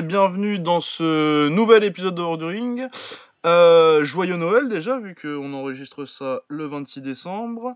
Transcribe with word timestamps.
Bienvenue 0.00 0.58
dans 0.58 0.80
ce 0.80 1.48
nouvel 1.48 1.84
épisode 1.84 2.14
de 2.14 2.22
Hors. 2.22 2.38
Euh, 3.44 4.04
joyeux 4.04 4.36
Noël 4.36 4.70
déjà, 4.70 4.98
vu 4.98 5.14
qu'on 5.14 5.52
enregistre 5.52 6.06
ça 6.06 6.42
le 6.48 6.64
26 6.64 7.02
décembre. 7.02 7.74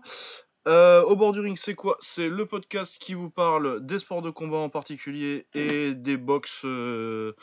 Euh, 0.67 1.03
au 1.03 1.15
bord 1.15 1.35
c'est 1.55 1.75
quoi? 1.75 1.95
C'est 1.99 2.27
le 2.27 2.47
podcast 2.47 2.97
qui 2.99 3.13
vous 3.13 3.29
parle 3.29 3.85
des 3.85 3.99
sports 3.99 4.23
de 4.23 4.31
combat 4.31 4.57
en 4.57 4.69
particulier 4.69 5.45
et 5.53 5.93
des 5.93 6.17
box 6.17 6.63
euh, 6.65 7.35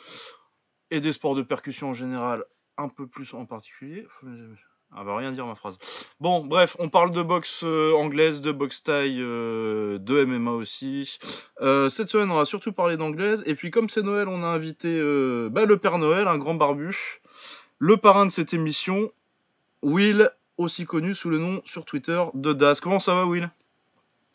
et 0.91 0.99
des 0.99 1.13
sports 1.13 1.35
de 1.35 1.41
percussion 1.41 1.91
en 1.91 1.93
général, 1.93 2.43
un 2.77 2.89
peu 2.89 3.07
plus 3.07 3.33
en 3.33 3.45
particulier. 3.45 4.05
Ah, 4.91 5.03
va 5.03 5.17
rien 5.17 5.31
dire 5.31 5.45
ma 5.45 5.55
phrase. 5.55 5.77
Bon, 6.19 6.45
bref, 6.45 6.77
on 6.79 6.89
parle 6.89 7.11
de 7.11 7.21
boxe 7.21 7.61
euh, 7.63 7.93
anglaise, 7.93 8.41
de 8.41 8.51
boxe 8.51 8.83
taille, 8.83 9.19
euh, 9.19 9.97
de 9.99 10.23
MMA 10.23 10.51
aussi. 10.51 11.17
Euh, 11.61 11.89
cette 11.89 12.07
semaine, 12.07 12.31
on 12.31 12.37
va 12.37 12.45
surtout 12.45 12.71
parler 12.71 12.95
d'anglaise. 12.95 13.43
Et 13.45 13.55
puis, 13.55 13.71
comme 13.71 13.89
c'est 13.89 14.03
Noël, 14.03 14.27
on 14.29 14.43
a 14.43 14.47
invité 14.47 14.87
euh, 14.89 15.49
bah, 15.51 15.65
le 15.65 15.77
Père 15.77 15.97
Noël, 15.97 16.27
un 16.27 16.37
grand 16.37 16.55
barbu, 16.55 17.21
le 17.79 17.97
parrain 17.97 18.25
de 18.25 18.31
cette 18.31 18.53
émission, 18.53 19.11
Will, 19.81 20.31
aussi 20.57 20.85
connu 20.85 21.13
sous 21.13 21.29
le 21.29 21.39
nom 21.39 21.61
sur 21.65 21.83
Twitter 21.83 22.23
de 22.33 22.53
Das. 22.53 22.79
Comment 22.79 23.01
ça 23.01 23.15
va, 23.15 23.25
Will? 23.25 23.49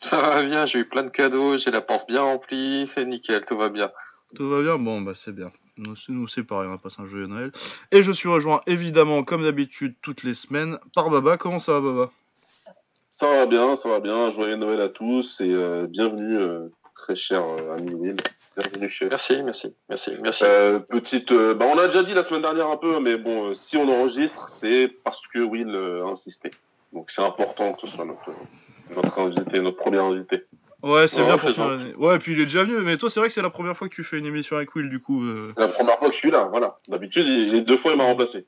Ça 0.01 0.19
va 0.19 0.43
bien, 0.43 0.65
j'ai 0.65 0.79
eu 0.79 0.85
plein 0.85 1.03
de 1.03 1.09
cadeaux, 1.09 1.57
j'ai 1.57 1.71
la 1.71 1.81
porte 1.81 2.07
bien 2.07 2.21
remplie, 2.21 2.89
c'est 2.93 3.05
nickel, 3.05 3.45
tout 3.45 3.57
va 3.57 3.69
bien. 3.69 3.91
Tout 4.35 4.49
va 4.49 4.61
bien? 4.61 4.77
Bon, 4.77 5.01
bah 5.01 5.13
c'est 5.15 5.31
bien. 5.31 5.51
Nous, 5.81 5.95
nous, 6.09 6.27
c'est 6.27 6.43
pareil, 6.43 6.69
on 6.69 6.75
a 6.75 6.77
passé 6.77 6.97
un 7.01 7.07
joyeux 7.07 7.25
Noël. 7.25 7.51
Et 7.91 8.03
je 8.03 8.11
suis 8.11 8.29
rejoint 8.29 8.61
évidemment, 8.67 9.23
comme 9.23 9.41
d'habitude, 9.41 9.95
toutes 10.03 10.21
les 10.21 10.35
semaines, 10.35 10.77
par 10.93 11.09
Baba. 11.09 11.37
Comment 11.37 11.59
ça 11.59 11.73
va, 11.73 11.81
Baba? 11.81 12.11
Ça 13.11 13.27
va 13.27 13.45
bien, 13.47 13.75
ça 13.75 13.89
va 13.89 13.99
bien. 13.99 14.29
Joyeux 14.29 14.57
Noël 14.57 14.79
à 14.79 14.89
tous 14.89 15.41
et 15.41 15.51
euh, 15.51 15.87
bienvenue, 15.87 16.37
euh, 16.37 16.67
très 16.93 17.15
cher 17.15 17.43
euh, 17.43 17.75
ami 17.75 17.95
Will. 17.95 18.17
Bienvenue 18.55 18.89
chez. 18.89 19.07
Merci, 19.09 19.41
merci, 19.41 19.73
merci, 19.89 20.11
merci. 20.21 20.43
Euh, 20.45 20.79
petite, 20.79 21.31
euh, 21.31 21.55
bah 21.55 21.65
on 21.67 21.77
a 21.79 21.87
déjà 21.87 22.03
dit 22.03 22.13
la 22.13 22.23
semaine 22.23 22.41
dernière 22.41 22.67
un 22.67 22.77
peu, 22.77 22.99
mais 22.99 23.17
bon, 23.17 23.49
euh, 23.49 23.53
si 23.55 23.75
on 23.77 23.89
enregistre, 23.89 24.49
c'est 24.49 24.87
parce 25.03 25.25
que 25.27 25.39
Will 25.39 25.73
euh, 25.73 26.05
a 26.05 26.09
insisté. 26.09 26.51
Donc 26.93 27.09
c'est 27.09 27.23
important 27.23 27.73
que 27.73 27.87
ce 27.87 27.95
soit 27.95 28.05
notre 28.05 28.31
notre 28.95 29.19
invité, 29.19 29.61
notre 29.61 29.77
premier 29.77 29.99
invité. 29.99 30.43
Ouais, 30.83 31.07
c'est 31.07 31.19
Ouais, 31.21 31.25
bien 31.27 31.37
pour 31.37 31.49
gentil. 31.49 31.59
l'année. 31.83 31.95
Ouais, 31.95 32.17
puis 32.19 32.31
il 32.33 32.39
est 32.39 32.45
déjà 32.45 32.63
venu. 32.63 32.81
Mais 32.81 32.97
toi, 32.97 33.09
c'est 33.09 33.19
vrai 33.19 33.27
que 33.29 33.33
c'est 33.33 33.41
la 33.41 33.49
première 33.51 33.77
fois 33.77 33.87
que 33.87 33.93
tu 33.93 34.03
fais 34.03 34.17
une 34.17 34.25
émission 34.25 34.55
avec 34.55 34.73
Will, 34.75 34.89
du 34.89 34.99
coup. 34.99 35.23
euh. 35.23 35.53
La 35.57 35.67
première 35.67 35.97
fois 35.99 36.07
que 36.09 36.13
je 36.13 36.19
suis 36.19 36.31
là, 36.31 36.47
voilà. 36.49 36.79
D'habitude, 36.87 37.27
il, 37.27 37.51
les 37.51 37.61
deux 37.61 37.77
fois, 37.77 37.91
il 37.91 37.97
m'a 37.97 38.05
remplacé. 38.05 38.45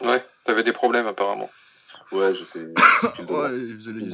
Ouais, 0.00 0.24
t'avais 0.44 0.62
des 0.64 0.72
problèmes 0.72 1.06
apparemment. 1.06 1.50
Ouais, 2.12 2.34
j'étais. 2.34 2.66
Ouais, 3.32 3.50
il 3.56 3.76
faisait 3.78 3.92
les 3.92 4.06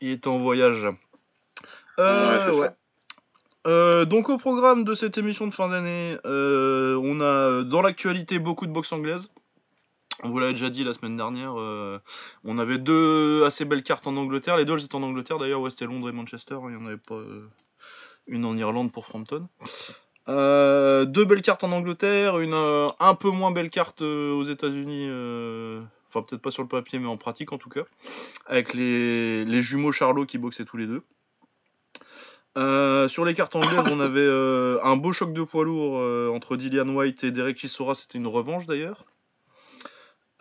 Il 0.00 0.10
était 0.10 0.28
en 0.28 0.38
voyage. 0.38 0.86
Euh, 1.98 2.38
Ouais, 2.38 2.44
c'est 2.52 2.58
ouais. 2.58 2.66
ça. 2.68 2.76
Euh, 3.66 4.04
donc 4.04 4.28
au 4.28 4.38
programme 4.38 4.84
de 4.84 4.94
cette 4.94 5.18
émission 5.18 5.46
de 5.48 5.52
fin 5.54 5.68
d'année, 5.68 6.16
euh, 6.24 6.96
on 7.02 7.20
a 7.20 7.64
dans 7.64 7.82
l'actualité 7.82 8.38
beaucoup 8.38 8.66
de 8.66 8.70
boxe 8.72 8.92
anglaise. 8.92 9.28
On 10.22 10.30
vous 10.30 10.38
l'avait 10.38 10.54
déjà 10.54 10.70
dit 10.70 10.82
la 10.82 10.94
semaine 10.94 11.16
dernière, 11.16 11.54
euh, 11.58 11.98
on 12.44 12.58
avait 12.58 12.78
deux 12.78 13.44
assez 13.44 13.64
belles 13.64 13.82
cartes 13.82 14.06
en 14.06 14.16
Angleterre. 14.16 14.56
Les 14.56 14.64
deux 14.64 14.74
elles 14.74 14.84
étaient 14.84 14.94
en 14.94 15.02
Angleterre 15.02 15.38
d'ailleurs, 15.38 15.60
ouais, 15.60 15.70
c'était 15.70 15.84
Londres 15.84 16.08
et 16.08 16.12
Manchester. 16.12 16.56
Il 16.64 16.70
n'y 16.70 16.82
en 16.82 16.86
avait 16.86 16.96
pas 16.96 17.16
euh, 17.16 17.46
une 18.26 18.44
en 18.44 18.56
Irlande 18.56 18.92
pour 18.92 19.06
Frampton. 19.06 19.46
Euh, 20.28 21.04
deux 21.04 21.24
belles 21.24 21.42
cartes 21.42 21.64
en 21.64 21.72
Angleterre, 21.72 22.38
une 22.38 22.54
un 22.54 23.14
peu 23.14 23.30
moins 23.30 23.50
belle 23.50 23.70
carte 23.70 24.00
aux 24.00 24.44
États-Unis. 24.44 25.04
Enfin, 26.08 26.22
peut-être 26.22 26.42
pas 26.42 26.50
sur 26.50 26.62
le 26.62 26.68
papier, 26.68 26.98
mais 26.98 27.08
en 27.08 27.18
pratique 27.18 27.52
en 27.52 27.58
tout 27.58 27.68
cas. 27.68 27.82
Avec 28.46 28.72
les, 28.72 29.62
jumeaux 29.62 29.92
Charlot 29.92 30.24
qui 30.24 30.38
boxaient 30.38 30.64
tous 30.64 30.78
les 30.78 30.86
deux. 30.86 31.02
Sur 33.08 33.26
les 33.26 33.34
cartes 33.34 33.54
anglaises, 33.54 33.84
on 33.84 34.00
avait 34.00 34.80
un 34.82 34.96
beau 34.96 35.12
choc 35.12 35.34
de 35.34 35.42
poids 35.42 35.64
lourd 35.64 36.00
entre 36.34 36.56
Dillian 36.56 36.88
White 36.88 37.22
et 37.22 37.30
Derek 37.32 37.58
Chisora, 37.58 37.94
c'était 37.94 38.16
une 38.16 38.26
revanche 38.26 38.64
d'ailleurs. 38.64 39.04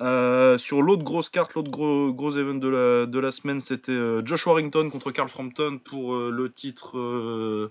Euh, 0.02 0.58
sur 0.58 0.82
l'autre 0.82 1.04
grosse 1.04 1.30
carte, 1.30 1.54
l'autre 1.54 1.72
gros, 1.72 2.12
gros 2.12 2.36
event 2.36 2.56
de 2.56 2.68
la, 2.68 3.06
de 3.06 3.20
la 3.20 3.32
semaine, 3.32 3.62
c'était 3.62 3.94
euh, 3.94 4.26
Josh 4.26 4.46
Warrington 4.46 4.90
contre 4.90 5.12
Carl 5.12 5.30
Frampton 5.30 5.80
pour 5.84 6.16
euh, 6.16 6.32
le 6.32 6.52
titre 6.52 7.70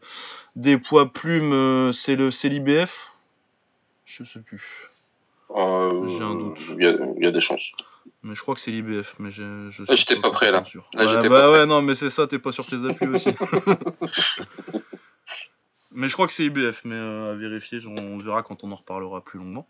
des 0.57 0.79
poids 0.79 1.13
plumes, 1.13 1.93
c'est 1.93 2.17
le 2.17 2.31
l'IBF 2.45 3.13
Je 4.07 4.25
sais 4.25 4.41
plus, 4.41 4.91
J'ai 5.51 6.23
un 6.23 6.35
doute. 6.35 6.59
Il 6.71 6.83
y, 6.83 6.87
a, 6.87 6.97
il 7.19 7.25
y 7.25 7.27
a 7.27 7.31
des 7.31 7.43
chances. 7.43 7.73
mais 8.23 8.35
je 8.35 8.41
crois 8.41 8.55
que 8.55 8.61
c'est 8.63 8.71
l'IBF, 8.71 9.17
mais 9.19 9.29
Ouais, 9.29 9.97
j'étais 9.97 10.19
pas 10.19 10.31
prêt, 10.31 10.51
là. 10.51 10.61
complètement 10.63 10.83
sûr. 10.83 10.89
Là, 10.95 11.05
ouais, 11.07 11.13
j'étais 11.13 11.29
bah 11.29 11.43
pas 11.43 11.53
ouais, 11.53 11.67
non, 11.67 11.83
mais 11.83 11.95
c'est 11.95 12.11
ça, 12.11 12.27
t'es 12.27 12.39
pas 12.39 12.53
sur 12.53 12.65
tes 12.65 12.77
appuis 12.89 13.09
aussi. 13.09 13.31
Mais 15.97 16.09
je 16.09 16.15
crois 16.15 16.27
que 16.27 16.33
c'est 16.33 16.45
IBF, 16.45 16.81
mais 16.85 16.97
euh, 16.97 17.33
à 17.33 17.35
vérifier, 17.37 17.79
on 17.87 18.19
verra 18.19 18.43
quand 18.43 18.65
on 18.65 18.73
en 18.73 18.75
reparlera 18.75 19.23
plus 19.23 19.39
longuement. 19.39 19.69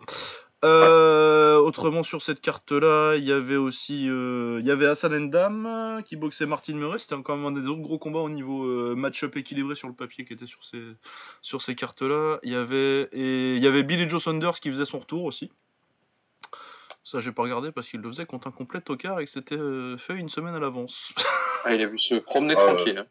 Euh, 0.65 1.57
autrement, 1.59 2.03
sur 2.03 2.23
cette 2.23 2.41
carte-là, 2.41 3.17
il 3.17 3.25
y 3.25 3.33
avait 3.33 3.57
aussi 3.57 4.09
euh, 4.09 4.59
il 4.61 4.67
y 4.67 4.71
avait 4.71 4.87
Hassan 4.87 5.13
Endam 5.15 5.67
euh, 5.67 6.01
qui 6.03 6.17
boxait 6.17 6.47
Martin 6.47 6.75
Murray. 6.75 6.99
C'était 6.99 7.17
quand 7.23 7.37
même 7.37 7.45
un 7.47 7.53
des 7.53 7.67
autres 7.69 7.83
gros 7.83 7.99
combats 7.99 8.21
au 8.21 8.31
niveau 8.31 8.65
euh, 8.65 8.95
match-up 8.95 9.37
équilibré 9.37 9.75
sur 9.75 9.89
le 9.89 9.95
papier 9.95 10.25
qui 10.25 10.33
était 10.33 10.47
sur 10.47 10.65
ces, 10.65 10.83
sur 11.43 11.61
ces 11.61 11.75
cartes-là. 11.75 12.39
Il 12.43 12.53
y 12.53 12.57
avait 12.57 13.09
et 13.13 13.57
il 13.57 13.63
y 13.63 13.67
avait 13.67 13.83
Billy 13.83 14.09
Joe 14.09 14.23
Saunders 14.23 14.59
qui 14.61 14.71
faisait 14.71 14.87
son 14.87 15.01
retour 15.01 15.25
aussi. 15.25 15.51
Ça, 17.05 17.21
j'ai 17.21 17.33
pas 17.33 17.43
regardé 17.43 17.71
parce 17.71 17.89
qu'il 17.89 18.01
le 18.01 18.09
faisait 18.09 18.25
contre 18.25 18.49
un 18.49 18.51
complet 18.51 18.81
tocard 18.81 19.21
et 19.21 19.27
que 19.27 19.31
c'était 19.31 19.59
euh, 19.59 19.99
fait 19.99 20.15
une 20.15 20.31
semaine 20.31 20.55
à 20.55 20.59
l'avance. 20.59 21.13
Ah, 21.65 21.75
il 21.75 21.83
a 21.83 21.87
vu 21.87 21.99
se 21.99 22.15
promener 22.15 22.55
Ah, 22.57 22.73
tranquille. 22.75 22.99
hein. 22.99 23.07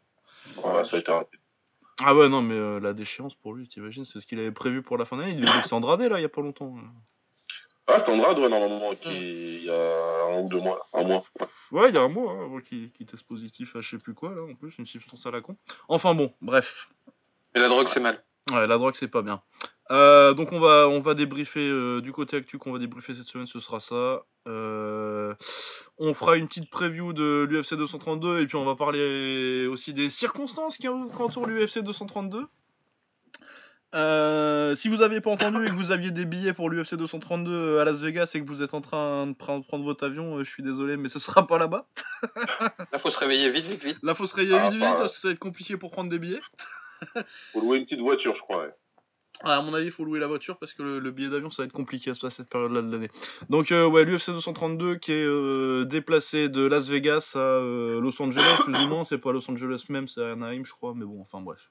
Voilà, 0.56 0.84
ça 0.84 0.96
a 0.96 0.98
été 1.00 1.12
raté. 1.12 1.38
Ah 2.02 2.14
ouais, 2.16 2.28
non, 2.28 2.42
mais 2.42 2.56
euh, 2.56 2.80
la 2.80 2.92
déchéance 2.92 3.36
pour 3.36 3.54
lui, 3.54 3.68
t'imagines, 3.68 4.04
c'est 4.04 4.18
ce 4.18 4.26
qu'il 4.26 4.40
avait 4.40 4.50
prévu 4.50 4.82
pour 4.82 4.98
la 4.98 5.04
fin 5.04 5.16
d'année. 5.16 5.36
Il 5.38 5.44
est 5.48 5.52
boxé 5.52 5.74
Andrade 5.74 6.00
là, 6.02 6.18
il 6.18 6.22
y 6.22 6.24
a 6.24 6.28
pas 6.28 6.40
longtemps. 6.42 6.74
Ah, 7.86 7.98
c'était 7.98 8.12
Andrade, 8.12 8.38
ouais, 8.38 8.48
normalement, 8.48 8.94
qui, 8.94 9.10
il 9.10 9.64
y 9.64 9.70
a 9.70 10.24
un 10.30 10.40
ou 10.40 10.48
deux 10.48 10.60
mois, 10.60 10.76
là. 10.76 11.00
un 11.00 11.04
mois. 11.04 11.24
Ouais, 11.70 11.90
il 11.90 11.94
y 11.94 11.98
a 11.98 12.02
un 12.02 12.08
mois 12.08 12.32
hein, 12.32 12.60
qu'il 12.64 12.90
qu'il 12.92 13.06
teste 13.06 13.26
positif 13.26 13.76
à 13.76 13.82
je 13.82 13.90
sais 13.90 13.98
plus 13.98 14.14
quoi, 14.14 14.34
là, 14.34 14.42
en 14.42 14.54
plus, 14.54 14.78
une 14.78 14.86
substance 14.86 15.26
à 15.26 15.30
la 15.30 15.42
con. 15.42 15.56
Enfin 15.88 16.14
bon, 16.14 16.32
bref. 16.40 16.88
Mais 17.54 17.60
la 17.60 17.68
drogue, 17.68 17.88
c'est 17.92 18.00
mal. 18.00 18.22
Ouais, 18.50 18.66
la 18.66 18.78
drogue, 18.78 18.94
c'est 18.96 19.08
pas 19.08 19.22
bien. 19.22 19.42
Euh, 19.90 20.32
donc 20.32 20.52
on 20.52 20.60
va, 20.60 20.88
on 20.88 21.00
va 21.00 21.12
débriefer 21.14 21.68
euh, 21.68 22.00
du 22.00 22.12
côté 22.12 22.38
actu 22.38 22.56
qu'on 22.56 22.72
va 22.72 22.78
débriefer 22.78 23.14
cette 23.14 23.26
semaine, 23.26 23.46
ce 23.46 23.60
sera 23.60 23.80
ça. 23.80 24.22
Euh, 24.48 25.34
on 25.98 26.14
fera 26.14 26.36
une 26.36 26.48
petite 26.48 26.70
preview 26.70 27.12
de 27.12 27.46
l'UFC 27.48 27.74
232 27.74 28.40
et 28.40 28.46
puis 28.46 28.56
on 28.56 28.64
va 28.64 28.76
parler 28.76 29.66
aussi 29.66 29.92
des 29.92 30.08
circonstances 30.08 30.76
qui 30.78 30.84
qui 30.86 30.88
entourent 30.88 31.46
l'UFC 31.46 31.80
232. 31.80 32.46
Euh, 33.94 34.74
si 34.74 34.88
vous 34.88 34.96
n'aviez 34.98 35.20
pas 35.20 35.30
entendu 35.30 35.64
et 35.64 35.68
que 35.68 35.74
vous 35.76 35.92
aviez 35.92 36.10
des 36.10 36.24
billets 36.24 36.52
pour 36.52 36.68
l'UFC 36.68 36.94
232 36.96 37.78
à 37.78 37.84
Las 37.84 38.00
Vegas 38.00 38.30
et 38.34 38.40
que 38.40 38.46
vous 38.46 38.62
êtes 38.62 38.74
en 38.74 38.80
train 38.80 39.26
de 39.28 39.34
prendre, 39.34 39.64
prendre 39.64 39.84
votre 39.84 40.04
avion, 40.04 40.36
euh, 40.38 40.44
je 40.44 40.50
suis 40.50 40.62
désolé, 40.62 40.96
mais 40.96 41.08
ce 41.08 41.18
sera 41.18 41.46
pas 41.46 41.58
là-bas. 41.58 41.86
Là, 42.92 42.98
faut 42.98 43.10
se 43.10 43.18
réveiller 43.18 43.50
vite, 43.50 43.66
vite, 43.66 43.84
vite. 43.84 43.98
Là, 44.02 44.14
faut 44.14 44.26
se 44.26 44.34
réveiller 44.34 44.56
Ah, 44.58 44.70
vite, 44.70 44.80
vite, 44.80 44.82
ouais. 44.82 44.96
parce 44.98 45.14
que 45.14 45.20
ça 45.20 45.28
va 45.28 45.32
être 45.32 45.38
compliqué 45.38 45.76
pour 45.76 45.90
prendre 45.90 46.10
des 46.10 46.18
billets. 46.18 46.40
Faut 47.52 47.60
louer 47.60 47.78
une 47.78 47.84
petite 47.84 48.00
voiture, 48.00 48.34
je 48.34 48.40
crois. 48.40 48.62
Ouais. 48.62 48.74
Ah, 49.42 49.58
à 49.58 49.62
mon 49.62 49.74
avis, 49.74 49.86
il 49.86 49.90
faut 49.90 50.04
louer 50.04 50.20
la 50.20 50.26
voiture 50.28 50.56
parce 50.58 50.72
que 50.72 50.82
le, 50.82 51.00
le 51.00 51.10
billet 51.10 51.28
d'avion, 51.28 51.50
ça 51.50 51.62
va 51.62 51.66
être 51.66 51.72
compliqué 51.72 52.10
à 52.10 52.14
cette 52.14 52.48
période-là 52.48 52.80
de 52.82 52.90
l'année. 52.90 53.10
Donc, 53.50 53.72
euh, 53.72 53.86
ouais, 53.86 54.04
l'UFC 54.04 54.30
232 54.30 54.94
qui 54.96 55.12
est 55.12 55.24
euh, 55.24 55.84
déplacé 55.84 56.48
de 56.48 56.64
Las 56.64 56.88
Vegas 56.88 57.32
à 57.34 57.38
euh, 57.38 58.00
Los 58.00 58.22
Angeles, 58.22 58.58
plus 58.64 58.74
ou 58.74 58.86
moins. 58.86 59.04
C'est 59.04 59.18
pas 59.18 59.32
Los 59.32 59.50
Angeles 59.50 59.84
même, 59.90 60.08
c'est 60.08 60.24
à 60.24 60.32
Anaheim, 60.32 60.64
je 60.64 60.72
crois. 60.72 60.94
Mais 60.96 61.04
bon, 61.04 61.20
enfin, 61.20 61.42
bref. 61.42 61.68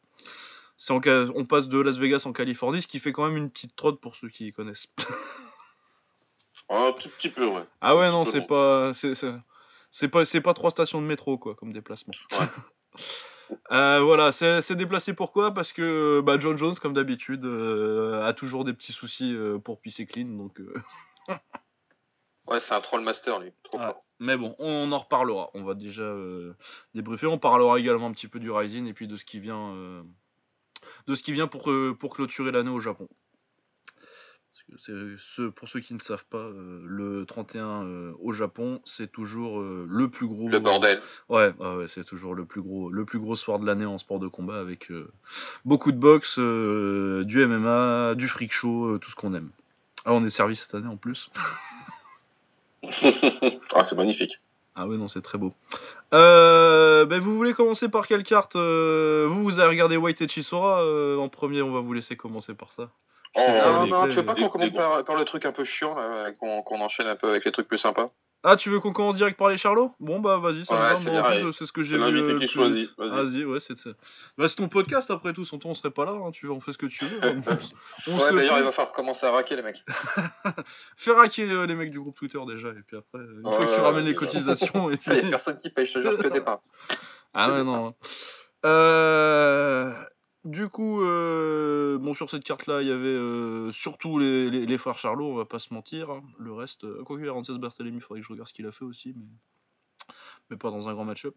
C'est 0.85 0.91
on 0.91 1.45
passe 1.45 1.69
de 1.69 1.79
Las 1.79 1.95
Vegas 1.97 2.23
en 2.25 2.33
Californie, 2.33 2.81
ce 2.81 2.87
qui 2.87 2.99
fait 2.99 3.13
quand 3.13 3.25
même 3.25 3.37
une 3.37 3.49
petite 3.49 3.73
trotte 3.73 4.01
pour 4.01 4.17
ceux 4.17 4.27
qui 4.27 4.51
connaissent. 4.51 4.87
Un 6.69 6.91
tout 6.91 7.07
petit 7.07 7.29
peu, 7.29 7.47
ouais. 7.47 7.63
ah 7.79 7.95
ouais, 7.95 8.09
non, 8.09 8.25
c'est 8.25 8.41
pas, 8.41 8.91
c'est, 8.93 10.09
pas, 10.09 10.25
c'est 10.25 10.41
pas 10.41 10.53
trois 10.53 10.71
stations 10.71 11.01
de 11.01 11.07
métro 11.07 11.37
quoi, 11.37 11.55
comme 11.55 11.71
déplacement. 11.71 12.13
Ouais. 12.33 12.47
Euh, 13.71 13.99
voilà, 13.99 14.31
c'est, 14.31 14.71
déplacé 14.71 15.13
pourquoi? 15.13 15.53
Parce 15.53 15.73
que 15.73 16.21
bah, 16.21 16.39
John 16.39 16.57
Jones, 16.57 16.73
comme 16.81 16.93
d'habitude, 16.93 17.45
euh, 17.45 18.25
a 18.25 18.33
toujours 18.33 18.63
des 18.63 18.73
petits 18.73 18.93
soucis 18.93 19.35
euh, 19.35 19.59
pour 19.59 19.79
pisser 19.79 20.05
clean, 20.05 20.25
donc. 20.37 20.59
Ouais, 22.47 22.59
c'est 22.61 22.73
un 22.73 22.81
troll 22.81 23.01
master, 23.01 23.39
lui. 23.39 23.51
Trop 23.63 23.77
fort. 23.77 24.03
Mais 24.19 24.37
bon, 24.37 24.55
on 24.57 24.91
en 24.91 24.97
reparlera. 24.97 25.51
On 25.53 25.63
va 25.63 25.75
déjà 25.75 26.13
débriefer. 26.95 27.27
On 27.27 27.37
parlera 27.37 27.79
également 27.79 28.07
un 28.07 28.11
petit 28.11 28.27
peu 28.27 28.39
du 28.39 28.49
Rising 28.49 28.87
et 28.87 28.93
puis 28.93 29.07
de 29.07 29.17
ce 29.17 29.25
qui 29.25 29.39
vient, 29.39 30.03
de 31.07 31.15
ce 31.15 31.23
qui 31.23 31.33
vient 31.33 31.47
pour, 31.47 31.69
euh, 31.69 31.95
pour 31.97 32.15
clôturer 32.15 32.51
l'année 32.51 32.69
au 32.69 32.79
Japon. 32.79 33.07
Parce 34.69 34.87
que 34.87 35.17
ce, 35.17 35.49
pour 35.49 35.67
ceux 35.67 35.79
qui 35.79 35.93
ne 35.93 35.99
savent 35.99 36.25
pas, 36.29 36.37
euh, 36.37 36.81
le 36.85 37.25
31 37.25 37.83
euh, 37.83 38.13
au 38.19 38.31
Japon, 38.31 38.81
c'est 38.85 39.11
toujours 39.11 39.61
le 39.61 40.07
plus 40.07 40.27
gros. 40.27 40.47
Le 40.47 40.59
bordel. 40.59 41.01
Ouais, 41.29 41.53
ouais, 41.59 41.75
ouais, 41.75 41.87
c'est 41.87 42.03
toujours 42.03 42.33
le 42.33 42.45
plus 42.45 42.61
gros, 42.61 42.89
le 42.89 43.05
plus 43.05 43.19
gros 43.19 43.35
soir 43.35 43.59
de 43.59 43.65
l'année 43.65 43.85
en 43.85 43.97
sport 43.97 44.19
de 44.19 44.27
combat 44.27 44.59
avec 44.59 44.91
beaucoup 45.65 45.91
de 45.91 45.97
boxe, 45.97 46.39
du 46.39 47.45
MMA, 47.45 48.15
du 48.15 48.27
freak 48.27 48.51
show, 48.51 48.97
tout 48.99 49.11
ce 49.11 49.15
qu'on 49.15 49.33
aime. 49.33 49.49
Ah, 50.05 50.13
on 50.13 50.25
est 50.25 50.29
servi 50.29 50.55
cette 50.55 50.75
année 50.75 50.87
en 50.87 50.97
plus. 50.97 51.29
ah, 52.83 53.85
c'est 53.85 53.95
magnifique. 53.95 54.39
Ah 54.75 54.87
ouais, 54.87 54.97
non, 54.97 55.07
c'est 55.07 55.21
très 55.21 55.37
beau. 55.37 55.53
Euh, 56.13 57.05
ben, 57.05 57.19
vous 57.19 57.35
voulez 57.35 57.53
commencer 57.53 57.89
par 57.89 58.07
quelle 58.07 58.23
carte 58.23 58.55
euh, 58.55 59.27
Vous, 59.29 59.43
vous 59.43 59.59
avez 59.59 59.69
regardé 59.69 59.97
White 59.97 60.21
et 60.21 60.27
Chisora 60.27 60.81
euh, 60.81 61.17
en 61.17 61.29
premier, 61.29 61.61
on 61.61 61.71
va 61.71 61.79
vous 61.79 61.93
laisser 61.93 62.15
commencer 62.15 62.55
par 62.55 62.71
ça. 62.71 62.89
Oh, 63.35 63.41
ça, 63.55 63.71
non, 63.71 63.87
non, 63.87 64.07
tu 64.07 64.15
veux 64.15 64.25
pas 64.25 64.35
qu'on 64.35 64.49
commence 64.49 64.71
par, 64.71 65.03
par 65.03 65.15
le 65.15 65.25
truc 65.25 65.45
un 65.45 65.51
peu 65.51 65.63
chiant, 65.63 65.95
qu'on 66.39 66.81
enchaîne 66.81 67.07
un 67.07 67.15
peu 67.15 67.29
avec 67.29 67.45
les 67.45 67.51
trucs 67.51 67.67
plus 67.67 67.79
sympas? 67.79 68.07
Ah, 68.45 68.57
tu 68.57 68.69
veux 68.69 68.81
qu'on 68.81 68.91
commence 68.91 69.15
direct 69.15 69.37
par 69.37 69.47
les 69.47 69.55
Charlots? 69.55 69.95
Bon, 70.01 70.19
bah 70.19 70.37
vas-y, 70.37 70.65
ça 70.65 70.73
me 70.73 71.09
Ouais, 71.09 71.43
va. 71.43 71.51
c'est 71.53 71.65
ce 71.65 71.71
que 71.71 71.81
j'ai 71.81 71.97
vu. 71.97 72.03
euh, 72.03 72.37
qui 72.39 72.47
choisit. 72.49 72.91
Vas-y. 72.97 73.09
Vas-y, 73.09 73.45
ouais, 73.45 73.59
c'est. 73.61 73.75
Bah, 74.37 74.49
c'est 74.49 74.57
ton 74.57 74.67
podcast 74.67 75.09
après 75.11 75.31
tout, 75.31 75.45
sans 75.45 75.59
toi 75.59 75.71
on 75.71 75.73
serait 75.73 75.91
pas 75.91 76.03
là, 76.03 76.11
hein, 76.11 76.31
tu 76.31 76.49
on 76.49 76.59
fait 76.59 76.73
ce 76.73 76.77
que 76.77 76.87
tu 76.87 77.05
veux. 77.05 77.23
hein. 77.23 77.35
On, 78.07 78.17
Ouais, 78.17 78.33
d'ailleurs, 78.33 78.57
il 78.57 78.65
va 78.65 78.71
falloir 78.73 78.91
commencer 78.93 79.25
à 79.25 79.31
raquer, 79.31 79.55
les 79.55 79.61
mecs. 79.61 79.85
Fais 80.97 81.11
raquer 81.11 81.49
euh, 81.49 81.65
les 81.65 81.73
mecs 81.75 81.91
du 81.91 81.99
groupe 82.01 82.17
Twitter 82.17 82.39
déjà, 82.45 82.67
et 82.69 82.81
puis 82.85 82.97
après, 82.97 83.19
euh, 83.19 83.41
une 83.45 83.49
fois 83.53 83.65
que 83.65 83.75
tu 83.75 83.79
ramènes 83.79 84.05
les 84.05 84.15
cotisations, 84.15 84.91
et 84.91 84.95
Il 85.07 85.13
y 85.13 85.17
a 85.17 85.21
puis... 85.21 85.29
personne 85.29 85.59
qui 85.59 85.69
paye, 85.69 85.85
je 85.87 85.93
te 85.93 86.01
jure 86.01 86.17
que 86.17 86.27
des 86.27 86.41
pas. 86.41 86.61
Ah 87.33 87.49
ouais, 87.51 87.63
non. 87.63 87.93
Euh, 88.65 89.91
Du 90.45 90.67
coup, 90.67 91.01
euh, 91.01 91.97
bon, 91.97 92.13
sur 92.13 92.29
cette 92.29 92.43
carte-là, 92.43 92.81
il 92.81 92.89
y 92.89 92.91
avait 92.91 93.07
euh, 93.07 93.71
surtout 93.71 94.19
les, 94.19 94.77
frères 94.77 94.97
Charlot, 94.97 95.31
on 95.31 95.35
va 95.35 95.45
pas 95.45 95.59
se 95.59 95.73
mentir. 95.73 96.09
hein. 96.09 96.21
Le 96.37 96.51
reste, 96.51 96.83
euh, 96.83 97.01
quoique 97.05 97.25
Ramsès 97.25 97.53
Barthélemy, 97.53 97.97
il 97.97 98.01
faudrait 98.01 98.19
que 98.19 98.25
je 98.25 98.31
regarde 98.33 98.49
ce 98.49 98.53
qu'il 98.53 98.65
a 98.65 98.73
fait 98.73 98.83
aussi, 98.83 99.13
mais... 99.15 100.57
pas 100.57 100.69
dans 100.69 100.89
un 100.89 100.93
grand 100.93 101.05
match-up. 101.05 101.33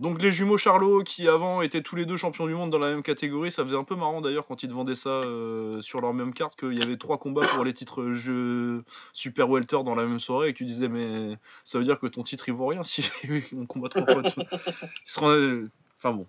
Donc 0.00 0.20
les 0.20 0.32
jumeaux 0.32 0.58
Charlot, 0.58 1.04
qui 1.04 1.28
avant 1.28 1.62
étaient 1.62 1.82
tous 1.82 1.94
les 1.94 2.04
deux 2.04 2.16
champions 2.16 2.48
du 2.48 2.54
monde 2.54 2.70
dans 2.70 2.80
la 2.80 2.90
même 2.90 3.04
catégorie, 3.04 3.52
ça 3.52 3.64
faisait 3.64 3.76
un 3.76 3.84
peu 3.84 3.94
marrant 3.94 4.20
d'ailleurs 4.20 4.46
quand 4.46 4.60
ils 4.64 4.68
te 4.68 4.74
vendaient 4.74 4.96
ça 4.96 5.10
euh, 5.10 5.80
sur 5.80 6.00
leur 6.00 6.12
même 6.12 6.34
carte, 6.34 6.58
qu'il 6.58 6.76
y 6.76 6.82
avait 6.82 6.96
trois 6.96 7.18
combats 7.18 7.46
pour 7.46 7.64
les 7.64 7.72
titres 7.72 8.12
jeux 8.12 8.82
Super 9.12 9.48
Welter 9.48 9.84
dans 9.84 9.94
la 9.94 10.04
même 10.04 10.18
soirée, 10.18 10.48
et 10.48 10.52
que 10.52 10.58
tu 10.58 10.64
disais, 10.64 10.88
mais 10.88 11.38
ça 11.62 11.78
veut 11.78 11.84
dire 11.84 12.00
que 12.00 12.08
ton 12.08 12.24
titre 12.24 12.48
il 12.48 12.54
vaut 12.54 12.66
rien 12.66 12.82
si 12.82 13.08
on 13.56 13.66
combat 13.66 13.88
trois 13.88 14.04
fois. 14.04 14.22
dessus. 14.22 14.40
Il 14.40 15.10
se 15.10 15.68
Enfin 16.00 16.12
bon. 16.12 16.26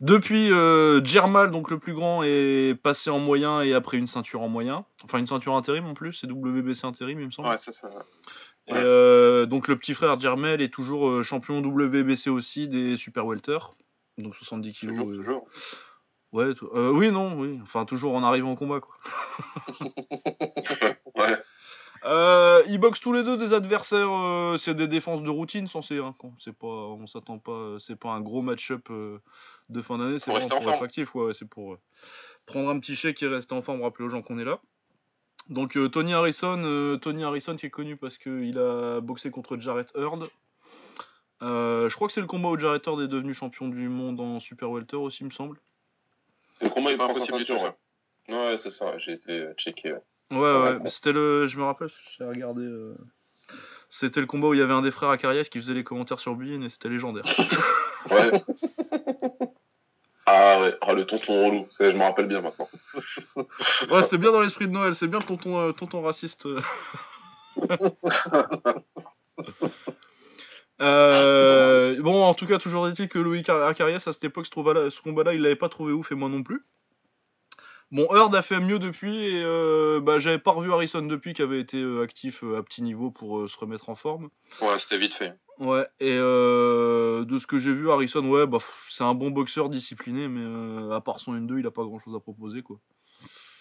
Depuis, 0.00 0.52
euh, 0.52 1.04
Germal, 1.04 1.50
donc 1.50 1.70
le 1.70 1.78
plus 1.78 1.94
grand, 1.94 2.22
est 2.22 2.74
passé 2.80 3.10
en 3.10 3.18
moyen 3.18 3.62
et 3.62 3.74
après 3.74 3.96
une 3.96 4.06
ceinture 4.06 4.42
en 4.42 4.48
moyen. 4.48 4.84
Enfin, 5.04 5.18
une 5.18 5.26
ceinture 5.26 5.54
intérim 5.54 5.86
en 5.86 5.94
plus, 5.94 6.14
c'est 6.14 6.26
WBC 6.26 6.84
intérim, 6.84 7.20
il 7.20 7.26
me 7.26 7.30
semble. 7.30 7.48
Ouais, 7.48 7.58
c'est 7.58 7.72
ça. 7.72 7.88
Et, 8.68 8.74
euh, 8.74 9.46
donc 9.46 9.66
le 9.66 9.76
petit 9.76 9.92
frère 9.92 10.18
Germel 10.20 10.62
est 10.62 10.72
toujours 10.72 11.08
euh, 11.08 11.22
champion 11.22 11.58
WBC 11.60 12.30
aussi 12.30 12.68
des 12.68 12.96
Super 12.96 13.26
Welter. 13.26 13.58
Donc 14.18 14.36
70 14.36 14.72
kilos. 14.72 14.94
Toujours, 14.96 15.10
euh, 15.10 15.16
toujours. 15.16 15.48
Ouais, 16.32 16.54
euh, 16.74 16.90
oui, 16.90 17.10
non, 17.10 17.38
oui. 17.38 17.58
Enfin, 17.62 17.84
toujours 17.84 18.14
en 18.14 18.22
arrivant 18.22 18.52
au 18.52 18.56
combat, 18.56 18.80
quoi. 18.80 18.94
Ouais. 21.14 21.41
Euh, 22.04 22.62
ils 22.68 22.78
boxent 22.78 23.00
tous 23.00 23.12
les 23.12 23.22
deux 23.22 23.36
des 23.36 23.52
adversaires, 23.52 24.10
euh, 24.10 24.56
c'est 24.58 24.74
des 24.74 24.88
défenses 24.88 25.22
de 25.22 25.30
routine 25.30 25.68
censé. 25.68 25.98
Hein, 25.98 26.14
c'est 26.38 26.56
pas, 26.56 26.66
on 26.66 27.06
s'attend 27.06 27.38
pas, 27.38 27.76
c'est 27.78 27.96
pas 27.96 28.10
un 28.10 28.20
gros 28.20 28.42
match-up 28.42 28.88
euh, 28.90 29.18
de 29.68 29.82
fin 29.82 29.98
d'année, 29.98 30.18
c'est 30.18 30.24
Pour 30.24 30.40
vraiment 30.40 30.72
être 30.72 30.82
actif, 30.82 31.14
ouais, 31.14 31.32
c'est 31.32 31.48
pour 31.48 31.74
euh, 31.74 31.78
prendre 32.46 32.70
un 32.70 32.78
petit 32.80 32.96
chèque 32.96 33.22
et 33.22 33.28
rester 33.28 33.54
en 33.54 33.62
forme, 33.62 33.82
rappeler 33.82 34.04
aux 34.04 34.08
gens 34.08 34.22
qu'on 34.22 34.38
est 34.38 34.44
là. 34.44 34.58
Donc 35.48 35.76
euh, 35.76 35.88
Tony 35.88 36.12
Harrison, 36.12 36.62
euh, 36.64 36.96
Tony 36.96 37.24
Harrison 37.24 37.56
qui 37.56 37.66
est 37.66 37.70
connu 37.70 37.96
parce 37.96 38.18
qu'il 38.18 38.58
a 38.58 39.00
boxé 39.00 39.30
contre 39.30 39.56
Jarrett 39.58 39.90
Hurd. 39.94 40.28
Euh, 41.42 41.88
je 41.88 41.94
crois 41.96 42.06
que 42.06 42.14
c'est 42.14 42.20
le 42.20 42.28
combat 42.28 42.48
où 42.48 42.58
Jarrett 42.58 42.86
Hurd 42.86 43.00
est 43.00 43.08
devenu 43.08 43.34
champion 43.34 43.68
du 43.68 43.88
monde 43.88 44.20
en 44.20 44.40
Super 44.40 44.70
Welter 44.70 44.96
aussi, 44.96 45.18
il 45.22 45.26
me 45.26 45.30
semble. 45.30 45.58
Le 46.60 46.68
combat 46.68 46.92
est 46.92 46.96
pas 46.96 47.06
impossible 47.06 47.38
du 47.38 47.44
tout, 47.44 47.54
ouais. 47.54 47.74
Ouais, 48.28 48.56
c'est 48.62 48.70
ça, 48.70 48.98
j'ai 48.98 49.12
été 49.12 49.46
checké. 49.56 49.92
ouais. 49.92 50.02
Ouais, 50.32 50.78
Ouais, 50.80 50.88
c'était 50.88 51.12
le. 51.12 51.46
Je 51.46 51.58
me 51.58 51.64
rappelle, 51.64 51.88
j'ai 52.18 52.24
regardé. 52.24 52.62
euh, 52.62 52.94
C'était 53.90 54.20
le 54.20 54.26
combat 54.26 54.48
où 54.48 54.54
il 54.54 54.60
y 54.60 54.62
avait 54.62 54.72
un 54.72 54.82
des 54.82 54.90
frères 54.90 55.10
Acarias 55.10 55.44
qui 55.44 55.58
faisait 55.60 55.74
les 55.74 55.84
commentaires 55.84 56.20
sur 56.20 56.34
Bein 56.34 56.62
et 56.62 56.68
c'était 56.68 56.88
légendaire. 56.88 57.24
Ouais. 58.10 58.42
ah 60.26 60.60
ouais, 60.60 60.76
ah, 60.80 60.92
le 60.94 61.04
tonton 61.04 61.46
relou, 61.46 61.66
je 61.78 61.84
me 61.92 62.02
rappelle 62.02 62.26
bien 62.26 62.40
maintenant. 62.40 62.68
Ouais, 63.90 64.02
c'était 64.02 64.18
bien 64.18 64.32
dans 64.32 64.40
l'esprit 64.40 64.66
de 64.66 64.72
Noël, 64.72 64.94
c'est 64.94 65.06
bien 65.06 65.18
le 65.18 65.24
tonton, 65.24 65.58
euh, 65.58 65.72
tonton 65.72 66.00
raciste. 66.02 66.46
euh. 66.46 66.60
Bon, 72.00 72.24
en 72.24 72.34
tout 72.34 72.46
cas, 72.46 72.58
toujours 72.58 72.88
est-il 72.88 73.08
que 73.08 73.18
Loïc 73.18 73.48
Acarias 73.48 74.04
à 74.06 74.12
cette 74.12 74.24
époque, 74.24 74.46
ce 74.46 75.00
combat-là, 75.02 75.34
il 75.34 75.42
l'avait 75.42 75.56
pas 75.56 75.68
trouvé 75.68 75.92
ouf 75.92 76.12
et 76.12 76.14
moi 76.14 76.28
non 76.28 76.42
plus. 76.42 76.64
Bon, 77.92 78.06
Heard 78.10 78.34
a 78.34 78.40
fait 78.40 78.58
mieux 78.58 78.78
depuis 78.78 79.26
et 79.26 79.42
euh, 79.44 80.00
bah, 80.00 80.18
j'avais 80.18 80.38
pas 80.38 80.52
revu 80.52 80.72
Harrison 80.72 81.02
depuis 81.02 81.34
qui 81.34 81.42
avait 81.42 81.60
été 81.60 81.76
euh, 81.76 82.00
actif 82.02 82.42
euh, 82.42 82.56
à 82.56 82.62
petit 82.62 82.80
niveau 82.80 83.10
pour 83.10 83.40
euh, 83.40 83.48
se 83.48 83.58
remettre 83.58 83.90
en 83.90 83.94
forme. 83.94 84.30
Ouais, 84.62 84.78
c'était 84.78 84.96
vite 84.96 85.12
fait. 85.12 85.34
Ouais, 85.58 85.86
et 86.00 86.16
euh, 86.16 87.26
de 87.26 87.38
ce 87.38 87.46
que 87.46 87.58
j'ai 87.58 87.74
vu, 87.74 87.90
Harrison, 87.90 88.26
ouais, 88.26 88.46
bah, 88.46 88.56
c'est 88.88 89.04
un 89.04 89.12
bon 89.12 89.30
boxeur 89.30 89.68
discipliné, 89.68 90.26
mais 90.26 90.94
à 90.94 91.02
part 91.02 91.20
son 91.20 91.34
1-2, 91.34 91.58
il 91.58 91.66
a 91.66 91.70
pas 91.70 91.84
grand 91.84 91.98
chose 91.98 92.16
à 92.16 92.20
proposer, 92.20 92.62
quoi. 92.62 92.78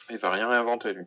Il 0.10 0.18
va 0.18 0.31
rien 0.31 0.48
réinventer, 0.48 0.94
lui. 0.94 1.04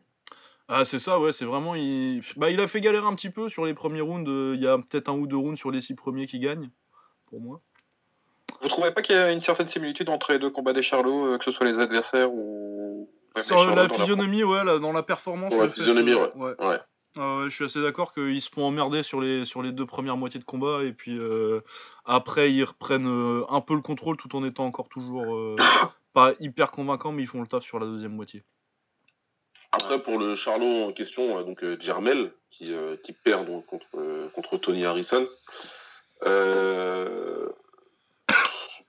Ah, 0.69 0.85
c'est 0.85 0.99
ça, 0.99 1.19
ouais, 1.19 1.33
c'est 1.33 1.47
vraiment. 1.47 1.75
Il... 1.75 2.21
Bah, 2.37 2.51
il 2.51 2.61
a 2.61 2.69
fait 2.69 2.83
galérer 2.83 3.07
un 3.07 3.15
petit 3.15 3.31
peu 3.31 3.49
sur 3.49 3.65
les 3.65 3.73
premiers 3.73 4.03
rounds. 4.03 4.55
Il 4.55 4.61
y 4.63 4.67
a 4.67 4.77
peut-être 4.77 5.09
un 5.09 5.15
ou 5.15 5.27
deux 5.27 5.39
rounds 5.39 5.59
sur 5.59 5.71
les 5.71 5.81
six 5.81 5.95
premiers 5.95 6.27
qui 6.27 6.41
gagnent, 6.41 6.69
pour 7.31 7.41
moi. 7.41 7.63
Vous 8.65 8.69
trouvez 8.69 8.91
pas 8.91 9.03
qu'il 9.03 9.15
y 9.15 9.19
a 9.19 9.31
une 9.31 9.41
certaine 9.41 9.69
similitude 9.69 10.09
entre 10.09 10.33
les 10.33 10.41
deux 10.41 10.51
combats 10.51 10.73
des 10.73 10.83
Charlots, 10.83 11.27
euh, 11.27 11.39
que 11.39 11.45
ce 11.45 11.53
soit 11.53 11.67
les 11.71 11.79
adversaires 11.79 12.33
ou. 12.33 13.09
Sur 13.41 13.65
la 13.75 13.87
dans 13.87 13.95
physionomie, 13.95 14.45
ouais, 14.45 14.65
là, 14.65 14.79
dans 14.79 14.93
la 14.93 15.03
performance. 15.03 15.53
La 15.53 15.69
fait, 15.69 15.75
physionomie, 15.75 16.15
ouais. 16.15 16.31
ouais. 16.37 16.55
Ouais. 16.65 16.79
Ah 17.17 17.37
ouais, 17.39 17.45
je 17.45 17.55
suis 17.55 17.65
assez 17.65 17.81
d'accord 17.81 18.13
qu'ils 18.13 18.43
se 18.43 18.51
font 18.51 18.65
emmerder 18.65 19.05
sur 19.05 19.21
les, 19.21 19.45
sur 19.45 19.63
les 19.63 19.71
deux 19.71 19.87
premières 19.87 20.17
moitiés 20.17 20.41
de 20.41 20.45
combat 20.45 20.83
et 20.83 20.93
puis 20.93 21.17
euh, 21.17 21.61
après 22.05 22.53
ils 22.53 22.65
reprennent 22.65 23.07
euh, 23.07 23.45
un 23.49 23.61
peu 23.61 23.75
le 23.75 23.83
contrôle 23.83 24.17
tout 24.17 24.35
en 24.35 24.45
étant 24.45 24.65
encore 24.65 24.89
toujours 24.89 25.33
euh, 25.33 25.55
pas 26.13 26.33
hyper 26.41 26.73
convaincants 26.73 27.13
mais 27.13 27.23
ils 27.23 27.29
font 27.29 27.41
le 27.41 27.47
taf 27.47 27.63
sur 27.63 27.79
la 27.79 27.87
deuxième 27.87 28.17
moitié. 28.17 28.43
Après, 29.75 30.01
pour 30.01 30.19
le 30.19 30.37
Charlot 30.37 30.85
en 30.85 30.93
question, 30.93 31.43
donc 31.43 31.65
euh, 31.65 31.77
Jermel, 31.81 32.33
qui, 32.51 32.73
euh, 32.73 32.97
qui 33.03 33.13
perd 33.13 33.47
donc, 33.47 33.67
contre, 33.67 33.87
euh, 33.97 34.29
contre 34.29 34.57
Tony 34.57 34.85
Harrison, 34.85 35.27
euh, 36.27 37.49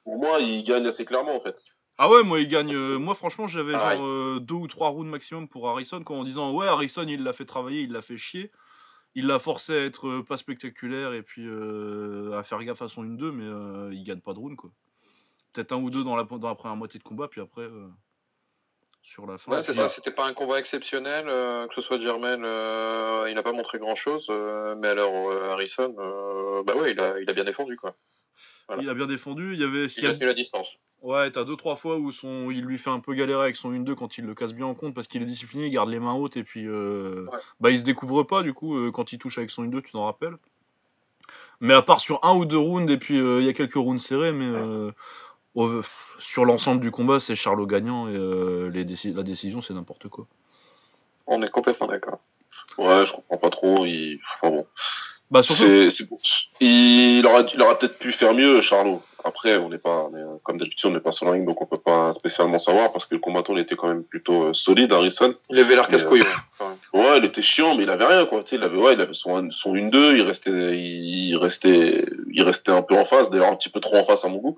pour 0.05 0.17
moi, 0.19 0.39
il 0.39 0.63
gagne 0.63 0.85
assez 0.87 1.03
clairement 1.03 1.35
en 1.35 1.39
fait. 1.41 1.57
Ah 1.97 2.09
ouais, 2.09 2.23
moi 2.23 2.39
il 2.39 2.47
gagne. 2.47 2.73
euh, 2.75 2.97
moi 2.97 3.15
franchement 3.15 3.47
j'avais 3.47 3.73
Pareil. 3.73 3.97
genre 3.97 4.07
euh, 4.07 4.39
deux 4.39 4.53
ou 4.53 4.67
trois 4.67 4.89
rounds 4.89 5.09
maximum 5.09 5.47
pour 5.47 5.67
Harrison 5.69 6.03
quoi, 6.03 6.15
en 6.17 6.23
disant 6.23 6.53
ouais 6.53 6.67
Harrison 6.67 7.05
il 7.07 7.23
l'a 7.23 7.33
fait 7.33 7.45
travailler, 7.45 7.81
il 7.81 7.91
l'a 7.91 8.01
fait 8.01 8.17
chier. 8.17 8.51
Il 9.15 9.27
l'a 9.27 9.39
forcé 9.39 9.73
à 9.73 9.85
être 9.85 10.07
euh, 10.07 10.23
pas 10.23 10.37
spectaculaire 10.37 11.13
et 11.13 11.21
puis 11.23 11.47
à 12.33 12.43
faire 12.43 12.63
gaffe 12.63 12.81
à 12.81 12.87
son 12.89 13.03
1-2 13.03 13.31
mais 13.31 13.95
il 13.95 14.03
gagne 14.03 14.19
pas 14.19 14.33
de 14.33 14.39
round 14.39 14.55
quoi. 14.57 14.71
Peut-être 15.53 15.71
un 15.71 15.77
ou 15.77 15.89
deux 15.89 16.03
dans 16.03 16.15
la, 16.17 16.23
dans 16.25 16.49
la 16.49 16.55
première 16.55 16.75
moitié 16.75 16.99
de 16.99 17.03
combat 17.03 17.27
puis 17.29 17.41
après 17.41 17.67
sur 19.01 19.25
la 19.25 19.37
fin. 19.37 19.53
Ouais, 19.53 19.63
c'est 19.63 19.73
ça, 19.73 19.87
c'était 19.87 20.11
pas 20.11 20.25
un 20.25 20.33
combat 20.33 20.59
exceptionnel, 20.59 21.29
euh, 21.29 21.67
que 21.67 21.75
ce 21.75 21.81
soit 21.81 21.99
Germain, 21.99 22.43
euh, 22.43 23.25
il 23.29 23.35
n'a 23.35 23.43
pas 23.43 23.53
montré 23.53 23.79
grand 23.79 23.95
chose, 23.95 24.29
mais 24.77 24.89
alors 24.89 25.31
Harrison, 25.51 25.95
bah 26.65 26.75
ouais, 26.75 26.91
il 26.91 26.99
a, 26.99 27.19
il 27.19 27.29
a 27.29 27.33
bien 27.33 27.45
défendu 27.45 27.77
quoi. 27.77 27.95
Voilà. 28.67 28.83
Il 28.83 28.89
a 28.89 28.93
bien 28.93 29.05
défendu. 29.07 29.53
Il 29.53 29.59
y 29.59 29.63
avait. 29.63 29.85
Il 29.97 30.05
a 30.07 30.13
tenu 30.13 30.25
la 30.25 30.33
distance. 30.33 30.67
Ouais, 31.01 31.29
t'as 31.29 31.43
deux 31.43 31.55
trois 31.55 31.75
fois 31.75 31.97
où 31.97 32.11
son, 32.11 32.49
il 32.49 32.61
lui 32.63 32.79
fait 32.79 32.89
un 32.89 32.99
peu 32.99 33.13
galérer 33.13 33.43
avec 33.43 33.55
son 33.57 33.71
1-2 33.71 33.93
quand 33.93 34.17
il 34.17 34.25
le 34.25 34.33
casse 34.33 34.53
bien 34.53 34.65
en 34.65 34.73
compte 34.73 34.95
parce 34.95 35.05
qu'il 35.07 35.21
est 35.21 35.25
discipliné, 35.27 35.67
il 35.67 35.71
garde 35.71 35.89
les 35.89 35.99
mains 35.99 36.13
hautes 36.15 36.35
et 36.35 36.43
puis 36.43 36.65
euh, 36.65 37.27
Ouais. 37.31 37.37
bah 37.59 37.69
il 37.69 37.77
se 37.77 37.83
découvre 37.83 38.23
pas 38.23 38.41
du 38.41 38.53
coup 38.53 38.75
euh, 38.75 38.89
quand 38.91 39.13
il 39.13 39.19
touche 39.19 39.37
avec 39.37 39.51
son 39.51 39.63
1-2, 39.65 39.81
tu 39.83 39.91
t'en 39.91 40.05
rappelles. 40.05 40.35
Mais 41.59 41.73
à 41.75 41.83
part 41.83 41.99
sur 41.99 42.23
un 42.25 42.33
ou 42.35 42.45
deux 42.45 42.57
rounds 42.57 42.91
et 42.91 42.97
puis 42.97 43.19
euh, 43.19 43.39
il 43.39 43.45
y 43.45 43.49
a 43.49 43.53
quelques 43.53 43.75
rounds 43.75 44.01
serrés, 44.03 44.31
mais 44.31 44.45
euh, 44.47 44.91
sur 46.17 46.43
l'ensemble 46.43 46.81
du 46.81 46.89
combat 46.89 47.19
c'est 47.19 47.35
Charlot 47.35 47.67
gagnant 47.67 48.07
et 48.07 48.13
les 48.71 48.83
déci- 48.83 49.13
la 49.15 49.21
décision 49.23 49.61
c'est 49.61 49.75
n'importe 49.75 50.07
quoi. 50.07 50.25
On 51.27 51.43
est 51.43 51.51
complètement 51.51 51.87
d'accord. 51.87 52.19
Ouais, 52.79 53.05
je 53.05 53.13
comprends 53.13 53.37
pas 53.37 53.49
trop. 53.51 53.85
Il... 53.85 54.19
Enfin 54.41 54.49
bon. 54.49 54.65
Bah 55.31 55.43
surtout. 55.43 55.63
C'est, 55.63 55.89
c'est 55.89 56.09
bon. 56.09 56.17
Il 56.59 57.25
aura, 57.25 57.41
il 57.53 57.61
aura 57.61 57.77
peut-être 57.79 57.97
pu 57.97 58.11
faire 58.11 58.33
mieux, 58.33 58.61
Charlot. 58.61 59.01
Après, 59.23 59.57
on 59.57 59.69
n'est 59.69 59.79
pas, 59.79 60.07
on 60.11 60.15
est- 60.15 60.39
comme 60.43 60.59
d'habitude, 60.59 60.87
on 60.87 60.93
n'est 60.93 60.99
pas 60.99 61.11
sur 61.11 61.25
le 61.25 61.31
ring, 61.31 61.45
donc 61.47 61.59
on 61.59 61.65
peut 61.65 61.79
pas 61.83 62.13
spécialement 62.13 62.59
savoir 62.59 62.91
parce 62.91 63.05
que 63.05 63.15
le 63.15 63.19
combattant 63.19 63.53
il 63.55 63.59
était 63.59 63.75
quand 63.75 63.87
même 63.87 64.03
plutôt 64.03 64.43
euh, 64.43 64.53
solide, 64.53 64.93
Harrison. 64.93 65.33
Il 65.49 65.57
avait 65.57 65.73
l'air 65.75 65.87
casse-couille. 65.87 66.21
ouais, 66.93 67.17
il 67.17 67.25
était 67.25 67.41
chiant, 67.41 67.73
mais 67.75 67.83
il 67.85 67.89
avait 67.89 68.05
rien, 68.05 68.27
quoi. 68.27 68.43
Tu 68.43 68.51
sais, 68.51 68.55
il 68.57 68.63
avait, 68.63 68.77
ouais, 68.77 68.93
il 68.93 69.01
avait 69.01 69.15
son, 69.15 69.49
son 69.49 69.73
1-2, 69.73 70.15
il 70.17 70.21
restait, 70.21 70.51
il 70.51 71.35
restait, 71.37 72.05
il 72.31 72.43
restait 72.43 72.71
un 72.71 72.83
peu 72.83 72.95
en 72.95 73.05
face, 73.05 73.31
d'ailleurs 73.31 73.51
un 73.51 73.55
petit 73.55 73.69
peu 73.69 73.79
trop 73.79 73.97
en 73.97 74.05
face 74.05 74.23
à 74.25 74.27
mon 74.27 74.37
goût. 74.37 74.57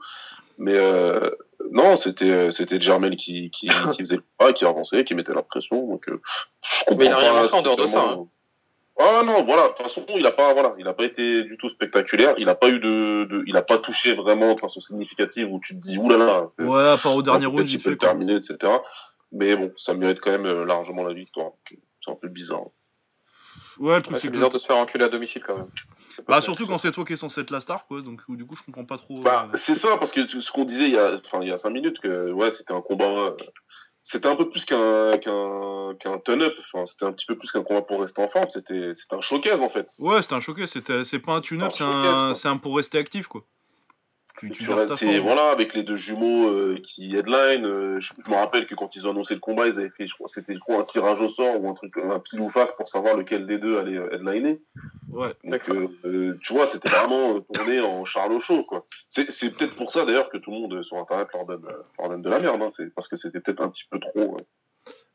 Mais, 0.58 0.76
euh, 0.76 1.30
non, 1.72 1.96
c'était, 1.96 2.26
euh, 2.30 2.52
c'était 2.52 2.82
Jermel 2.82 3.16
qui, 3.16 3.50
qui, 3.52 3.70
qui 3.70 3.70
faisait 4.02 4.16
le 4.18 4.24
pas, 4.38 4.52
qui 4.52 4.66
avançait, 4.66 5.06
qui 5.06 5.16
mettait 5.16 5.34
la 5.34 5.44
pression, 5.44 5.88
donc, 5.88 6.10
euh, 6.10 6.20
je 6.62 6.80
comprends 6.86 6.96
Mais 6.98 7.06
il 7.06 7.12
a 7.14 7.18
rien 7.18 7.42
montré 7.42 7.58
en 7.58 7.62
dehors 7.62 7.78
de 7.78 7.84
ça, 7.84 7.88
spécialement. 7.88 8.28
Ah 9.00 9.22
non, 9.24 9.44
voilà, 9.44 9.64
de 9.64 9.68
toute 9.70 9.84
façon, 9.84 10.06
il 10.16 10.26
a 10.26 10.32
pas, 10.32 10.54
voilà, 10.54 10.74
il 10.80 10.88
a 10.88 10.94
pas 10.94 11.04
été 11.04 11.44
du 11.44 11.58
tout 11.58 11.70
spectaculaire, 11.70 12.34
il 12.38 12.50
a 12.50 12.56
pas 12.56 12.70
eu 12.70 12.80
de, 12.80 13.26
de 13.26 13.44
il 13.46 13.56
a 13.56 13.62
pas 13.62 13.78
touché 13.78 14.14
vraiment 14.16 14.56
de 14.56 14.60
façon 14.60 14.80
significative 14.82 15.52
où 15.52 15.60
tu 15.60 15.76
te 15.76 15.82
dis, 15.82 15.98
oulala, 16.00 16.48
euh, 16.60 16.66
Ouais, 16.66 16.90
à 16.90 16.98
part 16.98 17.16
au 17.16 17.22
dernier 17.22 17.46
round, 17.46 17.70
il 17.70 17.82
peut 17.82 17.92
le 17.92 17.98
terminer, 17.98 18.36
etc. 18.36 18.58
Mais 19.32 19.56
bon, 19.56 19.72
ça 19.78 19.94
mérite 19.94 20.20
quand 20.20 20.32
même 20.32 20.46
euh, 20.46 20.66
largement 20.66 21.04
la 21.04 21.14
victoire. 21.14 21.52
C'est 21.70 22.12
un 22.12 22.16
peu 22.16 22.28
bizarre. 22.28 22.64
Ouais, 23.80 23.98
le 23.98 24.02
truc 24.02 24.16
Ouais, 24.16 24.20
c'est 24.22 24.28
que 24.30 24.34
bizarre 24.34 24.50
de 24.50 24.58
se 24.58 24.66
faire 24.66 24.78
enculer 24.78 25.04
à 25.06 25.10
domicile 25.10 25.44
quand 25.46 25.56
même. 25.58 25.70
Bah 26.28 26.42
surtout 26.42 26.66
quand 26.66 26.80
c'est 26.80 26.92
toi 26.92 27.06
qui 27.06 27.14
es 27.14 27.18
censé 27.18 27.42
être 27.42 27.52
la 27.52 27.60
star 27.60 27.86
quoi, 27.86 28.02
donc 28.02 28.22
du 28.30 28.44
coup 28.44 28.56
je 28.56 28.64
comprends 28.64 28.86
pas 28.86 28.98
trop. 28.98 29.20
Bah, 29.20 29.50
euh, 29.54 29.58
c'est 29.58 29.76
ça, 29.76 29.98
parce 29.98 30.12
que 30.12 30.28
ce 30.42 30.52
qu'on 30.52 30.66
disait 30.66 30.86
il 30.86 30.96
y 30.96 30.98
a, 30.98 31.20
enfin, 31.24 31.40
il 31.44 31.48
y 31.48 31.52
a 31.52 31.58
cinq 31.60 31.70
minutes, 31.70 32.00
que 32.00 32.32
ouais, 32.32 32.50
c'était 32.50 32.74
un 32.74 32.82
combat. 32.82 33.06
euh, 33.06 33.32
C'était 34.10 34.30
un 34.30 34.38
peu 34.38 34.50
plus 34.50 34.64
qu'un 34.64 35.18
qu'un 35.18 35.94
qu'un 36.00 36.18
turn-up. 36.20 36.54
Enfin, 36.60 36.86
c'était 36.86 37.04
un 37.04 37.12
petit 37.12 37.26
peu 37.26 37.38
plus 37.38 37.52
qu'un 37.52 37.62
combat 37.64 37.82
pour 37.82 38.00
rester 38.00 38.22
en 38.22 38.30
forme. 38.30 38.50
C'était 38.50 38.94
c'était 38.96 39.16
un 39.16 39.22
showcase 39.22 39.60
en 39.60 39.68
fait. 39.68 39.86
Ouais, 40.00 40.22
c'était 40.22 40.36
un 40.36 40.40
showcase, 40.40 40.72
c'était 40.72 41.04
c'est 41.04 41.20
pas 41.20 41.34
un 41.34 41.42
tune-up, 41.42 41.74
C'est 41.76 41.84
un 41.84 42.34
c'est 42.34 42.48
un 42.48 42.56
pour 42.56 42.78
rester 42.78 42.98
actif 42.98 43.28
quoi. 43.28 43.44
Tu, 44.40 44.66
c'est 44.98 45.20
voilà 45.20 45.50
avec 45.50 45.74
les 45.74 45.82
deux 45.84 45.96
jumeaux 45.96 46.48
euh, 46.50 46.78
qui 46.84 47.16
headline. 47.16 47.66
euh, 47.66 48.00
je, 48.00 48.14
je 48.24 48.30
me 48.30 48.36
rappelle 48.36 48.68
que 48.68 48.76
quand 48.76 48.96
ils 48.96 49.08
ont 49.08 49.12
annoncé 49.12 49.34
le 49.34 49.40
combat, 49.40 49.68
ils 49.68 49.80
avaient 49.80 49.90
fait, 49.90 50.06
je 50.06 50.14
crois, 50.14 50.28
c'était 50.28 50.54
je 50.54 50.60
crois, 50.60 50.78
un 50.80 50.84
tirage 50.84 51.20
au 51.22 51.28
sort 51.28 51.60
ou 51.60 51.70
un 51.70 51.74
truc, 51.74 51.98
un 51.98 52.20
pile 52.20 52.42
ou 52.42 52.50
face 52.50 52.72
pour 52.74 52.88
savoir 52.88 53.16
lequel 53.18 53.48
des 53.48 53.58
deux 53.58 53.80
allait 53.80 53.98
euh, 53.98 54.14
headliner. 54.14 54.60
Ouais. 55.12 55.34
Donc, 55.44 55.68
euh, 55.70 55.88
euh, 56.06 56.38
tu 56.44 56.54
vois, 56.54 56.68
c'était 56.68 56.90
vraiment 56.90 57.36
euh, 57.38 57.40
tourné 57.52 57.80
en 57.82 58.06
Charlot 58.06 58.40
Show, 58.40 58.64
quoi. 58.66 58.86
C'est 59.10 59.32
c'est 59.32 59.50
peut-être 59.50 59.76
pour 59.76 59.92
ça, 59.92 60.06
d'ailleurs, 60.06 60.30
que 60.30 60.38
tout 60.38 60.52
le 60.52 60.60
monde 60.60 60.84
sur 60.84 60.98
Internet 60.98 61.28
leur 61.34 61.46
donne, 61.46 61.66
leur 61.98 62.10
donne 62.10 62.22
de 62.22 62.30
la 62.30 62.40
merde. 62.40 62.62
Hein. 62.62 62.70
C'est 62.76 62.94
parce 62.94 63.08
que 63.08 63.18
c'était 63.18 63.40
peut-être 63.40 63.62
un 63.62 63.70
petit 63.70 63.86
peu 63.90 64.00
trop... 64.00 64.38
euh, 64.38 64.42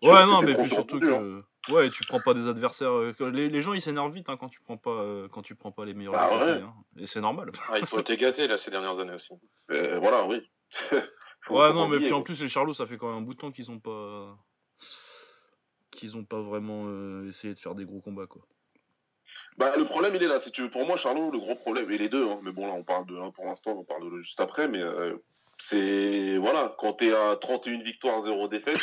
Ouais, 0.02 0.26
non, 0.26 0.43
mais 0.43 0.55
puis 0.55 0.64
surtout 0.64 0.99
survendu, 0.99 1.07
que. 1.07 1.38
hein. 1.38 1.43
Ouais, 1.69 1.90
tu 1.90 2.04
prends 2.04 2.21
pas 2.21 2.35
des 2.35 2.49
adversaires. 2.49 2.90
euh, 2.90 3.14
Les, 3.31 3.49
les 3.49 3.62
gens 3.62 3.73
ils 3.73 3.81
s'énervent 3.83 4.12
vite 4.12 4.28
hein, 4.28 4.37
quand 4.37 4.49
tu 4.49 4.61
prends 4.61 4.76
pas 4.76 4.90
euh, 4.90 5.28
quand 5.28 5.42
tu 5.42 5.54
prends 5.54 5.71
pas 5.71 5.85
les 5.85 5.95
meilleurs 5.95 6.12
Bah 6.14 6.37
ouais. 6.45 6.61
hein. 6.61 6.75
Et 6.99 7.07
c'est 7.07 7.21
normal. 7.21 7.52
Ah, 7.71 7.78
ils 7.78 7.95
ont 7.95 7.99
été 8.00 8.16
gâtés 8.16 8.49
là 8.49 8.59
ces 8.59 8.71
dernières 8.71 8.99
années 8.99 9.14
aussi. 9.14 9.33
Euh, 9.71 9.99
voilà, 10.00 10.26
oui. 10.26 10.42
Ouais, 11.50 11.73
non, 11.73 11.88
mais 11.88 11.99
puis 11.99 12.12
en 12.12 12.23
plus 12.23 12.40
les 12.40 12.49
Charlots 12.49 12.73
ça 12.75 12.87
fait 12.87 12.97
quand 12.99 13.09
même 13.09 13.19
un 13.19 13.21
bout 13.23 13.35
de 13.35 13.38
temps 13.38 13.50
qu'ils 13.52 13.71
ont 13.71 13.78
pas 13.81 14.37
qu'ils 15.90 16.16
ont 16.16 16.25
pas 16.25 16.40
vraiment 16.40 16.85
euh, 16.87 17.28
essayé 17.28 17.52
de 17.54 17.59
faire 17.59 17.75
des 17.75 17.85
gros 17.85 18.00
combats 18.00 18.26
quoi. 18.26 18.42
Bah, 19.59 19.75
le 19.76 19.85
problème, 19.85 20.14
il 20.14 20.23
est 20.23 20.28
là. 20.28 20.40
Si 20.40 20.50
tu 20.50 20.62
veux, 20.62 20.71
pour 20.71 20.87
moi, 20.87 20.97
Charlot, 20.97 21.31
le 21.31 21.38
gros 21.38 21.54
problème, 21.54 21.90
et 21.90 21.99
les 21.99 22.09
deux, 22.09 22.26
hein, 22.26 22.38
mais 22.42 22.52
bon, 22.52 22.66
là, 22.66 22.73
on 22.73 22.85
parle 22.85 23.04
de 23.04 23.31
pour 23.33 23.45
l'instant, 23.45 23.73
on 23.73 23.85
parle 23.85 24.11
de 24.11 24.23
juste 24.23 24.40
après, 24.40 24.66
mais 24.66 24.81
euh, 24.81 25.14
c'est. 25.59 26.38
Voilà, 26.38 26.75
quand 26.78 26.95
t'es 26.95 27.12
à 27.12 27.37
31 27.37 27.83
victoires, 27.83 28.23
0 28.23 28.49
défaites, 28.49 28.81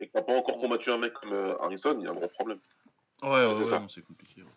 et 0.00 0.06
que 0.08 0.12
t'as 0.12 0.22
pas 0.22 0.36
encore 0.36 0.58
combattu 0.58 0.90
un 0.90 0.98
mec 0.98 1.12
comme 1.14 1.32
euh, 1.32 1.56
Harrison, 1.60 1.96
il 1.98 2.04
y 2.04 2.06
a 2.06 2.10
un 2.10 2.14
gros 2.14 2.28
problème. 2.28 2.58
Ouais, 3.22 3.46
ouais, 3.46 3.66
ça. 3.66 3.78
non, 3.80 3.88
c'est 3.88 4.02
compliqué. 4.02 4.42
ouais. 4.42 4.48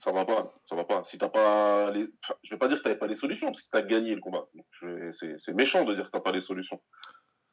Ça 0.00 0.10
va 0.10 0.24
pas, 0.24 0.52
ça 0.68 0.74
va 0.74 0.82
pas. 0.84 1.04
Si 1.04 1.16
t'as 1.18 1.28
pas 1.28 1.90
les. 1.92 2.08
enfin, 2.24 2.34
je 2.42 2.50
vais 2.50 2.58
pas 2.58 2.66
dire 2.66 2.78
que 2.78 2.82
t'avais 2.82 2.98
pas 2.98 3.06
les 3.06 3.14
solutions, 3.14 3.46
parce 3.52 3.62
que 3.62 3.70
t'as 3.70 3.82
gagné 3.82 4.14
le 4.14 4.20
combat. 4.20 4.46
Donc, 4.54 4.66
je 4.80 4.86
vais- 4.86 5.12
C'est 5.12 5.36
c'est 5.38 5.54
méchant 5.54 5.84
de 5.84 5.94
dire 5.94 6.06
que 6.06 6.10
t'as 6.10 6.20
pas 6.20 6.32
les 6.32 6.40
solutions. 6.40 6.80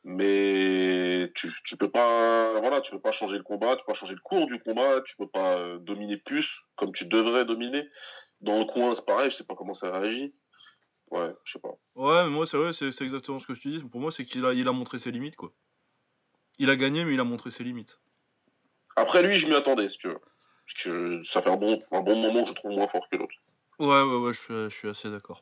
Mais 0.03 1.31
tu, 1.36 1.50
tu 1.63 1.77
peux 1.77 1.91
pas. 1.91 2.59
Voilà, 2.59 2.81
tu 2.81 2.91
peux 2.91 3.00
pas 3.00 3.12
changer 3.12 3.38
le 3.38 3.43
combat, 3.43 3.75
tu 3.75 3.83
peux 3.86 3.93
pas 3.93 4.00
changer 4.00 4.15
le 4.15 4.21
cours 4.21 4.48
du 4.48 4.59
combat, 4.59 5.01
tu 5.05 5.15
peux 5.17 5.27
pas 5.27 5.57
euh, 5.57 5.77
dominer 5.79 6.17
plus 6.17 6.62
comme 6.75 6.91
tu 6.93 7.05
devrais 7.05 7.45
dominer. 7.45 7.88
Dans 8.41 8.57
le 8.59 8.65
coin, 8.65 8.95
c'est 8.95 9.05
pareil, 9.05 9.29
je 9.29 9.36
sais 9.36 9.43
pas 9.43 9.55
comment 9.55 9.74
ça 9.74 9.91
réagit. 10.00 10.33
Ouais, 11.12 11.31
je 11.43 11.53
sais 11.53 11.59
pas. 11.59 11.75
Ouais, 11.95 12.24
mais 12.24 12.29
moi 12.29 12.48
c'est 12.48 12.57
vrai, 12.57 12.71
c'est 12.74 12.91
c'est 12.91 13.03
exactement 13.03 13.39
ce 13.39 13.48
que 13.48 13.53
tu 13.53 13.69
dis. 13.69 13.83
Pour 13.83 14.00
moi 14.00 14.12
c'est 14.12 14.25
qu'il 14.25 14.45
a 14.45 14.53
il 14.53 14.67
a 14.67 14.71
montré 14.71 14.98
ses 15.00 15.12
limites 15.12 15.36
quoi. 15.36 15.51
Il 16.60 16.70
a 16.70 16.75
gagné 16.75 17.06
mais 17.06 17.13
il 17.13 17.20
a 17.20 17.24
montré 17.24 17.51
ses 17.51 17.63
limites. 17.63 18.00
Après 18.96 19.24
lui, 19.24 19.38
je 19.38 19.48
m'y 19.48 19.56
attendais, 19.56 19.89
si 19.89 19.98
tu 19.98 20.10
veux. 20.10 20.20
Parce 20.20 20.84
que 20.84 21.24
ça 21.24 21.42
fait 21.42 21.50
un 21.50 21.56
bon, 21.58 21.82
un 21.92 22.01
bon 22.01 22.16
moment 22.18 22.44
que 22.44 22.50
je 22.50 22.54
trouve 22.56 22.72
moins 22.72 22.88
fort 22.88 23.08
que 23.10 23.18
l'autre. 23.18 23.34
Ouais, 23.80 24.01
ouais, 24.04 24.18
ouais, 24.18 24.34
je 24.34 24.39
suis, 24.39 24.54
je 24.54 24.70
suis 24.70 24.89
assez 24.89 25.10
d'accord. 25.10 25.42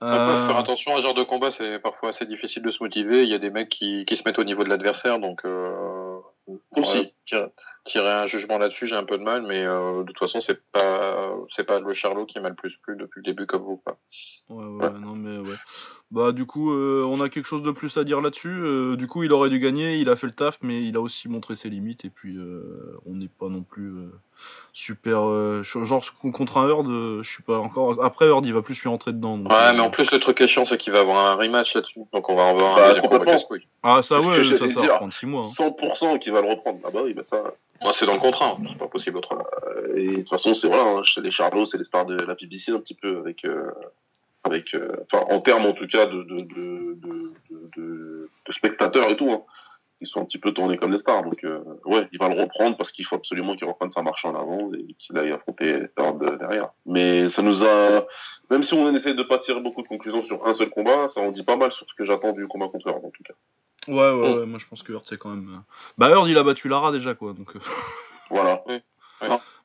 Après, 0.00 0.16
Euh, 0.16 0.46
faire 0.46 0.56
attention 0.56 0.94
à 0.94 0.96
ce 0.96 1.02
genre 1.02 1.14
de 1.14 1.22
combat, 1.24 1.50
c'est 1.50 1.78
parfois 1.78 2.08
assez 2.08 2.24
difficile 2.24 2.62
de 2.62 2.70
se 2.70 2.82
motiver. 2.82 3.22
Il 3.22 3.28
y 3.28 3.34
a 3.34 3.38
des 3.38 3.50
mecs 3.50 3.68
qui, 3.68 4.06
qui 4.06 4.16
se 4.16 4.22
mettent 4.24 4.38
au 4.38 4.44
niveau 4.44 4.64
de 4.64 4.70
l'adversaire, 4.70 5.18
donc 5.18 5.44
euh, 5.44 6.18
Aussi. 6.74 6.98
ouais, 6.98 7.14
tirer, 7.26 7.48
tirer 7.84 8.10
un 8.10 8.26
jugement 8.26 8.56
là-dessus, 8.56 8.86
j'ai 8.86 8.96
un 8.96 9.04
peu 9.04 9.18
de 9.18 9.22
mal, 9.22 9.42
mais 9.42 9.62
euh, 9.62 10.00
de 10.00 10.06
toute 10.06 10.18
façon, 10.18 10.40
c'est 10.40 10.62
pas 10.72 11.34
c'est 11.54 11.64
pas 11.64 11.80
le 11.80 11.92
Charlot 11.92 12.24
qui 12.24 12.40
m'a 12.40 12.48
le 12.48 12.54
plus 12.54 12.78
plu 12.78 12.96
depuis 12.96 13.18
le 13.18 13.24
début 13.24 13.46
comme 13.46 13.62
vous. 13.62 13.76
Quoi. 13.76 13.98
Ouais, 14.48 14.64
ouais, 14.64 14.90
non, 14.98 15.14
mais 15.14 15.36
ouais. 15.36 15.56
Bah, 16.12 16.32
du 16.32 16.44
coup, 16.44 16.72
euh, 16.72 17.04
on 17.08 17.20
a 17.20 17.28
quelque 17.28 17.46
chose 17.46 17.62
de 17.62 17.70
plus 17.70 17.96
à 17.96 18.02
dire 18.02 18.20
là-dessus. 18.20 18.48
Euh, 18.52 18.96
du 18.96 19.06
coup, 19.06 19.22
il 19.22 19.32
aurait 19.32 19.48
dû 19.48 19.60
gagner, 19.60 19.96
il 19.98 20.08
a 20.08 20.16
fait 20.16 20.26
le 20.26 20.32
taf, 20.32 20.58
mais 20.60 20.82
il 20.82 20.96
a 20.96 21.00
aussi 21.00 21.28
montré 21.28 21.54
ses 21.54 21.68
limites. 21.70 22.04
Et 22.04 22.10
puis, 22.10 22.36
euh, 22.36 22.98
on 23.06 23.14
n'est 23.14 23.28
pas 23.28 23.48
non 23.48 23.62
plus 23.62 23.90
euh, 23.90 24.10
super. 24.72 25.28
euh, 25.28 25.62
genre, 25.62 26.04
contre 26.20 26.56
un 26.58 26.68
Heard, 26.68 26.88
euh, 26.88 27.22
je 27.22 27.30
suis 27.30 27.44
pas 27.44 27.58
encore. 27.58 28.02
Après, 28.04 28.24
Heard, 28.26 28.44
il 28.44 28.52
va 28.52 28.60
plus 28.62 28.82
lui 28.82 28.88
rentrer 28.88 29.12
dedans. 29.12 29.38
donc, 29.38 29.52
Ouais, 29.52 29.72
mais 29.72 29.78
en 29.78 29.90
plus, 29.90 30.10
le 30.10 30.18
truc 30.18 30.40
est 30.40 30.48
chiant, 30.48 30.66
c'est 30.66 30.78
qu'il 30.78 30.92
va 30.92 30.98
avoir 31.00 31.24
un 31.26 31.34
rematch 31.36 31.74
là-dessus, 31.76 32.00
donc 32.12 32.28
on 32.28 32.34
va 32.34 32.48
avoir 32.48 32.74
Bah, 32.76 32.94
un 33.12 33.24
casse-couille. 33.24 33.68
Ah, 33.84 34.02
ça, 34.02 34.18
c'est 34.20 34.26
ce 34.26 34.30
que 34.30 34.40
ouais, 34.52 34.58
ça, 34.58 34.58
ça 34.58 34.74
va 34.80 34.80
dire. 34.86 34.96
prendre 34.96 35.12
6 35.12 35.26
mois. 35.26 35.44
hein. 35.46 35.64
100% 35.70 36.18
qui 36.18 36.30
va 36.30 36.40
le 36.42 36.48
reprendre. 36.50 36.80
Ah 36.84 36.90
bah 36.92 37.02
oui, 37.04 37.14
bah 37.14 37.22
ça. 37.22 37.40
Moi, 37.82 37.92
c'est 37.92 38.04
dans 38.06 38.14
le 38.14 38.18
contrat, 38.20 38.56
hein, 38.58 38.64
c'est 38.68 38.78
pas 38.78 38.88
possible 38.88 39.16
autrement. 39.18 39.44
Et 39.94 40.08
de 40.08 40.16
toute 40.16 40.28
façon, 40.28 40.54
c'est 40.54 40.66
voilà, 40.66 40.82
hein, 40.82 41.02
les 41.22 41.30
Charlots, 41.30 41.66
c'est 41.66 41.78
les 41.78 41.84
stars 41.84 42.04
de 42.06 42.16
la 42.16 42.34
BBC 42.34 42.72
un 42.72 42.80
petit 42.80 42.94
peu 42.94 43.18
avec, 43.20 43.44
euh, 43.44 43.70
avec, 44.44 44.74
euh, 44.74 44.92
enfin, 45.12 45.24
en 45.30 45.40
termes 45.40 45.66
en 45.66 45.72
tout 45.72 45.86
cas 45.86 46.06
de 46.06 46.22
de, 46.22 46.40
de, 46.40 46.94
de, 46.94 47.32
de, 47.50 47.70
de- 47.76 48.30
de 48.46 48.52
spectateurs 48.52 49.08
et 49.10 49.16
tout. 49.16 49.30
Hein. 49.30 49.42
Ils 50.02 50.06
sont 50.06 50.22
un 50.22 50.24
petit 50.24 50.38
peu 50.38 50.52
tournés 50.52 50.78
comme 50.78 50.92
des 50.92 50.98
stars, 50.98 51.22
donc 51.24 51.44
euh, 51.44 51.60
ouais, 51.84 52.08
il 52.10 52.18
va 52.18 52.30
le 52.30 52.40
reprendre 52.40 52.74
parce 52.78 52.90
qu'il 52.90 53.04
faut 53.04 53.16
absolument 53.16 53.54
qu'il 53.54 53.66
reprenne 53.68 53.92
sa 53.92 54.00
marche 54.00 54.24
en 54.24 54.34
avant 54.34 54.72
et 54.72 54.94
qu'il 54.98 55.18
aille 55.18 55.30
affronter 55.30 55.74
de- 55.74 56.36
derrière. 56.38 56.70
Mais 56.86 57.28
ça 57.28 57.42
nous 57.42 57.62
a, 57.62 58.06
même 58.50 58.62
si 58.62 58.72
on 58.72 58.94
essaie 58.96 59.12
de 59.12 59.22
pas 59.22 59.36
tirer 59.40 59.60
beaucoup 59.60 59.82
de 59.82 59.88
conclusions 59.88 60.22
sur 60.22 60.46
un 60.46 60.54
seul 60.54 60.70
combat, 60.70 61.08
ça 61.08 61.20
en 61.20 61.32
dit 61.32 61.42
pas 61.42 61.56
mal 61.58 61.70
sur 61.72 61.86
ce 61.86 61.92
que 61.94 62.06
j'attends 62.06 62.32
du 62.32 62.46
combat 62.48 62.68
contre 62.68 62.88
Heard 62.88 63.04
en 63.04 63.10
tout 63.10 63.22
cas. 63.24 63.34
Ouais, 63.88 63.94
ouais, 63.94 64.10
Oh. 64.36 64.38
ouais, 64.38 64.46
moi 64.46 64.58
je 64.58 64.66
pense 64.66 64.82
que 64.82 64.90
Heard, 64.94 65.04
c'est 65.04 65.18
quand 65.18 65.28
même. 65.30 65.50
euh, 65.54 65.58
Bah, 65.98 66.08
Heard, 66.08 66.26
il 66.28 66.38
a 66.38 66.42
battu 66.44 66.68
Lara 66.70 66.92
déjà, 66.92 67.14
quoi. 67.14 67.34
Donc. 67.34 67.54
euh, 67.54 67.60
Voilà. 68.30 68.64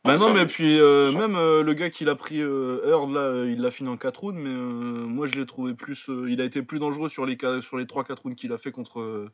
Bah 0.06 0.18
non, 0.18 0.34
mais 0.34 0.46
puis 0.46 0.80
euh, 0.80 1.12
même 1.12 1.36
euh, 1.36 1.64
le 1.64 1.74
gars 1.74 1.90
qui 1.90 2.06
l'a 2.06 2.16
pris 2.16 2.40
euh, 2.42 2.80
Heard 2.86 3.10
là, 3.12 3.22
euh, 3.22 3.52
il 3.52 3.60
l'a 3.62 3.72
fini 3.72 3.90
en 3.90 3.98
4 3.98 4.22
rounds, 4.22 4.40
mais 4.40 4.50
euh, 4.50 5.06
moi 5.08 5.26
je 5.26 5.34
l'ai 5.36 5.46
trouvé 5.46 5.74
plus, 5.74 6.08
euh, 6.10 6.30
il 6.30 6.40
a 6.42 6.44
été 6.46 6.62
plus 6.62 6.78
dangereux 6.80 7.10
sur 7.10 7.26
les 7.26 7.38
sur 7.62 7.78
les 7.78 7.86
3-4 7.86 8.22
rounds 8.22 8.36
qu'il 8.36 8.54
a 8.54 8.58
fait 8.58 8.72
contre 8.72 9.32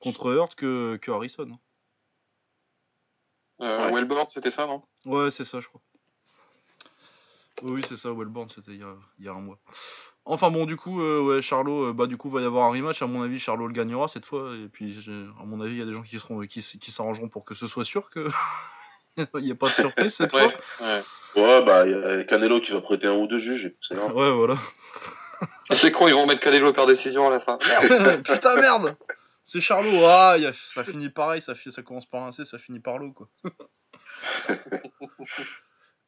contre 0.00 0.32
Heard 0.32 0.54
que, 0.56 0.96
que 0.96 1.10
Harrison. 1.10 1.50
hein. 1.52 1.58
Euh, 3.60 3.86
Ouais. 3.86 3.92
Wellboard, 3.94 4.28
c'était 4.30 4.50
ça, 4.50 4.66
non? 4.66 4.82
Ouais, 5.04 5.30
c'est 5.30 5.44
ça, 5.44 5.60
je 5.60 5.68
crois. 5.68 5.80
Oui, 7.62 7.72
oui, 7.72 7.82
c'est 7.88 7.96
ça, 7.96 8.12
Wellborn, 8.12 8.48
c'était 8.50 8.72
il 8.72 8.78
y 8.80 8.84
a, 8.84 8.94
il 9.18 9.24
y 9.24 9.28
a 9.28 9.32
un 9.32 9.40
mois. 9.40 9.58
Enfin 10.24 10.50
bon, 10.50 10.64
du 10.66 10.76
coup, 10.76 11.00
euh, 11.00 11.20
ouais, 11.22 11.42
Charlot, 11.42 11.86
euh, 11.86 11.92
bah 11.92 12.06
du 12.06 12.16
coup, 12.16 12.30
va 12.30 12.40
y 12.40 12.44
avoir 12.44 12.66
un 12.66 12.70
rematch. 12.70 13.02
À 13.02 13.06
mon 13.06 13.22
avis, 13.22 13.38
Charlot 13.38 13.66
le 13.66 13.72
gagnera 13.72 14.06
cette 14.08 14.26
fois. 14.26 14.54
Et 14.56 14.68
puis, 14.68 14.96
à 15.40 15.44
mon 15.44 15.60
avis, 15.60 15.74
il 15.74 15.78
y 15.78 15.82
a 15.82 15.86
des 15.86 15.92
gens 15.94 16.02
qui 16.02 16.18
seront, 16.18 16.40
qui, 16.42 16.60
qui 16.60 16.92
s'arrangeront 16.92 17.28
pour 17.28 17.44
que 17.44 17.54
ce 17.54 17.66
soit 17.66 17.84
sûr 17.84 18.10
que 18.10 18.28
il 19.34 19.40
n'y 19.44 19.50
ait 19.50 19.54
pas 19.54 19.68
de 19.68 19.74
surprise 19.74 20.14
cette 20.14 20.32
Ouais, 20.32 20.50
fois. 20.50 20.86
ouais. 20.86 21.02
Ouais, 21.36 21.62
bah 21.64 21.86
il 21.86 21.92
y 21.92 21.94
a 21.94 22.24
Canelo 22.24 22.60
qui 22.60 22.72
va 22.72 22.80
prêter 22.80 23.06
un 23.06 23.14
ou 23.14 23.26
deux 23.26 23.38
juges. 23.38 23.66
et 23.66 23.76
C'est. 23.82 23.96
Ouais, 23.98 24.30
voilà. 24.32 24.56
C'est 25.72 25.92
con, 25.92 26.08
ils 26.08 26.14
vont 26.14 26.26
mettre 26.26 26.40
Canelo 26.40 26.72
par 26.72 26.86
décision 26.86 27.26
à 27.28 27.30
la 27.30 27.40
fin. 27.40 27.58
Merde. 27.68 28.22
Putain 28.26 28.56
merde 28.56 28.96
C'est 29.44 29.60
Charlot, 29.60 30.04
ah, 30.04 30.36
y 30.38 30.46
a- 30.46 30.52
ça 30.52 30.84
finit 30.84 31.10
pareil, 31.10 31.40
ça, 31.42 31.54
fi- 31.54 31.70
ça 31.72 31.82
commence 31.82 32.06
par 32.06 32.22
un 32.24 32.32
C, 32.32 32.44
ça 32.44 32.58
finit 32.58 32.80
par 32.80 32.98
l'eau 32.98 33.12
quoi. 33.12 33.28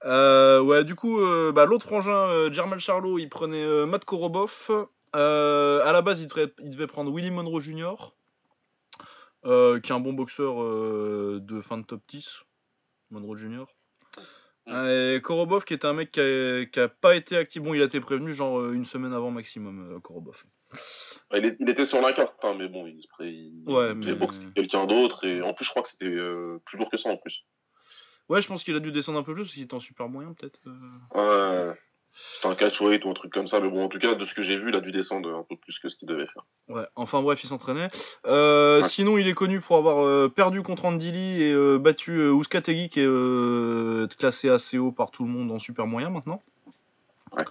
Euh, 0.06 0.60
ouais, 0.62 0.82
du 0.84 0.94
coup, 0.94 1.20
euh, 1.20 1.52
bah, 1.52 1.66
l'autre 1.66 1.86
frangin, 1.86 2.10
euh, 2.10 2.50
Jermel 2.52 2.80
Charlot, 2.80 3.18
il 3.18 3.28
prenait 3.28 3.62
euh, 3.62 3.84
Matt 3.84 4.04
Korobov. 4.06 4.70
Euh, 5.14 5.84
à 5.84 5.92
la 5.92 6.00
base, 6.00 6.20
il 6.20 6.26
devait, 6.28 6.52
il 6.60 6.70
devait 6.70 6.86
prendre 6.86 7.12
Willy 7.14 7.30
Monroe 7.30 7.60
Jr., 7.60 8.12
euh, 9.44 9.78
qui 9.78 9.92
est 9.92 9.94
un 9.94 10.00
bon 10.00 10.14
boxeur 10.14 10.62
euh, 10.62 11.38
de 11.42 11.60
fin 11.60 11.76
de 11.76 11.84
top 11.84 12.00
10. 12.08 12.40
Monroe 13.10 13.36
Jr. 13.36 13.64
Euh, 14.68 15.16
Et 15.16 15.20
Korobov, 15.20 15.64
qui 15.64 15.74
était 15.74 15.86
un 15.86 15.94
mec 15.94 16.12
qui 16.12 16.20
a, 16.20 16.66
qui 16.66 16.78
a 16.80 16.88
pas 16.88 17.16
été 17.16 17.36
actif. 17.36 17.62
Bon, 17.62 17.74
il 17.74 17.82
a 17.82 17.86
été 17.86 18.00
prévenu 18.00 18.34
genre 18.34 18.60
euh, 18.60 18.72
une 18.72 18.84
semaine 18.84 19.12
avant 19.12 19.30
maximum, 19.30 19.92
euh, 19.96 20.00
Korobov. 20.00 20.44
Il, 21.34 21.44
est- 21.44 21.56
il 21.58 21.68
était 21.68 21.84
sur 21.86 22.00
la 22.00 22.12
carte, 22.12 22.44
hein, 22.44 22.54
mais 22.58 22.68
bon, 22.68 22.86
il, 22.86 23.00
il, 23.20 23.64
Ouais, 23.66 23.90
il 23.92 23.96
mais- 23.96 24.52
quelqu'un 24.54 24.86
d'autre. 24.86 25.24
Et 25.26 25.42
en 25.42 25.54
plus, 25.54 25.64
je 25.64 25.70
crois 25.70 25.82
que 25.82 25.88
c'était 25.88 26.04
euh, 26.06 26.60
plus 26.66 26.78
lourd 26.78 26.90
que 26.90 26.98
ça 26.98 27.08
en 27.08 27.16
plus. 27.16 27.44
Ouais, 28.28 28.40
je 28.42 28.46
pense 28.46 28.62
qu'il 28.62 28.76
a 28.76 28.80
dû 28.80 28.92
descendre 28.92 29.18
un 29.18 29.24
peu 29.24 29.34
plus 29.34 29.42
parce 29.42 29.54
qu'il 29.54 29.62
était 29.64 29.74
en 29.74 29.80
super 29.80 30.08
moyen, 30.08 30.34
peut-être. 30.34 30.60
euh. 30.68 31.68
Ouais. 31.70 31.78
C'était 32.34 32.48
un 32.48 32.54
catchweight 32.54 33.04
ou 33.04 33.10
un 33.10 33.14
truc 33.14 33.32
comme 33.32 33.46
ça, 33.46 33.60
mais 33.60 33.68
bon, 33.70 33.84
en 33.84 33.88
tout 33.88 33.98
cas, 33.98 34.14
de 34.14 34.24
ce 34.24 34.34
que 34.34 34.42
j'ai 34.42 34.56
vu, 34.58 34.68
il 34.70 34.76
a 34.76 34.80
dû 34.80 34.92
descendre 34.92 35.30
un 35.34 35.42
peu 35.48 35.56
plus 35.56 35.78
que 35.78 35.88
ce 35.88 35.96
qu'il 35.96 36.06
devait 36.08 36.26
faire. 36.26 36.44
Ouais, 36.68 36.84
enfin 36.96 37.22
bref, 37.22 37.42
il 37.42 37.46
s'entraînait. 37.46 37.90
Euh, 38.26 38.82
Ouais. 38.82 38.88
Sinon, 38.88 39.16
il 39.18 39.26
est 39.28 39.34
connu 39.34 39.60
pour 39.60 39.76
avoir 39.76 40.04
euh, 40.06 40.28
perdu 40.28 40.62
contre 40.62 40.84
Andy 40.86 41.12
Lee 41.12 41.42
et 41.42 41.52
euh, 41.52 41.78
battu 41.78 42.28
Ouskategui, 42.28 42.88
qui 42.90 43.00
est 43.00 44.16
classé 44.18 44.48
assez 44.50 44.76
haut 44.78 44.92
par 44.92 45.10
tout 45.10 45.24
le 45.24 45.30
monde 45.30 45.50
en 45.50 45.58
super 45.58 45.86
moyen 45.86 46.10
maintenant. 46.10 46.42
Ouais. 47.36 47.44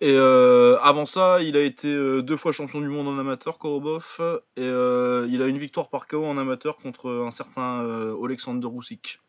Et 0.00 0.16
avant 0.16 1.06
ça, 1.06 1.40
il 1.42 1.56
a 1.56 1.60
été 1.62 1.88
deux 2.22 2.36
fois 2.36 2.50
champion 2.50 2.80
du 2.80 2.88
monde 2.88 3.06
en 3.06 3.18
amateur, 3.18 3.58
Korobov, 3.58 4.20
et 4.56 4.64
il 4.64 5.42
a 5.42 5.46
une 5.46 5.58
victoire 5.58 5.90
par 5.90 6.06
KO 6.08 6.24
en 6.24 6.38
amateur 6.38 6.76
contre 6.78 7.08
un 7.10 7.30
certain 7.30 7.86
Alexander 8.24 8.66
Roussik. 8.66 9.20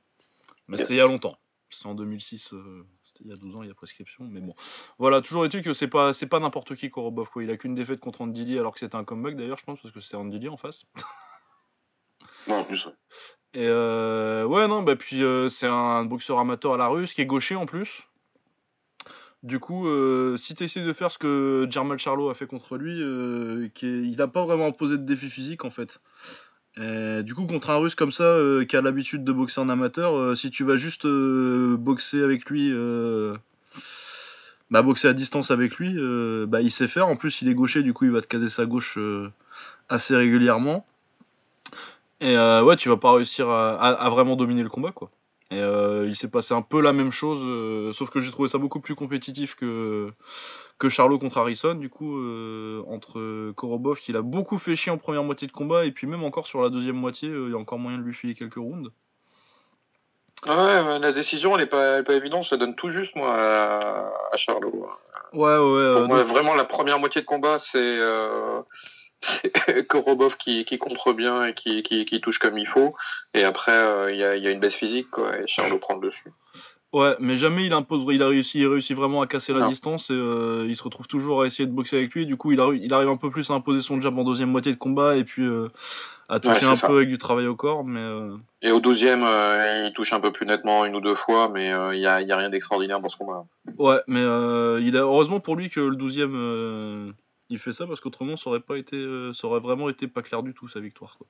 Mais 0.68 0.78
Yes. 0.78 0.82
c'était 0.88 0.94
il 0.96 0.98
y 0.98 1.02
a 1.02 1.06
longtemps. 1.06 1.38
C'était 1.70 1.88
en 1.88 1.94
2006, 1.96 2.54
euh, 2.54 2.86
c'était 3.03 3.03
il 3.24 3.30
y 3.30 3.34
a 3.34 3.38
12 3.38 3.56
ans, 3.56 3.64
il 3.64 3.70
y 3.70 3.72
a 3.72 3.74
prescription, 3.74 4.26
mais 4.30 4.42
bon. 4.42 4.54
Voilà, 5.00 5.22
toujours 5.22 5.46
est-il 5.46 5.62
que 5.64 5.74
c'est 5.74 5.88
pas, 5.88 6.14
c'est 6.14 6.28
pas 6.28 6.40
n'importe 6.40 6.76
qui 6.76 6.90
Korobov, 6.90 7.30
quoi. 7.30 7.44
Il 7.44 7.50
a 7.52 7.58
qu'une 7.58 7.74
défaite 7.76 8.00
contre 8.00 8.22
Andy 8.22 8.46
Lee, 8.46 8.60
alors 8.60 8.74
que 8.74 8.80
c'était 8.80 8.96
un 8.96 9.04
comeback 9.04 9.36
d'ailleurs, 9.36 9.58
je 9.58 9.64
pense, 9.64 9.80
parce 9.82 9.94
que 9.94 10.02
c'était 10.02 10.16
Andy 10.18 10.40
Lee 10.40 10.50
en 10.50 10.58
face. 10.58 10.86
Non, 12.48 12.56
en 12.56 12.64
plus, 12.66 12.86
ouais. 12.86 12.92
Et 13.54 13.66
euh, 13.68 14.44
ouais, 14.46 14.68
non, 14.68 14.84
bah 14.84 14.98
puis 14.98 15.24
euh, 15.24 15.48
c'est 15.48 15.68
un 15.68 16.04
boxeur 16.04 16.40
amateur 16.40 16.74
à 16.74 16.78
la 16.78 16.88
russe 16.88 17.14
qui 17.14 17.22
est 17.22 17.26
gaucher 17.26 17.56
en 17.56 17.66
plus. 17.66 18.04
Du 19.44 19.60
coup, 19.60 19.88
euh, 19.88 20.36
si 20.38 20.54
tu 20.56 20.64
essaies 20.64 20.84
de 20.84 20.92
faire 20.94 21.12
ce 21.12 21.18
que 21.18 21.68
Jermal 21.70 22.00
Charlo 22.00 22.30
a 22.30 22.34
fait 22.34 22.48
contre 22.48 22.78
lui, 22.78 22.98
qui 23.74 23.86
est- 23.86 24.02
il 24.02 24.16
n'a 24.18 24.28
pas 24.28 24.44
vraiment 24.46 24.72
posé 24.74 24.98
de 24.98 25.04
défi 25.04 25.30
physique 25.30 25.64
en 25.64 25.70
fait. 25.72 26.02
Et 26.78 27.22
du 27.24 27.36
coup, 27.36 27.46
contre 27.46 27.70
un 27.70 27.78
russe 27.78 27.96
comme 27.96 28.12
ça, 28.12 28.24
euh, 28.24 28.66
qui 28.66 28.76
a 28.76 28.82
l'habitude 28.82 29.24
de 29.24 29.32
boxer 29.32 29.62
en 29.62 29.70
amateur, 29.70 30.16
euh, 30.16 30.36
si 30.36 30.50
tu 30.52 30.64
vas 30.64 30.78
juste 30.78 31.06
euh, 31.06 31.78
boxer 31.78 32.24
avec 32.24 32.46
lui, 32.50 32.70
euh, 32.72 33.36
bah, 34.72 34.82
boxer 34.82 35.08
à 35.08 35.14
distance 35.14 35.52
avec 35.52 35.76
lui, 35.78 35.94
euh, 35.98 36.46
bah, 36.48 36.62
il 36.62 36.72
sait 36.72 36.88
faire. 36.88 37.08
En 37.08 37.16
plus, 37.16 37.42
il 37.42 37.50
est 37.50 37.54
gaucher, 37.54 37.84
du 37.84 37.94
coup, 37.94 38.06
il 38.06 38.12
va 38.12 38.22
te 38.22 38.28
caser 38.28 38.50
sa 38.50 38.66
gauche 38.66 38.98
euh, 38.98 39.30
assez 39.90 40.16
régulièrement. 40.16 40.86
Et 42.22 42.38
euh, 42.38 42.64
ouais, 42.64 42.76
tu 42.76 42.90
vas 42.90 42.98
pas 42.98 43.14
réussir 43.14 43.50
à, 43.50 43.74
à- 43.76 43.94
à 43.94 44.10
vraiment 44.10 44.36
dominer 44.36 44.64
le 44.64 44.70
combat, 44.70 44.92
quoi. 44.92 45.12
Et 45.54 45.62
euh, 45.62 46.08
il 46.08 46.16
s'est 46.16 46.28
passé 46.30 46.54
un 46.54 46.64
peu 46.64 46.82
la 46.82 46.94
même 46.94 47.12
chose, 47.12 47.40
euh, 47.44 47.94
sauf 47.94 48.10
que 48.10 48.20
j'ai 48.20 48.32
trouvé 48.32 48.50
ça 48.50 48.58
beaucoup 48.58 48.80
plus 48.80 48.96
compétitif 48.96 49.54
que, 49.56 50.10
que 50.80 50.90
Charlot 50.90 51.20
contre 51.20 51.38
Harrison, 51.38 51.76
du 51.76 51.90
coup, 51.90 52.18
euh, 52.18 52.82
entre 52.88 53.52
Korobov, 53.52 54.00
qui 54.00 54.14
l'a 54.14 54.24
beaucoup 54.24 54.58
fait 54.58 54.76
chier 54.76 54.92
en 54.92 54.98
première 54.98 55.24
moitié 55.24 55.46
de 55.48 55.52
combat, 55.52 55.86
et 55.86 55.92
puis 55.92 56.08
même 56.08 56.24
encore 56.24 56.48
sur 56.48 56.62
la 56.64 56.70
deuxième 56.70 56.96
moitié, 56.96 57.30
il 57.30 57.52
y 57.52 57.54
a 57.54 57.58
encore 57.58 57.78
moyen 57.78 58.00
de 58.00 58.04
lui 58.04 58.16
filer 58.16 58.34
quelques 58.34 58.56
rounds. 58.56 58.90
Ouais, 60.46 60.52
ouais, 60.54 61.00
la 61.00 61.12
décision, 61.12 61.56
elle 61.56 61.64
est 61.64 61.68
pas, 61.68 62.04
pas 62.04 62.16
évidente. 62.16 62.46
Ça 62.46 62.58
donne 62.58 62.76
tout 62.76 62.90
juste, 62.90 63.16
moi, 63.16 63.34
à, 63.34 64.12
à 64.32 64.38
Charlot. 64.38 64.90
Ouais, 65.32 65.40
ouais, 65.42 65.48
euh, 65.48 66.00
Pour 66.00 66.08
moi, 66.08 66.24
donc- 66.24 66.32
vraiment, 66.32 66.54
la 66.56 66.66
première 66.66 67.00
moitié 67.00 67.22
de 67.22 67.26
combat, 67.26 67.60
c'est 67.60 67.78
Korobov 69.90 70.38
qui, 70.38 70.66
qui 70.66 70.78
contre 70.78 71.14
bien 71.14 71.46
et 71.46 71.54
qui, 71.54 71.84
qui, 71.84 72.06
qui 72.06 72.22
touche 72.22 72.40
comme 72.40 72.58
il 72.58 72.68
faut. 72.68 72.94
Et 73.34 73.44
après, 73.44 73.72
euh, 73.72 74.12
il 74.12 74.18
y, 74.20 74.24
a, 74.24 74.36
il 74.36 74.44
y 74.44 74.48
a 74.48 74.52
une 74.52 74.60
baisse 74.60 74.76
physique, 74.76 75.10
quoi, 75.12 75.40
et 75.40 75.48
Charlot 75.48 75.80
prend 75.80 75.96
le 75.96 76.08
dessus. 76.10 76.32
Ouais, 76.94 77.16
mais 77.20 77.36
jamais 77.38 77.66
il 77.66 77.74
impose, 77.74 78.06
il 78.14 78.22
a 78.22 78.28
réussi, 78.28 78.60
il 78.60 78.68
réussit 78.68 78.96
vraiment 78.96 79.24
à 79.24 79.28
casser 79.28 79.52
la 79.52 79.62
Non. 79.62 79.68
distance 79.70 80.12
et 80.12 80.14
euh, 80.14 80.66
il 80.68 80.76
se 80.76 80.84
retrouve 80.84 81.08
toujours 81.08 81.42
à 81.42 81.48
essayer 81.48 81.66
de 81.66 81.72
boxer 81.74 81.98
avec 81.98 82.14
lui. 82.14 82.28
Du 82.28 82.38
coup, 82.38 82.52
il, 82.52 82.60
arri- 82.60 82.80
il 82.84 82.94
arrive 82.94 83.10
un 83.10 83.18
peu 83.18 83.32
plus 83.32 83.50
à 83.50 83.56
imposer 83.56 83.82
son 83.82 84.00
jab 84.00 84.16
en 84.20 84.24
deuxième 84.24 84.52
moitié 84.52 84.72
de 84.72 84.78
combat 84.78 85.16
et 85.16 85.24
puis 85.24 85.42
euh, 85.44 85.70
à 86.30 86.40
toucher 86.40 86.66
un 86.68 86.76
ça. 86.76 86.88
peu 86.88 86.98
avec 86.98 87.10
du 87.10 87.18
travail 87.18 87.48
au 87.48 87.56
corps. 87.56 87.84
Mais 87.84 88.00
euh, 88.00 88.38
Et 88.62 88.72
au 88.72 88.80
douzième, 88.80 89.22
il 89.24 89.92
touche 89.96 90.14
un 90.14 90.20
peu 90.20 90.32
plus 90.32 90.46
nettement 90.46 90.86
une 90.86 90.96
ou 90.96 91.02
deux 91.02 91.16
fois, 91.16 91.50
mais 91.52 91.66
il 91.94 92.00
y, 92.00 92.06
a, 92.06 92.22
il 92.22 92.28
y 92.28 92.32
a 92.32 92.38
rien 92.38 92.52
d'extraordinaire 92.52 93.00
dans 93.00 93.10
ce 93.10 93.18
combat. 93.18 93.44
ouais, 93.80 94.02
mais 94.06 94.22
il 94.84 94.96
a 94.96 95.00
heureusement 95.02 95.40
pour 95.40 95.56
lui 95.56 95.72
que 95.72 95.80
le 95.80 95.96
douzième 95.96 97.16
il 97.54 97.60
fait 97.60 97.72
ça 97.72 97.86
parce 97.88 98.02
qu'autrement 98.02 98.36
ça 98.36 98.50
aurait 98.50 98.60
pas 98.60 98.78
été, 98.78 98.98
euh, 98.98 99.32
ça 99.34 99.48
aurait 99.48 99.60
vraiment 99.60 99.90
été 99.90 100.08
pas 100.08 100.22
clair 100.24 100.42
du 100.44 100.54
tout 100.54 100.68
sa 100.68 100.80
victoire. 100.80 101.18
Quoi. 101.18 101.28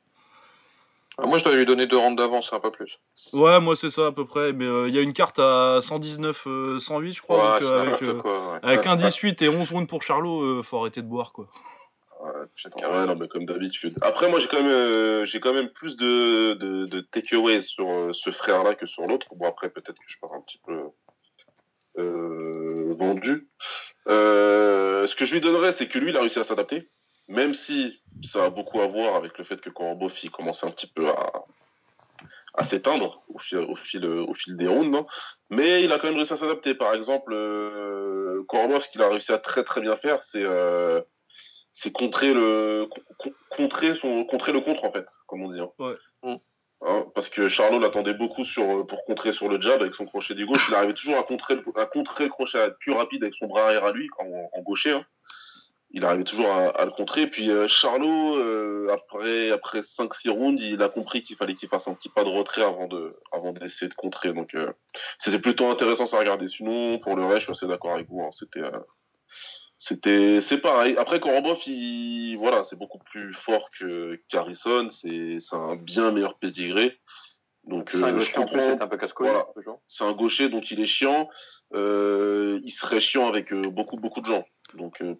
Alors 1.18 1.30
moi, 1.30 1.38
je 1.38 1.44
dois 1.44 1.54
lui 1.54 1.66
donner 1.68 1.86
deux 1.86 1.98
rounds 1.98 2.18
d'avance, 2.18 2.52
un 2.54 2.60
peu 2.60 2.72
plus. 2.72 2.98
Ouais, 3.34 3.60
moi 3.60 3.76
c'est 3.76 3.92
ça 3.92 4.08
à 4.08 4.12
peu 4.12 4.26
près. 4.26 4.52
Mais 4.52 4.66
euh, 4.66 4.88
il 4.88 4.96
y 4.96 4.98
a 4.98 5.02
une 5.02 5.14
carte 5.14 5.38
à 5.38 5.80
119, 5.82 6.48
euh, 6.48 6.80
108 6.80 7.14
je 7.14 7.22
crois. 7.22 7.38
Ouais, 7.38 7.60
donc, 7.60 7.62
c'est 7.62 7.68
euh, 7.68 7.82
avec, 7.82 8.02
euh, 8.02 8.22
quoi, 8.22 8.54
ouais. 8.54 8.60
avec 8.64 8.88
un 8.88 8.98
Ouais. 8.98 9.04
18 9.04 9.42
et 9.44 9.50
11 9.50 9.70
rounds 9.72 9.88
pour 9.88 10.02
Charlot, 10.02 10.42
euh, 10.42 10.64
faut 10.64 10.80
arrêter 10.80 11.02
de 11.02 11.08
boire 11.08 11.32
quoi. 11.34 11.48
Ouais, 12.24 13.06
non, 13.06 13.16
mais 13.16 13.28
comme 13.28 13.46
d'habitude. 13.46 13.98
Après, 14.02 14.30
moi, 14.30 14.40
j'ai 14.40 14.48
quand 14.48 14.62
même, 14.64 14.72
euh, 14.72 15.26
j'ai 15.26 15.42
quand 15.42 15.54
même 15.54 15.70
plus 15.70 15.98
de, 15.98 16.54
de, 16.54 16.86
de 16.86 17.02
takeaways 17.02 17.62
sur 17.62 17.90
euh, 17.90 18.12
ce 18.14 18.32
frère-là 18.32 18.76
que 18.76 18.86
sur 18.86 19.06
l'autre. 19.06 19.28
Bon, 19.36 19.46
après, 19.48 19.70
peut-être 19.70 19.98
que 20.00 20.06
je 20.08 20.18
pars 20.22 20.34
un 20.34 20.40
petit 20.42 20.60
peu 20.66 20.84
euh, 22.00 22.94
vendu. 22.98 23.50
Euh, 24.08 25.08
ce 25.08 25.16
que 25.16 25.26
je 25.26 25.34
lui 25.34 25.42
donnerais, 25.42 25.72
c'est 25.74 25.88
que 25.88 26.00
lui, 26.00 26.10
il 26.12 26.18
a 26.18 26.22
réussi 26.22 26.40
à 26.40 26.44
s'adapter. 26.44 26.90
Même 27.30 27.54
si 27.54 28.02
ça 28.24 28.46
a 28.46 28.50
beaucoup 28.50 28.82
à 28.82 28.88
voir 28.88 29.16
avec 29.16 29.38
le 29.38 29.46
fait 29.46 29.60
que 29.62 29.70
Korobov, 29.70 30.14
il 30.24 30.32
commençait 30.32 30.68
un 30.68 30.72
petit 30.72 30.92
peu 30.94 31.08
à, 31.10 31.32
à 32.56 32.64
s'éteindre 32.66 33.24
au 33.30 33.40
fil, 33.40 33.60
au, 33.60 33.76
fil, 33.76 34.06
au 34.06 34.34
fil 34.34 34.58
des 34.58 34.68
rounds. 34.68 34.92
non? 34.92 35.06
Mais 35.50 35.84
il 35.84 35.92
a 35.94 36.00
quand 36.00 36.08
même 36.08 36.18
réussi 36.18 36.34
à 36.34 36.38
s'adapter. 36.38 36.76
Par 36.76 36.94
exemple, 36.94 37.32
euh, 37.34 38.44
Korobov, 38.50 38.84
ce 38.84 38.90
qu'il 38.90 39.02
a 39.02 39.10
réussi 39.10 39.32
à 39.32 39.40
très 39.40 39.64
très 39.64 39.80
bien 39.82 39.96
faire, 39.96 40.22
c'est 40.24 40.44
euh, 40.44 41.02
c'est 41.72 41.92
contrer 41.92 42.34
le 42.34 42.88
con- 43.18 43.34
contrer 43.50 43.96
son 43.96 44.26
contrer 44.26 44.52
le 44.52 44.62
contre 44.62 44.84
en 44.84 44.92
fait 44.92 45.06
comme 45.26 45.42
on 45.42 45.52
dit 45.52 45.60
hein. 45.60 45.72
Ouais. 45.80 45.96
Mm. 46.22 46.36
Hein, 46.86 47.06
parce 47.16 47.30
que 47.30 47.48
Charlot 47.48 47.80
l'attendait 47.80 48.14
beaucoup 48.14 48.44
sur 48.44 48.86
pour 48.88 49.06
contrer 49.06 49.32
sur 49.32 49.48
le 49.48 49.62
jab 49.62 49.82
avec 49.82 49.96
son 49.96 50.06
crochet 50.06 50.34
du 50.34 50.46
gauche 50.46 50.66
il 50.68 50.76
arrivait 50.76 50.94
toujours 50.94 51.18
à 51.18 51.24
contrer 51.24 51.56
le, 51.56 51.64
à 51.80 51.86
crochet 51.86 52.30
plus 52.80 52.92
rapide 52.92 53.24
avec 53.24 53.36
son 53.36 53.48
bras 53.48 53.66
arrière 53.66 53.86
à 53.86 53.94
lui 53.94 54.10
en, 54.20 54.62
gaucher 54.64 54.92
hein. 54.92 55.06
il 55.92 56.04
arrivait 56.04 56.26
toujours 56.26 56.52
à, 56.52 56.84
le 56.84 56.92
contrer 56.92 57.28
puis 57.28 57.52
euh, 57.52 57.70
Charlot 57.70 58.38
euh, 58.38 58.90
après 58.92 59.52
après 59.52 59.82
5 59.82 60.14
6 60.14 60.30
rounds 60.30 60.62
il 60.62 60.82
a 60.82 60.90
compris 60.90 61.22
qu'il 61.22 61.38
fallait 61.38 61.56
qu'il 61.56 61.70
fasse 61.70 61.88
un 61.88 61.94
petit 61.94 62.10
pas 62.10 62.26
de 62.26 62.30
retrait 62.30 62.64
avant 62.64 62.88
de 62.88 63.16
avant 63.32 63.54
d'essayer 63.54 63.88
de 63.88 63.94
contrer 63.94 64.34
donc 64.34 64.54
euh, 64.54 64.74
c'était 65.20 65.40
plutôt 65.40 65.70
intéressant 65.70 66.06
ça 66.06 66.18
à 66.18 66.20
regarder 66.20 66.50
sinon 66.50 67.00
pour 67.00 67.16
le 67.16 67.24
reste 67.24 67.40
je 67.40 67.44
suis 67.46 67.52
assez 67.52 67.68
d'accord 67.68 67.94
avec 67.94 68.10
vous 68.10 68.24
hein. 68.24 68.32
euh, 68.58 68.72
c'était 69.86 70.40
c'est 70.40 70.60
pareil. 70.60 70.96
Après 70.98 71.20
Korobov, 71.20 71.60
il 71.68 72.38
voilà, 72.38 72.64
c'est 72.64 72.80
beaucoup 72.80 73.00
plus 73.00 73.34
fort 73.34 73.70
que 73.78 74.18
qu'Harrison, 74.30 74.90
c'est 74.92 75.38
c'est 75.42 75.58
un 75.58 75.76
bien 75.76 76.12
meilleur 76.14 76.38
pédigré. 76.38 76.98
Donc 77.66 77.90
C'est 77.92 78.02
un 78.02 78.16
euh, 78.16 78.20
je 78.20 78.32
comprends, 78.34 78.56
c'est 78.78 78.82
un 78.82 78.88
peu 78.88 78.98
Voilà. 79.20 79.46
c'est 79.88 80.06
un 80.06 80.14
gaucher 80.14 80.48
donc 80.48 80.72
il 80.72 80.80
est 80.80 80.86
chiant. 80.86 81.30
Euh, 81.74 82.62
il 82.64 82.72
serait 82.72 83.02
chiant 83.02 83.28
avec 83.28 83.52
euh, 83.52 83.70
beaucoup 83.70 83.98
beaucoup 83.98 84.22
de 84.22 84.28
gens. 84.28 84.46
Donc 84.74 85.02
euh, 85.02 85.16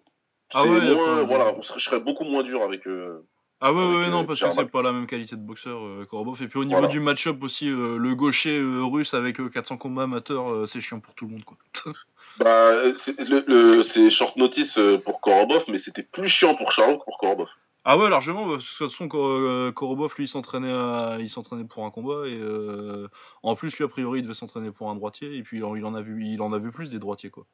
Ah 0.54 0.64
ouais, 0.64 0.94
moins- 0.94 1.24
voilà, 1.24 1.52
on 1.58 1.62
serait, 1.62 1.78
je 1.78 1.84
serais 1.84 2.00
beaucoup 2.00 2.24
moins 2.24 2.42
dur 2.42 2.62
avec 2.62 2.86
euh, 2.86 3.20
Ah 3.60 3.70
ouais, 3.74 3.82
Avec, 3.84 3.96
ouais, 3.98 4.10
non, 4.10 4.24
parce 4.24 4.40
que 4.40 4.50
c'est 4.50 4.70
pas 4.70 4.80
la 4.82 4.92
même 4.92 5.06
qualité 5.06 5.36
de 5.36 5.42
boxeur, 5.42 5.84
euh, 5.84 6.06
Korobov. 6.08 6.42
Et 6.42 6.48
puis 6.48 6.58
au 6.58 6.64
niveau 6.64 6.78
Voilà. 6.78 6.90
du 6.92 7.00
match-up 7.00 7.42
aussi, 7.42 7.68
euh, 7.68 7.98
le 7.98 8.14
gaucher 8.14 8.58
euh, 8.58 8.82
russe 8.82 9.12
avec 9.12 9.40
euh, 9.40 9.50
400 9.50 9.76
combats 9.76 10.04
amateurs, 10.04 10.50
euh, 10.50 10.64
c'est 10.66 10.80
chiant 10.80 11.00
pour 11.00 11.14
tout 11.14 11.26
le 11.26 11.32
monde, 11.32 11.44
quoi. 11.44 11.58
bah 12.38 12.72
c'est 12.98 13.18
le, 13.20 13.82
short 14.10 14.36
notice 14.36 14.78
euh, 14.78 14.98
pour 14.98 15.20
Korobov, 15.20 15.64
mais 15.68 15.78
c'était 15.78 16.02
plus 16.02 16.28
chiant 16.28 16.54
pour 16.54 16.72
Charlot 16.72 16.98
que 16.98 17.04
pour 17.04 17.18
Korobov. 17.18 17.48
ah 17.84 17.96
ouais, 17.98 18.08
largement, 18.08 18.48
parce 18.48 18.64
que 18.64 18.84
de 18.84 18.88
toute 18.88 18.96
façon, 18.96 19.08
euh, 19.14 19.72
Korobov, 19.72 20.14
lui, 20.16 20.24
il 20.24 20.28
s'entraînait 20.28 20.72
à- 20.72 21.18
il 21.20 21.30
s'entraînait 21.30 21.64
pour 21.64 21.84
un 21.84 21.90
combat, 21.90 22.26
et 22.26 22.38
euh, 22.38 23.08
en 23.42 23.54
plus, 23.54 23.76
lui, 23.76 23.84
a 23.84 23.88
priori, 23.88 24.20
il 24.20 24.22
devait 24.22 24.34
s'entraîner 24.34 24.70
pour 24.70 24.90
un 24.90 24.94
droitier, 24.94 25.36
et 25.36 25.42
puis 25.42 25.58
il 25.58 25.84
en 25.84 25.94
a 25.94 26.00
vu, 26.00 26.24
il 26.24 26.40
en 26.42 26.52
a 26.52 26.58
vu 26.58 26.72
plus 26.72 26.90
des 26.90 26.98
droitiers, 26.98 27.30
quoi. 27.30 27.46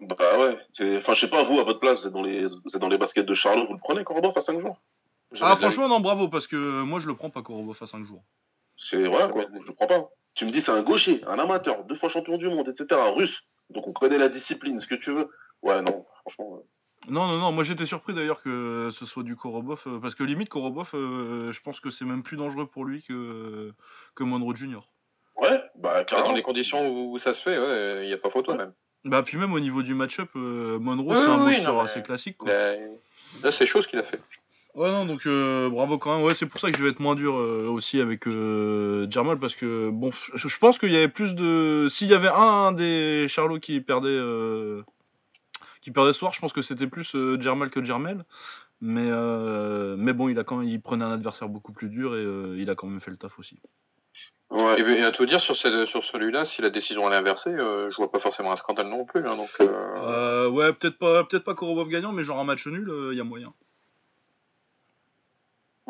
Bah 0.00 0.38
ouais, 0.38 0.58
c'est- 0.72 0.96
enfin 0.96 1.12
je 1.12 1.20
sais 1.20 1.28
pas 1.28 1.42
vous 1.42 1.60
à 1.60 1.64
votre 1.64 1.78
place, 1.78 2.00
vous 2.00 2.06
êtes 2.06 2.12
dans 2.14 2.22
les 2.22 2.46
vous 2.46 2.74
êtes 2.74 2.80
dans 2.80 2.88
les 2.88 2.96
baskets 2.96 3.26
de 3.26 3.34
Charlot, 3.34 3.66
vous 3.66 3.74
le 3.74 3.78
prenez 3.78 4.02
Korobov 4.02 4.32
à 4.36 4.40
5 4.40 4.58
jours? 4.58 4.78
J'avais 5.32 5.52
Ah, 5.52 5.56
franchement, 5.56 5.88
non, 5.88 6.00
bravo, 6.00 6.28
parce 6.28 6.46
que 6.46 6.56
euh, 6.56 6.84
moi, 6.84 7.00
je 7.00 7.06
le 7.06 7.14
prends 7.14 7.30
pas, 7.30 7.42
Korobov, 7.42 7.76
à 7.80 7.86
5 7.86 8.04
jours. 8.04 8.24
C'est 8.78 9.04
vrai, 9.04 9.30
quoi, 9.30 9.44
je 9.52 9.66
le 9.66 9.74
prends 9.74 9.86
pas. 9.86 10.08
Tu 10.34 10.46
me 10.46 10.50
dis, 10.50 10.62
c'est 10.62 10.72
un 10.72 10.82
gaucher, 10.82 11.22
un 11.26 11.38
amateur, 11.38 11.84
deux 11.84 11.96
fois 11.96 12.08
champion 12.08 12.38
du 12.38 12.48
monde, 12.48 12.68
etc., 12.68 13.08
un 13.08 13.10
russe. 13.10 13.42
Donc 13.70 13.86
on 13.86 13.92
connaît 13.92 14.18
la 14.18 14.28
discipline, 14.28 14.80
ce 14.80 14.86
que 14.86 14.94
tu 14.96 15.12
veux. 15.12 15.28
Ouais, 15.62 15.80
non, 15.82 16.04
franchement. 16.22 16.56
euh, 16.56 17.10
Non, 17.10 17.26
non, 17.26 17.38
non, 17.38 17.52
moi 17.52 17.64
j'étais 17.64 17.86
surpris 17.86 18.12
d'ailleurs 18.14 18.42
que 18.42 18.90
ce 18.92 19.06
soit 19.06 19.22
du 19.22 19.36
Korobov, 19.36 19.82
euh, 19.86 19.98
parce 20.00 20.14
que 20.14 20.24
limite 20.24 20.48
Korobov, 20.48 20.90
euh, 20.94 21.52
je 21.52 21.60
pense 21.62 21.80
que 21.80 21.90
c'est 21.90 22.04
même 22.04 22.22
plus 22.22 22.36
dangereux 22.36 22.66
pour 22.66 22.84
lui 22.84 23.02
que, 23.02 23.72
que 24.14 24.24
Monroe 24.24 24.54
Jr. 24.56 24.80
Ouais, 25.36 25.62
bah 25.76 25.92
Ah, 25.96 26.04
carrément. 26.04 26.28
Dans 26.30 26.34
les 26.34 26.42
conditions 26.42 27.10
où 27.12 27.18
ça 27.18 27.32
se 27.34 27.42
fait, 27.42 27.58
ouais, 27.58 28.04
il 28.04 28.08
n'y 28.08 28.12
a 28.12 28.18
pas 28.18 28.30
photo 28.30 28.54
même. 28.54 28.72
Bah, 29.04 29.22
puis 29.22 29.38
même 29.38 29.52
au 29.54 29.60
niveau 29.60 29.82
du 29.82 29.94
match-up, 29.94 30.28
euh, 30.36 30.78
Monroe 30.78 31.12
Oui, 31.12 31.16
c'est 31.16 31.30
un 31.30 31.46
oui, 31.46 31.54
boxeur 31.56 31.72
non, 31.74 31.82
mais- 31.84 31.88
assez 31.90 32.02
classique, 32.02 32.36
quoi. 32.36 32.52
Là, 32.52 32.76
là, 33.42 33.52
c'est 33.52 33.66
chose 33.66 33.86
qu'il 33.86 33.98
a 33.98 34.02
fait. 34.02 34.20
Ouais, 34.74 34.90
non, 34.90 35.04
donc 35.04 35.26
euh, 35.26 35.68
bravo 35.68 35.98
quand 35.98 36.14
même. 36.16 36.24
Ouais, 36.24 36.34
c'est 36.34 36.46
pour 36.46 36.60
ça 36.60 36.70
que 36.70 36.78
je 36.78 36.82
vais 36.84 36.90
être 36.90 37.00
moins 37.00 37.16
dur 37.16 37.36
euh, 37.36 37.66
aussi 37.68 38.00
avec 38.00 38.26
euh, 38.28 39.10
Jermal, 39.10 39.38
parce 39.38 39.56
que 39.56 39.90
bon, 39.90 40.10
je 40.12 40.48
je 40.48 40.58
pense 40.58 40.78
qu'il 40.78 40.92
y 40.92 40.96
avait 40.96 41.08
plus 41.08 41.34
de. 41.34 41.88
S'il 41.90 42.08
y 42.08 42.14
avait 42.14 42.28
un, 42.28 42.70
des 42.72 43.26
Charlots 43.28 43.58
qui 43.58 43.80
perdait, 43.80 44.08
euh, 44.10 44.82
qui 45.82 45.90
perdait 45.90 46.12
ce 46.12 46.20
soir, 46.20 46.32
je 46.32 46.40
pense 46.40 46.52
que 46.52 46.62
c'était 46.62 46.86
plus 46.86 47.14
euh, 47.16 47.40
Jermal 47.40 47.70
que 47.70 47.84
Jermel. 47.84 48.24
Mais, 48.80 49.08
euh, 49.10 49.96
mais 49.98 50.12
bon, 50.14 50.28
il, 50.28 50.38
a 50.38 50.44
quand 50.44 50.56
même, 50.56 50.68
il 50.68 50.80
prenait 50.80 51.04
un 51.04 51.12
adversaire 51.12 51.48
beaucoup 51.50 51.72
plus 51.72 51.88
dur 51.90 52.14
et 52.16 52.24
euh, 52.24 52.56
il 52.58 52.70
a 52.70 52.74
quand 52.74 52.86
même 52.86 53.00
fait 53.00 53.10
le 53.10 53.18
taf 53.18 53.38
aussi. 53.38 53.58
Ouais. 54.50 54.80
Et, 54.80 55.00
et 55.00 55.04
à 55.04 55.10
tout 55.12 55.26
dire, 55.26 55.40
sur, 55.40 55.56
cette- 55.56 55.86
sur 55.88 56.02
celui-là, 56.04 56.46
si 56.46 56.62
la 56.62 56.70
décision 56.70 57.06
elle 57.06 57.12
est 57.14 57.16
inversée, 57.18 57.50
euh, 57.50 57.90
je 57.90 57.96
vois 57.96 58.10
pas 58.10 58.20
forcément 58.20 58.52
un 58.52 58.56
scandale 58.56 58.88
non 58.88 59.04
plus. 59.04 59.26
hein, 59.26 59.36
donc, 59.36 59.50
euh, 59.60 59.68
Euh, 59.96 60.48
ouais, 60.48 60.72
peut-être 60.72 60.96
pas, 60.98 61.24
peut-être 61.24 61.44
pas 61.44 61.54
Korobov 61.54 61.88
gagnant, 61.88 62.12
mais 62.12 62.24
genre 62.24 62.38
un 62.38 62.44
match 62.44 62.66
nul, 62.68 62.90
il 63.12 63.18
y 63.18 63.20
a 63.20 63.24
moyen. 63.24 63.52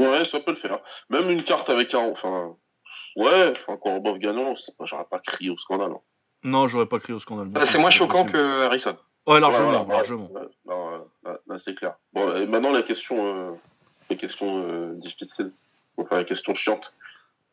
Ouais, 0.00 0.24
ça 0.24 0.40
peut 0.40 0.52
le 0.52 0.56
faire. 0.56 0.78
Même 1.10 1.30
une 1.30 1.44
carte 1.44 1.68
avec 1.70 1.94
un. 1.94 2.00
Enfin. 2.10 2.56
Ouais, 3.16 3.52
enfin, 3.56 3.76
Korobov 3.76 4.18
gagnant, 4.18 4.54
j'aurais 4.84 5.04
pas 5.10 5.18
crié 5.18 5.50
au 5.50 5.58
scandale. 5.58 5.90
hein. 5.92 6.00
Non, 6.44 6.68
j'aurais 6.68 6.86
pas 6.86 6.98
crié 7.00 7.14
au 7.14 7.18
scandale. 7.20 7.50
ah, 7.54 7.66
c'est 7.66 7.78
moins 7.78 7.90
choquant 7.90 8.22
possible. 8.24 8.32
que 8.32 8.62
Harrison. 8.66 8.96
Ouais, 9.26 9.40
largement, 9.40 9.84
voilà, 9.84 10.00
largement. 10.00 10.30
là, 11.24 11.38
là, 11.46 11.58
c'est 11.58 11.74
clair. 11.74 11.94
Bon, 12.12 12.34
et 12.36 12.46
maintenant, 12.46 12.72
la 12.72 12.82
question, 12.82 13.16
euh, 13.26 13.50
les 14.08 14.16
questions 14.16 14.64
euh, 14.66 14.94
difficiles. 14.94 15.52
Enfin, 15.96 16.18
les 16.20 16.24
questions 16.24 16.54
chiantes. 16.54 16.92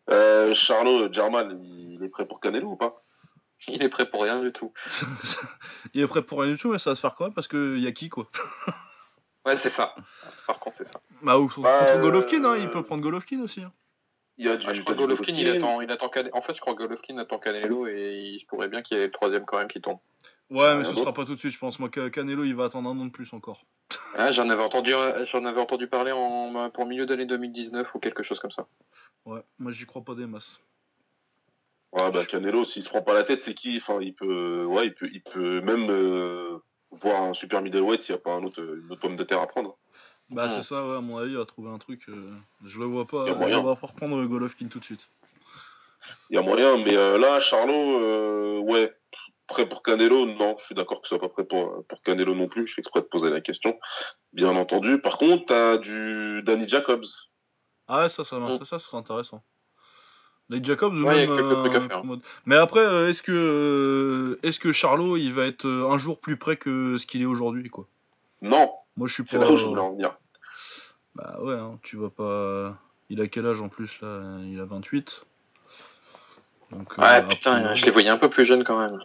Euh, 0.09 0.55
Charlot, 0.55 1.11
German, 1.11 1.59
il 1.61 2.01
est 2.03 2.09
prêt 2.09 2.25
pour 2.25 2.39
Canelo 2.39 2.69
ou 2.69 2.75
pas? 2.77 3.01
Il 3.67 3.81
est 3.83 3.89
prêt 3.89 4.09
pour 4.09 4.21
rien 4.23 4.39
du 4.39 4.53
tout. 4.53 4.71
il 5.93 6.01
est 6.01 6.07
prêt 6.07 6.21
pour 6.21 6.39
rien 6.41 6.51
du 6.51 6.57
tout, 6.57 6.71
mais 6.71 6.79
ça 6.79 6.91
va 6.91 6.95
se 6.95 7.01
faire 7.01 7.15
quoi? 7.15 7.31
Parce 7.31 7.47
qu'il 7.47 7.79
y 7.79 7.87
a 7.87 7.91
qui, 7.91 8.07
quoi? 8.07 8.27
Ouais, 9.47 9.55
c'est 9.63 9.69
ça. 9.69 9.95
Par 10.45 10.59
contre, 10.59 10.75
c'est 10.77 10.87
ça. 10.87 10.99
Bah, 11.21 11.39
ou, 11.39 11.49
Bah, 11.57 11.79
contre 11.79 12.01
Golovkin, 12.01 12.43
hein, 12.43 12.53
euh, 12.55 12.57
il 12.59 12.69
peut 12.69 12.83
prendre 12.83 13.01
Golovkin 13.01 13.41
aussi. 13.41 13.61
hein. 13.61 13.71
Il 14.37 14.45
y 14.45 14.49
a 14.49 14.57
du. 14.57 14.67
Ah, 14.67 14.73
je 14.73 14.81
crois 14.81 14.93
t'as 14.93 15.01
que 15.01 15.07
du 15.07 15.15
Golovkin, 15.15 15.33
il 15.33 15.49
attend, 15.49 15.81
il 15.81 15.89
attend 15.89 16.11
En 16.33 16.41
fait, 16.41 16.53
je 16.53 16.59
crois 16.59 16.73
que 16.73 16.79
Golovkin 16.79 17.17
attend 17.17 17.39
Canelo 17.39 17.87
et 17.87 18.33
il 18.35 18.39
se 18.41 18.45
pourrait 18.45 18.67
bien 18.67 18.81
qu'il 18.81 18.97
y 18.97 18.99
ait 18.99 19.05
le 19.05 19.11
troisième 19.11 19.45
quand 19.45 19.57
même 19.57 19.69
qui 19.69 19.79
tombe. 19.79 19.99
Ouais, 20.49 20.75
mais 20.75 20.83
Rien 20.83 20.91
ce 20.91 20.95
sera 20.97 21.13
pas 21.13 21.23
tout 21.25 21.33
de 21.33 21.39
suite, 21.39 21.53
je 21.53 21.59
pense. 21.59 21.79
Moi, 21.79 21.89
Ca- 21.93 22.09
Canelo, 22.09 22.43
il 22.43 22.55
va 22.55 22.65
attendre 22.65 22.89
un 22.89 22.99
an 22.99 23.05
de 23.05 23.11
plus 23.11 23.31
encore. 23.33 23.63
Ah, 24.15 24.33
j'en 24.33 24.49
avais 24.49 24.61
entendu, 24.63 24.91
j'en 25.31 25.45
avais 25.45 25.61
entendu 25.61 25.87
parler 25.87 26.11
en, 26.11 26.69
pour 26.71 26.85
milieu 26.85 27.05
d'année 27.05 27.25
2019 27.25 27.95
ou 27.95 27.99
quelque 27.99 28.23
chose 28.23 28.39
comme 28.39 28.51
ça. 28.51 28.67
Ouais, 29.25 29.41
moi, 29.59 29.71
j'y 29.71 29.85
crois 29.85 30.03
pas 30.03 30.13
des 30.15 30.27
masses. 30.27 30.59
Ouais, 31.93 32.11
bah 32.11 32.25
Canelo, 32.25 32.65
s'il 32.65 32.83
se 32.83 32.89
prend 32.89 33.01
pas 33.01 33.13
la 33.13 33.23
tête, 33.23 33.43
c'est 33.43 33.53
qui 33.53 33.77
Enfin, 33.77 33.99
il 34.01 34.13
peut, 34.13 34.65
ouais, 34.65 34.87
il 34.87 34.93
peut, 34.93 35.09
il 35.11 35.21
peut 35.23 35.61
même 35.61 35.89
euh, 35.89 36.57
voir 36.91 37.23
un 37.23 37.33
super 37.33 37.61
middleweight 37.61 38.01
s'il 38.01 38.15
n'y 38.15 38.19
a 38.19 38.23
pas 38.23 38.31
un 38.33 38.43
autre, 38.43 38.61
une 38.61 38.91
autre 38.91 39.01
pomme 39.01 39.15
de 39.17 39.23
terre 39.23 39.41
à 39.41 39.47
prendre. 39.47 39.77
Bah, 40.29 40.45
Ouais. 40.47 40.49
c'est 40.55 40.63
ça, 40.63 40.85
ouais, 40.85 40.97
à 40.97 41.01
mon 41.01 41.17
avis, 41.17 41.31
il 41.31 41.37
va 41.37 41.45
trouver 41.45 41.69
un 41.69 41.77
truc. 41.77 42.03
euh, 42.09 42.33
je 42.65 42.79
le 42.79 42.85
vois 42.85 43.05
pas. 43.07 43.25
Y 43.25 43.29
a 43.29 43.33
Je 43.33 43.37
moyen. 43.37 43.55
le 43.57 43.61
vois 43.63 43.75
pas 43.77 43.87
reprendre 43.87 44.23
Golovkin 44.25 44.67
tout 44.67 44.79
de 44.79 44.85
suite. 44.85 45.07
Il 46.29 46.35
y 46.35 46.37
a 46.37 46.41
moyen, 46.41 46.77
mais 46.77 46.95
euh, 46.95 47.17
là, 47.17 47.39
Charlot, 47.39 47.99
euh, 48.01 48.59
ouais, 48.59 48.93
prêt 49.47 49.67
pour 49.67 49.83
Canelo, 49.83 50.25
non, 50.25 50.55
je 50.59 50.65
suis 50.65 50.75
d'accord 50.75 51.01
que 51.01 51.07
ce 51.07 51.15
soit 51.15 51.19
pas 51.21 51.29
prêt 51.29 51.45
pour, 51.45 51.85
pour 51.87 52.01
Canelo 52.01 52.35
non 52.35 52.47
plus. 52.49 52.67
Je 52.67 52.73
fais 52.73 52.81
exprès 52.81 53.01
de 53.01 53.05
poser 53.05 53.29
la 53.29 53.39
question, 53.41 53.77
bien 54.33 54.55
entendu. 54.55 54.99
Par 55.01 55.17
contre, 55.17 55.45
t'as 55.47 55.77
du 55.77 56.41
Danny 56.43 56.67
Jacobs. 56.67 57.05
Ah 57.87 57.99
ouais, 58.03 58.09
ça, 58.09 58.23
ça, 58.25 58.37
marche, 58.39 58.53
Mm. 58.59 58.65
ça, 58.65 58.65
ça 58.65 58.79
serait 58.79 58.97
intéressant. 58.97 59.41
Nate 60.49 60.63
Jacobs 60.65 60.93
ou 60.93 61.05
Ouais, 61.05 61.27
même 61.27 61.87
faire. 61.89 62.01
commode. 62.01 62.21
Mais 62.45 62.55
après, 62.55 62.79
euh, 62.79 63.09
est-ce 63.09 63.21
que 63.21 63.31
euh, 63.33 64.39
est-ce 64.43 64.59
que 64.59 64.71
Charlot, 64.71 65.17
il 65.17 65.33
va 65.33 65.45
être 65.45 65.65
euh, 65.65 65.89
un 65.89 65.97
jour 65.97 66.19
plus 66.19 66.37
près 66.37 66.55
que 66.55 66.97
ce 66.97 67.05
qu'il 67.05 67.21
est 67.21 67.25
aujourd'hui, 67.25 67.69
quoi? 67.69 67.85
Non, 68.41 68.71
Moi, 68.95 69.07
je 69.07 69.13
suis 69.13 69.23
c'est 69.27 69.37
pas. 69.37 69.43
là 69.45 69.51
où 69.51 69.57
je 69.57 69.65
voulais 69.65 69.81
en 69.81 69.91
venir. 69.91 70.17
Bah 71.15 71.37
ouais, 71.41 71.55
hein, 71.55 71.79
tu 71.83 71.97
vas 71.97 72.09
pas. 72.09 72.77
Il 73.09 73.19
a 73.21 73.27
quel 73.27 73.45
âge 73.45 73.61
en 73.61 73.69
plus 73.69 73.99
là? 74.01 74.37
Il 74.45 74.59
a 74.59 74.65
28. 74.65 75.23
Donc, 76.71 76.87
euh, 76.97 77.01
Ouais, 77.01 77.07
après, 77.07 77.35
putain, 77.35 77.75
je 77.75 77.85
les 77.85 77.91
voyais 77.91 78.09
un 78.09 78.17
peu 78.17 78.29
plus 78.29 78.45
jeunes 78.45 78.63
quand 78.63 78.79
même. 78.79 78.99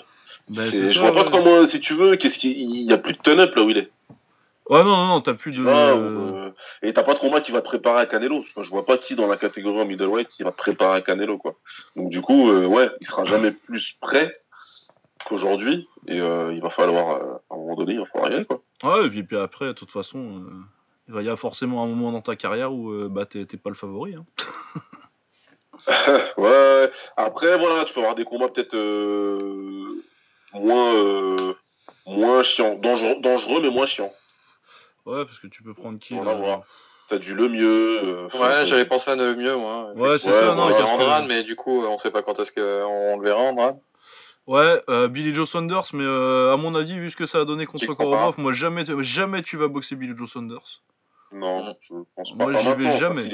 bah, 0.49 0.63
C'est- 0.71 0.93
je 0.93 1.01
vois 1.01 1.13
pas 1.15 1.31
comment, 1.31 1.65
si 1.67 1.81
tu 1.81 1.95
veux, 1.95 2.17
qu'est-ce 2.17 2.39
qu'il 2.39 2.53
il 2.53 2.89
y 2.91 2.93
a 2.93 2.99
plus 2.99 3.15
de 3.15 3.19
turn-up 3.19 3.55
là 3.55 3.63
où 3.63 3.71
il 3.71 3.79
est. 3.79 3.91
Ouais, 4.71 4.85
non, 4.85 4.97
non, 4.97 5.07
non, 5.07 5.21
t'as 5.21 5.35
plus 5.35 5.51
de. 5.53 5.63
vois, 5.63 5.95
ou, 5.95 6.01
euh, 6.01 6.51
et 6.83 6.93
t'as 6.93 7.03
pas 7.03 7.15
de 7.15 7.19
combat 7.19 7.41
qui 7.41 7.51
va 7.51 7.61
te 7.61 7.67
préparer 7.67 8.01
à 8.01 8.07
Canelo. 8.07 8.39
Enfin, 8.39 8.63
je 8.63 8.71
vois 8.71 8.87
pas 8.87 8.97
qui 8.97 9.17
dans 9.17 9.27
la 9.27 9.37
catégorie 9.37 9.81
en 9.81 9.87
middleweight 9.87 10.29
qui 10.29 10.45
va 10.45 10.53
te 10.53 10.57
préparer 10.57 10.99
à 10.99 11.01
Canelo, 11.01 11.39
quoi. 11.39 11.55
Donc 11.97 12.11
du 12.11 12.23
coup, 12.23 12.49
euh, 12.49 12.67
ouais, 12.67 12.89
il 13.01 13.07
sera 13.07 13.25
jamais 13.25 13.51
plus 13.67 13.97
prêt 14.01 14.33
qu'aujourd'hui. 15.27 15.89
Et 16.07 16.21
euh, 16.21 16.53
il 16.53 16.61
va 16.61 16.71
falloir, 16.71 17.17
euh, 17.17 17.35
à 17.51 17.55
un 17.55 17.57
moment 17.57 17.77
donné, 17.77 17.95
il 17.95 18.01
va 18.01 18.07
falloir 18.07 18.31
y 18.31 18.35
aller, 18.35 18.45
quoi. 18.45 18.63
Ouais, 18.83 19.07
et 19.07 19.11
puis, 19.11 19.23
puis 19.23 19.37
après, 19.37 19.67
de 19.67 19.73
toute 19.73 19.91
façon, 19.91 20.19
euh, 20.19 20.51
il 21.09 21.15
va 21.15 21.21
y 21.21 21.25
avoir 21.25 21.39
forcément 21.39 21.83
un 21.83 21.87
moment 21.87 22.13
dans 22.13 22.21
ta 22.21 22.37
carrière 22.37 22.73
où 22.73 22.91
euh, 22.91 23.09
bah, 23.09 23.27
t'es 23.27 23.45
pas 23.45 23.71
le 23.71 23.77
favori. 23.77 24.15
Hein. 24.15 24.25
ouais. 26.37 26.91
Après, 27.17 27.59
voilà, 27.59 27.85
tu 27.85 27.95
peux 27.95 28.01
avoir 28.01 28.15
des 28.15 28.25
combats 28.25 28.49
peut-être 28.49 28.75
euh, 28.75 30.03
moins, 30.55 30.95
euh, 30.95 31.55
moins 32.07 32.43
chiants, 32.43 32.77
dangereux, 32.77 33.17
dangereux 33.21 33.61
mais 33.63 33.71
moins 33.71 33.87
chiants. 33.87 34.13
Ouais, 35.07 35.25
parce 35.25 35.39
que 35.39 35.47
tu 35.49 35.63
peux 35.63 35.75
prendre 35.75 35.99
qui 35.99 36.15
On 36.15 36.23
va 36.23 36.35
voir. 36.35 36.63
T'as 37.09 37.19
du 37.19 37.35
le 37.35 37.49
mieux. 37.49 38.01
euh, 38.03 38.29
Ouais, 38.39 38.67
j'avais 38.67 38.87
pensé 38.87 39.11
à 39.11 39.17
ne 39.17 39.35
mieux, 39.35 39.57
moi. 39.57 39.93
Ouais, 39.95 40.19
c'est 40.19 40.31
Ouais, 40.31 40.35
ça, 40.35 40.55
non, 40.55 40.63
Andrade, 40.63 41.27
mais 41.27 41.43
du 41.43 41.57
coup, 41.57 41.85
on 41.85 41.99
sait 41.99 42.11
pas 42.11 42.23
quand 42.23 42.39
est-ce 42.39 42.53
qu'on 42.53 43.19
le 43.19 43.23
verra, 43.23 43.43
Andrade. 43.43 43.79
Ouais, 44.47 44.81
euh, 44.89 45.09
Billy 45.09 45.33
Joe 45.35 45.49
Saunders, 45.49 45.85
mais 45.93 46.05
euh, 46.05 46.53
à 46.53 46.57
mon 46.57 46.75
avis, 46.75 46.99
vu 46.99 47.11
ce 47.11 47.17
que 47.17 47.27
ça 47.27 47.39
a 47.41 47.45
donné 47.45 47.67
contre 47.67 47.87
Korobov, 47.95 48.39
moi 48.39 48.53
jamais, 48.53 48.85
jamais 49.03 49.43
tu 49.43 49.57
vas 49.57 49.69
boxer 49.69 49.95
Billy 49.95 50.17
Joe 50.17 50.31
Saunders. 50.31 50.83
Non, 51.33 51.75
je 51.81 51.95
pense 52.17 52.37
pas. 52.37 52.45
Moi, 52.45 52.53
j'y 52.61 52.75
vais 52.75 52.97
jamais. 52.99 53.29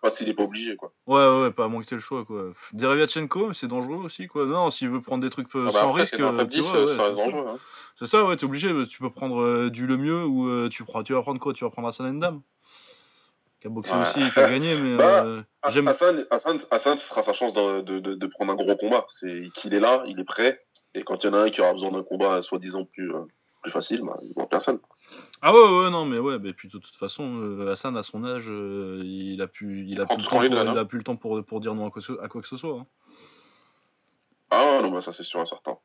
Pas 0.00 0.10
s'il 0.10 0.28
est 0.28 0.34
pas, 0.34 0.44
obligé, 0.44 0.76
quoi. 0.76 0.92
Ouais, 1.08 1.42
ouais, 1.42 1.50
pas 1.50 1.64
à 1.64 1.68
moins 1.68 1.82
que 1.82 1.88
t'aies 1.88 1.96
le 1.96 2.00
choix, 2.00 2.24
quoi. 2.24 2.52
Derevyachenko, 2.72 3.52
c'est 3.52 3.66
dangereux 3.66 4.04
aussi, 4.04 4.28
quoi. 4.28 4.46
Non, 4.46 4.70
s'il 4.70 4.88
veut 4.90 5.00
prendre 5.00 5.24
des 5.24 5.30
trucs 5.30 5.48
euh, 5.56 5.64
Ah 5.68 5.72
bah 5.72 5.80
sans 5.80 5.88
après, 5.88 6.02
risque, 6.02 6.14
c'est 6.16 6.22
le 6.22 6.28
euh, 6.28 6.36
top 6.36 6.50
tu 6.50 6.60
10, 6.60 6.66
vois, 6.68 6.76
euh, 6.76 6.96
ouais, 6.96 7.14
dangereux. 7.14 7.44
Hein. 7.48 7.58
C'est 7.96 8.06
ça, 8.06 8.24
ouais, 8.24 8.36
t'es 8.36 8.44
obligé. 8.44 8.72
Tu 8.86 9.00
peux 9.00 9.10
prendre 9.10 9.68
du 9.70 9.88
Lemieux 9.88 10.24
ou 10.24 10.48
euh, 10.48 10.68
tu, 10.68 10.84
prends, 10.84 11.02
tu 11.02 11.14
vas 11.14 11.22
prendre 11.22 11.40
quoi? 11.40 11.52
Tu 11.52 11.64
vas 11.64 11.70
prendre 11.70 11.88
Hassan 11.88 12.06
Endam 12.06 12.42
Qui 13.60 13.66
a 13.66 13.70
boxé 13.70 13.92
Ouais. 13.92 14.02
aussi 14.02 14.20
et 14.22 14.30
qui 14.30 14.38
a 14.38 14.48
gagné, 14.48 14.80
mais 14.80 14.96
Bah, 14.96 15.24
euh, 15.24 15.42
j'aime. 15.70 15.88
Hassan, 15.88 16.24
Hassan, 16.30 16.60
Hassan, 16.70 16.96
ce 16.96 17.08
sera 17.08 17.24
sa 17.24 17.32
chance 17.32 17.52
de, 17.52 17.80
de, 17.80 17.98
de, 17.98 18.14
de 18.14 18.26
prendre 18.28 18.52
un 18.52 18.56
gros 18.56 18.76
combat. 18.76 19.04
C'est 19.10 19.48
qu'il 19.56 19.74
est 19.74 19.80
là, 19.80 20.04
il 20.06 20.20
est 20.20 20.24
prêt. 20.24 20.60
Et 20.94 21.02
quand 21.02 21.24
il 21.24 21.26
y 21.26 21.30
en 21.30 21.34
a 21.34 21.38
un 21.42 21.50
qui 21.50 21.60
aura 21.60 21.72
besoin 21.72 21.90
d'un 21.90 22.04
combat 22.04 22.40
soi-disant 22.40 22.84
plus, 22.84 23.12
euh, 23.12 23.22
plus 23.62 23.72
facile, 23.72 24.02
bah, 24.04 24.16
il 24.22 24.32
voit 24.34 24.48
personne. 24.48 24.78
Ah 25.40 25.52
ouais, 25.52 25.60
ouais, 25.60 25.90
non, 25.90 26.04
mais 26.04 26.18
ouais, 26.18 26.38
mais 26.38 26.52
puis 26.52 26.68
de 26.68 26.78
toute 26.78 26.96
façon, 26.96 27.40
euh, 27.40 27.70
Hassan, 27.72 27.96
à 27.96 28.02
son 28.02 28.24
âge, 28.24 28.46
euh, 28.48 29.02
il 29.04 29.40
a 29.40 29.46
pu, 29.46 29.86
il 29.86 30.00
a 30.00 30.04
prend 30.04 30.16
plus 30.16 30.24
le 30.24 30.28
temps, 30.28 30.56
pour, 30.64 30.72
il 30.72 30.78
a 30.78 30.84
plus 30.84 30.98
le 30.98 31.04
temps 31.04 31.16
pour, 31.16 31.44
pour 31.44 31.60
dire 31.60 31.74
non 31.74 31.86
à 31.86 31.90
quoi, 31.90 32.02
que- 32.02 32.20
à 32.20 32.28
quoi 32.28 32.42
que 32.42 32.48
ce 32.48 32.56
soit. 32.56 32.78
hein. 32.80 32.86
Ah 34.50 34.80
non, 34.82 34.90
bah, 34.90 35.00
ça 35.02 35.12
c'est 35.12 35.22
sûr 35.22 35.40
et 35.40 35.46
certain. 35.46 35.76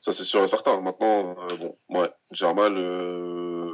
Ça 0.00 0.12
c'est 0.12 0.24
sûr 0.24 0.42
et 0.42 0.48
certain. 0.48 0.80
Maintenant, 0.80 1.36
euh, 1.50 1.56
bon, 1.56 1.76
ouais, 1.90 2.10
Germal, 2.30 2.74
euh... 2.76 3.70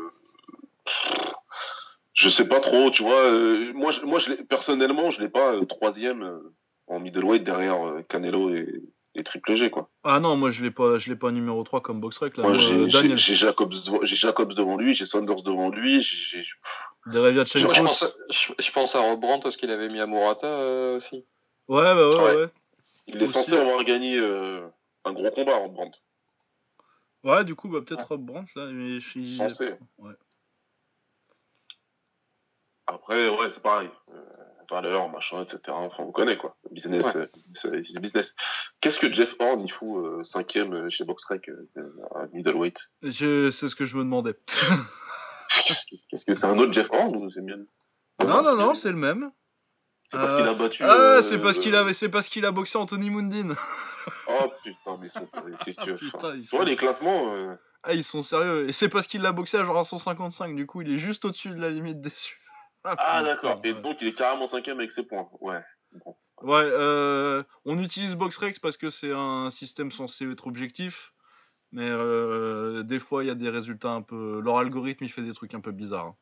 je 2.14 2.28
sais 2.28 2.48
pas 2.48 2.60
trop, 2.60 2.90
tu 2.90 3.02
vois. 3.02 3.22
euh, 3.22 3.72
moi, 3.74 3.92
je, 3.92 4.00
moi 4.02 4.18
je 4.18 4.32
personnellement, 4.44 5.10
je 5.10 5.20
l'ai 5.20 5.28
pas 5.28 5.54
troisième 5.66 6.40
en 6.88 6.98
middleweight 6.98 7.44
derrière 7.44 7.78
Canelo 8.08 8.54
et, 8.54 8.82
et 9.14 9.24
Triple 9.24 9.54
G, 9.54 9.70
quoi. 9.70 9.90
Ah 10.04 10.20
non, 10.20 10.36
moi 10.36 10.50
je 10.50 10.62
l'ai 10.62 10.70
pas, 10.70 10.98
je 10.98 11.10
l'ai 11.10 11.16
pas 11.16 11.30
numéro 11.30 11.62
3 11.64 11.80
comme 11.82 12.00
Boxrec 12.00 12.36
là. 12.36 12.44
Moi, 12.44 12.54
j'ai 12.54 12.72
euh, 12.74 12.86
j'ai- 12.88 12.92
Daniel 13.02 13.18
j'ai 13.18 13.34
Jacobs, 13.34 13.70
devant- 13.70 14.00
j'ai 14.02 14.16
Jacobs 14.16 14.54
devant 14.54 14.76
lui, 14.76 14.94
j'ai 14.94 15.06
Saunders 15.06 15.42
devant 15.42 15.68
lui, 15.68 16.02
j'ai 16.02 16.42
je 16.42 17.66
pense, 17.66 18.02
à- 18.04 18.12
je, 18.30 18.52
je 18.58 18.72
pense 18.72 18.94
à 18.94 19.00
Rob 19.00 19.20
Brandt, 19.20 19.50
ce 19.50 19.56
qu'il 19.58 19.70
avait 19.70 19.88
mis 19.88 20.00
à 20.00 20.06
Murata 20.06 20.46
euh, 20.46 20.96
aussi. 20.98 21.24
Ouais, 21.68 21.82
bah 21.94 22.08
ouais, 22.08 22.36
ouais. 22.36 22.48
Il 23.08 23.16
est 23.20 23.24
Aussi. 23.24 23.32
censé 23.32 23.54
avoir 23.56 23.82
gagné 23.84 24.16
euh, 24.18 24.66
un 25.04 25.12
gros 25.12 25.30
combat 25.30 25.56
en 25.56 25.68
Brandt. 25.68 25.98
Ouais, 27.24 27.44
du 27.44 27.54
coup, 27.56 27.68
bah 27.68 27.80
peut-être 27.84 28.06
Rob 28.08 28.24
Brandt 28.24 28.50
là, 28.54 28.66
mais 28.66 29.00
je 29.00 29.08
suis. 29.08 29.36
Censé. 29.36 29.74
Ouais. 29.98 30.12
Après, 32.86 33.28
ouais, 33.28 33.50
c'est 33.52 33.62
pareil. 33.62 33.90
Euh, 34.12 34.41
valeur, 34.70 35.08
machin, 35.08 35.42
etc. 35.42 35.58
Enfin, 35.68 36.02
on 36.04 36.12
connaît 36.12 36.36
quoi. 36.36 36.56
Business, 36.70 37.04
Ouais. 37.04 37.28
euh, 37.66 37.82
business. 38.00 38.34
Qu'est-ce 38.80 38.98
que 38.98 39.12
Jeff 39.12 39.34
Horn 39.38 39.60
il 39.60 39.70
fout 39.70 40.04
euh, 40.04 40.24
cinquième 40.24 40.72
euh, 40.74 40.90
chez 40.90 41.04
Boxrec 41.04 41.48
euh, 41.48 41.68
à 42.14 42.26
middleweight? 42.32 42.78
Je- 43.02 43.50
C'est 43.50 43.68
ce 43.68 43.74
que 43.76 43.84
je 43.86 43.96
me 43.96 44.02
demandais. 44.04 44.34
Qu'est-ce 45.66 46.24
que 46.24 46.34
c'est 46.34 46.46
un 46.46 46.58
autre 46.58 46.72
Jeff 46.72 46.88
Horn 46.90 47.14
ou 47.16 47.30
c'est 47.30 47.44
bien? 47.44 47.56
Non, 48.20 48.42
non, 48.42 48.56
non, 48.56 48.74
c'est 48.74 48.90
le 48.90 48.96
même. 48.96 49.30
C'est 50.10 50.16
parce 50.18 50.36
qu'il 50.36 50.46
a 50.48 50.54
battu. 50.54 50.82
Ah, 50.84 51.20
c'est 51.22 51.38
parce 51.38 51.58
qu'il 51.58 51.74
a, 51.74 51.92
c'est 51.94 52.08
parce 52.08 52.28
qu'il 52.28 52.44
a 52.44 52.50
boxé 52.52 52.78
Anthony 52.78 53.10
Mundine. 53.10 53.54
Oh 54.26 54.52
putain, 54.64 54.98
mais 55.00 55.06
ils 55.06 55.10
sont. 55.10 55.28
c'est 55.64 55.74
Ah, 55.78 55.86
que- 55.86 55.92
putain, 55.92 56.34
ils 56.34 56.64
les 56.64 56.74
classements. 56.74 57.32
Ah, 57.84 57.94
ils 57.94 58.02
sont 58.02 58.24
sérieux. 58.24 58.68
Et 58.68 58.72
c'est 58.72 58.88
parce 58.88 59.06
qu'il 59.06 59.22
l'a 59.22 59.30
boxé 59.30 59.58
à 59.58 59.64
genre 59.64 59.78
à 59.78 59.84
155. 59.84 60.56
Du 60.56 60.66
coup, 60.66 60.82
il 60.82 60.92
est 60.92 60.96
juste 60.96 61.24
au-dessus 61.24 61.50
de 61.50 61.60
la 61.60 61.70
limite 61.70 62.00
déçue. 62.00 62.41
Ah 62.84 62.96
putain, 62.96 63.22
d'accord. 63.22 63.60
Et 63.64 63.74
donc 63.74 63.98
il 64.00 64.08
est 64.08 64.14
carrément 64.14 64.46
cinquième 64.46 64.78
avec 64.78 64.92
ses 64.92 65.02
points. 65.04 65.28
Ouais. 65.40 65.60
Bon. 66.04 66.16
Ouais, 66.42 66.62
euh, 66.64 67.42
on 67.64 67.78
utilise 67.78 68.16
Boxrex 68.16 68.58
parce 68.58 68.76
que 68.76 68.90
c'est 68.90 69.12
un 69.12 69.50
système 69.50 69.92
censé 69.92 70.28
être 70.30 70.46
objectif, 70.48 71.12
mais 71.70 71.88
euh, 71.88 72.82
des 72.82 72.98
fois 72.98 73.22
il 73.22 73.28
y 73.28 73.30
a 73.30 73.34
des 73.36 73.50
résultats 73.50 73.90
un 73.92 74.02
peu. 74.02 74.40
Leur 74.42 74.58
algorithme 74.58 75.04
il 75.04 75.10
fait 75.10 75.22
des 75.22 75.34
trucs 75.34 75.54
un 75.54 75.60
peu 75.60 75.70
bizarres. 75.72 76.06
hein. 76.06 76.16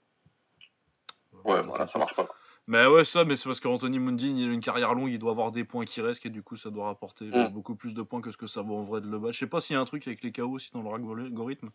Ouais, 1.44 1.62
voilà, 1.62 1.86
ça 1.86 1.98
marche 1.98 2.14
pas. 2.14 2.28
Mais 2.66 2.86
ouais, 2.86 3.04
ça, 3.04 3.24
mais 3.24 3.36
c'est 3.36 3.48
parce 3.48 3.58
qu'Anthony 3.60 3.98
Mundine 3.98 4.36
il 4.36 4.50
a 4.50 4.52
une 4.52 4.60
carrière 4.60 4.94
longue, 4.94 5.10
il 5.10 5.18
doit 5.18 5.30
avoir 5.32 5.50
des 5.50 5.64
points 5.64 5.84
qui 5.86 6.00
restent 6.02 6.26
et 6.26 6.30
du 6.30 6.42
coup 6.42 6.56
ça 6.56 6.70
doit 6.70 6.86
rapporter 6.86 7.24
euh, 7.24 7.48
Mm. 7.48 7.52
beaucoup 7.52 7.74
plus 7.74 7.94
de 7.94 8.02
points 8.02 8.20
que 8.20 8.30
ce 8.30 8.36
que 8.36 8.46
ça 8.46 8.62
vaut 8.62 8.76
en 8.76 8.84
vrai 8.84 9.00
de 9.00 9.08
le 9.08 9.18
battre. 9.18 9.32
Je 9.32 9.38
sais 9.38 9.46
pas 9.46 9.60
s'il 9.60 9.74
y 9.74 9.76
a 9.76 9.80
un 9.80 9.84
truc 9.86 10.06
avec 10.06 10.22
les 10.22 10.30
KO 10.32 10.50
aussi 10.50 10.70
dans 10.72 10.82
leur 10.82 10.94
algorithme, 10.94 11.70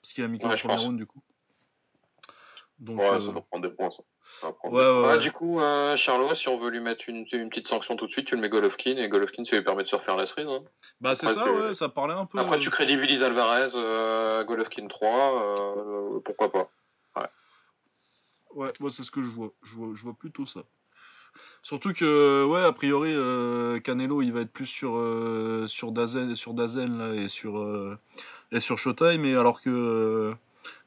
parce 0.00 0.12
qu'il 0.14 0.24
a 0.24 0.28
mis 0.28 0.38
KO 0.38 0.48
Ouais, 0.48 0.56
je 0.56 0.62
premier 0.62 0.76
pense. 0.76 0.84
round 0.86 0.96
du 0.96 1.06
coup. 1.06 1.22
Donc, 2.80 2.98
Ouais, 2.98 3.10
euh, 3.10 3.20
ça 3.20 3.32
doit 3.32 3.42
prendre 3.42 3.68
des 3.68 3.74
points 3.74 3.90
ça. 3.90 4.02
Prendre 4.40 4.74
ouais, 4.74 4.80
ouais, 4.80 5.02
Ouais, 5.02 5.08
ouais. 5.16 5.18
du 5.18 5.32
coup, 5.32 5.60
euh, 5.60 5.96
Charlot, 5.96 6.34
si 6.34 6.48
on 6.48 6.56
veut 6.56 6.70
lui 6.70 6.80
mettre 6.80 7.04
une, 7.08 7.26
une 7.30 7.50
petite 7.50 7.66
sanction 7.68 7.96
tout 7.96 8.06
de 8.06 8.12
suite, 8.12 8.26
tu 8.26 8.36
le 8.36 8.40
mets 8.40 8.48
Golovkin, 8.48 8.96
et 8.96 9.08
Golovkin, 9.08 9.44
ça 9.44 9.56
lui 9.56 9.62
permet 9.62 9.82
de 9.82 9.88
se 9.88 9.96
refaire 9.96 10.16
la 10.16 10.26
cerise. 10.26 10.48
hein. 10.48 10.62
Bah 11.00 11.14
c'est 11.14 11.30
ça, 11.30 11.52
ouais, 11.52 11.74
ça 11.74 11.90
parlait 11.90 12.14
un 12.14 12.24
peu. 12.24 12.38
Après, 12.38 12.56
euh, 12.56 12.60
tu 12.60 12.70
crédibilises 12.70 13.22
Alvarez, 13.22 13.72
euh, 13.74 14.44
Golovkin 14.44 14.86
3, 14.88 15.58
euh, 15.58 16.20
pourquoi 16.24 16.50
pas. 16.50 16.70
Ouais, 18.54 18.72
moi 18.80 18.90
c'est 18.90 19.04
ce 19.04 19.12
que 19.12 19.22
je 19.22 19.28
vois. 19.28 19.52
Je 19.62 19.74
vois, 19.76 19.94
je 19.94 20.02
vois 20.02 20.14
plutôt 20.14 20.44
ça. 20.44 20.62
Surtout 21.62 21.92
que, 21.92 22.44
ouais, 22.44 22.64
a 22.64 22.72
priori, 22.72 23.12
euh, 23.14 23.78
Canelo 23.78 24.22
il 24.22 24.32
va 24.32 24.40
être 24.40 24.52
plus 24.52 24.66
sur, 24.66 24.96
euh, 24.96 25.66
sur, 25.68 25.92
Dazen, 25.92 26.34
sur 26.34 26.52
Dazen 26.54 26.98
là, 26.98 27.14
et, 27.14 27.28
sur, 27.28 27.58
euh, 27.58 27.96
et 28.50 28.58
sur 28.58 28.76
Showtime, 28.78 29.20
mais 29.20 29.36
alors 29.36 29.60
que 29.62 30.34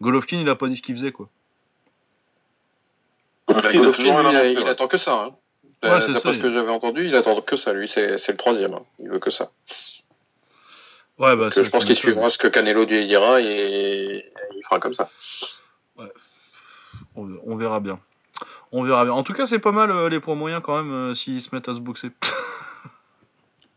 Golovkin 0.01 0.41
il 0.41 0.49
a 0.49 0.55
pas 0.55 0.67
dit 0.67 0.75
ce 0.75 0.81
qu'il 0.81 0.95
faisait 0.95 1.13
quoi. 1.13 1.29
Il 1.29 3.41
a 3.42 3.42
Golovkin, 3.42 3.42
toujours 3.42 3.42
rien 3.42 3.42
lui, 3.42 3.42
il, 3.42 3.42
inventé, 3.42 3.42
il 3.42 3.42
ouais. 3.55 4.69
attend 4.69 4.87
que 4.87 4.97
ça. 4.97 5.13
Hein. 5.13 5.35
Ouais, 5.83 5.89
Euh, 5.89 5.99
c'est 6.01 6.07
ça, 6.07 6.13
D'après 6.13 6.31
ce 6.33 6.37
il- 6.37 6.41
que 6.41 6.53
j'avais 6.53 6.69
entendu, 6.71 7.05
il 7.07 7.15
attend 7.15 7.39
que 7.41 7.55
ça, 7.57 7.73
lui, 7.73 7.87
c'est 7.87 8.17
le 8.27 8.37
troisième. 8.37 8.73
hein. 8.73 8.83
Il 8.99 9.09
veut 9.09 9.19
que 9.19 9.31
ça. 9.31 9.51
Ouais, 11.19 11.35
bah 11.35 11.51
ça, 11.51 11.61
je 11.63 11.69
pense 11.69 11.85
qu'il 11.85 11.95
suivra 11.95 12.29
ce 12.29 12.37
que 12.37 12.47
Canelo 12.47 12.85
lui 12.85 13.05
dira 13.05 13.39
et 13.41 14.25
il 14.55 14.63
fera 14.63 14.79
comme 14.79 14.93
ça. 14.93 15.09
On, 17.15 17.29
on 17.45 17.55
verra 17.55 17.79
bien. 17.79 17.99
On 18.71 18.83
verra 18.83 19.03
bien. 19.05 19.13
En 19.13 19.21
tout 19.23 19.33
cas, 19.33 19.45
c'est 19.45 19.59
pas 19.59 19.71
mal 19.71 19.91
euh, 19.91 20.09
les 20.09 20.19
points 20.19 20.33
moyens 20.35 20.61
quand 20.63 20.75
même 20.81 20.91
euh, 20.91 21.13
s'ils 21.13 21.41
se 21.41 21.53
mettent 21.53 21.69
à 21.69 21.73
se 21.75 21.79
boxer. 21.79 22.09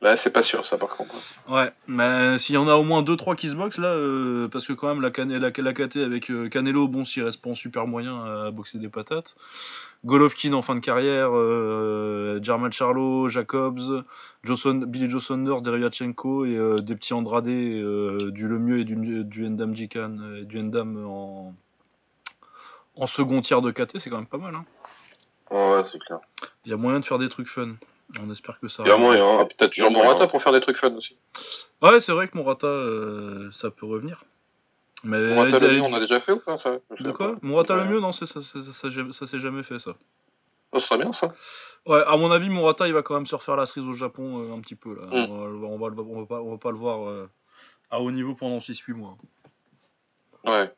Bah, 0.07 0.16
c'est 0.16 0.31
pas 0.31 0.45
sûr, 0.45 0.64
ça, 0.64 0.79
par 0.79 0.90
contre. 0.90 1.16
Ouais, 1.49 1.73
mais 1.88 2.38
s'il 2.38 2.55
y 2.55 2.59
en 2.59 2.69
a 2.69 2.77
au 2.77 2.85
moins 2.85 3.03
2-3 3.03 3.35
qui 3.35 3.49
se 3.49 3.57
boxent 3.57 3.79
là, 3.79 3.88
euh, 3.88 4.47
parce 4.47 4.64
que 4.64 4.73
quand 4.73 4.87
même 4.87 5.01
la, 5.01 5.11
Cane- 5.11 5.37
la, 5.37 5.51
la 5.51 5.73
KT 5.73 5.97
avec 5.97 6.31
euh, 6.31 6.49
Canelo, 6.49 6.87
bon, 6.87 7.05
s'il 7.05 7.25
reste 7.25 7.42
pas 7.42 7.51
en 7.51 7.57
super 7.57 7.88
moyen 7.88 8.25
à 8.25 8.53
boxer 8.53 8.79
des 8.79 8.88
patates. 8.88 9.35
Golovkin 10.05 10.53
en 10.53 10.62
fin 10.62 10.77
de 10.77 10.81
carrière, 10.81 11.31
euh, 11.33 12.38
Jermel 12.40 12.73
Charlo, 12.73 13.29
Jacobs, 13.29 14.05
Johnson, 14.45 14.85
Billy 14.87 15.11
Joe 15.11 15.25
Saunders, 15.25 15.61
Deryachenko 15.62 16.45
et 16.45 16.57
euh, 16.57 16.79
des 16.79 16.95
petits 16.95 17.12
Andrade, 17.12 17.47
du 17.47 18.47
Lemieux 18.49 18.79
et 18.79 18.85
du, 18.85 19.25
du 19.25 19.45
Endam 19.45 19.75
Jikan, 19.75 20.19
et 20.38 20.45
du 20.45 20.61
Endam 20.61 21.05
en, 21.05 21.53
en 22.95 23.07
second 23.09 23.40
tiers 23.40 23.61
de 23.61 23.73
KT, 23.73 23.99
c'est 23.99 24.09
quand 24.09 24.19
même 24.19 24.27
pas 24.27 24.38
mal. 24.38 24.55
Hein. 24.55 24.64
Ouais, 25.51 25.83
c'est 25.90 25.99
clair. 25.99 26.21
Il 26.64 26.71
y 26.71 26.75
a 26.75 26.77
moyen 26.77 27.01
de 27.01 27.05
faire 27.05 27.19
des 27.19 27.29
trucs 27.29 27.49
fun. 27.49 27.71
On 28.21 28.31
espère 28.31 28.59
que 28.61 28.69
ça. 28.69 28.83
Il 28.85 28.88
y 28.88 28.92
a 28.92 28.97
moyen. 28.97 29.40
Hein. 29.40 29.47
Peut-être 29.59 29.77
moyen. 29.79 29.90
Morata 30.05 30.27
pour 30.29 30.42
faire 30.42 30.53
des 30.53 30.61
trucs 30.61 30.77
fun 30.79 30.95
aussi. 30.95 31.16
Ouais, 31.83 32.01
c'est 32.01 32.12
vrai 32.12 32.29
que 32.29 32.37
Morata, 32.37 32.66
euh, 32.66 33.51
ça 33.53 33.71
peut 33.71 33.87
revenir. 33.87 34.25
Mais 35.05 35.35
Morata, 35.35 35.59
le 35.59 35.73
mieux, 35.75 35.83
on 35.83 35.95
a 35.95 36.01
déjà 36.01 36.21
fait 36.21 36.33
ou 36.33 36.38
pas 36.40 36.57
ça? 36.59 36.79
De 37.01 37.11
quoi? 37.12 37.37
Morata 37.42 37.75
le 37.77 37.85
mieux? 37.85 38.01
Non, 38.01 38.12
ça, 38.12 38.27
ça, 38.27 38.40
ça, 38.42 38.59
ça, 38.62 38.88
ça 39.12 39.27
s'est 39.27 39.38
jamais 39.38 39.62
fait 39.62 39.79
ça. 39.79 39.95
Oh, 40.73 40.81
ce 40.81 40.87
serait 40.87 40.99
bien 40.99 41.12
ça. 41.12 41.33
Ouais, 41.87 42.03
à 42.07 42.16
mon 42.16 42.31
avis, 42.31 42.49
Morata 42.49 42.87
il 42.88 42.95
va 42.95 43.03
quand 43.03 43.14
même 43.14 43.27
se 43.27 43.35
refaire 43.35 43.57
la 43.57 43.66
cerise 43.66 43.88
au 43.88 43.92
Japon 43.92 44.40
euh, 44.42 44.55
un 44.55 44.61
petit 44.61 44.75
peu 44.75 44.95
là. 44.95 45.07
Mm. 45.07 45.31
On, 45.31 45.38
va, 45.38 45.49
le 45.49 45.55
voir- 45.57 45.71
on, 45.71 45.79
va, 45.79 45.88
le- 45.88 46.01
on 46.01 46.21
va 46.21 46.27
pas, 46.27 46.40
on 46.40 46.51
va 46.53 46.59
pas 46.59 46.71
le 46.71 46.77
voir 46.79 47.09
euh, 47.09 47.29
à 47.90 48.01
haut 48.01 48.11
niveau 48.11 48.35
pendant 48.35 48.59
6-8 48.59 48.92
mois. 48.95 49.16
Ouais. 50.45 50.73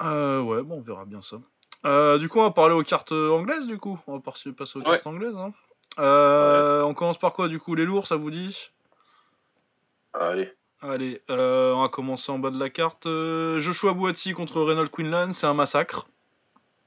Euh, 0.00 0.40
ouais, 0.40 0.62
bon, 0.62 0.76
on 0.78 0.80
verra 0.82 1.04
bien 1.04 1.22
ça. 1.22 1.36
Euh, 1.84 2.18
du 2.18 2.28
coup, 2.28 2.38
on 2.38 2.44
va 2.44 2.50
parler 2.50 2.74
aux 2.74 2.82
cartes 2.84 3.12
anglaises 3.12 3.66
du 3.66 3.78
coup. 3.78 3.98
On 4.06 4.16
va 4.16 4.20
passer 4.20 4.50
aux 4.50 4.78
Ouais. 4.80 4.84
cartes 4.84 5.06
anglaises. 5.06 5.36
hein. 5.36 5.52
Euh, 5.98 6.82
On 6.82 6.94
commence 6.94 7.18
par 7.18 7.32
quoi 7.32 7.48
du 7.48 7.58
coup? 7.58 7.74
Les 7.74 7.84
lourds, 7.84 8.06
ça 8.06 8.16
vous 8.16 8.30
dit? 8.30 8.70
Allez. 10.14 10.52
Allez, 10.82 11.22
euh, 11.30 11.72
on 11.74 11.82
va 11.82 11.88
commencer 11.88 12.32
en 12.32 12.38
bas 12.38 12.50
de 12.50 12.58
la 12.58 12.68
carte. 12.70 13.04
Joshua 13.06 13.92
Boati 13.92 14.32
contre 14.32 14.60
Reynald 14.62 14.90
Quinlan, 14.90 15.32
c'est 15.32 15.46
un 15.46 15.54
massacre. 15.54 16.06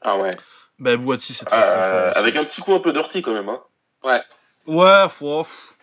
Ah 0.02 0.18
ouais. 0.18 0.32
Bah, 0.80 0.98
Boati, 0.98 1.34
c'est 1.34 1.46
très 1.46 1.62
très 1.62 1.90
fort. 1.92 2.10
aussi. 2.10 2.18
avec 2.20 2.36
un 2.36 2.44
petit 2.46 2.62
coup 2.62 2.74
un 2.74 2.80
peu 2.82 2.92
dirty 2.92 3.22
quand 3.22 3.34
même. 3.34 3.48
Hein. 3.50 3.62
Ouais. 4.04 4.22
Ouais, 4.68 5.08
faut... 5.10 5.44
pff, 5.44 5.78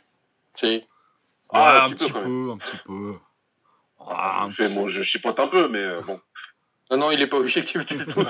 Si. 0.57 0.67
Ouais, 0.67 0.85
Ah, 1.53 1.85
un, 1.85 1.87
un 1.87 1.91
petit 1.95 2.05
petit 2.11 2.13
peu, 2.13 2.51
un 2.53 2.59
petit 2.59 2.77
peu. 2.85 3.15
Ah, 4.07 4.47
je, 4.51 4.55
fais, 4.57 4.69
moi, 4.69 4.89
je 4.89 5.03
chipote 5.03 5.39
un 5.41 5.49
peu, 5.49 5.69
mais 5.69 6.01
bon. 6.03 6.21
Non, 6.93 6.99
non, 6.99 7.11
il 7.11 7.21
est 7.23 7.27
pas 7.27 7.39
objectif 7.39 7.87
du 7.87 8.05
tout. 8.07 8.21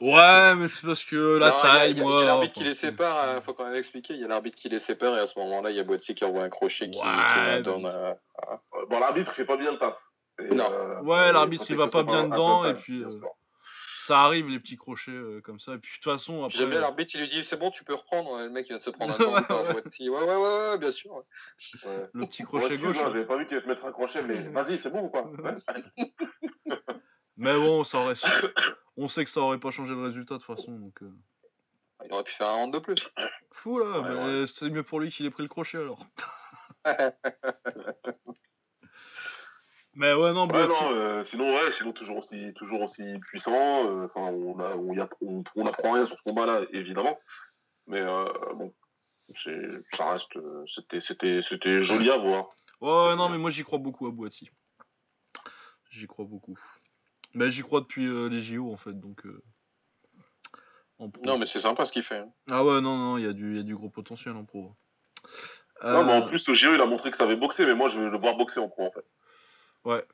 ouais, 0.00 0.54
mais 0.54 0.68
c'est 0.68 0.86
parce 0.86 1.04
que 1.04 1.36
la 1.38 1.50
Non, 1.50 1.60
taille, 1.60 1.90
il 1.92 1.98
y 1.98 2.00
a- 2.00 2.02
il 2.02 2.08
moi. 2.08 2.12
Il 2.12 2.20
y 2.20 2.22
a 2.22 2.26
l'arbitre 2.28 2.54
qui 2.54 2.64
les 2.64 2.74
sépare, 2.74 3.18
euh, 3.28 3.40
faut 3.42 3.52
quand 3.54 3.64
même 3.66 3.74
expliquer. 3.74 4.14
Il 4.14 4.20
y 4.20 4.24
a 4.24 4.28
l'arbitre 4.28 4.56
qui 4.56 4.68
les 4.68 4.78
sépare 4.78 5.16
et 5.16 5.20
à 5.20 5.26
ce 5.26 5.38
moment-là, 5.38 5.70
il 5.70 5.76
y 5.76 5.80
a 5.80 5.84
Boitier 5.84 6.14
qui 6.14 6.24
envoie 6.24 6.42
un 6.44 6.48
crochet 6.48 6.88
qui, 6.90 6.98
Ouais, 6.98 7.04
qui 7.04 7.40
mais- 7.44 7.62
donne. 7.62 7.86
euh, 7.86 8.12
Euh, 8.50 8.56
Bon, 8.88 8.98
l'arbitre 9.00 9.32
fait 9.32 9.44
pas 9.44 9.56
bien 9.56 9.72
le 9.72 9.78
taf. 9.78 9.98
Et, 10.38 10.54
Non. 10.54 10.70
Ouais, 11.02 11.32
l'arbitre, 11.32 11.64
il 11.70 11.76
va 11.76 11.88
pas 11.88 12.02
bien 12.02 12.24
dedans, 12.24 12.64
et 12.64 12.74
puis, 12.74 12.98
c'est 12.98 13.04
un 13.04 13.06
euh, 13.06 13.18
sport. 13.18 13.36
Ça 14.06 14.20
arrive, 14.20 14.48
les 14.48 14.60
petits 14.60 14.76
crochets 14.76 15.10
euh, 15.10 15.40
comme 15.40 15.58
ça. 15.58 15.74
Et 15.74 15.78
puis, 15.78 15.90
de 15.90 15.94
toute 15.96 16.12
façon, 16.12 16.44
après. 16.44 16.56
J'aime 16.56 16.70
bien 16.70 16.78
l'arbitre, 16.78 17.10
il 17.14 17.22
lui 17.22 17.28
dit 17.28 17.42
c'est 17.42 17.56
bon, 17.56 17.72
tu 17.72 17.82
peux 17.82 17.94
reprendre. 17.94 18.38
Le 18.38 18.50
mec, 18.50 18.66
il 18.66 18.68
vient 18.68 18.78
de 18.78 18.82
se 18.84 18.90
prendre 18.90 19.14
un 19.14 19.16
temps. 19.42 19.64
Ouais, 19.64 19.82
ouais, 20.08 20.24
ouais, 20.24 20.36
ouais, 20.36 20.78
bien 20.78 20.92
sûr. 20.92 21.12
Ouais. 21.12 22.08
Le 22.12 22.26
petit 22.26 22.44
crochet 22.44 22.78
gauche. 22.78 22.94
J'avais 22.94 23.24
pas 23.24 23.36
vu 23.36 23.46
qu'il 23.46 23.56
allait 23.56 23.64
te 23.64 23.68
mettre 23.68 23.84
un 23.84 23.90
crochet, 23.90 24.22
mais 24.22 24.42
vas-y, 24.50 24.78
c'est 24.78 24.90
bon 24.90 25.06
ou 25.06 25.08
pas. 25.08 25.28
Mais 27.38 27.54
bon, 27.54 27.82
ça 27.82 27.98
aurait... 27.98 28.14
on 28.96 29.08
sait 29.08 29.24
que 29.24 29.30
ça 29.30 29.40
aurait 29.40 29.58
pas 29.58 29.72
changé 29.72 29.92
le 29.92 30.02
résultat 30.04 30.36
de 30.36 30.42
toute 30.42 30.56
façon. 30.56 30.78
Donc, 30.78 31.02
euh, 31.02 31.10
Il 32.04 32.12
aurait 32.12 32.24
pu 32.24 32.32
faire 32.32 32.46
un 32.46 32.54
round 32.54 32.72
de 32.72 32.78
plus. 32.78 33.10
Fou 33.50 33.78
là, 33.80 34.02
mais 34.02 34.46
c'est 34.46 34.70
mieux 34.70 34.84
pour 34.84 35.00
lui 35.00 35.10
qu'il 35.10 35.26
ait 35.26 35.30
pris 35.30 35.42
le 35.42 35.48
crochet 35.48 35.78
alors. 35.78 35.98
Mais 39.96 40.14
ouais, 40.14 40.32
non, 40.32 40.42
Ouais, 40.46 40.52
Boati. 40.52 40.68
non, 40.84 40.92
euh, 40.92 41.24
sinon, 41.24 41.54
ouais, 41.54 41.72
sinon 41.72 41.92
toujours 41.92 42.18
aussi, 42.18 42.52
toujours 42.54 42.82
aussi 42.82 43.18
puissant. 43.28 43.52
euh, 43.88 44.04
Enfin, 44.06 44.20
on 44.20 44.58
a, 44.60 44.76
on, 44.76 44.92
y 44.94 45.00
a, 45.00 45.08
on, 45.22 45.42
on 45.56 45.66
apprend 45.66 45.92
rien 45.92 46.06
sur 46.06 46.16
ce 46.16 46.22
combat-là, 46.22 46.60
évidemment. 46.72 47.18
Mais 47.88 48.00
euh, 48.00 48.24
bon, 48.54 48.72
ça 49.96 50.10
reste, 50.12 50.38
c'était, 50.74 51.00
c'était, 51.00 51.40
c'était 51.42 51.82
joli 51.82 52.10
à 52.10 52.18
voir. 52.18 52.48
Ouais, 52.80 53.08
ouais, 53.08 53.16
non, 53.16 53.28
mais 53.28 53.38
moi 53.38 53.50
j'y 53.50 53.64
crois 53.64 53.78
beaucoup 53.78 54.06
à 54.06 54.10
Boati. 54.10 54.50
J'y 55.90 56.06
crois 56.06 56.24
beaucoup. 56.24 56.58
Mais 57.34 57.50
j'y 57.50 57.62
crois 57.62 57.80
depuis 57.80 58.06
les 58.30 58.40
JO 58.40 58.72
en 58.72 58.76
fait, 58.76 58.92
donc. 58.98 59.22
en 60.98 61.10
pro. 61.10 61.22
Non, 61.24 61.38
mais 61.38 61.46
c'est 61.46 61.60
sympa 61.60 61.84
ce 61.86 61.92
qu'il 61.92 62.02
fait. 62.02 62.18
hein. 62.18 62.28
Ah 62.48 62.64
ouais, 62.64 62.80
non, 62.80 62.96
non, 62.96 63.18
il 63.18 63.24
y, 63.24 63.28
a 63.28 63.32
du- 63.32 63.56
y 63.56 63.60
a 63.60 63.62
du 63.62 63.74
gros 63.76 63.88
potentiel 63.90 64.34
en 64.36 64.44
pro. 64.44 64.72
Non, 65.84 66.04
mais 66.04 66.12
en 66.14 66.22
plus, 66.28 66.48
au 66.48 66.54
JO, 66.54 66.74
il 66.74 66.80
a 66.80 66.86
montré 66.86 67.10
que 67.10 67.16
ça 67.18 67.24
avait 67.24 67.36
boxé, 67.36 67.66
mais 67.66 67.74
moi, 67.74 67.88
je 67.88 68.00
veux 68.00 68.08
le 68.10 68.18
voir 68.18 68.36
boxer 68.36 68.60
en 68.60 68.68
pro, 68.68 68.86
en 68.86 68.90
fait. 68.92 69.04
Ouais. 69.86 70.04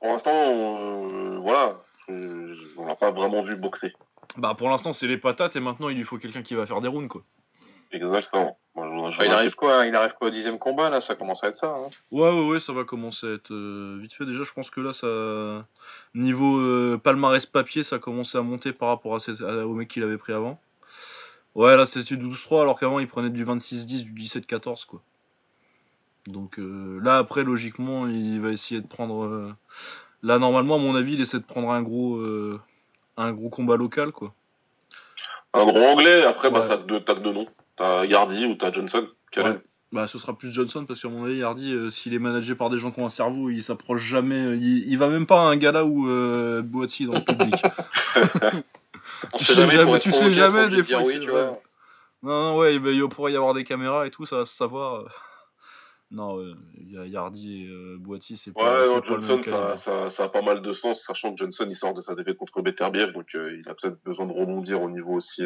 Pour 0.00 0.08
l'instant, 0.08 0.32
euh, 0.34 1.38
voilà, 1.40 1.80
on 2.08 2.86
l'a 2.86 2.96
pas 2.96 3.10
vraiment 3.12 3.42
vu 3.42 3.54
boxer. 3.56 3.92
Bah 4.36 4.54
pour 4.58 4.68
l'instant 4.68 4.92
c'est 4.92 5.06
les 5.06 5.18
patates 5.18 5.54
et 5.56 5.60
maintenant 5.60 5.88
il 5.88 5.96
lui 5.96 6.04
faut 6.04 6.18
quelqu'un 6.18 6.42
qui 6.42 6.54
va 6.54 6.66
faire 6.66 6.80
des 6.80 6.88
rounds 6.88 7.08
quoi. 7.08 7.22
Exactement. 7.92 8.58
Moi, 8.74 8.86
je- 8.88 8.90
je- 9.10 9.14
Enfin, 9.16 9.24
il 9.24 9.30
arrive 9.30 9.54
quoi 9.54 9.86
Il 9.86 9.94
arrive 9.94 10.12
quoi 10.18 10.28
au 10.28 10.30
dixième 10.30 10.58
combat 10.58 10.90
là 10.90 11.00
Ça 11.00 11.14
commence 11.14 11.42
à 11.44 11.48
être 11.48 11.56
ça. 11.56 11.68
Hein. 11.68 11.88
Ouais, 12.10 12.28
ouais, 12.30 12.48
ouais, 12.48 12.60
ça 12.60 12.72
va 12.72 12.84
commencer 12.84 13.26
à 13.26 13.30
être 13.34 13.52
euh, 13.52 13.96
vite 14.00 14.12
fait. 14.12 14.26
Déjà, 14.26 14.42
je 14.42 14.52
pense 14.52 14.68
que 14.70 14.80
là, 14.80 14.92
ça. 14.92 15.66
Niveau 16.14 16.58
euh, 16.58 16.98
palmarès 17.02 17.46
papier, 17.46 17.84
ça 17.84 17.96
a 17.96 17.98
commencé 18.00 18.36
à 18.36 18.42
monter 18.42 18.72
par 18.72 18.88
rapport 18.88 19.14
à- 19.16 19.66
au 19.66 19.72
mec 19.74 19.88
qu'il 19.88 20.02
avait 20.02 20.18
pris 20.18 20.32
avant. 20.32 20.60
Ouais, 21.54 21.76
là, 21.76 21.86
c'était 21.86 22.16
du 22.16 22.18
12-3, 22.18 22.62
alors 22.62 22.78
qu'avant, 22.78 22.98
il 22.98 23.08
prenait 23.08 23.30
du 23.30 23.44
26-10, 23.44 24.04
du 24.04 24.12
17-14, 24.12 24.84
quoi. 24.84 25.00
Donc 26.26 26.58
euh, 26.58 26.98
là, 27.02 27.18
après, 27.18 27.44
logiquement, 27.44 28.06
il 28.06 28.40
va 28.40 28.50
essayer 28.50 28.80
de 28.80 28.86
prendre. 28.86 29.24
euh, 29.24 29.52
Là, 30.22 30.38
normalement, 30.38 30.74
à 30.76 30.78
mon 30.78 30.94
avis, 30.96 31.12
il 31.14 31.20
essaie 31.20 31.38
de 31.38 31.44
prendre 31.44 31.70
un 31.70 31.82
gros. 31.82 32.16
euh, 32.16 32.60
Un 33.16 33.32
gros 33.32 33.48
combat 33.48 33.76
local, 33.76 34.12
quoi. 34.12 34.34
Un 35.54 35.64
gros 35.64 35.80
anglais, 35.84 36.24
après, 36.24 36.50
bah, 36.50 36.66
ça, 36.68 36.76
deux, 36.76 37.00
t'as 37.00 37.14
que 37.14 37.20
deux 37.20 37.32
noms. 37.32 37.46
T'as 37.76 38.04
Yardy 38.04 38.46
ou 38.46 38.54
t'as 38.56 38.72
Johnson. 38.72 39.06
Ouais. 39.36 39.58
Bah, 39.92 40.06
ce 40.08 40.18
sera 40.18 40.36
plus 40.36 40.50
Johnson 40.52 40.84
parce 40.84 41.00
qu'à 41.00 41.08
mon 41.08 41.24
avis, 41.24 41.42
Hardy, 41.42 41.72
euh, 41.72 41.90
s'il 41.90 42.12
est 42.12 42.18
managé 42.18 42.54
par 42.54 42.68
des 42.70 42.76
gens 42.78 42.90
qui 42.90 43.00
ont 43.00 43.06
un 43.06 43.10
cerveau, 43.10 43.48
il 43.50 43.62
s'approche 43.62 44.02
jamais. 44.02 44.56
Il, 44.58 44.86
il 44.88 44.98
va 44.98 45.08
même 45.08 45.26
pas 45.26 45.40
à 45.42 45.44
un 45.44 45.56
gala 45.56 45.82
euh, 45.84 46.60
Boati 46.62 47.06
dans 47.06 47.14
le 47.14 47.24
public. 47.24 47.54
Tu 49.38 49.44
sais 49.44 49.54
jamais, 49.54 49.98
tu 50.00 50.10
sais 50.12 50.32
jamais, 50.32 50.68
des 50.68 50.82
fois, 50.82 51.02
oui, 51.02 51.14
que- 51.14 51.24
tu 51.24 51.30
ouais. 51.30 51.42
vois. 51.44 51.60
non, 52.22 52.42
non, 52.52 52.56
ouais, 52.58 52.78
bah, 52.80 52.90
il 52.90 53.06
pourrait 53.08 53.32
y 53.32 53.36
avoir 53.36 53.54
des 53.54 53.62
caméras 53.64 54.06
et 54.06 54.10
tout, 54.10 54.26
ça 54.26 54.36
va 54.38 54.44
se 54.44 54.54
savoir. 54.54 55.04
Non, 56.10 56.38
euh, 56.38 56.54
il 56.78 56.92
y 56.92 56.96
a 56.98 57.04
Yardi 57.06 57.64
et 57.64 57.68
euh, 57.68 57.96
Boati, 57.98 58.36
c'est 58.36 58.52
pas, 58.52 58.80
Ouais, 58.80 58.86
non, 58.86 59.00
pas 59.00 59.08
Johnson, 59.20 59.40
ça, 59.44 59.76
ça, 59.76 60.10
ça 60.10 60.24
a 60.24 60.28
pas 60.28 60.42
mal 60.42 60.62
de 60.62 60.72
sens, 60.72 61.02
sachant 61.04 61.32
que 61.32 61.38
Johnson, 61.38 61.66
il 61.68 61.74
sort 61.74 61.94
de 61.94 62.00
sa 62.00 62.14
défaite 62.14 62.36
contre 62.36 62.62
Beterbiev, 62.62 63.12
donc 63.12 63.34
euh, 63.34 63.58
il 63.58 63.68
a 63.68 63.74
peut-être 63.74 64.00
besoin 64.04 64.26
de 64.26 64.32
rebondir 64.32 64.80
au 64.82 64.88
niveau 64.90 65.14
aussi 65.14 65.42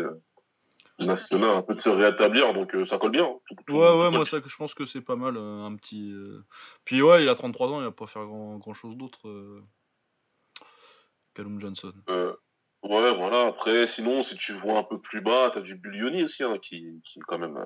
national, 0.98 1.50
un 1.56 1.62
peu 1.62 1.74
de 1.74 1.80
se 1.80 1.88
rétablir, 1.88 2.52
donc 2.52 2.74
euh, 2.74 2.84
ça 2.84 2.98
colle 2.98 3.12
bien. 3.12 3.24
hein. 3.24 3.38
Tout- 3.48 3.54
tout- 3.66 3.72
Ouais, 3.74 3.88
tout 3.90 3.98
ouais, 4.00 4.10
moi, 4.10 4.26
ça, 4.26 4.36
je 4.44 4.56
pense 4.56 4.74
que 4.74 4.84
c'est 4.84 5.00
pas 5.00 5.16
mal, 5.16 5.38
euh, 5.38 5.64
un 5.64 5.74
petit. 5.76 6.12
euh. 6.12 6.44
Puis, 6.84 7.00
ouais, 7.00 7.22
il 7.22 7.28
a 7.30 7.34
33 7.34 7.68
ans, 7.68 7.80
il 7.80 7.84
va 7.84 7.90
pas 7.92 8.06
faire 8.06 8.26
grand, 8.26 8.58
grand 8.58 8.74
chose 8.74 8.96
d'autre. 8.98 9.62
Callum 11.34 11.58
Johnson. 11.60 11.92
Ouais, 12.08 13.14
voilà. 13.14 13.46
Après, 13.46 13.86
sinon, 13.86 14.22
si 14.22 14.36
tu 14.36 14.52
vois 14.52 14.78
un 14.78 14.82
peu 14.84 15.00
plus 15.00 15.20
bas, 15.20 15.50
t'as 15.54 15.60
du 15.60 15.74
Bullioni 15.76 16.24
aussi, 16.24 16.42
hein, 16.42 16.58
qui, 16.58 17.00
qui 17.04 17.20
quand 17.20 17.38
même, 17.38 17.58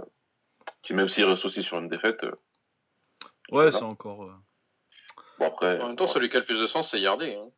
qui 0.82 0.94
même 0.94 1.08
s'il 1.08 1.24
reste 1.24 1.44
aussi 1.44 1.62
sur 1.62 1.78
une 1.78 1.88
défaite. 1.88 2.24
Ouais, 3.50 3.70
c'est 3.72 3.82
encore. 3.82 4.24
euh, 4.24 4.32
bon 5.38 5.46
après. 5.46 5.80
En 5.80 5.88
même 5.88 5.96
temps, 5.96 6.06
celui 6.08 6.28
qui 6.28 6.36
a 6.36 6.40
le 6.40 6.46
plus 6.46 6.60
de 6.60 6.66
sens, 6.66 6.90
c'est 6.90 7.00
Yardi. 7.00 7.32
Hein. 7.32 7.48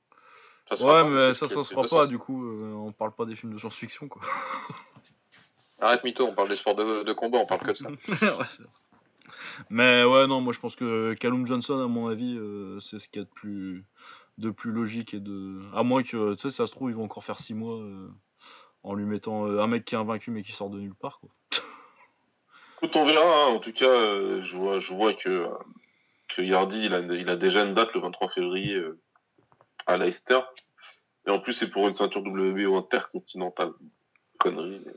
Ça 0.68 0.74
Ouais, 0.84 1.02
pas, 1.02 1.04
mais 1.04 1.34
ça, 1.34 1.48
ça 1.48 1.62
se 1.62 1.74
fera 1.74 1.86
pas, 1.86 2.06
du 2.06 2.18
coup, 2.18 2.44
euh, 2.44 2.72
on 2.74 2.92
parle 2.92 3.12
pas 3.12 3.24
des 3.24 3.36
films 3.36 3.54
de 3.54 3.58
science-fiction, 3.58 4.08
quoi. 4.08 4.22
Arrête 5.80 6.02
mytho, 6.04 6.24
on 6.26 6.34
parle 6.34 6.48
des 6.48 6.56
sports 6.56 6.74
de, 6.74 7.02
de 7.04 7.12
combat, 7.12 7.38
on 7.38 7.46
parle 7.46 7.60
que 7.60 7.70
de 7.70 7.74
ça. 7.74 7.88
Ouais. 8.38 8.66
Mais 9.70 10.04
ouais, 10.04 10.26
non, 10.26 10.40
moi 10.40 10.52
je 10.52 10.58
pense 10.58 10.74
que 10.76 11.14
Callum 11.14 11.46
Johnson, 11.46 11.78
à 11.80 11.86
mon 11.86 12.08
avis, 12.08 12.36
euh, 12.36 12.80
c'est 12.80 12.98
ce 12.98 13.08
qu'il 13.08 13.20
y 13.20 13.22
a 13.22 13.26
de 13.26 13.30
plus, 13.30 13.84
de 14.38 14.50
plus 14.50 14.72
logique 14.72 15.14
et 15.14 15.20
de. 15.20 15.60
À 15.74 15.82
moins 15.82 16.02
que, 16.02 16.34
tu 16.34 16.40
sais, 16.42 16.50
ça 16.50 16.66
se 16.66 16.72
trouve, 16.72 16.90
ils 16.90 16.96
vont 16.96 17.04
encore 17.04 17.24
faire 17.24 17.38
6 17.38 17.54
mois 17.54 17.78
euh, 17.78 18.08
en 18.82 18.94
lui 18.94 19.04
mettant 19.04 19.46
euh, 19.46 19.60
un 19.62 19.66
mec 19.66 19.84
qui 19.84 19.94
est 19.94 19.98
invaincu 19.98 20.30
mais 20.30 20.42
qui 20.42 20.52
sort 20.52 20.70
de 20.70 20.78
nulle 20.80 20.94
part, 20.94 21.20
quoi. 21.20 21.30
Écoute, 22.76 22.96
on 22.96 23.04
verra. 23.06 23.44
hein. 23.44 23.48
En 23.54 23.58
tout 23.58 23.72
cas, 23.72 23.86
euh, 23.88 24.42
je 24.44 24.56
vois, 24.56 24.80
je 24.80 24.92
vois 24.92 25.14
que, 25.14 25.28
euh, 25.28 25.48
que 26.28 26.42
Yardi, 26.42 26.84
il 26.86 26.94
a, 26.94 27.00
il 27.00 27.28
a 27.28 27.36
déjà 27.36 27.64
une 27.64 27.74
date 27.74 27.92
le 27.94 28.00
23 28.00 28.28
février 28.30 28.74
euh, 28.74 28.98
à 29.86 29.96
Leicester. 29.96 30.40
Et 31.26 31.30
en 31.30 31.40
plus, 31.40 31.54
c'est 31.54 31.70
pour 31.70 31.88
une 31.88 31.94
ceinture 31.94 32.22
WBO 32.22 32.76
intercontinentale. 32.76 33.72
Connerie. 34.38 34.82
mais- 34.84 34.92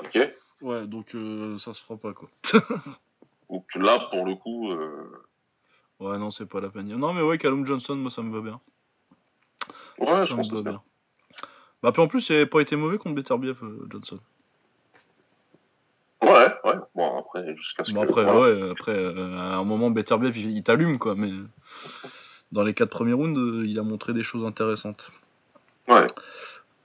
Ok. 0.00 0.32
Ouais, 0.60 0.86
donc 0.86 1.14
euh, 1.14 1.58
ça 1.58 1.72
se 1.72 1.82
fera 1.82 1.96
pas, 1.96 2.12
quoi. 2.12 2.28
Donc 3.50 3.74
là, 3.76 4.00
pour 4.10 4.26
le 4.26 4.34
coup, 4.34 4.70
Ouais, 6.00 6.18
non, 6.18 6.30
c'est 6.30 6.46
pas 6.46 6.60
la 6.60 6.68
peine. 6.68 6.86
Non, 6.94 7.12
mais 7.14 7.22
ouais, 7.22 7.38
Callum 7.38 7.64
Johnson, 7.64 7.96
moi 7.96 8.10
ça 8.10 8.22
me 8.22 8.32
va 8.32 8.40
bien. 8.42 8.60
ouais, 9.98 10.06
ça 10.06 10.24
je 10.26 10.32
me 10.34 10.38
pense 10.38 10.50
va 10.52 10.62
bien. 10.62 10.82
Bah, 11.82 11.90
puis 11.92 12.02
en 12.02 12.08
plus, 12.08 12.28
il 12.28 12.34
avait 12.36 12.46
pas 12.46 12.60
été 12.60 12.76
mauvais 12.76 12.98
contre 12.98 13.14
Beterbiev, 13.14 13.58
Johnson. 13.90 14.20
Ouais. 16.64 16.74
Bon, 16.94 17.18
après, 17.18 17.56
jusqu'à 17.56 17.84
ce 17.84 17.92
Bon, 17.92 18.02
que. 18.04 18.08
après, 18.08 18.24
voilà. 18.24 18.40
ouais, 18.40 18.70
après, 18.70 18.94
euh, 18.96 19.36
à 19.38 19.56
un 19.56 19.64
moment, 19.64 19.90
Beterbiev, 19.90 20.36
il, 20.36 20.50
il 20.56 20.62
t'allume, 20.62 20.98
quoi, 20.98 21.14
mais 21.14 21.30
dans 22.52 22.62
les 22.62 22.74
quatre 22.74 22.90
premiers 22.90 23.12
rounds, 23.12 23.38
euh, 23.38 23.66
il 23.66 23.78
a 23.78 23.82
montré 23.82 24.12
des 24.12 24.22
choses 24.22 24.44
intéressantes. 24.44 25.10
Ouais. 25.88 26.06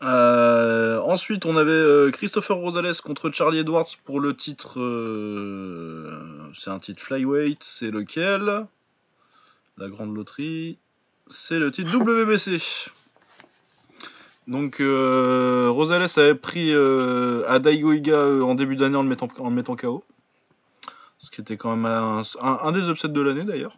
Euh, 0.04 1.00
ensuite, 1.00 1.46
on 1.46 1.56
avait 1.56 1.72
euh, 1.72 2.12
Christopher 2.12 2.58
Rosales 2.58 2.94
contre 3.04 3.32
Charlie 3.32 3.60
Edwards 3.60 3.88
pour 4.04 4.20
le 4.20 4.36
titre. 4.36 4.80
euh, 4.82 6.20
c'est 6.58 6.70
un 6.72 6.80
titre 6.80 7.02
flyweight. 7.02 7.64
C'est 7.64 7.90
lequel? 7.92 8.66
La 9.78 9.88
grande 9.88 10.14
loterie. 10.16 10.78
C'est 11.30 11.58
le 11.58 11.72
titre 11.72 11.90
WBC. 11.96 12.58
Donc, 14.48 14.80
euh, 14.82 15.70
Rosales 15.70 16.08
avait 16.18 16.36
pris 16.36 16.74
euh, 16.74 17.44
à 17.48 17.60
Daigo 17.60 17.94
Iga 17.94 18.16
euh, 18.16 18.42
en 18.42 18.56
début 18.56 18.76
d'année 18.76 18.98
en 18.98 19.04
le 19.04 19.10
mettant, 19.10 19.30
en 19.40 19.50
le 19.50 19.56
mettant 19.56 19.76
KO. 19.76 20.04
Ce 21.18 21.32
qui 21.32 21.40
était 21.42 21.56
quand 21.56 21.74
même 21.76 21.86
un, 21.86 22.22
un- 22.42 22.60
un 22.62 22.72
des 22.74 22.90
upsets 22.90 23.08
de 23.08 23.22
l'année 23.22 23.46
d'ailleurs. 23.46 23.78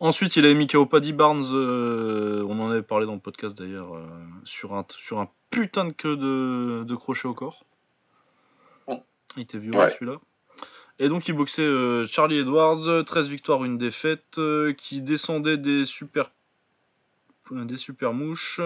Ensuite, 0.00 0.36
il 0.36 0.44
a 0.46 0.52
mis 0.54 0.66
KO 0.66 0.86
Paddy 0.86 1.12
Barnes, 1.12 1.44
euh, 1.52 2.44
on 2.48 2.60
en 2.60 2.70
avait 2.70 2.82
parlé 2.82 3.06
dans 3.06 3.14
le 3.14 3.20
podcast 3.20 3.56
d'ailleurs, 3.56 3.96
sur, 4.44 4.74
un, 4.74 4.84
sur 4.98 5.18
un 5.18 5.28
putain 5.50 5.84
de 5.86 5.92
queue 5.92 6.16
de, 6.16 6.84
de 6.84 6.94
crochet 6.94 7.26
au 7.26 7.34
corps. 7.34 7.64
Il 9.36 9.42
était 9.42 9.58
Ouais. 9.58 9.90
celui-là. 9.92 10.18
Et 11.00 11.08
donc 11.08 11.26
il 11.26 11.32
boxait 11.32 11.62
euh, 11.62 12.06
Charlie 12.06 12.38
Edwards, 12.38 13.04
13 13.04 13.26
victoires, 13.28 13.64
une 13.64 13.76
défaite, 13.78 14.38
euh, 14.38 14.72
qui 14.74 15.00
descendait 15.00 15.56
des 15.56 15.84
super, 15.86 16.30
des 17.50 17.76
super 17.76 18.12
mouches 18.12 18.60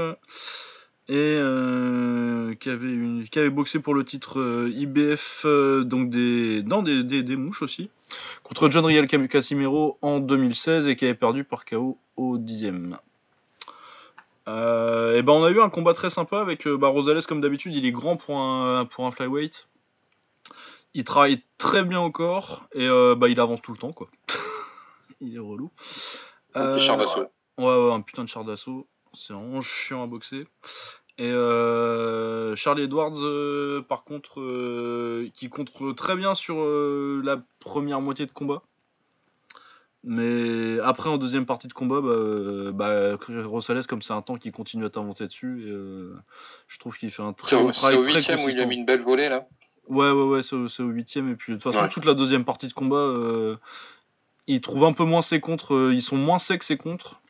et 1.08 1.14
euh, 1.14 2.54
qui, 2.56 2.68
avait 2.68 2.92
une, 2.92 3.26
qui 3.28 3.38
avait 3.38 3.48
boxé 3.48 3.78
pour 3.78 3.94
le 3.94 4.04
titre 4.04 4.40
euh, 4.40 4.70
IBF, 4.74 5.42
euh, 5.46 5.82
donc 5.82 6.10
des, 6.10 6.62
non, 6.64 6.82
des, 6.82 7.36
mouches 7.36 7.62
aussi, 7.62 7.88
contre 8.42 8.68
John 8.68 8.84
Riel 8.84 9.08
Casimiro 9.08 9.98
en 10.02 10.20
2016 10.20 10.86
et 10.86 10.96
qui 10.96 11.06
avait 11.06 11.14
perdu 11.14 11.44
par 11.44 11.64
KO 11.64 11.98
au 12.16 12.36
dixième. 12.36 12.98
Et 14.46 15.22
ben 15.22 15.32
on 15.32 15.44
a 15.44 15.50
eu 15.50 15.60
un 15.60 15.68
combat 15.68 15.92
très 15.92 16.08
sympa 16.08 16.40
avec 16.40 16.66
bah, 16.66 16.88
Rosales 16.88 17.22
comme 17.26 17.42
d'habitude, 17.42 17.76
il 17.76 17.84
est 17.84 17.92
grand 17.92 18.16
pour 18.16 18.38
un, 18.38 18.86
pour 18.86 19.06
un 19.06 19.10
flyweight. 19.10 19.68
Il 20.94 21.04
travaille 21.04 21.42
très 21.58 21.84
bien 21.84 22.00
au 22.00 22.10
corps 22.10 22.66
et 22.72 22.88
bah, 22.88 23.28
il 23.28 23.38
avance 23.40 23.60
tout 23.60 23.72
le 23.72 23.78
temps 23.78 23.92
quoi. 23.92 24.08
il 25.20 25.36
est 25.36 25.38
relou. 25.38 25.70
Ouais, 27.58 27.64
ouais, 27.64 27.92
un 27.92 28.00
putain 28.00 28.24
de 28.24 28.28
char 28.28 28.44
d'assaut. 28.44 28.86
C'est 29.12 29.32
vraiment 29.32 29.60
chiant 29.60 30.04
à 30.04 30.06
boxer. 30.06 30.46
Et 31.18 31.24
euh, 31.24 32.54
Charlie 32.54 32.84
Edwards, 32.84 33.20
euh, 33.20 33.82
par 33.82 34.04
contre, 34.04 34.40
euh, 34.40 35.28
qui 35.34 35.48
contre 35.48 35.92
très 35.92 36.14
bien 36.14 36.36
sur 36.36 36.60
euh, 36.60 37.20
la 37.24 37.42
première 37.58 38.00
moitié 38.00 38.24
de 38.26 38.30
combat. 38.30 38.62
Mais 40.04 40.78
après, 40.84 41.10
en 41.10 41.18
deuxième 41.18 41.44
partie 41.44 41.66
de 41.66 41.72
combat, 41.72 42.00
bah, 42.00 42.70
bah, 42.72 43.18
Rosales, 43.44 43.84
comme 43.88 44.00
c'est 44.00 44.12
un 44.12 44.22
temps 44.22 44.36
qui 44.36 44.52
continue 44.52 44.84
à 44.84 44.90
t'avancer 44.90 45.26
dessus, 45.26 45.64
et, 45.66 45.72
je 46.68 46.78
trouve 46.78 46.96
qu'il 46.96 47.10
fait 47.10 47.24
un 47.24 47.32
très 47.32 47.56
bon 47.56 47.64
au, 47.64 47.72
c'est 47.72 47.80
travail, 47.80 47.96
au 47.96 48.04
huitième 48.04 48.44
où 48.44 48.48
il 48.48 48.60
a 48.60 48.64
mis 48.64 48.76
une 48.76 48.86
belle 48.86 49.02
volée 49.02 49.28
là. 49.28 49.48
Ouais, 49.88 50.12
ouais, 50.12 50.22
ouais, 50.22 50.42
c'est 50.44 50.54
au, 50.54 50.86
huitième. 50.86 51.32
Et 51.32 51.34
puis, 51.34 51.52
de 51.52 51.56
toute 51.58 51.64
façon, 51.64 51.82
Ouais. 51.82 51.88
toute 51.88 52.04
la 52.04 52.14
deuxième 52.14 52.44
partie 52.44 52.68
de 52.68 52.72
combat, 52.72 53.12
il 54.46 54.60
trouve 54.60 54.84
un 54.84 54.92
peu 54.92 55.04
moins 55.04 55.22
ses 55.22 55.40
contres. 55.40 55.90
ils 55.92 56.02
sont 56.02 56.16
moins 56.16 56.38
secs 56.38 56.62
ses 56.62 56.76
contres. 56.76 57.20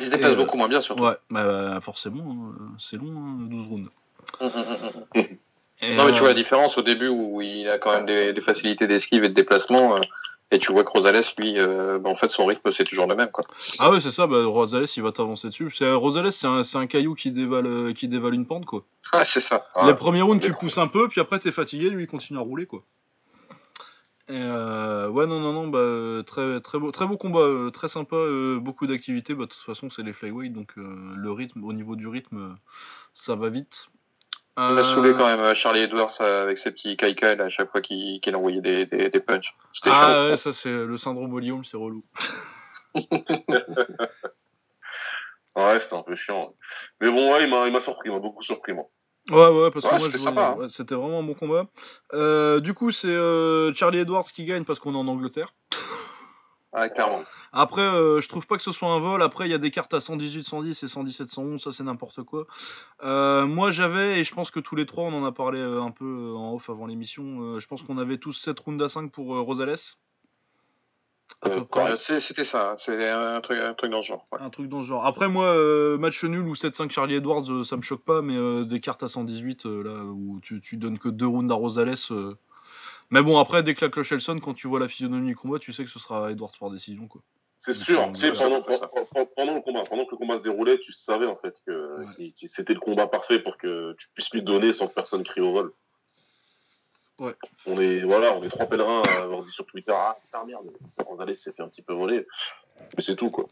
Il 0.00 0.06
se 0.06 0.10
déplace 0.10 0.32
euh, 0.32 0.36
beaucoup 0.36 0.56
moins 0.56 0.68
bien 0.68 0.80
surtout. 0.80 1.04
Ouais, 1.04 1.16
bah, 1.30 1.80
forcément, 1.82 2.50
euh, 2.50 2.64
c'est 2.78 2.96
long, 2.96 3.12
hein, 3.16 3.36
12 3.50 3.66
rounds. 3.68 3.90
Hum, 4.40 4.50
hum, 4.54 4.64
hum, 4.64 5.02
hum. 5.14 5.26
Et, 5.82 5.96
Non 5.96 6.04
mais 6.04 6.12
tu 6.12 6.16
euh, 6.18 6.20
vois 6.20 6.28
la 6.28 6.34
différence 6.34 6.76
au 6.76 6.82
début 6.82 7.08
où 7.08 7.40
il 7.40 7.68
a 7.68 7.78
quand 7.78 7.92
même 7.94 8.06
des, 8.06 8.32
des 8.32 8.40
facilités 8.40 8.86
d'esquive 8.86 9.24
et 9.24 9.28
de 9.28 9.34
déplacement. 9.34 9.96
euh, 9.96 10.00
et 10.52 10.58
tu 10.58 10.72
vois 10.72 10.82
que 10.82 10.90
Rosales, 10.90 11.22
lui, 11.38 11.58
euh, 11.58 11.98
bah, 12.00 12.10
en 12.10 12.16
fait, 12.16 12.28
son 12.30 12.44
rythme, 12.44 12.72
c'est 12.72 12.82
toujours 12.84 13.06
le 13.06 13.14
même. 13.14 13.30
Quoi. 13.30 13.44
Ah 13.78 13.92
ouais, 13.92 14.00
c'est 14.00 14.10
ça, 14.10 14.26
bah, 14.26 14.44
Rosales, 14.44 14.86
il 14.96 15.02
va 15.02 15.12
t'avancer 15.12 15.46
dessus. 15.48 15.70
C'est, 15.70 15.90
Rosales, 15.92 16.32
c'est 16.32 16.48
un, 16.48 16.64
c'est 16.64 16.76
un 16.76 16.86
caillou 16.88 17.14
qui 17.14 17.30
dévale, 17.30 17.66
euh, 17.66 17.92
qui 17.92 18.08
dévale 18.08 18.34
une 18.34 18.46
pente, 18.46 18.66
quoi. 18.66 18.82
Ah, 19.12 19.24
c'est 19.24 19.38
ça. 19.40 19.64
Ah, 19.76 19.86
Les 19.86 19.94
premiers 19.94 20.22
rounds, 20.22 20.42
tu 20.44 20.52
pousses 20.52 20.78
un 20.78 20.88
peu, 20.88 21.08
puis 21.08 21.20
après, 21.20 21.38
t'es 21.38 21.52
fatigué, 21.52 21.88
lui, 21.88 22.02
il 22.04 22.06
continue 22.08 22.38
à 22.38 22.42
rouler, 22.42 22.66
quoi. 22.66 22.82
Euh, 24.30 25.08
ouais, 25.08 25.26
non, 25.26 25.40
non, 25.40 25.52
non, 25.52 25.66
bah, 25.68 26.22
très, 26.24 26.60
très, 26.60 26.78
beau, 26.78 26.90
très 26.92 27.06
beau 27.06 27.16
combat, 27.16 27.40
euh, 27.40 27.70
très 27.70 27.88
sympa, 27.88 28.16
euh, 28.16 28.58
beaucoup 28.60 28.86
d'activités. 28.86 29.34
Bah, 29.34 29.44
de 29.44 29.50
toute 29.50 29.58
façon, 29.60 29.90
c'est 29.90 30.02
les 30.02 30.12
flyweight, 30.12 30.52
donc 30.52 30.72
euh, 30.78 31.14
le 31.16 31.32
rythme, 31.32 31.64
au 31.64 31.72
niveau 31.72 31.96
du 31.96 32.06
rythme, 32.06 32.38
euh, 32.38 32.54
ça 33.12 33.34
va 33.34 33.48
vite. 33.48 33.88
Il 34.56 34.62
a 34.62 34.66
Euh, 34.70 34.84
saoulé 34.84 35.12
quand 35.12 35.26
même 35.26 35.40
euh, 35.40 35.54
Charlie 35.54 35.80
Edwards 35.80 36.14
euh, 36.20 36.42
avec 36.42 36.58
ses 36.58 36.70
petits 36.70 36.96
là, 36.96 37.44
à 37.44 37.48
chaque 37.48 37.70
fois 37.70 37.80
qu'il 37.80 38.20
envoyait 38.36 38.60
des, 38.60 38.86
des, 38.86 39.08
des. 39.08 39.20
C'était 39.72 39.90
Ah 39.90 40.12
chaud. 40.24 40.30
ouais, 40.30 40.36
ça 40.36 40.52
c'est 40.52 40.70
le 40.70 40.96
syndrome 40.96 41.32
Olium, 41.34 41.64
c'est 41.64 41.76
relou. 41.76 42.04
Ouais, 45.56 45.80
c'était 45.82 45.96
un 45.96 46.02
peu 46.02 46.14
chiant. 46.14 46.54
Mais 47.00 47.10
bon, 47.10 47.32
ouais, 47.32 47.44
il 47.44 47.50
m'a 47.50 47.66
il 47.66 47.72
m'a 47.72 47.80
surpris, 47.80 48.08
il 48.08 48.12
m'a 48.12 48.20
beaucoup 48.20 48.42
surpris, 48.42 48.72
moi. 48.72 48.88
Ouais, 49.28 49.48
ouais, 49.48 49.70
parce 49.70 49.86
que 49.86 49.92
Ouais, 49.92 49.98
moi, 49.98 50.10
c'était 50.10 50.26
hein. 50.28 50.54
ouais, 50.58 50.68
c'était 50.70 50.94
vraiment 50.94 51.20
un 51.20 51.22
bon 51.22 51.34
combat. 51.34 51.66
Euh, 52.14 52.58
du 52.60 52.74
coup, 52.74 52.90
c'est 52.90 53.06
euh, 53.08 53.72
Charlie 53.74 53.98
Edwards 53.98 54.24
qui 54.24 54.44
gagne 54.44 54.64
parce 54.64 54.78
qu'on 54.80 54.94
est 54.94 54.98
en 54.98 55.06
Angleterre. 55.08 55.52
Clairement. 56.94 57.22
Après, 57.52 57.82
euh, 57.82 58.20
je 58.20 58.28
trouve 58.28 58.46
pas 58.46 58.56
que 58.56 58.62
ce 58.62 58.70
soit 58.72 58.88
un 58.90 59.00
vol. 59.00 59.22
Après, 59.22 59.46
il 59.46 59.50
y 59.50 59.54
a 59.54 59.58
des 59.58 59.70
cartes 59.72 59.92
à 59.92 60.00
118, 60.00 60.44
110 60.44 60.82
et 60.84 60.88
117, 60.88 61.28
111. 61.28 61.60
Ça, 61.62 61.72
c'est 61.72 61.82
n'importe 61.82 62.22
quoi. 62.22 62.46
Moi, 63.02 63.70
j'avais, 63.72 64.20
et 64.20 64.24
je 64.24 64.32
pense 64.34 64.50
que 64.52 64.60
tous 64.60 64.76
les 64.76 64.86
trois, 64.86 65.04
on 65.04 65.12
en 65.12 65.24
a 65.24 65.32
parlé 65.32 65.60
un 65.60 65.90
peu 65.90 66.32
en 66.36 66.54
off 66.54 66.70
avant 66.70 66.86
l'émission. 66.86 67.58
je 67.58 67.66
pense 67.66 67.82
qu'on 67.82 67.98
avait 67.98 68.18
tous 68.18 68.32
7 68.32 68.58
rounds 68.60 68.82
à 68.84 68.88
5 68.88 69.10
pour 69.10 69.36
Rosales. 69.40 69.70
À 69.70 69.74
Euh, 69.74 69.76
peu 69.76 69.76
près. 69.76 69.78
Ouais, 69.78 69.78
c'est- 71.28 71.29
C'était 71.42 72.44
ça. 72.44 72.74
C'était 72.78 73.08
un 73.08 73.40
truc, 73.40 73.58
un 73.58 73.74
truc 73.74 73.90
dans 73.90 74.02
ce 74.02 74.08
genre. 74.08 74.26
ouais. 74.32 74.38
Un 74.40 74.50
truc 74.50 74.68
dans 74.68 74.82
ce 74.82 74.88
genre. 74.88 75.06
Après, 75.06 75.28
moi, 75.28 75.46
euh, 75.46 75.96
match 75.98 76.22
nul 76.24 76.46
ou 76.46 76.54
7-5 76.54 76.90
Charlie 76.90 77.14
Edwards, 77.14 77.50
euh, 77.50 77.64
ça 77.64 77.76
me 77.76 77.82
choque 77.82 78.04
pas, 78.04 78.22
mais 78.22 78.36
euh, 78.36 78.64
des 78.64 78.80
cartes 78.80 79.02
à 79.02 79.08
118, 79.08 79.66
euh, 79.66 79.82
là, 79.82 80.04
où 80.04 80.40
tu, 80.42 80.60
tu 80.60 80.76
donnes 80.76 80.98
que 80.98 81.08
2 81.08 81.26
rounds 81.26 81.50
à 81.50 81.54
Rosales. 81.54 81.94
euh. 82.10 82.34
Mais 83.10 83.22
bon, 83.22 83.38
après, 83.38 83.62
dès 83.62 83.74
que 83.74 83.84
la 83.84 83.90
cloche 83.90 84.12
elle 84.12 84.20
sonne, 84.20 84.40
quand 84.40 84.54
tu 84.54 84.68
vois 84.68 84.78
la 84.80 84.86
physionomie 84.88 85.28
du 85.28 85.36
combat, 85.36 85.58
tu 85.58 85.72
sais 85.72 85.84
que 85.84 85.90
ce 85.90 85.98
sera 85.98 86.30
Edwards 86.30 86.52
par 86.58 86.70
décision, 86.70 87.08
quoi. 87.08 87.22
C'est 87.62 87.74
sûr, 87.74 88.00
euh, 88.00 88.06
tu 88.14 88.20
sais, 88.20 88.30
ouais, 88.30 88.38
pendant, 88.38 88.64
c'est 88.70 88.76
ça. 88.78 88.88
pendant, 88.88 89.26
pendant 89.36 89.54
le 89.54 89.60
combat, 89.60 89.82
pendant 89.88 90.04
que 90.06 90.12
le 90.12 90.16
combat 90.16 90.38
se 90.38 90.42
déroulait, 90.42 90.78
tu 90.78 90.92
savais 90.92 91.26
en 91.26 91.36
fait 91.36 91.54
que, 91.66 92.04
Ouais. 92.18 92.32
c'était 92.46 92.72
le 92.72 92.80
combat 92.80 93.06
parfait 93.06 93.38
pour 93.40 93.58
que 93.58 93.94
tu 93.98 94.08
puisses 94.14 94.30
lui 94.32 94.42
donner 94.42 94.72
sans 94.72 94.88
que 94.88 94.94
personne 94.94 95.24
crie 95.24 95.42
au 95.42 95.52
vol. 95.52 95.72
Ouais. 97.20 97.34
On 97.66 97.78
est, 97.80 98.00
voilà, 98.00 98.34
on 98.34 98.42
est 98.42 98.48
trois 98.48 98.66
pèlerins 98.66 99.02
à 99.02 99.22
avoir 99.22 99.42
dit 99.44 99.50
sur 99.52 99.66
Twitter, 99.66 99.92
ah 99.94 100.16
putain 100.22 100.44
merde, 100.44 100.66
Gonzalez 101.04 101.34
s'est 101.34 101.52
fait 101.52 101.62
un 101.62 101.68
petit 101.68 101.82
peu 101.82 101.92
voler. 101.92 102.26
Mais 102.96 103.02
c'est 103.02 103.14
tout 103.16 103.30
quoi. 103.30 103.44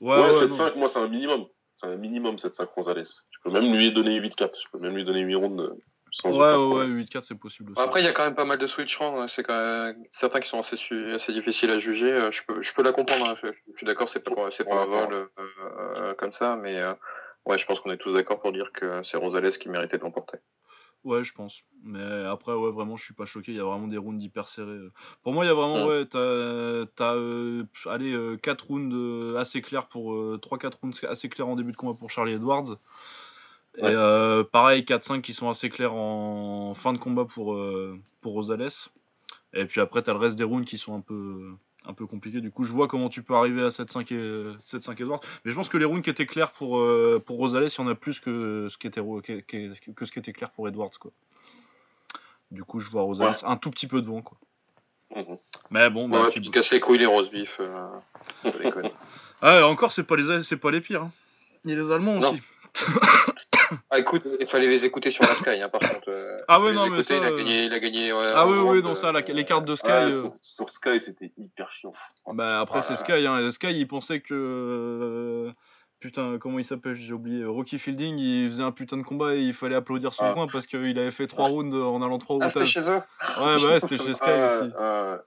Ouais, 0.00 0.16
Ouais, 0.20 0.30
ouais, 0.38 0.46
7-5, 0.46 0.76
moi 0.76 0.88
c'est 0.92 0.98
un 0.98 1.08
minimum. 1.08 1.46
C'est 1.80 1.88
un 1.88 1.96
minimum 1.96 2.36
7-5 2.36 2.68
Gonzalez. 2.76 3.04
Je 3.30 3.38
peux 3.42 3.50
même 3.50 3.72
lui 3.74 3.90
donner 3.92 4.20
8-4. 4.20 4.50
Je 4.62 4.70
peux 4.70 4.78
même 4.78 4.94
lui 4.94 5.04
donner 5.04 5.20
8 5.20 5.34
rounds. 5.34 5.60
euh, 5.62 5.74
sans 6.12 6.30
Ouais, 6.30 6.38
ouais, 6.38 6.52
problème. 6.54 6.96
ouais, 6.96 7.02
8-4, 7.04 7.24
c'est 7.24 7.34
possible 7.38 7.72
aussi. 7.72 7.80
Après, 7.80 8.00
il 8.00 8.04
y 8.04 8.08
a 8.08 8.12
quand 8.12 8.24
même 8.24 8.34
pas 8.36 8.44
mal 8.46 8.58
de 8.58 8.66
switch 8.66 8.96
rounds. 8.96 9.18
hein. 9.20 9.26
C'est 9.28 9.42
quand 9.42 9.58
même 9.58 9.96
certains 10.10 10.40
qui 10.40 10.48
sont 10.48 10.60
assez, 10.60 10.76
su- 10.76 11.12
assez 11.14 11.32
difficiles 11.32 11.70
à 11.70 11.78
juger. 11.78 12.10
Euh, 12.12 12.30
Je 12.30 12.42
peux, 12.46 12.62
je 12.62 12.72
peux 12.74 12.82
la 12.82 12.92
comprendre. 12.92 13.28
hein. 13.28 13.34
Je, 13.42 13.48
je 13.48 13.76
suis 13.76 13.86
d'accord, 13.86 14.08
c'est 14.08 14.20
pas, 14.24 14.50
c'est 14.50 14.64
pas 14.64 14.76
un 14.82 14.84
vol 14.86 15.12
euh, 15.12 15.26
euh, 15.96 16.14
comme 16.14 16.32
ça, 16.32 16.56
mais 16.56 16.76
euh, 16.78 16.92
ouais, 17.46 17.58
je 17.58 17.66
pense 17.66 17.80
qu'on 17.80 17.90
est 17.90 17.98
tous 17.98 18.12
d'accord 18.14 18.40
pour 18.40 18.52
dire 18.52 18.70
que 18.72 19.02
c'est 19.04 19.16
Rosales 19.18 19.50
qui 19.58 19.68
méritait 19.68 19.98
de 19.98 20.02
l'emporter. 20.04 20.38
Ouais, 21.04 21.22
je 21.22 21.32
pense. 21.32 21.62
Mais 21.84 22.02
après, 22.02 22.52
ouais, 22.52 22.72
vraiment, 22.72 22.96
je 22.96 23.04
suis 23.04 23.14
pas 23.14 23.26
choqué. 23.26 23.52
Il 23.52 23.58
y 23.58 23.60
a 23.60 23.64
vraiment 23.64 23.86
des 23.86 23.96
rounds 23.96 24.20
hyper 24.24 24.48
serrés. 24.48 24.78
Pour 25.22 25.32
moi, 25.32 25.44
il 25.44 25.48
y 25.48 25.50
a 25.50 25.54
vraiment, 25.54 25.86
Ouais. 25.86 26.04
t'as, 26.04 26.86
t'as 26.96 27.14
euh, 27.14 27.64
allez, 27.88 28.12
euh, 28.12 28.36
4 28.36 28.66
rounds 28.66 28.92
euh, 28.92 29.36
assez 29.36 29.62
clairs 29.62 29.86
pour. 29.86 30.14
euh, 30.14 30.38
3-4 30.42 30.78
rounds 30.82 31.04
assez 31.08 31.28
clairs 31.28 31.46
en 31.46 31.54
début 31.54 31.70
de 31.72 31.76
combat 31.76 31.94
pour 31.96 32.10
Charlie 32.10 32.32
Edwards. 32.32 32.78
Et 33.78 33.82
Ouais. 33.82 33.94
euh, 33.94 34.42
pareil, 34.42 34.84
4-5 34.84 35.20
qui 35.22 35.32
sont 35.34 35.48
assez 35.48 35.68
clairs 35.68 35.94
en 35.94 36.74
fin 36.74 36.92
de 36.92 36.98
combat 36.98 37.24
pour, 37.24 37.54
euh, 37.54 37.98
pour 38.20 38.32
Rosales. 38.32 38.68
Et 39.52 39.66
puis 39.66 39.80
après, 39.80 40.02
t'as 40.02 40.12
le 40.12 40.18
reste 40.18 40.36
des 40.36 40.44
rounds 40.44 40.66
qui 40.66 40.76
sont 40.78 40.94
un 40.94 41.00
peu, 41.00 41.54
un 41.88 41.92
peu 41.94 42.06
compliqués. 42.06 42.40
Du 42.40 42.50
coup, 42.50 42.64
je 42.64 42.72
vois 42.72 42.88
comment 42.88 43.08
tu 43.08 43.22
peux 43.22 43.34
arriver 43.34 43.62
à 43.62 43.68
7-5 43.68 44.12
et 44.12 44.56
7-5 44.64 45.00
Edwards. 45.00 45.20
Mais 45.44 45.50
je 45.50 45.56
pense 45.56 45.68
que 45.68 45.76
les 45.78 45.84
rounds 45.84 46.02
qui 46.02 46.10
étaient 46.10 46.26
clairs 46.26 46.50
pour, 46.52 46.78
euh, 46.80 47.22
pour 47.24 47.36
Rosales, 47.36 47.68
il 47.68 47.78
y 47.78 47.80
en 47.80 47.88
a 47.88 47.94
plus 47.94 48.20
que 48.20 48.68
ce 48.70 48.76
qui 48.78 48.86
était, 48.86 49.00
ro- 49.00 49.20
que, 49.20 49.40
que- 49.40 49.92
que 49.92 50.04
ce 50.04 50.12
qui 50.12 50.18
était 50.18 50.32
clair 50.32 50.50
pour 50.50 50.68
Edwards. 50.68 50.90
Quoi. 51.00 51.12
Du 52.50 52.64
coup, 52.64 52.80
je 52.80 52.90
vois 52.90 53.02
Rosales 53.02 53.34
un 53.44 53.56
tout 53.56 53.70
petit 53.70 53.86
peu 53.86 54.02
devant. 54.02 54.22
Quoi. 54.22 54.38
Mhm. 55.14 55.38
Mais 55.70 55.88
bon, 55.90 56.08
bah, 56.08 56.24
Ouais, 56.24 56.30
tu- 56.30 56.40
casses 56.50 56.70
les 56.70 56.80
couilles 56.80 56.98
les 56.98 57.06
roses 57.06 57.30
vifs. 57.30 57.60
Euh. 57.60 57.86
Ah, 59.42 59.66
encore, 59.68 59.92
c'est 59.92 60.02
pas 60.04 60.16
les, 60.16 60.42
c'est 60.44 60.56
pas 60.56 60.70
les 60.70 60.80
pires. 60.80 61.02
hein. 61.02 61.12
Il 61.64 61.70
y 61.70 61.74
a 61.74 61.76
les 61.76 61.90
Allemands 61.92 62.18
Non. 62.18 62.32
aussi. 62.32 62.42
ah, 63.90 63.98
écoute, 63.98 64.22
il 64.40 64.46
fallait 64.46 64.68
les 64.68 64.84
écouter 64.84 65.10
sur 65.10 65.24
la 65.24 65.34
Sky, 65.34 65.60
hein, 65.62 65.68
par 65.68 65.80
contre. 65.80 66.08
euh, 66.10 66.40
Ah 66.48 66.60
ouais, 66.60 66.72
non, 66.72 66.82
mais 66.82 66.98
écouter, 67.00 67.02
ça, 67.02 67.16
il 67.16 67.24
a 67.24 67.30
gagné, 67.30 67.64
il 67.64 67.72
a 67.72 67.78
gagné. 67.80 68.12
ouais, 68.12 68.26
Ah 68.34 68.46
oui, 68.46 68.58
oui, 68.58 68.82
non, 68.82 68.94
ça, 68.94 69.12
la- 69.12 69.20
euh, 69.20 69.32
les 69.32 69.44
cartes 69.44 69.64
de 69.64 69.74
Sky. 69.76 69.90
Euh, 69.90 70.20
sur, 70.20 70.32
sur 70.40 70.70
Sky, 70.70 71.00
c'était 71.00 71.32
hyper 71.36 71.70
chiant. 71.70 71.92
Bah 72.32 72.60
après 72.60 72.82
c'est 72.82 72.96
Sky, 72.96 73.26
hein. 73.26 73.50
Sky 73.50 73.68
il 73.78 73.86
pensait 73.86 74.20
que 74.20 75.50
putain, 76.00 76.38
comment 76.38 76.58
il 76.58 76.64
s'appelle 76.64 76.94
J'ai 76.96 77.12
oublié. 77.12 77.44
Rocky 77.44 77.78
Fielding, 77.78 78.18
il 78.18 78.50
faisait 78.50 78.62
un 78.62 78.72
putain 78.72 78.96
de 78.96 79.02
combat 79.02 79.34
et 79.34 79.40
il 79.42 79.52
fallait 79.52 79.76
applaudir 79.76 80.12
son 80.14 80.24
Ah. 80.24 80.32
coin 80.34 80.46
parce 80.46 80.66
qu'il 80.66 80.98
avait 80.98 81.10
fait 81.10 81.26
trois 81.26 81.46
rounds 81.48 81.74
en 81.74 82.02
allant 82.02 82.18
trois 82.18 82.38
Ah, 82.40 82.48
c'était 82.48 82.60
rounds. 82.60 82.70
chez 82.70 82.80
eux? 82.80 83.00
Ouais, 83.38 83.60
bah 83.60 83.66
ouais, 83.68 83.80
c'était 83.80 83.98
chez 84.10 84.14
Sky 84.14 84.24
Ah, 84.28 84.46
aussi. 84.60 84.72
ah, 84.78 85.18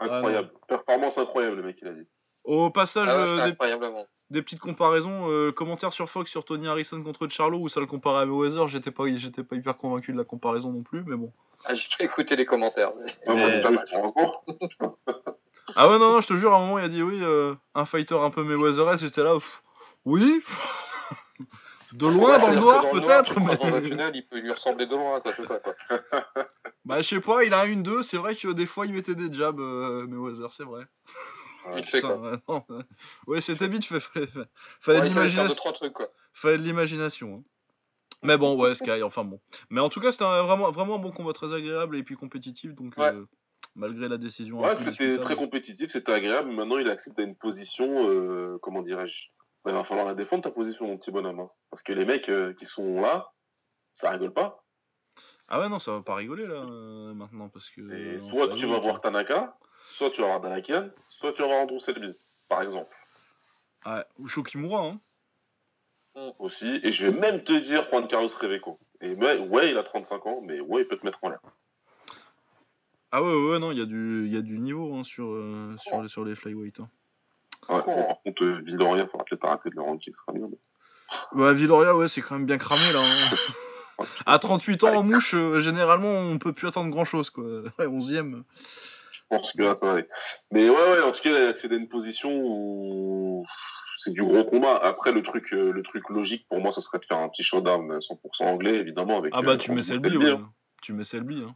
incroyable. 0.00 0.50
Performance 0.68 1.18
incroyable, 1.18 1.56
le 1.56 1.62
mec, 1.64 1.78
il 1.82 1.88
a 1.88 1.92
dit. 1.92 2.06
Au 2.44 2.70
passage, 2.70 3.08
Ah 3.10 3.16
ouais, 3.18 3.50
des. 3.50 3.56
Des 4.32 4.42
petites 4.42 4.60
comparaisons, 4.60 5.30
euh, 5.30 5.52
commentaires 5.52 5.92
sur 5.92 6.08
Fox 6.10 6.30
sur 6.30 6.44
Tony 6.44 6.66
Harrison 6.66 7.00
contre 7.02 7.28
Charlo 7.28 7.58
où 7.58 7.68
ça 7.68 7.80
le 7.80 7.86
comparait 7.86 8.22
à 8.22 8.26
Mayweather, 8.26 8.66
j'étais 8.66 8.90
pas, 8.90 9.04
j'étais 9.14 9.44
pas 9.44 9.56
hyper 9.56 9.76
convaincu 9.76 10.12
de 10.12 10.16
la 10.18 10.24
comparaison 10.24 10.72
non 10.72 10.82
plus, 10.82 11.04
mais 11.06 11.16
bon. 11.16 11.32
Ah, 11.64 11.74
j'ai 11.74 11.86
écouté 12.00 12.34
les 12.34 12.44
commentaires. 12.46 12.90
mais- 13.04 13.12
Ah, 13.28 13.34
Mais- 13.34 13.62
heureusement. 13.94 14.42
Ah 15.76 15.88
ouais, 15.88 15.98
non, 15.98 16.12
non, 16.12 16.20
je 16.20 16.26
te 16.26 16.34
jure, 16.34 16.52
à 16.52 16.56
un 16.56 16.60
moment, 16.60 16.78
il 16.78 16.84
a 16.84 16.88
dit 16.88 17.02
oui, 17.02 17.20
euh, 17.22 17.54
un 17.74 17.84
fighter 17.86 18.16
un 18.18 18.30
peu 18.30 18.42
Mayweather, 18.42 18.98
j'étais 18.98 19.22
là, 19.22 19.34
pff, 19.34 19.62
oui, 20.04 20.42
de 21.92 22.06
loin 22.08 22.32
Ouais, 22.34 22.40
dans 22.40 22.50
le 22.50 22.56
noir 22.56 22.80
que 22.82 22.86
dans 22.88 22.92
le 22.94 23.00
peut-être, 23.02 23.40
noir, 23.40 23.56
Dans 23.58 23.70
la 23.70 23.80
mais. 23.80 23.88
finale, 23.88 24.16
il 24.16 24.26
peut 24.26 24.38
lui 24.40 24.50
ressembler 24.50 24.86
de 24.86 24.90
loin, 24.96 25.20
quoi, 25.20 25.32
c'est 25.36 25.46
ça, 25.46 25.60
quoi. 25.60 25.74
Bah, 26.84 27.00
je 27.00 27.08
sais 27.08 27.20
pas, 27.20 27.44
il 27.44 27.54
a 27.54 27.64
une 27.66 27.82
2 27.84 28.02
c'est 28.02 28.16
vrai 28.16 28.34
que 28.34 28.48
des 28.48 28.66
fois 28.66 28.86
il 28.86 28.92
mettait 28.92 29.14
des 29.14 29.32
jabs, 29.32 29.60
euh, 29.60 30.04
Mayweather, 30.08 30.50
c'est 30.52 30.64
vrai. 30.64 30.82
Vite 31.74 31.86
fait, 31.90 32.00
quoi. 32.00 32.38
ouais, 33.26 33.40
c'était 33.40 33.68
vite 33.68 33.84
fait, 33.84 34.00
fallait, 34.00 34.26
fallait 34.80 35.00
Ouais, 35.00 35.08
l'imagination. 35.08 35.54
Fallait 36.32 36.58
de 36.58 36.62
l'imagination. 36.62 37.36
hein. 37.36 37.42
Mais 38.22 38.36
bon, 38.38 38.56
ouais, 38.60 38.74
Sky, 38.74 39.02
enfin 39.02 39.24
bon. 39.24 39.40
Mais 39.70 39.80
en 39.80 39.88
tout 39.88 40.00
cas, 40.00 40.12
c'était 40.12 40.24
un- 40.24 40.42
vraiment, 40.42 40.70
vraiment 40.70 40.96
un 40.96 40.98
bon 40.98 41.10
combat 41.12 41.32
très 41.32 41.52
agréable 41.52 41.96
et 41.96 42.02
puis 42.02 42.14
compétitif, 42.16 42.72
donc 42.74 42.96
Ouais. 42.96 43.12
euh, 43.12 43.26
malgré 43.74 44.08
la 44.08 44.16
décision. 44.16 44.60
Ouais, 44.60 44.76
c'était 44.76 45.18
très 45.18 45.34
compétitif, 45.36 45.90
c'était 45.90 46.12
agréable. 46.12 46.48
mais 46.48 46.54
Maintenant, 46.56 46.78
il 46.78 46.88
accepte 46.88 47.18
à 47.18 47.22
une 47.22 47.36
position, 47.36 48.08
euh, 48.08 48.58
comment 48.62 48.82
dirais-je? 48.82 49.14
Bah, 49.64 49.70
Il 49.72 49.74
va 49.74 49.84
falloir 49.84 50.06
la 50.06 50.14
défendre, 50.14 50.42
ta 50.44 50.50
position, 50.50 50.86
mon 50.86 50.98
petit 50.98 51.10
bonhomme. 51.10 51.40
hein. 51.40 51.48
Parce 51.70 51.82
que 51.82 51.92
les 51.92 52.04
mecs 52.04 52.28
euh, 52.28 52.52
qui 52.54 52.64
sont 52.66 53.00
là, 53.00 53.28
ça 53.94 54.10
rigole 54.10 54.32
pas. 54.32 54.62
Ah 55.48 55.60
ouais, 55.60 55.68
non, 55.68 55.78
ça 55.80 55.92
va 55.92 56.02
pas 56.02 56.14
rigoler 56.14 56.46
là 56.46 56.64
maintenant 57.14 57.48
parce 57.48 57.68
que. 57.70 57.80
Et 58.16 58.20
soit 58.20 58.54
tu 58.54 58.66
vas 58.66 58.78
voir 58.78 59.00
Tanaka, 59.00 59.56
soit 59.84 60.10
tu 60.10 60.20
vas 60.20 60.28
voir 60.28 60.40
Danakian, 60.40 60.90
soit 61.08 61.32
tu 61.32 61.42
vas 61.42 61.48
voir 61.48 61.60
Andrew 61.62 61.78
Selby, 61.78 62.14
par 62.48 62.62
exemple. 62.62 62.94
Ouais, 63.86 64.04
ou 64.18 64.28
Shokimura, 64.28 64.82
hein. 64.86 65.00
Aussi. 66.38 66.80
Et 66.82 66.92
je 66.92 67.06
vais 67.06 67.12
même 67.18 67.42
te 67.42 67.52
dire 67.52 67.88
Juan 67.90 68.06
Carlos 68.06 68.28
Reveco. 68.40 68.78
Et 69.00 69.16
mais, 69.16 69.38
ouais, 69.38 69.70
il 69.70 69.78
a 69.78 69.82
35 69.82 70.26
ans, 70.26 70.40
mais 70.44 70.60
ouais, 70.60 70.82
il 70.82 70.86
peut 70.88 70.96
te 70.98 71.06
mettre 71.06 71.18
en 71.22 71.30
l'air. 71.30 71.40
Ah 73.10 73.22
ouais, 73.22 73.34
ouais, 73.50 73.58
non, 73.58 73.72
il 73.72 73.78
y, 73.78 73.82
a 73.82 73.86
du- 73.86 74.28
y 74.28 74.36
a 74.36 74.40
du 74.42 74.58
niveau 74.58 74.94
hein, 74.94 75.04
sur, 75.04 75.26
euh, 75.32 75.74
sur, 75.78 76.02
les, 76.02 76.08
sur 76.08 76.24
les 76.24 76.34
flyweight. 76.34 76.80
Hein. 76.80 76.88
Ouais, 77.68 77.82
bon, 77.84 78.04
par 78.06 78.22
contre, 78.22 78.44
euh, 78.44 78.60
Villoria, 78.64 79.04
il 79.04 79.08
faudra 79.08 79.24
peut-être 79.24 79.44
arrêter 79.44 79.70
de 79.70 79.76
le 79.76 79.82
rendre 79.82 80.00
qui 80.00 80.12
sera 80.12 80.32
bien. 80.32 80.48
Bah, 81.32 81.52
Villoria, 81.52 81.96
ouais, 81.96 82.08
c'est 82.08 82.22
quand 82.22 82.36
même 82.36 82.46
bien 82.46 82.58
cramé 82.58 82.92
là. 82.92 83.00
hein. 83.02 84.04
à 84.26 84.38
38 84.38 84.84
ans 84.84 84.94
en 84.96 85.02
mouche, 85.02 85.34
euh, 85.34 85.60
généralement, 85.60 86.08
on 86.18 86.38
peut 86.38 86.52
plus 86.52 86.68
attendre 86.68 86.90
grand 86.90 87.04
chose 87.04 87.30
quoi. 87.30 87.44
Ouais, 87.78 87.86
11ème. 87.86 88.42
Je 89.32 89.38
pense 89.38 89.52
que 89.52 89.62
là, 89.62 89.74
ça 89.76 89.86
va 89.86 89.92
aller. 89.92 90.06
Mais 90.50 90.68
ouais, 90.68 90.76
ouais, 90.76 91.00
en 91.02 91.12
tout 91.12 91.22
cas, 91.22 91.30
il 91.30 91.36
a 91.36 91.48
accédé 91.48 91.74
à 91.76 91.78
une 91.78 91.88
position 91.88 92.30
où 92.44 93.46
c'est 93.98 94.12
du 94.12 94.22
gros 94.22 94.44
combat. 94.44 94.76
Après, 94.76 95.10
le 95.12 95.22
truc, 95.22 95.52
euh, 95.54 95.72
le 95.72 95.82
truc 95.82 96.08
logique 96.10 96.46
pour 96.48 96.60
moi, 96.60 96.70
ça 96.70 96.82
serait 96.82 96.98
de 96.98 97.04
faire 97.06 97.16
un 97.18 97.28
petit 97.30 97.42
showdown 97.42 97.98
100% 98.00 98.44
anglais, 98.44 98.74
évidemment. 98.74 99.18
Avec, 99.18 99.32
Ah 99.34 99.40
bah, 99.42 99.52
euh, 99.52 99.56
tu 99.56 99.72
mets 99.72 99.82
Selby, 99.82 100.16
ouais. 100.18 100.30
hein. 100.32 100.52
Tu 100.82 100.92
mets 100.92 101.04
Selby, 101.04 101.44
hein. 101.46 101.54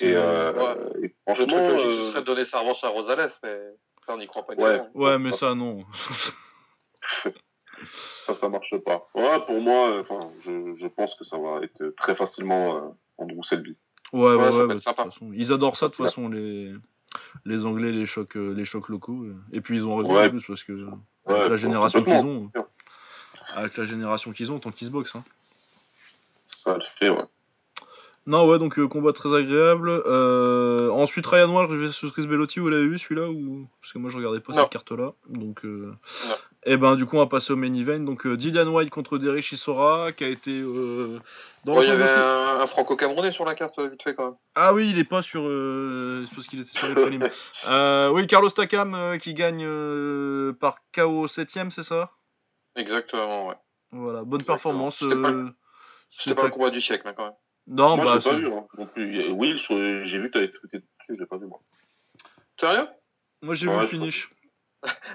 Et, 0.00 0.14
euh, 0.14 0.52
Ouais. 0.52 0.76
et 0.98 1.00
Le 1.02 1.08
truc 1.08 1.14
franchement, 1.48 1.68
logique, 1.68 1.90
ce 1.90 1.96
euh, 1.96 2.10
serait 2.10 2.20
de 2.20 2.26
donner 2.26 2.44
sa 2.44 2.60
revanche 2.60 2.84
à 2.84 2.88
Rosales, 2.88 3.30
mais 3.42 3.58
ça, 4.06 4.14
on 4.14 4.18
n'y 4.18 4.26
croit 4.28 4.46
pas 4.46 4.54
Ouais. 4.54 4.76
seconde. 4.78 4.90
Ouais, 4.94 5.18
mais 5.18 5.32
ça, 5.32 5.54
non. 5.54 5.84
ça, 8.26 8.34
ça 8.34 8.48
marche 8.48 8.76
pas. 8.84 9.08
Ouais, 9.14 9.40
pour 9.46 9.60
moi, 9.60 9.90
euh, 9.90 10.02
enfin, 10.02 10.30
je, 10.44 10.74
je 10.76 10.86
pense 10.86 11.14
que 11.16 11.24
ça 11.24 11.38
va 11.38 11.60
être 11.62 11.94
très 11.96 12.14
facilement 12.14 12.76
euh, 12.76 12.88
Andrew 13.18 13.42
Selby. 13.42 13.76
Ouais, 14.12 14.34
ouais, 14.34 14.50
Ouais, 14.50 14.66
bah, 14.66 14.80
sympa. 14.80 15.04
façon. 15.04 15.30
Ils 15.34 15.52
adorent 15.52 15.76
ça, 15.76 15.86
de 15.88 15.92
toute 15.92 16.04
façon, 16.06 16.28
les... 16.28 16.74
les 17.44 17.64
Anglais, 17.64 17.92
les 17.92 18.06
chocs, 18.06 18.36
euh, 18.36 18.52
les 18.54 18.64
chocs 18.64 18.88
locaux. 18.88 19.24
euh. 19.24 19.36
Et 19.52 19.60
puis, 19.60 19.76
ils 19.76 19.84
ont 19.86 19.96
raison 19.96 20.16
en 20.18 20.28
plus, 20.28 20.44
parce 20.46 20.62
que 20.64 20.72
Ouais, 20.72 21.34
avec 21.34 21.48
la 21.48 21.56
génération 21.56 22.04
qu'ils 22.04 22.14
ont, 22.24 22.50
avec 23.54 23.76
la 23.76 23.84
génération 23.84 24.32
qu'ils 24.32 24.52
ont, 24.52 24.60
tant 24.60 24.70
qu'ils 24.70 24.86
se 24.86 24.92
boxent. 24.92 25.16
Hein. 25.16 25.24
Ça 26.46 26.74
le 26.76 26.84
fait, 26.98 27.10
ouais. 27.10 27.24
Non, 28.28 28.48
ouais, 28.48 28.58
donc 28.58 28.76
euh, 28.80 28.88
combat 28.88 29.12
très 29.12 29.32
agréable. 29.32 29.88
Euh, 29.88 30.90
ensuite, 30.90 31.24
Ryan 31.26 31.48
Wall 31.48 31.68
versus 31.68 32.10
Chris 32.10 32.26
Bellotti, 32.26 32.58
vous 32.58 32.68
l'avez 32.68 32.88
vu 32.88 32.98
celui-là 32.98 33.28
ou? 33.30 33.68
Parce 33.80 33.92
que 33.92 33.98
moi, 33.98 34.10
je 34.10 34.16
regardais 34.16 34.40
pas 34.40 34.52
Non. 34.52 34.62
cette 34.62 34.72
carte-là. 34.72 35.12
Donc, 35.28 35.64
euh... 35.64 35.92
Non. 36.28 36.34
et 36.64 36.76
ben, 36.76 36.96
du 36.96 37.06
coup, 37.06 37.16
on 37.16 37.20
va 37.20 37.26
passer 37.26 37.52
au 37.52 37.56
main 37.56 37.72
event. 37.72 38.00
Donc, 38.00 38.26
euh, 38.26 38.36
Dillian 38.36 38.66
White 38.66 38.90
contre 38.90 39.18
Derek 39.18 39.44
Chisora, 39.44 40.10
qui 40.10 40.24
a 40.24 40.28
été 40.28 40.50
euh, 40.50 41.20
dans 41.64 41.74
Bon, 41.74 41.82
il 41.82 41.88
y 41.88 41.92
avait 41.92 42.10
un, 42.10 42.58
un 42.62 42.66
franco-camerounais 42.66 43.30
sur 43.30 43.44
la 43.44 43.54
carte, 43.54 43.78
vite 43.78 44.02
fait, 44.02 44.16
quand 44.16 44.24
même. 44.24 44.34
Ah 44.56 44.74
oui, 44.74 44.90
il 44.90 44.98
est 44.98 45.04
pas 45.04 45.22
sur. 45.22 45.42
Euh... 45.46 46.24
C'est 46.28 46.34
parce 46.34 46.48
qu'il 46.48 46.58
était 46.60 46.76
sur 46.76 46.88
les 46.88 46.94
prélims. 47.00 47.28
Euh, 47.68 48.10
oui, 48.10 48.26
Carlos 48.26 48.50
Takam 48.50 48.94
euh, 48.96 49.18
qui 49.18 49.34
gagne 49.34 49.62
euh, 49.64 50.52
par 50.52 50.78
KO 50.92 51.28
7ème, 51.28 51.70
c'est 51.70 51.84
ça? 51.84 52.10
Exactement, 52.74 53.46
ouais. 53.48 53.54
Voilà, 53.92 54.24
bonne 54.24 54.40
Exactement. 54.40 54.56
performance. 54.56 54.98
C'était 54.98 55.14
pas- 55.14 55.28
euh, 55.30 56.34
pas 56.34 56.44
le 56.44 56.50
combat 56.50 56.70
du 56.70 56.80
siècle, 56.80 57.06
hein, 57.06 57.14
quand 57.16 57.24
même. 57.26 57.32
Non, 57.68 57.96
moi, 57.96 58.04
bah. 58.04 58.18
je 58.20 58.28
l'ai 58.28 58.34
pas 58.34 58.38
vu, 58.40 58.52
hein, 58.52 58.66
non 58.78 58.86
plus. 58.86 59.30
Will, 59.30 59.58
je- 59.58 60.04
j'ai 60.04 60.18
vu 60.18 60.28
que 60.28 60.34
t'avais 60.34 60.50
tweeté 60.52 60.78
dessus, 60.78 60.86
je 61.08 61.14
l'ai 61.14 61.26
pas 61.26 61.36
vu, 61.38 61.46
moi. 61.46 61.60
Sérieux 62.60 62.86
Moi, 63.42 63.54
j'ai 63.54 63.66
Ouais, 63.68 63.74
vu 63.76 63.80
le 63.82 63.86
finish. 63.88 64.30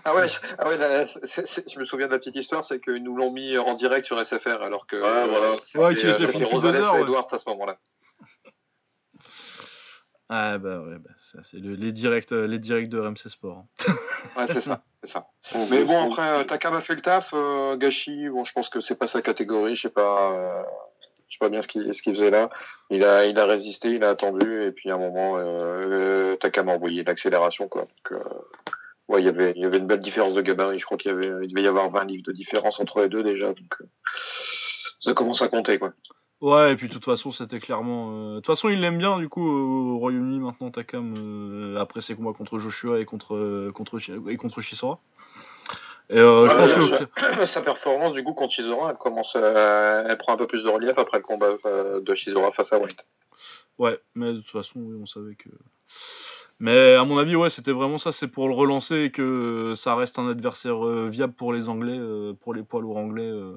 Ah 0.03 0.13
ouais, 0.15 0.27
je- 0.27 0.37
ah 0.57 0.67
ouais 0.67 0.77
là, 0.77 1.05
je 1.05 1.79
me 1.79 1.85
souviens 1.85 2.07
de 2.07 2.11
la 2.11 2.19
petite 2.19 2.35
histoire, 2.35 2.65
c'est 2.65 2.81
qu'ils 2.81 3.01
nous 3.03 3.15
l'ont 3.15 3.31
mis 3.31 3.57
en 3.57 3.73
direct 3.73 4.05
sur 4.05 4.19
SFR, 4.19 4.61
alors 4.61 4.85
que 4.85 4.95
Ouais, 4.97 5.27
voilà. 5.29 5.57
c'était, 5.59 5.79
Ouais, 5.79 5.95
qu'il 5.95 6.09
euh, 6.09 6.15
était 6.15 6.27
fini 6.27 6.43
Rosales 6.43 6.73
deux 6.73 6.79
heures, 6.81 6.95
et 6.95 6.97
ouais. 6.97 7.03
Edwards 7.03 7.27
à 7.33 7.37
ce 7.37 7.49
moment-là. 7.49 7.77
Ah 10.33 10.57
bah 10.57 10.79
ouais, 10.81 10.97
bah, 10.97 11.09
ça 11.31 11.39
c'est 11.43 11.57
le- 11.59 11.75
les 11.75 11.91
directs, 11.91 12.31
euh, 12.31 12.47
les 12.47 12.59
directs 12.59 12.87
de 12.89 12.99
RMC 12.99 13.29
Sport. 13.29 13.57
hein. 13.57 13.67
Ouais, 14.37 14.45
c'est 14.53 14.61
ça, 14.61 14.83
c'est 15.03 15.09
ça. 15.11 15.27
Mais 15.69 15.83
bon, 15.83 16.07
après, 16.11 16.21
euh, 16.29 16.43
Takam 16.45 16.73
a 16.73 16.81
fait 16.81 16.95
le 16.95 17.01
taf, 17.01 17.31
euh, 17.33 17.75
Gachi, 17.75 18.29
bon, 18.29 18.45
je 18.45 18.53
pense 18.53 18.69
que 18.69 18.79
c'est 18.79 18.95
pas 18.95 19.07
sa 19.07 19.21
catégorie, 19.21 19.75
je 19.75 19.81
sais 19.83 19.89
pas, 19.89 20.31
euh, 20.31 20.63
je 21.31 21.37
sais 21.37 21.39
pas 21.39 21.49
bien 21.49 21.61
ce 21.61 21.67
qu'il 21.67 22.13
faisait 22.13 22.29
là. 22.29 22.49
Il 22.89 23.05
a, 23.05 23.45
résisté, 23.45 23.89
il 23.89 24.03
a 24.03 24.09
attendu, 24.09 24.63
et 24.65 24.71
puis 24.71 24.91
à 24.91 24.95
un 24.95 24.97
moment, 24.97 25.37
Takam 26.35 26.67
a 26.67 26.73
envoyé 26.73 27.05
l'accélération, 27.05 27.69
quoi. 27.69 27.83
Donc, 27.83 28.11
euh, 28.11 29.19
il 29.19 29.25
y 29.25 29.29
avait, 29.29 29.53
une 29.55 29.87
belle 29.87 30.01
différence 30.01 30.33
de 30.33 30.41
gabarit. 30.41 30.79
Je 30.79 30.85
crois 30.85 30.97
qu'il 30.97 31.13
devait 31.13 31.61
y 31.61 31.67
avoir 31.67 31.89
20 31.89 32.03
livres 32.03 32.23
de 32.25 32.33
différence 32.33 32.79
entre 32.81 33.01
les 33.01 33.09
deux 33.09 33.23
déjà, 33.23 33.47
donc 33.47 33.75
euh, 33.79 33.85
ça 34.99 35.13
commence 35.13 35.41
à 35.41 35.47
compter, 35.47 35.79
quoi. 35.79 35.93
Ouais, 36.41 36.73
et 36.73 36.75
puis 36.75 36.87
de 36.87 36.93
toute 36.93 37.05
façon, 37.05 37.31
c'était 37.31 37.59
clairement. 37.59 38.11
euh, 38.11 38.29
De 38.31 38.35
toute 38.37 38.47
façon, 38.47 38.67
il 38.67 38.81
l'aime 38.81 38.97
bien 38.97 39.19
du 39.19 39.29
coup 39.29 39.47
au 39.47 39.99
Royaume-Uni 39.99 40.39
maintenant, 40.39 40.69
Takam, 40.69 41.77
après 41.79 42.01
ses 42.01 42.15
combats 42.15 42.33
contre 42.33 42.59
Joshua 42.59 42.99
et 42.99 43.05
contre, 43.05 43.71
contre, 43.71 43.99
et 44.27 44.37
contre 44.37 44.59
Chisora. 44.59 44.99
Et 46.11 46.19
euh, 46.19 46.49
je 46.49 46.55
Ouais, 46.55 46.67
pense 46.89 47.09
que. 47.39 47.45
Sa 47.53 47.61
performance, 47.61 48.13
du 48.13 48.23
coup, 48.23 48.33
contre 48.33 48.53
Chisora, 48.53 48.91
elle 48.91 48.97
commence, 48.97 49.35
à- 49.35 50.03
elle 50.07 50.17
prend 50.17 50.33
un 50.33 50.37
peu 50.37 50.45
plus 50.47 50.63
de 50.63 50.69
relief 50.69 50.97
après 50.97 51.17
le 51.19 51.23
combat 51.23 51.53
euh, 51.65 52.01
de 52.01 52.15
Chisora 52.15 52.51
face 52.51 52.71
à 52.73 52.79
White. 52.79 53.05
Ouais, 53.79 53.97
mais 54.15 54.33
de 54.33 54.39
toute 54.39 54.49
façon, 54.49 54.79
oui, 54.81 54.97
on 55.01 55.05
savait 55.05 55.35
que. 55.35 55.49
Mais 56.59 56.93
à 56.95 57.03
mon 57.05 57.17
avis, 57.17 57.35
ouais, 57.35 57.49
c'était 57.49 57.71
vraiment 57.71 57.97
ça, 57.97 58.11
c'est 58.11 58.27
pour 58.27 58.47
le 58.47 58.53
relancer 58.53 58.95
et 59.05 59.11
que 59.11 59.73
ça 59.75 59.95
reste 59.95 60.19
un 60.19 60.29
adversaire 60.29 60.85
euh, 60.85 61.07
viable 61.09 61.33
pour 61.33 61.53
les 61.53 61.69
Anglais, 61.69 61.97
euh, 61.97 62.33
pour 62.33 62.53
les 62.53 62.61
poids 62.63 62.81
lourds 62.81 62.97
anglais. 62.97 63.23
euh. 63.29 63.55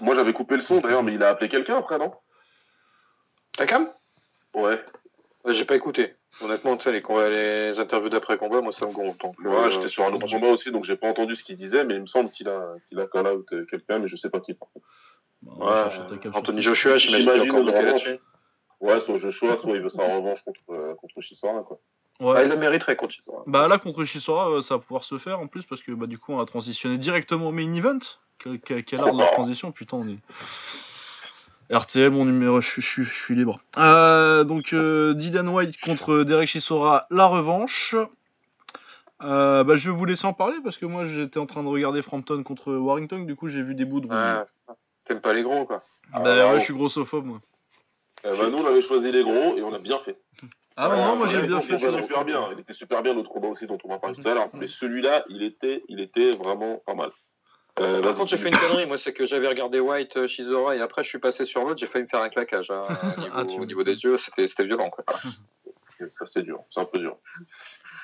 Moi, 0.00 0.14
j'avais 0.14 0.32
coupé 0.32 0.54
le 0.56 0.62
son, 0.62 0.80
d'ailleurs, 0.80 1.02
mais 1.02 1.12
il 1.14 1.22
a 1.22 1.28
appelé 1.30 1.50
quelqu'un 1.50 1.76
après, 1.76 1.98
non? 1.98 2.12
Takam? 3.58 3.90
Ouais. 4.54 4.82
Euh, 5.46 5.52
J'ai 5.52 5.64
pas 5.66 5.74
écouté. 5.76 6.14
Honnêtement, 6.40 6.76
tu 6.76 6.84
sais, 6.84 6.92
les, 6.92 7.78
interviews 7.78 8.08
d'après-combat, 8.08 8.62
moi, 8.62 8.72
ça 8.72 8.86
me 8.86 8.92
gonfle. 8.92 9.18
Donc, 9.18 9.38
Ouais, 9.38 9.54
euh, 9.54 9.70
j'étais 9.70 9.88
sur 9.88 10.04
un 10.04 10.12
autre 10.12 10.26
combat 10.26 10.48
aussi, 10.48 10.70
donc 10.70 10.84
j'ai 10.84 10.96
pas 10.96 11.08
entendu 11.08 11.36
ce 11.36 11.44
qu'il 11.44 11.56
disait, 11.56 11.84
mais 11.84 11.94
il 11.94 12.00
me 12.00 12.06
semble 12.06 12.30
qu'il 12.30 12.48
a, 12.48 12.74
qu'il 12.88 12.98
a 13.00 13.06
call 13.06 13.26
out 13.26 13.46
euh, 13.52 13.66
quelqu'un, 13.66 13.98
mais 13.98 14.08
je 14.08 14.16
sais 14.16 14.30
pas 14.30 14.40
qui. 14.40 14.54
par 14.54 14.68
contre. 14.72 14.86
Bah, 15.42 15.88
Ouais, 16.10 16.30
Anthony 16.34 16.62
Joshua, 16.62 16.96
j'imagine 16.96 17.50
qu'il 17.50 17.64
là-dessus. 17.66 18.18
Ouais, 18.80 19.00
soit 19.00 19.16
Joshua, 19.16 19.56
soit 19.56 19.76
il 19.76 19.82
veut 19.82 19.88
sa 19.88 20.02
revanche 20.02 20.42
contre, 20.42 20.60
euh, 20.70 20.94
contre 20.96 21.20
Chisora, 21.20 21.62
quoi. 21.62 21.78
Ouais. 22.20 22.34
Ah, 22.36 22.42
il 22.44 22.50
le 22.50 22.56
mériterait 22.56 22.96
contre 22.96 23.14
Chisora. 23.14 23.42
Bah 23.46 23.68
là 23.68 23.78
contre 23.78 24.04
Chisora 24.04 24.50
euh, 24.50 24.60
ça 24.60 24.76
va 24.76 24.80
pouvoir 24.80 25.04
se 25.04 25.18
faire 25.18 25.40
en 25.40 25.46
plus 25.46 25.64
parce 25.64 25.82
que 25.82 25.92
bah 25.92 26.06
du 26.06 26.18
coup 26.18 26.32
on 26.32 26.40
a 26.40 26.46
transitionné 26.46 26.98
directement 26.98 27.48
au 27.48 27.52
main 27.52 27.72
event. 27.72 27.98
Quel, 28.38 28.60
quel, 28.60 28.84
quel 28.84 29.00
art 29.00 29.12
de 29.12 29.18
la 29.18 29.26
transition 29.28 29.72
putain 29.72 29.96
on 29.96 30.08
est. 30.08 30.18
RTL 31.72 32.10
mon 32.10 32.24
numéro 32.26 32.60
je, 32.60 32.68
suis- 32.70 32.82
je, 32.82 32.86
suis- 32.88 33.04
je 33.04 33.14
suis 33.14 33.34
libre. 33.34 33.60
Euh, 33.78 34.44
donc 34.44 34.72
euh, 34.72 35.14
Dylan 35.14 35.48
White 35.48 35.80
contre 35.80 36.22
Derek 36.24 36.46
Chisora 36.48 37.06
la 37.10 37.26
revanche. 37.26 37.94
Euh, 39.22 39.62
bah, 39.64 39.76
je 39.76 39.90
vais 39.90 39.96
vous 39.96 40.04
laisser 40.04 40.26
en 40.26 40.32
parler 40.32 40.56
parce 40.64 40.76
que 40.78 40.86
moi 40.86 41.04
j'étais 41.04 41.38
en 41.38 41.46
train 41.46 41.62
de 41.62 41.68
regarder 41.68 42.02
Frampton 42.02 42.42
contre 42.42 42.74
Warrington 42.74 43.20
du 43.20 43.36
coup 43.36 43.48
j'ai 43.48 43.62
vu 43.62 43.74
des 43.74 43.84
bouts 43.84 44.00
de 44.00 44.08
ça. 44.08 44.46
T'aimes 45.04 45.20
pas 45.20 45.32
les 45.32 45.42
gros, 45.42 45.64
quoi. 45.64 45.82
Bah 46.12 46.20
Ah, 46.20 46.22
ouais 46.22 46.42
bravo. 46.42 46.58
je 46.58 46.64
suis 46.64 46.74
grossophobe 46.74 47.24
moi. 47.24 47.40
Bah, 48.24 48.30
nous, 48.50 48.58
on 48.58 48.66
avait 48.66 48.82
choisi 48.82 49.10
les 49.10 49.22
gros 49.24 49.56
et 49.56 49.62
on 49.62 49.72
a 49.74 49.78
bien 49.78 49.98
fait. 50.00 50.16
Ah 50.76 50.88
Ouais, 50.88 50.96
non, 50.96 51.16
moi 51.16 51.26
j'ai 51.26 51.42
bien 51.42 51.60
fait. 51.60 51.78
super 51.78 52.24
bien. 52.24 52.48
Il 52.52 52.60
était 52.60 52.72
super 52.72 53.02
bien, 53.02 53.14
l'autre 53.14 53.30
combat 53.30 53.48
aussi 53.48 53.66
dont 53.66 53.78
on 53.84 53.88
va 53.88 53.98
parler 53.98 54.16
tout 54.20 54.28
à 54.28 54.34
l'heure. 54.34 54.48
Mais 54.54 54.68
celui-là, 54.68 55.24
il 55.28 55.42
était, 55.42 55.82
il 55.88 56.00
était 56.00 56.30
vraiment 56.32 56.80
pas 56.86 56.94
mal. 56.94 57.10
Euh, 57.82 58.00
Par 58.02 58.14
contre, 58.14 58.30
j'ai 58.30 58.38
fait 58.38 58.48
une 58.48 58.56
connerie, 58.56 58.86
moi, 58.86 58.98
c'est 58.98 59.12
que 59.12 59.26
j'avais 59.26 59.48
regardé 59.48 59.80
White 59.80 60.16
euh, 60.16 60.26
Shizora 60.28 60.76
et 60.76 60.80
après 60.80 61.02
je 61.04 61.08
suis 61.08 61.18
passé 61.18 61.44
sur 61.44 61.62
l'autre, 61.64 61.78
j'ai 61.78 61.86
failli 61.86 62.04
me 62.04 62.08
faire 62.08 62.20
un 62.20 62.28
claquage. 62.28 62.70
hein, 62.70 62.82
au, 63.16 63.20
niveau, 63.20 63.32
Ah, 63.34 63.44
tu 63.44 63.60
au 63.60 63.64
niveau 63.64 63.82
des 63.84 64.02
yeux, 64.02 64.16
c'était 64.18 64.64
violent. 64.64 64.90
Quoi. 64.90 65.04
Ça, 66.08 66.26
c'est 66.26 66.42
dur. 66.42 66.58
C'est 66.70 66.80
un 66.80 66.84
peu 66.84 66.98
dur. 66.98 67.16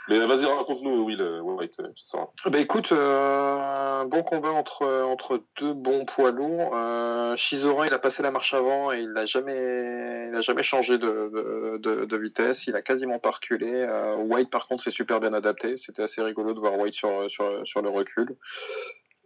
Mais 0.08 0.24
vas-y, 0.24 0.44
raconte-nous, 0.46 1.04
Will, 1.04 1.20
euh, 1.20 1.40
White, 1.40 1.80
euh, 1.80 1.88
sauras. 1.96 2.28
Bah 2.46 2.58
écoute, 2.60 2.92
euh, 2.92 3.58
un 4.00 4.04
bon 4.06 4.22
combat 4.22 4.50
entre, 4.52 4.86
entre 5.02 5.42
deux 5.60 5.74
bons 5.74 6.04
poids 6.06 6.30
lourds. 6.30 6.70
Euh, 6.74 7.34
Shizora, 7.36 7.88
il 7.88 7.92
a 7.92 7.98
passé 7.98 8.22
la 8.22 8.30
marche 8.30 8.54
avant 8.54 8.92
et 8.92 9.00
il 9.00 9.12
n'a 9.12 9.26
jamais, 9.26 10.28
il 10.30 10.34
a 10.36 10.40
jamais 10.40 10.62
changé 10.62 10.96
de, 10.96 11.06
de, 11.06 11.76
de, 11.78 12.04
de 12.04 12.16
vitesse. 12.16 12.66
Il 12.68 12.76
a 12.76 12.82
quasiment 12.82 13.18
pas 13.18 13.32
reculé. 13.32 13.68
Euh, 13.70 14.14
White, 14.16 14.48
par 14.50 14.66
contre, 14.68 14.82
s'est 14.84 14.90
super 14.92 15.18
bien 15.20 15.34
adapté. 15.34 15.76
C'était 15.76 16.02
assez 16.04 16.22
rigolo 16.22 16.54
de 16.54 16.60
voir 16.60 16.78
White 16.78 16.94
sur, 16.94 17.28
sur, 17.30 17.66
sur 17.66 17.82
le 17.82 17.88
recul. 17.90 18.36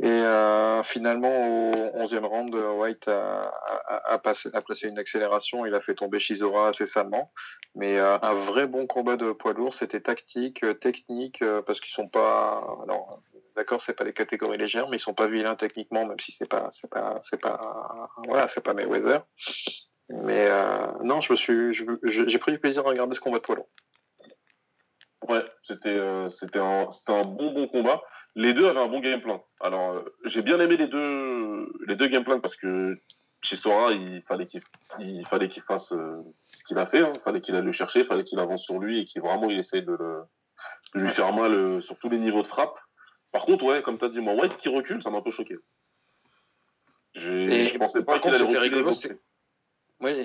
Et 0.03 0.09
euh, 0.09 0.83
finalement, 0.83 1.31
au 1.31 2.05
11e 2.05 2.25
round, 2.25 2.53
White 2.53 3.07
a, 3.07 3.43
a, 3.87 4.15
a, 4.15 4.19
passé, 4.19 4.51
a 4.53 4.61
placé 4.61 4.89
une 4.89 4.99
accélération. 4.99 5.65
Il 5.65 5.75
a 5.77 5.81
fait 5.81 5.95
tomber 5.95 6.19
Shizora 6.19 6.69
assez 6.69 6.87
salement. 6.87 7.33
Mais 7.77 7.99
euh, 7.99 8.19
un 8.21 8.35
vrai 8.35 8.67
bon 8.67 8.89
combat 8.89 9.17
de 9.17 9.31
poids 9.31 9.53
lourd, 9.53 9.75
c'était 9.75 10.01
tactique, 10.01 10.65
euh, 10.65 10.75
technique, 10.75 11.41
euh, 11.43 11.63
parce 11.63 11.81
qu'ils 11.81 11.95
sont 11.95 12.09
pas. 12.09 12.67
Alors, 12.83 13.23
d'accord, 13.55 13.81
c'est 13.81 13.93
pas 13.93 14.03
les 14.03 14.13
catégories 14.13 14.59
légères, 14.59 14.89
mais 14.89 14.97
ils 14.97 15.01
sont 15.01 15.15
pas 15.15 15.29
vilains 15.29 15.55
techniquement, 15.55 16.05
même 16.05 16.19
si 16.19 16.33
c'est 16.33 16.51
pas, 16.51 16.69
c'est 16.73 16.91
pas, 16.91 17.21
c'est 17.23 17.41
pas, 17.41 18.09
voilà, 18.27 18.49
c'est 18.49 18.61
pas 18.61 18.75
Mayweather. 18.75 19.25
Mais 20.09 20.49
euh, 20.49 20.87
non, 21.05 21.21
je 21.21 21.33
me 21.33 21.37
suis, 21.37 21.73
j'ai 22.03 22.39
pris 22.39 22.51
du 22.51 22.59
plaisir 22.59 22.85
à 22.85 22.91
regarder 22.91 23.15
ce 23.15 23.21
combat 23.21 23.39
de 23.39 23.43
poids 23.45 23.55
lourd. 23.55 23.69
Ouais, 25.29 25.45
c'était 25.63 25.89
euh, 25.89 26.31
c'était 26.31 26.59
un, 26.59 26.91
c'était 26.91 27.13
un 27.13 27.25
bon 27.25 27.53
bon 27.53 27.69
combat. 27.69 28.03
Les 28.35 28.55
deux 28.55 28.67
avaient 28.67 28.81
un 28.81 28.89
bon 28.89 29.01
game 29.01 29.21
plan. 29.21 29.45
Alors, 29.61 29.93
euh, 29.93 30.05
j'ai 30.25 30.43
bien 30.43 30.59
aimé 30.61 30.77
les 30.77 30.89
deux 30.89 31.73
les 31.87 31.97
deux 31.97 32.09
game 32.09 32.25
plans 32.25 32.41
parce 32.41 32.57
que 32.57 32.99
chez 33.43 33.57
Sora, 33.57 33.93
il 33.93 34.23
fallait 34.23 34.47
qu'il 34.47 34.63
il 34.99 35.27
fallait 35.27 35.49
qu'il 35.49 35.63
fasse 35.63 35.93
euh, 35.93 36.17
ce 36.57 36.65
qu'il 36.65 36.79
a 36.79 36.87
fait. 36.87 37.01
hein. 37.01 37.13
Il 37.15 37.21
fallait 37.21 37.41
qu'il 37.41 37.55
aille 37.57 37.63
le 37.63 37.73
chercher, 37.73 38.01
il 38.01 38.07
fallait 38.07 38.25
qu'il 38.25 38.39
avance 38.39 38.65
sur 38.65 38.79
lui 38.79 39.01
et 39.01 39.05
qu'il 39.05 39.21
vraiment 39.23 39.49
il 39.51 39.59
essaye 39.59 39.83
de, 39.83 39.93
le, 39.93 40.23
de 40.95 41.01
lui 41.01 41.11
faire 41.11 41.33
mal 41.33 41.53
euh, 41.55 41.81
sur 41.81 41.97
tous 41.99 42.09
les 42.09 42.19
niveaux 42.19 42.43
de 42.43 42.47
frappe. 42.47 42.79
Par 43.33 43.45
contre, 43.45 43.65
ouais, 43.65 43.83
comme 43.83 43.99
tu 43.99 44.05
as 44.05 44.09
dit, 44.11 44.21
moi, 44.21 44.35
White 44.35 44.57
qui 44.59 44.69
recule, 44.69 45.03
ça 45.03 45.11
m'a 45.11 45.19
un 45.19 45.23
peu 45.23 45.31
choqué. 45.31 45.57
Je 47.15 47.79
pensais 47.79 48.03
pas 48.05 48.19
qu'il 48.21 48.31
allait 48.35 48.45
reculer. 48.71 48.85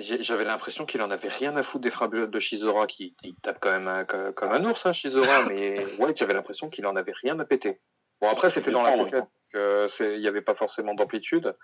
J'ai- 0.02 0.22
j'avais 0.22 0.44
l'impression 0.44 0.86
qu'il 0.86 1.02
en 1.02 1.10
avait 1.10 1.28
rien 1.28 1.56
à 1.56 1.62
foutre 1.62 1.82
des 1.82 1.90
frappes 1.90 2.14
de 2.14 2.40
Shizora, 2.40 2.86
qui 2.86 3.14
il 3.22 3.34
tape 3.36 3.58
quand 3.60 3.70
même 3.70 3.88
un- 3.88 4.04
comme 4.04 4.50
un 4.52 4.64
ours, 4.64 4.84
hein, 4.86 4.92
Shizora, 4.92 5.22
mais 5.52 5.84
ouais, 5.98 6.12
j'avais 6.16 6.34
l'impression 6.34 6.68
qu'il 6.70 6.86
en 6.86 6.96
avait 6.96 7.12
rien 7.12 7.38
à 7.38 7.44
péter. 7.44 7.80
Bon, 8.20 8.28
après, 8.28 8.50
c'était 8.50 8.70
dans 8.72 8.82
la 8.82 8.90
pocket, 9.04 9.24
donc 9.54 9.90
c'est- 9.90 10.14
il 10.16 10.20
n'y 10.20 10.28
avait 10.28 10.42
pas 10.42 10.54
forcément 10.54 10.94
d'amplitude. 10.94 11.54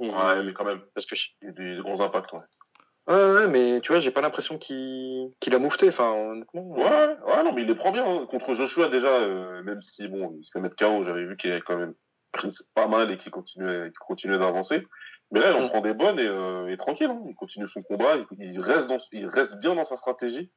Et- 0.00 0.10
Ouais, 0.10 0.42
mais 0.42 0.52
quand 0.52 0.64
même, 0.64 0.80
Parce 0.94 1.06
que 1.06 1.14
je- 1.16 1.28
il 1.42 1.46
y 1.46 1.50
a 1.50 1.52
des 1.52 1.80
gros 1.82 2.00
impacts, 2.02 2.32
ouais. 2.32 2.40
Ouais, 3.06 3.32
ouais, 3.32 3.48
mais 3.48 3.80
tu 3.80 3.90
vois, 3.92 4.00
j'ai 4.00 4.10
pas 4.12 4.20
l'impression 4.20 4.56
qu'il 4.58 5.32
a 5.52 5.58
moufté. 5.58 5.88
Enfin, 5.88 6.10
honnêtement. 6.12 6.62
Ouais, 6.62 7.16
ouais, 7.26 7.42
non, 7.42 7.52
mais 7.52 7.62
il 7.62 7.68
les 7.68 7.74
prend 7.74 7.90
bien. 7.92 8.04
hein. 8.06 8.26
Contre 8.30 8.54
Joshua, 8.54 8.88
déjà, 8.88 9.08
euh, 9.08 9.62
même 9.62 9.82
si, 9.82 10.06
bon, 10.08 10.36
il 10.38 10.44
se 10.44 10.50
fait 10.52 10.60
mettre 10.60 10.76
KO, 10.76 11.02
j'avais 11.02 11.24
vu 11.24 11.36
qu'il 11.36 11.50
avait 11.50 11.60
quand 11.62 11.76
même 11.76 11.94
pris 12.32 12.54
pas 12.74 12.86
mal 12.86 13.10
et 13.10 13.16
qu'il 13.16 13.32
continuait, 13.32 13.88
qu'il 13.90 13.98
continuait 13.98 14.38
d'avancer. 14.38 14.86
Mais 15.32 15.40
là, 15.40 15.50
il 15.50 15.62
en 15.62 15.68
prend 15.68 15.80
des 15.80 15.94
bonnes 15.94 16.18
et, 16.18 16.26
euh, 16.26 16.68
et 16.72 16.76
tranquille. 16.76 17.08
hein. 17.10 17.22
Il 17.28 17.34
continue 17.34 17.68
son 17.68 17.82
combat, 17.82 18.16
il, 18.16 18.52
il 18.52 18.60
reste 18.60 18.88
dans, 18.88 18.98
il 19.12 19.26
reste 19.26 19.56
bien 19.60 19.74
dans 19.74 19.84
sa 19.84 19.96
stratégie. 19.96 20.50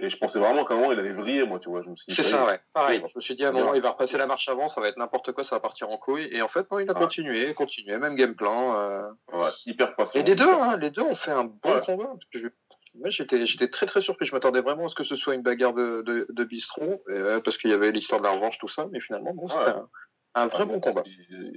Et 0.00 0.10
je 0.10 0.16
pensais 0.16 0.38
vraiment 0.40 0.64
qu'à 0.64 0.74
un 0.74 0.78
moment, 0.78 0.90
il 0.92 0.98
allait 0.98 1.12
vriller, 1.12 1.44
moi, 1.44 1.60
tu 1.60 1.68
vois. 1.68 1.82
Je 1.82 1.88
me 1.90 1.94
suis 1.94 2.06
dit, 2.08 2.14
C'est 2.16 2.22
ça, 2.28 2.44
ouais. 2.46 2.60
Pareil. 2.72 3.00
Je 3.08 3.12
me 3.14 3.20
suis 3.20 3.36
dit 3.36 3.44
à 3.44 3.50
un 3.50 3.52
moment, 3.52 3.74
il 3.74 3.82
va 3.82 3.90
repasser 3.90 4.18
la 4.18 4.26
marche 4.26 4.48
avant, 4.48 4.66
ça 4.68 4.80
va 4.80 4.88
être 4.88 4.96
n'importe 4.96 5.30
quoi, 5.32 5.44
ça 5.44 5.54
va 5.56 5.60
partir 5.60 5.90
en 5.90 5.96
couille. 5.98 6.28
Et 6.32 6.42
en 6.42 6.48
fait, 6.48 6.68
non, 6.72 6.80
il 6.80 6.88
a 6.90 6.92
Ouais. 6.92 6.98
continué, 6.98 7.54
continué, 7.54 7.96
même 7.98 8.16
game 8.16 8.34
plan. 8.34 8.76
euh. 8.80 9.02
Ouais, 9.32 9.50
hyper 9.66 9.94
patient. 9.94 10.20
Et 10.20 10.24
les 10.24 10.34
deux, 10.34 10.48
hein, 10.48 10.76
les 10.76 10.90
deux 10.90 11.02
ont 11.02 11.14
fait 11.14 11.30
un 11.30 11.44
bon 11.44 11.74
Ouais. 11.74 11.80
combat. 11.86 12.14
Je- 12.32 12.48
Moi, 12.94 13.08
j'étais, 13.10 13.46
j'étais 13.46 13.68
très 13.68 13.86
très 13.86 14.00
surpris. 14.02 14.26
Je 14.26 14.34
m'attendais 14.34 14.60
vraiment 14.60 14.86
à 14.86 14.88
ce 14.88 14.94
que 14.94 15.04
ce 15.04 15.14
soit 15.16 15.34
une 15.34 15.42
bagarre 15.42 15.72
de, 15.72 16.02
de, 16.04 16.26
de 16.28 16.44
bistrot, 16.44 17.02
euh, 17.08 17.40
parce 17.40 17.56
qu'il 17.58 17.70
y 17.70 17.74
avait 17.74 17.90
l'histoire 17.92 18.20
de 18.20 18.26
la 18.26 18.32
revanche, 18.32 18.58
tout 18.58 18.68
ça. 18.68 18.86
Mais 18.90 19.00
finalement, 19.00 19.32
bon, 19.34 19.46
c'était 19.46 19.70
un, 19.70 19.88
un 20.34 20.46
vrai 20.46 20.64
bon 20.64 20.80
combat. 20.80 21.02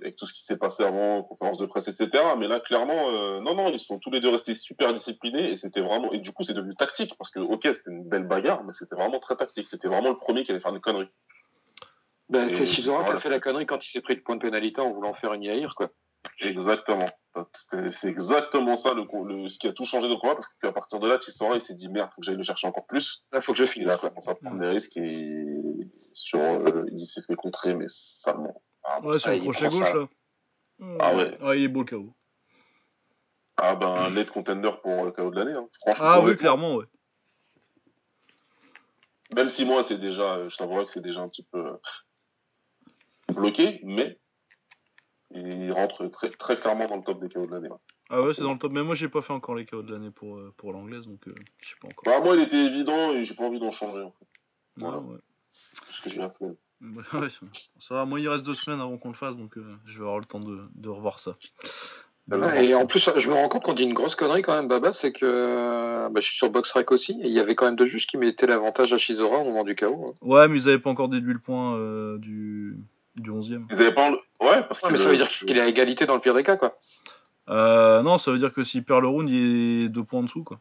Avec 0.01 0.15
tout 0.17 0.25
ce 0.25 0.33
qui 0.33 0.43
s'est 0.43 0.57
passé 0.57 0.83
avant, 0.83 1.23
conférence 1.23 1.57
de 1.57 1.65
presse, 1.65 1.87
etc. 1.87 2.09
Mais 2.37 2.47
là, 2.47 2.59
clairement, 2.59 3.09
euh, 3.09 3.39
non, 3.39 3.55
non, 3.55 3.69
ils 3.69 3.79
sont 3.79 3.99
tous 3.99 4.11
les 4.11 4.19
deux 4.19 4.29
restés 4.29 4.53
super 4.53 4.93
disciplinés 4.93 5.51
et 5.51 5.55
c'était 5.55 5.81
vraiment, 5.81 6.11
et 6.11 6.19
du 6.19 6.31
coup, 6.33 6.43
c'est 6.43 6.53
devenu 6.53 6.75
tactique 6.75 7.15
parce 7.17 7.31
que, 7.31 7.39
ok, 7.39 7.61
c'était 7.63 7.91
une 7.91 8.07
belle 8.09 8.27
bagarre, 8.27 8.63
mais 8.63 8.73
c'était 8.73 8.95
vraiment 8.95 9.19
très 9.19 9.35
tactique. 9.35 9.67
C'était 9.67 9.87
vraiment 9.87 10.09
le 10.09 10.17
premier 10.17 10.43
qui 10.43 10.51
allait 10.51 10.59
faire 10.59 10.73
des 10.73 10.81
conneries. 10.81 11.09
Ben, 12.27 12.49
c'est 12.49 12.65
Shizora 12.65 13.03
qui 13.05 13.11
a 13.11 13.19
fait 13.19 13.29
la 13.29 13.39
connerie 13.39 13.65
quand 13.67 13.85
il 13.85 13.89
s'est 13.89 14.01
pris 14.01 14.15
le 14.15 14.23
point 14.23 14.35
de 14.35 14.41
pénalité 14.41 14.81
en 14.81 14.91
voulant 14.91 15.13
faire 15.13 15.33
une 15.33 15.43
Yair, 15.43 15.75
quoi. 15.75 15.89
Exactement. 16.41 17.09
C'est 17.53 18.07
exactement 18.07 18.77
ça 18.77 18.93
le, 18.93 19.03
le, 19.25 19.49
ce 19.49 19.59
qui 19.59 19.67
a 19.67 19.73
tout 19.73 19.83
changé 19.85 20.07
dans 20.07 20.13
le 20.15 20.19
combat 20.19 20.35
parce 20.35 20.47
qu'à 20.61 20.71
partir 20.71 20.99
de 20.99 21.07
là, 21.07 21.19
Chisora, 21.19 21.55
il 21.55 21.61
s'est 21.61 21.75
dit 21.75 21.87
merde, 21.89 22.09
faut 22.15 22.21
que 22.21 22.25
j'aille 22.25 22.37
le 22.37 22.43
chercher 22.43 22.65
encore 22.67 22.87
plus. 22.87 23.23
Là, 23.31 23.41
faut 23.41 23.51
que 23.51 23.57
je 23.59 23.63
Il 23.65 23.67
finisse, 23.69 23.91
a 23.91 23.97
quoi. 23.97 24.09
commencé 24.09 24.29
à 24.29 24.35
prendre 24.35 24.59
des 24.59 24.67
risques 24.67 24.97
et 24.97 25.54
sur, 26.15 26.39
euh, 26.39 26.85
il 26.91 27.05
s'est 27.05 27.21
fait 27.23 27.35
contrer, 27.35 27.75
mais 27.75 27.85
salement. 27.89 28.61
Ah, 28.83 29.01
Ouais, 29.01 29.19
sur 29.19 29.29
Ah, 29.31 29.35
le 29.35 29.41
crochet 29.41 29.69
gauche, 29.69 29.87
ça. 29.87 29.93
là. 29.93 30.07
Ah 30.99 31.15
ouais. 31.15 31.37
Ouais, 31.43 31.59
il 31.59 31.63
est 31.65 31.67
beau 31.67 31.81
le 31.81 31.85
KO. 31.85 32.13
ah 33.57 33.75
ben, 33.75 33.87
un 33.87 34.09
late 34.09 34.31
contender 34.31 34.71
pour 34.81 35.03
le 35.05 35.11
KO 35.11 35.29
de 35.31 35.35
l'année. 35.39 35.57
Hein. 35.57 35.67
Franchement, 35.81 36.05
Ah 36.07 36.21
oui, 36.21 36.35
clairement, 36.37 36.75
ouais. 36.75 36.85
Même 39.35 39.49
si 39.49 39.65
moi, 39.65 39.83
c'est 39.83 39.97
déjà, 39.97 40.35
euh, 40.35 40.49
je 40.49 40.57
t'avouerais 40.57 40.85
que 40.85 40.91
c'est 40.91 41.01
déjà 41.01 41.21
un 41.21 41.29
petit 41.29 41.43
peu 41.51 41.57
euh, 41.65 41.77
bloqué, 43.33 43.79
mais 43.83 44.17
il 45.31 45.71
rentre 45.73 46.07
très, 46.07 46.29
très 46.31 46.59
clairement 46.59 46.87
dans 46.87 46.97
le 46.97 47.03
top 47.03 47.19
des 47.21 47.29
KO 47.29 47.45
de 47.45 47.51
l'année. 47.51 47.69
ouais. 47.69 47.77
Ah 48.11 48.21
ouais, 48.21 48.33
c'est 48.35 48.43
dans 48.43 48.53
le 48.53 48.59
top. 48.59 48.71
Mais 48.71 48.83
moi, 48.83 48.93
j'ai 48.95 49.09
pas 49.09 49.21
fait 49.23 49.33
encore 49.33 49.55
les 49.55 49.65
KO 49.65 49.81
de 49.81 49.91
l'année 49.91 50.11
pour, 50.11 50.37
euh, 50.37 50.53
pour 50.57 50.71
l'anglaise, 50.73 51.07
donc 51.07 51.27
euh, 51.27 51.33
je 51.59 51.69
sais 51.69 51.75
pas 51.81 51.87
encore. 51.87 52.03
Bah, 52.05 52.21
moi, 52.23 52.35
il 52.35 52.43
était 52.43 52.55
évident 52.65 53.11
et 53.13 53.23
j'ai 53.23 53.33
pas 53.33 53.45
envie 53.45 53.59
d'en 53.59 53.71
changer, 53.71 54.03
en 54.03 54.11
fait, 54.11 54.27
voilà. 54.77 54.97
Ah, 54.97 55.01
ouais. 55.01 55.17
Parce 55.87 55.99
que 56.01 56.09
j'ai 56.09 56.19
la 56.19 56.29
flemme. 56.29 56.55
Ouais, 56.81 57.19
ouais, 57.21 57.27
ça- 57.79 57.95
va, 57.95 58.05
moi 58.05 58.19
il 58.19 58.27
reste 58.27 58.43
deux 58.45 58.55
semaines 58.55 58.81
avant 58.81 58.97
qu'on 58.97 59.09
le 59.09 59.15
fasse, 59.15 59.37
donc 59.37 59.57
euh, 59.57 59.63
je 59.85 59.97
vais 59.97 60.03
avoir 60.03 60.19
le 60.19 60.25
temps 60.25 60.39
de, 60.41 60.59
de 60.75 60.89
revoir 60.89 61.19
ça. 61.19 61.35
Ouais, 62.29 62.65
et 62.65 62.73
en 62.75 62.87
plus, 62.87 63.07
je 63.17 63.29
me 63.29 63.33
rends 63.35 63.47
compte 63.49 63.63
qu'on 63.63 63.73
dit 63.73 63.83
une 63.83 63.93
grosse 63.93 64.15
connerie 64.15 64.41
quand 64.41 64.55
même, 64.55 64.67
Baba, 64.67 64.91
c'est 64.93 65.11
que 65.11 66.07
bah, 66.09 66.19
je 66.19 66.25
suis 66.25 66.37
sur 66.37 66.49
BoxRec 66.49 66.91
aussi, 66.91 67.11
et 67.21 67.27
il 67.27 67.31
y 67.31 67.39
avait 67.39 67.53
quand 67.53 67.65
même 67.65 67.75
deux 67.75 67.85
juges 67.85 68.07
qui 68.07 68.17
mettaient 68.17 68.47
l'avantage 68.47 68.91
à 68.93 68.97
Shizora 68.97 69.37
au 69.39 69.43
moment 69.45 69.63
du 69.63 69.75
KO. 69.75 70.07
hein. 70.09 70.13
Ouais, 70.21 70.47
mais 70.47 70.57
ils 70.57 70.67
avaient 70.67 70.79
pas 70.79 70.89
encore 70.89 71.07
déduit 71.07 71.33
le 71.33 71.39
point 71.39 71.75
euh, 71.77 72.17
du, 72.17 72.77
du 73.15 73.29
11ème. 73.29 73.65
Ils 73.69 73.73
avaient 73.75 73.93
pas 73.93 74.09
Ouais, 74.09 74.63
parce 74.67 74.81
Ouais, 74.81 74.87
que. 74.89 74.93
mais 74.93 74.97
ça 74.97 75.09
veut 75.09 75.17
dire 75.17 75.29
qu'il 75.29 75.55
est 75.55 75.61
à 75.61 75.67
égalité 75.67 76.07
dans 76.07 76.15
le 76.15 76.21
pire 76.21 76.33
des 76.33 76.43
cas, 76.43 76.57
quoi. 76.57 76.77
Euh, 77.49 78.01
non, 78.01 78.17
ça 78.17 78.31
veut 78.31 78.39
dire 78.39 78.51
que 78.53 78.63
s'il 78.63 78.83
perd 78.83 79.01
le 79.01 79.07
round, 79.07 79.29
il 79.29 79.83
est 79.85 79.89
deux 79.89 80.03
points 80.03 80.21
en 80.21 80.23
dessous, 80.23 80.43
quoi. 80.43 80.59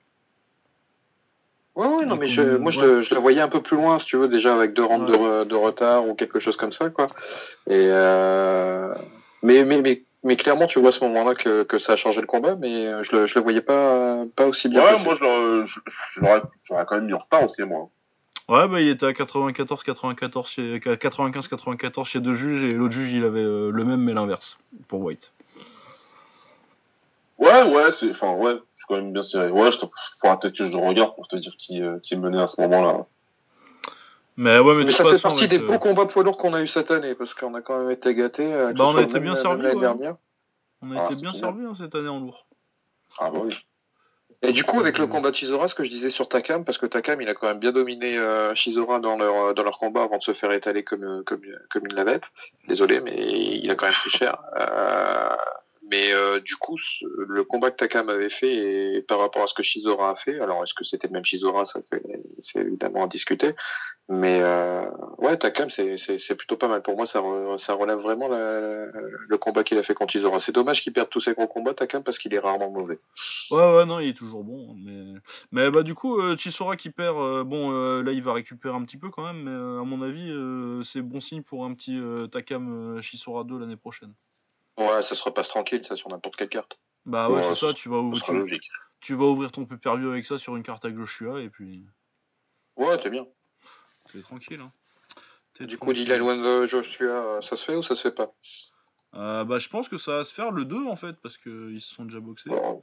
Ouais, 1.77 1.87
ouais, 1.89 2.07
non, 2.07 2.16
mais 2.16 2.29
je, 2.29 2.57
moi, 2.57 2.70
je, 2.70 2.81
ouais. 2.81 2.87
le, 2.87 3.03
je 3.03 3.14
le 3.14 3.20
voyais 3.20 3.41
un 3.41 3.49
peu 3.49 3.61
plus 3.61 3.77
loin, 3.77 3.99
si 3.99 4.07
tu 4.07 4.16
veux, 4.16 4.29
déjà 4.29 4.55
avec 4.55 4.75
deux 4.75 4.85
rounds 4.85 5.11
de, 5.11 5.16
re- 5.16 5.45
de 5.45 5.55
retard 5.57 6.09
ou 6.09 6.14
quelque 6.14 6.39
chose 6.39 6.57
comme 6.57 6.70
ça, 6.72 6.89
quoi. 6.91 7.09
Et 7.68 7.89
euh... 7.91 8.95
mais, 9.43 9.64
mais, 9.64 9.83
mais, 9.83 10.03
mais 10.22 10.37
clairement, 10.37 10.68
tu 10.68 10.79
vois 10.79 10.91
à 10.91 10.93
ce 10.93 11.03
moment-là 11.05 11.35
que, 11.35 11.64
que 11.64 11.81
ça 11.81 11.95
a 11.95 11.97
changé 11.97 12.20
le 12.20 12.29
combat, 12.29 12.55
mais 12.55 12.87
euh, 12.87 13.03
je 13.03 13.16
le, 13.16 13.27
je 13.27 13.35
le 13.37 13.43
voyais 13.43 13.61
pas, 13.61 14.25
pas 14.37 14.47
aussi 14.47 14.68
bien. 14.68 14.85
Ouais, 14.85 14.93
passé. 14.93 15.05
moi, 15.05 16.43
j'aurais 16.68 16.85
quand 16.87 16.95
même 16.95 17.07
mis 17.07 17.12
en 17.12 17.18
retard 17.18 17.43
aussi, 17.45 17.62
moi. 17.64 17.89
Ouais, 18.47 18.68
bah 18.68 18.79
il 18.81 18.89
était 18.89 19.07
à 19.07 19.12
94-94 19.12 20.47
chez 20.49 20.79
95-94 20.79 22.05
chez 22.05 22.20
deux 22.20 22.35
juges 22.35 22.62
et 22.62 22.72
l'autre 22.75 22.93
juge 22.93 23.11
il 23.14 23.25
avait 23.25 23.41
euh, 23.41 23.70
le 23.72 23.85
même 23.85 24.03
mais 24.03 24.12
l'inverse 24.12 24.59
pour 24.87 25.01
White. 25.01 25.33
Ouais, 27.39 27.62
ouais, 27.64 27.93
c'est. 27.93 28.11
Enfin, 28.11 28.32
ouais, 28.35 28.57
c'est 28.76 28.85
quand 28.89 28.97
même 28.97 29.12
bien 29.12 29.22
serré. 29.22 29.51
Ouais, 29.51 29.72
je 29.72 29.78
te... 29.78 29.87
faudra 30.20 30.39
peut-être 30.39 30.57
que 30.57 30.66
je 30.66 30.70
le 30.70 30.78
regarde 30.78 31.14
pour 31.14 31.26
te 31.28 31.37
dire 31.37 31.55
qui, 31.59 31.82
euh, 31.82 31.99
qui 32.01 32.16
menait 32.16 32.41
à 32.41 32.47
ce 32.47 32.61
moment-là. 32.61 33.07
Mais 34.37 34.59
ouais, 34.59 34.74
mais, 34.74 34.80
Mais 34.80 34.85
de 34.87 34.91
ça 34.93 35.05
toute 35.05 35.12
fait 35.12 35.18
façon, 35.18 35.28
partie 35.28 35.49
des 35.49 35.59
euh, 35.61 35.66
beaux 35.66 35.78
combats 35.78 36.07
poids 36.07 36.22
lourds 36.24 36.37
qu'on 36.39 36.55
a 36.55 36.62
eu 36.62 36.66
cette 36.68 36.91
année, 36.91 37.14
parce 37.14 37.35
qu'on 37.35 37.55
a 37.55 37.61
quand 37.61 37.78
même 37.78 37.91
été 37.91 38.14
gâtés. 38.14 38.53
euh, 38.53 38.72
Bah, 38.72 38.85
on 38.87 38.97
a 38.97 39.03
été 39.03 39.20
bien 39.20 39.37
servis, 39.37 39.62
l'année 39.62 39.74
ouais. 39.76 39.80
dernière. 39.80 40.16
on 40.82 40.91
a 40.93 41.01
Ah, 41.01 41.05
été 41.07 41.14
c'est 41.14 41.20
bien 41.20 41.30
bien. 41.32 41.41
servi 41.41 41.64
hein, 41.64 41.74
cette 41.78 41.95
année 41.95 42.09
en 42.09 42.20
lourd. 42.20 42.47
Ah, 43.18 43.30
bah 43.30 43.39
oui. 43.45 43.55
Et 44.43 44.53
du 44.53 44.64
coup, 44.64 44.78
avec 44.80 44.99
le 44.99 45.07
combat 45.07 45.30
de 45.30 45.37
Shizora, 45.37 45.68
ce 45.68 45.74
que 45.74 45.85
je 45.85 45.89
disais 45.91 46.11
sur 46.11 46.28
Takam, 46.28 46.64
parce 46.64 46.76
que 46.78 46.85
Takam, 46.87 47.20
il 47.22 47.28
a 47.28 47.35
quand 47.35 47.47
même 47.47 47.61
bien 47.61 47.72
dominé 47.72 48.18
euh, 48.18 48.55
Shizora 48.55 48.99
dans 48.99 49.16
leur, 49.16 49.55
dans 49.55 49.62
leur 49.62 49.78
combat 49.78 50.03
avant 50.03 50.18
de 50.18 50.22
se 50.22 50.35
faire 50.35 50.53
étaler 50.53 50.82
comme, 50.85 51.22
comme, 51.24 51.41
comme 51.70 51.87
une 51.87 51.95
lavette. 51.95 52.24
Désolé, 52.68 53.01
mais 53.01 53.14
il 53.16 53.70
a 53.70 53.74
quand 53.76 53.87
même 53.87 53.95
pris 53.95 54.11
cher. 54.11 54.37
Euh, 54.59 55.28
mais 55.91 56.12
euh, 56.12 56.41
du 56.41 56.57
coup, 56.57 56.76
le 57.03 57.45
combat 57.45 57.70
que 57.70 57.76
Takam 57.76 58.09
avait 58.09 58.30
fait 58.30 58.97
et 58.97 59.03
par 59.03 59.18
rapport 59.18 59.43
à 59.43 59.47
ce 59.47 59.55
que 59.55 59.62
Shizora 59.62 60.11
a 60.11 60.14
fait, 60.16 60.41
alors 60.41 60.62
est-ce 60.62 60.74
que 60.74 60.85
c'était 60.85 61.09
le 61.09 61.12
même 61.12 61.24
Shizora 61.24 61.66
Ça, 61.66 61.80
c'est 62.39 62.61
évidemment 62.61 63.05
à 63.05 63.07
discuter. 63.09 63.55
Mais 64.09 64.41
euh, 64.43 64.85
ouais, 65.18 65.37
Takam, 65.39 65.70
c'est 65.70 66.35
plutôt 66.37 66.57
pas 66.57 66.68
mal. 66.68 66.82
Pour 66.82 66.97
moi, 66.97 67.07
ça, 67.07 67.20
re- 67.20 67.59
ça 67.59 67.72
relève 67.74 67.99
vraiment 67.99 68.28
le 68.28 69.37
combat 69.39 69.64
qu'il 69.64 69.78
a 69.78 69.82
fait 69.82 69.95
contre 69.95 70.12
Shizora. 70.12 70.41
C'est 70.41 70.53
dommage 70.53 70.82
qu'il 70.82 70.93
perde 70.93 71.09
tous 71.11 71.20
ses 71.20 71.32
gros 71.32 71.47
combats, 71.47 71.74
Takam, 71.74 72.03
parce 72.03 72.18
qu'il 72.18 72.35
est 72.35 72.39
rarement 72.39 72.70
mauvais. 72.70 72.99
Ouais, 73.51 73.76
ouais, 73.76 73.87
non, 73.87 74.01
il 74.01 74.09
est 74.11 74.16
toujours 74.18 74.45
bon. 74.45 74.72
hein, 74.72 74.76
Mais, 74.85 75.20
mais 75.53 75.70
bah, 75.70 75.82
du 75.82 75.95
coup, 75.95 76.20
euh, 76.20 76.37
qui 76.76 76.91
perd, 76.91 77.16
euh, 77.18 77.45
bon, 77.45 77.70
là, 78.03 78.12
il 78.12 78.22
va 78.22 78.32
récupérer 78.35 78.74
un 78.74 78.85
petit 78.85 78.99
peu 78.99 79.11
quand 79.11 79.24
même. 79.24 79.43
Mais 79.43 79.51
à 79.80 79.85
mon 79.85 80.03
avis, 80.03 80.32
c'est 80.85 81.03
bon 81.03 81.20
signe 81.20 81.43
pour 81.43 81.64
un 81.64 81.74
petit 81.74 81.99
Takam 82.30 83.01
Chisora 83.01 83.45
2 83.45 83.59
l'année 83.59 83.76
prochaine. 83.76 84.12
Ouais, 84.79 85.03
ça 85.03 85.14
se 85.14 85.22
repasse 85.22 85.49
tranquille, 85.49 85.85
ça, 85.85 85.95
sur 85.97 86.09
n'importe 86.09 86.37
quelle 86.37 86.49
carte. 86.49 86.79
Bah 87.07 87.29
ouais, 87.29 87.37
Ouais, 87.37 87.43
c'est 87.55 87.61
ça, 87.61 87.68
ça- 87.68 87.75
tu 87.75 87.89
vas, 87.89 87.99
ouvrir, 87.99 88.25
sera 88.25 88.33
tu, 88.33 88.39
logique. 88.41 88.68
tu 89.01 89.14
vas 89.14 89.25
ouvrir 89.27 89.53
ton 89.53 89.66
pay-per-view 89.66 90.11
avec 90.11 90.25
ça 90.25 90.39
sur 90.39 90.57
une 90.57 90.62
carte 90.62 90.85
avec 90.85 90.97
Joshua 90.97 91.41
et 91.41 91.49
puis 91.51 91.85
Ouais, 92.77 92.99
t'es 92.99 93.11
bien. 93.11 93.27
t'es 94.12 94.20
tranquille. 94.22 94.61
Hein. 94.61 94.72
Du 95.61 95.79
coup, 95.79 95.87
tranquille. 95.87 96.05
Dylan 96.05 96.22
Wonder 96.22 96.66
Joshua, 96.66 97.07
euh, 97.37 97.41
ça 97.43 97.55
se 97.57 97.64
fait 97.64 97.77
ou 97.77 97.83
ça 97.83 97.95
se 97.95 98.03
fait 98.03 98.14
pas? 98.14 98.33
Euh, 99.14 99.45
bah 99.45 99.61
je 99.61 99.68
pense 99.68 99.89
que 99.89 99.97
ça 99.97 100.16
va 100.16 100.25
se 100.25 100.35
faire 100.35 100.51
le 100.51 100.64
2 100.64 100.87
en 100.89 100.97
fait, 100.97 101.14
parce 101.22 101.37
qu'ils 101.39 101.81
se 101.81 101.95
sont 101.95 102.05
déjà 102.05 102.18
boxés. 102.18 102.51
Bon. 102.51 102.83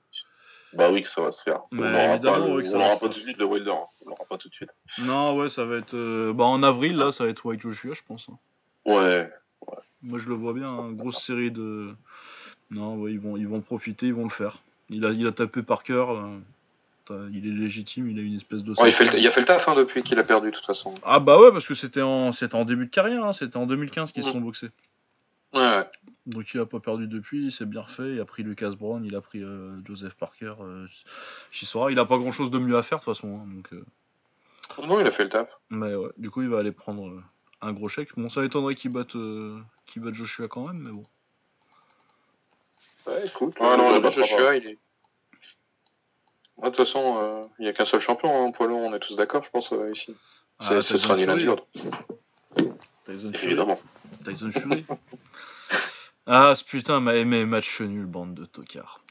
Bah 0.72 0.90
oui, 0.90 1.04
que 1.04 1.10
ça 1.10 1.22
va 1.22 1.34
se 1.34 1.44
faire. 1.44 1.60
Mais 1.74 1.80
on 1.84 1.90
n'aura 1.92 2.14
évidemment, 2.14 2.38
pas, 2.40 2.98
pas 3.00 3.08
tout 3.10 3.20
de 3.20 3.24
suite 3.26 3.38
le 3.38 3.44
Wilder. 3.44 3.72
hein. 3.72 3.88
On 4.06 4.10
l'aura 4.12 4.24
pas 4.24 4.38
tout 4.38 4.48
de 4.48 4.54
suite. 4.54 4.70
Non, 5.00 5.36
ouais, 5.36 5.50
ça 5.50 5.66
va 5.66 5.76
être. 5.76 5.94
euh, 5.96 6.32
Bah 6.32 6.46
en 6.46 6.64
avril, 6.64 6.96
là, 6.96 7.12
ça 7.12 7.26
va 7.26 7.30
être 7.30 7.44
White 7.46 7.60
Joshua, 7.60 7.94
je 7.94 8.04
pense. 8.04 8.30
hein. 8.30 8.38
Ouais. 8.86 9.30
Moi 10.04 10.20
je 10.20 10.28
le 10.28 10.36
vois 10.36 10.54
bien, 10.54 10.68
hein, 10.68 10.92
grosse 10.92 11.22
série 11.24 11.52
de. 11.52 11.94
Non, 12.70 12.96
ouais, 12.96 13.12
ils 13.12 13.20
vont, 13.20 13.38
ils 13.38 13.48
vont 13.48 13.62
profiter, 13.62 14.08
ils 14.08 14.14
vont 14.14 14.24
le 14.24 14.30
faire. 14.30 14.62
Il 14.90 15.06
a, 15.06 15.12
il 15.12 15.26
a 15.28 15.32
tapé 15.32 15.62
par 15.62 15.84
cœur. 15.84 16.12
euh, 17.12 17.30
Il 17.34 17.46
est 17.48 17.52
légitime, 17.52 18.10
il 18.10 18.18
a 18.20 18.22
une 18.22 18.36
espèce 18.36 18.64
de. 18.64 18.74
Il, 18.86 18.92
fait 18.94 19.06
le, 19.06 19.20
il 19.20 19.28
a 19.28 19.32
fait 19.32 19.42
le 19.42 19.46
taf 19.46 19.68
hein, 19.68 19.76
depuis 19.76 20.02
qu'il 20.04 20.18
a 20.20 20.24
perdu, 20.24 20.50
de 20.52 20.56
toute 20.56 20.66
façon. 20.66 20.96
Ah 21.04 21.20
bah 21.20 21.38
ouais, 21.40 21.52
parce 21.52 21.66
que 21.68 21.74
c'était 21.76 22.02
en, 22.02 22.32
c'était 22.32 22.56
en 22.56 22.66
début 22.66 22.86
de 22.86 22.92
carrière, 22.92 23.26
hein, 23.26 23.34
c'était 23.34 23.58
en 23.58 23.66
2015 23.68 24.12
qu'ils 24.12 24.24
se 24.24 24.28
Mhm. 24.30 24.34
sont 24.34 24.42
boxés. 24.42 24.70
Ouais, 25.54 25.60
ouais. 25.60 25.88
Donc 26.28 26.54
il 26.54 26.60
a 26.62 26.66
pas 26.66 26.80
perdu 26.80 27.08
depuis, 27.08 27.46
il 27.48 27.52
s'est 27.52 27.66
bien 27.66 27.82
refait, 27.82 28.14
il 28.14 28.22
a 28.22 28.26
pris 28.26 28.42
Lucas 28.44 28.70
Brown, 28.72 29.04
il 29.04 29.16
a 29.16 29.22
pris 29.22 29.44
euh, 29.44 29.76
Joseph 29.86 30.14
Parker, 30.14 30.54
euh, 30.62 30.88
Chisora, 31.52 31.92
il 31.92 32.00
a 32.00 32.06
pas 32.06 32.18
grand 32.18 32.32
chose 32.32 32.50
de 32.52 32.58
mieux 32.58 32.78
à 32.78 32.84
faire 32.84 33.00
de 33.00 33.04
toute 33.04 33.14
façon. 33.14 33.42
hein, 33.42 33.48
donc, 33.54 33.74
euh, 33.74 33.84
Non, 34.88 35.00
il 35.02 35.06
a 35.08 35.12
fait 35.12 35.26
le 35.26 35.30
taf. 35.30 35.50
Mais 35.70 35.94
ouais, 35.94 36.10
du 36.18 36.30
coup 36.30 36.42
il 36.42 36.48
va 36.48 36.60
aller 36.60 36.72
prendre 36.72 37.22
un 37.62 37.74
gros 37.74 37.90
chèque. 37.90 38.10
Bon 38.16 38.30
ça 38.30 38.46
étonnerait 38.46 38.76
qu'il 38.76 38.92
batte, 38.92 39.16
euh, 39.92 39.94
qu'il 39.94 40.02
batte 40.02 40.14
Joshua 40.14 40.48
quand 40.48 40.68
même, 40.68 40.78
mais 40.80 40.92
bon. 40.92 41.06
Ouais, 43.08 43.26
écoute, 43.28 43.60
Ouais, 43.60 43.78
non, 43.78 44.02
pas 44.02 44.12
Joshua, 44.12 44.56
il 44.56 44.68
est. 44.68 44.78
Ouais, 46.58 46.70
De 46.70 46.76
toute 46.76 46.86
façon, 46.86 47.18
euh, 47.18 47.46
il 47.60 47.64
n'y 47.64 47.70
a 47.70 47.74
qu'un 47.74 47.86
seul 47.86 48.00
champion 48.00 48.30
en 48.30 48.52
poids 48.52 48.68
lourd, 48.68 48.80
on 48.80 48.94
est 48.94 49.00
tous 49.00 49.16
d'accord, 49.16 49.44
je 49.44 49.50
pense, 49.50 49.72
euh, 49.74 49.92
ici. 49.92 50.16
Ah, 50.60 50.82
C'est- 50.82 50.94
ce 50.94 50.98
sera 50.98 51.16
ni 51.16 51.26
l'un 51.26 51.36
ni 51.36 51.44
Fury. 51.44 51.56
l'autre. 51.56 51.68
Tyson 53.06 53.32
Fury. 53.34 53.46
Évidemment. 53.46 53.80
Tyson 54.24 54.52
Fury. 54.52 54.86
ah 56.28 56.54
ce 56.54 56.64
putain 56.64 57.00
m'a 57.00 57.16
aimé 57.16 57.46
match 57.46 57.82
nul, 57.82 58.06
bande 58.06 58.36
de 58.36 58.46
tocards. 58.46 59.02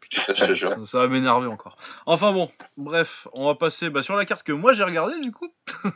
Putain, 0.00 0.54
jure. 0.54 0.70
ça, 0.70 0.86
ça 0.86 0.98
va 1.00 1.08
m'énerver 1.08 1.48
encore. 1.48 1.76
Enfin 2.06 2.32
bon, 2.32 2.50
bref, 2.78 3.28
on 3.34 3.46
va 3.46 3.54
passer 3.54 3.90
bah, 3.90 4.02
sur 4.02 4.16
la 4.16 4.24
carte 4.24 4.42
que 4.42 4.52
moi 4.52 4.72
j'ai 4.72 4.84
regardée 4.84 5.20
du 5.20 5.32
coup. 5.32 5.52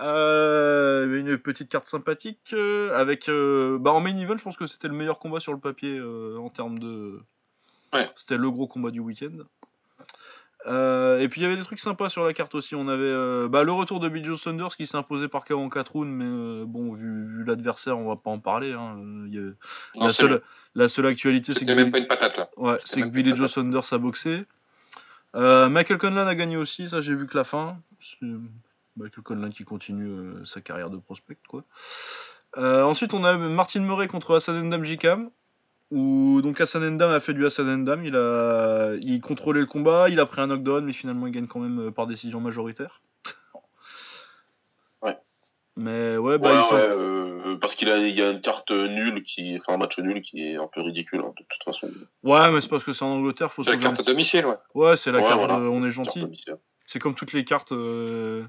Euh, 0.00 1.18
une 1.18 1.38
petite 1.38 1.68
carte 1.68 1.86
sympathique 1.86 2.50
euh, 2.52 2.94
avec 2.94 3.28
euh, 3.28 3.78
bah 3.80 3.90
en 3.90 4.00
main 4.00 4.16
event 4.16 4.36
je 4.36 4.44
pense 4.44 4.56
que 4.56 4.68
c'était 4.68 4.86
le 4.86 4.94
meilleur 4.94 5.18
combat 5.18 5.40
sur 5.40 5.52
le 5.52 5.58
papier 5.58 5.98
euh, 5.98 6.36
en 6.38 6.50
termes 6.50 6.78
de 6.78 7.18
Ouais. 7.92 8.06
c'était 8.14 8.36
le 8.36 8.48
gros 8.50 8.68
combat 8.68 8.90
du 8.92 9.00
week-end 9.00 9.32
et 10.66 11.28
puis 11.28 11.40
il 11.40 11.44
y 11.44 11.46
avait 11.46 11.56
des 11.56 11.62
trucs 11.64 11.80
sympas 11.80 12.10
sur 12.10 12.24
la 12.24 12.32
carte 12.34 12.54
aussi 12.54 12.74
on 12.76 12.86
avait 12.86 13.48
bah, 13.48 13.64
le 13.64 13.72
retour 13.72 13.98
de 13.98 14.08
Bill 14.08 14.36
Saunders 14.36 14.76
qui 14.76 14.86
s'est 14.86 14.96
imposé 14.96 15.26
par 15.26 15.44
KO 15.44 15.58
en 15.58 15.68
4 15.70 15.92
rounds 15.92 16.12
mais 16.12 16.64
bon 16.66 16.92
vu, 16.92 17.26
vu 17.26 17.44
l'adversaire 17.44 17.98
on 17.98 18.06
va 18.06 18.16
pas 18.16 18.30
en 18.30 18.38
parler 18.38 18.74
hein. 18.74 18.98
Y 19.28 19.54
Non, 19.96 20.06
la, 20.06 20.12
seule, 20.12 20.42
la 20.74 20.88
seule 20.88 21.06
actualité 21.06 21.54
c'est 21.54 21.64
que 21.64 21.70
même 21.72 21.78
Billy- 21.78 21.90
pas 21.90 21.98
une 21.98 22.06
patate, 22.06 22.36
là. 22.36 22.50
Ouais, 22.56 22.76
C'était 22.84 23.00
c'est 23.00 23.00
que 23.02 23.06
Billy 23.14 23.34
Joe 23.34 23.50
Saunders 23.50 23.90
a 23.92 23.98
boxé. 23.98 24.44
Michael 25.34 25.98
Conlan 25.98 26.26
a 26.26 26.34
gagné 26.34 26.56
aussi, 26.56 26.88
ça 26.88 27.00
j'ai 27.00 27.14
vu 27.14 27.26
que 27.26 27.36
la 27.36 27.44
fin. 27.44 27.78
Michael 28.98 29.22
Conlan 29.24 29.50
qui 29.50 29.64
continue 29.64 30.06
euh, 30.08 30.44
sa 30.44 30.60
carrière 30.60 30.90
de 30.90 30.96
prospect, 30.98 31.38
quoi. 31.48 31.64
Euh, 32.56 32.82
ensuite, 32.82 33.14
on 33.14 33.24
a 33.24 33.36
Martin 33.36 33.80
Murray 33.80 34.08
contre 34.08 34.36
Hassan 34.36 34.60
Ndam 34.62 34.84
Jikam. 34.84 35.30
Où 35.90 36.42
donc 36.42 36.60
Hassan 36.60 36.84
Ndam 36.86 37.10
a 37.10 37.18
fait 37.18 37.32
du 37.32 37.46
Hassan 37.46 37.66
Ndam, 37.78 38.04
il 38.04 38.14
a, 38.14 38.92
il 39.00 39.22
contrôlait 39.22 39.60
le 39.60 39.66
combat, 39.66 40.10
il 40.10 40.20
a 40.20 40.26
pris 40.26 40.42
un 40.42 40.48
knockdown, 40.48 40.84
mais 40.84 40.92
finalement 40.92 41.26
il 41.26 41.32
gagne 41.32 41.46
quand 41.46 41.60
même 41.60 41.80
euh, 41.86 41.90
par 41.90 42.06
décision 42.06 42.40
majoritaire. 42.42 43.00
Ouais. 45.00 45.16
Mais 45.76 46.18
ouais, 46.18 46.36
bah 46.36 46.60
Ouais, 46.60 46.76
ouais, 46.76 46.88
euh, 46.90 47.56
parce 47.58 47.74
qu'il 47.74 47.88
a, 47.88 47.96
il 47.98 48.20
a 48.20 48.32
une 48.32 48.42
carte 48.42 48.70
nulle 48.70 49.22
qui, 49.22 49.56
enfin 49.56 49.74
un 49.74 49.78
match 49.78 49.98
nul 49.98 50.20
qui 50.20 50.42
est 50.42 50.56
un 50.56 50.66
peu 50.66 50.82
ridicule 50.82 51.20
hein, 51.24 51.32
de 51.38 51.44
toute 51.48 51.64
façon. 51.64 51.88
ouais, 52.22 52.50
mais 52.50 52.60
c'est 52.60 52.68
parce 52.68 52.84
que 52.84 52.92
c'est 52.92 53.04
en 53.06 53.12
Angleterre, 53.12 53.50
faut 53.50 53.64
C'est 53.64 53.70
la 53.70 53.78
carte 53.78 54.04
domicile, 54.04 54.44
ouais. 54.44 54.56
Ouais, 54.74 54.96
c'est 54.98 55.10
la 55.10 55.20
Ouais, 55.20 55.24
carte, 55.24 55.38
voilà. 55.38 55.54
on 55.54 55.78
est 55.86 55.94
Carte 55.94 56.12
gentil. 56.18 56.44
C'est 56.90 56.98
comme 57.00 57.14
toutes 57.14 57.34
les 57.34 57.44
cartes. 57.44 57.72
euh, 57.72 58.44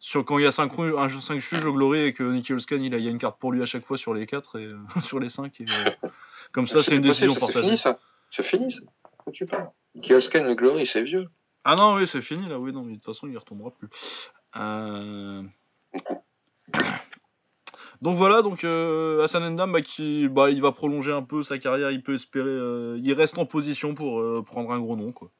sur, 0.00 0.24
quand 0.24 0.38
il 0.38 0.42
y 0.44 0.46
a 0.46 0.52
5 0.52 0.72
cinq, 1.20 1.38
juges 1.38 1.64
au 1.64 1.72
Glory 1.72 2.00
et 2.00 2.12
que 2.12 2.24
Nicky 2.24 2.52
Holskan 2.52 2.80
il, 2.82 2.92
a- 2.92 2.98
il 2.98 3.04
y 3.04 3.06
a 3.06 3.10
une 3.10 3.18
carte 3.18 3.38
pour 3.38 3.52
lui 3.52 3.62
à 3.62 3.66
chaque 3.66 3.84
fois 3.84 3.96
sur 3.96 4.12
les 4.12 4.26
4 4.26 4.58
et 4.58 4.64
euh, 4.64 4.76
sur 5.00 5.20
les 5.20 5.28
5. 5.28 5.62
comme 6.50 6.66
ça, 6.66 6.82
c'est 6.82 6.96
une 6.96 7.02
décision 7.02 7.34
ça, 7.34 7.40
C'est 7.40 7.40
partagée. 7.46 7.66
fini, 7.66 7.78
ça. 7.78 8.00
C'est 8.30 8.42
fini, 8.42 8.72
ça. 8.72 8.80
Quoi 9.18 9.32
tu 9.32 9.46
parles 9.46 9.70
Kiosken, 10.02 10.44
le 10.44 10.56
Glory, 10.56 10.86
c'est 10.86 11.02
vieux. 11.04 11.28
Ah 11.62 11.76
non, 11.76 11.94
oui, 11.94 12.06
c'est 12.08 12.20
fini 12.20 12.48
là. 12.48 12.58
Oui, 12.58 12.72
non, 12.72 12.82
mais 12.82 12.90
de 12.90 12.96
toute 12.96 13.04
façon, 13.04 13.28
il 13.28 13.34
y 13.34 13.36
retombera 13.36 13.70
plus. 13.70 13.88
Euh, 14.56 15.42
Donc 18.02 18.16
voilà, 18.16 18.42
donc 18.42 18.64
euh, 18.64 19.22
Hassan 19.22 19.48
Ndam, 19.52 19.72
bah, 19.72 19.80
qui, 19.82 20.26
bah, 20.28 20.50
il 20.50 20.60
va 20.60 20.72
prolonger 20.72 21.12
un 21.12 21.22
peu 21.22 21.42
sa 21.44 21.58
carrière. 21.58 21.90
Il 21.92 22.02
peut 22.02 22.14
espérer. 22.14 22.50
euh, 22.50 22.98
il 23.00 23.12
reste 23.14 23.38
en 23.38 23.46
position 23.46 23.94
pour 23.94 24.20
euh, 24.20 24.42
prendre 24.44 24.72
un 24.72 24.80
gros 24.80 24.96
nom. 24.96 25.12
Quoi. 25.12 25.30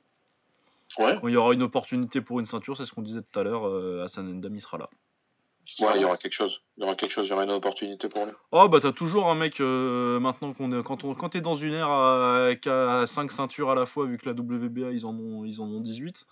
Ouais. 0.99 1.17
Quand 1.21 1.29
il 1.29 1.35
y 1.35 1.37
aura 1.37 1.55
une 1.55 1.63
opportunité 1.63 2.21
pour 2.21 2.41
une 2.41 2.47
ceinture, 2.47 2.77
c'est 2.77 2.85
ce 2.85 2.93
qu'on 2.93 3.03
disait 3.03 3.23
tout 3.23 3.39
à 3.39 3.43
l'heure. 3.43 3.67
euh, 3.67 4.05
Hassan 4.05 4.27
Ndam, 4.33 4.55
il 4.55 4.61
sera 4.61 4.79
là. 4.79 4.89
Ouais, 5.81 5.93
il 5.97 6.03
y 6.03 6.05
aura 6.05 6.19
quelque 6.19 6.35
chose. 6.35 6.61
Il 6.77 6.83
y 6.83 6.85
aura 6.85 6.95
quelque 6.95 7.11
chose, 7.11 7.27
il 7.27 7.31
y 7.31 7.33
aura 7.33 7.45
une 7.45 7.51
opportunité 7.51 8.09
pour 8.09 8.27
lui. 8.27 8.33
Oh 8.53 8.69
bah 8.69 8.81
t'as 8.81 8.93
toujours 8.93 9.31
un 9.31 9.35
mec 9.35 9.61
euh, 9.61 10.21
maintenant 10.21 10.53
qu'on 10.53 10.79
est 10.79 10.83
quand 10.83 11.05
on 11.05 11.15
quand 11.15 11.31
t'es 11.31 11.41
dans 11.41 11.57
une 11.57 11.73
ère 11.73 11.89
à, 11.89 12.51
qui 12.61 12.69
a 12.69 13.07
5 13.07 13.33
ceintures 13.33 13.71
à 13.71 13.75
la 13.75 13.87
fois 13.87 14.05
vu 14.07 14.19
que 14.19 14.27
la 14.29 14.33
WBA 14.33 14.93
ils 14.93 15.07
en 15.07 15.15
ont 15.15 15.45
ils 15.45 15.63
en 15.63 15.65
ont 15.65 15.81
18 15.81 16.27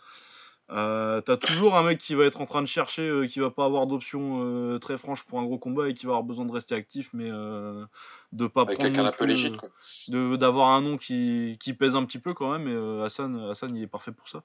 euh, 0.72 1.20
t'as 1.20 1.36
toujours 1.36 1.76
un 1.76 1.82
mec 1.82 1.98
qui 1.98 2.14
va 2.14 2.24
être 2.24 2.40
en 2.40 2.46
train 2.46 2.62
de 2.62 2.66
chercher 2.66 3.02
euh, 3.02 3.26
qui 3.26 3.40
va 3.40 3.50
pas 3.50 3.64
avoir 3.64 3.86
d'option 3.86 4.40
euh, 4.42 4.78
très 4.78 4.96
franche 4.96 5.24
pour 5.24 5.38
un 5.38 5.44
gros 5.44 5.58
combat 5.58 5.88
et 5.88 5.94
qui 5.94 6.06
va 6.06 6.12
avoir 6.12 6.24
besoin 6.24 6.46
de 6.46 6.52
rester 6.52 6.74
actif 6.74 7.10
mais 7.12 7.28
de 7.28 8.46
pas 8.46 8.62
Avec 8.62 8.78
prendre 8.78 8.88
quelqu'un 8.88 9.02
non 9.02 9.10
d'un 9.10 9.16
peu 9.16 9.24
légitime, 9.26 9.58
quoi. 9.58 9.68
de 10.08 10.36
d'avoir 10.36 10.68
un 10.70 10.80
nom 10.80 10.96
qui, 10.96 11.58
qui 11.60 11.74
pèse 11.74 11.94
un 11.94 12.04
petit 12.04 12.18
peu 12.18 12.32
quand 12.32 12.56
même 12.56 12.68
et 12.68 13.04
Hassan 13.04 13.50
Hassan 13.50 13.76
il 13.76 13.82
est 13.82 13.86
parfait 13.86 14.12
pour 14.12 14.28
ça 14.28 14.42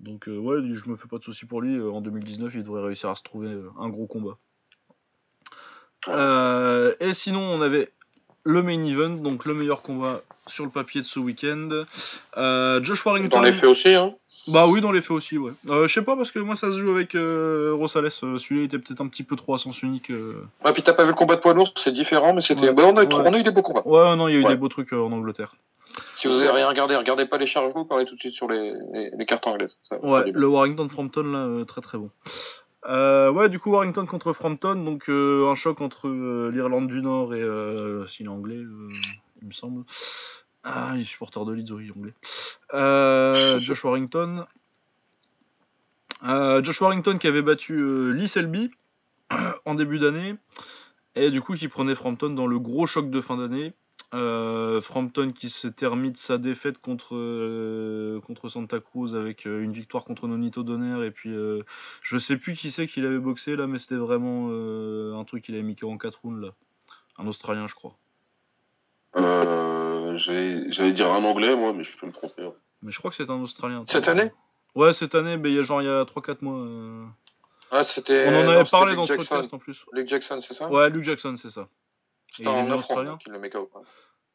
donc 0.00 0.24
ouais 0.26 0.58
je 0.62 0.88
me 0.88 0.96
fais 0.96 1.08
pas 1.08 1.18
de 1.18 1.24
soucis 1.24 1.46
pour 1.46 1.60
lui 1.60 1.80
en 1.80 2.00
2019 2.00 2.54
il 2.54 2.62
devrait 2.62 2.82
réussir 2.82 3.10
à 3.10 3.14
se 3.14 3.22
trouver 3.22 3.50
un 3.78 3.88
gros 3.88 4.06
combat 4.06 4.38
et 6.08 7.14
sinon, 7.14 7.40
on 7.40 7.60
avait 7.62 7.90
le 8.46 8.62
main 8.62 8.84
event, 8.84 9.10
donc 9.10 9.44
le 9.44 9.54
meilleur 9.54 9.82
combat 9.82 10.22
sur 10.46 10.64
le 10.64 10.70
papier 10.70 11.00
de 11.00 11.06
ce 11.06 11.18
week-end. 11.18 11.68
Euh, 12.36 12.82
Josh 12.82 13.04
Warrington. 13.04 13.38
Dans 13.38 13.42
les 13.42 13.52
faits 13.52 13.64
aussi, 13.64 13.88
hein. 13.88 14.14
Bah 14.48 14.66
oui, 14.68 14.80
dans 14.80 14.92
les 14.92 15.00
faits 15.00 15.10
aussi, 15.12 15.38
ouais. 15.38 15.52
Euh, 15.68 15.88
je 15.88 15.92
sais 15.94 16.02
pas, 16.02 16.16
parce 16.16 16.30
que 16.30 16.38
moi 16.38 16.54
ça 16.56 16.70
se 16.70 16.78
joue 16.78 16.90
avec 16.90 17.14
euh, 17.14 17.72
Rosales. 17.74 18.06
Euh, 18.22 18.38
Celui-là 18.38 18.64
était 18.64 18.78
peut-être 18.78 19.00
un 19.00 19.08
petit 19.08 19.24
peu 19.24 19.34
trop 19.36 19.54
à 19.54 19.58
sens 19.58 19.82
unique. 19.82 20.10
euh. 20.10 20.34
Ouais, 20.64 20.72
puis 20.72 20.82
t'as 20.82 20.92
pas 20.92 21.02
vu 21.04 21.10
le 21.10 21.14
combat 21.16 21.36
de 21.36 21.40
poids 21.40 21.52
lourd, 21.54 21.72
c'est 21.76 21.92
différent, 21.92 22.32
mais 22.32 22.40
c'était. 22.42 22.68
Ouais. 22.68 22.72
Bah, 22.72 22.84
on, 22.86 22.96
a 22.96 23.02
eu, 23.04 23.06
Ouais. 23.08 23.14
on 23.14 23.32
a 23.34 23.38
eu 23.38 23.42
des 23.42 23.50
beaux 23.50 23.62
combats. 23.62 23.82
Ouais, 23.86 24.14
non, 24.16 24.28
il 24.28 24.34
y 24.34 24.36
a 24.36 24.40
eu 24.40 24.44
Ouais. 24.44 24.50
des 24.50 24.56
beaux 24.56 24.68
trucs 24.68 24.92
euh, 24.92 25.00
en 25.02 25.10
Angleterre. 25.12 25.56
Si 26.16 26.28
vous 26.28 26.34
avez 26.34 26.50
rien 26.50 26.68
regardé, 26.68 26.94
regardez 26.94 27.26
pas 27.26 27.38
les 27.38 27.46
charges, 27.46 27.72
vous 27.74 27.84
parlez 27.84 28.04
tout 28.04 28.14
de 28.14 28.20
suite 28.20 28.34
sur 28.34 28.48
les, 28.48 28.72
les, 28.92 29.10
les 29.18 29.26
cartes 29.26 29.46
anglaises. 29.46 29.78
Ça, 29.88 29.98
Ouais, 30.04 30.30
le 30.30 30.46
Warrington 30.46 30.88
Frampton 30.88 31.22
là, 31.24 31.64
très 31.64 31.80
très 31.80 31.98
bon. 31.98 32.10
Euh, 32.88 33.30
ouais, 33.32 33.48
du 33.48 33.58
coup 33.58 33.70
Warrington 33.72 34.06
contre 34.06 34.32
Frampton, 34.32 34.76
donc 34.76 35.08
euh, 35.08 35.50
un 35.50 35.54
choc 35.56 35.80
entre 35.80 36.06
euh, 36.06 36.50
l'Irlande 36.52 36.86
du 36.86 37.02
Nord 37.02 37.34
et 37.34 37.42
s'il 38.08 38.26
est 38.26 38.28
anglais, 38.28 38.56
il 39.42 39.48
me 39.48 39.52
semble. 39.52 39.82
Ah, 40.68 40.94
il 40.96 41.02
est 41.02 41.04
supporter 41.04 41.44
de 41.44 41.52
Leeds, 41.52 41.70
oui, 41.72 41.92
anglais. 41.96 42.12
Euh, 42.74 43.58
Josh 43.60 43.84
Warrington. 43.84 44.46
Euh, 46.24 46.60
Josh 46.64 46.80
Warrington 46.80 47.18
qui 47.18 47.28
avait 47.28 47.42
battu 47.42 47.74
euh, 47.74 48.10
Lee 48.10 48.26
Selby 48.26 48.72
en 49.64 49.74
début 49.76 50.00
d'année 50.00 50.34
et 51.14 51.30
du 51.30 51.40
coup 51.40 51.54
qui 51.54 51.68
prenait 51.68 51.94
Frampton 51.94 52.30
dans 52.30 52.48
le 52.48 52.58
gros 52.58 52.86
choc 52.86 53.10
de 53.10 53.20
fin 53.20 53.36
d'année. 53.36 53.74
Euh, 54.12 54.80
Frampton 54.80 55.32
qui 55.32 55.50
s'était 55.50 55.86
remis 55.86 56.10
de 56.10 56.16
sa 56.16 56.36
défaite 56.38 56.78
contre, 56.78 57.14
euh, 57.16 58.20
contre 58.22 58.48
Santa 58.48 58.80
Cruz 58.80 59.14
avec 59.14 59.46
euh, 59.46 59.62
une 59.62 59.72
victoire 59.72 60.04
contre 60.04 60.26
Nonito 60.26 60.64
Donner 60.64 61.04
et 61.06 61.10
puis 61.12 61.30
euh, 61.30 61.62
je 62.02 62.18
sais 62.18 62.36
plus 62.36 62.54
qui 62.54 62.72
c'est 62.72 62.86
qu'il 62.86 63.04
avait 63.04 63.18
boxé 63.18 63.56
là 63.56 63.66
mais 63.66 63.78
c'était 63.78 63.96
vraiment 63.96 64.48
euh, 64.50 65.14
un 65.16 65.24
truc 65.24 65.44
qu'il 65.44 65.54
avait 65.54 65.64
mis 65.64 65.76
en 65.82 65.96
4 65.96 66.20
rounds 66.22 66.40
là. 66.40 66.54
Un 67.18 67.26
Australien 67.26 67.66
je 67.68 67.74
crois. 67.74 67.96
J'allais 70.18 70.92
dire 70.92 71.10
un 71.12 71.24
anglais, 71.24 71.54
moi, 71.56 71.72
mais 71.72 71.84
je 71.84 71.90
peux 71.98 72.06
me 72.06 72.12
tromper. 72.12 72.44
hein. 72.44 72.52
Mais 72.82 72.92
je 72.92 72.98
crois 72.98 73.10
que 73.10 73.16
c'est 73.16 73.30
un 73.30 73.40
Australien. 73.40 73.84
Cette 73.86 74.08
année? 74.08 74.30
Ouais 74.74 74.92
cette 74.92 75.14
année, 75.14 75.38
mais 75.38 75.50
il 75.50 75.56
y 75.56 75.58
a 75.58 75.62
genre 75.62 75.80
il 75.80 75.86
y 75.86 75.90
a 75.90 76.04
3-4 76.04 76.36
mois. 76.42 76.58
euh. 76.58 77.04
Ah, 77.70 77.82
c'était. 77.82 78.26
On 78.28 78.28
en 78.28 78.32
non, 78.44 78.48
avait 78.50 78.58
c'était 78.58 78.70
parlé 78.70 78.94
dans 78.94 79.06
ce 79.06 79.14
podcast 79.14 79.52
en 79.52 79.58
plus. 79.58 79.82
Luke 79.92 80.06
Jackson, 80.08 80.38
c'est 80.46 80.52
ça? 80.54 80.68
Ouais 80.68 80.90
Luke 80.90 81.02
Jackson 81.04 81.34
c'est 81.36 81.50
ça. 81.50 81.68
C'était 82.30 82.48
en 82.48 82.64
né 82.64 82.68
9 82.68 82.78
australien 82.80 83.16
qu'il 83.16 83.32
le 83.32 83.38
met 83.38 83.48
KO. 83.48 83.70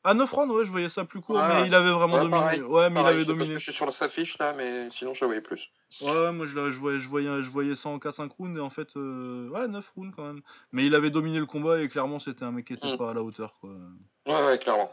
À 0.03 0.15
9 0.15 0.31
rounds, 0.31 0.51
ouais, 0.51 0.65
je 0.65 0.71
voyais 0.71 0.89
ça 0.89 1.05
plus 1.05 1.21
court, 1.21 1.37
mais 1.37 1.67
il 1.67 1.75
avait 1.75 1.91
vraiment 1.91 2.23
dominé. 2.23 2.63
ouais, 2.63 2.89
mais 2.89 3.01
il 3.01 3.05
avait 3.05 3.25
dominé. 3.25 3.53
Je 3.53 3.59
suis 3.59 3.73
sur 3.73 3.93
sa 3.93 4.09
fiche 4.09 4.35
là, 4.39 4.51
mais 4.57 4.89
sinon 4.89 5.13
je 5.13 5.23
voyais 5.23 5.41
plus. 5.41 5.69
Ouais, 6.01 6.31
moi 6.31 6.47
je, 6.47 6.71
je, 6.71 6.79
voyais, 6.79 6.99
je, 6.99 7.07
voyais, 7.07 7.43
je 7.43 7.51
voyais 7.51 7.75
ça 7.75 7.89
en 7.89 7.99
4-5 7.99 8.29
rounds, 8.29 8.57
et 8.57 8.61
en 8.61 8.71
fait, 8.71 8.87
euh, 8.97 9.47
ouais, 9.49 9.67
9 9.67 9.91
rounds 9.95 10.15
quand 10.15 10.23
même. 10.25 10.41
Mais 10.71 10.87
il 10.87 10.95
avait 10.95 11.11
dominé 11.11 11.37
le 11.37 11.45
combat, 11.45 11.79
et 11.79 11.87
clairement, 11.87 12.17
c'était 12.17 12.43
un 12.43 12.51
mec 12.51 12.65
qui 12.65 12.73
était 12.73 12.91
mm. 12.93 12.97
pas 12.97 13.11
à 13.11 13.13
la 13.13 13.21
hauteur, 13.21 13.53
quoi. 13.61 13.69
Ouais, 14.25 14.47
ouais, 14.47 14.57
clairement. 14.57 14.91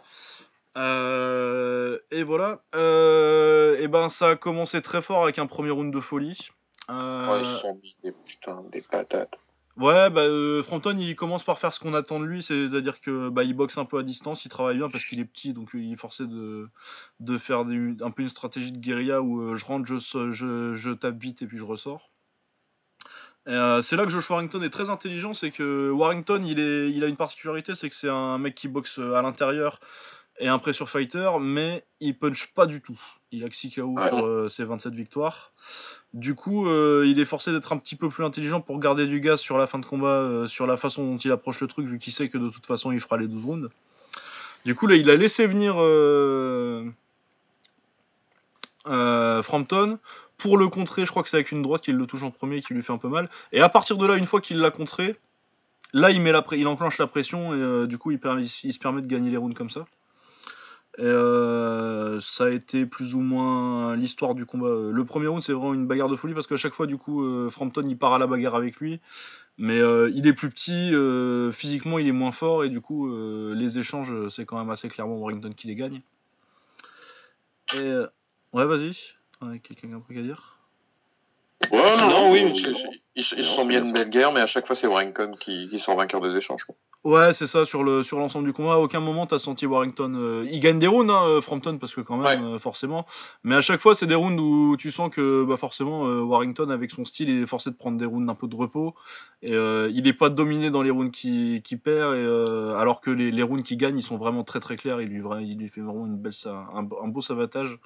Euh, 0.76 1.98
et 2.10 2.22
voilà. 2.22 2.62
Euh, 2.74 3.78
et 3.78 3.88
ben, 3.88 4.08
ça 4.08 4.30
a 4.30 4.36
commencé 4.36 4.82
très 4.82 5.02
fort 5.02 5.22
avec 5.22 5.38
un 5.38 5.46
premier 5.46 5.70
round 5.70 5.92
de 5.92 6.00
folie. 6.00 6.50
Ouais, 6.88 7.40
ils 7.40 7.58
sont 7.60 7.74
mis 7.82 7.96
des, 8.02 8.12
putain, 8.12 8.62
des 8.70 8.80
patates. 8.80 9.38
Ouais, 9.78 10.10
bah, 10.10 10.22
euh, 10.22 10.64
Frampton, 10.64 10.96
il 10.98 11.14
commence 11.14 11.44
par 11.44 11.56
faire 11.60 11.72
ce 11.72 11.78
qu'on 11.78 11.94
attend 11.94 12.18
de 12.18 12.24
lui, 12.24 12.42
c'est-à-dire 12.42 13.00
que 13.00 13.28
bah, 13.28 13.44
il 13.44 13.54
boxe 13.54 13.78
un 13.78 13.84
peu 13.84 13.98
à 13.98 14.02
distance, 14.02 14.44
il 14.44 14.48
travaille 14.48 14.76
bien 14.76 14.90
parce 14.90 15.04
qu'il 15.04 15.20
est 15.20 15.24
petit, 15.24 15.52
donc 15.52 15.70
il 15.72 15.92
est 15.92 15.96
forcé 15.96 16.26
de, 16.26 16.68
de 17.20 17.38
faire 17.38 17.60
un 17.60 18.10
peu 18.10 18.22
une 18.22 18.28
stratégie 18.28 18.72
de 18.72 18.78
guérilla 18.78 19.22
où 19.22 19.40
euh, 19.40 19.54
je 19.54 19.64
rentre, 19.64 19.86
je, 19.86 20.30
je, 20.32 20.74
je, 20.74 20.90
tape 20.90 21.16
vite 21.18 21.42
et 21.42 21.46
puis 21.46 21.58
je 21.58 21.64
ressors. 21.64 22.10
Euh, 23.46 23.80
c'est 23.80 23.94
là 23.94 24.02
que 24.02 24.10
Josh 24.10 24.28
Warrington 24.28 24.62
est 24.62 24.70
très 24.70 24.90
intelligent, 24.90 25.32
c'est 25.32 25.52
que 25.52 25.90
Warrington, 25.90 26.42
il, 26.44 26.58
est, 26.58 26.90
il 26.90 27.04
a 27.04 27.06
une 27.06 27.16
particularité, 27.16 27.76
c'est 27.76 27.88
que 27.88 27.94
c'est 27.94 28.10
un 28.10 28.36
mec 28.38 28.56
qui 28.56 28.66
boxe 28.66 28.98
à 28.98 29.22
l'intérieur 29.22 29.78
et 30.38 30.48
un 30.48 30.58
pressure 30.58 30.88
fighter, 30.88 31.30
mais 31.40 31.84
il 32.00 32.16
punch 32.16 32.52
pas 32.54 32.66
du 32.66 32.80
tout. 32.80 33.00
Il 33.32 33.44
a 33.44 33.48
que 33.48 33.56
6 33.56 33.70
KO 33.70 33.96
sur 34.08 34.50
ses 34.50 34.64
27 34.64 34.94
victoires. 34.94 35.52
Du 36.14 36.34
coup, 36.34 36.66
euh, 36.66 37.04
il 37.06 37.20
est 37.20 37.26
forcé 37.26 37.52
d'être 37.52 37.72
un 37.72 37.76
petit 37.76 37.94
peu 37.94 38.08
plus 38.08 38.24
intelligent 38.24 38.62
pour 38.62 38.78
garder 38.80 39.06
du 39.06 39.20
gaz 39.20 39.40
sur 39.40 39.58
la 39.58 39.66
fin 39.66 39.78
de 39.78 39.84
combat, 39.84 40.08
euh, 40.08 40.46
sur 40.46 40.66
la 40.66 40.78
façon 40.78 41.04
dont 41.04 41.18
il 41.18 41.30
approche 41.30 41.60
le 41.60 41.66
truc, 41.66 41.86
vu 41.86 41.98
qu'il 41.98 42.14
sait 42.14 42.30
que 42.30 42.38
de 42.38 42.48
toute 42.48 42.64
façon 42.64 42.92
il 42.92 43.00
fera 43.00 43.18
les 43.18 43.28
12 43.28 43.44
rounds. 43.44 43.68
Du 44.64 44.74
coup, 44.74 44.86
là, 44.86 44.96
il 44.96 45.08
a 45.10 45.16
laissé 45.16 45.46
venir 45.46 45.74
euh, 45.78 46.90
Frampton. 49.42 49.98
Pour 50.38 50.56
le 50.56 50.68
contrer, 50.68 51.04
je 51.04 51.10
crois 51.10 51.22
que 51.22 51.28
c'est 51.28 51.36
avec 51.36 51.52
une 51.52 51.62
droite 51.62 51.82
qu'il 51.82 51.96
le 51.96 52.06
touche 52.06 52.22
en 52.22 52.30
premier 52.30 52.58
et 52.58 52.62
qui 52.62 52.72
lui 52.72 52.82
fait 52.82 52.92
un 52.92 52.98
peu 52.98 53.08
mal. 53.08 53.28
Et 53.52 53.60
à 53.60 53.68
partir 53.68 53.96
de 53.98 54.06
là, 54.06 54.14
une 54.14 54.26
fois 54.26 54.40
qu'il 54.40 54.58
l'a 54.58 54.70
contré, 54.70 55.16
là, 55.92 56.10
il, 56.10 56.22
met 56.22 56.32
la 56.32 56.44
il 56.52 56.66
enclenche 56.68 56.98
la 56.98 57.06
pression 57.06 57.54
et 57.54 57.86
du 57.86 57.98
coup, 57.98 58.12
il, 58.12 58.20
il 58.62 58.72
se 58.72 58.78
permet 58.78 59.02
de 59.02 59.08
gagner 59.08 59.30
les 59.30 59.36
rounds 59.36 59.56
comme 59.56 59.70
ça. 59.70 59.84
Euh, 60.98 62.20
ça 62.20 62.44
a 62.44 62.50
été 62.50 62.84
plus 62.84 63.14
ou 63.14 63.20
moins 63.20 63.94
l'histoire 63.94 64.34
du 64.34 64.46
combat. 64.46 64.90
Le 64.90 65.04
premier 65.04 65.28
round, 65.28 65.42
c'est 65.42 65.52
vraiment 65.52 65.74
une 65.74 65.86
bagarre 65.86 66.08
de 66.08 66.16
folie 66.16 66.34
parce 66.34 66.46
qu'à 66.46 66.56
chaque 66.56 66.74
fois, 66.74 66.86
du 66.86 66.96
coup, 66.96 67.22
euh, 67.22 67.50
Frampton 67.50 67.84
il 67.88 67.96
part 67.96 68.14
à 68.14 68.18
la 68.18 68.26
bagarre 68.26 68.56
avec 68.56 68.76
lui, 68.76 69.00
mais 69.58 69.78
euh, 69.78 70.10
il 70.14 70.26
est 70.26 70.32
plus 70.32 70.50
petit, 70.50 70.92
physiquement 71.52 71.98
il 71.98 72.08
est 72.08 72.12
moins 72.12 72.32
fort 72.32 72.64
et 72.64 72.68
du 72.68 72.80
coup, 72.80 73.08
les 73.54 73.78
échanges, 73.78 74.28
c'est 74.28 74.44
quand 74.44 74.58
même 74.58 74.70
assez 74.70 74.88
clairement 74.88 75.16
Warrington 75.16 75.52
qui 75.56 75.68
les 75.68 75.76
gagne. 75.76 76.00
Et 77.74 77.94
ouais, 78.52 78.66
vas-y, 78.66 78.96
quelqu'un 79.62 79.92
a 79.92 79.96
un 79.96 80.00
truc 80.00 80.16
à 80.16 80.22
dire? 80.22 80.56
Ouais, 81.70 81.96
non, 81.96 82.32
oui, 82.32 82.52
ils, 83.14 83.24
se 83.24 83.42
sont 83.42 83.66
bien 83.66 83.84
une 83.84 83.92
belle 83.92 84.10
guerre, 84.10 84.32
mais 84.32 84.40
à 84.40 84.46
chaque 84.46 84.66
fois, 84.66 84.74
c'est 84.74 84.86
Warrington 84.86 85.34
qui, 85.38 85.68
qui 85.68 85.78
sort 85.78 85.96
vainqueur 85.96 86.20
des 86.20 86.36
échanges. 86.36 86.62
Ouais, 87.04 87.32
c'est 87.32 87.46
ça, 87.46 87.64
sur 87.64 87.84
le 87.84 88.02
sur 88.02 88.18
l'ensemble 88.18 88.44
du 88.46 88.52
combat, 88.52 88.74
à 88.74 88.78
aucun 88.78 88.98
moment 88.98 89.24
t'as 89.26 89.38
senti 89.38 89.66
Warrington. 89.66 90.14
Euh, 90.16 90.46
il 90.50 90.58
gagne 90.60 90.80
des 90.80 90.88
rounds, 90.88 91.10
hein, 91.10 91.22
euh, 91.26 91.40
Frampton, 91.40 91.78
parce 91.78 91.94
que 91.94 92.00
quand 92.00 92.16
même, 92.16 92.44
euh, 92.44 92.58
forcément. 92.58 93.06
Mais 93.44 93.54
à 93.54 93.60
chaque 93.60 93.80
fois, 93.80 93.94
c'est 93.94 94.06
des 94.06 94.16
rounds 94.16 94.38
où 94.42 94.76
tu 94.76 94.90
sens 94.90 95.08
que 95.08 95.44
bah, 95.44 95.56
forcément, 95.56 96.02
Warrington, 96.02 96.70
avec 96.70 96.90
son 96.90 97.04
style, 97.04 97.28
il 97.28 97.42
est 97.42 97.46
forcé 97.46 97.70
de 97.70 97.76
prendre 97.76 97.98
des 97.98 98.04
rounds 98.04 98.28
un 98.28 98.34
peu 98.34 98.48
de 98.48 98.56
repos. 98.56 98.94
Et 99.42 99.52
il 99.52 100.02
n'est 100.02 100.12
pas 100.12 100.28
dominé 100.28 100.70
dans 100.70 100.82
les 100.82 100.90
rounds 100.90 101.12
qui, 101.12 101.62
qui 101.64 101.76
perd, 101.76 102.14
et, 102.14 102.74
alors 102.76 103.00
que 103.00 103.10
les, 103.10 103.30
les 103.30 103.42
rounds 103.42 103.62
qui 103.62 103.76
gagnent, 103.76 103.98
ils 103.98 104.02
sont 104.02 104.18
vraiment 104.18 104.42
très 104.42 104.60
très 104.60 104.76
clairs. 104.76 105.00
Il 105.00 105.08
lui, 105.08 105.22
il 105.42 105.56
lui 105.56 105.68
fait 105.68 105.80
vraiment 105.80 106.06
une 106.06 106.16
belle, 106.18 106.32
un, 106.46 106.80
un 106.80 107.08
beau 107.08 107.20
savatage. 107.22 107.78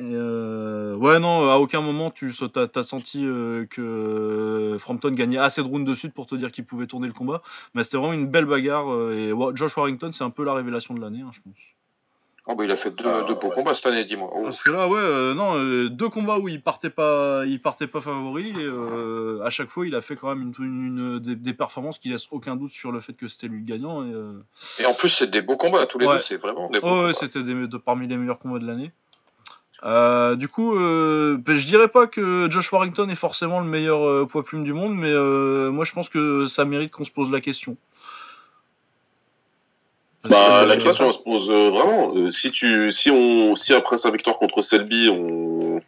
Euh, 0.00 0.94
ouais, 0.94 1.18
non, 1.18 1.50
à 1.50 1.56
aucun 1.56 1.80
moment 1.80 2.10
tu 2.10 2.32
as, 2.54 2.82
senti 2.82 3.24
euh, 3.24 3.66
que 3.66 4.76
Frampton 4.78 5.10
gagnait 5.12 5.38
assez 5.38 5.62
de 5.62 5.66
rounds 5.66 5.88
de 5.88 5.94
suite 5.94 6.14
pour 6.14 6.26
te 6.26 6.34
dire 6.34 6.50
qu'il 6.50 6.64
pouvait 6.64 6.86
tourner 6.86 7.06
le 7.06 7.12
combat. 7.12 7.42
Mais 7.74 7.84
c'était 7.84 7.98
vraiment 7.98 8.14
une 8.14 8.28
belle 8.28 8.46
bagarre. 8.46 8.90
Euh, 8.92 9.52
et 9.52 9.56
Josh 9.56 9.76
Warrington, 9.76 10.12
c'est 10.12 10.24
un 10.24 10.30
peu 10.30 10.44
la 10.44 10.54
révélation 10.54 10.94
de 10.94 11.00
l'année, 11.00 11.20
hein, 11.20 11.30
je 11.32 11.40
pense. 11.40 11.56
Oh 12.46 12.54
bah 12.56 12.64
il 12.64 12.70
a 12.70 12.76
fait 12.76 12.90
deux, 12.90 13.04
ah, 13.06 13.22
beaux 13.22 13.50
combats 13.50 13.74
cette 13.74 13.86
année, 13.86 14.04
dis-moi. 14.04 14.28
Oh. 14.34 14.44
Parce 14.44 14.62
que 14.62 14.70
là, 14.70 14.88
ouais, 14.88 15.34
non, 15.34 15.84
deux 15.88 16.08
combats 16.08 16.38
où 16.38 16.48
il 16.48 16.62
partait 16.62 16.90
pas, 16.90 17.44
il 17.46 17.60
partait 17.60 17.86
pas 17.86 18.00
favori. 18.00 18.54
Et 18.58 19.44
à 19.44 19.50
chaque 19.50 19.68
fois, 19.68 19.86
il 19.86 19.94
a 19.94 20.00
fait 20.00 20.16
quand 20.16 20.34
même 20.34 20.52
une, 20.58 21.18
des, 21.20 21.52
performances 21.52 21.98
qui 21.98 22.08
laissent 22.08 22.28
aucun 22.30 22.56
doute 22.56 22.72
sur 22.72 22.92
le 22.92 23.00
fait 23.00 23.12
que 23.12 23.28
c'était 23.28 23.46
lui 23.46 23.60
le 23.60 23.66
gagnant. 23.66 24.04
Et, 24.78 24.86
en 24.86 24.94
plus, 24.94 25.10
c'est 25.10 25.30
des 25.30 25.42
beaux 25.42 25.58
combats, 25.58 25.86
tous 25.86 25.98
les 25.98 26.06
deux, 26.06 26.18
c'est 26.20 26.38
vraiment 26.38 26.70
des 26.70 26.80
beaux 26.80 26.88
oh, 26.88 27.06
ouais, 27.06 27.14
c'était 27.14 27.40
parmi 27.84 28.08
les 28.08 28.16
meilleurs 28.16 28.38
combats 28.38 28.58
de 28.58 28.66
l'année. 28.66 28.90
Euh, 29.82 30.36
du 30.36 30.48
coup, 30.48 30.76
euh, 30.76 31.38
ben, 31.38 31.56
je 31.56 31.66
dirais 31.66 31.88
pas 31.88 32.06
que 32.06 32.48
Josh 32.50 32.70
Warrington 32.72 33.08
est 33.08 33.14
forcément 33.14 33.60
le 33.60 33.66
meilleur 33.66 34.06
euh, 34.06 34.26
poids 34.26 34.44
plume 34.44 34.64
du 34.64 34.74
monde, 34.74 34.94
mais 34.94 35.12
moi 35.70 35.84
je 35.84 35.92
pense 35.92 36.08
que 36.08 36.46
ça 36.48 36.64
mérite 36.64 36.90
qu'on 36.92 37.04
se 37.04 37.10
pose 37.10 37.30
la 37.30 37.40
question. 37.40 37.76
bah, 40.24 40.66
la 40.66 40.76
question 40.76 41.08
on 41.08 41.12
se 41.12 41.18
pose 41.18 41.50
vraiment. 41.50 42.30
si 42.30 42.50
tu, 42.50 42.92
si 42.92 43.10
on, 43.10 43.56
si 43.56 43.72
après 43.72 43.96
sa 43.96 44.10
victoire 44.10 44.38
contre 44.38 44.60
Selby, 44.60 45.08
on, 45.08 45.80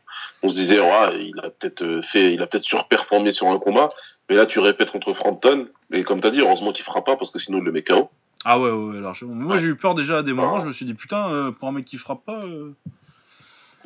on 0.42 0.48
se 0.48 0.54
disait, 0.54 0.80
ouais, 0.80 1.26
il 1.26 1.38
a 1.40 1.50
peut-être 1.50 2.00
fait, 2.02 2.32
il 2.32 2.40
a 2.40 2.46
peut-être 2.46 2.64
surperformé 2.64 3.32
sur 3.32 3.48
un 3.48 3.58
combat, 3.58 3.90
mais 4.30 4.36
là 4.36 4.46
tu 4.46 4.58
répètes 4.58 4.90
contre 4.90 5.12
Frampton, 5.12 5.66
et 5.92 6.02
comme 6.02 6.20
t'as 6.20 6.30
dit, 6.30 6.40
heureusement 6.40 6.72
qu'il 6.72 6.84
fera 6.84 7.04
pas 7.04 7.16
parce 7.16 7.30
que 7.30 7.38
sinon 7.38 7.58
il 7.58 7.64
le 7.64 7.72
met 7.72 7.82
KO. 7.82 8.08
Ah 8.44 8.58
ouais, 8.58 8.70
ouais, 8.70 9.00
largement. 9.00 9.34
Moi 9.34 9.58
j'ai 9.58 9.66
eu 9.66 9.76
peur 9.76 9.94
déjà 9.94 10.18
à 10.18 10.22
des 10.22 10.32
moments, 10.32 10.60
je 10.60 10.66
me 10.66 10.72
suis 10.72 10.86
dit 10.86 10.94
putain, 10.94 11.52
pour 11.60 11.68
un 11.68 11.72
mec 11.72 11.84
qui 11.84 11.98
frappe 11.98 12.24
pas. 12.24 12.42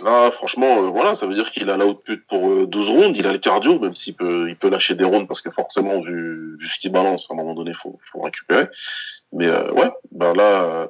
Là, 0.03 0.31
franchement, 0.31 0.83
euh, 0.83 0.91
voilà, 0.91 1.15
ça 1.15 1.27
veut 1.27 1.35
dire 1.35 1.51
qu'il 1.51 1.71
a 1.71 1.77
l'output 1.77 2.19
pour 2.29 2.67
12 2.67 2.89
euh, 2.89 2.93
rondes, 2.93 3.17
il 3.17 3.27
a 3.27 3.33
le 3.33 3.39
cardio, 3.39 3.79
même 3.79 3.95
s'il 3.95 4.15
peut, 4.15 4.49
il 4.49 4.57
peut 4.57 4.69
lâcher 4.69 4.95
des 4.95 5.05
rondes 5.05 5.27
parce 5.27 5.41
que 5.41 5.51
forcément, 5.51 6.01
vu, 6.01 6.57
vu 6.59 6.69
ce 6.69 6.79
qu'il 6.81 6.93
balance, 6.93 7.27
à 7.31 7.35
un 7.35 7.37
moment 7.37 7.55
donné, 7.55 7.73
faut, 7.75 7.99
faut 8.13 8.21
récupérer. 8.21 8.67
Mais 9.33 9.47
euh, 9.47 9.71
ouais, 9.73 9.91
ben 10.13 10.35
là, 10.35 10.89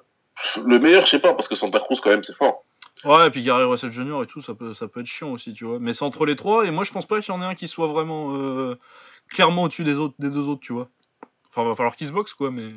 le 0.65 0.79
meilleur, 0.79 1.07
je 1.07 1.11
sais 1.11 1.19
pas, 1.21 1.35
parce 1.35 1.47
que 1.47 1.55
Santa 1.55 1.79
Cruz, 1.79 2.01
quand 2.03 2.11
même, 2.11 2.25
c'est 2.25 2.37
fort. 2.37 2.65
Ouais, 3.05 3.29
et 3.29 3.31
puis 3.31 3.43
Gary 3.43 3.65
Russell 3.65 3.93
Jr. 3.93 4.23
et 4.25 4.27
tout, 4.27 4.41
ça 4.41 4.55
peut, 4.55 4.75
ça 4.75 4.89
peut 4.89 5.01
être 5.01 5.07
chiant 5.07 5.31
aussi, 5.31 5.53
tu 5.53 5.65
vois. 5.65 5.79
Mais 5.79 5.95
c'est 5.95 6.05
entre 6.05 6.27
les 6.27 6.35
trois, 6.35 6.67
et 6.67 6.71
moi, 6.73 6.83
je 6.83 6.91
pense 6.91 7.07
pas 7.07 7.21
qu'il 7.21 7.33
y 7.33 7.37
en 7.37 7.43
ait 7.43 7.47
un 7.47 7.55
qui 7.55 7.69
soit 7.69 7.87
vraiment 7.87 8.37
clairement 9.31 9.65
au-dessus 9.65 9.85
des 9.85 9.95
des 10.19 10.31
deux 10.31 10.49
autres, 10.49 10.63
tu 10.63 10.73
vois. 10.73 10.89
Enfin, 11.51 11.67
va 11.67 11.75
falloir 11.75 11.95
qu'ils 11.95 12.09
se 12.09 12.13
boxent, 12.13 12.35
quoi, 12.35 12.51
mais. 12.51 12.73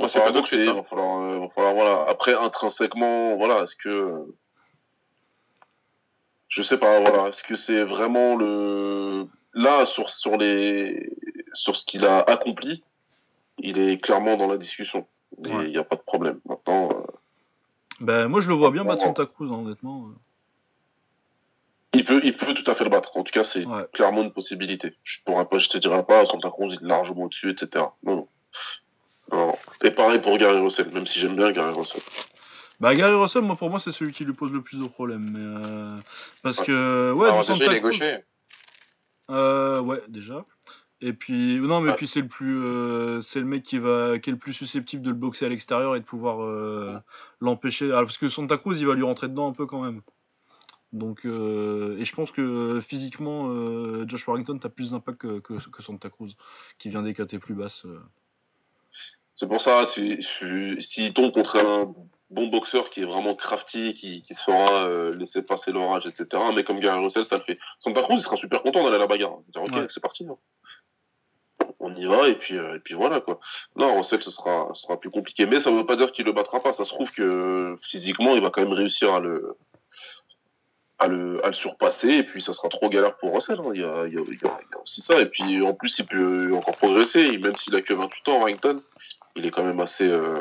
Ouais, 0.00 0.08
c'est 0.08 0.18
pas 0.18 0.30
il 0.30 0.72
va 0.72 0.82
falloir, 0.84 1.20
euh, 1.20 1.38
va 1.40 1.48
falloir, 1.50 1.74
voilà. 1.74 2.06
Après, 2.08 2.34
intrinsèquement, 2.34 3.36
voilà, 3.36 3.62
est-ce 3.62 3.76
que. 3.76 4.34
Je 6.48 6.62
sais 6.62 6.78
pas, 6.78 7.00
voilà, 7.00 7.28
est-ce 7.28 7.42
que 7.42 7.54
c'est 7.54 7.84
vraiment 7.84 8.34
le. 8.34 9.26
Là, 9.52 9.84
sur, 9.84 10.08
sur, 10.08 10.38
les... 10.38 11.10
sur 11.52 11.76
ce 11.76 11.84
qu'il 11.84 12.06
a 12.06 12.20
accompli, 12.20 12.82
il 13.58 13.78
est 13.78 13.98
clairement 13.98 14.36
dans 14.36 14.46
la 14.46 14.56
discussion. 14.56 15.06
Il 15.44 15.68
n'y 15.68 15.76
a 15.76 15.84
pas 15.84 15.96
de 15.96 16.00
problème. 16.00 16.40
Maintenant. 16.46 16.88
Euh, 16.90 17.02
ben, 18.00 18.28
moi, 18.28 18.40
je 18.40 18.48
le 18.48 18.54
vois 18.54 18.70
bien 18.70 18.84
battre 18.84 19.02
Santa 19.02 19.26
Cruz, 19.26 19.50
hein, 19.52 19.58
honnêtement. 19.58 20.08
Il 21.92 22.06
peut, 22.06 22.20
il 22.24 22.36
peut 22.36 22.54
tout 22.54 22.68
à 22.70 22.74
fait 22.74 22.84
le 22.84 22.90
battre. 22.90 23.14
En 23.16 23.22
tout 23.22 23.32
cas, 23.32 23.44
c'est 23.44 23.64
clairement 23.92 24.22
une 24.22 24.32
possibilité. 24.32 24.94
Je 25.02 25.18
pourrais 25.26 25.44
pas, 25.44 25.58
je 25.58 25.68
te 25.68 25.76
dirais 25.76 26.04
pas, 26.04 26.24
Santa 26.24 26.48
Cruz 26.48 26.72
est 26.72 26.82
largement 26.82 27.24
au-dessus, 27.24 27.50
etc. 27.50 27.84
Non, 28.02 28.16
non. 28.16 28.28
Et 29.82 29.90
pareil 29.90 30.20
pour 30.20 30.36
Gary 30.36 30.60
Russell, 30.60 30.92
même 30.92 31.06
si 31.06 31.20
j'aime 31.20 31.36
bien 31.36 31.50
Gary 31.52 31.72
Russell. 31.72 32.02
Bah 32.80 32.94
Gary 32.94 33.14
Russell, 33.14 33.42
moi 33.42 33.56
pour 33.56 33.70
moi 33.70 33.80
c'est 33.80 33.92
celui 33.92 34.12
qui 34.12 34.24
lui 34.24 34.32
pose 34.32 34.52
le 34.52 34.62
plus 34.62 34.78
de 34.78 34.86
problèmes, 34.86 35.30
mais 35.30 35.66
euh, 35.66 35.98
parce 36.42 36.60
que 36.60 37.12
ouais, 37.12 37.28
Alors, 37.28 37.44
déjà, 37.44 37.66
il 37.66 37.72
est 37.72 37.80
gaucher. 37.80 38.18
Euh, 39.30 39.80
ouais, 39.80 40.02
déjà. 40.08 40.44
Et 41.02 41.14
puis 41.14 41.58
non, 41.60 41.80
mais 41.80 41.94
puis 41.94 42.06
c'est 42.06 42.20
le 42.20 42.28
plus, 42.28 42.62
euh, 42.62 43.22
c'est 43.22 43.40
le 43.40 43.46
mec 43.46 43.62
qui 43.62 43.78
va, 43.78 44.18
qui 44.18 44.28
est 44.28 44.32
le 44.32 44.38
plus 44.38 44.52
susceptible 44.52 45.02
de 45.02 45.08
le 45.08 45.16
boxer 45.16 45.46
à 45.46 45.48
l'extérieur 45.48 45.96
et 45.96 46.00
de 46.00 46.04
pouvoir 46.04 46.42
euh, 46.42 46.98
l'empêcher. 47.40 47.88
parce 47.90 48.18
que 48.18 48.28
Santa 48.28 48.58
Cruz, 48.58 48.78
il 48.78 48.86
va 48.86 48.94
lui 48.94 49.02
rentrer 49.02 49.28
dedans 49.28 49.48
un 49.48 49.52
peu 49.52 49.66
quand 49.66 49.82
même. 49.82 50.02
Donc, 50.92 51.24
et 51.24 52.04
je 52.04 52.14
pense 52.14 52.32
que 52.32 52.80
physiquement, 52.80 53.48
Josh 54.08 54.26
Warrington, 54.26 54.58
t'as 54.58 54.68
plus 54.68 54.90
d'impact 54.90 55.18
que, 55.18 55.38
que, 55.38 55.70
que, 55.70 55.82
Santa 55.82 56.10
Cruz, 56.10 56.34
qui 56.78 56.88
vient 56.88 57.02
des 57.02 57.14
KT 57.14 57.38
plus 57.38 57.54
basses. 57.54 57.86
C'est 59.40 59.48
pour 59.48 59.62
ça, 59.62 59.86
tu, 59.86 60.18
tu, 60.18 60.82
s'il 60.82 61.14
tombe 61.14 61.32
contre 61.32 61.56
un 61.56 61.94
bon 62.28 62.48
boxeur 62.48 62.90
qui 62.90 63.00
est 63.00 63.06
vraiment 63.06 63.34
crafty, 63.34 63.94
qui, 63.94 64.22
qui 64.22 64.34
saura 64.34 64.84
euh, 64.84 65.16
laisser 65.16 65.40
passer 65.40 65.72
l'orage, 65.72 66.06
etc. 66.06 66.42
Mais 66.54 66.62
comme 66.62 66.78
Gary 66.78 67.02
Russell, 67.02 67.24
ça 67.24 67.36
le 67.36 67.42
fait. 67.44 67.58
Santa 67.78 68.02
Cruz, 68.02 68.16
il 68.18 68.22
sera 68.22 68.36
super 68.36 68.60
content 68.60 68.84
d'aller 68.84 68.96
à 68.96 68.98
la 68.98 69.06
bagarre. 69.06 69.38
Dire, 69.48 69.62
ok, 69.62 69.90
c'est 69.90 70.02
parti. 70.02 70.26
Hein. 70.28 70.36
On 71.78 71.96
y 71.96 72.04
va 72.04 72.28
et 72.28 72.34
puis 72.34 72.58
euh, 72.58 72.76
et 72.76 72.80
puis 72.80 72.92
voilà 72.92 73.22
quoi. 73.22 73.40
Non, 73.76 73.96
Russell, 73.96 74.22
ce 74.22 74.30
sera 74.30 74.68
ce 74.74 74.82
sera 74.82 75.00
plus 75.00 75.10
compliqué, 75.10 75.46
mais 75.46 75.58
ça 75.58 75.70
veut 75.70 75.86
pas 75.86 75.96
dire 75.96 76.12
qu'il 76.12 76.26
le 76.26 76.32
battra 76.32 76.60
pas. 76.60 76.74
Ça 76.74 76.84
se 76.84 76.90
trouve 76.90 77.10
que 77.10 77.78
physiquement, 77.80 78.34
il 78.34 78.42
va 78.42 78.50
quand 78.50 78.60
même 78.60 78.74
réussir 78.74 79.14
à 79.14 79.20
le 79.20 79.56
à 81.00 81.08
le, 81.08 81.42
à 81.44 81.48
le 81.48 81.54
surpasser 81.54 82.08
et 82.10 82.22
puis 82.22 82.42
ça 82.42 82.52
sera 82.52 82.68
trop 82.68 82.88
galère 82.90 83.16
pour 83.16 83.34
Russell. 83.34 83.58
hein. 83.58 83.70
Il, 83.74 83.80
y 83.80 83.84
a, 83.84 84.06
il, 84.06 84.14
y 84.14 84.18
a, 84.18 84.20
il 84.28 84.38
y 84.42 84.46
a 84.46 84.80
aussi 84.82 85.00
ça. 85.00 85.20
Et 85.20 85.26
puis 85.26 85.60
en 85.62 85.72
plus, 85.74 85.98
il 85.98 86.06
peut 86.06 86.54
encore 86.54 86.76
progresser. 86.76 87.20
Et 87.20 87.38
même 87.38 87.56
s'il 87.56 87.74
a 87.74 87.80
que 87.82 87.94
28 87.94 88.28
ans, 88.28 88.38
Warrington, 88.38 88.82
il 89.34 89.46
est 89.46 89.50
quand 89.50 89.64
même 89.64 89.80
assez, 89.80 90.06
euh, 90.06 90.36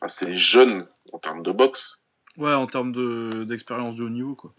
assez 0.00 0.36
jeune 0.36 0.86
en 1.12 1.18
termes 1.18 1.42
de 1.42 1.52
boxe. 1.52 1.98
Ouais, 2.36 2.54
en 2.54 2.66
termes 2.66 2.92
de- 2.92 3.44
d'expérience 3.44 3.96
de 3.96 4.04
haut 4.04 4.08
niveau, 4.08 4.34
quoi. 4.34 4.52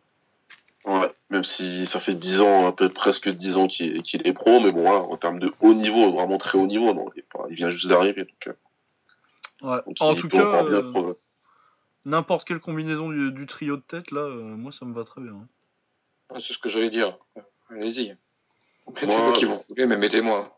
Ouais, 0.86 1.12
même 1.30 1.44
si 1.44 1.86
ça 1.88 2.00
fait 2.00 2.14
10 2.16 2.42
ans, 2.42 2.68
un 2.68 2.72
peu 2.72 2.90
presque 2.90 3.30
10 3.30 3.56
ans 3.56 3.68
qu'il 3.68 3.98
est, 3.98 4.34
pro, 4.34 4.60
mais 4.62 4.72
bon, 4.72 4.82
voilà, 4.82 5.00
en 5.00 5.16
termes 5.18 5.40
de 5.40 5.52
haut 5.62 5.74
niveau, 5.76 6.12
vraiment 6.12 6.38
très 6.40 6.58
haut 6.58 6.66
niveau, 6.66 6.94
non, 6.94 7.06
il, 7.16 7.20
est 7.20 7.26
pas- 7.32 7.46
il 7.50 7.56
vient 7.56 7.70
juste 7.70 7.88
d'arriver. 7.88 8.24
Donc, 8.26 8.48
euh, 8.48 8.54
Ouais. 9.64 9.78
donc 9.86 9.96
En 10.00 10.16
tout 10.16 10.28
peut 10.28 10.38
cas, 10.40 10.64
euh. 10.66 11.14
N'importe 12.06 12.48
quelle 12.48 12.60
combinaison 12.60 13.10
du, 13.10 13.32
du 13.32 13.46
trio 13.46 13.78
de 13.78 13.82
tête, 13.82 14.12
là, 14.12 14.22
euh, 14.22 14.42
moi, 14.56 14.72
ça 14.72 14.86
me 14.86 14.94
va 14.94 15.04
très 15.04 15.22
bien. 15.22 15.34
hein. 15.34 15.48
Ouais, 16.32 16.40
C'est 16.42 16.54
ce 16.54 16.60
que 16.60 16.70
j'allais 16.70 16.90
dire. 16.90 17.18
Allez-y. 17.70 18.16
Moi, 18.88 18.94
Mettez-moi 18.96 19.34
qui 19.34 19.46
euh, 19.46 19.50
vous 19.50 19.60
voulez, 19.70 19.86
mais 19.86 19.98
mettez-moi. 19.98 20.58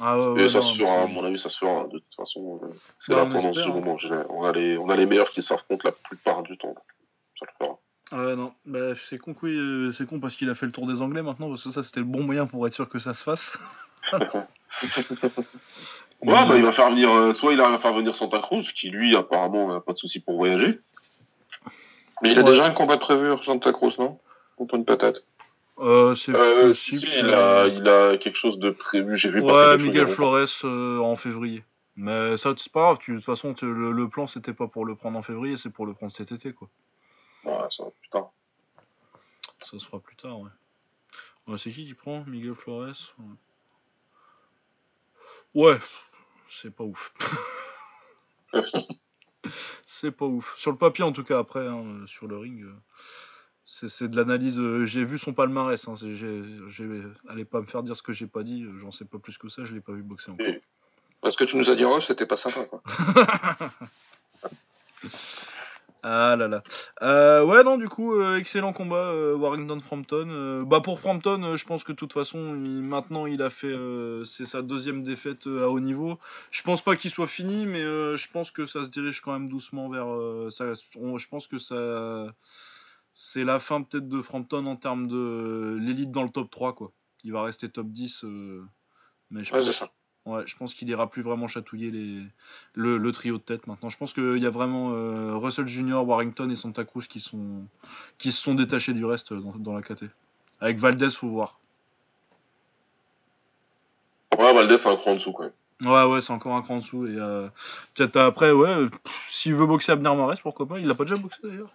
Ah 0.00 0.18
ouais, 0.18 0.40
Et 0.40 0.44
ouais, 0.44 0.48
ça 0.48 0.58
non, 0.60 0.72
se 0.72 0.78
fera, 0.78 1.02
à 1.02 1.06
mon 1.06 1.24
avis, 1.24 1.38
ça 1.38 1.48
se 1.50 1.58
fera. 1.58 1.84
De 1.84 1.98
toute 1.98 2.14
façon, 2.16 2.60
euh, 2.62 2.68
c'est 2.98 3.12
la 3.14 3.22
tendance 3.26 3.56
du 3.56 3.62
hein. 3.62 3.68
moment. 3.68 3.96
On 4.30 4.44
a, 4.44 4.52
les, 4.52 4.76
on 4.78 4.88
a 4.88 4.96
les 4.96 5.06
meilleurs 5.06 5.30
qui 5.30 5.42
s'affrontent 5.42 5.82
la 5.84 5.92
plupart 5.92 6.42
du 6.42 6.56
temps. 6.58 6.74
Ça 7.38 7.46
le 7.46 7.52
fera. 7.66 7.78
Ouais, 8.12 8.36
non, 8.36 8.52
bah, 8.66 8.94
c'est 9.08 9.16
con, 9.18 9.34
oui, 9.42 9.56
euh, 9.56 9.92
c'est 9.92 10.06
con 10.06 10.20
parce 10.20 10.36
qu'il 10.36 10.50
a 10.50 10.54
fait 10.54 10.66
le 10.66 10.72
tour 10.72 10.86
des 10.86 11.00
Anglais 11.00 11.22
maintenant, 11.22 11.48
parce 11.48 11.64
que 11.64 11.70
ça 11.70 11.82
c'était 11.82 12.00
le 12.00 12.06
bon 12.06 12.22
moyen 12.24 12.46
pour 12.46 12.66
être 12.66 12.74
sûr 12.74 12.88
que 12.88 12.98
ça 12.98 13.14
se 13.14 13.22
fasse. 13.22 13.56
Ouais, 16.22 16.46
bah, 16.46 16.56
il 16.56 16.62
va 16.62 16.72
faire 16.72 16.90
venir, 16.90 17.10
euh, 17.10 17.34
soit 17.34 17.52
il 17.52 17.60
à 17.60 17.78
faire 17.80 17.94
venir 17.94 18.14
Santa 18.14 18.38
Cruz, 18.40 18.64
qui 18.74 18.90
lui, 18.90 19.16
apparemment, 19.16 19.72
n'a 19.72 19.80
pas 19.80 19.92
de 19.92 19.98
souci 19.98 20.20
pour 20.20 20.36
voyager. 20.36 20.78
Mais 22.22 22.30
il 22.32 22.38
a 22.38 22.42
Ouais. 22.42 22.50
déjà 22.50 22.64
un 22.64 22.70
combat 22.70 22.96
prévu 22.98 23.28
sur 23.30 23.44
Santa 23.44 23.72
Cruz, 23.72 23.96
non? 23.98 24.20
Contre 24.56 24.76
une 24.76 24.84
patate. 24.84 25.24
Euh, 25.78 26.14
c'est 26.14 26.32
Euh, 26.32 26.68
possible. 26.68 27.00
si, 27.00 27.18
il, 27.18 27.34
a, 27.34 27.66
il 27.66 27.88
a 27.88 28.16
quelque 28.18 28.36
chose 28.36 28.58
de 28.58 28.70
prévu, 28.70 29.18
j'ai 29.18 29.30
vu 29.30 29.40
Ouais, 29.40 29.76
Miguel 29.78 30.06
Flores 30.06 30.46
euh, 30.64 30.98
en 30.98 31.16
février. 31.16 31.64
Mais 31.96 32.36
ça, 32.38 32.54
c'est 32.56 32.70
pas 32.72 32.80
grave, 32.82 32.98
tu- 32.98 33.12
de 33.12 33.16
toute 33.16 33.26
façon, 33.26 33.54
le, 33.60 33.90
le 33.92 34.08
plan 34.08 34.26
c'était 34.26 34.54
pas 34.54 34.66
pour 34.68 34.84
le 34.86 34.94
prendre 34.94 35.18
en 35.18 35.22
février, 35.22 35.56
c'est 35.56 35.70
pour 35.70 35.86
le 35.86 35.92
prendre 35.94 36.12
cet 36.12 36.30
été, 36.32 36.52
quoi. 36.52 36.68
Ouais, 37.44 37.66
ça, 37.70 37.84
putain. 38.00 38.26
Ça 39.60 39.78
se 39.78 39.84
fera 39.84 39.98
plus 39.98 40.16
tard, 40.16 40.38
ouais. 40.40 40.50
Ouais, 41.48 41.58
c'est 41.58 41.70
qui 41.70 41.84
qui 41.84 41.94
prend 41.94 42.24
Miguel 42.26 42.54
Flores 42.54 43.14
Ouais, 45.54 45.78
c'est 46.60 46.74
pas 46.74 46.84
ouf. 46.84 47.12
c'est 49.86 50.10
pas 50.10 50.26
ouf. 50.26 50.54
Sur 50.58 50.70
le 50.72 50.76
papier, 50.78 51.04
en 51.04 51.12
tout 51.12 51.24
cas, 51.24 51.38
après, 51.38 51.66
hein, 51.66 52.04
sur 52.06 52.26
le 52.26 52.36
ring, 52.36 52.62
euh, 52.64 52.72
c'est 53.64 53.88
c'est 53.88 54.08
de 54.08 54.16
l'analyse. 54.16 54.58
euh, 54.58 54.84
j'ai 54.84 55.04
vu 55.04 55.18
son 55.18 55.32
palmarès. 55.32 55.86
Hein, 55.88 55.96
c'est- 55.96 56.14
j'ai- 56.14 56.42
j'ai- 56.68 57.02
allez 57.28 57.44
pas 57.44 57.60
me 57.60 57.66
faire 57.66 57.82
dire 57.82 57.96
ce 57.96 58.02
que 58.02 58.12
j'ai 58.12 58.26
pas 58.26 58.42
dit, 58.42 58.62
euh, 58.64 58.76
j'en 58.78 58.90
sais 58.92 59.04
pas 59.04 59.18
plus 59.18 59.38
que 59.38 59.48
ça, 59.48 59.64
je 59.64 59.72
l'ai 59.74 59.80
pas 59.80 59.92
vu 59.92 60.02
boxer 60.02 60.30
encore. 60.32 60.46
Parce 61.20 61.36
que 61.36 61.44
tu 61.44 61.56
nous 61.56 61.70
as 61.70 61.74
dit, 61.76 61.84
oh, 61.84 62.00
c'était 62.00 62.26
pas 62.26 62.36
sympa, 62.36 62.64
quoi. 62.64 62.82
Ah 66.04 66.34
là 66.36 66.48
là. 66.48 66.64
Euh, 67.02 67.44
ouais, 67.44 67.62
non, 67.62 67.76
du 67.78 67.88
coup, 67.88 68.14
euh, 68.14 68.36
excellent 68.36 68.72
combat, 68.72 68.96
euh, 68.96 69.36
Warrington-Frampton. 69.36 70.26
Euh, 70.30 70.64
bah, 70.64 70.80
pour 70.80 70.98
Frampton, 70.98 71.56
je 71.56 71.64
pense 71.64 71.84
que 71.84 71.92
de 71.92 71.96
toute 71.96 72.12
façon, 72.12 72.56
il- 72.56 72.82
maintenant, 72.82 73.26
il 73.26 73.40
a 73.40 73.50
fait. 73.50 73.72
c'est 74.24 74.44
sa 74.46 74.62
deuxième 74.62 75.02
défaite 75.04 75.46
à 75.46 75.68
haut 75.68 75.78
niveau. 75.80 76.18
Je 76.50 76.62
pense 76.62 76.82
pas 76.82 76.96
qu'il 76.96 77.10
soit 77.12 77.28
fini, 77.28 77.66
mais 77.66 77.82
je 77.82 78.30
pense 78.30 78.50
que 78.50 78.66
ça 78.66 78.84
se 78.84 78.90
dirige 78.90 79.20
quand 79.20 79.32
même 79.32 79.48
doucement 79.48 79.88
vers. 79.88 80.06
ça, 80.52 80.72
on- 80.96 81.18
je 81.18 81.28
pense 81.28 81.46
que 81.46 81.58
ça. 81.58 82.26
C'est 83.14 83.44
la 83.44 83.58
fin 83.60 83.82
peut-être 83.82 84.08
de 84.08 84.22
Frampton 84.22 84.66
en 84.66 84.76
termes 84.76 85.06
de 85.06 85.78
l'élite 85.80 86.10
dans 86.10 86.22
le 86.24 86.30
top 86.30 86.50
3, 86.50 86.74
quoi. 86.74 86.92
Il 87.24 87.32
va 87.32 87.42
rester 87.42 87.70
top 87.70 87.88
10. 87.88 88.24
euh, 88.24 88.64
mais 89.30 89.44
je 89.44 89.52
Ouais, 89.52 89.60
pense. 89.60 89.84
Ouais, 90.24 90.42
je 90.46 90.56
pense 90.56 90.72
qu'il 90.74 90.88
ira 90.88 91.10
plus 91.10 91.22
vraiment 91.22 91.48
chatouiller 91.48 91.90
les... 91.90 92.22
le, 92.74 92.96
le 92.96 93.12
trio 93.12 93.38
de 93.38 93.42
tête 93.42 93.66
maintenant. 93.66 93.88
Je 93.88 93.96
pense 93.98 94.12
qu'il 94.12 94.38
y 94.38 94.46
a 94.46 94.50
vraiment 94.50 94.90
euh, 94.92 95.34
Russell 95.36 95.66
Junior, 95.66 96.06
Warrington 96.06 96.48
et 96.48 96.54
Santa 96.56 96.84
Cruz 96.84 97.06
qui 97.08 97.18
sont 97.18 97.64
qui 98.18 98.30
se 98.30 98.40
sont 98.40 98.54
détachés 98.54 98.92
du 98.92 99.04
reste 99.04 99.32
dans, 99.32 99.52
dans 99.56 99.74
la 99.74 99.82
KT. 99.82 100.04
Avec 100.60 100.78
Valdez, 100.78 101.10
faut 101.10 101.28
voir. 101.28 101.58
Ouais, 104.38 104.54
Valdez, 104.54 104.78
c'est 104.78 104.88
un 104.88 104.96
cran 104.96 105.12
en 105.12 105.14
dessous, 105.14 105.32
quand 105.32 105.42
même. 105.44 105.52
Ouais, 105.92 106.04
ouais, 106.12 106.20
c'est 106.20 106.32
encore 106.32 106.54
un 106.54 106.62
cran 106.62 106.76
en 106.76 106.78
dessous. 106.78 107.06
Et 107.06 107.16
euh, 107.18 107.48
peut-être 107.94 108.16
après, 108.16 108.52
ouais, 108.52 108.86
s'il 109.28 109.54
veut 109.54 109.66
boxer 109.66 109.92
Abner 109.92 110.14
Mares, 110.14 110.40
pourquoi 110.42 110.66
pas? 110.66 110.78
Il 110.78 110.86
l'a 110.86 110.94
pas 110.94 111.04
déjà 111.04 111.16
boxé 111.16 111.40
d'ailleurs 111.42 111.72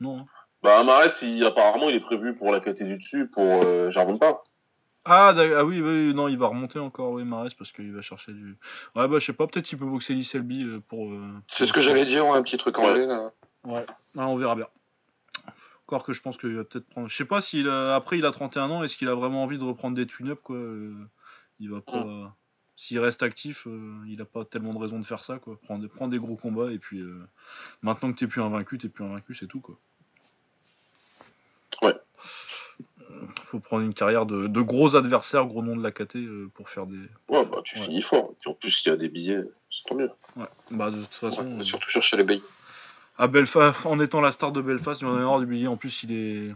Non. 0.00 0.18
hein. 0.20 0.26
Bah, 0.62 0.84
Mares, 0.84 1.22
il, 1.22 1.44
apparemment, 1.44 1.88
il 1.88 1.96
est 1.96 2.00
prévu 2.00 2.34
pour 2.34 2.52
la 2.52 2.60
KT 2.60 2.82
du 2.82 2.96
dessus, 2.98 3.26
pour 3.26 3.42
euh, 3.64 3.90
Jarvon 3.90 4.18
pas. 4.18 4.44
Ah, 5.08 5.32
ah 5.36 5.64
oui, 5.64 5.80
oui, 5.80 6.12
non, 6.14 6.26
il 6.26 6.36
va 6.36 6.48
remonter 6.48 6.80
encore, 6.80 7.12
oui, 7.12 7.22
Mares, 7.24 7.50
parce 7.56 7.70
qu'il 7.70 7.92
va 7.92 8.02
chercher 8.02 8.32
du. 8.32 8.56
Ouais, 8.96 9.06
bah 9.06 9.18
je 9.20 9.26
sais 9.26 9.32
pas, 9.32 9.46
peut-être 9.46 9.64
qu'il 9.66 9.78
peut 9.78 9.86
boxer 9.86 10.14
Lee 10.14 10.24
Selby 10.24 10.64
euh, 10.64 10.80
pour. 10.88 11.12
euh, 11.12 11.32
C'est 11.48 11.64
ce 11.66 11.72
que 11.72 11.80
j'allais 11.80 12.06
dire, 12.06 12.24
un 12.26 12.42
petit 12.42 12.56
truc 12.58 12.76
Ouais. 12.78 12.84
anglais, 12.86 13.06
là. 13.06 13.30
Ouais, 13.64 13.86
ah, 14.18 14.28
on 14.28 14.36
verra 14.36 14.56
bien. 14.56 14.66
Encore 15.86 16.02
que 16.02 16.12
je 16.12 16.20
pense 16.20 16.36
qu'il 16.36 16.56
va 16.56 16.64
peut-être 16.64 16.88
prendre. 16.88 17.08
Je 17.08 17.14
sais 17.16 17.24
pas 17.24 17.40
s'il 17.40 17.68
a... 17.68 17.94
après 17.94 18.18
il 18.18 18.26
a 18.26 18.32
31 18.32 18.70
ans, 18.70 18.82
est-ce 18.82 18.96
qu'il 18.96 19.08
a 19.08 19.14
vraiment 19.14 19.44
envie 19.44 19.58
de 19.58 19.62
reprendre 19.62 19.94
des 19.96 20.06
tune-up 20.06 20.40
quoi 20.42 20.56
euh, 20.56 20.92
Il 21.60 21.70
va 21.70 21.80
pas. 21.80 22.34
S'il 22.74 22.98
reste 22.98 23.22
actif, 23.22 23.66
euh, 23.68 23.94
il 24.08 24.20
a 24.20 24.24
pas 24.24 24.44
tellement 24.44 24.74
de 24.74 24.78
raison 24.78 24.98
de 24.98 25.04
faire 25.06 25.24
ça 25.24 25.38
quoi. 25.38 25.58
Prendre, 25.62 25.86
prendre 25.86 26.10
des 26.10 26.18
gros 26.18 26.34
combats 26.36 26.72
et 26.72 26.78
puis 26.78 26.98
euh, 27.00 27.24
maintenant 27.82 28.12
que 28.12 28.18
t'es 28.18 28.26
plus 28.26 28.42
invaincu, 28.42 28.76
t'es 28.78 28.88
plus 28.88 29.04
invaincu, 29.04 29.34
c'est 29.36 29.46
tout 29.46 29.60
quoi. 29.60 29.78
Ouais. 31.82 31.94
Faut 33.42 33.60
prendre 33.60 33.84
une 33.84 33.94
carrière 33.94 34.26
de, 34.26 34.46
de 34.46 34.60
gros 34.60 34.96
adversaires, 34.96 35.46
gros 35.46 35.62
noms 35.62 35.76
de 35.76 35.82
la 35.82 35.90
KT 35.92 36.16
euh, 36.16 36.50
pour 36.54 36.68
faire 36.68 36.86
des. 36.86 36.96
Ouais, 37.28 37.44
bah, 37.44 37.58
tu 37.64 37.78
Ouais. 37.78 37.84
finis 37.84 38.02
fort. 38.02 38.32
Et 38.44 38.48
en 38.48 38.54
plus, 38.54 38.70
s'il 38.70 38.90
y 38.90 38.94
a 38.94 38.96
des 38.96 39.08
billets, 39.08 39.42
c'est 39.70 39.88
tant 39.88 39.94
mieux. 39.96 40.10
Ouais. 40.36 40.46
Bah 40.70 40.90
de 40.90 41.00
toute 41.02 41.14
façon. 41.14 41.58
Ouais, 41.58 41.64
surtout 41.64 41.88
chercher 41.90 42.16
les 42.16 42.24
billes. 42.24 42.42
à 43.18 43.26
Belfast, 43.28 43.86
en 43.86 43.98
étant 44.00 44.20
la 44.20 44.32
star 44.32 44.52
de 44.52 44.60
Belfast, 44.60 45.00
il 45.00 45.06
en 45.06 45.16
a 45.16 45.20
marre 45.20 45.40
du 45.40 45.46
billet. 45.46 45.66
En 45.66 45.76
plus, 45.76 46.02
il 46.02 46.12
est, 46.12 46.54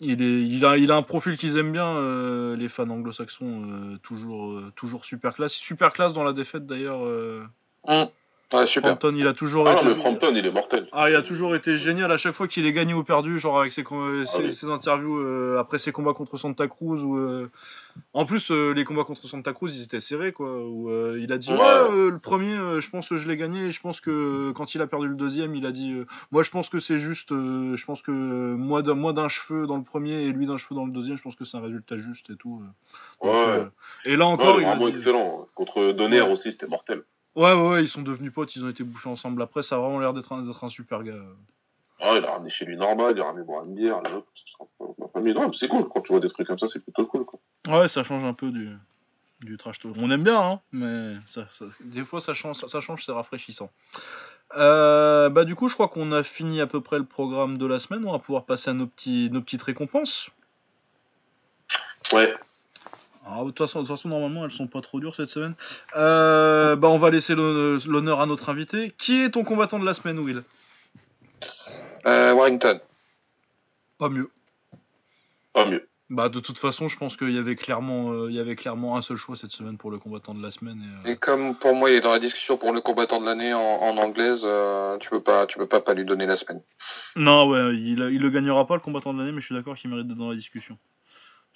il 0.00 0.20
est, 0.22 0.42
il 0.46 0.64
a, 0.66 0.76
il 0.76 0.90
a 0.92 0.96
un 0.96 1.02
profil 1.02 1.36
qu'ils 1.38 1.56
aiment 1.56 1.72
bien, 1.72 1.86
euh, 1.96 2.54
les 2.56 2.68
fans 2.68 2.88
anglo-saxons, 2.90 3.64
euh, 3.94 3.96
toujours, 4.02 4.52
euh, 4.52 4.72
toujours 4.76 5.04
super 5.04 5.34
classe. 5.34 5.54
Super 5.54 5.92
classe 5.92 6.12
dans 6.12 6.24
la 6.24 6.32
défaite 6.32 6.66
d'ailleurs. 6.66 7.04
Euh, 7.04 7.44
Hum. 7.88 8.08
Ouais, 8.54 8.64
super. 8.68 8.90
Frampton, 8.90 9.12
il 9.16 9.26
a 9.26 9.32
toujours 9.32 9.66
Ah 9.66 9.72
été. 9.74 9.84
non, 9.84 9.90
mais 9.96 10.00
Frampton, 10.00 10.32
il 10.36 10.46
est 10.46 10.50
mortel. 10.52 10.86
Ah, 10.92 11.10
il 11.10 11.16
a 11.16 11.22
toujours 11.22 11.56
été 11.56 11.76
génial 11.78 12.12
à 12.12 12.16
chaque 12.16 12.34
fois 12.34 12.46
qu'il 12.46 12.64
est 12.64 12.72
gagné 12.72 12.94
ou 12.94 13.02
perdu, 13.02 13.40
genre 13.40 13.58
avec 13.58 13.72
ses, 13.72 13.82
Ah 13.90 14.38
oui. 14.38 14.54
ses 14.54 14.68
interviews 14.70 15.18
euh, 15.18 15.58
après 15.58 15.78
ses 15.78 15.90
combats 15.90 16.12
contre 16.14 16.36
Santa 16.36 16.68
Cruz. 16.68 17.02
Ou, 17.02 17.18
euh, 17.18 17.50
En 18.14 18.24
plus, 18.24 18.52
euh, 18.52 18.72
les 18.72 18.84
combats 18.84 19.02
contre 19.02 19.26
Santa 19.26 19.52
Cruz, 19.52 19.72
ils 19.76 19.82
étaient 19.82 19.98
serrés, 19.98 20.32
quoi. 20.32 20.60
Où, 20.64 20.88
il 21.16 21.32
a 21.32 21.38
dit 21.38 21.50
Ouais. 21.50 21.56
Ouais, 21.58 22.10
le 22.10 22.18
premier, 22.20 22.54
je 22.80 22.88
pense 22.88 23.08
que 23.08 23.16
je 23.16 23.26
l'ai 23.26 23.36
gagné. 23.36 23.64
Et 23.66 23.70
je 23.72 23.80
pense 23.80 24.00
que 24.00 24.52
quand 24.52 24.76
il 24.76 24.80
a 24.80 24.86
perdu 24.86 25.08
le 25.08 25.16
deuxième, 25.16 25.56
il 25.56 25.66
a 25.66 25.72
dit 25.72 26.04
Moi, 26.30 26.44
je 26.44 26.50
pense 26.52 26.68
que 26.68 26.78
c'est 26.78 27.00
juste. 27.00 27.30
je 27.30 27.84
pense 27.84 28.00
que 28.02 28.12
moi 28.12 28.82
d'un 28.82 28.94
moi 28.94 29.12
d'un 29.12 29.28
cheveu 29.28 29.66
dans 29.66 29.76
le 29.76 29.82
premier 29.82 30.22
et 30.22 30.30
lui 30.30 30.46
d'un 30.46 30.56
cheveu 30.56 30.76
dans 30.76 30.86
le 30.86 30.92
deuxième, 30.92 31.16
je 31.16 31.22
pense 31.22 31.34
que 31.34 31.44
c'est 31.44 31.56
un 31.56 31.62
résultat 31.62 31.96
juste 31.96 32.30
et 32.30 32.36
tout. 32.36 32.62
Ouais, 33.22 33.32
Donc, 33.32 33.46
ouais. 33.48 33.66
et 34.04 34.14
là 34.16 34.26
encore, 34.26 34.60
il 34.60 34.62
il 34.62 34.66
a 34.66 34.70
vraiment 34.76 34.88
dit- 34.88 34.96
excellent. 34.98 35.48
Contre 35.56 35.90
Donner 35.92 36.20
aussi, 36.20 36.52
c'était 36.52 36.68
mortel. 36.68 37.02
Ouais, 37.36 37.52
ouais, 37.52 37.68
ouais, 37.68 37.82
ils 37.84 37.88
sont 37.88 38.02
devenus 38.02 38.32
potes, 38.32 38.56
ils 38.56 38.64
ont 38.64 38.68
été 38.70 38.82
bouffés 38.82 39.08
ensemble. 39.10 39.42
Après, 39.42 39.62
ça 39.62 39.76
a 39.76 39.78
vraiment 39.78 40.00
l'air 40.00 40.12
d'être 40.14 40.32
un, 40.32 40.42
d'être 40.42 40.64
un 40.64 40.70
super 40.70 41.02
gars. 41.02 41.14
Ah, 42.04 42.14
il 42.16 42.24
a 42.24 42.32
ramené 42.32 42.50
chez 42.50 42.64
lui 42.64 42.76
Norma, 42.76 43.10
il 43.10 43.20
a 43.20 43.24
ramené 43.24 43.44
boire 43.44 43.64
une 43.64 43.74
bière, 43.74 44.00
l'autre. 44.02 44.26
Ma 44.98 45.08
famille, 45.08 45.34
non, 45.34 45.48
mais 45.48 45.54
c'est 45.54 45.68
cool. 45.68 45.88
Quand 45.88 46.00
tu 46.00 46.12
vois 46.12 46.20
des 46.20 46.28
trucs 46.30 46.46
comme 46.46 46.58
ça, 46.58 46.66
c'est 46.66 46.82
plutôt 46.82 47.06
cool, 47.06 47.24
quoi. 47.24 47.38
Ouais, 47.68 47.88
ça 47.88 48.02
change 48.02 48.24
un 48.24 48.32
peu 48.34 48.50
du, 48.50 48.70
du 49.40 49.56
trash 49.58 49.78
talk. 49.78 49.94
On 49.98 50.10
aime 50.10 50.22
bien, 50.22 50.40
hein, 50.40 50.60
mais 50.72 51.14
ça, 51.26 51.46
ça- 51.52 51.64
des 51.80 52.04
fois 52.04 52.20
ça 52.20 52.32
change, 52.34 52.56
ça, 52.56 52.68
ça 52.68 52.80
change, 52.80 53.04
c'est 53.04 53.12
rafraîchissant. 53.12 53.70
Euh, 54.56 55.28
bah 55.28 55.44
du 55.44 55.54
coup, 55.56 55.68
je 55.68 55.74
crois 55.74 55.88
qu'on 55.88 56.12
a 56.12 56.22
fini 56.22 56.60
à 56.60 56.66
peu 56.66 56.80
près 56.80 56.98
le 56.98 57.04
programme 57.04 57.58
de 57.58 57.66
la 57.66 57.80
semaine. 57.80 58.04
On 58.06 58.12
va 58.12 58.18
pouvoir 58.18 58.44
passer 58.44 58.70
à 58.70 58.74
nos, 58.74 58.86
petits, 58.86 59.28
nos 59.32 59.40
petites 59.42 59.62
récompenses. 59.62 60.30
Ouais. 62.12 62.34
Alors, 63.26 63.44
de, 63.44 63.50
toute 63.50 63.58
façon, 63.58 63.82
de 63.82 63.86
toute 63.86 63.96
façon, 63.96 64.08
normalement, 64.08 64.44
elles 64.44 64.52
sont 64.52 64.68
pas 64.68 64.80
trop 64.80 65.00
dures 65.00 65.16
cette 65.16 65.30
semaine. 65.30 65.54
Euh, 65.96 66.76
bah, 66.76 66.88
on 66.88 66.98
va 66.98 67.10
laisser 67.10 67.34
l'honneur 67.34 67.80
l'honneur 67.86 68.20
à 68.20 68.26
notre 68.26 68.48
invité. 68.48 68.92
Qui 68.98 69.22
est 69.22 69.30
ton 69.30 69.42
combattant 69.42 69.78
de 69.78 69.84
la 69.84 69.94
semaine, 69.94 70.18
Will? 70.18 70.42
Euh, 72.06 72.32
Warrington. 72.32 72.80
Pas 73.98 74.08
mieux. 74.08 74.30
Pas 75.52 75.66
mieux. 75.66 75.88
Bah, 76.08 76.28
de 76.28 76.38
toute 76.38 76.58
façon, 76.58 76.86
je 76.86 76.96
pense 76.96 77.16
qu'il 77.16 77.34
y 77.34 77.38
avait 77.38 77.56
clairement, 77.56 78.12
euh, 78.12 78.30
il 78.30 78.36
y 78.36 78.38
avait 78.38 78.54
clairement 78.54 78.96
un 78.96 79.02
seul 79.02 79.16
choix 79.16 79.34
cette 79.34 79.50
semaine 79.50 79.76
pour 79.76 79.90
le 79.90 79.98
combattant 79.98 80.34
de 80.34 80.42
la 80.42 80.52
semaine. 80.52 80.80
et, 80.80 81.08
euh, 81.08 81.12
Et 81.12 81.16
comme 81.16 81.56
pour 81.56 81.74
moi, 81.74 81.90
il 81.90 81.96
est 81.96 82.00
dans 82.00 82.12
la 82.12 82.20
discussion 82.20 82.56
pour 82.58 82.72
le 82.72 82.80
combattant 82.80 83.20
de 83.20 83.26
l'année 83.26 83.52
en, 83.52 83.60
en 83.60 83.96
anglaise, 83.96 84.42
euh, 84.44 84.98
tu 84.98 85.10
peux 85.10 85.20
pas, 85.20 85.46
tu 85.46 85.58
peux 85.58 85.66
pas 85.66 85.80
pas 85.80 85.94
lui 85.94 86.04
donner 86.04 86.26
la 86.26 86.36
semaine. 86.36 86.62
Non, 87.16 87.48
ouais, 87.48 87.74
il, 87.74 87.98
il 88.12 88.20
le 88.20 88.30
gagnera 88.30 88.68
pas 88.68 88.74
le 88.74 88.80
combattant 88.80 89.12
de 89.12 89.18
l'année, 89.18 89.32
mais 89.32 89.40
je 89.40 89.46
suis 89.46 89.54
d'accord 89.56 89.74
qu'il 89.74 89.90
mérite 89.90 90.06
d'être 90.06 90.16
dans 90.18 90.30
la 90.30 90.36
discussion. 90.36 90.78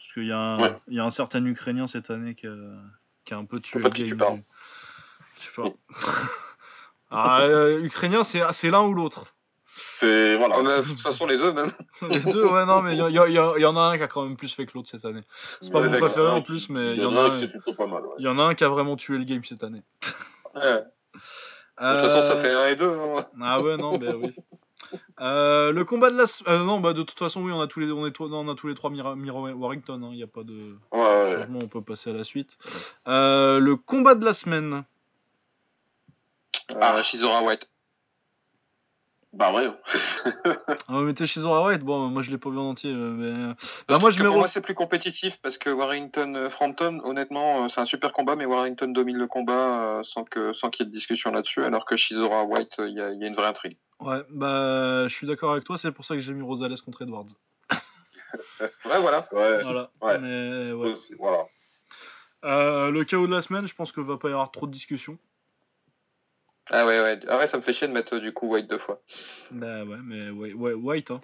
Parce 0.01 0.15
qu'il 0.15 0.27
y, 0.27 0.33
a 0.33 0.39
un- 0.39 0.59
Ouais. 0.63 0.77
il 0.89 0.95
y 0.95 0.99
a 0.99 1.05
un 1.05 1.11
certain 1.11 1.45
Ukrainien 1.45 1.87
cette 1.87 2.11
année 2.11 2.35
qui 2.35 2.47
a, 2.47 2.55
qui 3.27 3.35
a 3.35 3.37
un 3.37 3.45
peu 3.45 3.61
tué 3.61 3.81
le 3.81 3.91
tu 3.91 4.07
game. 4.07 4.17
parles. 4.17 4.43
Je 5.37 5.41
sais 5.43 5.51
pas. 5.55 5.69
ah, 7.11 7.43
euh, 7.43 7.83
Ukrainien, 7.85 8.25
c'est 8.25 8.71
l'un 8.71 8.83
ou 8.83 8.95
l'autre. 8.95 9.27
Voilà. 10.01 10.81
De 10.81 10.89
toute 10.89 11.01
façon, 11.01 11.27
les 11.27 11.37
deux 11.37 11.53
même. 11.53 11.71
Les 12.09 12.21
deux, 12.21 12.47
ouais, 12.47 12.65
non, 12.65 12.81
mais 12.83 12.97
il 12.97 12.99
y, 12.99 13.03
y- 13.03 13.59
y- 13.59 13.61
y 13.61 13.67
en 13.67 13.77
a 13.77 13.81
un 13.81 13.97
qui 13.99 14.03
a 14.03 14.09
quand 14.09 14.25
même 14.25 14.37
plus 14.39 14.55
fait 14.55 14.65
que 14.67 14.73
l'autre 14.75 14.89
cette 14.89 15.05
année. 15.05 15.23
C'est 15.61 15.71
pas 15.71 15.81
mon 15.83 15.91
préféré 15.99 16.29
en 16.31 16.41
plus, 16.43 16.71
mais 16.71 16.95
il 16.97 17.03
y 17.03 17.05
en 17.05 17.15
a 17.17 17.31
un 17.31 17.39
il 17.39 18.25
y 18.25 18.29
en 18.29 18.39
a 18.39 18.43
un 18.45 18.55
qui 18.55 18.65
a 18.65 18.69
vraiment 18.69 18.97
tué 18.97 19.19
le 19.19 19.25
game 19.25 19.45
cette 19.45 19.63
année. 19.63 19.83
Ouais. 20.55 20.63
De 20.83 21.93
toute 21.93 22.11
façon, 22.11 22.23
ça 22.23 22.35
Euh, 22.37 22.43
fait 22.43 22.53
un 22.55 22.67
et 22.69 22.77
deux. 22.77 22.91
hein. 22.99 23.27
Ah 23.41 23.61
ouais, 23.61 23.77
non, 23.77 23.97
bah 23.99 24.13
oui. 24.17 24.35
Euh, 25.21 25.71
le 25.73 25.85
combat 25.85 26.11
de 26.11 26.17
la. 26.17 26.25
euh, 26.49 26.65
non, 26.65 26.81
bah 26.81 26.95
de 26.95 27.03
toute 27.03 27.19
façon, 27.19 27.43
oui, 27.43 27.53
on 27.53 27.61
a 27.61 27.67
tous 27.67 27.81
les, 27.81 27.93
on 27.93 28.07
est, 28.07 28.21
on 28.21 28.49
a 28.49 28.55
tous 28.55 28.69
les 28.69 28.75
trois 28.75 28.91
Mira 28.91 29.15
Warrington, 29.15 30.09
il 30.13 30.17
n'y 30.17 30.23
a 30.23 30.27
pas 30.27 30.45
de 30.45 30.77
Ouais, 30.93 31.01
ouais. 31.01 31.33
changement, 31.33 31.59
on 31.63 31.69
peut 31.69 31.83
passer 31.83 32.11
à 32.11 32.15
la 32.15 32.25
suite. 32.25 32.57
Euh, 33.07 33.59
le 33.59 33.77
combat 33.77 34.15
de 34.15 34.25
la 34.25 34.33
semaine. 34.33 34.85
Ah, 36.81 37.03
Shizora 37.03 37.43
White. 37.43 37.69
Bah 39.33 39.53
ouais. 39.53 39.71
On 40.89 40.95
va 40.95 41.03
mettre 41.03 41.25
Shizora 41.25 41.65
White, 41.67 41.83
bon, 41.83 42.09
moi 42.09 42.23
je 42.23 42.31
l'ai 42.31 42.39
pas 42.39 42.51
vu 42.51 42.59
en 42.59 42.71
entier, 42.71 42.91
euh, 42.93 43.11
mais. 43.13 43.55
Bah, 43.89 43.99
moi 43.99 44.11
je 44.11 44.23
pour 44.25 44.37
moi, 44.37 44.49
c'est 44.51 44.61
plus 44.63 44.75
compétitif 44.75 45.39
parce 45.43 45.59
que 45.59 45.69
Warrington 45.71 46.49
Frampton, 46.51 47.01
honnêtement, 47.05 47.69
c'est 47.69 47.81
un 47.81 47.85
super 47.85 48.13
combat, 48.13 48.37
mais 48.37 48.47
Warrington 48.47 48.89
domine 48.89 49.19
le 49.19 49.27
combat 49.27 50.01
sans 50.03 50.25
que 50.25 50.53
sans 50.55 50.71
qu'il 50.71 50.85
y 50.85 50.89
ait 50.89 50.91
de 50.91 50.97
discussion 50.97 51.31
là-dessus, 51.31 51.63
alors 51.63 51.85
que 51.85 51.97
Shizora 51.97 52.45
White, 52.45 52.77
il 52.79 52.93
y, 52.95 52.95
y 52.95 53.01
a 53.25 53.27
une 53.27 53.35
vraie 53.37 53.47
intrigue. 53.47 53.77
Ouais, 54.01 54.23
bah 54.31 55.07
je 55.09 55.15
suis 55.15 55.27
d'accord 55.27 55.53
avec 55.53 55.65
toi, 55.65 55.77
c'est 55.79 55.93
pour 55.93 56.05
ça 56.05 56.15
que 56.15 56.21
j'ai 56.21 56.33
mis 56.33 56.43
Rosales 56.43 56.81
contre 56.81 57.03
Edwards. 57.03 57.27
Ouais, 58.85 59.01
voilà. 59.01 59.29
Ouais. 59.33 59.63
Voilà. 59.63 59.91
Ouais. 60.01 60.19
Mais 60.19 60.73
ouais. 60.73 60.91
Aussi, 60.91 61.15
Voilà. 61.19 61.47
Euh, 62.45 62.91
le 62.91 63.05
chaos 63.05 63.27
de 63.27 63.33
la 63.33 63.43
semaine, 63.43 63.67
je 63.67 63.75
pense 63.75 63.91
que 63.93 64.01
va 64.01 64.17
pas 64.19 64.29
y 64.29 64.33
avoir 64.33 64.51
trop 64.53 64.67
de 64.67 64.73
discussions. 64.73 65.19
Ah 66.71 66.87
ouais, 66.87 67.01
ouais. 67.01 67.21
Ah 67.29 67.39
ouais, 67.39 67.49
ça 67.49 67.57
me 67.57 67.63
fait 67.63 67.73
chier 67.73 67.89
de 67.89 67.93
mettre 67.93 68.15
euh, 68.15 68.21
du 68.21 68.33
coup 68.33 68.47
White 68.49 68.69
deux 68.69 68.79
fois. 68.79 69.03
Bah 69.51 69.85
ouais, 69.85 69.99
mais 70.05 70.31
ouais, 70.31 70.53
ouais, 70.53 70.73
White, 70.73 71.11
hein. 71.11 71.21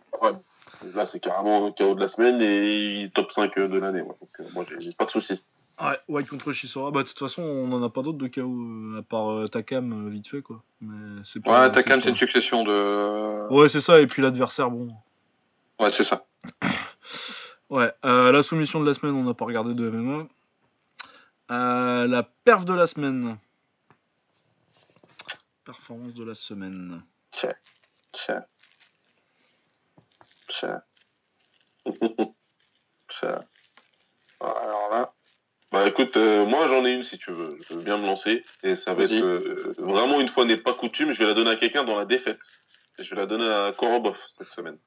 Là, 0.94 1.06
c'est 1.06 1.20
carrément 1.20 1.64
le 1.66 1.72
KO 1.72 1.94
de 1.94 2.00
la 2.00 2.08
semaine 2.08 2.40
et 2.40 3.10
top 3.14 3.30
5 3.30 3.56
de 3.56 3.78
l'année. 3.78 4.02
ouais. 4.02 4.14
Donc, 4.20 4.40
euh, 4.40 4.44
moi, 4.52 4.66
j'ai 4.78 4.92
pas 4.92 5.04
de 5.04 5.10
soucis. 5.10 5.44
Ouais, 5.80 5.98
White 6.08 6.28
contre 6.28 6.52
Shizora. 6.52 6.90
Bah 6.90 7.02
de 7.02 7.08
toute 7.08 7.18
façon, 7.18 7.42
on 7.42 7.70
en 7.72 7.82
a 7.82 7.90
pas 7.90 8.00
d'autres 8.02 8.16
de 8.18 8.28
chaos 8.28 8.48
euh, 8.50 9.00
à 9.00 9.02
part 9.02 9.30
euh, 9.30 9.46
Takam 9.46 10.06
euh, 10.06 10.10
vite 10.10 10.26
fait 10.26 10.40
quoi. 10.40 10.62
Mais 10.80 11.20
c'est 11.24 11.42
pas. 11.42 11.66
Ouais, 11.66 11.72
Takam, 11.72 12.00
c'est 12.02 12.08
une 12.08 12.16
succession 12.16 12.64
de. 12.64 13.52
Ouais, 13.52 13.68
c'est 13.68 13.82
ça. 13.82 14.00
Et 14.00 14.06
puis 14.06 14.22
l'adversaire, 14.22 14.70
bon. 14.70 14.94
Ouais, 15.78 15.90
c'est 15.92 16.04
ça. 16.04 16.24
Ouais. 17.68 17.92
euh, 18.04 18.30
la 18.30 18.44
soumission 18.44 18.78
de 18.78 18.86
la 18.86 18.94
semaine, 18.94 19.16
on 19.16 19.24
n'a 19.24 19.34
pas 19.34 19.44
regardé 19.44 19.74
de 19.74 19.90
MMA. 19.90 20.28
Euh, 21.50 22.06
la 22.06 22.22
perf 22.22 22.64
de 22.64 22.72
la 22.72 22.86
semaine. 22.86 23.38
Performance 25.64 26.14
de 26.14 26.24
la 26.24 26.36
semaine. 26.36 27.02
Tiens. 27.32 27.54
Tiens. 28.12 28.44
Tiens. 30.48 30.82
Tiens. 33.18 33.40
Alors 34.40 34.90
là. 34.92 35.12
Bah 35.72 35.86
écoute, 35.88 36.16
euh, 36.16 36.46
moi 36.46 36.68
j'en 36.68 36.84
ai 36.86 36.92
une 36.94 37.04
si 37.04 37.18
tu 37.18 37.32
veux. 37.32 37.58
Je 37.68 37.74
veux 37.74 37.82
bien 37.82 37.98
me 37.98 38.06
lancer. 38.06 38.44
Et 38.62 38.76
ça 38.76 38.94
va 38.94 39.04
être 39.04 39.12
euh, 39.12 39.74
vraiment 39.78 40.20
une 40.20 40.28
fois 40.28 40.44
n'est 40.44 40.56
pas 40.56 40.72
coutume. 40.74 41.12
Je 41.12 41.18
vais 41.18 41.26
la 41.26 41.34
donner 41.34 41.50
à 41.50 41.56
quelqu'un 41.56 41.84
dans 41.84 41.96
la 41.96 42.04
défaite. 42.04 42.38
Et 42.98 43.04
je 43.04 43.10
vais 43.14 43.20
la 43.20 43.26
donner 43.26 43.46
à 43.48 43.72
Korobov 43.76 44.16
cette 44.38 44.48
semaine. 44.48 44.78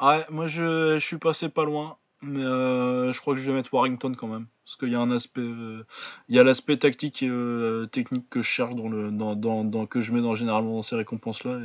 Ouais, 0.00 0.24
moi 0.28 0.46
je, 0.48 0.98
je 0.98 1.04
suis 1.06 1.18
passé 1.18 1.48
pas 1.48 1.64
loin, 1.64 1.96
mais 2.20 2.42
euh, 2.44 3.12
je 3.12 3.20
crois 3.20 3.34
que 3.34 3.40
je 3.40 3.46
vais 3.48 3.56
mettre 3.56 3.72
Warrington 3.72 4.12
quand 4.14 4.26
même, 4.26 4.46
parce 4.64 4.74
qu'il 4.76 4.88
y 4.90 4.96
a 4.96 5.00
un 5.00 5.12
aspect, 5.12 5.40
euh, 5.40 5.86
il 6.28 6.34
y 6.34 6.38
a 6.40 6.42
l'aspect 6.42 6.76
tactique 6.76 7.22
et 7.22 7.28
euh, 7.28 7.86
technique 7.86 8.28
que 8.28 8.42
je 8.42 8.46
cherche 8.48 8.74
dans 8.74 8.88
le, 8.88 9.12
dans, 9.12 9.36
dans, 9.36 9.62
dans- 9.62 9.86
que 9.86 10.00
je 10.00 10.12
mets 10.12 10.20
dans, 10.20 10.34
généralement 10.34 10.74
dans 10.74 10.82
ces 10.82 10.96
récompenses 10.96 11.44
là. 11.44 11.60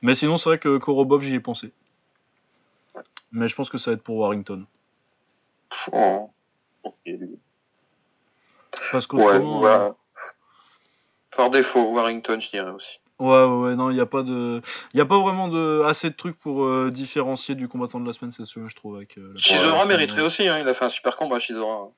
mais 0.00 0.14
sinon 0.14 0.36
c'est 0.36 0.48
vrai 0.48 0.58
que 0.60 0.78
Korobov 0.78 1.24
j'y 1.24 1.34
ai 1.34 1.40
pensé, 1.40 1.72
mais 3.32 3.48
je 3.48 3.56
pense 3.56 3.68
que 3.68 3.78
ça 3.78 3.90
va 3.90 3.96
être 3.96 4.02
pour 4.04 4.16
Warrington, 4.18 4.64
Oh. 5.92 6.30
Ok, 6.84 6.94
lui. 7.04 7.36
Parce 8.92 9.06
Ouais, 9.06 9.20
qu'autrement, 9.22 9.64
euh, 9.64 9.88
ouais. 9.88 9.94
Par 11.36 11.50
défaut, 11.50 11.92
Warrington, 11.92 12.40
je 12.40 12.50
dirais 12.50 12.70
aussi. 12.70 12.98
ouais, 13.18 13.26
ouais, 13.44 13.44
ouais, 13.44 13.76
non, 13.76 13.90
il 13.90 13.96
y 13.96 14.00
a 14.00 14.06
pas 14.06 14.22
de, 14.22 14.62
il 14.94 15.00
a 15.00 15.06
pas 15.06 15.18
vraiment 15.18 15.48
de 15.48 15.82
assez 15.84 16.08
de 16.10 16.14
trucs 16.14 16.38
pour 16.38 16.64
euh, 16.64 16.90
différencier 16.90 17.54
du 17.54 17.68
combattant 17.68 18.00
de 18.00 18.06
la 18.06 18.12
semaine, 18.12 18.32
c'est 18.32 18.44
ce 18.46 18.54
que 18.60 18.68
je 18.68 18.74
trouve 18.76 18.96
avec. 18.96 19.18
euh, 19.18 19.34
Shizora 19.36 19.84
mériterait 19.86 20.22
aussi, 20.22 20.48
hein. 20.48 20.58
il 20.58 20.68
a 20.68 20.74
fait 20.74 20.86
un 20.86 20.90
super 20.90 21.16
combat, 21.16 21.38
Shizora. 21.38 21.88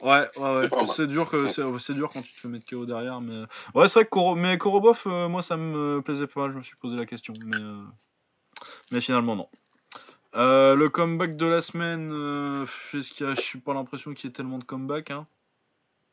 Ouais, 0.00 0.28
ouais, 0.36 0.68
ouais. 0.68 0.68
C'est 0.94 1.08
dur 1.08 1.28
que 1.28 1.48
c'est 1.48 1.92
dur 1.94 2.10
quand 2.12 2.22
tu 2.22 2.32
te 2.32 2.38
fais 2.40 2.46
mettre 2.48 2.66
KO 2.70 2.86
derrière, 2.86 3.20
mais 3.20 3.44
ouais, 3.74 3.88
c'est 3.88 3.94
vrai 4.00 4.04
que 4.04 4.10
Koro... 4.10 4.36
mais 4.36 4.56
Korobov, 4.56 5.02
euh, 5.06 5.28
moi 5.28 5.42
ça 5.42 5.56
me 5.56 6.00
plaisait 6.02 6.28
pas 6.28 6.42
mal. 6.42 6.52
Je 6.52 6.58
me 6.58 6.62
suis 6.62 6.76
posé 6.76 6.96
la 6.96 7.04
question, 7.04 7.34
mais 7.44 7.56
euh, 7.56 7.82
mais 8.92 9.00
finalement 9.00 9.34
non. 9.34 9.48
Euh, 10.36 10.76
le 10.76 10.88
comeback 10.88 11.36
de 11.36 11.46
la 11.46 11.62
semaine, 11.62 12.10
y 12.12 13.24
a... 13.24 13.34
je 13.34 13.40
suis 13.40 13.58
pas 13.58 13.74
l'impression 13.74 14.14
qu'il 14.14 14.28
y 14.28 14.30
ait 14.30 14.36
tellement 14.36 14.58
de 14.58 14.64
comeback, 14.64 15.10
hein. 15.10 15.26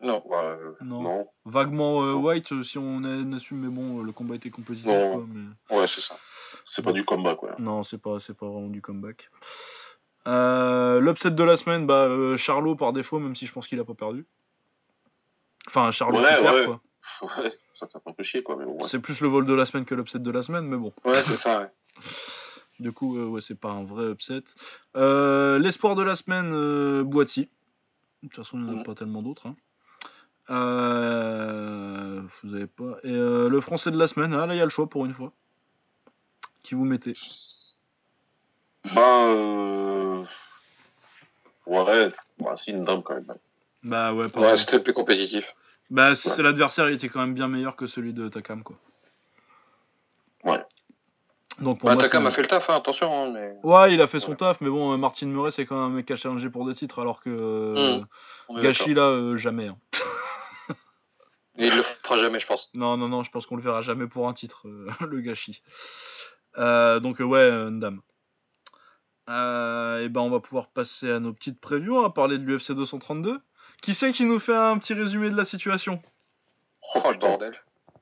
Non. 0.02 0.22
Ouais, 0.26 0.36
euh, 0.38 0.74
Non. 0.82 1.02
non. 1.02 1.28
Vaguement 1.46 2.04
euh, 2.04 2.14
White, 2.14 2.52
euh, 2.52 2.64
si 2.64 2.78
on 2.78 3.04
assume, 3.34 3.60
mais 3.60 3.70
bon, 3.74 4.02
le 4.04 4.12
combat 4.12 4.36
était 4.36 4.50
quoi. 4.50 4.64
Mais... 4.70 5.76
Ouais, 5.78 5.88
c'est 5.88 6.02
ça. 6.02 6.18
C'est 6.66 6.84
pas 6.84 6.92
du 6.92 7.06
combat 7.06 7.36
quoi. 7.36 7.56
Non, 7.60 7.84
c'est 7.84 7.98
pas, 8.02 8.20
c'est 8.20 8.36
pas 8.36 8.48
vraiment 8.48 8.68
du 8.70 8.82
comeback. 8.82 9.30
Euh, 10.28 11.00
L'upset 11.00 11.32
de 11.32 11.44
la 11.44 11.56
semaine, 11.58 11.86
bah, 11.86 12.06
euh, 12.06 12.36
Charlot 12.38 12.76
par 12.76 12.92
défaut, 12.94 13.20
même 13.20 13.36
si 13.36 13.46
je 13.46 13.54
pense 13.54 13.68
qu'il 13.68 13.80
a 13.80 13.86
pas 13.86 13.94
perdu. 13.94 14.26
Enfin, 15.68 15.92
Charlot 15.92 16.20
Ouais, 16.22 16.36
qui 16.36 16.42
perd, 16.44 16.56
ouais. 16.56 16.66
quoi. 16.66 16.82
Ouais, 17.44 17.54
ça 17.76 17.88
fait 17.88 18.00
un 18.06 18.12
peu 18.12 18.24
chier 18.24 18.44
quoi, 18.44 18.56
mais 18.58 18.66
bon. 18.66 18.74
ouais. 18.74 18.84
C'est 18.84 19.00
plus 19.00 19.22
le 19.22 19.28
vol 19.30 19.46
de 19.46 19.54
la 19.54 19.66
semaine 19.66 19.86
que 19.86 19.96
l'upset 19.96 20.20
de 20.20 20.32
la 20.32 20.42
semaine, 20.44 20.66
mais 20.66 20.78
bon. 20.78 20.92
Ouais, 21.06 21.14
c'est 21.16 21.38
ça, 21.38 21.62
ouais. 21.62 21.70
Du 22.80 22.92
coup, 22.92 23.18
euh, 23.18 23.26
ouais, 23.28 23.40
c'est 23.40 23.58
pas 23.58 23.70
un 23.70 23.86
vrai 23.86 24.12
upset. 24.12 24.44
L'espoir 24.96 25.96
de 25.96 26.04
la 26.04 26.16
semaine, 26.16 27.04
Boiti. 27.04 27.48
De 28.24 28.28
toute 28.28 28.36
façon, 28.38 28.58
il 28.58 28.64
n'y 28.66 28.70
en 28.72 28.74
a 28.74 28.76
Mhm. 28.78 28.84
pas 28.84 28.96
tellement 28.96 29.22
d'autres. 29.22 29.48
hein. 29.48 29.56
Euh, 30.50 32.22
vous 32.44 32.56
avez 32.56 32.68
pas. 32.68 32.98
Et 33.04 33.12
euh, 33.12 33.50
le 33.50 33.62
français 33.62 33.92
de 33.92 33.98
la 33.98 34.08
semaine, 34.08 34.34
ah, 34.34 34.46
là, 34.46 34.54
il 34.54 34.58
y 34.58 34.62
a 34.62 34.66
le 34.66 34.70
choix 34.70 34.88
pour 34.88 35.06
une 35.06 35.14
fois. 35.14 35.32
Qui 36.64 36.76
vous 36.76 36.86
mettez? 36.86 37.16
Bah, 38.94 39.26
euh... 39.28 40.24
ouais, 41.66 42.08
bah, 42.40 42.56
c'est 42.64 42.72
une 42.72 42.84
dame 42.84 43.02
quand 43.04 43.16
même. 43.16 43.26
Bah 43.84 44.14
ouais, 44.14 44.26
Ouais, 44.36 44.58
c'était 44.58 44.78
le 44.78 44.84
plus 44.84 44.94
compétitif. 44.94 45.46
Bah, 45.92 46.16
c'est 46.16 46.42
l'adversaire, 46.42 46.90
il 46.90 46.96
était 46.96 47.10
quand 47.10 47.20
même 47.22 47.34
bien 47.36 47.48
meilleur 47.48 47.76
que 47.76 47.86
celui 47.88 48.14
de 48.14 48.28
Takam, 48.30 48.64
quoi. 48.64 48.76
Ouais. 50.44 50.64
Donc 51.60 51.80
pour 51.80 51.90
Bah, 51.90 51.94
moi, 51.96 52.04
Takam 52.04 52.26
a 52.26 52.32
fait 52.32 52.42
le 52.42 52.48
taf, 52.48 52.70
hein, 52.70 52.76
attention, 52.78 53.14
hein, 53.26 53.32
mais. 53.32 53.54
Ouais, 53.64 53.94
il 53.94 54.02
a 54.02 54.08
fait 54.08 54.20
son 54.20 54.32
Ouais. 54.32 54.38
taf, 54.38 54.60
mais 54.62 54.70
bon, 54.70 54.92
euh, 54.94 54.98
Martin 54.98 55.28
Murray, 55.28 55.52
c'est 55.52 55.66
quand 55.66 55.76
même 55.76 55.92
un 55.92 55.96
mec 55.96 56.06
qui 56.08 56.14
a 56.14 56.16
challengé 56.16 56.50
pour 56.50 56.66
des 56.68 56.74
titres, 56.76 57.00
alors 57.00 57.22
que 57.22 57.30
euh, 57.30 58.00
Mm. 58.00 58.06
On 58.50 58.58
est 58.58 58.62
Gachi, 58.62 58.94
là, 58.94 59.04
euh, 59.04 59.38
jamais. 59.38 59.68
hein. 59.68 59.78
Et 61.58 61.68
il 61.68 61.76
le 61.76 61.84
fera 61.84 62.18
jamais, 62.18 62.40
je 62.40 62.48
pense. 62.48 62.70
Non, 62.74 62.98
non, 62.98 63.08
non, 63.08 63.24
je 63.24 63.32
pense 63.32 63.46
qu'on 63.46 63.56
le 63.56 63.62
verra 63.62 63.82
jamais 63.82 64.08
pour 64.08 64.28
un 64.28 64.34
titre, 64.34 64.68
euh, 64.68 64.90
le 65.08 65.22
Gachi. 65.22 65.62
Euh, 66.58 67.00
donc, 67.00 67.22
euh, 67.22 67.24
ouais, 67.24 67.50
Ndam. 67.70 68.02
Euh, 69.30 70.04
et 70.04 70.10
ben, 70.10 70.22
on 70.22 70.30
va 70.30 70.40
pouvoir 70.40 70.68
passer 70.68 71.12
à 71.12 71.20
nos 71.20 71.34
petites 71.34 71.60
previews, 71.60 71.98
on 71.98 72.02
va 72.04 72.10
parler 72.10 72.38
de 72.38 72.44
l'UFC 72.44 72.72
232. 72.74 73.40
Qui 73.82 73.94
c'est 73.94 74.12
qui 74.12 74.24
nous 74.26 74.40
fait 74.40 74.56
un 74.56 74.78
petit 74.78 74.94
résumé 74.94 75.30
de 75.30 75.38
la 75.38 75.46
situation? 75.46 76.02
Oh, 76.96 77.12
le 77.12 77.18
bordel. 77.18 77.54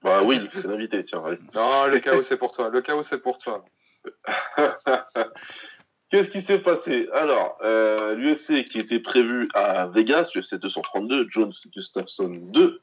Bah 0.01 0.21
oui, 0.23 0.41
c'est 0.53 0.65
l'invité, 0.65 1.05
tiens, 1.05 1.23
allez. 1.25 1.39
Non, 1.53 1.87
le 1.87 1.99
chaos, 1.99 2.23
c'est 2.23 2.37
pour 2.37 2.51
toi. 2.51 2.69
Le 2.69 2.81
chaos, 2.81 3.03
c'est 3.03 3.19
pour 3.19 3.37
toi. 3.37 3.63
Qu'est-ce 6.09 6.29
qui 6.29 6.41
s'est 6.41 6.59
passé? 6.59 7.07
Alors, 7.13 7.57
euh, 7.63 8.13
l'UFC 8.15 8.65
qui 8.65 8.79
était 8.79 8.99
prévu 8.99 9.47
à 9.53 9.87
Vegas, 9.87 10.29
l'UFC 10.35 10.55
232, 10.55 11.27
Jones 11.29 11.53
Gustafsson 11.73 12.33
2, 12.51 12.81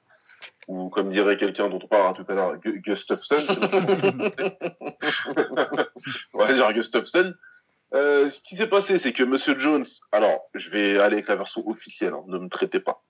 ou 0.69 0.89
comme 0.89 1.11
dirait 1.13 1.37
quelqu'un 1.37 1.69
dont 1.69 1.81
on 1.83 1.87
parlera 1.89 2.13
tout 2.13 2.25
à 2.29 2.35
l'heure, 2.35 2.57
Gu- 2.59 2.81
Gustafsson. 2.81 3.45
on 6.35 6.39
va 6.39 6.53
dire 6.53 6.73
Gustafsson. 6.73 7.35
Euh, 7.93 8.31
ce 8.31 8.41
qui 8.41 8.57
s'est 8.57 8.69
passé, 8.69 8.99
c'est 8.99 9.13
que 9.13 9.25
Monsieur 9.25 9.59
Jones, 9.59 9.85
alors 10.13 10.49
je 10.55 10.71
vais 10.71 10.93
aller 11.01 11.15
avec 11.17 11.29
la 11.29 11.37
version 11.37 11.67
officielle, 11.69 12.13
hein, 12.15 12.23
ne 12.29 12.39
me 12.39 12.49
traitez 12.49 12.79
pas. 12.79 13.03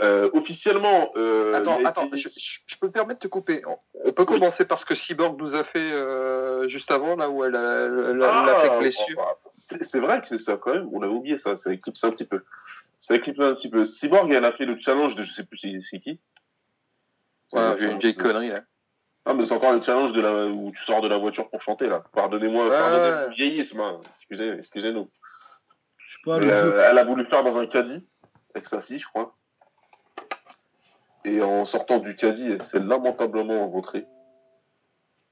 Euh, 0.00 0.28
officiellement, 0.34 1.10
euh, 1.16 1.54
Attends, 1.54 1.84
attends, 1.84 2.06
été- 2.06 2.18
je, 2.18 2.28
je- 2.28 2.60
je 2.66 2.76
peux 2.78 2.86
me 2.88 2.92
permettre 2.92 3.20
de 3.20 3.24
te 3.24 3.28
couper. 3.28 3.62
On- 3.66 4.12
peut 4.12 4.24
commencer 4.24 4.64
par 4.64 4.78
ce 4.78 4.84
que 4.86 4.94
Cyborg 4.94 5.40
nous 5.40 5.54
a 5.54 5.64
fait 5.64 5.78
euh, 5.92 6.68
juste 6.68 6.90
avant, 6.90 7.16
là 7.16 7.28
où 7.30 7.42
elle 7.44 7.56
a, 7.56 7.86
elle 7.86 7.98
a- 8.00 8.10
elle 8.10 8.22
a 8.22 8.60
fait 8.60 8.68
Ah, 8.72 8.78
blessure. 8.78 9.04
bon, 9.16 9.22
bah, 9.22 9.36
c'est 9.50 9.82
c'est 9.84 9.98
vrai 10.00 10.20
que 10.20 10.26
c'est 10.28 10.38
ça 10.38 10.56
quand 10.58 10.74
même, 10.74 10.88
on 10.92 11.02
avait 11.02 11.12
oublié 11.12 11.38
ça, 11.38 11.56
ça 11.56 11.72
éclipse 11.72 12.04
un 12.04 12.10
petit 12.10 12.26
peu. 12.26 12.42
Ça 13.00 13.14
éclipse 13.16 13.40
un 13.40 13.54
petit 13.54 13.70
peu. 13.70 13.84
Cyborg, 13.84 14.30
elle 14.32 14.44
a 14.44 14.52
fait 14.52 14.66
le 14.66 14.78
challenge 14.78 15.14
de 15.16 15.22
je 15.22 15.32
sais 15.32 15.44
plus 15.44 15.58
c'est 15.58 15.78
c'est 15.90 16.00
Ouais, 17.52 17.78
une 17.80 17.98
vieille 17.98 18.14
de- 18.14 18.22
connerie, 18.22 18.48
là. 18.50 18.60
Ah, 19.24 19.34
mais 19.34 19.44
c'est 19.44 19.54
encore 19.54 19.72
le 19.72 19.80
challenge 19.82 20.12
de 20.14 20.20
la... 20.22 20.46
où 20.46 20.70
tu 20.72 20.82
sors 20.84 21.00
de 21.02 21.08
la 21.08 21.18
voiture 21.18 21.50
pour 21.50 21.60
chanter 21.60 21.86
là. 21.86 22.02
Pardonnez-moi, 22.14 22.64
Ouais, 22.64 22.70
pardonnez 22.70 23.02
ouais. 23.10 23.26
le 23.28 23.34
vieillisme, 23.34 23.80
hein. 23.80 24.00
excusez, 24.16 24.50
excusez-nous. 24.52 25.10
Je 25.98 26.12
sais 26.14 26.18
pas, 26.24 26.38
Mais, 26.38 26.46
le 26.46 26.54
jeu. 26.54 26.74
euh, 26.74 26.88
elle 26.90 26.98
a 26.98 27.04
voulu 27.04 27.24
le 27.24 27.28
faire 27.28 27.42
dans 27.44 27.56
un 27.58 27.66
caddie, 27.66 28.08
avec 28.54 28.66
sa 28.66 28.80
fille, 28.80 28.98
je 28.98 29.06
crois. 29.06 29.34
Et 31.24 31.42
en 31.42 31.64
sortant 31.64 31.98
du 31.98 32.16
caddie, 32.16 32.52
elle 32.52 32.62
s'est 32.62 32.78
lamentablement 32.78 33.66
vautrée. 33.68 34.06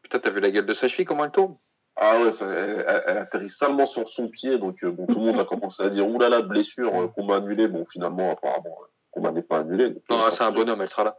Putain, 0.03 0.19
t'as 0.19 0.31
vu 0.31 0.41
la 0.41 0.51
gueule 0.51 0.67
de 0.67 0.75
sa 0.75 0.89
cheville, 0.89 1.07
comment 1.07 1.25
elle 1.25 1.31
tourne? 1.31 1.57
Ah 1.97 2.19
ouais, 2.21 2.33
ça, 2.33 2.45
elle, 2.53 2.85
elle, 3.07 3.17
atterrit 3.19 3.49
salement 3.49 3.87
sur 3.87 4.07
son 4.09 4.29
pied, 4.29 4.59
donc 4.59 4.85
euh, 4.85 4.91
bon, 4.91 5.07
tout 5.07 5.19
le 5.19 5.25
monde 5.25 5.41
a 5.41 5.45
commencé 5.45 5.83
à 5.83 5.89
dire 5.89 6.07
oulala, 6.07 6.43
blessure, 6.43 6.95
euh, 6.95 7.09
combat 7.09 7.37
annulé. 7.37 7.67
Bon, 7.69 7.87
finalement, 7.91 8.33
apparemment, 8.33 8.77
euh, 8.83 8.87
combat 9.11 9.31
n'est 9.31 9.43
pas 9.43 9.61
annulé. 9.61 9.91
donc, 9.91 10.03
Non, 10.11 10.29
c'est 10.31 10.45
un 10.45 10.53
bonhomme, 10.53 10.83
elle 10.83 10.91
sera 10.91 11.05
là. 11.05 11.17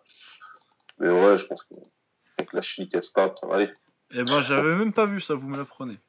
Mais 1.00 1.10
ouais, 1.10 1.38
je 1.38 1.46
pense 1.46 1.64
qu'avec 1.64 2.54
la 2.54 2.62
cheville 2.62 2.90
qu'elle 2.90 3.04
se 3.04 3.14
tape, 3.14 3.38
ça 3.38 3.48
va 3.48 3.56
aller. 3.56 3.70
Eh 4.12 4.24
ben, 4.24 4.42
j'avais 4.42 4.76
même 4.76 4.94
pas 4.94 5.06
vu 5.06 5.22
ça, 5.22 5.36
vous 5.36 5.48
me 5.48 5.58
l'apprenez. 5.58 6.00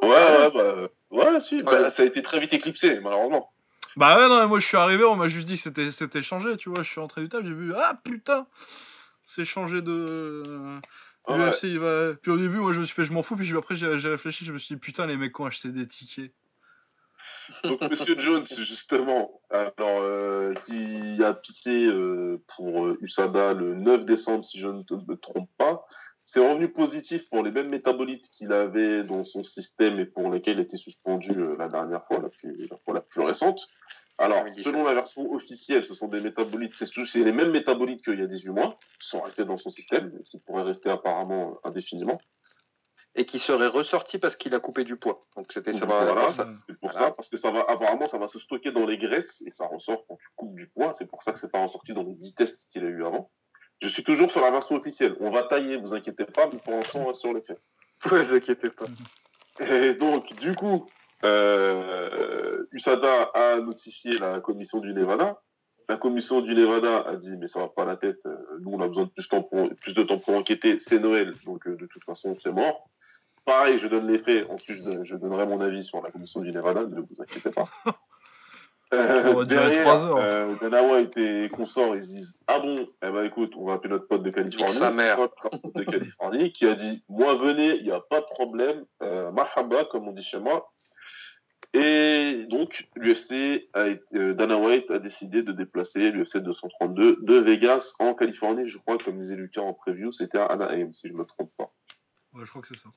Ouais, 0.00 0.08
ouais, 0.08 0.50
bah, 0.50 0.88
ouais, 1.10 1.40
si, 1.40 1.62
bah, 1.62 1.90
ça 1.90 2.02
a 2.02 2.06
été 2.06 2.22
très 2.22 2.40
vite 2.40 2.52
éclipsé, 2.52 3.00
malheureusement. 3.00 3.52
Bah 3.96 4.16
ouais, 4.16 4.28
non, 4.28 4.48
moi 4.48 4.58
je 4.58 4.66
suis 4.66 4.76
arrivé, 4.76 5.04
on 5.04 5.16
m'a 5.16 5.28
juste 5.28 5.46
dit 5.46 5.56
que 5.56 5.62
c'était, 5.62 5.92
c'était 5.92 6.22
changé, 6.22 6.56
tu 6.56 6.70
vois, 6.70 6.82
je 6.82 6.90
suis 6.90 7.00
rentré 7.00 7.20
du 7.20 7.28
table, 7.28 7.46
j'ai 7.46 7.52
vu, 7.52 7.74
ah 7.76 8.00
putain, 8.02 8.46
c'est 9.24 9.44
changé 9.44 9.82
de... 9.82 10.42
Ouais. 11.28 11.36
l'UFC, 11.36 11.64
il 11.64 11.78
va... 11.78 12.14
Puis 12.14 12.30
au 12.30 12.38
début, 12.38 12.56
moi 12.56 12.72
je 12.72 12.80
me 12.80 12.86
suis 12.86 12.94
fait, 12.94 13.04
je 13.04 13.12
m'en 13.12 13.22
fous, 13.22 13.36
puis 13.36 13.54
après 13.54 13.76
j'ai, 13.76 13.98
j'ai 13.98 14.08
réfléchi, 14.08 14.46
je 14.46 14.52
me 14.52 14.58
suis 14.58 14.74
dit, 14.74 14.80
putain, 14.80 15.06
les 15.06 15.16
mecs 15.16 15.38
ont 15.38 15.44
acheté 15.44 15.68
des 15.68 15.86
tickets. 15.86 16.32
Donc, 17.64 17.80
Monsieur 17.82 18.18
Jones, 18.18 18.46
justement, 18.46 19.40
alors, 19.50 19.74
euh, 19.80 20.54
qui 20.66 21.22
a 21.22 21.34
pissé 21.34 21.84
euh, 21.84 22.42
pour 22.56 22.86
euh, 22.86 22.98
USADA 23.00 23.54
le 23.54 23.74
9 23.74 24.04
décembre, 24.04 24.44
si 24.44 24.58
je 24.58 24.68
ne 24.68 24.82
me 24.82 25.16
trompe 25.16 25.50
pas, 25.58 25.84
c'est 26.24 26.40
revenu 26.40 26.68
positif 26.72 27.28
pour 27.28 27.42
les 27.42 27.50
mêmes 27.50 27.68
métabolites 27.68 28.30
qu'il 28.30 28.52
avait 28.52 29.04
dans 29.04 29.22
son 29.22 29.42
système 29.42 29.98
et 29.98 30.06
pour 30.06 30.30
lesquels 30.30 30.58
il 30.58 30.62
était 30.62 30.78
suspendu 30.78 31.32
euh, 31.32 31.56
la 31.58 31.68
dernière 31.68 32.06
fois, 32.06 32.20
la, 32.20 32.30
plus, 32.30 32.68
la 32.70 32.76
fois 32.78 32.94
la 32.94 33.02
plus 33.02 33.20
récente. 33.20 33.68
Alors, 34.18 34.42
2017. 34.44 34.64
selon 34.64 34.84
la 34.84 34.94
version 34.94 35.30
officielle, 35.32 35.84
ce 35.84 35.92
sont 35.92 36.08
des 36.08 36.20
métabolites, 36.20 36.72
c'est 36.74 36.86
c'est 36.86 37.24
les 37.24 37.32
mêmes 37.32 37.50
métabolites 37.50 38.02
qu'il 38.02 38.18
y 38.18 38.22
a 38.22 38.26
18 38.26 38.48
mois, 38.50 38.78
qui 39.00 39.08
sont 39.08 39.20
restés 39.20 39.44
dans 39.44 39.58
son 39.58 39.68
système, 39.68 40.10
et 40.18 40.22
qui 40.22 40.38
pourraient 40.38 40.62
rester 40.62 40.88
apparemment 40.88 41.58
indéfiniment. 41.64 42.18
Et 43.14 43.26
qui 43.26 43.38
serait 43.38 43.66
ressorti 43.66 44.18
parce 44.18 44.36
qu'il 44.36 44.54
a 44.54 44.60
coupé 44.60 44.84
du 44.84 44.96
poids. 44.96 45.26
Donc 45.36 45.52
c'était 45.52 45.74
ça 45.74 45.84
va 45.84 46.04
Voilà. 46.12 46.30
ça. 46.30 46.48
C'est 46.66 46.78
pour 46.78 46.90
Voilà. 46.90 47.08
ça, 47.08 47.12
parce 47.12 47.28
que 47.28 47.36
ça 47.36 47.50
va, 47.50 47.60
apparemment, 47.68 48.06
ça 48.06 48.16
va 48.18 48.26
se 48.26 48.38
stocker 48.38 48.72
dans 48.72 48.86
les 48.86 48.96
graisses 48.96 49.42
et 49.46 49.50
ça 49.50 49.66
ressort 49.66 50.06
quand 50.08 50.16
tu 50.16 50.26
coupes 50.34 50.54
du 50.56 50.66
poids. 50.68 50.94
C'est 50.94 51.04
pour 51.06 51.22
ça 51.22 51.32
que 51.32 51.38
c'est 51.38 51.50
pas 51.52 51.62
ressorti 51.62 51.92
dans 51.92 52.04
les 52.04 52.14
10 52.14 52.34
tests 52.34 52.66
qu'il 52.70 52.82
a 52.84 52.88
eu 52.88 53.04
avant. 53.04 53.30
Je 53.82 53.88
suis 53.88 54.02
toujours 54.02 54.30
sur 54.30 54.40
la 54.40 54.50
version 54.50 54.76
officielle. 54.76 55.14
On 55.20 55.30
va 55.30 55.42
tailler, 55.42 55.76
vous 55.76 55.92
inquiétez 55.92 56.24
pas, 56.24 56.48
mais 56.50 56.58
pour 56.58 56.72
l'instant, 56.72 57.00
on 57.00 57.06
reste 57.08 57.20
sur 57.20 57.34
les 57.34 57.42
faits. 57.42 57.60
Ne 58.10 58.22
vous 58.22 58.34
inquiétez 58.34 58.70
pas. 58.70 58.86
Et 59.60 59.92
donc, 59.94 60.32
du 60.40 60.54
coup, 60.54 60.88
euh, 61.24 62.64
USADA 62.72 63.24
a 63.34 63.56
notifié 63.56 64.18
la 64.18 64.40
commission 64.40 64.78
du 64.80 64.92
Nevada. 64.94 65.40
La 65.92 65.98
commission 65.98 66.40
du 66.40 66.54
Nevada 66.54 67.04
a 67.06 67.16
dit, 67.16 67.36
mais 67.36 67.48
ça 67.48 67.60
va 67.60 67.68
pas 67.68 67.84
la 67.84 67.96
tête. 67.98 68.24
euh, 68.24 68.34
Nous, 68.62 68.70
on 68.72 68.80
a 68.80 68.88
besoin 68.88 69.04
de 69.04 69.10
plus, 69.10 69.24
de 69.24 69.28
temps 69.28 69.42
pour, 69.42 69.68
plus 69.76 69.92
de 69.92 70.02
temps 70.02 70.18
pour 70.18 70.34
enquêter. 70.34 70.78
C'est 70.78 70.98
Noël, 70.98 71.34
donc 71.44 71.66
euh, 71.66 71.76
de 71.76 71.84
toute 71.84 72.02
façon, 72.04 72.34
c'est 72.40 72.50
mort. 72.50 72.88
Pareil, 73.44 73.78
je 73.78 73.88
donne 73.88 74.06
les 74.10 74.18
faits. 74.18 74.46
Ensuite, 74.48 74.78
je, 74.78 74.84
donne- 74.84 75.04
je 75.04 75.16
donnerai 75.16 75.44
mon 75.44 75.60
avis 75.60 75.82
sur 75.82 76.00
la 76.02 76.10
commission 76.10 76.40
du 76.40 76.50
Nevada. 76.50 76.86
Ne 76.86 77.00
vous 77.00 77.20
inquiétez 77.20 77.50
pas. 77.50 77.66
Euh, 78.94 79.22
On 79.32 79.38
va 79.38 79.44
durer 79.46 79.70
derrière, 79.70 79.84
trois 79.84 80.04
heures. 80.04 80.18
euh, 80.18 81.06
et 81.16 81.48
consorts, 81.48 81.96
ils 81.96 82.02
se 82.02 82.08
disent 82.08 82.36
Ah 82.46 82.58
bon, 82.60 82.86
eh 83.02 83.10
ben 83.10 83.24
écoute, 83.24 83.54
on 83.56 83.64
va 83.64 83.72
appeler 83.74 83.88
notre 83.88 84.06
pote 84.06 84.22
de 84.22 84.28
Californie, 84.28 84.74
sa 84.74 84.90
mère. 84.90 85.16
notre 85.18 85.34
pote 85.34 85.74
de 85.74 85.82
Californie, 85.84 86.52
qui 86.52 86.66
a 86.66 86.74
dit 86.74 87.02
Moi, 87.08 87.34
venez, 87.36 87.76
il 87.76 87.84
n'y 87.84 87.90
a 87.90 88.00
pas 88.00 88.20
de 88.20 88.26
problème, 88.26 88.84
euh, 89.02 89.30
marhaba, 89.30 89.84
comme 89.86 90.08
on 90.08 90.12
dit 90.12 90.22
chez 90.22 90.38
moi. 90.40 90.71
Et 91.74 92.44
donc, 92.50 92.86
l'UFC, 92.96 93.68
euh, 93.76 94.34
Dana 94.34 94.58
White 94.58 94.90
a 94.90 94.98
décidé 94.98 95.42
de 95.42 95.52
déplacer 95.52 96.10
l'UFC 96.10 96.36
232 96.38 97.18
de 97.22 97.34
Vegas 97.38 97.94
en 97.98 98.14
Californie. 98.14 98.66
Je 98.66 98.76
crois, 98.78 98.98
comme 98.98 99.18
disait 99.18 99.36
Lucas 99.36 99.62
en 99.62 99.72
preview, 99.72 100.12
c'était 100.12 100.38
à 100.38 100.46
Anaheim, 100.46 100.92
si 100.92 101.08
je 101.08 101.14
me 101.14 101.24
trompe 101.24 101.50
pas. 101.56 101.70
Ouais, 102.34 102.44
je 102.44 102.50
crois 102.50 102.60
que 102.62 102.68
c'est 102.68 102.76
ça. 102.78 102.90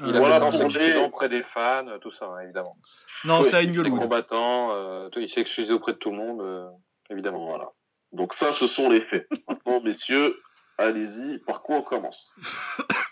Il 0.00 0.04
Euh, 0.06 0.14
a 0.14 0.18
Voilà 0.18 0.38
les- 0.50 0.58
s'excusant 0.58 1.04
auprès 1.06 1.28
des 1.30 1.42
fans, 1.42 1.86
tout 2.02 2.10
ça, 2.10 2.26
hein, 2.26 2.40
évidemment. 2.40 2.76
Non, 3.24 3.40
Oui, 3.40 3.46
c'est 3.48 3.56
à 3.56 3.62
Les 3.62 3.68
Inglewood. 3.68 4.00
combattants, 4.00 4.72
euh, 4.74 5.08
il 5.16 5.28
s'est 5.30 5.40
excusé 5.40 5.72
auprès 5.72 5.92
de 5.94 5.98
tout 5.98 6.10
le 6.10 6.16
monde, 6.18 6.40
euh, 6.42 6.68
évidemment. 7.10 7.46
Voilà. 7.46 7.70
Donc, 8.12 8.34
ça, 8.34 8.52
ce 8.52 8.66
sont 8.66 8.90
les 8.90 9.00
faits. 9.00 9.26
Maintenant, 9.48 9.80
messieurs, 9.80 10.38
allez-y. 10.76 11.38
Par 11.46 11.62
quoi 11.62 11.76
on 11.76 11.82
commence? 11.82 12.34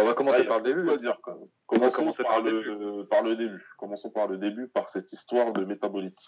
On 0.00 0.06
va 0.06 0.14
commencer 0.14 0.42
Ah, 0.44 0.48
par 0.48 0.58
le 0.60 0.64
début. 0.64 0.96
dire, 0.98 1.16
Commençons 1.66 2.12
par, 2.12 2.26
par 2.26 2.40
le, 2.42 3.04
par 3.04 3.22
le 3.22 3.36
début. 3.36 3.64
Commençons 3.78 4.10
par 4.10 4.26
le 4.26 4.38
début, 4.38 4.68
par 4.68 4.88
cette 4.88 5.12
histoire 5.12 5.52
de 5.52 5.64
métabolite. 5.64 6.18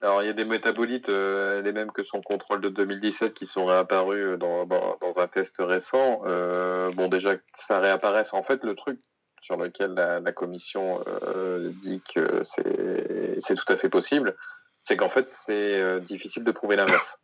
Alors, 0.00 0.22
il 0.22 0.26
y 0.26 0.28
a 0.28 0.34
des 0.34 0.44
métabolites, 0.44 1.08
euh, 1.08 1.62
les 1.62 1.72
mêmes 1.72 1.90
que 1.90 2.04
son 2.04 2.20
contrôle 2.20 2.60
de 2.60 2.68
2017, 2.68 3.32
qui 3.32 3.46
sont 3.46 3.64
réapparus 3.64 4.22
euh, 4.24 4.36
dans, 4.36 4.66
dans, 4.66 4.98
dans 5.00 5.18
un 5.18 5.28
test 5.28 5.56
récent. 5.58 6.22
Euh, 6.26 6.90
bon, 6.92 7.08
déjà, 7.08 7.36
que 7.36 7.42
ça 7.66 7.80
réapparaisse. 7.80 8.34
En 8.34 8.42
fait, 8.42 8.62
le 8.64 8.74
truc 8.74 9.00
sur 9.40 9.56
lequel 9.56 9.92
la, 9.94 10.20
la 10.20 10.32
commission 10.32 11.02
euh, 11.08 11.70
dit 11.82 12.02
que 12.14 12.42
c'est 12.44 13.40
c'est 13.40 13.54
tout 13.54 13.70
à 13.72 13.76
fait 13.76 13.88
possible, 13.88 14.36
c'est 14.82 14.96
qu'en 14.96 15.08
fait, 15.08 15.26
c'est 15.46 15.80
euh, 15.80 16.00
difficile 16.00 16.44
de 16.44 16.52
prouver 16.52 16.76
l'inverse. 16.76 17.18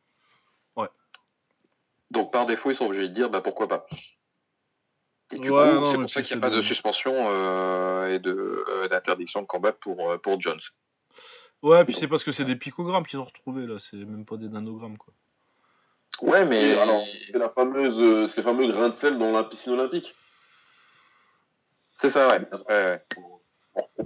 Ouais. 0.77 0.89
Donc, 2.11 2.33
par 2.33 2.47
défaut, 2.47 2.71
ils 2.71 2.77
sont 2.77 2.87
obligés 2.87 3.09
de 3.09 3.15
dire, 3.15 3.29
bah, 3.31 3.43
pourquoi 3.43 3.69
pas? 3.69 3.87
Et 5.33 5.39
du 5.39 5.51
Ouais, 5.51 5.59
coup, 5.59 5.75
non, 5.75 5.93
c'est 5.93 5.99
pour 5.99 6.11
ça 6.11 6.23
qu'il 6.23 6.37
n'y 6.37 6.43
a 6.43 6.49
pas 6.49 6.51
de 6.51 6.57
de- 6.57 6.63
suspension 6.63 7.15
euh, 7.31 8.15
et 8.15 8.19
de 8.19 8.65
euh, 8.69 8.89
d'interdiction 8.89 9.43
de 9.43 9.47
combat 9.47 9.73
pour, 9.73 10.11
euh, 10.11 10.19
pour 10.19 10.41
Jones. 10.41 10.61
Ouais, 11.63 11.85
puis 11.85 11.95
c'est 11.95 12.09
parce 12.09 12.25
que 12.25 12.33
c'est 12.33 12.45
des 12.45 12.57
picogrammes 12.57 13.07
qu'ils 13.07 13.19
ont 13.19 13.25
retrouvés 13.25 13.67
là, 13.67 13.79
c'est 13.79 13.97
même 13.97 14.25
pas 14.25 14.37
des 14.37 14.49
nanogrammes 14.49 14.97
quoi. 14.99 15.13
Ouais, 16.23 16.45
mais 16.45 16.75
alors, 16.77 17.05
c'est 17.27 17.39
la 17.39 17.49
fameuse, 17.51 18.01
euh, 18.01 18.27
c'est 18.27 18.39
les 18.39 18.43
fameux 18.43 18.67
grains 18.67 18.89
de 18.89 18.95
sel 18.95 19.19
dans 19.19 19.31
la 19.31 19.45
piscine 19.45 19.73
olympique. 19.75 20.15
c'est 22.01 22.11
ça, 22.11 22.29
ouais. 22.29 22.41
ouais, 22.69 23.01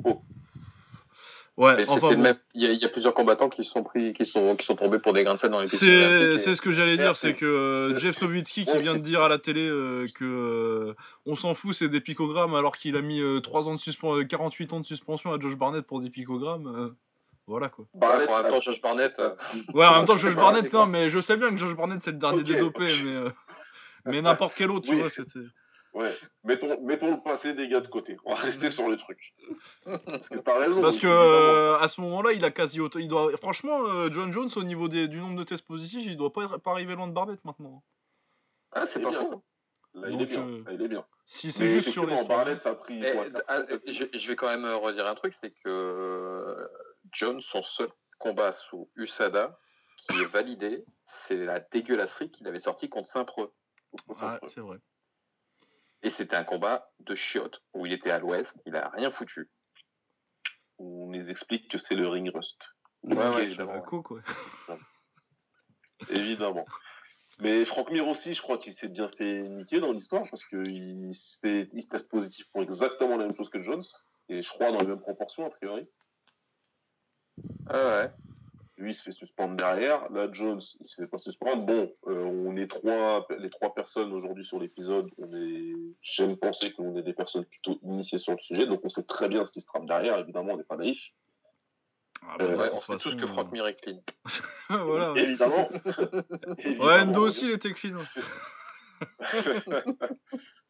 ouais. 0.04 0.14
Ouais, 1.56 1.84
enfin 1.88 2.14
bon. 2.14 2.36
Il 2.54 2.62
y, 2.62 2.66
a- 2.66 2.72
il 2.72 2.78
y 2.80 2.84
a 2.84 2.88
plusieurs 2.88 3.14
combattants 3.14 3.48
qui 3.48 3.62
sont 3.64 3.84
pris, 3.84 4.12
qui 4.12 4.26
sont, 4.26 4.56
qui 4.56 4.66
sont 4.66 4.74
tombés 4.74 4.98
pour 4.98 5.12
des 5.12 5.22
grains 5.22 5.34
de 5.34 5.38
sel 5.38 5.50
dans 5.50 5.60
les 5.60 5.68
C'est 5.68 6.38
c'est 6.38 6.56
ce 6.56 6.60
que 6.60 6.72
j'allais 6.72 6.96
dire, 6.96 7.14
c'est 7.14 7.34
que 7.34 7.44
euh, 7.46 7.98
Jeff 7.98 8.20
Nowitzki 8.20 8.64
qui 8.64 8.78
vient 8.78 8.94
de 8.94 9.02
dire 9.04 9.22
à 9.22 9.28
la 9.28 9.38
télé 9.38 9.60
euh, 9.68 10.04
que 10.18 10.24
euh, 10.24 10.94
on 11.26 11.36
s'en 11.36 11.54
fout, 11.54 11.74
c'est 11.76 11.88
des 11.88 12.00
picogrammes, 12.00 12.56
alors 12.56 12.76
qu'il 12.76 12.96
a 12.96 13.02
mis 13.02 13.20
euh, 13.20 13.38
3 13.40 13.68
ans 13.68 13.74
de 13.74 13.78
suspen- 13.78 14.22
euh, 14.22 14.24
48 14.24 14.72
ans 14.72 14.80
de 14.80 14.84
suspension 14.86 15.32
à 15.32 15.38
Josh 15.38 15.54
Barnett 15.54 15.86
pour 15.86 16.00
des 16.00 16.10
picogrammes. 16.10 16.66
euh, 16.66 16.88
voilà 17.46 17.68
quoi. 17.68 17.84
Barnett, 17.94 18.28
en 18.28 18.42
même 18.42 18.50
temps, 18.52 18.60
Josh 18.60 18.80
Barnett. 18.80 19.14
euh, 19.20 19.30
Ouais, 19.74 19.86
en 19.86 19.96
même 19.98 20.06
temps, 20.06 20.16
Josh 20.16 20.34
Barnett, 20.34 20.72
non, 20.72 20.86
mais 20.86 21.08
je 21.10 21.20
sais 21.20 21.36
bien 21.36 21.50
que 21.50 21.56
Josh 21.56 21.76
Barnett 21.76 22.00
c'est 22.02 22.10
le 22.12 22.18
dernier 22.18 22.40
Ok, 22.40 22.46
des 22.46 22.56
dopés, 22.58 22.96
mais, 23.04 23.12
euh, 23.12 23.30
mais 24.06 24.22
n'importe 24.22 24.54
quel 24.56 24.70
autre, 24.72 24.86
tu 24.86 24.94
Oui. 24.94 25.00
vois, 25.02 25.10
c'était. 25.10 25.38
Ouais. 25.94 26.12
Mettons, 26.42 26.80
mettons 26.82 27.14
le 27.14 27.22
passé 27.22 27.54
des 27.54 27.68
gars 27.68 27.80
de 27.80 27.86
côté. 27.86 28.16
On 28.24 28.34
va 28.34 28.40
rester 28.40 28.70
sur 28.72 28.88
le 28.88 28.96
truc. 28.96 29.32
Parce 30.06 30.28
que 30.28 30.38
t'as 30.38 30.58
raison. 30.58 30.82
Parce 30.82 30.98
que 30.98 31.06
euh, 31.06 31.78
à 31.78 31.86
ce 31.88 32.00
moment-là, 32.00 32.32
il 32.32 32.44
a 32.44 32.50
quasi 32.50 32.80
auto. 32.80 32.98
Il 32.98 33.06
doit... 33.06 33.30
Franchement, 33.36 33.84
euh, 33.86 34.10
John 34.10 34.32
Jones, 34.32 34.50
au 34.56 34.64
niveau 34.64 34.88
des... 34.88 35.06
du 35.06 35.18
nombre 35.18 35.38
de 35.38 35.44
tests 35.44 35.64
positifs, 35.64 36.04
il 36.04 36.16
doit 36.16 36.32
pas, 36.32 36.58
pas 36.58 36.72
arriver 36.72 36.96
loin 36.96 37.06
de 37.06 37.12
Barnett 37.12 37.42
maintenant. 37.44 37.84
Ah, 38.72 38.86
c'est 38.86 39.00
pas 39.00 39.10
bien. 39.10 39.20
faux. 39.20 39.44
Là, 39.94 40.08
il 40.10 40.14
est 40.20 40.26
Donc, 40.26 40.28
bien. 40.28 40.48
euh, 40.48 40.64
Là, 40.66 40.72
il 40.72 40.82
est 40.82 40.88
bien. 40.88 41.06
Si 41.26 41.52
c'est 41.52 41.68
juste 41.68 41.90
sur 41.90 42.04
les. 42.06 42.14
effectivement, 42.14 42.36
Barnett, 42.36 42.60
ça 42.60 42.70
a 42.70 42.74
pris. 42.74 43.00
Et, 43.02 43.12
quoi, 43.12 43.26
ah, 43.46 43.62
je, 43.86 44.04
je 44.18 44.28
vais 44.28 44.34
quand 44.34 44.48
même 44.48 44.66
redire 44.66 45.06
un 45.06 45.14
truc, 45.14 45.34
c'est 45.40 45.52
que 45.62 46.56
Jones, 47.12 47.40
son 47.40 47.62
seul 47.62 47.88
combat 48.18 48.52
sous 48.52 48.90
USADA, 48.96 49.56
qui 50.08 50.20
est 50.20 50.26
validé, 50.26 50.84
c'est 51.06 51.36
la 51.36 51.60
dégueulasserie 51.60 52.32
qu'il 52.32 52.48
avait 52.48 52.58
sorti 52.58 52.88
contre 52.88 53.08
Saint-Preux. 53.08 53.52
Ah, 54.20 54.40
c'est 54.48 54.60
vrai. 54.60 54.78
Et 56.04 56.10
c'était 56.10 56.36
un 56.36 56.44
combat 56.44 56.90
de 57.00 57.14
chiottes, 57.14 57.62
où 57.72 57.86
il 57.86 57.92
était 57.92 58.10
à 58.10 58.18
l'ouest, 58.18 58.54
il 58.66 58.76
a 58.76 58.90
rien 58.90 59.10
foutu. 59.10 59.48
On 60.78 61.10
les 61.10 61.30
explique 61.30 61.70
que 61.70 61.78
c'est 61.78 61.94
le 61.94 62.06
ring 62.08 62.30
rust. 62.32 62.58
Ouais, 63.02 63.14
évidemment. 63.42 63.72
Évidemment. 66.10 66.66
Mais 67.40 67.64
Franck 67.64 67.90
Mir 67.90 68.06
aussi, 68.06 68.34
je 68.34 68.42
crois 68.42 68.58
qu'il 68.58 68.74
s'est 68.74 68.88
bien 68.88 69.08
fait 69.16 69.42
niquer 69.42 69.80
dans 69.80 69.92
l'histoire 69.92 70.24
parce 70.30 70.44
qu'il 70.44 71.14
se, 71.14 71.38
fait- 71.40 71.68
il 71.72 71.82
se 71.82 71.88
teste 71.88 72.08
positif 72.08 72.46
pour 72.52 72.62
exactement 72.62 73.16
la 73.16 73.24
même 73.26 73.34
chose 73.34 73.50
que 73.50 73.60
Jones. 73.60 73.82
Et 74.28 74.42
je 74.42 74.48
crois 74.50 74.70
dans 74.72 74.80
les 74.80 74.86
mêmes 74.86 75.00
proportions, 75.00 75.46
a 75.46 75.50
priori. 75.50 75.88
Ah 77.66 77.86
ouais. 77.86 78.10
Lui, 78.76 78.90
il 78.90 78.94
se 78.94 79.02
fait 79.04 79.12
suspendre 79.12 79.56
derrière. 79.56 80.10
Là, 80.10 80.28
Jones, 80.32 80.60
il 80.80 80.88
se 80.88 80.96
fait 81.00 81.06
pas 81.06 81.18
suspendre. 81.18 81.64
Bon, 81.64 81.92
euh, 82.08 82.24
on 82.24 82.56
est 82.56 82.66
trois, 82.66 83.24
les 83.38 83.48
trois 83.50 83.72
personnes 83.72 84.12
aujourd'hui 84.12 84.44
sur 84.44 84.58
l'épisode. 84.58 85.08
On 85.18 85.32
est, 85.32 85.72
j'aime 86.02 86.36
penser 86.36 86.72
qu'on 86.72 86.96
est 86.96 87.02
des 87.02 87.12
personnes 87.12 87.44
plutôt 87.44 87.78
initiées 87.84 88.18
sur 88.18 88.32
le 88.32 88.38
sujet, 88.38 88.66
donc 88.66 88.80
on 88.82 88.88
sait 88.88 89.04
très 89.04 89.28
bien 89.28 89.44
ce 89.44 89.52
qui 89.52 89.60
se 89.60 89.66
trame 89.66 89.86
derrière. 89.86 90.18
Évidemment, 90.18 90.54
on 90.54 90.56
n'est 90.56 90.64
pas 90.64 90.76
naïf. 90.76 90.98
Ah, 92.26 92.36
Euh, 92.40 92.56
bah, 92.56 92.64
Ouais, 92.64 92.70
on 92.72 92.80
sait 92.80 92.92
tous 92.94 93.10
façon, 93.10 93.16
que 93.16 93.26
Franck 93.28 93.52
Mir 93.52 93.66
est 93.68 93.76
clean. 93.76 94.02
voilà. 94.68 95.12
ouais. 95.12 95.22
Évidemment. 95.22 95.68
Ouais. 96.64 97.00
Endo 97.00 97.20
aussi, 97.26 97.44
il 97.44 97.52
était 97.52 97.72
clean. 97.72 97.98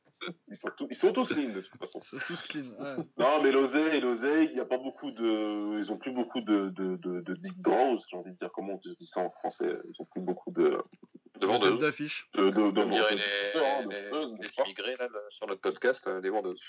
ils, 0.49 0.57
sont 0.57 0.71
tous, 0.77 0.87
ils 0.91 0.97
sont 0.97 1.13
tous 1.13 1.29
clean 1.33 1.53
de 1.55 1.61
toute 1.61 1.79
façon. 1.79 2.01
C'est 2.03 2.19
tous 2.27 2.43
clean. 2.43 2.65
ouais. 2.79 2.97
Non, 3.19 3.43
mais 3.43 3.53
l'oseille, 3.53 4.01
l'oseille, 4.01 4.49
il 4.51 4.55
n'y 4.55 4.61
a 4.61 4.65
pas 4.65 4.79
beaucoup 4.79 5.11
de. 5.11 5.79
Ils 5.79 5.91
ont 5.93 5.97
plus 5.99 6.13
beaucoup 6.13 6.41
de, 6.41 6.71
de, 6.71 6.97
de, 6.97 7.21
de 7.21 7.35
dick 7.35 7.61
draws, 7.61 7.99
j'ai 8.11 8.17
envie 8.17 8.33
de 8.33 8.37
dire. 8.37 8.51
Comment 8.53 8.75
on 8.75 8.79
dit 8.79 9.07
ça 9.07 9.21
en 9.21 9.31
français? 9.31 9.77
Ils 9.89 10.01
ont 10.01 10.05
plus 10.07 10.21
beaucoup 10.21 10.51
de. 10.51 10.79
De 11.41 11.47
vendeuses. 11.47 11.81
d'affiche. 11.81 12.31
De, 12.35 12.45
de, 12.45 12.71
de 12.71 12.81
vendeuses, 12.81 13.01
hein, 13.01 13.07
les, 13.11 13.17
de 13.17 13.91
les, 13.91 14.09
vendeuses, 14.09 14.37
les 14.41 14.63
immigrés, 14.63 14.95
là, 15.01 15.09
sur 15.31 15.49
notre 15.49 15.61
podcast, 15.61 16.07
euh, 16.07 16.21
des 16.21 16.31
vendeuses. 16.31 16.61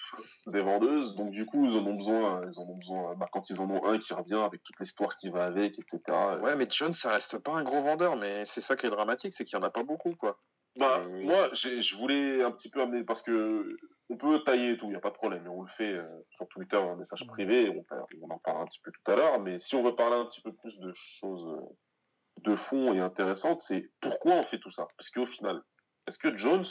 des 0.48 0.61
vendeuses. 0.61 1.15
Donc 1.15 1.32
du 1.32 1.45
coup, 1.45 1.65
ils 1.65 1.77
en 1.77 1.86
ont 1.86 1.94
besoin. 1.94 2.41
Ils 2.52 2.60
en 2.60 2.64
ont 2.64 2.77
besoin. 2.77 3.15
Bah, 3.15 3.27
quand 3.32 3.48
ils 3.52 3.60
en 3.61 3.69
ont 3.69 3.86
un 3.86 3.99
qui 3.99 4.14
revient 4.14 4.41
avec 4.44 4.64
toute 4.64 4.80
l'histoire 4.80 5.15
qui 5.18 5.30
va 5.30 5.45
avec, 5.45 5.77
etc. 5.77 6.02
Ouais, 6.41 6.56
mais 6.56 6.68
John, 6.69 6.94
ça 6.94 7.11
reste 7.11 7.38
pas 7.38 7.52
un 7.52 7.64
gros 7.64 7.84
vendeur, 7.84 8.15
mais 8.15 8.44
c'est 8.45 8.61
ça 8.61 8.76
qui 8.76 8.88
est 8.88 8.90
dramatique, 8.90 9.34
c'est 9.34 9.44
qu'il 9.45 9.57
y 9.57 9.61
en 9.61 9.64
a 9.65 9.69
pas 9.69 9.84
beaucoup, 9.84 10.15
quoi. 10.15 10.40
Bah, 10.77 10.99
Euh, 10.99 11.22
moi, 11.23 11.49
je 11.53 11.95
voulais 11.95 12.43
un 12.43 12.52
petit 12.52 12.69
peu 12.69 12.81
amener 12.81 13.03
parce 13.03 13.22
que 13.22 13.77
on 14.10 14.18
peut 14.18 14.43
tailler 14.43 14.72
et 14.72 14.77
tout, 14.77 14.85
il 14.85 14.89
n'y 14.89 14.95
a 14.95 14.99
pas 15.02 15.10
de 15.10 15.15
problème. 15.15 15.45
Et 15.45 15.49
on 15.49 15.64
le 15.64 15.69
fait 15.69 15.93
euh, 15.93 16.06
sur 16.35 16.47
Twitter, 16.49 16.77
un 16.77 16.95
message 16.95 17.26
privé. 17.27 17.69
On, 17.69 17.84
on 18.22 18.30
en 18.34 18.38
parle 18.39 18.61
un 18.61 18.65
petit 18.65 18.80
peu 18.84 18.91
tout 18.91 19.11
à 19.11 19.15
l'heure. 19.15 19.39
Mais 19.39 19.57
si 19.57 19.76
on 19.76 19.84
veut 19.84 19.95
parler 19.95 20.18
un 20.18 20.26
petit 20.26 20.41
peu 20.41 20.53
plus 20.53 20.77
de 20.80 20.91
choses 20.93 21.45
euh, 21.47 22.41
de 22.43 22.56
fond 22.56 22.93
et 22.93 22.99
intéressantes, 22.99 23.61
c'est 23.61 23.89
pourquoi 24.02 24.34
on 24.34 24.43
fait 24.43 24.60
tout 24.60 24.69
ça? 24.72 24.88
Parce 24.97 25.10
qu'au 25.10 25.26
final, 25.26 25.61
est-ce 26.07 26.19
que 26.19 26.35
Jones, 26.35 26.65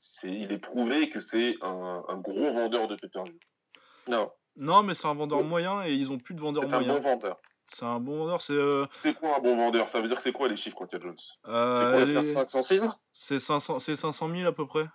c'est, 0.00 0.30
il 0.32 0.50
est 0.50 0.58
prouvé 0.58 1.10
que 1.10 1.20
c'est 1.20 1.56
un, 1.62 2.02
un 2.08 2.16
gros 2.18 2.52
vendeur 2.52 2.88
de 2.88 2.96
pay-per-view? 2.96 3.38
Non, 4.08 4.32
Non, 4.56 4.82
mais 4.82 4.94
c'est 4.94 5.06
un 5.06 5.14
vendeur 5.14 5.44
moyen 5.44 5.84
et 5.84 5.92
ils 5.92 6.10
ont 6.10 6.18
plus 6.18 6.34
de 6.34 6.40
vendeurs 6.40 6.64
c'est 6.64 6.74
un 6.74 6.80
bon 6.80 6.86
moyens. 6.86 7.04
vendeur. 7.04 7.40
C'est 7.68 7.84
un 7.84 8.00
bon 8.00 8.18
vendeur, 8.18 8.40
c'est. 8.42 8.52
euh, 8.54 8.86
C'est 9.02 9.14
quoi 9.14 9.36
un 9.36 9.40
bon 9.40 9.56
vendeur? 9.56 9.88
Ça 9.88 10.00
veut 10.00 10.08
dire 10.08 10.16
que 10.16 10.22
c'est 10.22 10.32
quoi 10.32 10.48
les 10.48 10.56
chiffres 10.56 10.76
quand 10.78 10.86
il 10.92 10.96
y 10.96 11.00
a 11.00 11.02
Jones 11.02 11.16
euh, 11.48 11.92
On 11.94 11.98
va 11.98 12.04
les- 12.04 12.12
faire 12.14 12.48
506 12.48 12.82
c'est 13.12 13.40
500, 13.40 13.78
c'est 13.78 13.96
500 13.96 14.28
000 14.34 14.48
à 14.48 14.52
peu 14.52 14.66
près. 14.66 14.86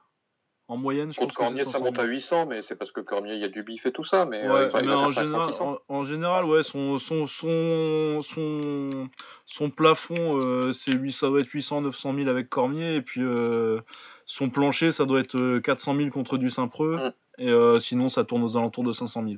En 0.70 0.78
moyenne, 0.78 1.12
je 1.14 1.20
Contre 1.20 1.36
pense 1.36 1.46
Cormier, 1.48 1.60
c'est 1.60 1.66
ça 1.66 1.72
500 1.74 1.86
monte 1.86 1.96
000. 1.98 2.06
à 2.08 2.10
800, 2.10 2.46
mais 2.48 2.62
c'est 2.62 2.76
parce 2.78 2.92
que 2.92 3.02
Cormier, 3.02 3.34
il 3.34 3.42
y 3.42 3.44
a 3.44 3.50
du 3.50 3.64
bif 3.64 3.86
et 3.86 3.92
tout 3.92 4.06
ça. 4.06 4.26
Mais, 4.26 4.48
Ouais, 4.48 4.50
euh, 4.74 4.82
mais 4.86 4.94
en 4.94 5.10
faire 5.10 5.14
500, 5.14 5.26
général, 5.26 5.52
600. 5.52 5.78
en, 5.90 5.96
en 5.96 6.04
général, 6.06 6.46
ouais, 6.46 6.64
son, 6.64 7.00
son, 7.00 7.28
son, 7.28 8.22
son, 8.24 9.10
son 9.46 9.70
plafond, 9.70 10.40
euh, 10.42 10.72
c'est 10.72 10.94
800, 10.94 11.20
ça 11.20 11.30
doit 11.30 11.42
être 11.42 11.50
800, 11.50 11.82
900 11.82 12.16
000 12.16 12.30
avec 12.30 12.50
Cormier, 12.50 12.96
et 12.96 13.02
puis 13.02 13.22
euh, 13.22 13.82
son 14.26 14.50
plancher, 14.50 14.94
ça 14.94 15.06
doit 15.06 15.20
être 15.20 15.36
euh, 15.38 15.60
400 15.60 15.96
000 15.98 16.10
contre 16.12 16.38
du 16.38 16.50
Saint-Preux, 16.50 16.96
Mm. 16.98 17.12
et 17.40 17.50
euh, 17.52 17.80
sinon, 17.80 18.08
ça 18.10 18.24
tourne 18.24 18.42
aux 18.44 18.56
alentours 18.58 18.86
de 18.86 18.94
500 18.94 19.24
000. 19.28 19.36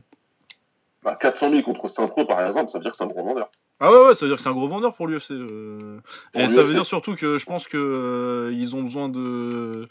Bah, 1.05 1.15
400 1.21 1.51
000 1.51 1.61
contre 1.61 1.87
Saint-Pro, 1.87 2.25
par 2.25 2.45
exemple, 2.45 2.71
ça 2.71 2.79
veut 2.79 2.83
dire 2.83 2.91
que 2.91 2.97
c'est 2.97 3.03
un 3.03 3.07
gros 3.07 3.23
vendeur. 3.23 3.51
Ah 3.79 3.91
ouais, 3.91 4.07
ouais, 4.07 4.15
ça 4.15 4.25
veut 4.25 4.29
dire 4.29 4.37
que 4.37 4.41
c'est 4.41 4.49
un 4.49 4.53
gros 4.53 4.67
vendeur 4.67 4.95
pour 4.95 5.05
l'UFC. 5.07 5.31
euh. 5.31 5.99
Et 6.33 6.47
ça 6.47 6.63
veut 6.63 6.73
dire 6.73 6.85
surtout 6.85 7.15
que 7.15 7.37
je 7.37 7.45
pense 7.45 7.67
que 7.67 7.77
euh, 7.77 8.53
ils 8.53 8.75
ont 8.75 8.81
besoin 8.81 9.07
de, 9.07 9.87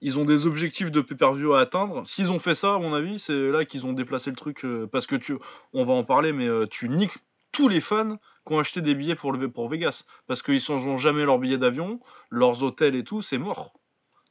ils 0.00 0.18
ont 0.18 0.24
des 0.24 0.44
objectifs 0.44 0.90
de 0.90 1.00
pay-per-view 1.00 1.54
à 1.54 1.60
atteindre. 1.60 2.04
S'ils 2.08 2.32
ont 2.32 2.40
fait 2.40 2.56
ça, 2.56 2.74
à 2.74 2.78
mon 2.78 2.94
avis, 2.94 3.20
c'est 3.20 3.50
là 3.50 3.64
qu'ils 3.64 3.86
ont 3.86 3.92
déplacé 3.92 4.30
le 4.30 4.36
truc 4.36 4.64
euh, 4.64 4.88
parce 4.90 5.06
que 5.06 5.14
tu, 5.14 5.36
on 5.72 5.84
va 5.84 5.92
en 5.92 6.02
parler, 6.02 6.32
mais 6.32 6.48
euh, 6.48 6.66
tu 6.68 6.88
niques 6.88 7.16
tous 7.52 7.68
les 7.68 7.80
fans 7.80 8.16
qui 8.44 8.52
ont 8.52 8.58
acheté 8.58 8.80
des 8.80 8.96
billets 8.96 9.14
pour 9.14 9.32
le 9.32 9.48
pour 9.48 9.68
Vegas 9.68 10.02
parce 10.26 10.42
qu'ils 10.42 10.60
changeront 10.60 10.98
jamais 10.98 11.24
leurs 11.24 11.38
billets 11.38 11.58
d'avion, 11.58 12.00
leurs 12.30 12.64
hôtels 12.64 12.96
et 12.96 13.04
tout, 13.04 13.22
c'est 13.22 13.38
mort. 13.38 13.72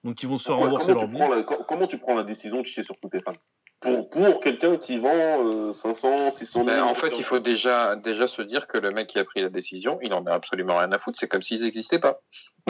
Donc 0.04 0.22
ils 0.22 0.28
vont 0.28 0.38
se 0.38 0.48
faire 0.48 0.58
rembourser 0.58 0.94
leurs 0.94 1.08
billets. 1.08 1.30
la, 1.30 1.44
comment 1.44 1.88
tu 1.88 1.98
prends 1.98 2.16
la 2.16 2.24
décision 2.24 2.60
de 2.60 2.66
chier 2.66 2.84
sur 2.84 2.98
tous 3.00 3.10
tes 3.10 3.22
fans? 3.22 3.32
Pour, 3.82 4.10
pour 4.10 4.40
quelqu'un 4.40 4.78
qui 4.78 4.98
vend 4.98 5.10
euh, 5.14 5.74
500, 5.76 6.32
600 6.32 6.64
000 6.66 6.66
Mais 6.66 6.80
en 6.82 6.96
fait, 6.96 7.18
il 7.18 7.24
faut 7.24 7.40
déjà, 7.40 7.96
déjà 7.96 8.26
se 8.28 8.42
dire 8.42 8.68
que 8.68 8.78
le 8.78 8.90
mec 8.92 9.08
qui 9.10 9.20
a 9.20 9.26
pris 9.26 9.42
la 9.42 9.50
décision, 9.50 10.00
il 10.02 10.14
en 10.14 10.26
a 10.26 10.34
absolument 10.34 10.78
rien 10.78 10.92
à 10.92 10.98
foutre. 11.00 11.20
C'est 11.20 11.28
comme 11.28 11.44
s'ils 11.44 11.62
n'existaient 11.62 12.00
pas. 12.00 12.20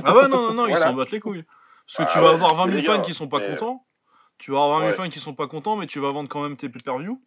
Ah 0.03 0.13
ouais, 0.15 0.27
non, 0.27 0.41
non, 0.47 0.53
non, 0.53 0.67
ils 0.67 0.77
s'en 0.77 0.93
battent 0.93 1.11
les 1.11 1.19
couilles. 1.21 1.45
Parce 1.87 1.97
que 1.97 2.03
Ah 2.03 2.13
tu 2.13 2.19
vas 2.19 2.29
ouais, 2.29 2.33
avoir 2.35 2.55
20 2.55 2.65
mais 2.65 2.81
000 2.81 2.93
les 2.93 2.97
fans 2.99 3.03
qui 3.05 3.13
sont 3.13 3.27
pas 3.27 3.39
mais- 3.39 3.49
contents. 3.51 3.85
Tu 4.39 4.51
vas 4.51 4.57
avoir 4.63 4.79
20 4.79 4.85
000 4.87 4.91
Ouais. 4.91 4.97
fans 5.05 5.09
qui 5.13 5.19
sont 5.19 5.35
pas 5.35 5.47
contents, 5.47 5.75
mais 5.77 5.87
tu 5.87 5.99
vas 5.99 6.11
vendre 6.11 6.27
quand 6.27 6.41
même 6.43 6.57
tes 6.57 6.67
pay-per-view. 6.67 7.21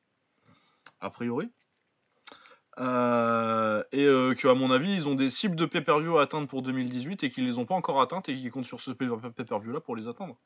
A 1.00 1.08
priori. 1.10 1.48
Euh, 2.80 3.82
et 3.92 4.04
euh, 4.04 4.34
que, 4.34 4.46
à 4.48 4.54
mon 4.54 4.70
avis, 4.70 4.92
ils 4.94 5.08
ont 5.08 5.14
des 5.14 5.30
cibles 5.30 5.56
de 5.56 5.66
pay-per-view 5.66 6.18
à 6.18 6.22
atteindre 6.22 6.46
pour 6.46 6.62
2018 6.62 7.24
et 7.24 7.30
qu'ils 7.30 7.46
les 7.46 7.58
ont 7.58 7.64
pas 7.64 7.74
encore 7.74 8.00
atteintes 8.00 8.28
et 8.28 8.34
qu'ils 8.34 8.50
comptent 8.50 8.66
sur 8.66 8.80
ce 8.80 8.90
pay- 8.90 9.08
pay-per-view 9.36 9.72
là 9.72 9.80
pour 9.80 9.96
les 9.96 10.06
atteindre. 10.06 10.36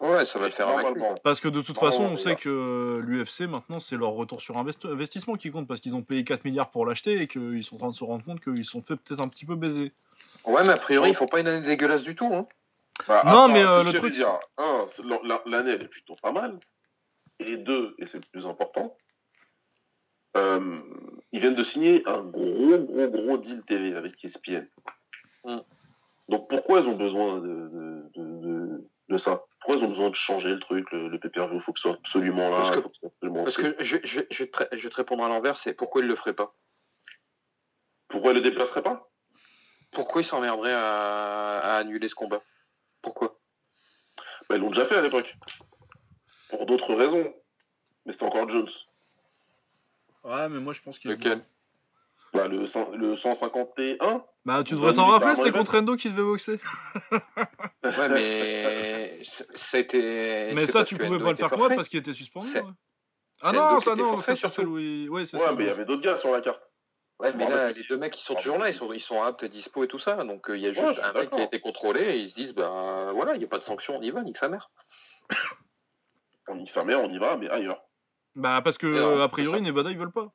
Ouais, 0.00 0.26
ça 0.26 0.38
va 0.38 0.46
le 0.46 0.50
faire. 0.52 0.66
Normalement. 0.68 1.14
Parce 1.22 1.40
que 1.40 1.48
de 1.48 1.60
toute 1.62 1.78
façon, 1.78 2.02
on 2.04 2.16
sait 2.16 2.34
que 2.36 3.00
l'UFC 3.04 3.42
maintenant 3.48 3.80
c'est 3.80 3.96
leur 3.96 4.10
retour 4.10 4.40
sur 4.42 4.56
invest- 4.56 4.86
investissement 4.90 5.34
qui 5.36 5.50
compte 5.50 5.66
parce 5.68 5.80
qu'ils 5.80 5.94
ont 5.94 6.02
payé 6.02 6.24
4 6.24 6.44
milliards 6.44 6.70
pour 6.70 6.84
l'acheter 6.84 7.20
et 7.22 7.26
qu'ils 7.28 7.62
sont 7.64 7.76
en 7.76 7.78
train 7.78 7.90
de 7.90 7.94
se 7.94 8.04
rendre 8.04 8.24
compte 8.24 8.40
qu'ils 8.40 8.64
se 8.64 8.72
sont 8.72 8.82
fait 8.82 8.96
peut-être 8.96 9.20
un 9.22 9.28
petit 9.28 9.46
peu 9.46 9.54
baiser. 9.54 9.92
Ouais, 10.44 10.62
mais 10.64 10.72
a 10.72 10.76
priori, 10.76 11.10
ils 11.10 11.14
font 11.16 11.26
pas 11.26 11.40
une 11.40 11.46
année 11.46 11.64
dégueulasse 11.66 12.02
du 12.02 12.14
tout. 12.16 12.26
Hein. 12.34 12.46
Bah, 13.08 13.22
Non, 13.24 13.48
mais, 13.48 13.62
euh, 13.64 13.80
ce 13.80 13.86
le 13.86 13.92
que 13.92 13.96
truc, 13.98 14.14
je 14.14 14.18
veux 14.20 14.24
dire, 14.26 14.38
un, 14.58 14.86
la- 15.04 15.20
la- 15.24 15.42
l'année 15.46 15.72
elle 15.72 15.82
est 15.82 15.88
plutôt 15.88 16.16
pas 16.20 16.32
mal. 16.32 16.58
Et 17.40 17.56
deux, 17.56 17.94
et 17.98 18.06
c'est 18.06 18.18
le 18.18 18.24
plus 18.32 18.46
important, 18.46 18.96
euh, 20.36 20.78
ils 21.32 21.40
viennent 21.40 21.54
de 21.54 21.64
signer 21.64 22.02
un 22.06 22.22
gros, 22.22 22.78
gros, 22.78 23.08
gros 23.08 23.38
deal 23.38 23.62
TV 23.62 23.94
avec 23.96 24.22
ESPN. 24.24 24.66
Mm. 25.44 25.58
Donc 26.28 26.48
pourquoi 26.48 26.80
ils 26.80 26.88
ont 26.88 26.96
besoin 26.96 27.38
de, 27.38 27.46
de, 27.46 28.10
de, 28.16 28.40
de- 28.46 28.84
de 29.08 29.18
ça? 29.18 29.42
Pourquoi 29.64 29.80
ils 29.80 29.84
ont 29.86 29.88
besoin 29.88 30.10
de 30.10 30.14
changer 30.14 30.50
le 30.50 30.58
truc, 30.60 30.92
le, 30.92 31.08
le 31.08 31.18
pay-per-view, 31.18 31.54
il 31.56 31.60
faut 31.62 31.72
que 31.72 31.78
ce 31.80 31.88
soit 31.88 31.96
absolument 31.96 32.50
là, 32.50 32.56
Parce 32.70 32.76
que- 32.98 33.06
absolument 33.06 33.44
Parce 33.44 33.56
je, 33.80 33.96
je, 34.04 34.20
je, 34.30 34.44
vais 34.44 34.50
te, 34.50 34.56
ré- 34.58 34.68
je 34.72 34.76
vais 34.82 34.90
te 34.90 34.96
répondre 34.96 35.24
à 35.24 35.28
l'envers, 35.28 35.56
c'est 35.56 35.72
pourquoi 35.72 36.02
ils 36.02 36.06
le 36.06 36.16
feraient 36.16 36.34
pas? 36.34 36.54
Pourquoi 38.08 38.32
ils 38.32 38.34
le 38.34 38.40
déplaceraient 38.42 38.82
pas? 38.82 39.08
Pourquoi 39.90 40.20
ils 40.20 40.24
s'emmerderaient 40.24 40.74
à, 40.74 41.60
à 41.60 41.76
annuler 41.78 42.08
ce 42.08 42.14
combat? 42.14 42.42
Pourquoi? 43.00 43.38
Bah, 44.50 44.56
Ils 44.56 44.60
l'ont 44.60 44.68
déjà 44.68 44.84
fait 44.84 44.96
à 44.96 45.00
l'époque. 45.00 45.34
Pour 46.50 46.66
d'autres 46.66 46.92
raisons. 46.94 47.34
Mais 48.04 48.12
c'était 48.12 48.26
encore 48.26 48.50
Jones. 48.50 48.68
Ouais, 50.24 50.46
mais 50.50 50.60
moi 50.60 50.74
je 50.74 50.82
pense 50.82 50.98
qu'il 50.98 51.10
Lequel? 51.10 51.42
Bah, 52.34 52.48
le 52.48 52.66
151 53.16 54.26
Bah, 54.44 54.62
tu 54.62 54.74
devrais 54.74 54.92
t'en 54.92 55.06
rappeler, 55.06 55.36
c'était 55.36 55.52
contre 55.52 55.78
Endo 55.78 55.96
qui 55.96 56.10
devait 56.10 56.22
boxer. 56.22 56.60
Ouais, 57.10 57.18
mais 58.10 59.24
c- 59.24 59.44
ça 59.54 59.76
a 59.78 59.80
été. 59.80 60.52
Mais 60.54 60.66
ça, 60.66 60.84
tu 60.84 60.96
pouvais 60.96 61.08
Endo 61.08 61.24
pas 61.24 61.30
le 61.30 61.36
faire 61.36 61.48
forfait. 61.48 61.56
combattre 61.62 61.76
parce 61.76 61.88
qu'il 61.88 61.98
était 62.00 62.12
suspendu. 62.12 62.52
Ouais. 62.54 62.62
Ah 63.40 63.52
non, 63.52 63.60
Endo 63.62 63.80
ça 63.80 63.94
qui 63.94 64.00
non, 64.02 64.20
c'est 64.20 64.34
surtout. 64.34 64.78
il- 64.78 65.08
Ouais, 65.08 65.24
c'est 65.24 65.38
Ouais, 65.38 65.44
ça. 65.44 65.52
mais 65.52 65.64
il 65.64 65.66
y 65.68 65.70
avait 65.70 65.86
d'autres 65.86 66.02
gars 66.02 66.16
sur 66.18 66.30
la 66.30 66.42
carte. 66.42 66.60
Ouais, 67.20 67.32
mais 67.32 67.48
là, 67.48 67.70
les 67.72 67.84
deux 67.88 67.96
mecs, 67.96 68.18
ils 68.18 68.22
sont 68.24 68.34
toujours 68.34 68.58
là, 68.58 68.68
ils 68.68 68.74
sont, 68.74 68.92
ils 68.92 69.00
sont 69.00 69.22
aptes, 69.22 69.44
dispo 69.44 69.84
et 69.84 69.88
tout 69.88 69.98
ça. 70.00 70.16
Donc, 70.24 70.50
euh, 70.50 70.56
il 70.58 70.62
y 70.62 70.66
a 70.66 70.72
juste 70.72 70.98
un 71.02 71.12
mec 71.12 71.30
qui 71.30 71.40
a 71.40 71.44
été 71.44 71.60
contrôlé 71.60 72.00
et 72.02 72.16
ils 72.18 72.28
se 72.28 72.34
disent, 72.34 72.52
bah 72.54 73.12
voilà, 73.14 73.34
il 73.34 73.38
n'y 73.38 73.44
a 73.44 73.48
pas 73.48 73.58
de 73.58 73.62
sanction, 73.64 73.96
on 73.96 74.02
y 74.02 74.10
va, 74.10 74.22
nique 74.22 74.36
sa 74.36 74.48
mère. 74.48 74.68
On 76.48 76.58
y 76.58 76.66
fermait, 76.68 76.94
on 76.96 77.08
y 77.10 77.18
va, 77.18 77.36
mais 77.36 77.48
ailleurs. 77.48 77.80
Bah, 78.34 78.60
parce 78.62 78.76
que, 78.78 79.20
a 79.22 79.28
priori. 79.28 79.62
Nevada, 79.62 79.90
ils 79.90 79.96
veulent 79.98 80.12
pas. 80.12 80.32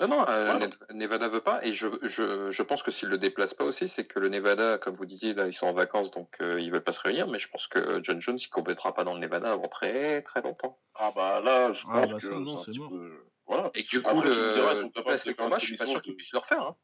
Non, 0.00 0.08
non, 0.08 0.26
euh, 0.28 0.68
Nevada 0.94 1.28
veut 1.28 1.42
pas. 1.42 1.62
Et 1.64 1.74
je, 1.74 1.86
je, 2.02 2.50
je 2.50 2.62
pense 2.62 2.82
que 2.82 2.90
s'ils 2.90 3.08
le 3.10 3.18
déplacent 3.18 3.52
pas 3.54 3.64
aussi, 3.64 3.86
c'est 3.88 4.06
que 4.06 4.18
le 4.18 4.30
Nevada, 4.30 4.78
comme 4.78 4.94
vous 4.96 5.04
disiez, 5.04 5.34
là, 5.34 5.46
ils 5.46 5.52
sont 5.52 5.66
en 5.66 5.74
vacances, 5.74 6.10
donc 6.10 6.28
euh, 6.40 6.58
ils 6.58 6.72
veulent 6.72 6.82
pas 6.82 6.92
se 6.92 7.00
réunir. 7.00 7.26
Mais 7.28 7.38
je 7.38 7.48
pense 7.50 7.66
que 7.66 8.00
John 8.02 8.20
Jones, 8.20 8.38
il 8.38 8.48
combattra 8.48 8.94
pas 8.94 9.04
dans 9.04 9.12
le 9.12 9.20
Nevada 9.20 9.52
avant 9.52 9.68
très 9.68 10.22
très 10.22 10.40
longtemps. 10.40 10.78
Ah 10.94 11.10
bah 11.14 11.40
là, 11.40 11.72
je 11.74 11.84
Ah 11.90 12.00
pense 12.00 12.12
bah 12.12 12.18
que 12.18 12.26
ça, 12.28 12.34
non, 12.34 12.58
c'est 12.58 12.74
mort. 12.78 12.88
peu- 12.88 13.24
Voilà. 13.46 13.70
Et 13.74 13.84
que 13.84 13.90
du 13.90 14.00
coup, 14.02 14.08
Après, 14.10 14.30
diras, 14.30 14.74
le 14.74 15.34
combat, 15.34 15.58
je 15.58 15.66
suis 15.66 15.76
pas 15.76 15.86
sûr 15.86 16.00
qu'ils 16.00 16.16
puissent 16.16 16.32
le 16.32 16.38
refaire. 16.38 16.62
Hein. 16.62 16.76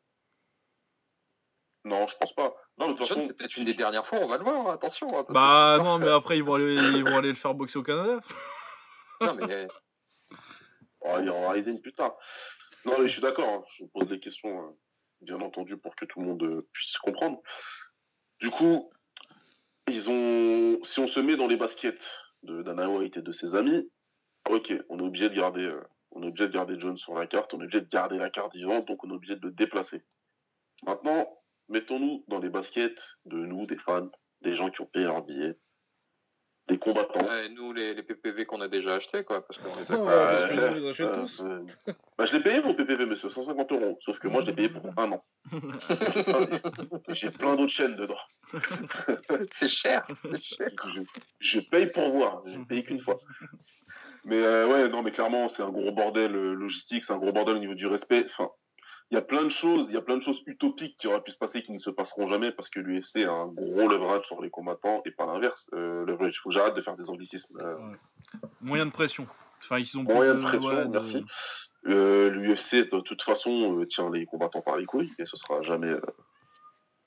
Non, 1.84 2.06
je 2.08 2.16
pense 2.18 2.34
pas. 2.34 2.54
Non, 2.78 2.88
de 2.90 2.96
toute 2.98 3.06
John, 3.06 3.16
façon, 3.18 3.28
c'est 3.28 3.36
peut-être 3.38 3.56
une 3.56 3.64
des 3.64 3.74
dernières 3.74 4.06
fois, 4.06 4.18
on 4.20 4.26
va 4.26 4.36
le 4.38 4.44
voir, 4.44 4.68
attention. 4.70 5.06
hein, 5.06 5.24
parce 5.24 5.28
que- 5.28 5.32
Bah, 5.32 5.78
non, 5.82 5.98
mais 5.98 6.08
après, 6.08 6.36
ils 6.36 6.42
vont 6.44 6.54
aller, 6.54 6.74
ils 6.74 7.04
vont 7.04 7.16
aller 7.18 7.28
le 7.28 7.34
faire 7.34 7.54
boxer 7.54 7.78
au 7.78 7.82
Canada. 7.82 8.18
Non, 9.20 9.34
mais 9.34 9.68
oh, 11.00 11.16
il 11.20 11.26
y 11.26 11.28
aura 11.30 11.52
Ryzen 11.52 11.80
plus 11.80 11.92
tard. 11.94 12.14
Non, 12.86 12.98
mais 13.00 13.08
je 13.08 13.12
suis 13.14 13.22
d'accord. 13.22 13.48
hein. 13.48 13.64
Je 13.76 13.82
vous 13.84 13.90
pose 13.90 14.08
des 14.08 14.20
questions, 14.20 14.62
euh, 14.68 14.70
bien 15.20 15.40
entendu, 15.40 15.76
pour 15.76 15.94
que 15.96 16.04
tout 16.04 16.20
le 16.20 16.26
monde 16.26 16.42
euh, 16.42 16.68
puisse 16.72 16.96
comprendre. 16.98 17.40
Du 18.40 18.50
coup, 18.50 18.90
ils 19.88 20.08
ont. 20.08 20.82
Si 20.84 21.00
on 21.00 21.06
se 21.06 21.20
met 21.20 21.36
dans 21.36 21.48
les 21.48 21.56
baskets 21.56 22.00
Dana 22.42 22.88
White 22.88 23.16
et 23.16 23.22
de 23.22 23.32
ses 23.32 23.54
amis, 23.54 23.90
ok, 24.48 24.72
on 24.88 24.98
est 25.00 25.02
obligé 25.02 25.28
de 25.28 25.34
garder. 25.34 25.62
euh, 25.62 25.82
on 26.12 26.22
est 26.22 26.28
obligé 26.28 26.48
de 26.48 26.52
garder 26.52 26.78
Jones 26.80 26.96
sur 26.96 27.14
la 27.14 27.26
carte, 27.26 27.52
on 27.52 27.60
est 27.60 27.64
obligé 27.64 27.80
de 27.82 27.88
garder 27.88 28.16
la 28.16 28.30
carte 28.30 28.54
vivante, 28.54 28.86
donc 28.86 29.04
on 29.04 29.10
est 29.10 29.14
obligé 29.14 29.36
de 29.36 29.44
le 29.46 29.52
déplacer. 29.52 30.02
Maintenant, 30.84 31.28
mettons-nous 31.68 32.24
dans 32.28 32.38
les 32.38 32.48
baskets 32.48 32.98
de 33.26 33.36
nous, 33.36 33.66
des 33.66 33.76
fans, 33.76 34.08
des 34.42 34.54
gens 34.56 34.70
qui 34.70 34.80
ont 34.80 34.86
payé 34.86 35.04
leur 35.04 35.22
billet, 35.24 35.58
des 36.68 36.78
combattants. 36.78 37.24
ouais, 37.24 37.48
nous, 37.50 37.72
les, 37.72 37.94
les 37.94 38.02
PPV 38.02 38.44
qu'on 38.44 38.60
a 38.60 38.68
déjà 38.68 38.94
achetés, 38.96 39.22
quoi, 39.24 39.46
parce 39.46 39.58
Ouais, 39.60 39.84
que 39.86 39.92
euh, 39.92 40.70
les 40.74 40.88
achète 40.88 41.06
euh, 41.06 41.20
tous. 41.22 41.40
euh, 41.42 41.64
bah, 42.18 42.26
je 42.26 42.36
l'ai 42.36 42.42
payé 42.42 42.60
mon 42.60 42.74
PPV, 42.74 43.06
monsieur, 43.06 43.28
150 43.28 43.72
euros. 43.72 43.98
Sauf 44.00 44.18
que 44.18 44.26
moi, 44.28 44.42
je 44.42 44.46
l'ai 44.48 44.52
payé 44.56 44.68
pour 44.68 44.82
un 44.96 45.12
an. 45.12 45.24
J'ai 47.10 47.30
plein 47.30 47.54
d'autres 47.56 47.72
chaînes 47.72 47.96
dedans. 47.96 48.18
c'est 49.52 49.68
cher, 49.68 50.06
c'est 50.22 50.42
cher. 50.42 50.70
Je, 50.94 51.00
je 51.40 51.60
paye 51.60 51.86
pour 51.86 52.10
voir. 52.10 52.42
J'ai 52.46 52.58
payé 52.64 52.84
qu'une 52.84 53.00
fois. 53.00 53.18
Mais 54.24 54.42
euh, 54.42 54.66
ouais, 54.66 54.88
non, 54.88 55.02
mais 55.02 55.12
clairement, 55.12 55.48
c'est 55.48 55.62
un 55.62 55.70
gros 55.70 55.92
bordel 55.92 56.34
euh, 56.34 56.54
logistique, 56.54 57.04
c'est 57.04 57.12
un 57.12 57.18
gros 57.18 57.32
bordel 57.32 57.56
au 57.56 57.60
niveau 57.60 57.74
du 57.74 57.86
respect. 57.86 58.26
Enfin, 58.30 58.50
il 59.10 59.14
y 59.14 59.18
a 59.18 59.22
plein 59.22 59.44
de 59.44 59.48
choses, 59.50 59.86
il 59.88 59.94
y 59.94 59.96
a 59.96 60.00
plein 60.02 60.16
de 60.16 60.22
choses 60.22 60.42
utopiques 60.46 60.96
qui 60.98 61.06
auraient 61.06 61.20
pu 61.22 61.30
se 61.30 61.38
passer 61.38 61.62
qui 61.62 61.72
ne 61.72 61.78
se 61.78 61.90
passeront 61.90 62.26
jamais 62.26 62.50
parce 62.50 62.68
que 62.68 62.80
l'UFC 62.80 63.24
a 63.24 63.30
un 63.30 63.46
gros 63.46 63.88
leverage 63.88 64.26
sur 64.26 64.42
les 64.42 64.50
combattants 64.50 65.02
et 65.04 65.10
pas 65.12 65.26
l'inverse. 65.26 65.70
Euh, 65.74 66.04
leverage, 66.06 66.34
il 66.36 66.38
faut 66.38 66.48
que 66.50 66.54
j'arrête 66.54 66.74
de 66.74 66.82
faire 66.82 66.96
des 66.96 67.08
anglicismes. 67.08 67.56
Euh, 67.60 67.76
Moyen 68.60 68.86
de 68.86 68.90
pression. 68.90 69.26
Enfin, 69.62 69.78
ils 69.78 69.96
ont 69.98 70.02
Moyen 70.02 70.32
plus 70.34 70.42
de 70.42 70.46
pression, 70.48 70.68
ouais, 70.68 70.84
de- 70.84 70.88
merci. 70.90 71.24
Euh, 71.86 72.30
L'UFC, 72.30 72.90
de 72.90 73.00
toute 73.00 73.22
façon, 73.22 73.78
euh, 73.80 73.86
tient 73.86 74.10
les 74.10 74.26
combattants 74.26 74.60
par 74.60 74.76
les 74.76 74.86
couilles 74.86 75.12
et 75.20 75.24
ce 75.24 75.36
sera 75.36 75.62
jamais. 75.62 75.94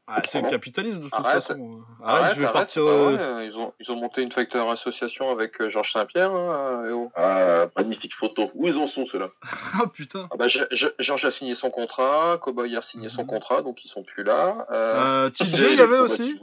Euh, 0.09 0.13
Ah, 0.17 0.21
c'est 0.25 0.41
le 0.41 0.49
capitalisme 0.49 0.97
de 0.99 1.03
toute 1.03 1.13
Arrête. 1.13 1.43
façon. 1.43 1.81
Arrête, 2.03 2.23
Arrête, 2.23 2.35
je 2.35 2.39
vais 2.39 2.45
arrête, 2.45 2.53
partir. 2.53 2.83
pas 2.83 2.89
euh, 2.89 3.17
euh, 3.17 3.45
ils, 3.45 3.55
ont, 3.57 3.73
ils 3.79 3.91
ont 3.91 3.95
monté 3.95 4.21
une 4.21 4.31
facteur 4.31 4.69
association 4.71 5.29
avec 5.31 5.61
euh, 5.61 5.69
Georges 5.69 5.91
Saint-Pierre. 5.93 6.31
hein, 6.31 6.85
et 6.87 6.91
oh. 6.91 7.11
Ah, 7.15 7.67
magnifique 7.77 8.13
photo. 8.15 8.49
Où 8.55 8.67
ils 8.67 8.77
en 8.77 8.87
sont 8.87 9.05
ceux-là? 9.07 9.29
Ah 9.81 9.87
putain. 9.93 10.27
Ah 10.31 10.35
bah, 10.37 10.47
Je- 10.47 10.63
Je- 10.71 10.87
Georges 10.99 11.25
a 11.25 11.31
signé 11.31 11.55
son 11.55 11.69
contrat, 11.69 12.37
Cowboy 12.41 12.75
a 12.75 12.81
signé 12.81 13.09
son 13.09 13.21
Mhm. 13.21 13.27
contrat, 13.27 13.61
donc 13.61 13.83
ils 13.85 13.89
sont 13.89 14.03
plus 14.03 14.23
là. 14.23 14.65
Euh, 14.71 15.25
Euh, 15.25 15.29
TJ, 15.29 15.61
il 15.71 15.75
y 15.75 15.81
avait 15.81 15.99
aussi. 15.99 16.39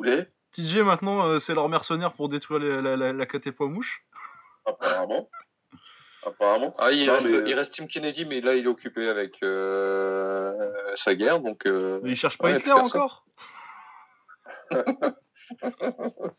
TJ 0.52 0.78
maintenant, 0.82 1.26
euh, 1.26 1.38
c'est 1.38 1.54
leur 1.54 1.68
mercenaire 1.68 2.12
pour 2.12 2.28
détruire 2.28 2.60
les- 2.60 2.80
la, 2.80 2.96
la, 2.96 3.12
la 3.12 3.26
KT 3.26 3.50
poids 3.52 3.68
mouche. 3.68 4.04
Apparemment. 4.64 5.28
Apparemment. 6.26 6.74
Ah, 6.78 6.90
il, 6.90 7.06
Non, 7.06 7.14
reste, 7.14 7.26
mais- 7.28 7.50
il 7.50 7.54
reste 7.54 7.74
Tim 7.76 7.86
Kennedy, 7.86 8.24
mais 8.24 8.40
là, 8.40 8.54
il 8.54 8.64
est 8.64 8.68
occupé 8.68 9.08
avec 9.08 9.36
euh, 9.44 10.72
sa 10.96 11.14
guerre, 11.14 11.38
donc... 11.40 11.66
euh, 11.66 12.00
Mais 12.02 12.10
ils 12.10 12.16
cherchent 12.16 12.38
pas 12.38 12.48
Ouais, 12.48 12.56
Hitler 12.58 12.72
encore? 12.72 13.24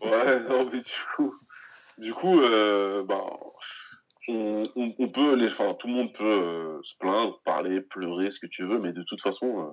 Ouais, 0.01 0.39
non, 0.41 0.69
mais 0.71 0.81
du 0.81 0.91
coup, 1.15 1.35
du 1.97 2.13
coup, 2.13 2.39
euh, 2.41 3.03
ben, 3.03 3.21
on, 4.27 4.63
on, 4.75 4.95
on 4.99 5.09
peut, 5.09 5.35
les, 5.35 5.49
enfin, 5.51 5.73
tout 5.75 5.87
le 5.87 5.93
monde 5.93 6.13
peut 6.13 6.23
euh, 6.25 6.79
se 6.83 6.95
plaindre, 6.97 7.41
parler, 7.43 7.81
pleurer, 7.81 8.31
ce 8.31 8.39
que 8.39 8.47
tu 8.47 8.65
veux, 8.65 8.79
mais 8.79 8.91
de 8.93 9.03
toute 9.03 9.21
façon, 9.21 9.67
euh, 9.69 9.71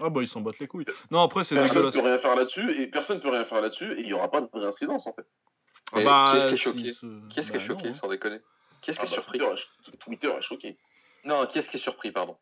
Ah 0.00 0.10
bah 0.10 0.22
ils 0.22 0.28
s'en 0.28 0.40
battent 0.40 0.58
les 0.58 0.66
couilles. 0.66 0.86
Non 1.10 1.20
après 1.22 1.44
c'est 1.44 1.54
personne 1.54 1.86
ne 1.86 1.90
peut 1.90 2.00
rien 2.00 2.18
faire 2.18 2.34
là-dessus, 2.36 2.80
et 2.82 2.86
personne 2.88 3.18
ne 3.18 3.22
peut 3.22 3.30
rien 3.30 3.44
faire 3.44 3.60
là-dessus, 3.60 3.92
et 3.98 4.00
il 4.00 4.06
n'y 4.06 4.12
aura 4.14 4.30
pas 4.30 4.40
de 4.40 4.48
vraie 4.52 4.66
incidence 4.66 5.06
en 5.06 5.12
fait. 5.12 5.26
Ah 5.92 5.96
Mais 5.98 6.04
bah, 6.04 6.30
qui 6.32 6.36
est-ce 6.38 6.48
qui 6.48 6.54
est 6.54 6.56
choqué 6.56 6.90
ce- 6.90 7.28
Qui 7.28 7.40
est-ce 7.40 7.50
qui 7.50 7.56
est 7.56 7.60
bah, 7.60 7.66
choqué, 7.66 7.84
non, 7.84 7.90
hein. 7.90 7.94
sans 7.94 8.08
déconner 8.08 8.40
Qui 8.80 8.90
est-ce 8.90 9.00
qui 9.00 9.06
Ah 9.06 9.08
est 9.08 9.10
bah, 9.10 9.22
surpris 9.22 9.38
Twitter, 9.38 9.54
est, 9.92 9.96
Twitter 9.98 10.28
est 10.28 10.42
choqué. 10.42 10.78
Non, 11.24 11.46
qui 11.46 11.58
est-ce 11.58 11.68
qui 11.70 11.76
est 11.76 11.80
surpris, 11.80 12.10
pardon 12.10 12.36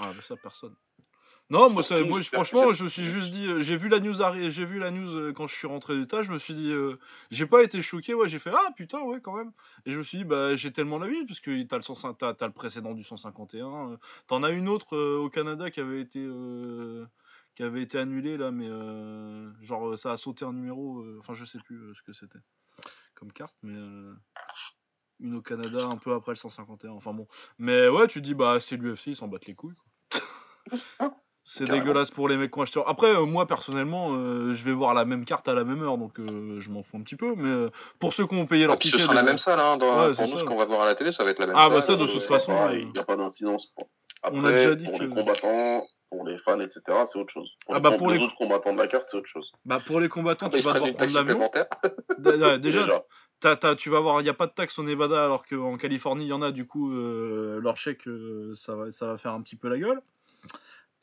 Ah 0.00 0.08
bah 0.12 0.22
ça 0.26 0.34
personne. 0.36 0.74
Non, 1.48 1.70
moi, 1.70 1.84
ça, 1.84 2.02
moi 2.02 2.20
franchement, 2.22 2.72
je 2.72 2.82
me 2.82 2.88
suis 2.88 3.04
juste 3.04 3.30
dit, 3.30 3.46
euh, 3.46 3.60
j'ai 3.60 3.76
vu 3.76 3.88
la 3.88 4.00
news 4.00 4.14
j'ai 4.50 4.64
vu 4.64 4.80
la 4.80 4.90
news 4.90 5.14
euh, 5.14 5.32
quand 5.32 5.46
je 5.46 5.54
suis 5.54 5.68
rentré 5.68 5.96
d'état, 5.96 6.22
je 6.22 6.32
me 6.32 6.40
suis 6.40 6.54
dit, 6.54 6.72
euh, 6.72 6.98
j'ai 7.30 7.46
pas 7.46 7.62
été 7.62 7.82
choqué, 7.82 8.14
ouais, 8.14 8.28
j'ai 8.28 8.40
fait 8.40 8.50
ah 8.52 8.72
putain 8.76 9.00
ouais 9.02 9.20
quand 9.20 9.36
même. 9.36 9.52
Et 9.84 9.92
je 9.92 9.98
me 9.98 10.02
suis 10.02 10.18
dit 10.18 10.24
bah 10.24 10.56
j'ai 10.56 10.72
tellement 10.72 10.98
la 10.98 11.06
vie 11.06 11.24
parce 11.24 11.38
que 11.38 11.62
t'as 11.62 11.76
le 11.76 11.82
105 11.82 12.18
t'as, 12.18 12.34
t'as 12.34 12.46
le 12.48 12.52
précédent 12.52 12.94
du 12.94 13.04
151, 13.04 13.92
euh, 13.92 13.96
t'en 14.26 14.42
as 14.42 14.50
une 14.50 14.68
autre 14.68 14.96
euh, 14.96 15.18
au 15.18 15.30
Canada 15.30 15.70
qui 15.70 15.78
avait 15.78 16.00
été 16.00 16.18
euh, 16.20 17.06
qui 17.54 17.62
avait 17.62 17.82
été 17.82 17.96
annulée 17.96 18.36
là, 18.36 18.50
mais 18.50 18.66
euh, 18.68 19.48
genre 19.62 19.96
ça 19.96 20.10
a 20.10 20.16
sauté 20.16 20.44
un 20.44 20.52
numéro, 20.52 20.98
euh, 20.98 21.18
enfin 21.20 21.34
je 21.34 21.44
sais 21.44 21.60
plus 21.60 21.76
euh, 21.76 21.94
ce 21.94 22.02
que 22.02 22.12
c'était 22.12 22.40
comme 23.14 23.32
carte, 23.32 23.56
mais 23.62 23.78
euh, 23.78 24.14
une 25.20 25.36
au 25.36 25.42
Canada 25.42 25.86
un 25.86 25.96
peu 25.96 26.12
après 26.12 26.32
le 26.32 26.36
151, 26.36 26.90
enfin 26.90 27.14
bon. 27.14 27.28
Mais 27.58 27.88
ouais, 27.88 28.08
tu 28.08 28.20
te 28.20 28.26
dis 28.26 28.34
bah 28.34 28.58
c'est 28.58 28.76
l'UFC, 28.76 29.06
ils 29.08 29.16
s'en 29.16 29.28
battent 29.28 29.46
les 29.46 29.54
couilles. 29.54 29.76
quoi. 30.10 31.10
C'est 31.48 31.64
dégueulasse 31.64 32.10
pour 32.10 32.28
les 32.28 32.36
mecs 32.36 32.50
qui 32.50 32.58
ont 32.58 32.62
acheté. 32.62 32.80
Après, 32.86 33.06
euh, 33.14 33.24
moi 33.24 33.46
personnellement, 33.46 34.10
euh, 34.14 34.52
je 34.52 34.64
vais 34.64 34.72
voir 34.72 34.94
la 34.94 35.04
même 35.04 35.24
carte 35.24 35.46
à 35.46 35.54
la 35.54 35.62
même 35.62 35.80
heure, 35.80 35.96
donc 35.96 36.18
euh, 36.18 36.58
je 36.60 36.70
m'en 36.70 36.82
fous 36.82 36.96
un 36.96 37.02
petit 37.02 37.14
peu. 37.14 37.34
Mais 37.36 37.70
pour 38.00 38.12
ceux 38.14 38.26
qui 38.26 38.34
ont 38.34 38.46
payé 38.46 38.64
Ah, 38.64 38.66
leur 38.66 38.76
ce 38.76 38.80
ticket, 38.82 38.98
sera 38.98 39.14
la 39.14 39.22
même 39.22 39.38
salle, 39.38 39.60
hein, 39.60 39.76
dans- 39.76 40.08
Ouais, 40.08 40.14
pour 40.14 40.24
nous, 40.26 40.32
ça. 40.32 40.38
ce 40.40 40.44
qu'on 40.44 40.56
va 40.56 40.64
voir 40.64 40.80
à 40.82 40.86
la 40.86 40.96
télé, 40.96 41.12
ça 41.12 41.22
va 41.22 41.30
être 41.30 41.38
la 41.38 41.46
même 41.46 41.54
Ah, 41.56 41.68
bah 41.70 41.82
salle. 41.82 41.96
ça, 41.98 42.04
de 42.04 42.10
toute 42.10 42.22
façon, 42.24 42.52
il 42.72 42.90
n'y 42.92 42.98
a 42.98 43.04
pas 43.04 43.16
d'incidence. 43.16 43.72
Après, 44.24 44.38
On 44.40 44.44
a 44.44 44.50
déjà 44.50 44.74
dit 44.74 44.84
pour 44.86 44.98
que- 44.98 45.04
les 45.04 45.08
combattants, 45.14 45.82
pour 46.10 46.26
les 46.26 46.36
fans, 46.38 46.58
etc., 46.58 46.80
c'est 47.10 47.18
autre 47.18 47.32
chose. 47.32 47.48
Pour 47.64 47.76
Ah 47.76 47.78
les, 47.78 47.82
bah, 47.82 47.90
com- 47.90 47.98
pour 47.98 48.08
les 48.10 48.18
les- 48.18 48.24
autres 48.24 48.34
combattants 48.36 48.72
de 48.72 48.78
la 48.78 48.88
carte, 48.88 49.06
c'est 49.08 49.16
autre 49.16 49.28
chose. 49.28 49.52
bah, 49.64 49.80
pour 49.86 50.00
les 50.00 50.08
combattants, 50.08 50.46
Ah, 50.46 50.50
bah, 50.50 50.58
tu 50.58 50.64
vas 50.64 50.72
devoir 50.72 50.94
prendre 50.94 51.14
l'avion. 51.14 51.50
Déjà, 52.58 52.86
t'as- 53.40 53.56
t'as- 53.56 53.76
tu 53.76 53.88
vas 53.90 54.00
voir, 54.00 54.20
il 54.20 54.24
n'y 54.24 54.30
a 54.30 54.34
pas 54.34 54.46
de 54.48 54.52
taxe 54.52 54.78
au 54.78 54.82
Nevada, 54.82 55.22
alors 55.24 55.46
qu'en 55.46 55.76
Californie, 55.76 56.24
il 56.24 56.28
y 56.28 56.32
en 56.32 56.42
a. 56.42 56.50
Du 56.50 56.66
coup, 56.66 56.92
euh, 56.92 57.60
leur 57.62 57.76
chèque, 57.76 58.08
euh, 58.08 58.52
ça, 58.56 58.74
va, 58.74 58.90
ça 58.90 59.06
va 59.06 59.16
faire 59.16 59.32
un 59.32 59.42
petit 59.42 59.56
peu 59.56 59.68
la 59.68 59.78
gueule. 59.78 60.00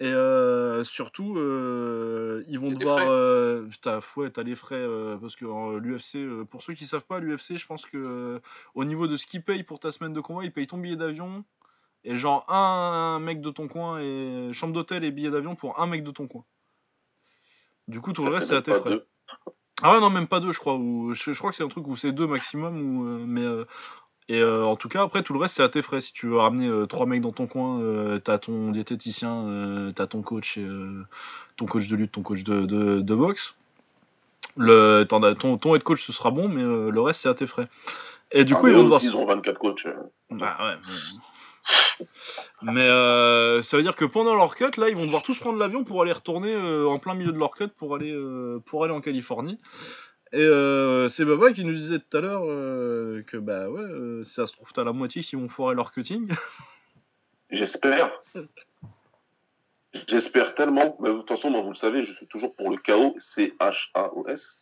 Et 0.04 0.12
euh, 0.12 0.84
surtout, 0.84 1.38
euh, 1.38 2.44
ils 2.50 2.60
vont 2.60 2.72
devoir. 2.72 3.00
Euh, 3.08 3.70
t'as, 3.82 4.02
ouais, 4.18 4.30
les 4.44 4.56
frais 4.56 4.76
euh, 4.76 5.16
parce 5.16 5.38
que 5.38 5.46
l'UFC, 5.78 6.16
euh, 6.18 6.44
pour 6.44 6.62
ceux 6.62 6.74
qui 6.74 6.86
savent 6.86 7.06
pas, 7.06 7.20
l'UFC, 7.20 7.56
je 7.56 7.66
pense 7.66 7.86
que 7.86 7.96
euh, 7.96 8.40
au 8.76 8.84
niveau 8.84 9.08
de 9.08 9.16
ce 9.16 9.26
qu'ils 9.26 9.42
payent 9.42 9.64
pour 9.64 9.80
ta 9.80 9.92
semaine 9.92 10.12
de 10.12 10.20
combat, 10.20 10.44
ils 10.44 10.52
payent 10.52 10.68
ton 10.68 10.78
billet 10.78 10.98
d'avion 10.98 11.46
et 12.04 12.18
genre 12.18 12.44
un 12.52 13.18
mec 13.20 13.40
de 13.40 13.50
ton 13.50 13.70
coin 13.70 14.02
et 14.02 14.52
chambre 14.52 14.74
d'hôtel 14.74 15.06
et 15.06 15.12
billet 15.12 15.30
d'avion 15.30 15.56
pour 15.56 15.80
un 15.80 15.88
mec 15.88 16.04
de 16.04 16.12
ton 16.12 16.28
coin. 16.28 16.44
Du 17.88 18.02
coup, 18.02 18.12
tout 18.12 18.26
le 18.26 18.32
reste, 18.32 18.50
c'est 18.50 18.58
à 18.58 18.62
tes 18.62 18.74
frais. 18.74 18.90
deux. 18.90 19.08
Ah 19.82 19.94
ouais, 19.94 20.02
non, 20.02 20.10
même 20.10 20.28
pas 20.28 20.42
deux, 20.42 20.52
je 20.52 20.60
crois. 20.60 20.76
Ou, 20.76 21.14
je, 21.14 21.32
je 21.32 21.38
crois 21.38 21.52
que 21.52 21.56
c'est 21.56 21.64
un 21.64 21.70
truc 21.70 21.88
où 21.88 21.96
c'est 21.96 22.12
deux 22.12 22.28
maximum. 22.28 22.82
Ou, 22.82 23.08
euh, 23.08 23.26
mais, 23.26 23.42
euh, 23.42 23.64
et 24.30 24.40
euh, 24.40 24.64
en 24.64 24.76
tout 24.76 24.88
cas, 24.90 25.04
après, 25.04 25.22
tout 25.22 25.34
le 25.34 25.40
reste, 25.40 25.56
c'est 25.56 25.64
à 25.64 25.70
tes 25.70 25.82
frais. 25.82 26.00
Si 26.02 26.14
tu 26.14 26.28
veux 26.28 26.38
ramener 26.38 26.68
euh, 26.68 26.86
trois 26.86 27.06
mecs 27.06 27.22
dans 27.22 27.34
ton 27.34 27.48
coin, 27.48 27.82
euh, 27.82 28.20
t'as 28.20 28.38
ton 28.38 28.72
diététicien, 28.72 29.48
euh, 29.48 29.92
t'as 29.92 30.08
ton 30.08 30.22
coach, 30.22 30.58
et, 30.58 30.66
ton 31.58 31.66
coach 31.66 31.88
de 31.88 31.96
lutte, 31.96 32.14
ton 32.14 32.22
coach 32.22 32.44
de, 32.44 32.62
de, 32.66 33.02
de 33.02 33.16
boxe. 33.16 33.56
Le, 34.56 35.04
t'en 35.04 35.22
as- 35.24 35.36
ton, 35.36 35.58
ton 35.58 35.76
head 35.76 35.84
coach, 35.84 36.06
ce 36.06 36.14
sera 36.14 36.32
bon, 36.32 36.48
mais 36.48 36.62
le 36.62 37.02
reste, 37.02 37.22
c'est 37.22 37.30
à 37.30 37.34
tes 37.34 37.48
frais. 37.48 37.68
Et 38.32 38.46
du 38.46 38.54
Ah, 38.54 38.58
coup, 38.58 38.68
ils 38.68 38.74
vont 38.76 38.90
aussi, 38.92 39.08
ils 39.08 39.16
ont 39.16 39.26
24 39.26 39.60
coachs. 39.60 39.88
Bah 40.30 40.58
ouais. 40.60 40.76
Mais, 42.62 42.74
mais, 42.74 43.62
ça 43.62 43.78
veut 43.78 43.84
dire 43.84 43.96
que 43.96 44.06
pendant 44.06 44.36
leur 44.36 44.56
cut, 44.56 44.72
là, 44.78 44.90
ils 44.90 44.96
vont 44.96 45.06
devoir 45.06 45.24
tous 45.24 45.38
prendre 45.38 45.58
l'avion 45.58 45.84
pour 45.84 46.02
aller 46.02 46.12
retourner 46.12 46.56
en 46.56 46.98
plein 47.00 47.14
milieu 47.14 47.32
de 47.32 47.38
leur 47.38 47.52
cut 47.52 47.68
pour 47.68 47.96
aller, 47.96 48.16
pour 48.66 48.84
aller 48.84 48.94
en 48.94 49.02
Californie. 49.02 49.60
Et 50.34 50.42
euh, 50.42 51.10
c'est 51.10 51.26
Baba 51.26 51.54
qui 51.54 51.64
nous 51.64 51.76
disait 51.76 52.00
tout 52.00 52.18
à 52.18 52.22
l'heure 52.22 52.42
euh, 52.46 53.22
que 53.22 53.38
bah 53.38 53.70
ouais, 53.70 53.82
euh, 53.82 54.24
ça 54.24 54.48
se 54.48 54.54
trouve 54.54 54.74
t'as 54.74 54.84
la 54.84 54.92
moitié 54.92 55.22
qui 55.22 55.36
vont 55.36 55.48
foirer 55.48 55.76
leur 55.76 55.92
cutting. 55.92 56.28
J'espère. 57.52 58.10
J'espère 60.08 60.56
tellement. 60.56 60.98
Mais 61.00 61.10
de 61.10 61.18
toute 61.18 61.30
façon, 61.30 61.52
moi, 61.52 61.62
vous 61.62 61.70
le 61.70 61.76
savez, 61.76 62.04
je 62.04 62.14
suis 62.14 62.26
toujours 62.26 62.56
pour 62.56 62.72
le 62.72 62.78
chaos. 62.78 63.16
C-H-A-O-S. 63.20 64.60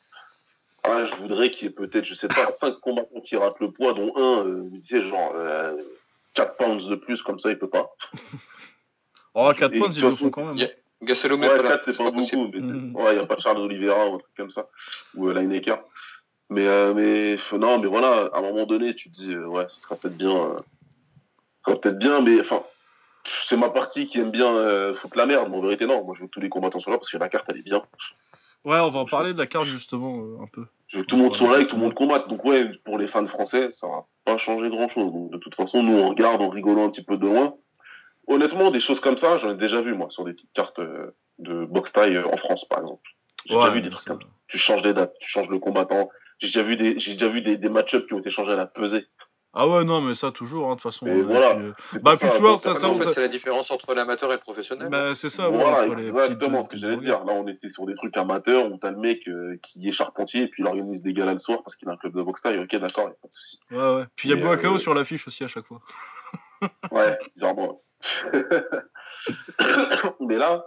Ah, 0.84 1.06
je 1.06 1.16
voudrais 1.16 1.52
qu'il 1.52 1.68
y 1.68 1.72
ait 1.72 1.74
peut-être, 1.74 2.04
je 2.04 2.16
sais 2.16 2.28
pas, 2.28 2.52
5 2.60 2.80
combattants 2.82 3.22
qui 3.22 3.38
ratent 3.38 3.62
le 3.62 3.72
poids, 3.72 3.94
dont 3.94 4.12
un, 4.18 4.46
euh, 4.46 4.68
vous 4.70 4.78
disiez, 4.78 5.04
genre, 5.04 5.32
euh, 5.36 5.78
4 6.34 6.58
pounds 6.58 6.86
de 6.86 6.96
plus, 6.96 7.22
comme 7.22 7.40
ça, 7.40 7.50
il 7.50 7.58
peut 7.58 7.70
pas. 7.70 7.96
Oh, 9.34 9.50
4 9.58 9.74
Et 9.74 9.80
points, 9.80 9.88
de 9.88 9.94
ils 9.94 10.02
le 10.02 10.12
font 10.12 10.30
quand 10.30 10.54
même. 10.54 10.68
Yeah. 11.02 11.08
Gasselum 11.08 11.42
Ouais, 11.42 11.48
est 11.48 11.58
pas 11.58 11.64
là. 11.64 11.70
4, 11.72 11.84
c'est 11.86 11.98
pas 11.98 12.12
possible. 12.12 12.46
beaucoup. 12.52 12.58
Mais 12.66 12.74
Mhm. 12.74 12.96
Ouais, 12.96 13.14
il 13.14 13.18
n'y 13.18 13.24
a 13.24 13.26
pas 13.26 13.38
Charles 13.40 13.58
Oliveira 13.60 14.08
ou 14.10 14.16
un 14.16 14.20
truc 14.20 14.34
comme 14.38 14.50
ça. 14.50 14.68
Ou 15.16 15.28
euh, 15.30 15.34
Lineker. 15.34 15.80
Mais, 16.50 16.68
euh, 16.68 16.94
mais, 16.94 17.38
non, 17.58 17.80
mais 17.80 17.88
voilà, 17.88 18.30
à 18.34 18.40
un 18.40 18.42
moment 18.42 18.66
donné, 18.66 18.94
tu 18.94 19.10
te 19.10 19.16
dis, 19.16 19.34
euh, 19.34 19.46
ouais, 19.48 19.66
ce 19.70 19.80
sera 19.80 19.96
peut-être 19.96 20.18
bien. 20.18 20.36
euh, 20.36 20.56
ce 21.66 21.72
sera 21.72 21.80
peut-être 21.82 21.98
bien, 22.00 22.22
mais 22.22 22.42
enfin, 22.42 22.64
c'est 23.48 23.56
ma 23.58 23.70
partie 23.70 24.08
qui 24.08 24.20
aime 24.20 24.32
bien 24.32 24.52
euh, 24.54 24.96
foutre 24.96 25.18
la 25.18 25.26
merde. 25.26 25.48
Mais 25.50 25.58
en 25.58 25.62
vérité, 25.62 25.86
non. 25.86 26.04
Moi, 26.04 26.16
je 26.18 26.22
veux 26.22 26.28
que 26.28 26.32
tous 26.34 26.40
les 26.42 26.50
combattants 26.50 26.80
soient 26.80 26.92
là 26.94 26.98
parce 26.98 27.10
que 27.12 27.18
la 27.18 27.30
carte, 27.30 27.46
elle 27.50 27.60
est 27.60 27.64
bien. 27.64 27.82
Ouais, 28.66 28.78
on 28.80 28.90
va 28.90 29.00
en 29.00 29.06
parler 29.06 29.34
de 29.34 29.38
la 29.40 29.48
carte 29.48 29.66
justement 29.66 30.18
euh, 30.20 30.44
un 30.44 30.48
peu. 30.48 30.66
Je 30.88 30.98
veux 30.98 31.04
que 31.04 31.08
tout 31.08 31.16
le 31.16 31.24
monde 31.24 31.36
soit 31.36 31.52
là 31.52 31.62
et 31.62 31.66
que 31.66 31.70
tout 31.70 31.78
le 31.78 31.82
monde 31.84 31.94
combatte. 31.96 32.28
Donc, 32.28 32.44
ouais, 32.46 32.70
pour 32.84 32.98
les 32.98 33.08
fans 33.08 33.26
français, 33.26 33.72
ça 33.72 33.88
va 33.88 34.06
pas 34.26 34.38
changer 34.38 34.70
grand-chose. 34.70 35.12
Donc, 35.12 35.32
de 35.32 35.38
toute 35.38 35.56
façon, 35.56 35.82
nous, 35.82 35.94
on 35.98 36.10
regarde 36.10 36.42
en 36.42 36.50
rigolant 36.50 36.86
un 36.86 36.90
petit 36.90 37.04
peu 37.04 37.18
de 37.18 37.26
loin. 37.26 37.56
Honnêtement, 38.28 38.72
des 38.72 38.80
choses 38.80 39.00
comme 39.00 39.18
ça, 39.18 39.38
j'en 39.40 39.52
ai 39.52 39.56
déjà 39.56 39.82
vu, 39.82 39.94
moi, 39.94 40.08
sur 40.10 40.24
des 40.24 40.34
petites 40.34 40.54
cartes 40.54 40.80
euh, 40.80 41.12
de 41.40 41.66
boxe 41.66 41.92
taille 41.92 42.16
euh, 42.18 42.28
en 42.28 42.38
France, 42.38 42.66
par 42.70 42.80
exemple. 42.80 43.10
J'ai 43.46 43.56
déjà 43.56 43.70
vu 43.70 43.82
des 43.82 43.90
trucs 43.90 44.08
comme 44.08 44.22
ça. 44.22 44.28
Tu 44.48 44.58
changes 44.58 44.84
les 44.84 44.94
dates, 44.94 45.14
tu 45.20 45.30
changes 45.30 45.50
le 45.50 45.60
combattant. 45.60 46.10
J'ai 46.40 46.48
déjà 46.48 46.64
vu 46.64 46.76
des, 46.76 47.00
j'ai 47.00 47.14
déjà 47.14 47.28
vu 47.30 47.42
des, 47.42 47.58
des 47.58 47.70
match-ups 47.70 48.06
qui 48.08 48.14
ont 48.14 48.20
été 48.20 48.30
changés 48.30 48.52
à 48.52 48.56
la 48.56 48.66
pesée. 48.68 49.06
Ah 49.54 49.68
ouais, 49.68 49.84
non, 49.84 50.00
mais 50.00 50.16
ça 50.16 50.32
toujours, 50.32 50.68
hein, 50.68 50.76
de 50.76 50.82
toute 50.82 50.84
façon. 50.92 51.08
Euh, 51.08 51.24
voilà. 51.24 51.56
puis, 51.90 52.00
Bah, 52.00 52.16
puis 52.18 52.30
tu 52.32 52.38
vois, 52.40 52.58
ça- 52.64 52.76
ça- 52.80 52.90
En 52.90 52.98
ça- 52.98 53.04
fait, 53.04 53.14
c'est 53.16 53.22
la 53.22 53.28
différence 53.28 53.70
entre 53.70 53.94
l'amateur 53.94 54.32
et 54.32 54.36
le 54.36 54.40
professionnel. 54.40 54.88
bah, 54.90 55.14
c'est 55.14 55.30
ça, 55.30 55.50
ouais, 55.50 55.58
Voilà, 55.58 55.88
exactement 56.02 56.64
ce 56.64 56.70
que 56.70 56.78
j'allais 56.78 56.98
dire. 56.98 57.26
Là, 57.26 57.34
on 57.34 57.46
était 57.48 57.70
sur 57.70 57.86
des 57.86 57.96
trucs 57.96 58.16
amateurs 58.16 58.72
où 58.72 58.78
t'as 58.78 58.92
le 58.92 58.98
mec 58.98 59.28
euh, 59.28 59.58
qui 59.62 59.90
est 59.90 59.92
charpentier 59.92 60.44
et 60.44 60.48
puis 60.48 60.64
il 60.64 60.68
organise 60.68 61.02
des 61.02 61.12
galas 61.12 61.34
le 61.34 61.40
soir 61.40 61.64
parce 61.64 61.76
qu'il 61.76 61.90
a 61.90 61.92
un 61.92 61.98
club 61.98 62.16
de 62.16 62.22
boxe 62.22 62.42
taille. 62.42 62.60
Ok, 62.60 62.74
d'accord, 62.78 63.06
y 63.06 63.12
a 63.12 63.16
pas 63.22 63.28
de 63.28 63.34
souci. 63.34 63.60
Ouais, 63.72 63.96
ouais. 63.96 64.04
Puis 64.16 64.30
il 64.30 64.38
y 64.38 64.40
a 64.40 64.42
Boakao 64.42 64.76
euh, 64.76 64.80
sur 64.80 64.94
l'affiche 64.94 65.28
aussi 65.28 65.44
à 65.44 65.48
chaque 65.48 65.66
fois. 65.66 65.82
Ouais, 66.92 67.18
bizarrement. 67.36 67.82
Mais 70.20 70.38
là, 70.38 70.66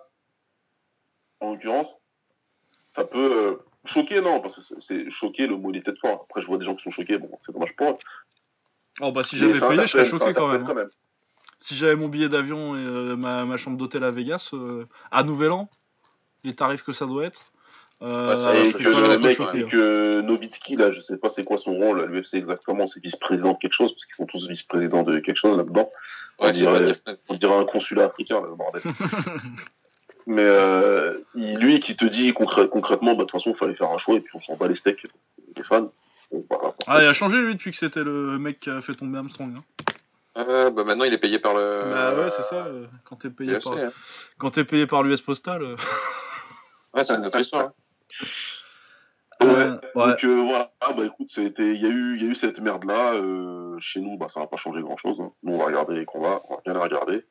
en 1.40 1.52
l'occurrence, 1.52 1.89
ça 2.90 3.05
peut 3.05 3.32
euh, 3.32 3.56
choquer, 3.85 4.20
non, 4.20 4.40
parce 4.40 4.55
que 4.55 4.81
c'est- 4.81 5.11
choquer, 5.11 5.47
le 5.47 5.56
mot 5.56 5.70
il 5.70 5.78
est 5.78 5.81
peut-être 5.82 6.01
fort. 6.01 6.23
Après, 6.28 6.40
je 6.40 6.47
vois 6.47 6.59
des 6.59 6.65
gens 6.65 6.74
qui 6.74 6.82
sont 6.82 6.90
choqués, 6.90 7.19
bon, 7.19 7.31
c'est 7.44 7.52
dommage 7.52 7.74
pour 7.77 7.90
eux. 7.90 7.97
Oh 9.01 9.11
bah 9.11 9.24
si 9.24 9.36
j'avais 9.40 9.59
payé, 9.69 9.81
je 9.86 9.93
serais 9.93 10.05
choqué 10.19 10.32
quand 10.35 10.48
même. 10.52 10.62
hein. 10.62 10.66
Si 11.59 11.74
j'avais 11.74 11.97
mon 11.97 12.09
billet 12.09 12.28
d'avion 12.28 12.77
et 12.77 12.85
euh, 12.85 13.16
ma, 13.16 13.44
ma 13.44 13.56
chambre 13.56 13.77
d'hôtel 13.77 14.05
à 14.05 14.11
Vegas, 14.11 14.51
euh, 14.52 14.86
à 15.11 15.23
Nouvel 15.24 15.51
An, 15.51 15.69
les 16.44 16.55
tarifs 16.55 16.82
que 16.82 16.93
ça 16.93 17.06
doit 17.06 17.24
être, 17.24 17.52
euh, 18.03 18.53
Ouais, 18.53 18.69
Et 18.69 18.73
que 18.73 18.83
le 18.83 19.19
mec, 19.19 19.37
choqué. 19.37 19.59
et 19.59 19.62
hein. 19.65 19.69
que 19.71 20.21
Novitski, 20.23 20.77
là, 20.77 20.91
je 20.91 21.01
sais 21.01 21.16
pas 21.16 21.29
c'est 21.29 21.45
quoi 21.45 21.59
son 21.59 21.75
rôle 21.75 22.01
à 22.01 22.07
l'UFC 22.07 22.35
exactement, 22.35 22.87
c'est 22.87 23.03
vice-président 23.03 23.53
de 23.53 23.59
quelque 23.59 23.73
chose, 23.73 23.93
parce 23.93 24.05
qu'ils 24.05 24.16
sont 24.16 24.27
tous 24.27 24.49
vice-présidents 24.49 25.03
de 25.03 25.19
quelque 25.21 25.37
chose 25.37 25.57
là-dedans. 25.57 25.91
On 26.39 26.47
Ouais, 26.47 26.53
dirait-. 26.53 26.97
On 27.29 27.61
un 27.61 27.65
consulat 27.65 28.07
africain, 28.07 28.41
là, 28.41 28.47
le 28.49 28.57
bordel. 28.57 28.83
Mais 30.27 30.43
euh, 30.43 31.19
lui 31.35 31.81
qui 31.81 31.97
te 31.97 32.05
dit 32.07 32.31
concrè- 32.33 32.69
concrètement, 32.69 33.12
bah, 33.12 33.19
de 33.19 33.23
toute 33.25 33.33
façon, 33.33 33.51
il 33.51 33.57
fallait 33.57 33.75
faire 33.75 33.91
un 33.91 33.99
choix 33.99 34.15
et 34.16 34.21
puis 34.21 34.33
on 34.35 34.41
s'en 34.41 34.57
bat 34.57 34.69
les 34.69 34.75
steaks, 34.75 35.07
les 35.57 35.62
fans. 35.62 35.93
Bon, 36.33 36.45
voilà. 36.49 36.75
Ah, 36.87 37.03
il 37.03 37.07
a 37.09 37.12
changé 37.12 37.37
lui 37.37 37.55
depuis 37.55 37.71
que 37.73 37.77
c'était 37.77 38.03
le 38.03 38.39
mec 38.39 38.59
qui 38.61 38.71
a 38.71 38.81
fait 38.81 38.95
tomber 38.95 39.19
Armstrong. 39.19 39.55
hein. 39.57 39.62
Euh, 40.37 40.71
bah 40.71 40.83
maintenant, 40.83 41.05
il 41.05 41.12
est 41.12 41.19
payé 41.19 41.39
par 41.39 41.55
le. 41.55 41.83
Bah 41.93 42.15
ouais, 42.16 42.31
c'est 42.31 42.43
ça. 42.43 42.66
euh, 42.66 42.87
quand 43.05 43.16
t'es 43.16 43.31
payé 43.31 43.59
par, 43.62 43.75
hein. 43.75 43.93
quand 44.39 44.51
t'es 44.51 44.65
payé 44.65 44.87
par 44.87 45.03
l'US 45.05 45.21
Postal. 45.21 45.62
Ouais, 46.95 47.05
c'est 47.05 47.15
une 47.15 47.27
autre 47.27 47.39
histoire. 47.41 47.71
Ouais. 49.40 49.48
Euh, 49.48 49.78
ouais. 49.94 50.06
Donc 50.06 50.24
euh, 50.24 50.43
voilà, 50.43 50.72
ah, 50.81 50.93
bah 50.93 51.05
écoute, 51.05 51.31
il 51.36 51.43
y 51.43 51.86
a 51.86 51.89
eu, 51.89 52.16
il 52.16 52.22
y 52.22 52.26
a 52.26 52.31
eu 52.31 52.35
cette 52.35 52.60
merde 52.60 52.85
là. 52.85 53.14
chez 53.81 54.01
nous, 54.01 54.16
bah 54.16 54.28
ça 54.28 54.40
va 54.40 54.47
pas 54.47 54.56
changer 54.56 54.81
grand 54.81 54.97
chose. 54.97 55.18
Nous 55.43 55.52
on 55.52 55.59
va 55.59 55.66
regarder 55.66 55.94
les 55.97 56.05
combats, 56.05 56.40
on 56.48 56.55
va 56.55 56.60
bien 56.64 56.72
les 56.72 56.81
regarder. 56.81 57.24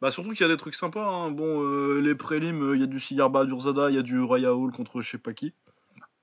Bah 0.00 0.10
surtout 0.10 0.30
qu'il 0.30 0.40
y 0.40 0.44
a 0.44 0.48
des 0.48 0.56
trucs 0.56 0.74
sympas. 0.74 1.04
hein. 1.04 1.30
Bon, 1.30 1.62
euh, 1.62 2.00
les 2.00 2.14
prélims, 2.14 2.72
il 2.74 2.80
y 2.80 2.84
a 2.84 2.86
du 2.86 3.00
Sigarba 3.00 3.44
Durzada, 3.44 3.90
il 3.90 3.96
y 3.96 3.98
a 3.98 4.02
du 4.02 4.20
Raya 4.22 4.54
Hall 4.54 4.72
contre 4.72 5.02
je 5.02 5.10
sais 5.10 5.18
pas 5.18 5.34
qui. 5.34 5.52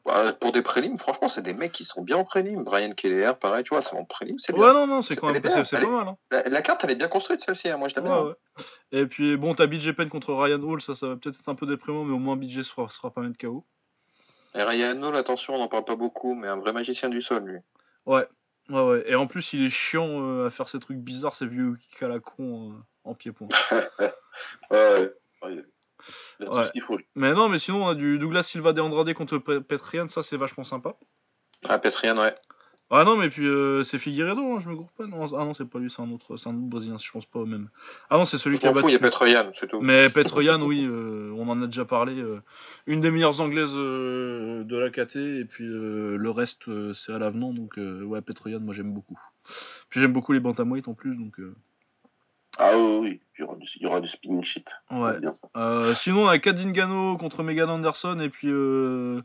Bah, 0.06 0.34
pour 0.40 0.52
des 0.52 0.61
prélims, 0.61 0.99
franchement, 0.99 1.30
c'est 1.30 1.41
des 1.41 1.53
mecs 1.56 1.72
qui 1.72 1.84
sont 1.84 2.03
bien 2.03 2.18
en 2.18 2.26
prélim. 2.26 2.64
Brian 2.64 2.94
Keller, 2.94 3.32
pareil, 3.41 3.64
tu 3.64 3.69
vois, 3.69 3.82
c'est 3.82 3.95
en 3.95 4.06
prélim, 4.06 4.38
c'est 4.38 4.53
bien. 4.53 4.61
Ouais, 4.68 4.73
non, 4.73 4.86
non, 4.86 5.02
c'est 5.02 5.15
quand 5.15 5.27
même 5.32 5.41
c'est 5.41 5.49
pas 5.49 5.82
est- 5.82 5.88
mal. 5.90 6.07
Hein. 6.07 6.18
La, 6.30 6.44
la 6.44 6.61
carte, 6.61 6.84
elle 6.84 6.91
est 6.91 6.95
bien 6.95 7.07
construite, 7.07 7.41
celle-ci. 7.44 7.69
hein. 7.69 7.77
Moi, 7.77 7.88
je 7.90 7.95
l'aime 7.95 8.06
Ouais, 8.06 8.11
bien. 8.11 8.23
ouais. 8.23 8.34
Et 8.91 9.06
puis 9.07 9.36
bon, 9.36 9.56
t'as 9.56 9.65
BJ 9.65 9.94
Penn 9.94 10.10
contre 10.10 10.34
Ryan 10.34 10.61
Hall, 10.61 10.80
ça, 10.82 10.94
ça 10.94 11.07
va 11.07 11.15
peut-être 11.15 11.40
être 11.40 11.49
un 11.49 11.56
peu 11.56 11.65
déprimant, 11.65 12.03
mais 12.03 12.14
au 12.14 12.19
moins 12.19 12.36
BJ 12.36 12.61
se 12.61 12.72
fera, 12.72 12.88
se 12.88 12.98
fera 12.98 13.11
pas 13.11 13.22
mettre 13.22 13.38
KO. 13.40 13.65
Et 14.53 14.61
Ryan 14.61 15.02
Hall, 15.02 15.15
attention, 15.15 15.56
on 15.56 15.57
n'en 15.60 15.68
parle 15.68 15.86
pas 15.86 15.95
beaucoup, 15.95 16.36
mais 16.36 16.48
un 16.48 16.57
vrai 16.57 16.72
magicien 16.72 17.10
du 17.10 17.22
sol, 17.23 17.44
lui. 17.44 17.57
Ouais, 18.06 18.27
ouais, 18.69 18.82
ouais. 18.88 19.03
Et 19.07 19.15
en 19.15 19.26
plus, 19.26 19.53
il 19.53 19.65
est 19.65 19.69
chiant 19.72 20.07
euh, 20.22 20.48
à 20.48 20.49
faire 20.52 20.69
ces 20.69 20.80
trucs 20.80 20.98
bizarres, 20.99 21.36
ces 21.36 21.48
vieux 21.48 21.76
kick 21.77 22.03
à 22.03 22.07
la 22.07 22.19
con 22.19 22.73
euh, 22.73 22.76
en 23.06 23.15
pied-point. 23.15 23.48
Ouais, 24.69 25.11
ouais. 25.44 25.65
Ouais. 26.40 26.45
Il 26.45 26.45
a 26.45 26.49
tout 26.49 26.56
Ouais. 26.56 26.65
ce 26.68 26.72
qu'il 26.72 26.82
faut. 26.82 26.98
lui. 26.98 27.06
Mais 27.15 27.34
non, 27.34 27.49
mais 27.49 27.60
sinon, 27.60 27.86
on 27.86 27.88
a 27.90 27.95
du 27.95 28.18
Douglas 28.19 28.44
Silva 28.44 28.73
de 28.73 28.82
Andrade 28.82 29.14
contre 29.14 29.38
Pe- 29.38 29.60
Petrian, 29.61 30.07
ça 30.10 30.23
c'est 30.23 30.38
vachement 30.38 30.64
sympa. 30.64 30.95
Ah, 31.68 31.80
Petrian, 31.80 32.18
ouais. 32.18 32.36
Ah 32.91 33.03
non, 33.03 33.15
mais 33.15 33.30
puis 33.32 33.48
euh, 33.48 33.84
c'est 33.84 33.98
Figueiredo, 33.98 34.56
hein, 34.56 34.60
je 34.64 34.69
me 34.69 34.76
gourre 34.76 34.91
pas. 34.95 35.07
Non, 35.07 35.26
ah 35.34 35.44
non, 35.44 35.56
c'est 35.56 35.68
pas 35.68 35.80
lui, 35.80 35.90
c'est 35.90 36.03
un 36.03 36.11
autre, 36.11 36.38
c'est 36.38 36.48
un 36.49 36.56
autre 36.56 36.68
brésilien, 36.69 36.98
je 36.99 37.11
pense 37.11 37.26
pas 37.26 37.40
au 37.40 37.48
même. 37.48 37.69
Ah 38.11 38.18
non, 38.18 38.26
c'est 38.26 38.38
celui 38.38 38.60
qui 38.60 38.68
a 38.68 38.73
fous, 38.73 38.82
il 38.88 38.91
y 38.91 38.94
battu. 38.94 38.95
a 39.06 39.10
Petroyan, 39.10 39.52
c'est 39.60 39.68
tout. 39.68 39.82
Mais 39.82 40.11
Petroyan, 40.11 40.61
oui, 40.61 40.86
euh, 40.86 41.32
on 41.36 41.49
en 41.49 41.64
a 41.64 41.65
déjà 41.65 41.84
parlé. 41.86 42.14
euh, 42.22 42.41
une 42.86 43.02
des 43.02 43.10
meilleures 43.10 43.41
anglaises 43.41 43.73
de 43.73 44.77
la 44.77 44.91
KT, 44.91 45.15
et 45.15 45.45
puis 45.45 45.65
le 45.65 46.30
reste, 46.30 46.65
c'est 46.94 47.11
à 47.11 47.18
l'avenant. 47.18 47.53
Donc, 47.53 47.73
ouais, 47.77 48.22
Petroyan, 48.22 48.60
moi 48.60 48.76
j'aime 48.76 48.94
beaucoup. 48.94 49.19
Puis 49.90 49.99
j'aime 49.99 50.14
beaucoup 50.14 50.34
les 50.34 50.40
bantamweight 50.40 50.88
en 50.88 50.94
plus, 50.94 51.15
donc 51.15 51.40
Ah 52.57 52.77
oui, 52.77 53.19
il 53.38 53.41
y 53.41 53.44
aura 53.44 53.56
du, 53.56 53.68
il 53.76 53.82
y 53.82 53.86
aura 53.86 53.99
du 54.02 54.07
spinning 54.07 54.44
shit. 54.44 54.68
ouais. 54.91 55.19
Bien. 55.19 55.34
Euh, 55.57 55.94
sinon, 55.95 56.23
on 56.23 56.27
a 56.27 56.40
Kadin 56.40 56.72
Gano 56.72 57.18
contre 57.18 57.44
Megan 57.44 57.69
Anderson, 57.69 58.19
et 58.19 58.30
puis 58.30 58.48
euh, 58.49 59.22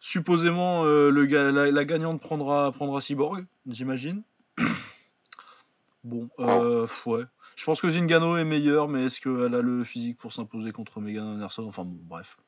supposément 0.00 0.84
euh, 0.84 1.10
le 1.10 1.24
la, 1.26 1.70
la 1.70 1.84
gagnante 1.84 2.20
prendra, 2.20 2.72
prendra 2.72 3.00
Cyborg, 3.00 3.44
j'imagine. 3.66 4.22
bon, 6.04 6.28
euh, 6.40 6.86
ouais. 7.06 7.24
Je 7.56 7.64
pense 7.64 7.80
que 7.80 7.90
Zingano 7.90 8.36
est 8.36 8.44
meilleure, 8.44 8.88
mais 8.88 9.04
est-ce 9.04 9.20
qu'elle 9.20 9.54
a 9.54 9.60
le 9.60 9.84
physique 9.84 10.18
pour 10.18 10.32
s'imposer 10.32 10.72
contre 10.72 11.00
Megan 11.00 11.26
Anderson? 11.26 11.66
Enfin 11.68 11.84
bon, 11.84 11.98
bref. 12.02 12.38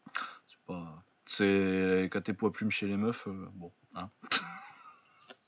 C'est 0.48 0.58
pas. 0.66 1.02
C'est 1.26 2.10
KT 2.10 2.32
poids 2.32 2.50
plume 2.52 2.70
chez 2.70 2.86
les 2.86 2.96
meufs. 2.96 3.28
bon, 3.54 3.70
hein. 3.94 4.08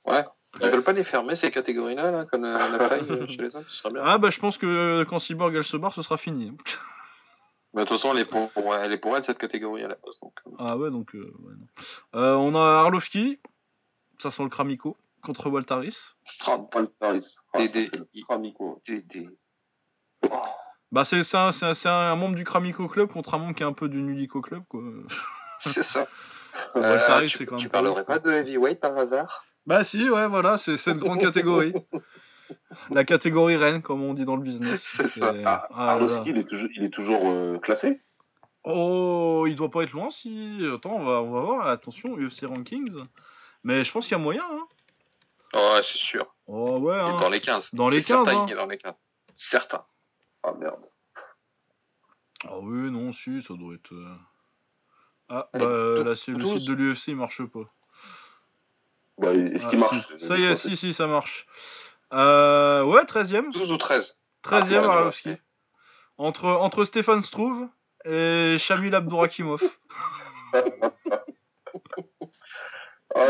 Ouais. 0.05 0.25
Ils 0.61 0.69
veulent 0.71 0.83
pas 0.85 0.93
les 0.93 1.05
fermer, 1.05 1.37
ces 1.37 1.51
catégories-là, 1.51 2.11
là, 2.11 2.25
comme 2.27 2.45
euh, 2.45 2.59
la 2.59 2.89
taille 2.89 3.05
euh, 3.11 3.27
chez 3.27 3.43
les 3.43 3.57
hommes, 3.57 3.65
ce 3.69 3.77
serait 3.79 3.93
bien. 3.93 4.03
Ah 4.05 4.19
bah 4.19 4.31
je 4.31 4.39
pense 4.39 4.57
que 4.59 4.67
euh, 4.67 5.05
quand 5.05 5.19
Cyborg 5.19 5.55
elle 5.57 5.65
se 5.65 5.77
barre, 5.77 5.93
ce 5.95 6.03
sera 6.03 6.17
fini. 6.17 6.53
Mais 7.73 7.83
de 7.83 7.89
toute 7.89 7.97
façon, 7.99 8.13
elle 8.13 8.21
est 8.21 8.25
pour, 8.25 8.51
pour- 8.53 8.75
elle, 8.75 8.93
est 8.93 8.99
pour 8.99 9.17
elle, 9.17 9.25
cette 9.25 9.39
catégorie 9.39 9.83
à 9.83 9.89
la 9.89 9.97
base. 9.97 10.19
Donc, 10.23 10.33
euh. 10.47 10.51
Ah 10.61 10.77
ouais, 10.77 10.91
donc. 10.91 11.15
euh, 11.17 11.33
ouais, 11.41 11.55
non. 11.59 12.21
Euh, 12.21 12.35
on 12.37 12.55
a 12.55 12.61
Arlovski, 12.83 13.41
ça 14.19 14.31
sent 14.31 14.45
le 14.45 14.49
Kramiko, 14.49 14.97
contre 15.23 15.51
Waltaris. 15.51 15.97
Paul 16.71 16.89
Paris. 17.01 17.37
Ah, 17.53 17.59
Des- 17.59 17.67
ça, 17.67 17.73
des- 17.75 17.85
c'est 17.87 17.97
le 17.97 18.09
il- 18.15 18.23
Kramico. 18.25 18.81
des- 18.87 19.03
des- 19.03 19.29
Bah 20.93 21.05
c'est 21.05 21.17
un, 21.35 21.51
c'est 21.51 21.89
un- 21.89 21.91
un 22.13 22.15
membre 22.17 22.37
du 22.37 22.45
Kramiko 22.45 22.87
Club 22.87 23.11
contre 23.11 23.35
un 23.35 23.39
membre 23.39 23.55
qui 23.57 23.65
est 23.65 23.67
un 23.67 23.73
peu 23.73 23.89
du 23.89 24.01
Nulico 24.01 24.41
Club 24.41 24.63
quoi. 24.69 24.81
C'est 25.65 25.83
ça. 25.83 26.07
Waltaris, 26.77 27.25
Euh, 27.27 27.29
c'est 27.37 27.47
quand 27.47 27.57
même 27.57 27.63
tu 27.65 27.69
parlerais 27.69 28.05
pas 28.05 28.21
de 28.21 28.31
heavyweight 28.31 28.79
par 28.79 28.97
hasard? 28.97 29.45
Bah 29.67 29.83
si, 29.85 30.09
ouais, 30.11 30.29
voilà, 30.29 30.59
c'est 30.59 30.77
cette 30.77 30.99
grande 30.99 31.21
catégorie. 31.21 31.73
La 32.91 33.05
catégorie 33.05 33.57
reine, 33.57 33.81
comme 33.83 34.03
on 34.03 34.13
dit 34.15 34.25
dans 34.25 34.37
le 34.37 34.43
business. 34.43 35.01
Ah, 35.23 35.67
ah 35.75 35.99
il 36.27 36.37
est 36.39 36.45
toujours, 36.45 36.69
il 36.75 36.85
est 36.85 36.91
toujours 36.91 37.23
euh, 37.25 37.59
classé? 37.59 38.01
Oh, 38.65 39.45
il 39.49 39.57
doit 39.57 39.71
pas 39.71 39.83
être 39.83 39.93
loin 39.93 40.11
si. 40.11 40.61
Attends, 40.75 40.97
on 40.97 41.05
va, 41.05 41.23
on 41.23 41.31
va 41.33 41.41
voir. 41.41 41.67
Attention, 41.69 42.17
UFC 42.17 42.45
Rankings. 42.47 42.95
Mais 43.63 43.85
je 43.85 43.93
pense 43.93 44.05
qu'il 44.07 44.13
y 44.13 44.21
a 44.21 44.23
moyen. 44.23 44.43
Hein. 44.51 44.67
Ouais, 45.55 45.83
c'est 45.85 45.99
sûr. 45.99 46.35
Oh 46.47 46.79
ouais. 46.79 46.95
Il 46.97 47.09
est 47.09 47.13
Hein. 47.15 47.21
dans 47.21 47.29
les 47.31 47.41
15. 47.41 47.71
Dans 47.73 47.89
les 47.89 48.01
C'est 48.03 48.09
certain, 48.09 48.25
15, 48.25 48.35
hein. 48.37 48.45
Il 48.49 48.53
est 48.53 48.57
dans 48.57 48.67
les 48.67 48.79
15. 48.79 48.95
Certain. 49.37 49.85
Ah 50.43 50.53
merde. 50.59 50.81
Ah 52.47 52.59
oui, 52.61 52.91
non, 52.91 53.13
si, 53.13 53.41
ça 53.41 53.55
doit 53.55 53.75
être. 53.75 53.93
euh, 53.95 54.15
Ah, 55.31 55.49
Allez, 55.55 55.65
bah 55.65 55.95
dou- 55.97 56.05
là, 56.05 56.15
c'est 56.17 56.33
le 56.33 56.45
site 56.45 56.69
de 56.69 56.75
l'UFC, 56.75 57.09
il 57.09 57.17
marche 57.17 57.43
pas. 57.45 57.61
Bah, 59.19 59.33
est-ce 59.35 59.67
Ah, 59.67 59.71
qu'il 59.71 59.79
marche 59.79 60.09
si. 60.19 60.27
Ça 60.27 60.37
y 60.37 60.45
est, 60.45 60.57
si, 60.57 60.77
si, 60.77 60.93
ça 60.95 61.07
marche. 61.07 61.47
Euh, 62.13 62.83
ouais, 62.85 63.03
13ème. 63.05 63.53
12 63.53 63.73
ou 63.73 63.77
13. 63.77 64.17
13ème, 64.43 64.81
Ah, 64.85 64.89
ouais, 64.89 64.95
Arlovski. 64.95 65.29
ouais. 65.31 65.41
Entre, 66.19 66.45
entre 66.47 66.85
Stéphane 66.85 67.23
Struve 67.23 67.67
et 68.05 68.57
Shamil 68.59 68.95
Abdourakimov. 68.95 69.63
Ah, 73.17 73.29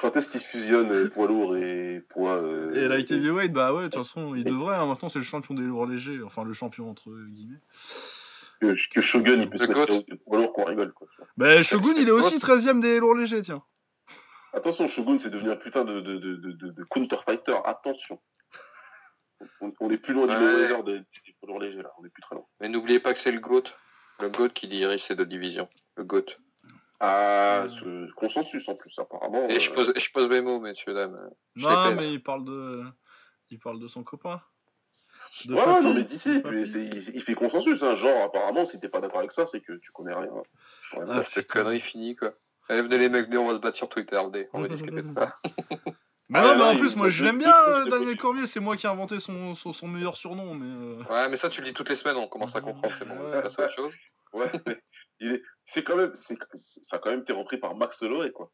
quand 0.00 0.16
est-ce 0.16 0.28
qu'il 0.28 0.40
fusionne 0.40 0.92
euh, 0.92 1.10
poids 1.10 1.26
lourd 1.26 1.56
et 1.56 2.04
poids. 2.08 2.36
euh, 2.36 2.72
Et 2.74 2.86
light 2.86 3.10
heavyweight, 3.10 3.52
bah 3.52 3.72
ouais, 3.72 3.84
de 3.84 3.88
toute 3.88 4.04
façon, 4.06 4.36
il 4.36 4.44
devrait. 4.44 4.76
hein. 4.76 4.86
Maintenant, 4.86 5.08
c'est 5.08 5.18
le 5.18 5.24
champion 5.24 5.54
des 5.54 5.62
lourds 5.62 5.86
légers. 5.86 6.20
Enfin, 6.24 6.44
le 6.44 6.52
champion, 6.52 6.88
entre 6.88 7.10
guillemets. 7.30 7.58
Que, 8.60 8.76
que 8.92 9.00
Shogun, 9.00 9.40
il 9.40 9.50
peut 9.50 9.58
se 9.58 9.64
mettre 9.64 10.04
poids 10.24 10.38
lourd 10.38 10.52
qu'on 10.52 10.64
rigole. 10.64 10.92
Quoi. 10.92 11.08
Bah, 11.36 11.60
Shogun, 11.64 11.94
il 11.96 12.06
est 12.06 12.12
aussi 12.12 12.38
Goat. 12.38 12.54
13ème 12.54 12.80
des 12.80 13.00
lourds 13.00 13.14
légers, 13.16 13.42
tiens. 13.42 13.62
Attention, 14.54 14.86
Shogun, 14.86 15.18
c'est 15.18 15.30
devenu 15.30 15.50
un 15.50 15.56
putain 15.56 15.84
de, 15.84 16.00
de, 16.00 16.18
de, 16.18 16.36
de, 16.36 16.52
de, 16.52 16.70
de 16.70 16.84
counter-fighter. 16.84 17.56
Attention. 17.64 18.20
On, 19.60 19.72
on 19.80 19.90
est 19.90 19.98
plus 19.98 20.14
loin 20.14 20.26
du 20.26 20.32
Ouais. 20.32 20.82
De, 20.82 20.98
du 21.24 21.32
poids 21.40 21.48
lourd 21.48 21.60
léger, 21.60 21.82
là. 21.82 21.90
On 21.98 22.04
est 22.04 22.08
plus 22.10 22.22
très 22.22 22.36
loin. 22.36 22.44
Mais 22.60 22.68
n'oubliez 22.68 23.00
pas 23.00 23.12
que 23.12 23.18
c'est 23.20 23.32
le 23.32 23.40
GOAT. 23.40 23.64
Le 24.20 24.28
GOAT 24.30 24.50
qui 24.50 24.68
dirige 24.68 25.02
ces 25.04 25.16
deux 25.16 25.26
divisions. 25.26 25.68
Le 25.96 26.04
GOAT. 26.04 26.26
Ah, 27.00 27.64
Ouais. 27.64 27.68
ce 27.70 28.12
consensus 28.14 28.68
en 28.68 28.76
plus, 28.76 28.96
apparemment. 28.98 29.48
Et 29.48 29.58
je 29.60 29.70
euh, 29.70 29.74
pose, 29.74 29.92
je 29.96 30.10
pose 30.12 30.28
mes 30.28 30.40
mots, 30.40 30.60
messieurs, 30.60 30.94
dames. 30.94 31.18
Je 31.56 31.62
Non, 31.64 31.94
mais 31.94 32.12
il 32.12 32.22
parle 32.22 32.44
de. 32.44 32.84
Il 33.50 33.58
parle 33.58 33.80
de 33.80 33.88
son 33.88 34.04
copain. 34.04 34.40
De 35.46 35.54
Ouais, 35.54 35.64
Papy. 35.64 35.84
non, 35.84 35.94
mais 35.94 36.04
d'ici, 36.04 36.40
De 36.40 36.64
il, 36.64 37.14
il 37.16 37.22
fait 37.22 37.34
consensus. 37.34 37.82
Hein. 37.82 37.96
Genre, 37.96 38.22
apparemment, 38.24 38.64
si 38.64 38.78
t'es 38.78 38.88
pas 38.88 39.00
d'accord 39.00 39.18
avec 39.18 39.32
ça, 39.32 39.46
c'est 39.46 39.60
que 39.60 39.72
tu 39.78 39.90
connais 39.92 40.14
rien. 40.14 40.30
Ouais, 40.32 41.04
Ah, 41.08 41.22
Cette 41.34 41.48
connerie 41.50 41.80
finie, 41.80 42.14
quoi. 42.14 42.32
Allez, 42.68 42.82
venez 42.82 42.98
les 42.98 43.08
mecs, 43.08 43.26
venez, 43.26 43.36
on 43.38 43.46
va 43.48 43.54
se 43.54 43.58
battre 43.60 43.76
sur 43.76 43.88
Twitter, 43.88 44.16
venez. 44.32 44.48
On 44.52 44.60
va 44.62 44.68
discuter 44.68 45.02
de 45.02 45.06
ça. 45.08 45.38
Mais 46.28 46.38
Ah, 46.38 46.42
non, 46.42 46.56
mais 46.56 46.62
en 46.64 46.76
plus, 46.78 46.96
moi, 46.96 47.10
je 47.10 47.22
l'aime 47.24 47.38
bien, 47.38 47.54
euh, 47.68 47.84
Daniel. 47.84 48.16
Cormier. 48.16 48.46
C'est 48.46 48.60
moi 48.60 48.76
qui 48.76 48.86
ai 48.86 48.88
inventé 48.88 49.20
son, 49.20 49.54
son, 49.54 49.72
son 49.74 49.86
meilleur 49.88 50.16
surnom, 50.16 50.54
mais. 50.54 50.66
euh, 50.66 51.04
Ouais, 51.10 51.28
mais 51.28 51.36
ça, 51.36 51.50
tu 51.50 51.60
le 51.60 51.66
dis 51.66 51.74
toutes 51.74 51.90
les 51.90 51.96
semaines, 51.96 52.16
on 52.16 52.26
commence 52.28 52.56
à 52.56 52.60
comprendre, 52.62 52.94
c'est 52.98 53.04
bon. 53.06 53.14
Ouais. 53.16 53.44
Autre 53.44 53.70
chose. 53.76 53.94
Ouais, 54.32 54.50
mais 54.66 54.78
il 55.20 55.32
est, 55.34 55.42
c'est 55.66 55.84
quand 55.84 55.96
même, 55.96 56.12
c'est, 56.14 56.36
ça 56.54 56.96
a 56.96 56.98
quand 56.98 57.10
même 57.10 57.20
été 57.20 57.32
repris 57.32 57.58
par 57.58 57.74
Max 57.76 58.00
Holloway, 58.02 58.32
quoi. 58.32 58.50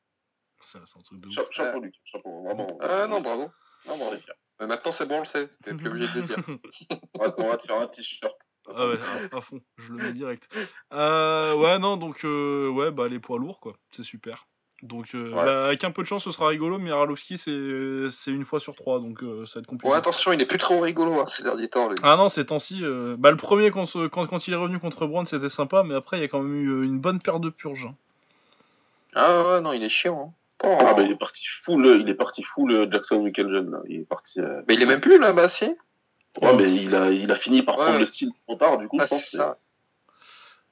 C'est 0.62 0.78
c'est 0.85 0.99
un 0.99 1.03
truc 1.03 1.20
de 1.20 1.28
ouf. 1.28 1.35
Cha- 1.35 1.45
Chapeau, 1.53 1.81
Luc, 1.81 1.95
chapeau, 2.05 2.43
vraiment. 2.45 2.78
Ah 2.82 3.07
non, 3.07 3.20
bravo. 3.23 3.51
Non, 3.87 3.97
faire. 3.97 4.35
Mais 4.61 4.66
maintenant, 4.66 4.93
c'est 4.93 5.07
bon, 5.07 5.16
on 5.16 5.20
le 5.20 5.24
sait. 5.24 5.49
T'es 5.65 5.73
plus 5.73 5.89
obligé 5.89 6.07
de 6.09 6.20
le 6.20 6.27
dire. 6.27 6.37
On 7.15 7.19
va, 7.24 7.35
on 7.39 7.49
va 7.49 7.57
te 7.57 7.66
faire 7.66 7.81
un 7.81 7.87
t-shirt. 7.87 8.35
Ah 8.69 8.87
ouais, 8.89 8.99
à, 9.32 9.37
à 9.39 9.41
fond, 9.41 9.61
je 9.78 9.93
le 9.93 9.99
mets 10.05 10.12
direct. 10.12 10.45
Euh, 10.93 11.55
ouais, 11.55 11.78
non, 11.78 11.97
donc, 11.97 12.24
euh, 12.24 12.69
ouais, 12.69 12.91
bah, 12.91 13.09
les 13.09 13.19
poids 13.19 13.39
lourds, 13.39 13.59
quoi, 13.61 13.74
c'est 13.91 14.03
super. 14.05 14.47
Donc, 14.82 15.09
euh, 15.15 15.28
Ouais. 15.31 15.45
bah, 15.45 15.66
avec 15.66 15.85
un 15.85 15.91
peu 15.91 16.03
de 16.03 16.07
chance, 16.07 16.24
ce 16.24 16.31
sera 16.31 16.49
rigolo, 16.49 16.78
mais 16.78 16.91
Arlovski, 16.91 17.37
c'est 17.37 18.09
c'est 18.11 18.31
une 18.31 18.45
fois 18.45 18.61
sur 18.61 18.74
trois, 18.74 18.99
donc 18.99 19.23
euh, 19.23 19.45
ça 19.45 19.55
va 19.59 19.61
être 19.61 19.66
compliqué. 19.66 19.89
Bon, 19.91 19.95
attention, 19.95 20.32
il 20.32 20.41
est 20.41 20.47
plus 20.47 20.59
trop 20.59 20.81
rigolo 20.81 21.20
hein, 21.20 21.27
ces 21.27 21.43
derniers 21.43 21.69
temps, 21.69 21.89
lui. 21.89 21.97
Ah 22.03 22.16
non, 22.16 22.28
ces 22.31 22.47
temps-ci, 22.47 22.81
euh, 22.82 23.15
bah, 23.19 23.31
le 23.31 23.37
premier, 23.37 23.70
quand, 23.70 23.85
quand, 24.09 24.27
quand 24.27 24.47
il 24.49 24.55
est 24.55 24.57
revenu 24.57 24.78
contre 24.78 25.07
Brown, 25.07 25.27
c'était 25.27 25.49
sympa, 25.51 25.82
mais 25.82 25.95
après, 25.95 26.16
il 26.19 26.20
y 26.20 26.24
a 26.24 26.28
quand 26.28 26.41
même 26.43 26.55
eu 26.57 26.85
une 26.85 26.99
bonne 26.99 27.20
paire 27.20 27.41
de 27.41 27.51
purges. 27.51 27.87
hein. 27.87 27.95
Ah 29.15 29.43
ouais, 29.55 29.61
non, 29.61 29.73
il 29.73 29.82
est 29.82 29.89
chiant. 29.89 30.32
Hein. 30.32 30.35
Oh. 30.65 30.77
Ah, 30.81 30.95
bah, 30.95 31.03
il 31.03 31.11
est 31.11 31.16
parti 31.19 31.43
full, 31.62 31.85
il 32.01 32.09
est 32.09 32.15
parti 32.15 32.43
full 32.43 32.89
Jackson 32.93 33.16
Wickelgen, 33.16 33.70
là. 33.70 33.81
Il 33.89 34.01
est 34.01 34.09
parti. 34.09 34.41
euh, 34.41 34.62
Mais 34.69 34.74
il 34.74 34.82
est 34.82 34.87
même 34.87 35.01
plus 35.01 35.19
là-bas, 35.19 35.49
si 35.49 35.74
Ouais, 36.40 36.55
mais 36.57 36.74
il 36.74 36.94
a, 36.94 37.11
il 37.11 37.31
a 37.31 37.36
fini 37.36 37.62
par 37.62 37.77
Ouais. 37.78 37.85
prendre 37.86 37.98
le 38.01 38.07
style 38.07 38.31
trop 38.47 38.57
tard, 38.57 38.78
du 38.78 38.89
coup, 38.89 38.97
Ah, 39.01 39.05
je 39.05 39.09
pense. 39.09 39.24
c'est 39.31 39.36
ça. 39.36 39.59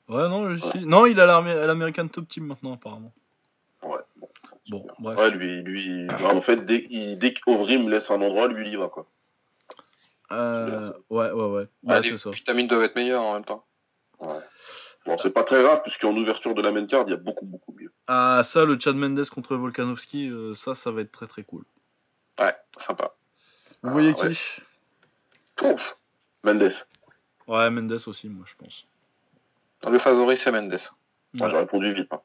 Ouais, 0.08 0.28
non, 0.28 0.54
je 0.54 0.60
sais- 0.60 0.78
non, 0.80 1.04
il 1.06 1.20
a 1.20 1.26
l'American 1.26 2.08
Top 2.08 2.28
Team 2.28 2.46
maintenant, 2.46 2.74
apparemment. 2.74 3.12
Ouais, 3.82 3.98
bon. 4.16 4.28
Bon, 4.70 4.86
bref. 4.98 5.18
Ouais, 5.18 5.30
lui, 5.30 5.62
lui, 5.62 6.06
bah, 6.06 6.34
en 6.34 6.40
fait, 6.42 6.64
dès, 6.64 6.86
dès 7.16 7.34
qu'Ovrim 7.34 7.88
laisse 7.88 8.10
un 8.10 8.20
endroit, 8.20 8.48
lui, 8.48 8.68
il 8.68 8.72
y 8.72 8.76
va, 8.76 8.88
quoi. 8.88 9.06
Euh, 10.30 10.92
ouais, 11.10 11.30
ouais, 11.30 11.44
ouais. 11.50 11.66
Ah, 11.86 11.94
Ouais, 11.94 12.00
les 12.02 12.16
ça. 12.16 12.30
vitamines 12.30 12.66
doivent 12.68 12.82
être 12.82 12.96
meilleures 12.96 13.22
en 13.22 13.34
même 13.34 13.44
temps. 13.44 13.64
Bon, 15.06 15.16
c'est 15.22 15.30
pas 15.30 15.44
très 15.44 15.62
grave, 15.62 15.82
puisqu'en 15.82 16.14
ouverture 16.16 16.54
de 16.54 16.60
la 16.60 16.70
main 16.70 16.86
card, 16.86 17.04
il 17.06 17.10
y 17.10 17.14
a 17.14 17.16
beaucoup, 17.16 17.46
beaucoup 17.46 17.72
mieux. 17.78 17.90
Ah, 18.08 18.42
ça, 18.44 18.64
le 18.64 18.78
Chad 18.78 18.96
Mendes 18.96 19.26
contre 19.30 19.56
Volkanovski, 19.56 20.28
euh, 20.28 20.54
ça, 20.54 20.74
ça 20.74 20.90
va 20.90 21.00
être 21.00 21.12
très 21.12 21.26
très 21.26 21.44
cool. 21.44 21.64
Ouais, 22.38 22.54
sympa. 22.86 23.14
Vous 23.82 23.88
Ah, 23.88 23.92
voyez 23.92 24.12
ouais. 24.14 24.30
qui 24.30 24.62
Pouf 25.58 25.96
Mendes. 26.44 26.72
Ouais, 27.46 27.68
Mendes 27.68 28.00
aussi, 28.06 28.28
moi, 28.28 28.46
je 28.46 28.54
pense. 28.54 28.86
Le 29.86 29.98
favori, 29.98 30.38
c'est 30.38 30.50
Mendes. 30.50 30.78
J'ai 31.34 31.44
répondu 31.44 31.92
vite. 31.92 32.12
Hein. 32.12 32.20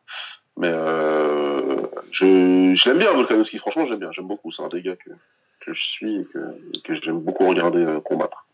Mais 0.56 0.72
euh, 0.72 1.88
je, 2.12 2.74
je 2.76 2.90
l'aime 2.90 3.00
bien, 3.00 3.12
Volkanovski. 3.12 3.58
Franchement, 3.58 3.86
j'aime 3.90 4.00
bien. 4.00 4.12
J'aime 4.12 4.28
beaucoup. 4.28 4.52
C'est 4.52 4.64
un 4.64 4.70
des 4.70 4.82
gars 4.82 4.96
que, 4.96 5.10
que 5.62 5.74
je 5.74 5.84
suis 5.84 6.22
et 6.22 6.26
que, 6.26 6.40
que 6.84 6.94
j'aime 6.94 7.20
beaucoup 7.20 7.48
regarder 7.48 7.84
euh, 7.84 8.00
combattre. 8.00 8.46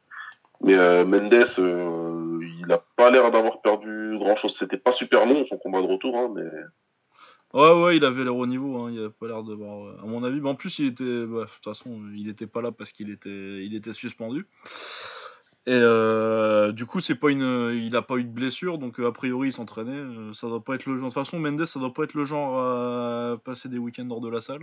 Mais 0.62 0.76
euh, 0.76 1.06
Mendes, 1.06 1.34
euh, 1.60 2.40
il 2.60 2.66
n'a 2.68 2.80
pas 2.96 3.12
l'air 3.12 3.32
d'avoir 3.32 3.62
perdu 3.62 4.18
grand-chose. 4.18 4.56
C'était 4.58 4.78
pas 4.78 4.92
super 4.92 5.26
long 5.26 5.46
son 5.48 5.58
combat 5.58 5.82
de 5.82 5.88
retour, 5.88 6.18
hein, 6.18 6.32
mais 6.34 6.44
Ouais, 7.54 7.82
ouais, 7.82 7.98
il 7.98 8.06
avait 8.06 8.24
l'air 8.24 8.36
au 8.36 8.46
niveau, 8.46 8.78
hein, 8.78 8.92
il 8.92 9.00
avait 9.00 9.10
pas 9.10 9.28
l'air 9.28 9.44
de 9.44 9.54
voir. 9.56 10.00
À 10.04 10.06
mon 10.06 10.24
avis, 10.24 10.40
mais 10.40 10.50
en 10.50 10.56
plus, 10.56 10.78
il 10.80 10.86
était. 10.88 11.26
bah, 11.26 11.46
de 11.46 11.50
toute 11.50 11.64
façon, 11.64 12.00
il 12.16 12.30
était 12.30 12.46
pas 12.48 12.62
là 12.62 12.72
parce 12.72 12.92
qu'il 12.92 13.10
était, 13.10 13.66
il 13.66 13.74
était 13.74 13.94
suspendu. 13.94 14.46
Et 15.66 15.74
euh, 15.74 16.72
du 16.72 16.86
coup, 16.86 17.00
c'est 17.00 17.16
pas 17.16 17.30
une, 17.32 17.72
il 17.76 17.96
a 17.96 18.02
pas 18.02 18.16
eu 18.18 18.24
de 18.24 18.30
blessure, 18.32 18.78
donc 18.78 19.00
euh, 19.00 19.08
a 19.08 19.12
priori, 19.12 19.50
il 19.50 19.54
s'entraînait. 19.54 19.92
euh, 19.92 20.34
ça 20.34 20.48
doit 20.48 20.64
pas 20.64 20.76
être 20.76 20.86
le 20.86 20.94
genre. 20.98 21.10
De 21.10 21.14
toute 21.14 21.24
façon, 21.26 21.40
Mendes, 21.40 21.66
ça 21.66 21.80
doit 21.80 21.94
pas 21.94 22.04
être 22.04 22.14
le 22.14 22.24
genre 22.24 22.60
à 22.60 23.38
passer 23.44 23.68
des 23.68 23.78
week-ends 23.78 24.10
hors 24.10 24.22
de 24.22 24.30
la 24.30 24.42
salle. 24.42 24.62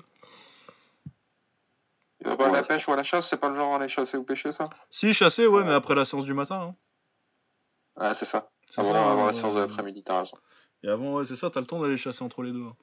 Il 2.20 2.26
va 2.28 2.36
pas 2.36 2.46
à 2.46 2.50
Ouais. 2.50 2.56
la 2.56 2.62
pêche 2.62 2.88
ou 2.88 2.92
à 2.92 2.96
la 2.96 3.04
chasse, 3.04 3.28
c'est 3.28 3.36
pas 3.36 3.48
le 3.50 3.56
genre 3.56 3.74
à 3.74 3.76
aller 3.76 3.88
chasser 3.88 4.16
ou 4.16 4.24
pêcher 4.24 4.50
ça? 4.52 4.68
Si, 4.90 5.12
chassé, 5.12 5.46
ouais, 5.46 5.64
mais 5.64 5.72
après 5.74 5.94
la 5.94 6.04
séance 6.04 6.24
du 6.24 6.34
matin. 6.34 6.70
hein. 6.70 6.74
Ah, 7.96 8.14
c'est 8.14 8.24
ça. 8.26 8.48
Avant, 8.76 8.92
ça, 8.92 9.10
avant 9.10 9.26
la 9.26 9.30
euh, 9.30 9.32
séance 9.32 9.54
de 9.54 9.60
l'après-midi, 9.60 10.02
t'as 10.04 10.20
raison. 10.20 10.36
Et 10.82 10.88
avant, 10.88 11.14
ouais, 11.16 11.24
c'est 11.26 11.36
ça, 11.36 11.50
t'as 11.50 11.60
le 11.60 11.66
temps 11.66 11.80
d'aller 11.80 11.96
chasser 11.96 12.22
entre 12.22 12.42
les 12.42 12.52
deux. 12.52 12.64
hein. 12.64 12.76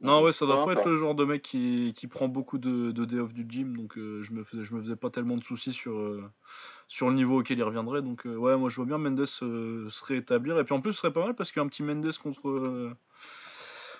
Non, 0.00 0.22
ouais, 0.22 0.32
ça 0.32 0.46
doit 0.46 0.64
pas 0.64 0.72
être 0.72 0.86
le 0.86 0.96
genre 0.96 1.14
de 1.14 1.24
mec 1.24 1.42
qui, 1.42 1.92
qui 1.96 2.06
prend 2.06 2.26
beaucoup 2.28 2.58
de, 2.58 2.90
de 2.90 3.04
day 3.04 3.18
off 3.20 3.32
du 3.32 3.44
gym, 3.48 3.76
donc 3.76 3.98
euh, 3.98 4.22
je, 4.22 4.32
me 4.32 4.42
faisais, 4.42 4.64
je 4.64 4.74
me 4.74 4.80
faisais 4.82 4.96
pas 4.96 5.10
tellement 5.10 5.36
de 5.36 5.44
soucis 5.44 5.72
sur, 5.72 5.92
euh, 5.98 6.24
sur 6.88 7.08
le 7.08 7.14
niveau 7.14 7.40
auquel 7.40 7.58
il 7.58 7.62
reviendrait. 7.62 8.02
Donc, 8.02 8.26
euh, 8.26 8.34
ouais, 8.34 8.56
moi 8.56 8.70
je 8.70 8.76
vois 8.76 8.86
bien 8.86 8.98
Mendes 8.98 9.20
euh, 9.42 9.90
se 9.90 10.04
réétablir. 10.04 10.58
Et 10.58 10.64
puis 10.64 10.74
en 10.74 10.80
plus, 10.80 10.92
ce 10.94 11.00
serait 11.00 11.12
pas 11.12 11.24
mal 11.24 11.34
parce 11.34 11.52
qu'un 11.52 11.66
petit 11.68 11.82
Mendes 11.82 12.10
contre, 12.22 12.48
euh, 12.48 12.94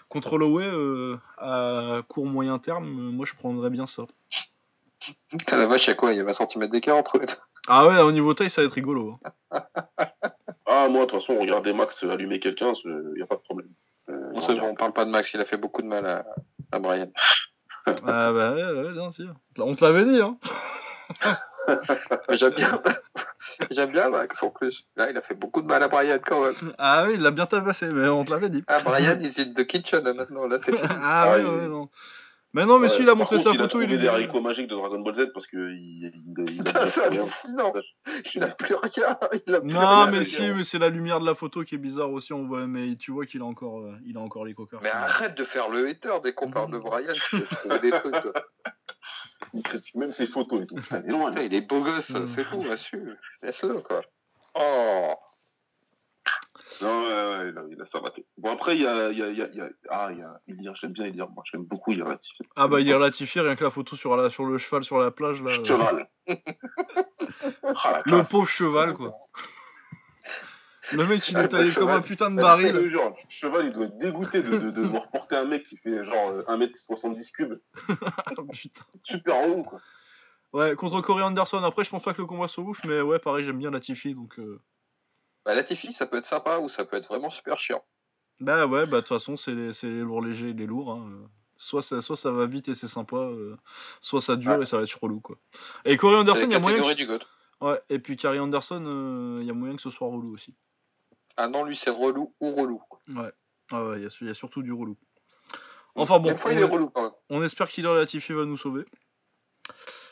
contre 0.08 0.38
euh, 0.38 1.16
à 1.36 2.02
court 2.08 2.26
moyen 2.26 2.58
terme, 2.58 2.86
euh, 2.86 3.10
moi 3.12 3.26
je 3.26 3.34
prendrais 3.34 3.70
bien 3.70 3.86
ça. 3.86 4.04
Putain, 5.30 5.58
la 5.58 5.66
vache, 5.66 5.86
il 5.86 5.90
y 5.90 5.92
a 5.92 5.96
quoi? 5.96 6.12
Il 6.12 6.16
y 6.16 6.20
a 6.20 6.24
20 6.24 6.32
cm 6.32 6.68
d'écart 6.68 6.96
entre 6.96 7.18
les 7.18 7.26
deux? 7.26 7.34
Ah 7.68 7.86
ouais, 7.86 8.00
au 8.00 8.12
niveau 8.12 8.32
taille, 8.34 8.50
ça 8.50 8.62
va 8.62 8.66
être 8.66 8.74
rigolo. 8.74 9.18
hein. 9.52 9.62
ah 10.69 10.89
moi 10.89 11.07
de 11.07 11.11
toute 11.11 11.20
façon 11.20 11.39
regarder 11.39 11.73
Max 11.73 12.03
allumer 12.05 12.39
quelqu'un, 12.40 12.73
il 12.85 13.15
y 13.19 13.23
a 13.23 13.27
pas 13.27 13.36
de 13.36 13.40
problème. 13.40 13.70
Euh, 14.11 14.31
On, 14.35 14.40
sait, 14.40 14.59
on 14.61 14.74
parle 14.74 14.93
pas 14.93 15.05
de 15.05 15.11
Max, 15.11 15.32
il 15.35 15.40
a 15.40 15.45
fait 15.45 15.57
beaucoup 15.57 15.82
de 15.82 15.86
mal 15.86 16.07
à, 16.07 16.24
à 16.73 16.78
Brian. 16.78 17.09
ah 17.86 18.32
bah 18.32 18.53
ouais, 18.55 18.65
ouais, 18.65 18.93
bien 18.93 19.11
sûr. 19.11 19.35
On 19.59 19.74
te 19.74 19.85
l'avait 19.85 20.05
dit, 20.05 20.20
hein. 20.20 20.36
J'aime 22.31 22.55
bien. 22.55 22.82
J'aime 23.70 23.90
bien 23.93 24.09
Max 24.11 24.43
en 24.43 24.51
plus. 24.51 24.86
Là, 24.97 25.11
il 25.11 25.16
a 25.16 25.23
fait 25.23 25.35
beaucoup 25.35 25.61
de 25.62 25.66
mal 25.66 25.82
à 25.82 25.89
Brian 25.89 26.19
quand 26.24 26.45
même. 26.45 26.55
Ah 26.78 27.05
oui, 27.07 27.15
il 27.15 27.20
l'a 27.23 27.31
bien 27.31 27.47
tabassé, 27.47 27.89
mais 27.89 28.09
on 28.09 28.24
te 28.24 28.31
l'avait 28.31 28.51
dit. 28.51 28.62
Ah, 28.69 28.78
Brian, 28.85 29.19
is 29.20 29.35
in 29.40 29.53
the 29.55 29.66
kitchen 29.66 30.07
hein, 30.07 30.15
maintenant. 30.15 30.47
Là, 30.47 30.59
c'est 30.59 30.73
ah 30.82 30.99
Ah, 31.03 31.31
ouais, 31.32 31.40
il- 31.40 31.47
ouais, 31.47 31.69
non. 31.69 31.89
Mais 32.54 32.64
non, 32.64 32.78
mais 32.78 32.88
Ouais, 32.88 32.94
si, 32.94 33.02
il 33.02 33.08
a 33.10 33.14
montré 33.14 33.36
contre, 33.36 33.52
sa 33.52 33.58
photo, 33.58 33.58
il 33.58 33.62
a 33.62 33.64
est 33.64 33.68
trouvé 33.68 33.86
des 33.98 34.08
haricots 34.08 34.40
magiques 34.40 34.68
de 34.68 34.74
Dragon 34.74 35.00
Ball 35.00 35.14
Z 35.14 35.32
parce 35.34 35.46
que 35.46 35.56
il, 35.70 36.06
il, 36.06 36.44
il, 36.48 36.54
il 36.56 36.68
a 36.68 36.86
C'est 36.90 37.08
rien. 37.08 37.20
hallucinant. 37.20 37.72
Il 38.34 38.40
n'a 38.40 38.46
plus 38.48 38.74
rien. 38.74 39.18
Il 39.46 39.54
a 39.54 39.60
plus 39.60 39.70
Non, 39.70 39.80
rien. 39.80 40.06
mais 40.10 40.18
le 40.20 40.24
si, 40.24 40.40
mais 40.50 40.64
c'est 40.64 40.78
la 40.78 40.88
lumière 40.88 41.20
de 41.20 41.26
la 41.26 41.34
photo 41.34 41.62
qui 41.62 41.74
est 41.74 41.78
bizarre 41.78 42.10
aussi. 42.10 42.32
On 42.32 42.46
voit, 42.46 42.66
mais 42.66 42.96
tu 42.96 43.10
vois 43.12 43.26
qu'il 43.26 43.42
a 43.42 43.44
encore, 43.44 43.80
euh, 43.80 43.96
il 44.06 44.16
a 44.16 44.20
encore 44.20 44.46
les 44.46 44.54
coquins. 44.54 44.78
Mais 44.82 44.88
arrête 44.90 45.34
de 45.36 45.44
faire 45.44 45.68
le 45.68 45.86
hater 45.88 46.20
dès 46.24 46.32
qu'on 46.32 46.50
parle 46.50 46.72
de 46.72 46.78
Brian. 46.78 47.12
Tu 47.30 47.40
peux 47.40 47.46
trouver 47.56 47.78
des 47.80 47.90
trucs. 47.90 48.20
toi. 48.22 48.32
Il 49.54 49.62
critique 49.62 49.94
même 49.96 50.12
ses 50.12 50.26
photos 50.26 50.62
et 50.62 50.66
tout. 50.66 50.74
Putain, 50.76 51.02
il 51.06 51.10
est 51.14 51.30
lui. 51.40 51.46
il 51.46 51.54
est 51.54 51.68
beau 51.68 51.80
gosse, 51.82 52.10
Mm. 52.10 52.26
c'est 52.34 52.44
tout, 52.50 52.62
là-dessus. 52.62 53.10
Laisse-le, 53.42 53.80
quoi. 53.80 54.02
Oh. 54.54 55.14
Non, 56.80 57.02
ouais, 57.02 57.52
ouais, 57.52 57.52
il 57.72 57.80
a, 57.82 57.98
raté. 58.00 58.24
Bon, 58.36 58.52
après, 58.52 58.76
il 58.76 58.82
y 58.82 58.86
a, 58.86 59.10
il 59.10 59.18
y 59.18 59.22
a, 59.22 59.28
il 59.30 59.36
y 59.38 59.42
a, 59.42 59.48
il 59.48 59.56
y 59.56 59.60
a- 59.60 59.70
ah, 59.90 60.09
il 60.12 60.18
y 60.18 60.22
a 60.22 60.40
Ilir, 60.46 60.74
j'aime 60.76 60.92
bien 60.92 61.06
Ilir. 61.06 61.28
Moi, 61.30 61.42
j'aime 61.50 61.64
beaucoup 61.64 61.92
Ilir 61.92 62.06
Latifi. 62.09 62.42
Ah 62.56 62.68
bah 62.68 62.80
il 62.80 62.88
est 62.88 62.94
relatifié 62.94 63.40
rien 63.40 63.56
que 63.56 63.64
la 63.64 63.70
photo 63.70 63.96
sur, 63.96 64.16
la, 64.16 64.30
sur 64.30 64.44
le 64.46 64.59
cheval 64.59 64.84
sur 64.84 64.98
la 64.98 65.10
plage 65.10 65.42
là. 65.42 65.50
euh, 65.50 65.64
Cheval. 65.64 66.09
Ah, 67.84 68.02
le 68.05 68.22
pauvre 68.22 68.48
cheval 68.48 68.94
quoi. 68.94 69.12
Le 70.92 71.06
mec 71.06 71.28
il 71.28 71.38
est 71.38 71.48
taillé 71.48 71.72
comme 71.74 71.90
un 71.90 72.00
putain 72.00 72.30
de 72.30 72.36
Je 72.36 72.40
baril. 72.40 72.72
le 72.72 72.90
cheval, 73.28 73.66
il 73.66 73.72
doit 73.72 73.86
être 73.86 73.98
dégoûté 73.98 74.42
de, 74.42 74.50
de, 74.50 74.59
de 74.59 74.70
devoir 74.70 75.10
porter 75.10 75.36
un 75.36 75.44
mec 75.44 75.64
qui 75.64 75.76
fait 75.76 76.02
genre 76.05 76.30
euh, 76.30 76.42
1m70 76.48 77.30
cubes. 77.32 77.59
Putain. 78.52 78.84
Super 79.05 79.46
long, 79.48 79.62
quoi. 79.64 79.80
Ouais, 80.52 80.74
contre 80.76 81.00
Corey 81.02 81.22
Anderson. 81.22 81.62
Après 81.62 81.84
je 81.84 81.90
pense 81.90 82.02
pas 82.02 82.14
que 82.14 82.22
le 82.22 82.26
combat 82.26 82.48
soit 82.48 82.64
ouf, 82.64 82.80
mais 82.84 83.00
ouais 83.02 83.18
pareil 83.18 83.44
j'aime 83.44 83.59
bien 83.59 83.70
Latifi 83.70 84.14
donc. 84.14 84.38
euh, 84.38 84.60
Bah, 85.48 85.54
Latifi, 85.54 85.94
ça 85.94 86.04
peut 86.04 86.18
être 86.18 86.26
sympa 86.26 86.58
ou 86.58 86.68
ça 86.68 86.84
peut 86.84 86.98
être 86.98 87.08
vraiment 87.08 87.30
super 87.30 87.58
chiant. 87.58 87.82
Bah 88.38 88.66
ouais 88.66 88.84
bah 88.86 88.96
de 88.98 89.00
toute 89.00 89.08
façon 89.08 89.38
c'est 89.38 89.52
les, 89.52 89.72
lourds 90.02 90.20
légers 90.20 90.50
et 90.50 90.52
les 90.52 90.66
lourds. 90.66 90.92
hein. 90.92 91.10
Soit 91.56 91.80
ça, 91.80 92.02
soit 92.02 92.18
ça 92.18 92.30
va 92.30 92.44
vite 92.44 92.68
et 92.68 92.74
c'est 92.74 92.86
sympa, 92.86 93.16
euh, 93.16 93.56
soit 94.02 94.20
ça 94.20 94.36
dure 94.36 94.52
Ouais. 94.52 94.62
et 94.62 94.66
ça 94.66 94.76
va 94.76 94.82
être 94.82 95.02
relou 95.02 95.20
quoi. 95.20 95.36
Et 95.86 95.96
Corey 95.96 96.16
Anderson 96.16 96.42
il 96.44 96.52
y 96.52 96.54
a 96.54 96.58
moyen 96.58 96.82
que... 96.82 96.94
du. 96.94 97.08
Ouais, 97.62 97.80
et 97.88 97.98
puis 97.98 98.16
Carrie 98.16 98.38
Anderson, 98.38 98.84
euh, 98.86 99.38
il 99.40 99.46
y 99.46 99.50
a 99.50 99.54
moyen 99.54 99.74
que 99.74 99.80
ce 99.82 99.88
soit 99.88 100.06
relou 100.06 100.34
aussi. 100.34 100.54
Ah 101.38 101.48
non, 101.48 101.64
lui, 101.64 101.76
c'est 101.76 101.88
relou 101.90 102.34
ou 102.40 102.54
relou. 102.54 102.78
quoi. 102.90 103.00
Ouais. 103.08 103.32
Ah 103.72 103.84
ouais, 103.84 103.98
il 104.00 104.02
y, 104.02 104.06
a 104.06 104.10
su- 104.10 104.24
il 104.24 104.28
y 104.28 104.30
a 104.30 104.34
surtout 104.34 104.62
du 104.62 104.72
relou. 104.72 104.98
Enfin 105.94 106.18
bon, 106.18 106.36
fois, 106.36 106.52
il 106.52 106.58
on, 106.58 106.60
est 106.60 106.64
relou 106.64 106.90
quand 106.90 107.02
même. 107.04 107.12
on 107.30 107.42
espère 107.42 107.68
qu'Hilaire 107.68 107.94
Latifi 107.94 108.34
va 108.34 108.44
nous 108.44 108.58
sauver. 108.58 108.84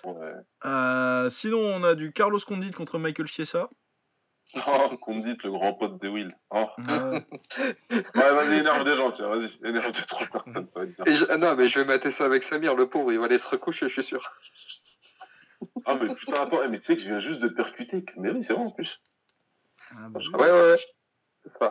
Ouais. 0.02 0.32
Euh, 0.64 1.28
sinon, 1.30 1.58
on 1.60 1.84
a 1.84 1.94
du 1.94 2.12
Carlos 2.12 2.40
Condit 2.40 2.70
contre 2.70 2.98
Michael 2.98 3.26
Chiesa. 3.28 3.68
Oh, 4.66 4.96
qu'on 4.98 5.14
me 5.14 5.22
le 5.42 5.50
grand 5.50 5.74
pote 5.74 6.00
de 6.00 6.08
Will. 6.08 6.34
Oh. 6.50 6.66
Ouais, 7.90 8.00
vas-y, 8.14 8.58
énerve 8.58 8.84
des 8.84 8.96
gens, 8.96 9.12
tiens, 9.12 9.28
vas-y. 9.28 9.50
Énerve 9.64 9.92
deux, 9.92 10.02
trois 10.02 10.26
personnes, 10.26 10.68
ça 10.72 10.80
va 10.80 10.86
être 10.86 10.96
bien. 10.96 11.04
Et 11.06 11.14
je- 11.14 11.26
ah 11.28 11.36
non, 11.36 11.54
mais 11.56 11.68
je 11.68 11.78
vais 11.78 11.84
mater 11.84 12.10
ça 12.12 12.24
avec 12.24 12.42
Samir, 12.44 12.74
le 12.74 12.88
pauvre, 12.88 13.12
il 13.12 13.18
va 13.18 13.26
aller 13.26 13.38
se 13.38 13.48
recoucher, 13.48 13.88
je 13.88 13.92
suis 13.92 14.04
sûr. 14.04 14.22
Ah, 15.84 15.94
mais 16.00 16.14
putain, 16.14 16.42
attends, 16.42 16.62
eh, 16.64 16.68
mais 16.68 16.80
tu 16.80 16.86
sais 16.86 16.96
que 16.96 17.02
je 17.02 17.08
viens 17.08 17.20
juste 17.20 17.40
de 17.40 17.48
percuter. 17.48 18.04
que- 18.04 18.12
Mais 18.16 18.30
oui, 18.30 18.44
c'est 18.44 18.52
vrai 18.54 18.62
en 18.64 18.70
plus. 18.70 19.00
ah 19.92 20.08
bah. 20.10 20.20
Ouais, 20.34 20.50
ouais, 20.50 20.70
ouais. 20.72 20.78
C'est 21.44 21.58
ça. 21.58 21.68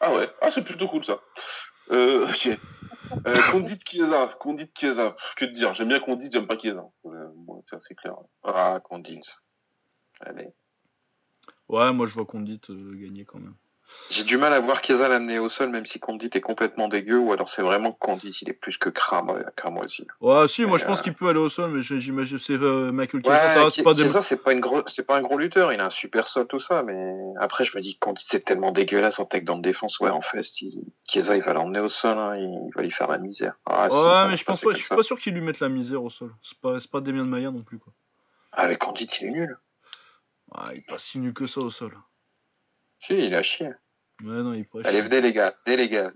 Ah 0.00 0.14
ouais, 0.14 0.28
ah, 0.42 0.50
c'est 0.50 0.64
plutôt 0.64 0.88
cool 0.88 1.04
ça. 1.04 1.20
Euh, 1.90 2.28
ok. 2.28 2.48
Euh, 3.26 3.42
Condit 3.52 3.78
Chiesa, 3.86 4.34
Condit 4.40 4.70
Chiesa, 4.76 5.10
Pff, 5.12 5.34
que 5.36 5.44
te 5.44 5.50
dire, 5.52 5.74
j'aime 5.74 5.88
bien 5.88 6.00
Condit, 6.00 6.28
j'aime 6.32 6.46
pas 6.46 6.58
Chiesa. 6.58 6.84
Euh, 7.06 7.28
bon, 7.34 7.62
ça, 7.70 7.78
c'est 7.86 7.94
clair. 7.94 8.14
Ah, 8.42 8.80
qu'on 8.84 8.98
dise. 8.98 9.24
Allez. 10.20 10.48
Ouais, 11.68 11.92
moi 11.92 12.06
je 12.06 12.14
vois 12.14 12.24
Condit 12.26 12.60
euh, 12.70 12.94
gagner 12.94 13.24
quand 13.24 13.38
même. 13.38 13.54
J'ai 14.10 14.24
du 14.24 14.36
mal 14.36 14.52
à 14.52 14.60
voir 14.60 14.82
Chiesa 14.84 15.08
l'amener 15.08 15.38
au 15.38 15.48
sol, 15.48 15.70
même 15.70 15.86
si 15.86 15.98
Condit 16.00 16.30
est 16.32 16.40
complètement 16.40 16.88
dégueu, 16.88 17.18
ou 17.18 17.32
alors 17.32 17.48
c'est 17.48 17.62
vraiment 17.62 17.92
Condit, 17.92 18.36
il 18.42 18.48
est 18.48 18.52
plus 18.52 18.78
que 18.78 18.88
cramo- 18.88 19.38
cramoisi. 19.56 20.06
Ouais, 20.20 20.46
si, 20.48 20.64
moi 20.64 20.76
je 20.78 20.84
Euh, 20.84 20.86
pense 20.88 21.02
qu'il 21.02 21.14
peut 21.14 21.28
aller 21.28 21.38
au 21.38 21.48
sol, 21.48 21.70
mais 21.70 21.82
j'imagine 21.82 22.38
c'est 22.38 22.54
euh, 22.54 22.90
Michael 22.92 23.22
Chiesa, 23.24 23.38
reste 23.64 23.82
pas 23.84 23.94
c'est 24.22 24.36
pas 24.42 24.52
c'est 24.88 25.06
pas 25.06 25.16
un 25.16 25.22
gros 25.22 25.38
lutteur, 25.38 25.72
il 25.72 25.80
a 25.80 25.86
un 25.86 25.90
super 25.90 26.26
sol, 26.28 26.46
tout 26.48 26.60
ça, 26.60 26.82
mais 26.82 27.14
après, 27.40 27.64
je 27.64 27.76
me 27.76 27.82
dis 27.82 27.94
que 27.94 28.00
Condit, 28.00 28.24
c'est 28.28 28.44
tellement 28.44 28.70
dégueulasse 28.72 29.18
en 29.18 29.24
takedown 29.24 29.58
de 29.60 29.68
défense, 29.68 29.98
ouais, 30.00 30.10
en 30.10 30.20
fait, 30.20 30.42
si 30.42 30.84
Chiesa, 31.08 31.36
il 31.36 31.42
va 31.42 31.52
l'emmener 31.52 31.80
au 31.80 31.88
sol, 31.88 32.16
hein, 32.18 32.36
il 32.36 32.70
va 32.74 32.82
lui 32.82 32.90
faire 32.92 33.08
la 33.08 33.18
misère. 33.18 33.54
Ah, 33.66 33.88
Ouais, 33.88 34.28
mais 34.28 34.36
je 34.36 34.40
se 34.40 34.44
pense 34.44 34.60
pas, 34.60 34.72
je 34.72 34.78
suis 34.78 34.88
pas 34.88 35.02
sûr 35.02 35.18
qu'il 35.18 35.34
lui 35.34 35.40
mette 35.40 35.60
la 35.60 35.68
misère 35.68 36.02
au 36.02 36.10
sol. 36.10 36.32
C'est 36.42 36.58
pas, 36.58 36.78
c'est 36.80 36.90
pas 36.90 37.00
Damien 37.00 37.24
Maya 37.24 37.50
non 37.50 37.62
plus 37.62 37.78
quoi. 37.78 37.92
Ah, 38.52 38.66
mais 38.68 38.76
Condit, 38.76 39.08
il 39.20 39.26
est 39.26 39.30
nul. 39.30 39.58
Ah, 40.54 40.70
il 40.72 40.78
est 40.78 40.86
pas 40.86 40.98
si 40.98 41.18
nul 41.18 41.34
que 41.34 41.46
ça 41.46 41.60
au 41.60 41.70
sol. 41.70 41.96
Si, 43.00 43.14
il 43.14 43.34
a 43.34 43.42
chier. 43.42 43.70
Ouais, 44.22 44.42
non, 44.42 44.54
il 44.54 44.60
est 44.60 44.64
pas 44.64 44.78
Allez, 44.84 44.98
chier. 45.00 45.02
venez, 45.02 45.20
les 45.20 45.32
gars, 45.32 45.54
venez, 45.66 45.76
les 45.76 45.88
gars. 45.88 46.12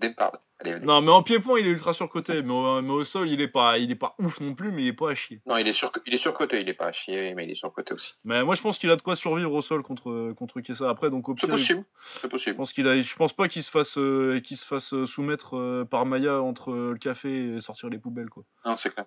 Allez, 0.58 0.74
venez. 0.74 0.86
Non, 0.86 1.00
mais 1.00 1.10
en 1.10 1.22
pied-point, 1.22 1.58
il 1.58 1.66
est 1.66 1.70
ultra 1.70 1.92
surcoté. 1.94 2.42
Mais 2.42 2.52
au, 2.52 2.80
mais 2.82 2.90
au 2.92 3.04
sol, 3.04 3.28
il 3.28 3.40
est, 3.40 3.48
pas, 3.48 3.78
il 3.78 3.90
est 3.90 3.96
pas 3.96 4.14
ouf 4.18 4.40
non 4.40 4.54
plus, 4.54 4.70
mais 4.70 4.82
il 4.82 4.88
est 4.88 4.92
pas 4.94 5.10
à 5.10 5.14
chier. 5.14 5.40
Non, 5.46 5.56
il 5.56 5.66
est 5.68 5.72
sur, 5.72 5.90
il 6.06 6.14
est 6.14 6.18
surcoté, 6.18 6.60
il 6.60 6.68
est 6.68 6.74
pas 6.74 6.86
à 6.86 6.92
chier, 6.92 7.34
mais 7.34 7.44
il 7.44 7.50
est 7.50 7.54
surcoté 7.54 7.92
aussi. 7.94 8.14
Mais 8.24 8.42
moi, 8.44 8.54
je 8.54 8.62
pense 8.62 8.78
qu'il 8.78 8.90
a 8.90 8.96
de 8.96 9.02
quoi 9.02 9.16
survivre 9.16 9.52
au 9.52 9.62
sol 9.62 9.82
contre, 9.82 10.32
contre 10.32 10.60
Chiesa. 10.60 10.88
Après, 10.88 11.10
donc 11.10 11.28
au 11.28 11.36
C'est 11.38 11.46
possible, 11.46 11.84
c'est 12.14 12.22
je 12.22 12.26
possible. 12.28 12.56
pense 12.56 12.72
qu'il 12.72 12.86
a, 12.88 13.00
je 13.00 13.14
pense 13.16 13.32
pas 13.32 13.48
qu'il 13.48 13.62
se 13.62 13.70
fasse, 13.70 13.98
euh, 13.98 14.40
qu'il 14.40 14.56
se 14.56 14.64
fasse 14.64 14.92
euh, 14.94 15.06
soumettre 15.06 15.56
euh, 15.56 15.84
par 15.84 16.06
Maya 16.06 16.40
entre 16.42 16.72
euh, 16.72 16.92
le 16.92 16.98
café 16.98 17.56
et 17.56 17.60
sortir 17.60 17.88
les 17.90 17.98
poubelles, 17.98 18.30
quoi. 18.30 18.44
Non, 18.64 18.76
c'est 18.76 18.90
clair. 18.92 19.06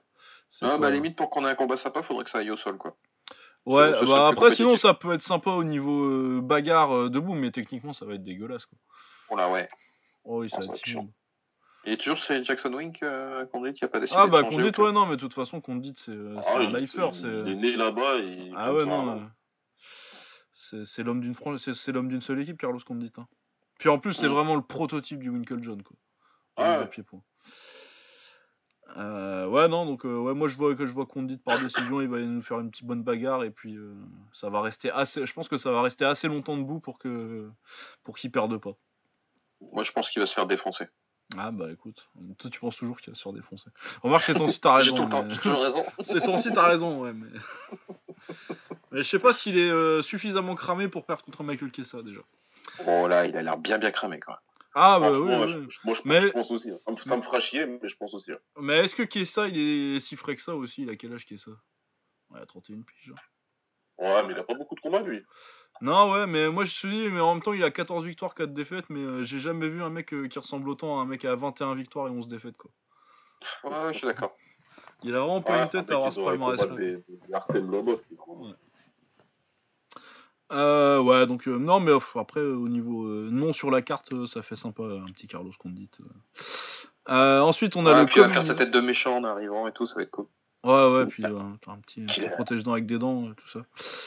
Ah, 0.62 0.70
pas- 0.70 0.78
bah, 0.78 0.88
à 0.88 0.90
la 0.90 0.96
limite, 0.96 1.16
pour 1.16 1.30
qu'on 1.30 1.46
ait 1.46 1.50
un 1.50 1.56
combat 1.56 1.78
sympa, 1.78 2.04
faudrait 2.04 2.24
que 2.24 2.30
ça 2.30 2.40
aille 2.40 2.52
au 2.52 2.58
sol, 2.58 2.78
quoi. 2.78 2.96
Ouais, 3.66 3.92
bah 4.06 4.28
après, 4.28 4.52
sinon, 4.52 4.76
ça 4.76 4.94
peut 4.94 5.14
être 5.14 5.22
sympa 5.22 5.52
au 5.52 5.64
niveau 5.64 6.04
euh, 6.04 6.42
bagarre 6.42 6.94
euh, 6.94 7.10
debout, 7.10 7.34
mais 7.34 7.52
techniquement, 7.52 7.94
ça 7.94 8.06
va 8.06 8.16
être 8.16 8.24
dégueulasse, 8.24 8.66
quoi. 8.66 8.78
Oh 9.30 9.36
là, 9.38 9.50
ouais. 9.52 9.70
Oh 10.26 10.42
oui, 10.42 10.50
ça 10.50 10.58
Oh, 10.62 10.68
va 10.68 10.74
être 10.76 10.86
chiant. 10.86 11.08
Et 11.86 11.98
toujours 11.98 12.18
chez 12.18 12.44
Jackson 12.44 12.74
Wink, 12.74 13.02
euh, 13.04 13.46
qu'on 13.48 13.62
dit 13.64 13.74
qu'il 13.74 13.86
n'y 13.86 13.90
a 13.90 13.92
pas 13.92 14.00
décidé 14.00 14.18
Ah 14.22 14.26
de 14.28 14.32
bah 14.32 14.42
changer 14.44 14.72
Condit, 14.72 14.82
ouais, 14.82 14.92
non, 14.92 15.06
mais 15.06 15.16
de 15.16 15.22
toute 15.22 15.34
façon, 15.34 15.62
Condit, 15.62 15.94
c'est 15.98 16.12
euh, 16.12 16.36
c'est 16.42 16.50
Ah, 16.50 16.60
un 16.60 16.64
il, 16.64 16.76
lifer, 16.76 17.10
il- 17.14 17.16
c'est... 17.22 17.28
il 17.28 17.50
est 17.50 17.56
né 17.56 17.76
là-bas 17.76 18.18
et. 18.20 18.52
Ah 18.56 18.74
ouais, 18.74 18.86
non. 18.86 19.10
hein. 19.12 19.32
C'est 20.54 20.86
c'est 20.86 21.04
l'homme 21.04 21.20
d'une 21.22 21.36
c'est- 21.58 21.74
c'est 21.74 21.92
l'homme 21.92 22.08
d'une 22.10 22.22
seule 22.22 22.40
équipe, 22.42 22.58
Carlos 22.58 22.80
Condit. 22.86 23.12
hein. 23.18 23.28
Puis 23.80 23.90
en 23.90 23.98
plus, 24.00 24.14
c'est 24.14 24.28
Mm. 24.30 24.34
vraiment 24.34 24.56
le 24.56 24.62
prototype 24.62 25.20
du 25.20 25.30
Winklejohn, 25.30 25.82
quoi. 25.84 25.96
Au 26.58 26.62
Ah 26.62 26.80
ouais. 26.80 26.88
pied-point. 26.88 27.22
Euh, 28.98 29.48
ouais, 29.48 29.68
non, 29.68 29.86
donc 29.86 30.06
euh, 30.06 30.18
ouais, 30.20 30.34
moi 30.34 30.48
je 30.48 30.56
vois 30.56 30.76
que 30.76 30.86
je 30.86 30.92
vois 30.92 31.06
Condit 31.06 31.38
par 31.38 31.60
décision, 31.60 32.02
il 32.02 32.08
va 32.08 32.20
nous 32.20 32.42
faire 32.42 32.60
une 32.60 32.70
petite 32.70 32.86
bonne 32.86 33.04
bagarre 33.04 33.44
et 33.44 33.50
puis 33.50 33.76
euh, 33.76 33.94
ça 34.34 34.50
va 34.50 34.62
rester 34.62 34.92
assez. 34.92 35.26
Je 35.26 35.34
pense 35.34 35.48
que 35.48 35.58
ça 35.58 35.72
va 35.72 35.82
rester 35.82 36.06
assez 36.06 36.28
longtemps 36.28 36.58
debout 36.58 36.80
pour 36.80 37.00
que 37.00 37.50
pour 38.04 38.18
qu'il 38.18 38.32
perde 38.32 38.56
pas. 38.58 38.76
Moi, 39.72 39.84
je 39.84 39.92
pense 39.92 40.10
qu'il 40.10 40.20
va 40.20 40.26
se 40.26 40.34
faire 40.34 40.46
défoncer. 40.46 40.88
Ah 41.38 41.52
bah 41.52 41.72
écoute, 41.72 42.08
toi 42.38 42.52
tu 42.52 42.60
penses 42.60 42.76
toujours 42.76 43.00
qu'il 43.00 43.12
va 43.12 43.16
se 43.16 43.24
faire 43.24 43.34
défoncer. 43.34 43.70
Remarque, 44.04 44.26
c'est 44.26 44.36
ton 44.36 44.48
site 44.48 44.62
t'as 44.62 44.74
raison. 44.78 45.08
Raison. 45.10 45.86
c'est 46.02 46.22
ton 46.22 46.38
site 46.38 46.54
t'as 46.54 46.68
raison, 46.68 47.02
ouais. 47.02 47.14
Mais... 47.14 47.30
mais 48.92 48.98
je 49.04 49.10
sais 49.10 49.20
pas 49.20 49.34
s'il 49.34 49.58
est 49.58 50.02
suffisamment 50.04 50.54
cramé 50.54 50.88
pour 50.88 51.06
perdre 51.06 51.24
contre 51.24 51.44
Michael 51.44 51.72
Kessa 51.72 52.04
déjà. 52.04 52.20
Oh 52.86 53.08
là, 53.08 53.26
il 53.26 53.36
a 53.36 53.42
l'air 53.42 53.58
bien 53.58 53.80
bien 53.80 53.92
cramé 53.92 54.20
quoi. 54.20 54.42
Ah 54.76 55.00
bah 55.00 55.12
oui, 55.12 55.28
moi, 55.28 55.48
je, 55.48 56.32
pense 56.32 56.52
aussi. 56.52 56.72
Hein. 56.72 56.80
Ça 57.04 57.16
me 57.16 57.22
fera 57.22 57.40
chier, 57.40 57.66
mais 57.66 57.88
je 57.88 57.96
pense 57.96 58.14
aussi. 58.14 58.32
Hein. 58.32 58.40
Mais 58.60 58.80
est-ce 58.80 58.96
que 58.96 59.04
Kessa 59.04 59.48
il 59.48 59.58
est 59.58 60.00
si 60.00 60.16
frais 60.16 60.36
que 60.36 60.42
ça 60.42 60.56
aussi? 60.56 60.82
Il 60.82 60.90
a 60.90 60.96
quel 60.96 61.14
âge 61.14 61.26
Kessa? 61.26 61.52
Ouais, 62.32 62.44
31 62.46 62.82
piges. 62.82 63.14
Ouais, 64.00 64.24
mais 64.24 64.34
il 64.34 64.40
a 64.40 64.44
pas 64.44 64.56
beaucoup 64.56 64.74
de 64.76 64.80
combats 64.80 65.02
lui. 65.02 65.24
Non, 65.82 66.12
ouais, 66.12 66.28
mais 66.28 66.50
moi 66.50 66.66
je 66.66 66.72
suis 66.72 66.90
dit, 66.90 67.10
mais 67.10 67.20
en 67.20 67.34
même 67.34 67.44
temps, 67.44 67.54
il 67.54 67.64
a 67.64 67.72
14 67.72 68.06
victoires, 68.06 68.34
4 68.34 68.54
défaites, 68.54 68.90
mais 68.90 69.02
euh, 69.02 69.24
j'ai 69.24 69.40
jamais 69.40 69.68
vu 69.70 69.84
un 69.84 69.90
mec 69.90 70.14
euh, 70.14 70.28
qui 70.28 70.40
ressemble 70.40 70.70
autant 70.70 71.00
à 71.00 71.04
un 71.04 71.06
mec 71.06 71.26
à 71.26 71.36
21 71.36 71.76
victoires 71.76 72.08
et 72.08 72.12
11 72.12 72.28
défaites, 72.28 72.58
quoi. 72.58 72.72
Ouais, 73.64 73.94
je 73.94 73.98
suis 73.98 74.08
d'accord. 74.08 74.36
Il 75.04 75.14
a 75.16 75.20
vraiment 75.20 75.42
pas 75.42 75.62
une 75.62 75.70
tête 75.70 75.92
à 75.92 75.96
avoir 75.96 76.14
ce 76.14 76.22
palmarès 76.22 76.62
Ouais. 76.62 78.54
Euh, 80.52 81.00
ouais, 81.00 81.26
donc 81.26 81.48
non, 81.48 81.80
mais 81.80 81.92
après 82.16 82.42
au 82.42 82.68
niveau 82.68 83.08
non 83.08 83.54
sur 83.54 83.72
la 83.72 83.82
carte, 83.82 84.28
ça 84.28 84.42
fait 84.42 84.56
sympa 84.56 84.84
un 84.84 85.12
petit 85.12 85.28
Carlos 85.28 85.54
Condit. 85.58 85.90
ensuite, 87.08 87.76
on 87.76 87.86
a 87.86 88.00
le. 88.00 88.06
Puis 88.06 88.16
il 88.18 88.24
va 88.24 88.30
faire 88.30 88.44
sa 88.44 88.56
tête 88.56 88.72
de 88.72 88.82
méchant 88.82 89.18
en 89.18 89.24
arrivant 89.24 89.68
et 89.68 89.72
tout, 89.72 89.88
ça 89.88 89.96
va 89.96 90.04
être 90.04 90.12
cool. 90.12 90.28
Ouais, 90.64 90.90
ouais, 90.90 91.06
puis 91.08 91.26
euh, 91.26 91.40
un 91.68 91.78
petit, 91.80 92.06
protège-dents 92.32 92.72
avec 92.72 92.86
des 92.86 92.98
dents, 92.98 93.26
tout 93.36 93.48
ça. 93.50 93.60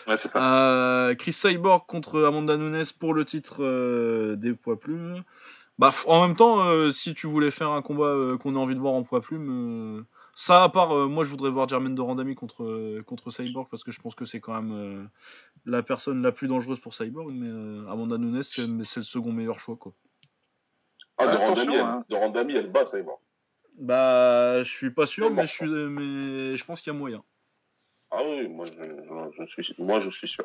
Ouais, 0.09 0.17
c'est 0.17 0.29
ça. 0.29 1.09
Euh, 1.09 1.15
Chris 1.15 1.35
Cyborg 1.35 1.85
contre 1.87 2.25
Amanda 2.25 2.57
Nunes 2.57 2.83
pour 2.99 3.13
le 3.13 3.27
titre 3.27 3.57
euh, 3.61 4.37
des 4.37 4.55
poids 4.55 4.81
plumes. 4.81 5.23
Bah, 5.79 5.93
en 6.07 6.27
même 6.27 6.35
temps, 6.35 6.91
si 6.91 7.13
tu 7.13 7.27
voulais 7.27 7.51
faire 7.51 7.71
un 7.71 7.83
combat 7.83 8.39
qu'on 8.41 8.57
a 8.57 8.59
envie 8.59 8.75
de 8.75 8.81
voir 8.81 8.95
en 8.95 9.03
poids 9.03 9.21
plumes, 9.21 10.07
ça 10.37 10.63
à 10.63 10.69
part, 10.69 10.95
moi 11.09 11.25
je 11.25 11.31
voudrais 11.31 11.51
voir 11.51 11.69
Jermaine 11.69 11.97
de 11.97 12.01
Randami 12.01 12.37
contre, 12.37 13.01
contre 13.03 13.33
Cyborg 13.33 13.67
parce 13.69 13.83
que 13.83 13.91
je 13.91 14.01
pense 14.01 14.15
que 14.15 14.25
c'est 14.25 14.39
quand 14.39 14.61
même 14.63 15.09
la 15.65 15.83
personne 15.83 16.23
la 16.23 16.31
plus 16.31 16.47
dangereuse 16.47 16.79
pour 16.79 16.95
Cyborg, 16.95 17.33
mais 17.33 17.91
Amanda 17.91 18.19
Nunes 18.19 18.43
c'est 18.45 18.67
le 18.67 18.85
second 18.85 19.33
meilleur 19.33 19.59
choix. 19.59 19.77
Quoi. 19.77 19.93
Ah, 21.19 21.27
de, 21.27 21.37
Randami, 22.15 22.53
hein. 22.55 22.61
elle 22.61 22.71
bat 22.71 22.85
Cyborg. 22.85 23.19
Bah, 23.79 24.63
je 24.63 24.73
suis 24.73 24.91
pas 24.91 25.07
sûr, 25.07 25.31
mais 25.31 25.47
je, 25.47 25.53
suis, 25.53 25.67
mais 25.67 26.57
je 26.57 26.65
pense 26.65 26.81
qu'il 26.81 26.93
y 26.93 26.97
a 26.97 26.99
moyen. 26.99 27.23
Ah 28.11 28.23
oui, 28.25 28.49
moi 28.49 28.65
je, 28.67 29.45
je, 29.47 29.63
suis, 29.63 29.75
moi 29.79 30.01
je 30.01 30.11
suis 30.11 30.29
sûr. 30.29 30.45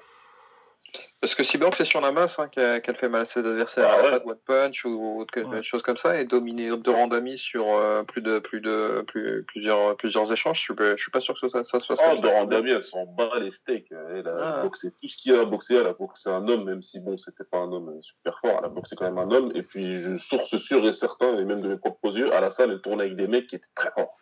Parce 1.22 1.35
que 1.35 1.43
Cyborg, 1.43 1.73
c'est 1.76 1.85
sur 1.85 2.01
la 2.01 2.11
masse 2.11 2.39
hein, 2.39 2.47
qu'elle 2.47 2.97
fait 2.97 3.09
mal 3.09 3.22
à 3.22 3.26
ses 3.26 3.39
adversaires, 3.39 3.89
ah, 3.91 4.03
ouais. 4.03 4.22
One 4.26 4.39
Punch 4.45 4.85
ou 4.85 5.19
autre 5.22 5.39
ouais. 5.39 5.63
chose 5.63 5.84
comme 5.84 5.97
ça, 5.97 6.19
et 6.19 6.26
dominer 6.26 6.69
de 6.69 6.89
Randami 6.89 7.38
sur 7.38 7.76
euh, 7.76 8.03
plus 8.03 8.22
de 8.22 8.39
plus 8.39 8.59
de 8.59 9.03
plus, 9.07 9.43
plusieurs 9.43 9.95
plusieurs 9.97 10.31
échanges. 10.31 10.57
Je 10.57 10.63
suis, 10.63 10.73
je 10.77 11.01
suis 11.01 11.11
pas 11.11 11.19
sûr 11.19 11.39
que 11.39 11.47
ça, 11.49 11.63
ça 11.63 11.80
se 11.80 11.85
fasse 11.85 11.99
ah, 12.01 12.11
comme 12.11 12.22
de 12.22 12.27
Randami, 12.27 12.72
elle 12.72 12.84
s'en 12.84 13.05
bat 13.05 13.39
les 13.39 13.51
steaks. 13.51 13.91
Elle 13.91 14.27
a 14.27 14.59
ah. 14.59 14.63
boxé 14.63 14.91
tout 14.91 15.07
ce 15.07 15.15
qu'il 15.18 15.34
y 15.34 15.35
a 15.35 15.41
à 15.41 15.45
boxer. 15.45 15.76
Elle 15.76 15.88
a 15.88 15.93
boxé 15.93 16.30
un 16.30 16.47
homme, 16.47 16.65
même 16.65 16.81
si 16.81 16.99
bon, 16.99 17.18
c'était 17.18 17.43
pas 17.43 17.59
un 17.59 17.72
homme 17.72 18.01
super 18.01 18.39
fort. 18.39 18.57
Elle 18.59 18.65
a 18.65 18.69
boxé 18.69 18.95
quand 18.95 19.05
même 19.05 19.18
un 19.18 19.31
homme. 19.31 19.51
Et 19.55 19.63
puis, 19.63 20.01
je 20.01 20.18
source 20.18 20.57
sûre 20.57 20.85
et 20.85 20.93
certain, 20.93 21.38
et 21.38 21.45
même 21.45 21.61
de 21.61 21.69
mes 21.69 21.77
propres 21.77 22.18
yeux, 22.18 22.34
à 22.34 22.41
la 22.41 22.49
salle, 22.49 22.72
elle 22.72 22.81
tournait 22.81 23.03
avec 23.03 23.15
des 23.15 23.27
mecs 23.27 23.47
qui 23.47 23.55
étaient 23.55 23.68
très 23.76 23.91
forts. 23.91 24.18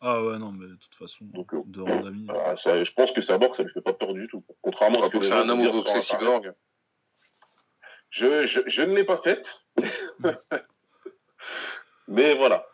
Ah 0.00 0.22
ouais, 0.22 0.38
non, 0.38 0.52
mais 0.52 0.66
de 0.66 0.76
toute 0.76 0.94
façon, 0.94 1.26
Donc, 1.26 1.52
euh, 1.52 1.62
de 1.66 1.82
Randami. 1.82 2.26
Ah, 2.30 2.56
ça, 2.56 2.82
je 2.82 2.92
pense 2.92 3.12
que 3.12 3.20
sa 3.20 3.36
boxe, 3.36 3.58
ça 3.58 3.62
lui 3.62 3.72
fait 3.72 3.82
pas 3.82 3.92
peur 3.92 4.14
du 4.14 4.26
tout. 4.28 4.42
Contrairement 4.62 5.02
à 5.02 5.06
ce 5.06 5.12
que 5.12 5.22
c'est 5.22 5.32
un 5.32 5.48
homme 5.48 5.60
au 5.60 5.72
boxer 5.72 6.00
cyborg. 6.00 6.54
Je, 8.08 8.46
je, 8.46 8.60
je 8.66 8.82
ne 8.82 8.94
l'ai 8.94 9.04
pas 9.04 9.18
faite. 9.18 9.66
mais 12.08 12.34
voilà. 12.34 12.66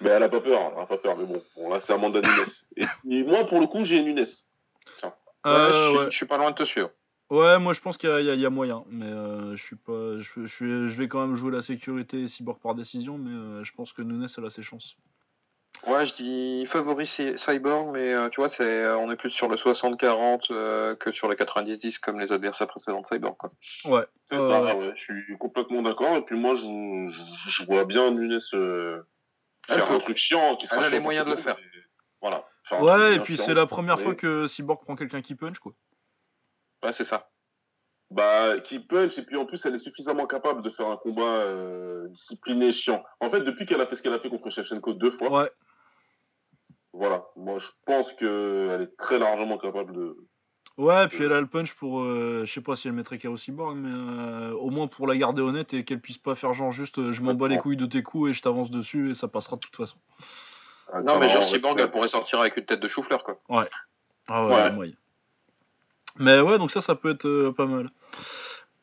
Mais 0.00 0.10
elle 0.10 0.22
a 0.22 0.28
pas 0.28 0.40
peur, 0.40 0.72
elle 0.74 0.82
a 0.82 0.86
pas 0.86 0.98
peur. 0.98 1.16
Mais 1.16 1.26
bon, 1.26 1.42
bon 1.56 1.68
là 1.68 1.80
c'est 1.80 1.92
Amanda 1.92 2.20
Nunes. 2.20 2.86
Et, 3.06 3.22
moi, 3.22 3.44
pour 3.44 3.60
le 3.60 3.66
coup, 3.66 3.84
j'ai 3.84 4.02
Nunes. 4.02 4.26
Tiens. 4.98 5.14
Euh, 5.46 5.66
ouais, 5.66 5.72
je, 5.72 5.98
ouais. 5.98 6.10
je, 6.10 6.16
suis 6.16 6.26
pas 6.26 6.38
loin 6.38 6.50
de 6.50 6.56
te 6.56 6.64
suivre. 6.64 6.90
Ouais, 7.30 7.58
moi 7.58 7.72
je 7.72 7.80
pense 7.80 7.96
qu'il 7.96 8.10
y, 8.10 8.24
y, 8.24 8.46
a 8.46 8.50
moyen, 8.50 8.84
mais 8.88 9.06
euh, 9.06 9.56
je 9.56 9.62
suis 9.62 9.76
pas, 9.76 10.18
je, 10.20 10.44
je, 10.44 10.86
je, 10.88 10.98
vais 10.98 11.08
quand 11.08 11.26
même 11.26 11.36
jouer 11.36 11.50
la 11.50 11.62
sécurité 11.62 12.28
cyborg 12.28 12.60
par 12.60 12.74
décision, 12.74 13.16
mais 13.16 13.30
euh, 13.30 13.64
je 13.64 13.72
pense 13.72 13.92
que 13.92 14.02
Nunes 14.02 14.26
elle 14.36 14.44
a 14.44 14.50
ses 14.50 14.62
chances. 14.62 14.96
Ouais, 15.86 16.06
je 16.06 16.14
dis 16.14 16.66
favori 16.66 17.06
Cyborg, 17.06 17.92
mais 17.92 18.14
euh, 18.14 18.30
tu 18.30 18.40
vois, 18.40 18.48
c'est, 18.48 18.62
euh, 18.62 18.96
on 18.96 19.10
est 19.10 19.16
plus 19.16 19.30
sur 19.30 19.48
le 19.48 19.56
60-40 19.56 20.46
euh, 20.50 20.94
que 20.96 21.12
sur 21.12 21.28
le 21.28 21.34
90-10 21.34 22.00
comme 22.00 22.18
les 22.18 22.32
adversaires 22.32 22.68
précédents 22.68 23.02
de 23.02 23.06
Cyborg. 23.06 23.36
Quoi. 23.36 23.50
Ouais. 23.84 24.06
C'est 24.24 24.38
ça, 24.38 24.62
ouais. 24.62 24.92
Je 24.96 25.02
suis 25.02 25.38
complètement 25.38 25.82
d'accord. 25.82 26.16
Et 26.16 26.22
puis 26.22 26.36
moi, 26.36 26.54
je, 26.54 26.62
je, 27.50 27.66
vois 27.66 27.84
bien 27.84 28.10
Nunes 28.12 28.40
faire 29.66 29.90
un 29.90 29.98
truc 30.00 30.16
chiant. 30.16 30.56
Qui 30.56 30.66
Elle 30.70 30.84
a 30.84 30.88
les 30.88 31.00
moyens 31.00 31.26
de 31.26 31.32
le 31.32 31.36
faire. 31.36 31.56
Voilà. 32.22 32.44
ouais, 32.80 33.16
et 33.16 33.20
puis 33.20 33.36
c'est 33.36 33.54
la 33.54 33.66
première 33.66 34.00
fois 34.00 34.14
que 34.14 34.46
Cyborg 34.46 34.82
prend 34.82 34.96
quelqu'un 34.96 35.20
qui 35.20 35.34
punch, 35.34 35.58
quoi. 35.58 35.72
Ouais, 36.82 36.92
c'est 36.94 37.04
ça. 37.04 37.28
Bah, 38.10 38.60
qui 38.60 38.78
punch, 38.78 39.18
et 39.18 39.22
puis 39.22 39.36
en 39.36 39.44
plus, 39.44 39.64
elle 39.66 39.74
est 39.74 39.78
suffisamment 39.78 40.26
capable 40.26 40.62
de 40.62 40.70
faire 40.70 40.86
un 40.86 40.96
combat 40.96 41.44
discipliné, 42.08 42.72
chiant. 42.72 43.04
En 43.20 43.28
fait, 43.28 43.40
depuis 43.40 43.66
qu'elle 43.66 43.82
a 43.82 43.86
fait 43.86 43.96
ce 43.96 44.02
qu'elle 44.02 44.14
a 44.14 44.18
fait 44.18 44.30
contre 44.30 44.48
Shevchenko 44.48 44.94
deux 44.94 45.10
fois, 45.10 45.30
ouais. 45.30 45.50
Voilà, 46.94 47.24
moi 47.34 47.58
je 47.58 47.66
pense 47.86 48.12
qu'elle 48.12 48.82
est 48.82 48.96
très 48.96 49.18
largement 49.18 49.58
capable 49.58 49.92
de. 49.92 50.16
Ouais, 50.78 51.08
puis 51.08 51.24
elle 51.24 51.32
a 51.32 51.40
le 51.40 51.46
punch 51.48 51.74
pour. 51.74 52.00
Euh, 52.00 52.42
je 52.44 52.52
sais 52.52 52.60
pas 52.60 52.76
si 52.76 52.86
elle 52.86 52.94
mettrait 52.94 53.18
KO 53.18 53.36
Cyborg, 53.36 53.76
mais 53.76 53.90
euh, 53.90 54.52
au 54.52 54.70
moins 54.70 54.86
pour 54.86 55.08
la 55.08 55.16
garder 55.16 55.42
honnête 55.42 55.74
et 55.74 55.84
qu'elle 55.84 56.00
puisse 56.00 56.18
pas 56.18 56.36
faire 56.36 56.54
genre 56.54 56.70
juste 56.70 56.98
euh, 56.98 57.12
je 57.12 57.20
m'en 57.22 57.34
bats 57.34 57.48
les 57.48 57.58
couilles 57.58 57.76
de 57.76 57.86
tes 57.86 58.04
coups 58.04 58.30
et 58.30 58.32
je 58.32 58.42
t'avance 58.42 58.70
dessus 58.70 59.10
et 59.10 59.14
ça 59.14 59.26
passera 59.26 59.56
de 59.56 59.60
toute 59.60 59.74
façon. 59.74 59.96
Ah, 60.92 61.02
non, 61.02 61.18
mais 61.18 61.28
genre 61.28 61.44
Cyborg, 61.44 61.80
elle 61.80 61.90
pourrait 61.90 62.08
sortir 62.08 62.38
avec 62.38 62.56
une 62.56 62.64
tête 62.64 62.80
de 62.80 62.88
chou-fleur 62.88 63.24
quoi. 63.24 63.40
Ouais. 63.48 63.68
Ah 64.28 64.46
ouais, 64.46 64.76
ouais. 64.76 64.94
Mais 66.20 66.40
ouais, 66.40 66.58
donc 66.58 66.70
ça, 66.70 66.80
ça 66.80 66.94
peut 66.94 67.10
être 67.10 67.50
pas 67.56 67.66
mal. 67.66 67.88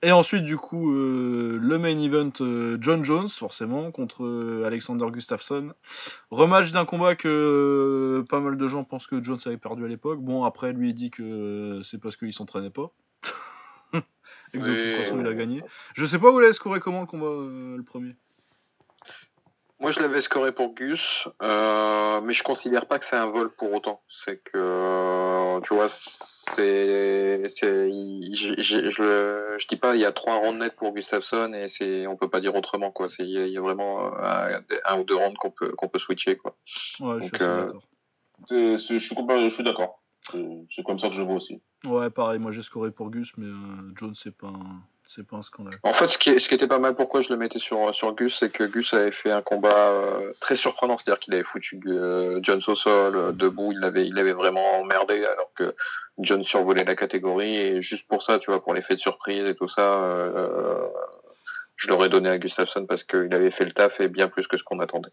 Et 0.03 0.11
ensuite, 0.11 0.45
du 0.45 0.57
coup, 0.57 0.91
euh, 0.91 1.59
le 1.61 1.77
main 1.77 1.99
event, 1.99 2.31
euh, 2.41 2.77
John 2.81 3.05
Jones, 3.05 3.29
forcément, 3.29 3.91
contre 3.91 4.23
euh, 4.23 4.63
Alexander 4.65 5.05
Gustafsson. 5.11 5.73
Rematch 6.31 6.71
d'un 6.71 6.85
combat 6.85 7.15
que 7.15 8.25
pas 8.27 8.39
mal 8.39 8.57
de 8.57 8.67
gens 8.67 8.83
pensent 8.83 9.05
que 9.05 9.23
Jones 9.23 9.39
avait 9.45 9.57
perdu 9.57 9.85
à 9.85 9.87
l'époque. 9.87 10.19
Bon, 10.19 10.43
après, 10.43 10.73
lui, 10.73 10.89
il 10.89 10.93
dit 10.95 11.11
que 11.11 11.81
c'est 11.83 11.99
parce 11.99 12.15
qu'il 12.15 12.33
s'entraînait 12.33 12.71
pas. 12.71 12.91
Et 14.53 14.59
que 14.59 14.65
de 14.65 14.95
toute 14.95 15.03
façon, 15.03 15.19
il 15.19 15.27
a 15.27 15.33
gagné. 15.35 15.63
Je 15.93 16.05
sais 16.07 16.17
pas 16.17 16.31
où 16.31 16.41
il 16.41 16.47
a 16.47 16.53
scoré 16.53 16.79
comment 16.79 17.01
le 17.01 17.07
combat, 17.07 17.27
le 17.27 17.83
premier? 17.83 18.15
Moi, 19.81 19.91
je 19.91 19.99
l'avais 19.99 20.21
scoré 20.21 20.51
pour 20.51 20.75
Gus, 20.75 21.27
euh, 21.41 22.21
mais 22.21 22.33
je 22.33 22.43
considère 22.43 22.85
pas 22.85 22.99
que 22.99 23.05
c'est 23.09 23.15
un 23.15 23.31
vol 23.31 23.51
pour 23.55 23.73
autant. 23.73 24.03
C'est 24.07 24.37
que, 24.43 25.59
tu 25.61 25.73
vois, 25.73 25.87
c'est, 25.89 27.41
c'est, 27.47 27.89
je, 27.89 28.61
je, 28.61 28.89
je, 28.91 29.67
dis 29.67 29.77
pas, 29.77 29.95
il 29.95 30.01
y 30.01 30.05
a 30.05 30.11
trois 30.11 30.35
rounds 30.35 30.59
nets 30.59 30.75
pour 30.75 30.93
Gustafsson 30.93 31.53
et 31.53 31.67
c'est, 31.67 32.05
on 32.05 32.15
peut 32.15 32.29
pas 32.29 32.41
dire 32.41 32.53
autrement, 32.53 32.91
quoi. 32.91 33.09
C'est, 33.09 33.23
il 33.23 33.49
y, 33.49 33.57
a 33.57 33.61
vraiment 33.61 34.15
un, 34.19 34.61
un, 34.85 34.99
ou 34.99 35.03
deux 35.03 35.15
rounds 35.15 35.37
qu'on 35.39 35.49
peut, 35.49 35.71
qu'on 35.71 35.89
peut 35.89 35.97
switcher, 35.97 36.37
quoi. 36.37 36.55
Ouais, 36.99 37.19
je 37.19 37.25
suis 37.25 37.37
euh, 37.41 37.65
d'accord. 37.65 37.83
je 38.51 38.77
suis, 38.77 38.99
je 38.99 39.49
suis 39.49 39.63
d'accord. 39.63 40.03
C'est 40.31 40.83
comme 40.83 40.99
ça 40.99 41.09
que 41.09 41.15
je 41.15 41.23
vois 41.23 41.37
aussi. 41.37 41.59
Ouais, 41.83 42.11
pareil, 42.11 42.37
moi 42.37 42.51
j'ai 42.51 42.61
scoré 42.61 42.91
pour 42.91 43.09
Gus, 43.09 43.31
mais 43.37 43.47
euh, 43.47 43.91
Jones, 43.95 44.13
c'est 44.13 44.37
pas 44.37 44.49
un 44.49 44.83
c'est 45.03 45.27
pas 45.27 45.37
un 45.37 45.41
scandale. 45.41 45.77
En 45.83 45.93
fait, 45.93 46.07
ce 46.07 46.17
qui, 46.17 46.39
ce 46.39 46.47
qui, 46.47 46.55
était 46.55 46.67
pas 46.67 46.79
mal, 46.79 46.95
pourquoi 46.95 47.21
je 47.21 47.29
le 47.29 47.37
mettais 47.37 47.59
sur, 47.59 47.93
sur 47.93 48.13
Gus, 48.13 48.37
c'est 48.39 48.49
que 48.49 48.63
Gus 48.63 48.93
avait 48.93 49.11
fait 49.11 49.31
un 49.31 49.41
combat 49.41 49.89
euh, 49.89 50.33
très 50.39 50.55
surprenant, 50.55 50.97
c'est-à-dire 50.97 51.19
qu'il 51.19 51.33
avait 51.33 51.43
foutu 51.43 51.79
euh, 51.87 52.39
John 52.43 52.61
au 52.65 52.75
sol, 52.75 53.15
euh, 53.15 53.31
debout, 53.31 53.71
il 53.71 53.79
l'avait, 53.79 54.07
il 54.07 54.17
avait 54.17 54.33
vraiment 54.33 54.79
emmerdé, 54.79 55.25
alors 55.25 55.51
que 55.55 55.75
John 56.19 56.43
survolait 56.43 56.85
la 56.85 56.95
catégorie, 56.95 57.55
et 57.57 57.81
juste 57.81 58.07
pour 58.07 58.23
ça, 58.23 58.39
tu 58.39 58.51
vois, 58.51 58.63
pour 58.63 58.73
l'effet 58.73 58.95
de 58.95 58.99
surprise 58.99 59.43
et 59.45 59.55
tout 59.55 59.67
ça, 59.67 60.03
euh, 60.03 60.87
je 61.75 61.89
l'aurais 61.89 62.09
donné 62.09 62.29
à 62.29 62.37
Gustafsson 62.37 62.85
parce 62.85 63.03
qu'il 63.03 63.33
avait 63.33 63.51
fait 63.51 63.65
le 63.65 63.71
taf 63.71 63.99
et 63.99 64.07
bien 64.07 64.29
plus 64.29 64.47
que 64.47 64.55
ce 64.55 64.63
qu'on 64.63 64.79
attendait. 64.79 65.09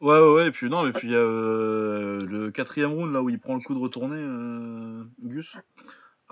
Ouais, 0.00 0.18
ouais, 0.18 0.32
ouais, 0.32 0.46
et 0.48 0.50
puis 0.50 0.68
non, 0.68 0.84
et 0.84 0.92
puis 0.92 1.08
il 1.08 1.12
y 1.12 1.16
a 1.16 1.20
le 1.20 2.50
quatrième 2.52 2.92
round 2.92 3.12
là 3.12 3.22
où 3.22 3.30
il 3.30 3.38
prend 3.38 3.54
le 3.54 3.60
coup 3.60 3.74
de 3.74 3.78
retourner, 3.78 4.20
Gus. 5.22 5.54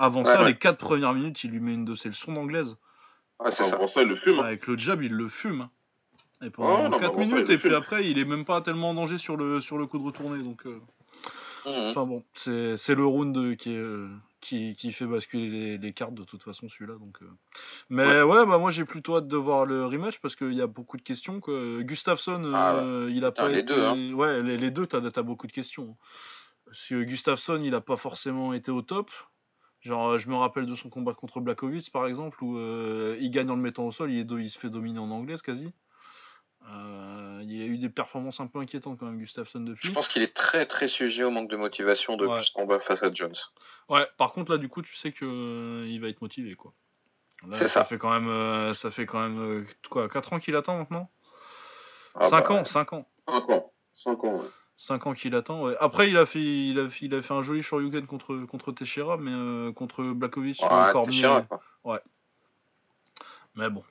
Avant 0.00 0.24
ça, 0.24 0.42
les 0.44 0.56
quatre 0.56 0.78
premières 0.78 1.12
minutes, 1.12 1.44
il 1.44 1.50
lui 1.50 1.60
met 1.60 1.74
une 1.74 1.84
de 1.84 1.94
ses 1.94 2.08
leçons 2.08 2.32
d'anglaise. 2.32 2.74
Ah, 3.38 3.50
c'est 3.50 3.64
ça. 3.64 4.02
le 4.02 4.16
fume. 4.16 4.38
Hein. 4.38 4.44
Avec 4.44 4.66
le 4.66 4.78
jab, 4.78 5.02
il 5.02 5.12
le 5.12 5.28
fume. 5.28 5.68
Et 6.42 6.48
pendant 6.48 6.98
4 6.98 7.18
minutes, 7.18 7.50
et 7.50 7.58
puis 7.58 7.74
après, 7.74 8.08
il 8.08 8.18
est 8.18 8.24
même 8.24 8.46
pas 8.46 8.62
tellement 8.62 8.90
en 8.90 8.94
danger 8.94 9.18
sur 9.18 9.36
le, 9.36 9.60
sur 9.60 9.76
le 9.76 9.86
coup 9.86 9.98
de 9.98 10.04
retourner. 10.04 10.42
Donc, 10.42 10.64
euh. 10.64 10.80
mmh. 11.66 11.90
Enfin 11.90 12.06
bon, 12.06 12.24
c'est 12.32 12.94
le 12.94 13.04
round 13.04 13.58
qui, 13.58 13.76
euh, 13.76 14.08
qui, 14.40 14.74
qui, 14.74 14.90
fait 14.92 15.04
basculer 15.04 15.50
les, 15.50 15.76
les, 15.76 15.92
cartes 15.92 16.14
de 16.14 16.24
toute 16.24 16.42
façon, 16.42 16.66
celui-là. 16.70 16.94
Donc, 16.94 17.18
euh. 17.20 17.26
Mais 17.90 18.22
ouais, 18.22 18.46
bah, 18.46 18.56
moi 18.56 18.70
j'ai 18.70 18.86
plutôt 18.86 19.18
hâte 19.18 19.28
de 19.28 19.36
voir 19.36 19.66
le 19.66 19.84
rematch 19.84 20.18
parce 20.20 20.34
qu'il 20.34 20.54
y 20.54 20.62
a 20.62 20.66
beaucoup 20.66 20.96
de 20.96 21.02
questions. 21.02 21.40
Quoi. 21.40 21.82
Gustafsson, 21.82 22.52
ah, 22.54 22.82
il 23.10 23.22
a 23.26 23.32
pas 23.32 23.50
les 23.50 23.62
Deux, 23.62 23.84
hein. 23.84 24.14
Ouais, 24.14 24.42
les, 24.42 24.70
deux, 24.70 24.86
t'as 24.86 25.02
as 25.14 25.22
beaucoup 25.22 25.46
de 25.46 25.52
questions. 25.52 25.94
Parce 26.64 26.86
que 26.88 27.02
Gustafsson, 27.02 27.60
il 27.62 27.74
a 27.74 27.82
pas 27.82 27.98
forcément 27.98 28.54
été 28.54 28.70
au 28.70 28.80
top. 28.80 29.10
Genre, 29.80 30.18
je 30.18 30.28
me 30.28 30.36
rappelle 30.36 30.66
de 30.66 30.74
son 30.76 30.90
combat 30.90 31.14
contre 31.14 31.40
Blakovic, 31.40 31.90
par 31.90 32.06
exemple, 32.06 32.42
où 32.44 32.58
euh, 32.58 33.16
il 33.20 33.30
gagne 33.30 33.50
en 33.50 33.56
le 33.56 33.62
mettant 33.62 33.86
au 33.86 33.92
sol, 33.92 34.10
il, 34.10 34.18
est, 34.20 34.42
il 34.42 34.50
se 34.50 34.58
fait 34.58 34.68
dominer 34.68 34.98
en 34.98 35.10
anglaise 35.10 35.40
quasi. 35.42 35.72
Euh, 36.68 37.40
il 37.42 37.62
a 37.62 37.64
eu 37.64 37.78
des 37.78 37.88
performances 37.88 38.40
un 38.40 38.46
peu 38.46 38.58
inquiétantes 38.58 38.98
quand 38.98 39.06
même, 39.06 39.18
Gustafsson, 39.18 39.60
depuis. 39.60 39.88
Je 39.88 39.92
pense 39.94 40.08
qu'il 40.08 40.20
est 40.20 40.34
très 40.34 40.66
très 40.66 40.88
sujet 40.88 41.24
au 41.24 41.30
manque 41.30 41.48
de 41.50 41.56
motivation 41.56 42.16
depuis 42.18 42.32
Ouais. 42.34 42.44
ce 42.44 42.52
combat 42.52 42.78
face 42.78 43.02
à 43.02 43.10
Jones. 43.10 43.34
Ouais, 43.88 44.06
par 44.18 44.32
contre, 44.32 44.50
là, 44.52 44.58
du 44.58 44.68
coup, 44.68 44.82
tu 44.82 44.94
sais 44.94 45.12
que 45.12 45.24
euh, 45.24 45.88
il 45.88 45.98
va 46.00 46.08
être 46.08 46.20
motivé, 46.20 46.54
quoi. 46.54 46.74
Là, 47.48 47.56
C'est 47.56 47.68
ça, 47.68 47.80
ça. 47.80 47.84
fait 47.84 47.96
quand 47.96 48.10
même, 48.10 48.28
euh, 48.28 48.74
ça 48.74 48.90
fait 48.90 49.06
quand 49.06 49.20
même 49.20 49.38
euh, 49.40 49.64
quoi, 49.88 50.10
4 50.10 50.34
ans 50.34 50.38
qu'il 50.38 50.54
attend 50.56 50.76
maintenant? 50.76 51.10
Ah 52.14 52.26
5 52.28 52.48
bah, 52.48 52.54
ans, 52.60 52.64
5 52.66 52.92
ans. 52.92 53.08
5 53.26 53.48
ans. 53.50 53.72
5 53.94 54.24
ans, 54.24 54.34
ouais. 54.42 54.48
5 54.80 55.06
ans 55.06 55.12
qu'il 55.12 55.34
attend. 55.34 55.62
ouais. 55.64 55.76
Après, 55.78 56.08
il 56.08 56.16
a 56.16 56.24
fait, 56.24 56.40
il 56.40 56.78
a, 56.78 56.88
fait- 56.88 57.04
il 57.04 57.14
a 57.14 57.20
fait 57.20 57.34
un 57.34 57.42
joli 57.42 57.62
Shoryuken 57.62 58.06
contre, 58.06 58.46
contre 58.46 58.72
Teixeira, 58.72 59.18
mais 59.18 59.30
euh, 59.30 59.72
contre 59.72 60.02
Blakovic, 60.04 60.62
Ouais, 60.62 60.68
encore 60.68 61.06
mieux. 61.06 61.12
chiant, 61.12 61.42
quoi. 61.44 62.02
Mais 63.56 63.68
bon. 63.68 63.82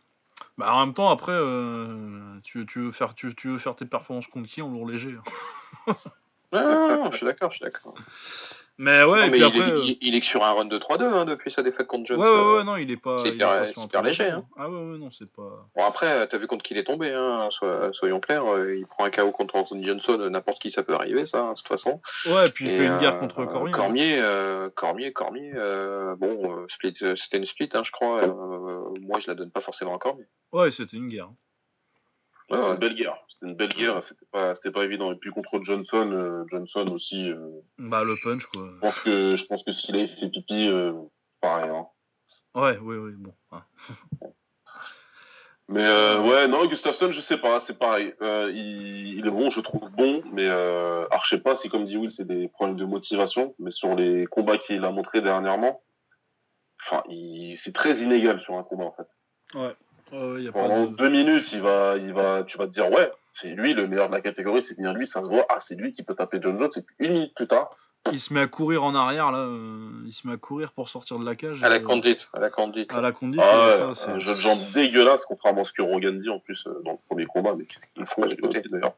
Bah, 0.57 0.73
en 0.73 0.85
même 0.85 0.95
temps, 0.95 1.09
après, 1.09 1.33
euh, 1.35 2.39
tu, 2.43 2.65
tu 2.65 2.79
veux 2.79 2.91
faire, 2.91 3.13
tu, 3.13 3.35
tu 3.35 3.49
veux 3.49 3.59
faire 3.59 3.75
tes 3.75 3.85
performances 3.85 4.25
contre 4.27 4.49
qui 4.49 4.63
en 4.63 4.69
lourd 4.71 4.89
léger 4.89 5.15
hein? 5.87 5.93
Non, 6.51 6.61
non, 6.63 7.03
non, 7.03 7.11
je 7.11 7.17
suis 7.17 7.25
d'accord, 7.27 7.51
je 7.51 7.57
suis 7.57 7.65
d'accord. 7.65 7.93
Mais 8.81 9.03
ouais, 9.03 9.17
Non, 9.19 9.23
et 9.25 9.25
mais 9.25 9.31
puis 9.31 9.39
il, 9.39 9.43
après. 9.43 9.59
est, 9.59 9.71
euh, 9.73 9.81
il, 9.83 9.97
il 9.99 10.15
est 10.15 10.21
que 10.21 10.25
sur 10.25 10.41
un 10.45 10.53
run 10.53 10.63
de 10.63 10.79
3-2 10.79 11.03
hein, 11.03 11.25
depuis 11.25 11.51
sa 11.51 11.63
défaite 11.63 11.85
contre 11.87 12.03
Ouais, 12.03 12.07
Jones. 12.07 12.19
ouais, 12.21 12.25
euh. 12.27 12.57
ouais, 12.59 12.63
non, 12.63 12.77
il 12.77 12.89
est 12.89 12.95
pas. 12.95 13.17
c'est 13.19 13.35
est 13.35 13.37
pas 13.37 13.65
hyper- 13.65 14.01
léger, 14.03 14.29
hein. 14.29 14.45
Ah 14.57 14.69
ouais, 14.69 14.77
ouais, 14.77 14.97
non, 14.97 15.11
c'est 15.11 15.29
pas. 15.29 15.67
Bon, 15.75 15.83
après, 15.83 16.25
t'as 16.29 16.37
vu 16.37 16.47
contre 16.47 16.63
qui 16.63 16.73
il 16.75 16.77
est 16.79 16.85
tombé, 16.85 17.11
hein, 17.13 17.49
so- 17.51 17.91
soyons 17.91 18.21
clairs. 18.21 18.45
euh, 18.45 18.77
Il 18.77 18.87
prend 18.87 19.03
un 19.03 19.11
KO 19.11 19.31
contre 19.33 19.55
Anthony 19.57 19.83
Johnson, 19.83 20.17
euh, 20.21 20.29
n'importe 20.29 20.61
qui 20.61 20.71
ça 20.71 20.83
peut 20.83 20.93
arriver, 20.93 21.25
ça, 21.25 21.41
hein, 21.41 21.51
de 21.51 21.57
toute 21.57 21.67
façon. 21.67 21.99
Ouais, 22.25 22.47
et 22.47 22.51
puis 22.51 22.67
il 22.67 22.71
Et, 22.71 22.77
fait 22.77 22.85
une 22.85 22.97
guerre 22.99 23.15
euh, 23.15 23.19
contre 23.19 23.43
Cormier. 23.45 23.73
hein. 23.73 23.75
Cormier, 23.75 24.19
euh, 24.21 24.69
Cormier, 24.73 25.11
Cormier, 25.11 25.51
euh, 25.55 26.15
bon, 26.15 26.59
euh, 26.59 26.65
split, 26.69 26.93
euh, 27.01 27.17
c'était 27.17 27.37
une 27.37 27.45
split, 27.45 27.69
hein, 27.73 27.81
je 27.83 27.91
crois. 27.91 28.23
euh, 28.23 28.79
moi, 29.01 29.19
je 29.19 29.27
la 29.27 29.35
donne 29.35 29.51
pas 29.51 29.59
forcément 29.61 29.93
à 29.93 29.99
Cormier. 29.99 30.23
Ouais, 30.53 30.71
c'était 30.71 30.95
une 30.95 31.09
guerre. 31.09 31.29
Une 32.51 32.75
belle 32.77 32.95
guerre. 32.95 33.17
C'était 33.29 33.45
une 33.47 33.55
belle 33.55 33.73
guerre, 33.73 34.03
c'était 34.03 34.25
pas, 34.31 34.55
c'était 34.55 34.71
pas 34.71 34.83
évident. 34.83 35.11
Et 35.11 35.15
puis 35.15 35.29
contre 35.31 35.59
Johnson, 35.63 36.09
euh, 36.11 36.43
Johnson 36.49 36.87
aussi, 36.91 37.29
euh, 37.29 37.61
Bah, 37.77 38.03
le 38.03 38.15
punch, 38.23 38.45
quoi. 38.47 38.69
je 38.75 38.79
pense 38.79 38.99
que, 39.01 39.35
je 39.35 39.45
pense 39.45 39.63
que 39.63 39.71
s'il 39.71 39.95
avait 39.95 40.07
fait 40.07 40.29
pipi, 40.29 40.67
euh, 40.67 40.93
pareil, 41.41 41.69
hein. 41.69 41.87
Ouais, 42.55 42.77
oui, 42.81 42.97
oui, 42.97 43.11
bon. 43.17 43.33
hein. 43.51 43.63
Mais 45.71 45.85
euh, 45.85 46.19
ouais, 46.23 46.47
non, 46.47 46.65
Gustafsson, 46.65 47.11
je 47.11 47.21
sais 47.21 47.37
pas, 47.37 47.61
c'est 47.67 47.77
pareil. 47.77 48.15
Euh, 48.23 48.51
il, 48.51 49.19
il 49.19 49.27
est 49.27 49.29
bon, 49.29 49.51
je 49.51 49.59
trouve 49.61 49.87
bon, 49.91 50.23
mais 50.33 50.47
euh, 50.47 51.05
alors, 51.11 51.23
je 51.25 51.35
sais 51.35 51.41
pas 51.43 51.53
si, 51.53 51.69
comme 51.69 51.85
dit 51.85 51.95
Will, 51.95 52.11
c'est 52.11 52.25
des 52.25 52.47
problèmes 52.47 52.75
de 52.75 52.85
motivation, 52.85 53.53
mais 53.59 53.69
sur 53.69 53.93
les 53.95 54.25
combats 54.25 54.57
qu'il 54.57 54.83
a 54.83 54.89
montrés 54.89 55.21
dernièrement, 55.21 55.83
enfin, 56.83 57.03
il, 57.07 57.55
c'est 57.59 57.71
très 57.71 57.99
inégal 57.99 58.39
sur 58.39 58.55
un 58.55 58.63
combat 58.63 58.85
en 58.85 58.93
fait. 58.93 59.07
Ouais. 59.59 59.75
Y 60.11 60.47
a 60.47 60.51
pas 60.51 60.59
Pendant 60.61 60.85
de... 60.87 60.95
deux 60.95 61.09
minutes, 61.09 61.51
il 61.51 61.61
va, 61.61 61.97
il 61.97 62.13
va, 62.13 62.43
tu 62.43 62.57
vas 62.57 62.65
te 62.67 62.71
dire 62.71 62.89
ouais, 62.91 63.11
c'est 63.33 63.49
lui 63.49 63.73
le 63.73 63.87
meilleur 63.87 64.07
de 64.09 64.13
la 64.13 64.21
catégorie, 64.21 64.61
c'est 64.61 64.77
bien 64.79 64.93
lui, 64.93 65.07
ça 65.07 65.21
se 65.23 65.27
voit, 65.29 65.45
ah 65.49 65.59
c'est 65.59 65.75
lui 65.75 65.91
qui 65.91 66.03
peut 66.03 66.15
taper 66.15 66.39
John 66.41 66.57
Jones. 66.59 66.69
Et 66.75 66.81
puis 66.81 66.95
une 66.99 67.13
minute 67.13 67.33
plus 67.35 67.47
tard, 67.47 67.69
Il 68.11 68.19
se 68.19 68.33
met 68.33 68.39
à 68.41 68.47
courir 68.47 68.83
en 68.83 68.95
arrière, 68.95 69.31
là. 69.31 69.39
euh, 69.39 69.89
Il 70.05 70.13
se 70.13 70.25
met 70.27 70.33
à 70.33 70.37
courir 70.37 70.71
pour 70.71 70.89
sortir 70.89 71.19
de 71.19 71.25
la 71.25 71.35
cage. 71.35 71.63
À 71.63 71.69
la 71.69 71.75
euh, 71.75 71.79
condite, 71.79 72.27
à 72.33 72.39
la 72.39 72.49
condite. 72.49 72.91
À 72.91 73.01
la 73.01 73.11
conduite, 73.11 73.41
ah 73.43 73.67
ouais, 73.67 73.77
ça, 73.77 73.95
c'est- 73.95 74.09
un 74.11 74.19
jeu 74.19 74.33
de 74.35 74.39
jambes 74.39 74.59
dégueulasse, 74.73 75.25
contrairement 75.25 75.61
à 75.61 75.65
ce 75.65 75.73
que 75.73 75.81
Rogan 75.81 76.19
dit 76.19 76.29
en 76.29 76.39
plus 76.39 76.65
euh, 76.67 76.81
dans 76.85 76.91
le 76.93 76.97
premier 77.07 77.25
combat, 77.25 77.53
mais 77.57 77.65
qu'est-ce 77.65 77.85
qu'il 77.93 78.05
faut 78.05 78.21
Ouais, 78.21 78.29
j'ai 78.29 78.37
noté. 78.41 78.61
d'ailleurs. 78.69 78.93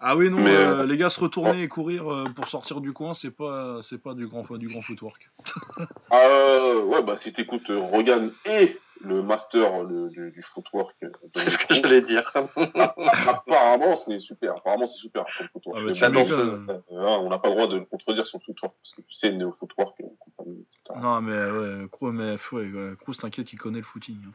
Ah 0.00 0.14
oui, 0.16 0.30
non, 0.30 0.38
Mais, 0.38 0.54
euh, 0.54 0.82
euh, 0.82 0.86
les 0.86 0.96
gars 0.96 1.10
se 1.10 1.18
retourner 1.18 1.60
et 1.62 1.66
courir 1.68 2.12
euh, 2.12 2.22
pour 2.36 2.46
sortir 2.48 2.80
du 2.80 2.92
coin, 2.92 3.14
c'est 3.14 3.32
pas, 3.32 3.80
c'est 3.82 4.00
pas 4.00 4.14
du 4.14 4.28
grand, 4.28 4.44
du 4.56 4.68
grand 4.68 4.82
footwork. 4.82 5.28
Ah 6.10 6.20
euh, 6.26 6.82
ouais, 6.84 7.02
bah 7.02 7.16
si 7.20 7.32
t'écoutes 7.32 7.68
euh, 7.70 7.78
Rogan 7.80 8.32
et 8.46 8.78
le 9.00 9.22
master 9.22 9.84
le- 9.84 10.08
du, 10.10 10.30
du 10.32 10.42
footwork, 10.42 10.94
euh, 11.02 11.10
C'est 11.36 11.50
ce 11.50 11.58
que 11.66 11.74
j'allais 11.74 12.02
dire. 12.02 12.32
apparemment 13.26 13.96
c'est 13.96 14.18
super, 14.20 14.56
apparemment 14.56 14.86
c'est 14.86 14.98
super 14.98 15.24
comme 15.36 15.48
footwork. 15.52 15.78
Ah 15.80 15.86
bah, 15.86 15.92
La 16.00 16.10
bon, 16.10 16.20
danseuse. 16.20 16.62
euh, 16.68 16.72
hein, 16.92 17.18
on 17.20 17.28
n'a 17.30 17.38
pas 17.38 17.48
le 17.48 17.54
droit 17.54 17.66
de 17.68 17.76
le 17.78 17.84
contredire 17.84 18.26
sur 18.26 18.38
le 18.38 18.44
footwork 18.44 18.74
parce 18.82 18.94
que 18.94 19.02
tu 19.02 19.12
sais, 19.14 19.30
néo 19.32 19.52
footwork, 19.52 19.98
et 20.00 20.04
compagnie, 20.18 20.60
etc. 20.62 21.00
Non, 21.00 21.20
mais 21.20 21.32
ouais, 21.50 21.88
Cruz, 21.90 22.12
mais 22.12 22.36
ouais, 22.52 22.70
ouais, 22.72 22.94
Cruz, 23.00 23.16
t'inquiète, 23.18 23.52
il 23.52 23.58
connaît 23.58 23.78
le 23.78 23.84
footing. 23.84 24.18
hein. 24.26 24.32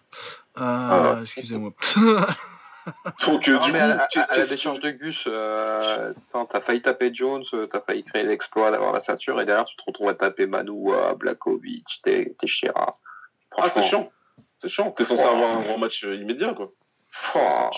Ah 0.55 1.15
Euh, 1.17 1.21
Excusez-moi. 1.23 1.71
Donc 3.25 3.47
euh, 3.47 3.53
Non, 3.53 3.65
du 3.67 3.71
mais 3.71 3.79
coup, 3.79 3.85
à, 3.85 3.87
la- 3.87 4.07
qu'est- 4.11 4.19
à 4.19 4.27
la 4.27 4.35
qu'est-ce- 4.35 4.49
décharge 4.49 4.79
de 4.81 4.91
Gus, 4.91 5.23
euh, 5.27 6.13
t'as 6.49 6.59
failli 6.59 6.81
taper 6.81 7.13
Jones, 7.13 7.43
euh, 7.53 7.65
t'as 7.65 7.79
failli 7.79 8.03
créer 8.03 8.23
l'exploit 8.23 8.71
d'avoir 8.71 8.91
la 8.91 8.99
ceinture, 8.99 9.39
et 9.39 9.45
derrière 9.45 9.63
tu 9.63 9.77
te 9.77 9.83
retrouves 9.87 10.09
à 10.09 10.13
taper 10.15 10.47
Manoua, 10.47 11.15
Blakovic, 11.15 11.85
Te- 12.03 12.29
Teixeira. 12.33 12.93
Ah 13.57 13.69
c'est 13.73 13.83
chiant, 13.83 14.11
c'est 14.63 14.69
chiant. 14.69 14.89
T'es 14.91 15.05
censé 15.05 15.21
Oh. 15.23 15.29
avoir 15.35 15.57
un 15.57 15.61
grand 15.61 15.77
match 15.77 16.03
euh, 16.03 16.15
immédiat 16.15 16.53
quoi. 16.55 16.71
oh, 17.35 17.69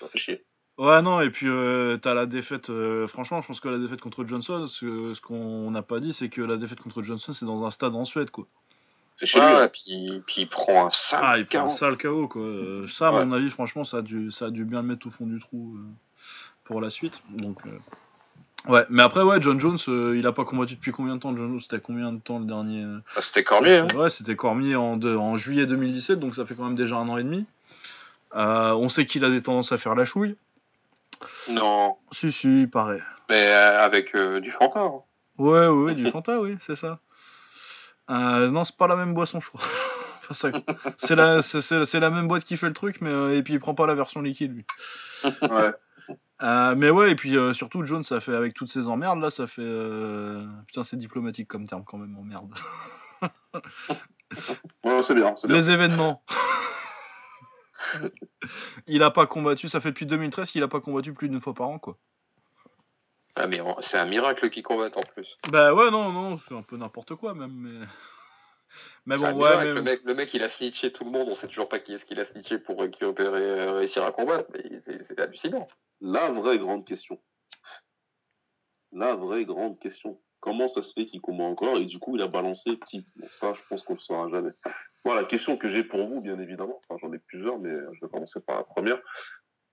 Ça 0.00 0.08
fait 0.08 0.18
chier. 0.18 0.44
Ouais, 0.78 1.02
non, 1.02 1.20
et 1.20 1.30
puis 1.30 1.46
euh, 1.48 1.96
t'as 1.96 2.14
la 2.14 2.26
défaite. 2.26 2.70
euh, 2.70 3.06
franchement, 3.08 3.40
je 3.42 3.46
pense 3.48 3.58
que 3.60 3.68
la 3.68 3.78
défaite 3.78 4.00
contre 4.00 4.24
Johnson, 4.24 4.66
ce, 4.68 5.12
ce 5.14 5.20
qu'on 5.20 5.70
n'a 5.72 5.82
pas 5.82 5.98
dit, 6.00 6.12
c'est 6.12 6.28
que 6.28 6.40
la 6.40 6.56
défaite 6.56 6.80
contre 6.80 7.02
Johnson, 7.02 7.32
c'est 7.32 7.46
dans 7.46 7.64
un 7.64 7.70
stade 7.72 7.94
en 7.96 8.04
Suède, 8.04 8.30
quoi. 8.30 8.46
C'est 9.16 9.26
chez 9.26 9.40
lui. 9.40 9.46
Ouais, 9.46 9.52
hein. 9.62 9.68
puis, 9.72 10.22
puis 10.26 10.42
il 10.42 10.48
prend 10.48 10.86
un 10.86 10.90
sale 10.90 11.20
Ah, 11.24 11.38
il 11.38 11.46
prend 11.46 11.58
un 11.58 11.62
KO. 11.64 11.68
sale 11.70 11.98
KO, 11.98 12.28
quoi. 12.28 12.42
Euh, 12.42 12.86
ça, 12.86 13.08
à 13.08 13.12
Ouais. 13.12 13.24
mon 13.24 13.32
avis, 13.32 13.50
franchement, 13.50 13.82
ça 13.82 13.96
a, 13.96 14.02
dû, 14.02 14.30
ça 14.30 14.46
a 14.46 14.50
dû 14.50 14.64
bien 14.64 14.80
le 14.82 14.86
mettre 14.86 15.08
au 15.08 15.10
fond 15.10 15.26
du 15.26 15.40
trou 15.40 15.74
euh, 15.76 15.80
pour 16.62 16.80
la 16.80 16.90
suite. 16.90 17.20
Donc, 17.30 17.58
euh, 17.66 17.70
ouais, 18.66 18.84
mais 18.90 19.02
après, 19.02 19.22
ouais, 19.22 19.38
John 19.40 19.60
Jones, 19.60 19.78
euh, 19.88 20.16
il 20.18 20.26
a 20.26 20.32
pas 20.32 20.44
combattu 20.44 20.74
depuis 20.74 20.92
combien 20.92 21.14
de 21.16 21.20
temps, 21.20 21.36
John 21.36 21.48
Jones? 21.48 21.60
C'était 21.60 21.80
combien 21.80 22.12
de 22.12 22.18
temps 22.18 22.38
le 22.38 22.46
dernier 22.46 22.84
Bah, 23.14 23.22
C'était 23.22 23.44
Cormier. 23.44 23.76
Hein. 23.78 23.88
Ouais, 23.94 24.10
c'était 24.10 24.36
Cormier 24.36 24.74
en, 24.76 24.96
de- 24.96 25.14
en 25.16 25.36
juillet 25.36 25.66
2017, 25.66 26.18
donc 26.18 26.34
ça 26.34 26.44
fait 26.46 26.54
quand 26.54 26.64
même 26.64 26.74
déjà 26.76 26.96
un 26.96 27.08
an 27.08 27.16
et 27.18 27.22
demi. 27.24 27.46
Euh, 28.34 28.72
on 28.74 28.88
sait 28.88 29.06
qu'il 29.06 29.24
a 29.24 29.30
des 29.30 29.42
tendances 29.42 29.72
à 29.72 29.78
faire 29.78 29.94
la 29.94 30.04
chouille. 30.04 30.36
Non, 31.48 31.96
Si, 32.12 32.30
si, 32.30 32.62
il 32.62 32.70
paraît. 32.70 33.02
mais 33.28 33.46
avec 33.50 34.14
euh, 34.14 34.40
du 34.40 34.50
Fanta. 34.50 34.80
hein. 34.80 35.00
Ouais, 35.38 35.66
ouais, 35.66 35.84
ouais, 35.84 35.94
du 35.94 36.10
Fanta, 36.10 36.40
oui, 36.40 36.56
c'est 36.60 36.76
ça. 36.76 36.98
Non, 38.08 38.64
c'est 38.64 38.76
pas 38.76 38.86
la 38.86 38.96
même 38.96 39.14
boisson, 39.14 39.40
je 39.40 39.48
crois. 39.48 39.60
Enfin, 40.30 40.52
c'est 40.98 41.14
la, 41.16 41.40
c'est- 41.40 41.62
c'est- 41.62 41.86
c'est 41.86 42.00
la 42.00 42.10
même 42.10 42.28
boîte 42.28 42.44
qui 42.44 42.58
fait 42.58 42.66
le 42.66 42.74
truc, 42.74 43.00
mais 43.00 43.38
et 43.38 43.42
puis 43.42 43.54
il 43.54 43.60
prend 43.60 43.74
pas 43.74 43.86
la 43.86 43.94
version 43.94 44.20
liquide, 44.20 44.52
lui. 44.54 44.66
Ouais. 45.40 45.70
Euh, 46.42 46.74
mais 46.76 46.90
ouais, 46.90 47.10
et 47.10 47.14
puis 47.16 47.36
euh, 47.36 47.52
surtout, 47.52 47.84
Jones, 47.84 48.04
ça 48.04 48.20
fait 48.20 48.34
avec 48.34 48.54
toutes 48.54 48.68
ces 48.68 48.86
emmerdes 48.86 49.20
là, 49.20 49.30
ça 49.30 49.46
fait. 49.46 49.62
euh, 49.62 50.46
Putain, 50.66 50.84
c'est 50.84 50.96
diplomatique 50.96 51.48
comme 51.48 51.66
terme 51.66 51.84
quand 51.84 51.98
même, 51.98 52.16
emmerde. 52.16 52.54
Ouais, 54.84 55.02
c'est 55.02 55.14
bien. 55.14 55.34
Les 55.44 55.70
événements. 55.70 56.22
il 58.86 59.02
a 59.02 59.10
pas 59.10 59.26
combattu, 59.26 59.68
ça 59.68 59.80
fait 59.80 59.88
depuis 59.88 60.06
2013 60.06 60.50
qu'il 60.50 60.62
a 60.62 60.68
pas 60.68 60.80
combattu 60.80 61.14
plus 61.14 61.30
d'une 61.30 61.40
fois 61.40 61.54
par 61.54 61.68
an, 61.68 61.78
quoi. 61.78 61.96
Ah, 63.36 63.46
mais 63.46 63.60
c'est 63.80 63.96
un 63.96 64.04
miracle 64.04 64.50
qu'il 64.50 64.62
combatte 64.62 64.96
en 64.96 65.02
plus. 65.02 65.38
Bah 65.50 65.72
ouais, 65.72 65.90
non, 65.90 66.12
non, 66.12 66.36
c'est 66.36 66.54
un 66.54 66.62
peu 66.62 66.76
n'importe 66.76 67.14
quoi 67.14 67.34
même, 67.34 67.54
mais. 67.54 67.86
Mais 69.06 69.16
bon, 69.16 69.32
ouais, 69.32 69.56
mais. 69.56 69.72
le, 69.72 69.80
mec, 69.80 70.00
le 70.04 70.14
mec, 70.14 70.34
il 70.34 70.42
a 70.42 70.50
snitché 70.50 70.92
tout 70.92 71.02
le 71.04 71.10
monde. 71.10 71.28
On 71.30 71.34
sait 71.34 71.48
toujours 71.48 71.70
pas 71.70 71.78
qui 71.78 71.94
est-ce 71.94 72.04
qu'il 72.04 72.20
a 72.20 72.26
snitché 72.26 72.58
pour 72.58 72.78
récupérer, 72.78 73.70
réussir 73.70 74.04
à 74.04 74.12
combattre. 74.12 74.50
Mais 74.52 74.82
c'est 74.84 75.02
c'est 75.06 75.18
hallucinant. 75.18 75.66
La 76.00 76.30
vraie 76.30 76.58
grande 76.58 76.84
question. 76.86 77.20
La 78.92 79.14
vraie 79.14 79.44
grande 79.44 79.78
question. 79.78 80.20
Comment 80.40 80.68
ça 80.68 80.82
se 80.82 80.92
fait 80.92 81.06
qu'il 81.06 81.20
combat 81.20 81.44
encore 81.44 81.78
et 81.78 81.86
du 81.86 81.98
coup 81.98 82.14
il 82.14 82.22
a 82.22 82.28
balancé 82.28 82.78
qui? 82.88 83.04
Ça, 83.30 83.52
je 83.54 83.60
pense 83.68 83.82
qu'on 83.82 83.94
le 83.94 83.98
saura 83.98 84.28
jamais. 84.28 84.52
Moi, 85.04 85.14
la 85.14 85.24
question 85.24 85.56
que 85.56 85.68
j'ai 85.68 85.84
pour 85.84 86.06
vous, 86.06 86.20
bien 86.20 86.38
évidemment, 86.38 86.80
enfin 86.88 86.98
j'en 87.00 87.12
ai 87.12 87.18
plusieurs, 87.18 87.58
mais 87.58 87.70
je 87.70 88.00
vais 88.00 88.10
commencer 88.10 88.40
par 88.40 88.56
la 88.56 88.64
première. 88.64 89.00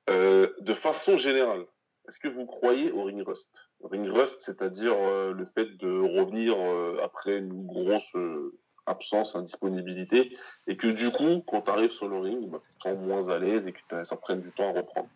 Euh, 0.10 0.54
de 0.62 0.74
façon 0.74 1.18
générale, 1.18 1.66
est-ce 2.08 2.20
que 2.20 2.28
vous 2.28 2.46
croyez 2.46 2.92
au 2.92 3.04
ring 3.04 3.22
rust? 3.26 3.50
Ring 3.84 4.08
rust, 4.08 4.36
c'est-à-dire 4.40 4.94
euh, 4.94 5.34
le 5.34 5.46
fait 5.56 5.78
de 5.78 6.20
revenir 6.20 6.56
euh, 6.58 7.00
après 7.04 7.38
une 7.38 7.66
grosse 7.66 8.16
euh, 8.16 8.58
absence, 8.86 9.36
indisponibilité, 9.36 10.38
et 10.68 10.78
que 10.78 10.88
du 10.88 11.12
coup, 11.12 11.44
quand 11.48 11.64
tu 11.64 11.72
arrives 11.72 11.92
sur 11.92 12.08
le 12.08 12.20
ring, 12.20 12.48
bah, 12.50 12.60
tu 12.64 12.74
te 12.74 12.90
sens 12.90 12.98
moins 13.00 13.28
à 13.30 13.40
l'aise 13.40 13.68
et 13.68 13.74
que 13.74 14.04
ça 14.04 14.18
prenne 14.18 14.42
du 14.42 14.52
temps 14.52 14.70
à 14.70 14.78
reprendre? 14.78 15.10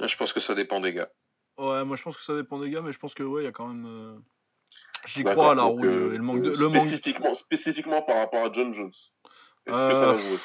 Là, 0.00 0.06
je 0.06 0.16
pense 0.16 0.32
que 0.32 0.40
ça 0.40 0.54
dépend 0.54 0.80
des 0.80 0.92
gars. 0.92 1.08
Ouais, 1.58 1.84
moi 1.84 1.96
je 1.96 2.02
pense 2.04 2.16
que 2.16 2.22
ça 2.22 2.36
dépend 2.36 2.58
des 2.60 2.70
gars, 2.70 2.82
mais 2.82 2.92
je 2.92 2.98
pense 3.00 3.14
que 3.14 3.22
ouais, 3.24 3.42
il 3.42 3.44
y 3.46 3.48
a 3.48 3.52
quand 3.52 3.66
même. 3.66 3.86
euh, 3.86 4.16
J'y 5.06 5.24
crois 5.24 5.52
à 5.52 5.54
la 5.54 5.64
euh, 5.64 6.12
et 6.14 6.16
le 6.16 6.22
manque 6.22 6.42
de. 6.42 6.50
euh, 6.50 6.56
Le 6.56 6.68
manque... 6.68 6.88
spécifiquement, 7.34 8.02
par 8.02 8.16
rapport 8.18 8.44
à 8.44 8.52
John 8.52 8.72
Jones. 8.74 8.92
Est-ce 9.66 9.72
que 9.72 9.72
Euh, 9.72 9.94
ça 9.94 10.06
va 10.06 10.14
jouer? 10.14 10.38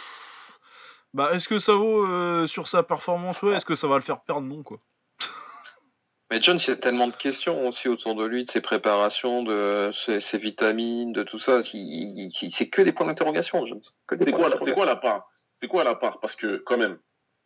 Bah, 1.13 1.29
est-ce 1.33 1.47
que 1.47 1.59
ça 1.59 1.73
vaut 1.73 2.07
euh, 2.07 2.47
sur 2.47 2.67
sa 2.67 2.81
performance 2.81 3.41
Ouais, 3.43 3.53
est-ce 3.53 3.65
que 3.65 3.75
ça 3.75 3.87
va 3.87 3.95
le 3.95 4.01
faire 4.01 4.21
perdre? 4.21 4.41
Non, 4.47 4.63
quoi. 4.63 4.79
Mais 6.31 6.41
John, 6.41 6.57
il 6.57 6.67
y 6.67 6.71
a 6.71 6.75
tellement 6.75 7.07
de 7.07 7.15
questions 7.15 7.67
aussi 7.67 7.87
autour 7.87 8.15
de 8.15 8.25
lui, 8.25 8.45
de 8.45 8.49
ses 8.51 8.61
préparations, 8.61 9.43
de 9.43 9.91
ses, 10.05 10.19
ses 10.21 10.39
vitamines, 10.39 11.13
de 11.13 11.21
tout 11.21 11.37
ça. 11.37 11.61
C'est 11.61 12.69
que 12.69 12.81
des 12.81 12.91
points 12.91 13.05
d'interrogation, 13.05 13.63
John. 13.67 13.81
C'est 14.09 14.31
quoi 14.31 14.49
la 14.49 14.95
part? 14.95 15.29
C'est 15.61 15.67
quoi 15.67 15.83
la 15.83 15.93
part? 15.95 16.19
Parce 16.19 16.35
que, 16.35 16.57
quand 16.65 16.77
même, 16.77 16.97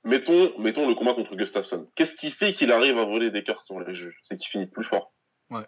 mettons, 0.07 0.57
mettons 0.57 0.87
le 0.87 0.95
combat 0.95 1.13
contre 1.13 1.35
Gustafsson. 1.35 1.87
Qu'est-ce 1.95 2.15
qui 2.15 2.31
fait 2.31 2.53
qu'il 2.53 2.71
arrive 2.71 2.97
à 2.97 3.05
voler 3.05 3.29
des 3.29 3.43
cartes 3.43 3.65
sur 3.65 3.79
les 3.79 3.93
juges? 3.93 4.17
C'est 4.23 4.37
qu'il 4.37 4.49
finit 4.49 4.65
plus 4.65 4.85
fort. 4.85 5.11
Ouais. 5.49 5.65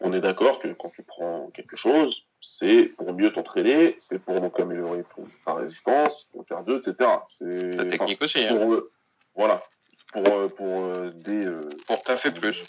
On 0.00 0.12
est 0.12 0.20
d'accord 0.20 0.60
que 0.60 0.68
quand 0.68 0.90
tu 0.90 1.02
prends 1.02 1.50
quelque 1.54 1.76
chose, 1.76 2.26
c'est 2.40 2.84
pour 2.96 3.12
mieux 3.14 3.32
t'entraîner, 3.32 3.96
c'est 3.98 4.22
pour 4.22 4.40
donc 4.40 4.58
améliorer 4.60 5.04
ton, 5.16 5.26
ta 5.44 5.54
résistance, 5.54 6.28
ton 6.32 6.42
cardio, 6.44 6.78
etc. 6.78 7.10
C'est 7.26 7.74
La 7.74 7.86
technique 7.86 8.22
aussi, 8.22 8.44
hein. 8.44 8.56
pour 8.56 8.74
euh, 8.74 8.92
voilà, 9.34 9.62
pour 10.12 10.26
euh, 10.26 10.48
pour 10.48 10.84
euh, 10.84 11.10
des 11.10 11.46
euh, 11.46 11.68
Pour 11.86 12.02
taffer 12.02 12.30
plus. 12.30 12.62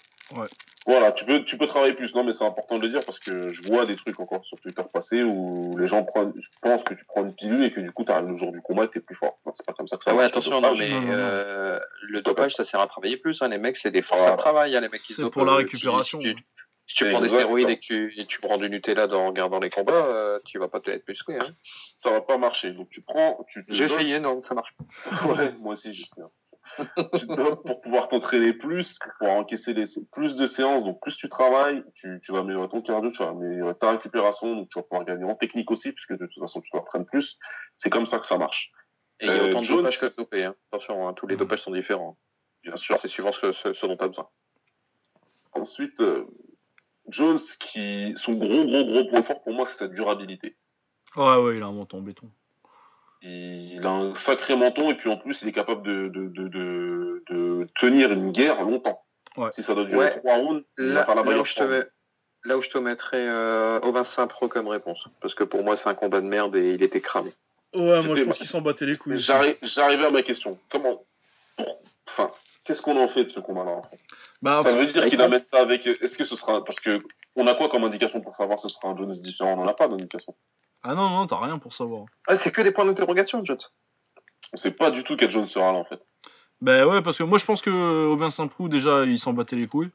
Voilà, 0.85 1.11
tu 1.11 1.25
peux 1.25 1.43
tu 1.43 1.57
peux 1.57 1.67
travailler 1.67 1.93
plus. 1.93 2.13
Non, 2.15 2.23
mais 2.23 2.33
c'est 2.33 2.45
important 2.45 2.77
de 2.77 2.83
le 2.83 2.89
dire 2.89 3.03
parce 3.05 3.19
que 3.19 3.51
je 3.53 3.61
vois 3.63 3.85
des 3.85 3.95
trucs 3.95 4.19
encore 4.19 4.43
sur 4.45 4.59
Twitter 4.59 4.81
passer 4.93 5.23
où 5.23 5.77
les 5.77 5.87
gens 5.87 6.03
prennent, 6.03 6.33
pensent 6.61 6.83
que 6.83 6.93
tu 6.93 7.05
prends 7.05 7.23
une 7.25 7.33
pilule 7.35 7.63
et 7.63 7.71
que 7.71 7.79
du 7.81 7.91
coup 7.91 8.03
t'arrives 8.03 8.27
le 8.29 8.35
jour 8.35 8.51
du 8.51 8.61
combat 8.61 8.85
et 8.85 8.87
t'es 8.89 8.99
plus 8.99 9.15
fort. 9.15 9.39
C'est 9.55 9.65
pas 9.65 9.73
comme 9.73 9.87
ça 9.87 9.97
que 9.97 10.03
ça 10.03 10.11
Ah 10.11 10.15
ouais, 10.15 10.23
attention, 10.23 10.51
non, 10.51 10.61
dopage. 10.61 10.77
mais 10.79 10.89
Non, 10.89 11.01
non, 11.01 11.07
non. 11.07 11.13
euh, 11.13 11.79
le 12.03 12.21
dopage, 12.21 12.55
ça 12.55 12.63
sert 12.65 12.79
à 12.79 12.87
travailler 12.87 13.17
plus. 13.17 13.41
Hein. 13.41 13.49
Les 13.49 13.57
mecs, 13.57 13.77
c'est 13.77 13.91
des 13.91 14.01
forces 14.01 14.21
Voilà. 14.21 14.35
à 14.35 14.37
travail. 14.37 14.75
Hein, 14.75 14.81
les 14.81 14.89
mecs 14.89 15.01
qui 15.01 15.13
se 15.13 15.21
C'est 15.23 15.29
pour 15.29 15.45
la 15.45 15.55
récupération. 15.55 16.19
Si, 16.21 16.27
si 16.29 16.33
tu, 16.35 16.43
si 16.87 16.95
tu 16.95 17.09
prends 17.11 17.21
des 17.21 17.27
stéroïdes 17.29 17.69
et 17.69 17.75
que 17.77 17.81
tu, 17.85 18.13
et 18.19 18.25
tu 18.25 18.39
prends 18.41 18.57
du 18.57 18.69
Nutella 18.69 19.05
dans, 19.07 19.25
en 19.25 19.27
regardant 19.27 19.59
les 19.59 19.69
combats, 19.69 19.93
euh, 20.07 20.39
tu 20.45 20.57
vas 20.57 20.69
pas 20.69 20.79
être 20.87 21.07
musclé. 21.07 21.37
Hein. 21.39 21.53
Ça 21.99 22.09
va 22.09 22.21
pas 22.21 22.37
marcher. 22.39 22.71
Donc 22.71 22.89
tu 22.89 23.01
prends, 23.01 23.45
tu 23.51 23.63
J'ai 23.67 23.83
essayé, 23.83 24.19
non, 24.19 24.41
ça 24.41 24.55
marche 24.55 24.73
pas. 24.75 25.27
Ouais, 25.27 25.51
moi 25.59 25.73
aussi, 25.73 25.93
je 25.93 26.03
sais. 26.03 26.21
Tu 26.77 27.27
te 27.27 27.35
dopes 27.35 27.65
pour 27.65 27.81
pouvoir 27.81 28.07
t'entraîner 28.07 28.53
plus, 28.53 28.97
pour 28.99 29.11
pouvoir 29.19 29.37
encaisser 29.37 29.73
les, 29.73 29.85
plus 30.11 30.35
de 30.35 30.45
séances. 30.47 30.83
Donc, 30.83 31.01
plus 31.01 31.15
tu 31.17 31.27
travailles, 31.29 31.83
tu, 31.95 32.19
tu 32.23 32.31
vas 32.31 32.39
améliorer 32.39 32.69
ton 32.69 32.81
cardio, 32.81 33.11
tu 33.11 33.17
vas 33.23 33.29
améliorer 33.29 33.75
ta 33.75 33.91
récupération, 33.91 34.55
donc 34.55 34.69
tu 34.69 34.79
vas 34.79 34.83
pouvoir 34.83 35.05
gagner 35.05 35.25
en 35.25 35.35
technique 35.35 35.69
aussi, 35.71 35.91
puisque 35.91 36.13
de 36.13 36.25
toute 36.25 36.39
façon, 36.39 36.61
tu 36.61 36.69
t'entraînes 36.71 37.05
plus. 37.05 37.37
C'est 37.77 37.89
comme 37.89 38.05
ça 38.05 38.19
que 38.19 38.27
ça 38.27 38.37
marche. 38.37 38.71
Et 39.19 39.25
il 39.25 39.27
y 39.27 39.31
a 39.31 39.43
Euh, 39.43 39.49
autant 39.49 39.59
de 39.61 39.65
Jones- 39.65 39.77
dopage 39.77 39.99
que 39.99 40.05
de 40.05 40.15
dopé. 40.17 40.43
Hein. 40.45 40.55
Attention, 40.71 41.07
hein, 41.07 41.13
tous 41.13 41.27
les 41.27 41.35
Mhm. 41.35 41.39
dopages 41.41 41.61
sont 41.61 41.71
différents. 41.71 42.17
Bien 42.63 42.75
sûr. 42.75 42.97
C'est 43.01 43.07
suivant 43.07 43.31
ce, 43.33 43.51
ce, 43.51 43.73
ce 43.73 43.85
dont 43.85 43.97
tu 43.97 44.03
as 44.03 44.07
besoin. 44.07 44.27
Ensuite, 45.53 45.99
euh, 46.01 46.25
Jones, 47.07 47.39
qui, 47.59 48.13
son 48.17 48.33
gros, 48.33 48.65
gros, 48.65 48.85
gros 48.85 49.05
point 49.05 49.23
fort 49.23 49.41
pour 49.43 49.53
moi, 49.53 49.67
c'est 49.71 49.77
sa 49.79 49.87
durabilité. 49.87 50.55
Ouais, 51.15 51.35
ouais, 51.37 51.57
il 51.57 51.63
a 51.63 51.65
un 51.65 51.71
menton 51.71 51.97
en 51.97 52.01
béton. 52.01 52.29
Il 53.21 53.81
a 53.85 53.89
un 53.89 54.15
sacré 54.15 54.55
menton 54.55 54.91
et 54.91 54.95
puis 54.95 55.09
en 55.09 55.17
plus, 55.17 55.39
il 55.41 55.47
est 55.49 55.53
capable 55.53 55.83
de, 55.83 56.07
de, 56.07 56.27
de, 56.29 56.47
de, 56.47 57.23
de 57.29 57.67
tenir 57.79 58.11
une 58.11 58.31
guerre 58.31 58.61
longtemps. 58.63 59.01
Ouais. 59.37 59.49
Si 59.51 59.61
ça 59.63 59.75
doit 59.75 59.85
durer 59.85 60.05
Ouais. 60.05 60.17
trois 60.19 60.35
rounds, 60.35 60.63
il 60.77 60.93
va 60.93 61.05
la 61.05 61.23
là 61.23 61.39
où 61.39 61.45
je 61.45 61.53
te 61.53 61.59
trois 61.59 61.67
mets, 61.67 61.83
là 62.45 62.57
où 62.57 62.61
je 62.61 62.69
te 62.69 62.77
mettrais 62.77 63.27
euh, 63.27 63.79
au 63.81 63.91
Vincent 63.91 64.27
Pro 64.27 64.47
comme 64.47 64.67
réponse. 64.67 65.07
Parce 65.21 65.35
que 65.35 65.43
pour 65.43 65.63
moi, 65.63 65.75
c'est 65.77 65.89
un 65.89 65.95
combat 65.95 66.21
de 66.21 66.27
merde 66.27 66.55
et 66.55 66.73
il 66.73 66.83
était 66.83 67.01
cramé. 67.01 67.31
Ouais, 67.75 68.01
moi 68.03 68.15
je 68.15 68.23
pense 68.23 68.37
qu'il 68.37 68.47
s'en 68.47 68.61
battait 68.61 68.85
les 68.85 68.97
couilles. 68.97 69.19
J'arrive, 69.19 69.57
j'arrivais 69.61 70.05
à 70.05 70.09
ma 70.11 70.23
question. 70.23 70.57
Comment, 70.71 71.03
enfin, 72.07 72.31
qu'est-ce 72.63 72.81
qu'on 72.81 72.97
en 72.97 73.07
fait 73.09 73.25
de 73.25 73.29
ce 73.29 73.39
combat-là 73.39 73.81
Bah, 74.41 74.61
Ça 74.63 74.71
veut 74.73 74.87
dire 74.87 75.03
qu'il 75.07 75.17
quoi 75.17 75.25
amène 75.25 75.43
ça 75.53 75.59
avec. 75.61 75.85
Est-ce 75.85 76.17
que 76.17 76.25
ce 76.25 76.35
sera 76.35 76.63
parce 76.65 76.79
que 76.79 77.03
on 77.35 77.45
a 77.47 77.53
quoi 77.53 77.69
comme 77.69 77.83
indication 77.83 78.21
pour 78.21 78.35
savoir 78.35 78.59
si 78.59 78.67
ce 78.69 78.75
sera 78.75 78.89
un 78.89 78.97
Jones 78.97 79.11
différent? 79.11 79.53
On 79.53 79.57
n'en 79.57 79.67
a 79.67 79.73
pas 79.75 79.87
d'indication. 79.87 80.33
Ah 80.83 80.95
non, 80.95 81.09
non, 81.09 81.27
t'as 81.27 81.39
rien 81.39 81.57
pour 81.59 81.73
savoir. 81.73 82.05
Ah, 82.27 82.35
c'est 82.37 82.51
que 82.51 82.61
des 82.61 82.71
points 82.71 82.85
d'interrogation, 82.85 83.43
Jones. 83.43 83.57
On 84.53 84.57
sait 84.57 84.71
pas 84.71 84.91
du 84.91 85.03
tout 85.03 85.15
quel 85.17 85.31
Jones 85.31 85.49
sera 85.49 85.71
là 85.71 85.77
en 85.79 85.85
fait. 85.85 86.01
Bah 86.61 86.85
ouais, 86.87 87.01
parce 87.01 87.17
que 87.17 87.23
moi 87.23 87.37
je 87.37 87.45
pense 87.45 87.61
que 87.61 87.69
Aubin 88.07 88.29
Saint-Prou, 88.29 88.67
déjà, 88.67 89.05
il 89.05 89.19
s'en 89.19 89.33
battait 89.33 89.55
les 89.55 89.67
couilles. 89.67 89.91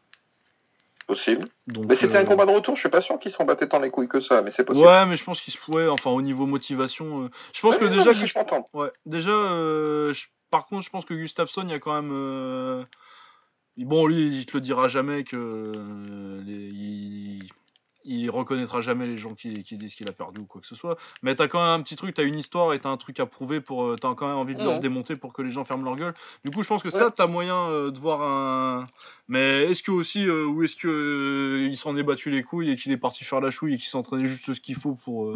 Possible. 1.06 1.48
Donc, 1.66 1.86
Mais 1.86 1.96
c'était 1.96 2.16
euh, 2.16 2.20
un 2.22 2.24
combat 2.24 2.46
de 2.46 2.50
retour, 2.50 2.76
je 2.76 2.80
suis 2.80 2.88
pas 2.88 3.02
sûr 3.02 3.18
qu'il 3.18 3.30
s'en 3.30 3.44
battait 3.44 3.68
tant 3.68 3.78
les 3.78 3.90
couilles 3.90 4.08
que 4.08 4.20
ça, 4.20 4.40
mais 4.40 4.50
c'est 4.50 4.64
possible. 4.64 4.86
Ouais, 4.86 5.04
mais 5.04 5.16
je 5.16 5.24
pense 5.24 5.40
qu'il 5.42 5.52
se 5.52 5.70
ouais, 5.70 5.86
enfin 5.88 6.10
au 6.10 6.22
niveau 6.22 6.46
motivation. 6.46 7.24
euh, 7.24 7.30
Je 7.52 7.60
pense 7.60 7.76
que 7.76 7.84
non, 7.84 7.90
déjà, 7.90 8.14
ça, 8.14 8.24
je 8.24 8.38
m'entends. 8.38 8.68
Ouais, 8.72 8.90
déjà, 9.04 9.30
euh, 9.30 10.14
je- 10.14 10.26
par 10.50 10.66
contre, 10.66 10.82
je 10.82 10.90
pense 10.90 11.04
que 11.04 11.12
Gustafsson, 11.12 11.62
il 11.64 11.70
y 11.70 11.74
a 11.74 11.78
quand 11.78 11.94
même. 11.94 12.10
euh, 12.12 12.84
Bon, 13.76 14.06
lui, 14.06 14.38
il 14.38 14.46
te 14.46 14.56
le 14.56 14.60
dira 14.60 14.86
jamais 14.88 15.24
que. 15.24 15.36
euh, 15.36 16.40
les- 16.44 16.70
il... 16.70 17.48
il 18.04 18.28
reconnaîtra 18.30 18.80
jamais 18.82 19.06
les 19.06 19.16
gens 19.18 19.34
qui, 19.34 19.62
qui 19.62 19.76
disent 19.76 19.94
qu'il 19.94 20.08
a 20.08 20.12
perdu 20.12 20.40
ou 20.40 20.44
quoi 20.44 20.60
que 20.60 20.66
ce 20.66 20.74
soit. 20.74 20.96
Mais 21.22 21.34
t'as 21.34 21.48
quand 21.48 21.60
même 21.62 21.80
un 21.80 21.82
petit 21.82 21.96
truc, 21.96 22.14
t'as 22.14 22.24
une 22.24 22.36
histoire 22.38 22.72
et 22.74 22.78
t'as 22.80 22.88
un 22.90 22.96
truc 22.96 23.18
à 23.20 23.26
prouver 23.26 23.60
pour. 23.60 23.84
euh, 23.84 23.96
T'as 24.00 24.14
quand 24.14 24.26
même 24.26 24.36
envie 24.36 24.54
de 24.54 24.62
leur 24.62 24.78
démonter 24.80 25.16
pour 25.16 25.32
que 25.32 25.42
les 25.42 25.50
gens 25.50 25.64
ferment 25.64 25.84
leur 25.84 25.96
gueule. 25.96 26.14
Du 26.44 26.50
coup, 26.50 26.62
je 26.62 26.68
pense 26.68 26.82
que 26.82 26.88
Ouais. 26.88 26.98
ça, 26.98 27.10
t'as 27.10 27.26
moyen 27.26 27.56
euh, 27.68 27.90
de 27.90 27.98
voir 27.98 28.22
un. 28.22 28.86
Mais 29.28 29.70
est-ce 29.70 29.82
que 29.82 29.90
aussi, 29.90 30.26
euh, 30.26 30.44
ou 30.46 30.62
est-ce 30.62 30.76
que 30.76 30.88
euh, 30.88 31.66
il 31.68 31.76
s'en 31.76 31.96
est 31.96 32.02
battu 32.02 32.30
les 32.30 32.42
couilles 32.42 32.70
et 32.70 32.76
qu'il 32.76 32.92
est 32.92 32.96
parti 32.98 33.24
faire 33.24 33.40
la 33.40 33.50
chouille 33.50 33.74
et 33.74 33.76
qu'il 33.78 33.86
s'entraînait 33.88 34.26
juste 34.26 34.52
ce 34.52 34.60
qu'il 34.60 34.76
faut 34.76 34.94
pour, 34.94 35.34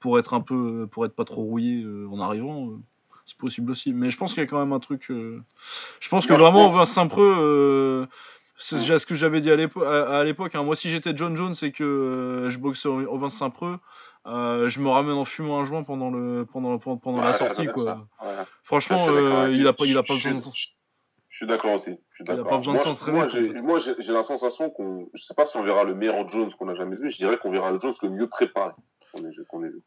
pour 0.00 0.18
être 0.18 0.34
un 0.34 0.40
peu. 0.40 0.86
pour 0.90 1.06
être 1.06 1.14
pas 1.14 1.24
trop 1.24 1.42
rouillé 1.42 1.84
en 2.10 2.20
arrivant 2.20 2.68
c'est 3.24 3.38
possible 3.38 3.70
aussi. 3.70 3.92
Mais 3.92 4.10
je 4.10 4.16
pense 4.18 4.34
qu'il 4.34 4.42
y 4.42 4.46
a 4.46 4.48
quand 4.48 4.58
même 4.58 4.72
un 4.72 4.80
truc. 4.80 5.04
Je 5.08 6.08
pense 6.08 6.26
que 6.26 6.32
Ouais, 6.32 6.38
vraiment. 6.40 6.68
Vincent 6.70 7.06
Preux, 7.06 8.08
c'est 8.62 8.98
ce 8.98 9.06
que 9.06 9.14
j'avais 9.14 9.40
dit 9.40 9.50
à 9.50 9.56
l'épo- 9.56 9.82
à 9.84 10.18
à 10.18 10.24
l'époque. 10.24 10.54
hein. 10.54 10.62
Moi, 10.62 10.76
si 10.76 10.88
j'étais 10.90 11.12
John 11.16 11.36
Jones 11.36 11.54
et 11.62 11.72
que 11.72 11.84
euh, 11.84 12.50
je 12.50 12.58
boxe 12.58 12.86
au, 12.86 13.00
au 13.00 13.18
Vincent 13.18 13.50
Preux, 13.50 13.78
euh, 14.26 14.68
je 14.68 14.80
me 14.80 14.88
ramène 14.88 15.14
en 15.14 15.24
fumant 15.24 15.60
un 15.60 15.64
joint 15.64 15.82
pendant, 15.82 16.10
le, 16.10 16.46
pendant, 16.46 16.78
pendant, 16.78 16.96
pendant 16.96 17.20
la 17.22 17.34
sortie. 17.34 17.66
Quoi. 17.66 18.06
Ouais. 18.22 18.28
Franchement, 18.62 19.08
euh, 19.08 19.50
il, 19.50 19.60
lui. 19.60 19.68
a 19.68 19.72
pas, 19.72 19.84
il 19.84 19.98
a 19.98 20.02
pas 20.02 20.14
besoin 20.14 20.34
de. 20.34 20.40
Je 21.28 21.36
suis 21.36 21.46
d'accord 21.46 21.72
aussi. 21.72 21.90
Je 22.10 22.22
suis 22.22 22.30
a 22.30 22.36
d'accord. 22.36 22.50
pas 22.50 22.58
besoin 22.58 22.74
de 22.74 22.78
Moi, 22.78 22.84
s'entraîner, 22.84 23.62
Moi, 23.62 23.78
j'ai, 23.80 24.12
la 24.12 24.22
sensation 24.22 24.70
qu'on, 24.70 25.08
je 25.14 25.22
sais 25.22 25.34
pas 25.34 25.44
si 25.44 25.56
on 25.56 25.62
verra 25.62 25.82
le 25.82 25.94
meilleur 25.94 26.28
Jones 26.28 26.52
qu'on 26.54 26.68
a 26.68 26.74
jamais 26.74 26.96
vu. 26.96 27.10
Je 27.10 27.16
dirais 27.16 27.38
qu'on 27.38 27.50
verra 27.50 27.72
le 27.72 27.80
Jones 27.80 27.94
le 28.02 28.10
mieux 28.10 28.28
préparé 28.28 28.72
qu'on 29.12 29.20
ait, 29.24 29.32
qu'on 29.48 29.64
ait 29.64 29.70
vu. 29.70 29.80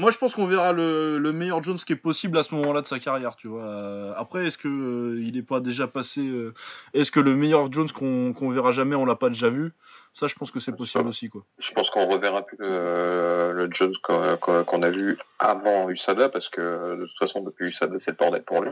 Moi, 0.00 0.10
je 0.10 0.16
pense 0.16 0.34
qu'on 0.34 0.46
verra 0.46 0.72
le, 0.72 1.18
le 1.18 1.32
meilleur 1.34 1.62
Jones 1.62 1.76
qui 1.76 1.92
est 1.92 1.96
possible 1.96 2.38
à 2.38 2.42
ce 2.42 2.54
moment-là 2.54 2.80
de 2.80 2.86
sa 2.86 2.98
carrière, 2.98 3.36
tu 3.36 3.48
vois. 3.48 3.66
Euh, 3.66 4.14
après, 4.16 4.46
est-ce 4.46 4.56
que 4.56 4.66
euh, 4.66 5.22
il 5.22 5.36
est 5.36 5.42
pas 5.42 5.60
déjà 5.60 5.86
passé 5.86 6.22
euh, 6.22 6.54
Est-ce 6.94 7.10
que 7.10 7.20
le 7.20 7.34
meilleur 7.36 7.70
Jones 7.70 7.92
qu'on 7.92 8.32
qu'on 8.32 8.48
verra 8.48 8.72
jamais, 8.72 8.96
on 8.96 9.04
l'a 9.04 9.14
pas 9.14 9.28
déjà 9.28 9.50
vu? 9.50 9.74
Ça, 10.14 10.26
je 10.26 10.34
pense 10.36 10.50
que 10.50 10.58
c'est 10.58 10.74
possible 10.74 11.06
aussi, 11.06 11.28
quoi. 11.28 11.42
Je 11.58 11.70
pense 11.72 11.90
qu'on 11.90 12.06
reverra 12.06 12.46
plus 12.46 12.56
euh, 12.62 13.52
le 13.52 13.68
Jones 13.72 13.92
qu'on 14.02 14.82
a 14.82 14.90
vu 14.90 15.18
avant 15.38 15.90
USADA, 15.90 16.30
parce 16.30 16.48
que 16.48 16.96
de 16.96 17.04
toute 17.04 17.18
façon, 17.18 17.42
depuis 17.42 17.66
USADA, 17.66 17.98
c'est 17.98 18.12
le 18.12 18.16
bordel 18.16 18.42
pour 18.42 18.62
lui. 18.62 18.70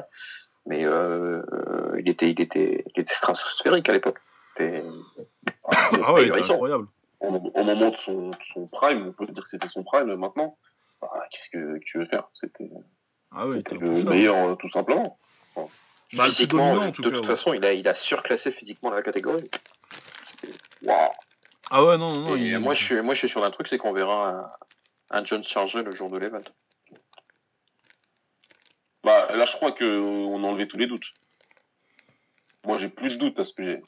Mais 0.65 0.81
il, 0.81 2.09
était, 2.09 2.31
il, 2.31 2.41
était, 2.41 2.85
il 2.97 3.03
était 3.03 3.15
stratosphérique 3.15 3.87
à 3.91 3.93
l'époque. 3.93 4.19
Ah 4.59 6.15
ouais, 6.15 6.23
il 6.23 6.29
était 6.29 6.41
incroyable. 6.51 6.87
Au, 7.21 7.29
au 7.29 7.65
moment 7.65 7.91
de 7.91 7.97
son, 7.97 8.31
de 8.31 8.37
son 8.55 8.67
prime, 8.67 9.09
on 9.09 9.13
peut 9.13 9.31
dire 9.31 9.43
que 9.43 9.51
c'était 9.51 9.69
son 9.69 9.85
prime 9.85 10.15
maintenant. 10.15 10.57
Bah, 11.01 11.11
qu'est-ce 11.31 11.51
que 11.51 11.79
tu 11.85 11.99
veux 11.99 12.07
faire? 12.07 12.29
C'était, 12.33 12.71
Ah 13.31 13.45
le 13.47 14.05
meilleur, 14.05 14.37
euh, 14.51 14.55
tout 14.57 14.71
simplement. 14.71 15.19
Bah, 16.15 16.25
Physiquement, 16.29 16.69
dominant, 16.75 16.89
en 16.89 16.93
tout 16.93 17.03
de 17.03 17.11
cas, 17.11 17.17
toute 17.17 17.27
ouais. 17.29 17.37
façon, 17.37 17.53
il 17.53 17.65
a, 17.65 17.75
il 17.75 17.87
a 17.87 17.95
surclassé 17.95 18.51
physiquement 18.53 18.91
la 18.91 19.03
catégorie. 19.03 19.51
Waouh 20.83 21.11
Ah 21.71 21.85
ouais, 21.85 21.99
non, 21.99 22.15
non, 22.15 22.21
non. 22.31 22.37
Et 22.37 22.41
il- 22.49 22.59
moi, 22.59 22.75
je 22.75 22.83
suis, 22.83 23.01
moi, 23.03 23.13
je 23.15 23.19
suis 23.19 23.29
sur 23.29 23.45
un 23.45 23.51
truc, 23.51 23.69
c'est 23.69 23.77
qu'on 23.77 23.93
verra 23.93 24.31
un, 24.31 24.51
un 25.19 25.25
Jones 25.25 25.45
chargé 25.45 25.83
le 25.83 25.93
jour 25.93 26.09
de 26.09 26.19
l'event. 26.19 26.41
Bah, 29.05 29.29
là, 29.37 29.45
je 29.45 29.53
crois 29.53 29.73
qu'on 29.73 30.45
a 30.45 30.47
enlevé 30.47 30.67
tous 30.67 30.79
les 30.79 30.87
doutes. 30.87 31.07
Moi, 32.65 32.79
j'ai 32.79 32.89
plus 32.89 33.19
de 33.19 33.27
doutes 33.27 33.39
à 33.39 33.45
ce 33.45 33.53
sujet. 33.53 33.83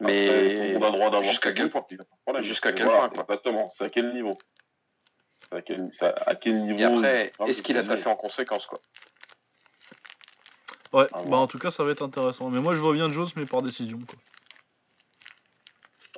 Mais 0.00 0.28
Après, 0.28 0.76
on 0.76 0.82
a 0.82 0.90
le 0.90 0.96
droit 0.96 1.10
d'avoir 1.10 1.22
jusqu'à 1.30 1.52
quel 1.52 1.70
point. 1.70 1.86
Jusqu'à 2.40 2.72
quel 2.72 2.86
voilà, 2.86 3.08
point, 3.08 3.08
quoi. 3.10 3.22
Exactement. 3.22 3.70
C'est 3.70 3.84
à 3.84 3.90
quel 3.90 4.12
niveau 4.12 4.38
à 5.52 5.62
quel, 5.62 5.90
c'est 5.98 6.04
à 6.04 6.34
quel 6.36 6.62
niveau 6.64 6.78
et 6.78 6.84
après, 6.84 7.32
est-ce 7.46 7.62
qu'il 7.62 7.76
a 7.76 7.82
taffé 7.82 8.08
en 8.08 8.16
conséquence, 8.16 8.66
quoi 8.66 8.80
Ouais, 10.92 11.06
Ah, 11.12 11.22
bah 11.24 11.36
en 11.36 11.46
tout 11.46 11.58
cas, 11.58 11.70
ça 11.70 11.84
va 11.84 11.92
être 11.92 12.02
intéressant. 12.02 12.50
Mais 12.50 12.60
moi, 12.60 12.74
je 12.74 12.80
vois 12.80 12.92
bien 12.92 13.08
Jones, 13.10 13.28
mais 13.36 13.46
par 13.46 13.62
décision, 13.62 13.98
quoi. 14.08 14.18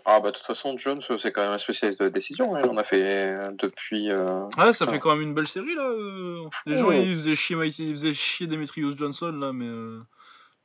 Ah 0.05 0.19
bah 0.19 0.33
de 0.33 0.37
toute 0.37 0.47
façon, 0.47 0.77
Jones, 0.79 1.01
c'est 1.21 1.31
quand 1.31 1.43
même 1.43 1.53
un 1.53 1.59
spécialiste 1.59 2.01
de 2.03 2.09
décision. 2.09 2.57
hein. 2.57 2.63
Il 2.65 2.71
en 2.71 2.77
a 2.77 2.83
fait 2.83 3.03
euh, 3.03 3.51
depuis... 3.53 4.11
euh, 4.11 4.47
Ah, 4.57 4.73
ça 4.73 4.87
Ah. 4.89 4.91
fait 4.91 4.99
quand 4.99 5.11
même 5.15 5.23
une 5.23 5.35
belle 5.35 5.47
série, 5.47 5.75
là. 5.75 5.89
euh. 5.91 6.45
Les 6.67 6.77
gens, 6.77 6.89
Ouais. 6.89 7.05
ils 7.05 7.15
faisaient 7.15 7.37
chier, 7.37 7.57
ils 7.65 7.93
faisaient 7.93 8.15
chier 8.15 8.47
Demetrius 8.49 8.97
Johnson, 8.97 9.31
là, 9.33 9.53
mais... 9.53 9.67
Euh... 9.67 10.01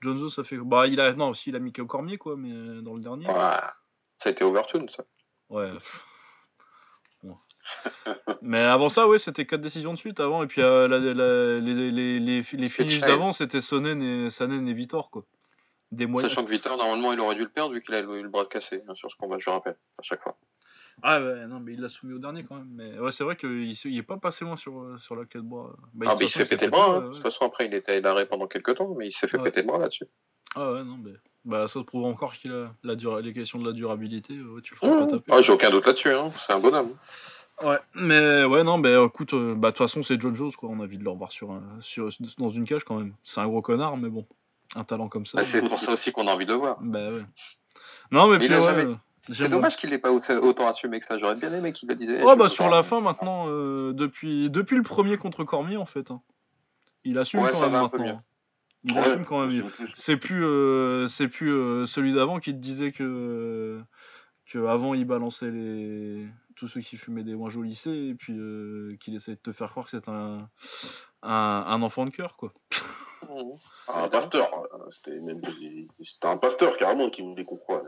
Johnson, 0.01 0.29
ça 0.29 0.43
fait... 0.43 0.57
Bah, 0.57 0.87
il 0.87 0.99
a... 1.01 1.13
Non, 1.13 1.33
si, 1.33 1.49
il 1.49 1.55
a 1.55 1.59
mis 1.59 1.71
qu'au 1.73 1.85
Cormier, 1.85 2.17
quoi, 2.17 2.35
mais 2.37 2.81
dans 2.81 2.95
le 2.95 3.01
dernier. 3.01 3.25
voilà. 3.25 3.75
Ça 4.23 4.29
a 4.29 4.31
été 4.31 4.43
Overtune, 4.43 4.89
ça. 4.89 5.03
Ouais. 5.49 5.69
Mais 8.41 8.61
avant 8.61 8.89
ça, 8.89 9.07
ouais, 9.07 9.19
c'était 9.19 9.45
quatre 9.45 9.61
décisions 9.61 9.93
de 9.93 9.97
suite 9.97 10.19
avant. 10.19 10.43
Et 10.43 10.47
puis 10.47 10.61
euh, 10.61 10.87
la- 10.87 10.99
la- 10.99 11.59
les, 11.59 11.73
les, 11.91 12.19
les, 12.19 12.41
les 12.41 12.69
finishes 12.69 13.01
d'avant, 13.01 13.31
c'était 13.31 13.61
Sonnen 13.61 14.01
et, 14.01 14.29
Sanen 14.29 14.67
et 14.67 14.73
Vitor, 14.73 15.09
quoi. 15.09 15.23
Des 15.91 16.05
moyens. 16.05 16.31
Sachant 16.33 16.45
que 16.45 16.51
Vitor, 16.51 16.75
normalement, 16.77 17.13
il 17.13 17.19
aurait 17.21 17.35
dû 17.35 17.43
le 17.43 17.49
perdre 17.49 17.73
vu 17.73 17.81
qu'il 17.81 17.93
a 17.95 17.99
eu 17.99 18.21
le 18.21 18.29
bras 18.29 18.45
cassé 18.45 18.83
hein, 18.89 18.93
sur 18.95 19.09
ce 19.09 19.15
combat, 19.15 19.37
je 19.39 19.49
rappelle, 19.49 19.77
à 19.97 20.01
chaque 20.03 20.21
fois. 20.21 20.35
Ah 21.03 21.21
ouais, 21.21 21.45
non, 21.47 21.59
mais 21.59 21.73
il 21.73 21.79
l'a 21.81 21.89
soumis 21.89 22.13
au 22.13 22.19
dernier 22.19 22.43
quand 22.43 22.55
même. 22.55 22.69
Mais 22.71 22.97
ouais, 22.99 23.11
c'est 23.11 23.23
vrai 23.23 23.35
qu'il 23.37 23.75
se- 23.75 23.87
il 23.87 23.97
est 23.97 24.03
pas 24.03 24.17
passé 24.17 24.43
loin 24.43 24.57
sur, 24.57 24.79
euh, 24.81 24.97
sur 24.97 25.15
la 25.15 25.25
quête 25.25 25.43
de 25.43 25.47
bras. 25.47 25.69
Bah, 25.93 26.07
ah, 26.09 26.15
mais 26.19 26.25
il 26.25 26.29
s'est 26.29 26.39
fait 26.39 26.45
péter 26.49 26.65
le 26.65 26.71
bras. 26.71 26.85
hein. 26.87 26.97
ouais, 27.01 27.07
De 27.09 27.13
toute 27.13 27.21
façon, 27.21 27.45
après, 27.45 27.67
il 27.67 27.73
était 27.73 27.93
à 27.93 27.99
l'arrêt 28.01 28.25
pendant 28.25 28.47
quelques 28.47 28.75
temps, 28.75 28.93
mais 28.97 29.07
il 29.07 29.11
s'est 29.13 29.27
fait 29.27 29.37
Ouais. 29.37 29.43
péter 29.45 29.61
le 29.61 29.67
bras 29.67 29.77
là-dessus. 29.77 30.07
Ah 30.55 30.73
ouais, 30.73 30.83
non, 30.83 30.97
mais. 31.01 31.11
Bah, 31.45 31.67
ça 31.69 31.79
te 31.79 31.85
prouve 31.85 32.03
encore 32.05 32.33
qu'il 32.33 32.51
a 32.51 32.73
la 32.83 32.95
dura- 32.95 33.21
les 33.21 33.31
questions 33.31 33.59
de 33.59 33.65
la 33.65 33.71
durabilité. 33.71 34.33
Ouais, 34.41 34.61
tu 34.61 34.73
le 34.73 34.79
feras 34.79 34.97
pas 34.97 35.05
taper. 35.05 35.31
Ah, 35.31 35.41
j'ai 35.41 35.53
aucun 35.53 35.69
doute 35.69 35.85
là-dessus, 35.85 36.09
hein. 36.11 36.31
c'est 36.45 36.51
un 36.51 36.59
bonhomme. 36.59 36.93
Ouais, 37.63 37.79
mais 37.95 38.43
ouais, 38.45 38.63
non, 38.63 38.77
bah 38.77 39.03
écoute, 39.05 39.33
euh, 39.33 39.55
bah 39.55 39.69
de 39.69 39.77
toute 39.77 39.85
façon, 39.87 40.03
c'est 40.03 40.21
John 40.21 40.35
Jones, 40.35 40.51
quoi. 40.51 40.69
On 40.69 40.79
a 40.79 40.83
envie 40.83 40.97
de 40.99 41.03
le 41.03 41.09
revoir 41.09 41.31
sur, 41.31 41.51
un- 41.51 41.63
sur, 41.81 42.09
dans 42.37 42.49
une 42.51 42.65
cage 42.65 42.83
quand 42.83 42.97
même. 42.97 43.13
C'est 43.23 43.39
un 43.41 43.47
gros 43.47 43.61
connard, 43.61 43.97
mais 43.97 44.09
bon. 44.09 44.25
Un 44.75 44.83
talent 44.83 45.07
comme 45.07 45.25
ça. 45.25 45.39
Ah, 45.41 45.45
c'est 45.45 45.67
pour 45.67 45.79
ça 45.79 45.93
aussi 45.93 46.11
qu'on 46.11 46.27
a 46.27 46.33
envie 46.33 46.45
de 46.45 46.51
le 46.51 46.57
voir. 46.59 46.77
Bah 46.81 47.09
ouais. 47.11 47.25
Non, 48.11 48.27
mais 48.27 48.37
puis 48.37 48.47
ouais. 48.49 48.61
jamais- 48.61 48.85
euh, 48.85 48.95
C'est 49.31 49.49
dommage 49.49 49.75
qu'il 49.77 49.89
n'ait 49.89 49.97
pas 49.97 50.11
autant 50.11 50.67
assumé 50.67 50.99
que 50.99 51.05
ça. 51.05 51.17
J'aurais 51.17 51.35
bien 51.35 51.51
aimé 51.53 51.73
qu'il 51.73 51.89
le 51.89 51.95
disait. 51.95 52.21
Oh 52.23 52.35
bah 52.35 52.49
sur 52.49 52.69
la 52.69 52.83
fin 52.83 53.01
maintenant, 53.01 53.45
euh, 53.47 53.91
depuis, 53.93 54.49
depuis 54.49 54.75
le 54.77 54.83
premier 54.83 55.17
contre 55.17 55.43
Cormier 55.43 55.77
en 55.77 55.85
fait. 55.85 56.11
Hein. 56.11 56.21
Il 57.05 57.17
assume 57.17 57.39
quand 57.49 57.61
même 57.61 57.71
maintenant. 57.71 58.21
Il 58.83 58.97
assume 58.97 59.25
quand 59.25 59.47
même. 59.47 59.63
C'est 59.95 60.17
plus, 60.17 60.43
euh, 60.45 61.07
c'est 61.07 61.27
plus 61.27 61.51
euh, 61.51 61.85
celui 61.85 62.13
d'avant 62.13 62.39
qui 62.39 62.51
te 62.53 62.59
disait 62.59 62.91
que, 62.91 63.79
que 64.45 64.65
avant 64.67 64.93
il 64.93 65.05
balançait 65.05 65.49
les 65.51 66.27
tous 66.57 66.67
ceux 66.67 66.81
qui 66.81 66.97
fumaient 66.97 67.23
des 67.23 67.35
wanges 67.35 67.57
au 67.57 67.63
lycée 67.63 68.09
et 68.09 68.15
puis 68.15 68.33
qu'il 68.99 69.15
essayait 69.15 69.37
de 69.37 69.41
te 69.41 69.51
faire 69.51 69.69
croire 69.69 69.85
que 69.85 69.91
c'est 69.91 70.09
un, 70.09 70.49
un, 71.21 71.81
enfant 71.81 72.05
de 72.05 72.11
cœur 72.11 72.35
quoi. 72.37 72.53
Mmh. 73.23 73.53
Un 73.93 74.09
pasteur, 74.09 74.51
c'était 74.91 75.19
même 75.19 75.41
c'était 75.41 76.27
un 76.27 76.37
pasteur 76.37 76.77
carrément 76.77 77.09
qui 77.09 77.21
voulait 77.21 77.45
qu'on 77.45 77.55
croie. 77.55 77.83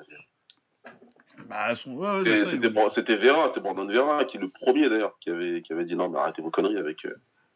Bah, 1.48 1.76
c'était 1.76 3.18
Vera, 3.18 3.48
c'était 3.48 3.60
Brandon 3.60 3.86
Vera 3.86 4.26
qui 4.26 4.38
le 4.38 4.50
premier 4.50 4.90
d'ailleurs 4.90 5.18
qui 5.20 5.30
avait, 5.30 5.62
qui 5.62 5.74
avait 5.74 5.86
dit 5.86 5.96
non 5.96 6.10
mais 6.10 6.20
arrêtez 6.20 6.42
vos 6.42 6.52
conneries 6.52 6.78
avec. 6.78 7.06
Euh. 7.06 7.16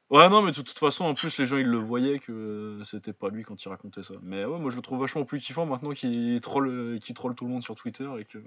Ouais 0.10 0.30
non 0.30 0.42
mais 0.42 0.52
de 0.52 0.62
toute 0.62 0.78
façon 0.78 1.06
en 1.06 1.14
plus 1.14 1.38
les 1.38 1.46
gens 1.46 1.58
ils 1.58 1.68
le 1.68 1.78
voyaient 1.78 2.20
que 2.20 2.80
c'était 2.86 3.14
pas 3.14 3.30
lui 3.30 3.44
quand 3.44 3.64
il 3.64 3.70
racontait 3.70 4.04
ça. 4.04 4.16
Mais 4.22 4.46
ouais 4.46 4.60
moi 4.60 4.70
je 4.72 4.76
le 4.76 4.82
trouve 4.82 5.00
vachement 5.00 5.26
plus 5.26 5.40
kiffant 5.40 5.66
maintenant 5.66 5.92
qu'il 5.92 6.40
troll, 6.42 7.00
qu'il 7.02 7.16
troll 7.16 7.36
tout 7.36 7.46
le 7.46 7.52
monde 7.52 7.64
sur 7.64 7.76
Twitter 7.76 8.10
et 8.20 8.26
que. 8.26 8.40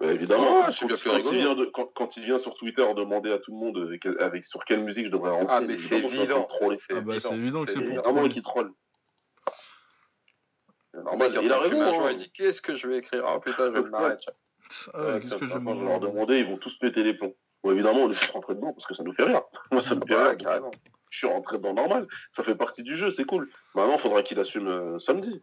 Bah, 0.00 0.12
évidemment, 0.12 0.62
quand, 0.64 1.32
il 1.32 1.38
vient 1.38 1.54
de, 1.56 1.64
quand, 1.64 2.16
il 2.16 2.24
vient 2.24 2.38
sur 2.38 2.54
Twitter 2.54 2.86
demander 2.94 3.32
à 3.32 3.38
tout 3.38 3.50
le 3.50 3.56
monde 3.56 3.98
avec, 4.20 4.44
sur 4.44 4.64
quelle 4.64 4.84
musique 4.84 5.06
je 5.06 5.10
devrais 5.10 5.30
rentrer, 5.30 5.56
ah, 5.56 5.60
mais 5.60 5.76
c'est 5.76 5.98
évident. 5.98 6.48
Ah 6.90 7.00
bah, 7.00 7.14
c'est 7.18 7.34
évident 7.34 7.64
que 7.64 7.72
c'est 7.72 7.80
pour 7.80 7.96
vraiment 7.96 8.28
qui 8.28 8.42
troll. 8.42 8.70
Normal, 10.94 11.38
il, 11.42 11.52
a 11.52 11.58
raison. 11.58 11.82
Hein. 11.82 12.10
Il 12.12 12.18
dit 12.18 12.30
qu'est-ce 12.32 12.62
que 12.62 12.76
je 12.76 12.86
vais 12.88 12.98
écrire? 12.98 13.24
Ah 13.26 13.40
putain, 13.40 13.72
je 13.74 13.80
m'arrête. 13.80 14.20
Ah, 14.92 15.18
qu'est-ce 15.18 15.34
que 15.36 15.46
je 15.46 15.56
vais 15.56 15.64
leur 15.64 15.98
demander 15.98 16.40
Ils 16.40 16.46
vont 16.46 16.58
tous 16.58 16.76
péter 16.78 17.02
les 17.02 17.14
plombs. 17.14 17.34
Bon, 17.64 17.72
évidemment, 17.72 18.00
on 18.00 18.10
est 18.10 18.30
rentré 18.32 18.54
dedans 18.54 18.74
parce 18.74 18.86
que 18.86 18.94
ça 18.94 19.02
nous 19.02 19.14
fait 19.14 19.24
rire. 19.24 19.40
Moi, 19.72 19.82
ça 19.82 19.94
me 19.94 20.04
fait 20.06 20.14
rire. 20.14 20.36
Carrément. 20.36 20.70
Je 21.08 21.18
suis 21.18 21.26
rentré 21.26 21.56
dedans 21.56 21.72
normal. 21.72 22.06
Ça 22.32 22.44
fait 22.44 22.54
partie 22.54 22.82
du 22.82 22.94
jeu, 22.94 23.10
c'est 23.10 23.24
cool. 23.24 23.50
Maintenant, 23.74 23.94
il 23.94 24.00
faudra 24.00 24.22
qu'il 24.22 24.38
assume 24.38 24.68
euh, 24.68 24.98
samedi. 24.98 25.40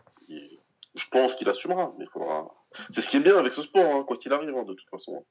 Je 0.95 1.05
pense 1.11 1.35
qu'il 1.35 1.49
assumera, 1.49 1.93
mais 1.97 2.05
il 2.05 2.09
faudra. 2.09 2.47
C'est 2.91 3.01
ce 3.01 3.09
qui 3.09 3.17
est 3.17 3.21
bien 3.21 3.37
avec 3.37 3.53
ce 3.53 3.63
sport, 3.63 3.95
hein, 3.95 4.03
quoi 4.07 4.17
qu'il 4.17 4.33
arrive, 4.33 4.55
hein, 4.55 4.63
de 4.63 4.73
toute 4.73 4.89
façon. 4.89 5.25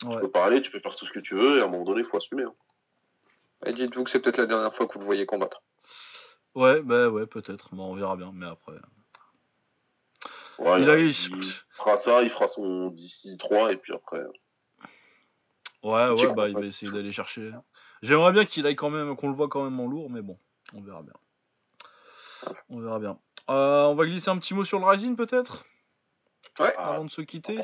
Tu 0.00 0.08
peux 0.08 0.30
parler, 0.30 0.62
tu 0.62 0.70
peux 0.70 0.80
faire 0.80 0.96
tout 0.96 1.06
ce 1.06 1.12
que 1.12 1.20
tu 1.20 1.34
veux, 1.34 1.58
et 1.58 1.60
à 1.60 1.64
un 1.64 1.68
moment 1.68 1.84
donné, 1.84 2.00
il 2.00 2.06
faut 2.06 2.16
assumer. 2.16 2.44
Hein. 2.44 2.54
Et 3.66 3.72
dites-vous 3.72 4.04
que 4.04 4.10
c'est 4.10 4.20
peut-être 4.20 4.38
la 4.38 4.46
dernière 4.46 4.74
fois 4.74 4.86
que 4.86 4.94
vous 4.94 5.00
le 5.00 5.06
voyez 5.06 5.26
combattre. 5.26 5.62
Ouais, 6.54 6.80
bah 6.82 7.08
ouais, 7.08 7.26
peut-être. 7.26 7.74
Bon, 7.74 7.92
on 7.92 7.94
verra 7.94 8.16
bien, 8.16 8.32
mais 8.34 8.46
après. 8.46 8.72
il, 10.58 11.14
fera 11.70 11.98
ça, 11.98 12.22
il 12.22 12.30
fera 12.30 12.48
son 12.48 12.88
DC 12.88 13.38
3 13.38 13.72
et 13.72 13.76
puis 13.76 13.94
après. 13.94 14.22
Ouais, 15.82 16.10
ouais, 16.10 16.34
bah 16.34 16.48
il 16.48 16.54
va 16.54 16.66
essayer 16.66 16.92
d'aller 16.92 17.12
chercher. 17.12 17.52
J'aimerais 18.02 18.32
bien 18.32 18.44
qu'il 18.44 18.66
aille 18.66 18.76
quand 18.76 18.90
même, 18.90 19.16
qu'on 19.16 19.28
le 19.28 19.34
voit 19.34 19.48
quand 19.48 19.64
même 19.64 19.78
en 19.80 19.86
lourd, 19.86 20.10
mais 20.10 20.20
bon, 20.20 20.38
on 20.74 20.82
verra 20.82 21.02
bien. 21.02 21.14
On 22.68 22.80
verra 22.80 22.98
bien. 22.98 23.18
Euh, 23.48 23.84
on 23.84 23.94
va 23.94 24.06
glisser 24.06 24.30
un 24.30 24.38
petit 24.38 24.54
mot 24.54 24.64
sur 24.64 24.78
le 24.78 24.86
Rising 24.86 25.16
peut-être? 25.16 25.64
Ouais. 26.58 26.74
Avant 26.76 27.04
de 27.04 27.10
se 27.10 27.22
quitter. 27.22 27.60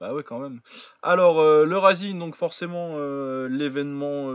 Bah 0.00 0.14
ouais, 0.14 0.22
quand 0.22 0.38
même. 0.38 0.60
Alors, 1.02 1.40
euh, 1.40 1.64
le 1.64 1.78
Rising, 1.78 2.18
donc 2.18 2.34
forcément, 2.34 2.94
euh, 2.96 3.48
l'événement 3.48 4.32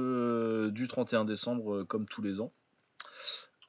du 0.70 0.88
31 0.88 1.26
décembre, 1.26 1.84
comme 1.84 2.06
tous 2.06 2.22
les 2.22 2.42
ans. 2.42 2.52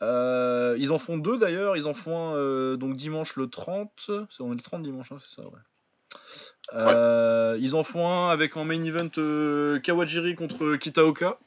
ils 0.01 0.93
en 0.93 0.99
font 0.99 1.19
deux 1.19 1.39
d'ailleurs. 1.39 1.77
Ils 1.77 1.87
en 1.87 1.95
font 1.95 2.35
un 2.35 2.77
donc 2.77 2.97
dimanche 2.97 3.37
le 3.37 3.49
30. 3.49 4.11
On 4.41 4.53
est 4.53 4.57
le 4.57 4.63
30 4.63 4.83
dimanche, 4.83 5.13
hein, 5.13 5.19
c'est 5.21 5.37
ça, 5.37 5.43
ouais. 5.43 7.59
Ils 7.61 7.75
en 7.75 7.83
font 7.83 8.09
un 8.09 8.31
avec 8.31 8.57
en 8.57 8.65
main 8.65 8.83
event 8.85 9.81
Kawajiri 9.81 10.35
contre 10.35 10.77
Kitaoka. 10.77 11.39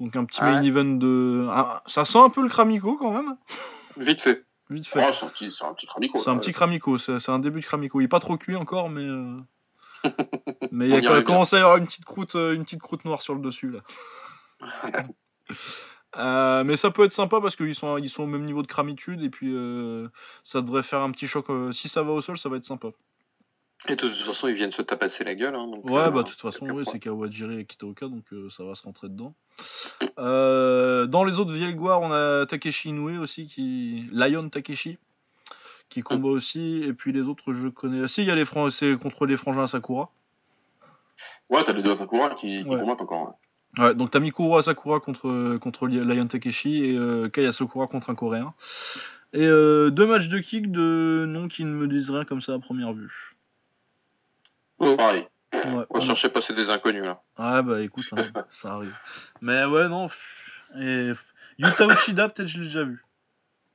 Donc 0.00 0.14
un 0.14 0.24
petit 0.24 0.42
main 0.42 0.62
event 0.62 0.84
de. 0.84 1.46
Ah, 1.50 1.82
ça 1.86 2.04
sent 2.04 2.18
un 2.18 2.30
peu 2.30 2.42
le 2.42 2.48
Kramiko 2.48 2.96
quand 2.96 3.12
même. 3.12 3.36
Vite 3.96 4.20
fait. 4.20 4.44
Vite 4.70 4.86
fait. 4.86 5.00
c'est 5.00 5.24
un 5.64 5.72
petit, 5.74 5.86
cramico. 5.86 6.18
C'est 6.18 6.30
un 6.30 6.36
petit 6.36 6.52
cramico, 6.52 6.98
c'est 6.98 7.28
un 7.28 7.38
début 7.38 7.60
de 7.60 7.64
cramico. 7.64 8.00
Il 8.00 8.04
est 8.04 8.08
pas 8.08 8.20
trop 8.20 8.36
cuit 8.36 8.56
encore, 8.56 8.90
mais. 8.90 9.02
Euh, 9.02 9.40
mais 10.70 10.88
il 10.88 11.06
a 11.06 11.22
commencé 11.22 11.56
à 11.56 11.58
y 11.60 11.62
avoir 11.62 11.78
une 11.78 11.86
petite 11.86 12.04
croûte, 12.04 12.34
euh, 12.34 12.54
une 12.54 12.64
petite 12.64 12.80
croûte 12.80 13.04
noire 13.04 13.22
sur 13.22 13.34
le 13.34 13.40
dessus 13.40 13.70
là. 13.70 13.80
Euh, 16.16 16.64
mais 16.64 16.78
ça 16.78 16.90
peut 16.90 17.04
être 17.04 17.12
sympa 17.12 17.38
parce 17.40 17.54
qu'ils 17.54 17.74
sont, 17.74 17.98
ils 17.98 18.08
sont 18.08 18.22
au 18.22 18.26
même 18.26 18.44
niveau 18.44 18.62
de 18.62 18.66
cramitude 18.66 19.22
et 19.22 19.28
puis 19.28 19.54
ça 20.42 20.62
devrait 20.62 20.82
faire 20.82 21.00
un 21.00 21.10
petit 21.10 21.28
choc. 21.28 21.46
si 21.72 21.88
ça 21.90 22.02
va 22.02 22.12
au 22.12 22.22
sol, 22.22 22.38
ça 22.38 22.48
va 22.48 22.56
être 22.56 22.64
sympa. 22.64 22.88
Et 23.86 23.94
de 23.94 24.08
toute 24.08 24.26
façon, 24.26 24.48
ils 24.48 24.54
viennent 24.54 24.72
se 24.72 24.82
tapasser 24.82 25.22
la 25.22 25.34
gueule. 25.34 25.54
Hein, 25.54 25.70
ouais, 25.84 26.02
euh, 26.02 26.10
bah 26.10 26.22
de 26.22 26.28
toute 26.28 26.40
façon, 26.40 26.68
oui, 26.68 26.82
c'est 26.90 26.98
Kawajiri 26.98 27.60
et 27.60 27.64
Kitaoka, 27.64 28.08
donc 28.08 28.24
euh, 28.32 28.50
ça 28.50 28.64
va 28.64 28.74
se 28.74 28.82
rentrer 28.82 29.08
dedans. 29.08 29.34
Euh, 30.18 31.06
dans 31.06 31.24
les 31.24 31.38
autres 31.38 31.52
Vielgoire, 31.52 32.00
on 32.02 32.12
a 32.12 32.44
Takeshi 32.46 32.88
Inoue 32.88 33.22
aussi, 33.22 33.46
qui 33.46 34.08
Lion 34.12 34.48
Takeshi, 34.48 34.98
qui 35.88 36.02
combat 36.02 36.28
aussi. 36.28 36.82
Et 36.84 36.92
puis 36.92 37.12
les 37.12 37.22
autres, 37.22 37.52
je 37.52 37.68
connais. 37.68 38.02
Ah, 38.02 38.08
si, 38.08 38.22
il 38.22 38.26
y 38.26 38.30
a 38.32 38.34
les 38.34 38.44
Fran... 38.44 38.70
c'est 38.70 38.98
contre 38.98 39.26
les 39.26 39.36
frangins 39.36 39.68
Sakura. 39.68 40.10
Ouais, 41.48 41.62
t'as 41.64 41.72
les 41.72 41.82
deux 41.82 41.96
Sakura 41.96 42.30
qui, 42.34 42.58
qui 42.58 42.64
combattent 42.64 43.00
encore. 43.00 43.38
Ouais. 43.78 43.94
donc 43.94 44.10
t'as 44.10 44.18
Mikuro 44.18 44.56
Asakura 44.56 44.98
contre, 44.98 45.56
contre 45.58 45.86
Lion 45.86 46.26
Takeshi 46.26 46.84
et 46.84 46.98
Kaya 47.32 47.52
Sakura 47.52 47.86
contre 47.86 48.10
un 48.10 48.16
Coréen. 48.16 48.54
Et 49.32 49.46
deux 49.46 50.06
matchs 50.06 50.28
de 50.28 50.40
kick 50.40 50.70
de 50.72 51.26
noms 51.28 51.48
qui 51.48 51.64
ne 51.64 51.70
me 51.70 51.86
disent 51.86 52.10
rien 52.10 52.24
comme 52.24 52.40
ça 52.40 52.54
à 52.54 52.58
première 52.58 52.92
vue. 52.92 53.37
Oh. 54.78 54.96
Pareil. 54.96 55.26
Ouais, 55.52 55.86
on 55.90 56.00
cherchait 56.00 56.28
passer 56.28 56.54
des 56.54 56.70
inconnus 56.70 57.04
là. 57.04 57.22
Ouais, 57.38 57.62
bah 57.62 57.80
écoute, 57.80 58.06
hein, 58.12 58.30
ça 58.50 58.74
arrive. 58.74 58.94
Mais 59.40 59.64
ouais, 59.64 59.88
non. 59.88 60.08
Et 60.78 61.12
Yuta 61.58 61.86
Uchida, 61.86 62.28
peut-être 62.28 62.48
je 62.48 62.58
l'ai 62.58 62.64
déjà 62.64 62.84
vu. 62.84 63.04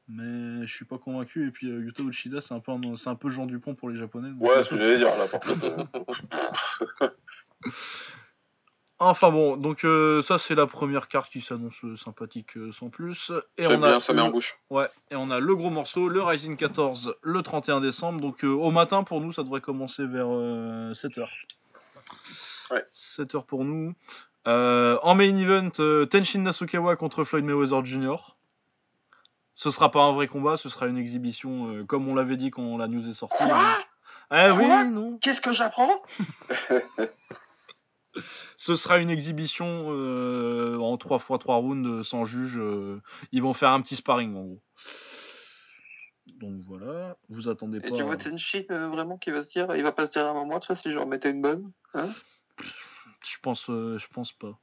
Mais 0.08 0.66
je 0.66 0.74
suis 0.74 0.86
pas 0.86 0.98
convaincu. 0.98 1.48
Et 1.48 1.52
puis 1.52 1.68
euh, 1.68 1.82
Yuta 1.82 2.04
Uchida, 2.04 2.42
c'est 2.42 2.54
un, 2.54 2.60
peu 2.60 2.74
c'est 2.96 3.10
un 3.10 3.16
peu 3.16 3.30
Jean 3.30 3.48
Dupont 3.48 3.74
pour 3.74 3.90
les 3.90 3.98
Japonais. 3.98 4.30
Ouais, 4.40 4.64
ce 4.64 4.70
que 4.70 4.78
j'allais 4.78 4.98
dire 4.98 5.16
là, 5.18 5.28
par 5.28 5.40
contre. 5.40 5.88
Enfin 9.06 9.32
bon, 9.32 9.58
donc 9.58 9.84
euh, 9.84 10.24
ça 10.24 10.38
c'est 10.38 10.56
la 10.56 10.66
première 10.66 11.10
carte 11.10 11.30
qui 11.30 11.42
s'annonce 11.42 11.84
euh, 11.84 11.98
sympathique 11.98 12.56
euh, 12.56 12.72
sans 12.72 12.90
plus. 12.90 13.34
Et 13.58 13.68
on 13.68 13.78
bien, 13.78 13.98
a 13.98 14.02
ça 14.02 14.14
met 14.14 14.22
en 14.22 14.30
bouche. 14.30 14.58
Ouais, 14.70 14.88
et 15.12 15.18
on 15.18 15.30
a 15.30 15.42
le 15.42 15.56
gros 15.56 15.70
morceau, 15.70 16.08
le 16.08 16.24
Rising 16.24 16.56
14, 16.56 17.16
le 17.22 17.42
31 17.42 17.82
décembre. 17.82 18.22
Donc 18.22 18.44
au 18.46 18.72
matin 18.72 19.04
pour 19.04 19.20
nous, 19.20 19.34
ça 19.34 19.44
devrait 19.44 19.60
commencer 19.60 20.06
vers 20.06 20.28
7h. 20.28 21.28
Ouais. 22.72 22.86
7h 22.94 23.46
pour 23.46 23.66
nous. 23.66 23.94
en 24.46 25.16
main 25.16 25.36
event, 25.38 26.06
Tenshin 26.10 26.40
Nasukawa 26.40 26.96
contre 26.96 27.26
Floyd 27.26 27.44
Mayweather 27.44 27.86
Jr. 27.86 28.16
Ce 29.56 29.70
sera 29.70 29.92
pas 29.92 30.02
un 30.02 30.14
vrai 30.14 30.28
combat, 30.28 30.56
ce 30.56 30.70
sera 30.70 30.88
une 30.88 30.98
exhibition 30.98 31.86
comme 31.88 32.08
on 32.08 32.16
l'avait 32.16 32.38
dit 32.38 32.52
quand 32.52 32.78
la 32.78 32.88
news 32.88 33.08
est 33.10 33.14
sortie. 33.14 33.36
Quoi 33.38 33.80
Eh 34.32 34.50
oui, 34.52 34.68
non. 34.92 35.18
Qu'est-ce 35.22 35.42
que 35.42 35.52
j'apprends? 35.52 36.02
Ce 38.58 38.76
sera 38.76 39.00
une 39.00 39.10
exhibition 39.10 39.88
euh, 39.90 40.78
en 40.78 40.98
3 40.98 41.18
x 41.18 41.40
3 41.40 41.56
rounds 41.56 41.88
euh, 41.88 42.04
sans 42.04 42.26
juge. 42.26 42.58
Euh, 42.58 43.02
ils 43.32 43.42
vont 43.42 43.54
faire 43.54 43.70
un 43.70 43.82
petit 43.82 43.96
sparring 43.96 44.36
en 44.36 44.44
gros. 44.44 44.62
Donc 46.40 46.62
voilà, 46.62 47.18
vous 47.30 47.50
attendez 47.50 47.80
pas. 47.80 47.88
Et 47.88 47.94
tu 47.94 48.04
vois 48.04 48.18
Tenshin 48.18 48.64
vraiment 48.90 49.18
qui 49.18 49.32
va 49.32 49.44
se 49.44 49.50
dire, 49.50 49.76
il 49.76 49.84
va 49.84 49.92
pas 49.92 50.08
se 50.08 50.12
dire 50.12 50.26
à 50.26 50.30
un 50.30 50.34
moment, 50.34 50.60
toi 50.60 50.76
si 50.76 50.92
je 50.92 50.98
remettais 50.98 51.32
une 51.32 51.42
bonne 51.42 51.72
hein? 51.94 52.10
Je 53.26 53.38
pense, 53.42 53.66
je 53.68 54.08
pense 54.08 54.34
pas. 54.34 54.60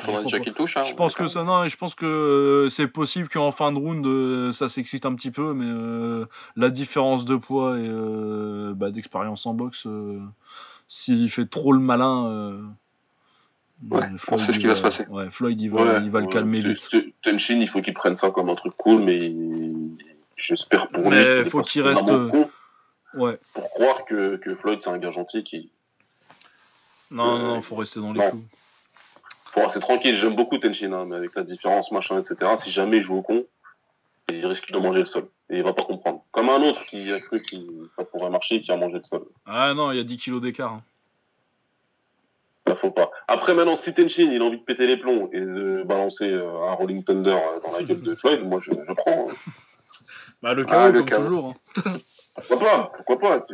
faudrait 0.00 0.24
déjà 0.24 0.40
qu'il 0.40 0.52
touche. 0.52 0.76
Hein, 0.76 0.82
je 0.82 0.94
pense 0.94 1.14
que 1.14 1.28
ça, 1.28 1.44
non, 1.44 1.66
je 1.66 1.76
pense 1.76 1.94
que 1.94 2.68
c'est 2.70 2.88
possible 2.88 3.28
qu'en 3.28 3.52
fin 3.52 3.72
de 3.72 3.78
round 3.78 4.52
ça 4.52 4.68
s'excite 4.68 5.06
un 5.06 5.14
petit 5.14 5.30
peu, 5.30 5.52
mais 5.52 6.26
la 6.56 6.70
différence 6.70 7.24
de 7.24 7.36
poids 7.36 7.78
et 7.78 7.88
bah, 8.74 8.90
d'expérience 8.90 9.46
en 9.46 9.54
boxe 9.54 9.86
s'il 10.92 11.30
fait 11.30 11.46
trop 11.46 11.72
le 11.72 11.78
malin. 11.78 12.26
Euh, 12.26 12.62
ouais, 13.90 14.06
Floyd, 14.18 14.52
ce 14.52 14.58
qui 14.58 14.66
va, 14.66 14.76
se 14.76 14.82
passer. 14.82 15.06
Ouais, 15.08 15.30
Floyd, 15.30 15.58
il 15.58 15.70
va, 15.70 15.98
il 15.98 16.10
va 16.10 16.20
le 16.20 16.26
calmer 16.26 16.60
vite. 16.60 16.86
Tenshin, 17.22 17.60
il 17.60 17.68
faut 17.68 17.80
qu'il 17.80 17.94
prenne 17.94 18.16
ça 18.18 18.30
comme 18.30 18.50
un 18.50 18.54
truc 18.54 18.74
cool, 18.76 19.00
mais 19.00 19.32
j'espère 20.36 20.88
pour 20.88 21.04
lui. 21.04 21.10
Mais 21.10 21.44
faut 21.44 21.62
qu'il 21.62 21.80
reste. 21.82 22.04
Ouais. 23.14 23.38
Pour 23.54 23.70
croire 23.70 24.04
que, 24.04 24.36
que 24.36 24.54
Floyd, 24.54 24.80
c'est 24.84 24.90
un 24.90 24.98
gars 24.98 25.12
gentil 25.12 25.42
qui. 25.42 25.70
Non, 27.10 27.38
non, 27.38 27.46
non, 27.54 27.62
faut 27.62 27.76
rester 27.76 28.00
dans 28.00 28.12
les 28.12 28.20
non. 28.20 28.30
clous. 28.30 28.44
Faut 29.52 29.60
rester 29.64 29.80
tranquille. 29.80 30.16
J'aime 30.16 30.36
beaucoup 30.36 30.58
Tenshin, 30.58 30.92
hein, 30.92 31.06
mais 31.06 31.16
avec 31.16 31.34
la 31.34 31.42
différence, 31.42 31.90
machin, 31.90 32.20
etc. 32.20 32.52
Si 32.62 32.70
jamais 32.70 32.98
il 32.98 33.02
joue 33.02 33.16
au 33.16 33.22
con, 33.22 33.44
il 34.38 34.46
risque 34.46 34.70
de 34.70 34.78
manger 34.78 35.00
le 35.00 35.06
sol. 35.06 35.28
Et 35.50 35.58
il 35.58 35.62
va 35.62 35.72
pas 35.72 35.84
comprendre. 35.84 36.24
Comme 36.30 36.48
un 36.48 36.62
autre 36.62 36.84
qui 36.86 37.12
a 37.12 37.20
cru 37.20 37.42
que 37.42 37.56
ça 37.96 38.04
pourrait 38.04 38.30
marcher 38.30 38.56
et 38.56 38.60
qui 38.60 38.72
a 38.72 38.76
mangé 38.76 38.98
le 38.98 39.04
sol. 39.04 39.24
Ah 39.46 39.74
non, 39.74 39.90
il 39.92 39.98
y 39.98 40.00
a 40.00 40.04
10 40.04 40.16
kilos 40.16 40.40
d'écart. 40.40 40.72
Hein. 40.72 40.82
Ça 42.66 42.76
faut 42.76 42.90
pas. 42.90 43.10
Après, 43.28 43.54
maintenant, 43.54 43.76
si 43.76 43.92
Tenchin, 43.92 44.30
il 44.32 44.40
a 44.40 44.44
envie 44.44 44.58
de 44.58 44.64
péter 44.64 44.86
les 44.86 44.96
plombs 44.96 45.28
et 45.32 45.40
de 45.40 45.82
balancer 45.84 46.30
euh, 46.30 46.68
un 46.68 46.74
Rolling 46.74 47.02
Thunder 47.02 47.30
euh, 47.30 47.60
dans 47.64 47.72
la 47.72 47.82
gueule 47.82 48.02
de 48.02 48.14
Floyd, 48.14 48.44
moi, 48.44 48.60
je, 48.60 48.70
je 48.70 48.92
prends. 48.92 49.26
Hein. 49.28 49.34
Bah, 50.42 50.54
le 50.54 50.64
chaos, 50.64 50.92
ah, 50.92 50.92
comme 50.92 51.24
toujours. 51.24 51.54
Hein. 51.76 51.92
pourquoi 52.34 52.58
pas 52.58 52.92
Pourquoi 52.96 53.18
pas 53.20 53.46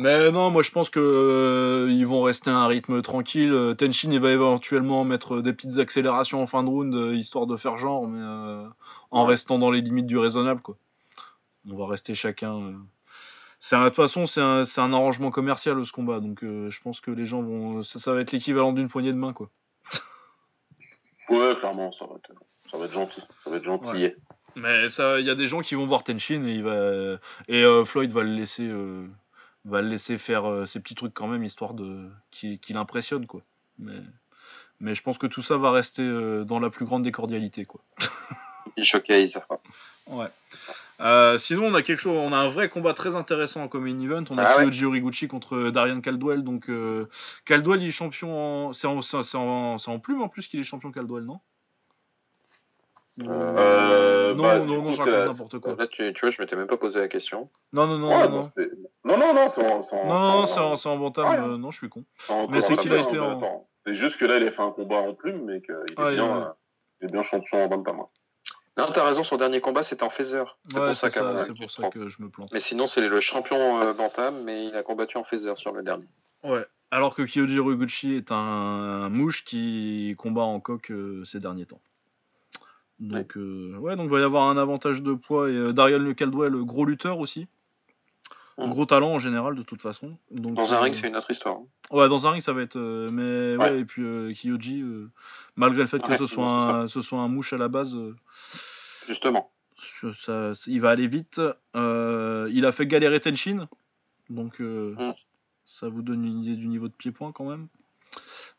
Mais 0.00 0.30
non, 0.30 0.48
moi 0.50 0.62
je 0.62 0.70
pense 0.70 0.88
que 0.88 0.98
euh, 0.98 1.92
ils 1.92 2.06
vont 2.06 2.22
rester 2.22 2.48
à 2.48 2.56
un 2.56 2.66
rythme 2.66 3.02
tranquille. 3.02 3.52
Euh, 3.52 3.74
Tenshin 3.74 4.10
il 4.10 4.18
va 4.18 4.30
éventuellement 4.30 5.04
mettre 5.04 5.42
des 5.42 5.52
petites 5.52 5.78
accélérations 5.78 6.40
en 6.42 6.46
fin 6.46 6.62
de 6.62 6.70
round 6.70 6.94
euh, 6.94 7.14
histoire 7.14 7.46
de 7.46 7.54
faire 7.54 7.76
genre, 7.76 8.08
mais 8.08 8.18
euh, 8.18 8.66
en 9.10 9.26
restant 9.26 9.58
dans 9.58 9.70
les 9.70 9.82
limites 9.82 10.06
du 10.06 10.16
raisonnable 10.16 10.62
quoi. 10.62 10.78
On 11.70 11.76
va 11.76 11.86
rester 11.86 12.14
chacun. 12.14 12.80
C'est 13.58 13.76
un- 13.76 13.84
de 13.84 13.88
toute 13.88 13.96
façon 13.96 14.24
c'est 14.24 14.40
un, 14.40 14.92
arrangement 14.94 15.30
commercial 15.30 15.84
ce 15.84 15.92
combat, 15.92 16.20
donc 16.20 16.38
je 16.40 16.80
pense 16.80 17.02
que 17.02 17.10
les 17.10 17.26
gens 17.26 17.42
vont. 17.42 17.82
Ça, 17.82 17.98
ça 17.98 18.14
va 18.14 18.22
être 18.22 18.32
l'équivalent 18.32 18.72
d'une 18.72 18.88
poignée 18.88 19.12
de 19.12 19.18
main 19.18 19.34
quoi. 19.34 19.50
Ouais, 21.28 21.54
clairement, 21.60 21.92
ça 21.92 22.06
va 22.06 22.14
être, 22.16 22.32
ça 22.70 22.78
va 22.78 22.86
être 22.86 22.94
gentil. 22.94 23.20
Ça 23.44 23.50
va 23.50 23.56
être 23.58 23.64
gentil. 23.64 24.14
Mais 24.56 24.88
ça, 24.88 25.20
il 25.20 25.26
y 25.26 25.30
a 25.30 25.34
des 25.34 25.46
gens 25.46 25.60
qui 25.60 25.74
vont 25.74 25.84
voir 25.84 26.04
Tenshin 26.04 26.42
et 26.46 26.54
il 26.54 26.62
va 26.62 27.18
et 27.48 27.84
Floyd 27.84 28.10
va 28.12 28.22
le 28.22 28.34
laisser 28.34 28.66
va 29.64 29.82
le 29.82 29.88
laisser 29.88 30.18
faire 30.18 30.48
euh, 30.48 30.66
ses 30.66 30.80
petits 30.80 30.94
trucs 30.94 31.14
quand 31.14 31.28
même 31.28 31.44
histoire 31.44 31.74
de 31.74 32.08
qu'il 32.30 32.76
impressionne 32.76 33.26
quoi. 33.26 33.42
Mais 33.78 34.00
mais 34.80 34.94
je 34.94 35.02
pense 35.02 35.18
que 35.18 35.26
tout 35.26 35.42
ça 35.42 35.56
va 35.58 35.70
rester 35.70 36.02
euh, 36.02 36.44
dans 36.44 36.58
la 36.58 36.70
plus 36.70 36.86
grande 36.86 37.02
des 37.02 37.12
cordialités 37.12 37.64
quoi. 37.66 37.80
Il 38.76 38.84
showcase. 38.84 39.38
Ouais. 40.06 40.28
Euh, 41.00 41.38
sinon 41.38 41.66
on 41.66 41.74
a 41.74 41.82
quelque 41.82 41.98
chose, 42.00 42.16
on 42.16 42.32
a 42.32 42.36
un 42.36 42.48
vrai 42.48 42.68
combat 42.68 42.94
très 42.94 43.14
intéressant 43.14 43.62
en 43.62 43.68
common 43.68 44.00
event. 44.00 44.24
On 44.30 44.38
a 44.38 44.42
Ah 44.44 44.56
ouais. 44.58 44.64
Kyoji 44.64 44.84
Horiguchi 44.84 45.28
contre 45.28 45.70
Darian 45.70 46.00
Caldwell. 46.00 46.42
Donc 46.42 46.68
euh, 46.68 47.08
Caldwell 47.44 47.82
il 47.82 47.88
est 47.88 47.90
champion 47.90 48.68
en 48.68 48.72
c'est 48.72 48.86
en, 48.86 49.98
plume 49.98 50.22
en 50.22 50.28
plus 50.28 50.46
qu'il 50.46 50.60
est 50.60 50.64
champion 50.64 50.90
Caldwell 50.90 51.24
non? 51.24 51.40
Euh, 53.22 54.34
Non 54.34 54.42
bah, 54.42 54.58
non 54.58 54.66
non 54.66 54.82
coup, 54.84 54.90
je 54.92 54.98
raconte 54.98 55.28
n'importe 55.28 55.58
quoi. 55.58 55.74
Là, 55.76 55.86
tu, 55.86 56.12
tu 56.14 56.20
vois, 56.20 56.30
je 56.30 56.40
m'étais 56.40 56.56
même 56.56 56.66
pas 56.66 56.78
posé 56.78 57.00
la 57.00 57.08
question. 57.08 57.50
Non 57.72 57.86
non 57.86 57.98
non 57.98 58.08
Ouais, 58.08 58.28
non 58.28 58.42
non, 58.42 58.89
non. 59.04 59.16
non, 59.18 59.18
non, 59.18 59.34
non, 59.34 59.48
c'est 59.48 59.66
en, 59.72 59.82
c'est 59.82 59.96
en- 59.96 60.06
Non, 60.06 60.20
non, 60.42 60.46
c'est 60.46 60.88
en- 60.88 60.92
en, 60.94 61.08
Ouais. 61.08 61.38
euh, 61.38 61.56
non, 61.56 61.70
je 61.70 61.78
suis 61.78 61.88
con. 61.88 62.04
Mais 62.50 62.60
c'est 62.60 62.70
Bantam, 62.70 62.76
qu'il 62.82 62.92
a 62.92 62.98
été 63.00 63.12
mais 63.18 63.18
en- 63.26 63.38
attends. 63.38 63.66
C'est 63.86 63.94
juste 63.94 64.18
que 64.18 64.26
là, 64.26 64.36
il 64.36 64.46
a 64.46 64.52
fait 64.52 64.62
un 64.62 64.72
combat 64.72 64.96
en 64.98 65.14
plume, 65.14 65.44
mais 65.46 65.60
qu'il 65.62 65.74
est, 65.74 65.98
Ouais, 66.00 66.14
bien, 66.14 66.26
ouais. 66.36 66.42
euh, 66.44 66.50
il 67.00 67.08
est 67.08 67.12
bien 67.12 67.22
champion 67.22 67.64
en 67.64 67.68
Bantam. 67.68 68.00
hein. 68.00 68.06
Non, 68.76 68.92
t'as 68.94 69.04
raison, 69.04 69.24
son 69.24 69.36
dernier 69.36 69.60
combat 69.60 69.82
c'était 69.82 70.04
en 70.04 70.10
Feather. 70.10 70.56
C'est 70.68 70.78
Ouais, 70.78 70.86
pour 70.88 70.96
ça 70.96 71.10
pour 71.82 71.90
que 71.92 72.08
je 72.08 72.22
me 72.22 72.28
plante. 72.30 72.50
Mais 72.52 72.60
sinon, 72.60 72.86
c'est 72.86 73.06
le 73.06 73.20
champion 73.20 73.80
euh, 73.82 73.92
Bantam, 73.92 74.42
mais 74.44 74.66
il 74.66 74.74
a 74.76 74.82
combattu 74.82 75.16
en 75.18 75.24
Feather 75.24 75.58
sur 75.58 75.72
le 75.72 75.82
dernier. 75.82 76.06
Ouais. 76.44 76.64
Alors 76.90 77.14
que 77.14 77.22
Kyoji 77.22 77.58
Horiguchi 77.58 78.14
est 78.16 78.32
un, 78.32 78.36
un 78.36 79.08
mouche 79.10 79.44
qui 79.44 80.14
combat 80.18 80.42
en 80.42 80.60
coq 80.60 80.90
euh, 80.90 81.24
ces 81.24 81.38
derniers 81.38 81.66
temps. 81.66 81.80
Donc, 82.98 83.36
euh, 83.36 83.76
ouais, 83.78 83.96
donc 83.96 84.06
il 84.06 84.10
va 84.10 84.20
y 84.20 84.22
avoir 84.22 84.48
un 84.48 84.56
avantage 84.58 85.02
de 85.02 85.14
poids. 85.14 85.48
Et 85.50 85.54
euh, 85.54 85.72
Darian 85.72 85.98
Le 85.98 86.12
Caldwell, 86.14 86.54
euh, 86.54 86.64
gros 86.64 86.84
lutteur 86.84 87.18
aussi. 87.18 87.46
Mm. 88.66 88.70
Gros 88.70 88.86
talent 88.86 89.12
en 89.12 89.18
général, 89.18 89.54
de 89.54 89.62
toute 89.62 89.80
façon. 89.80 90.16
Donc, 90.30 90.54
Dans 90.54 90.72
un 90.74 90.76
euh, 90.76 90.80
ring, 90.80 90.94
c'est 90.94 91.08
une 91.08 91.16
autre 91.16 91.30
histoire. 91.30 91.56
hein. 91.56 91.64
Ouais, 91.90 92.08
dans 92.08 92.26
un 92.26 92.30
ring, 92.32 92.42
ça 92.42 92.52
va 92.52 92.62
être. 92.62 92.76
euh, 92.76 93.10
mais 93.10 93.56
ouais, 93.62 93.70
Ouais. 93.70 93.80
et 93.80 93.84
puis 93.84 94.02
euh, 94.02 94.32
euh, 94.44 95.08
malgré 95.56 95.80
le 95.82 95.86
fait 95.88 96.00
que 96.00 96.16
ce, 96.16 96.26
soit 96.26 96.46
un, 96.46 96.88
ce 96.88 97.02
soit 97.02 97.18
un 97.20 97.28
mouche 97.28 97.52
à 97.52 97.56
la 97.58 97.68
base, 97.68 97.96
Justement. 99.06 99.50
ça- 100.14 100.52
il 100.66 100.80
va 100.80 100.90
aller 100.90 101.06
vite. 101.06 101.40
Il 101.74 102.64
a 102.66 102.72
fait 102.72 102.86
galérer 102.86 103.20
Tenshin, 103.20 103.66
donc 104.28 104.60
euh, 104.60 104.94
Mm. 104.98 105.14
ça 105.64 105.88
vous 105.88 106.02
donne 106.02 106.24
une 106.24 106.42
idée 106.44 106.56
du 106.56 106.66
niveau 106.68 106.88
de 106.88 106.92
pied-point 106.94 107.32
quand 107.32 107.48
même. 107.48 107.68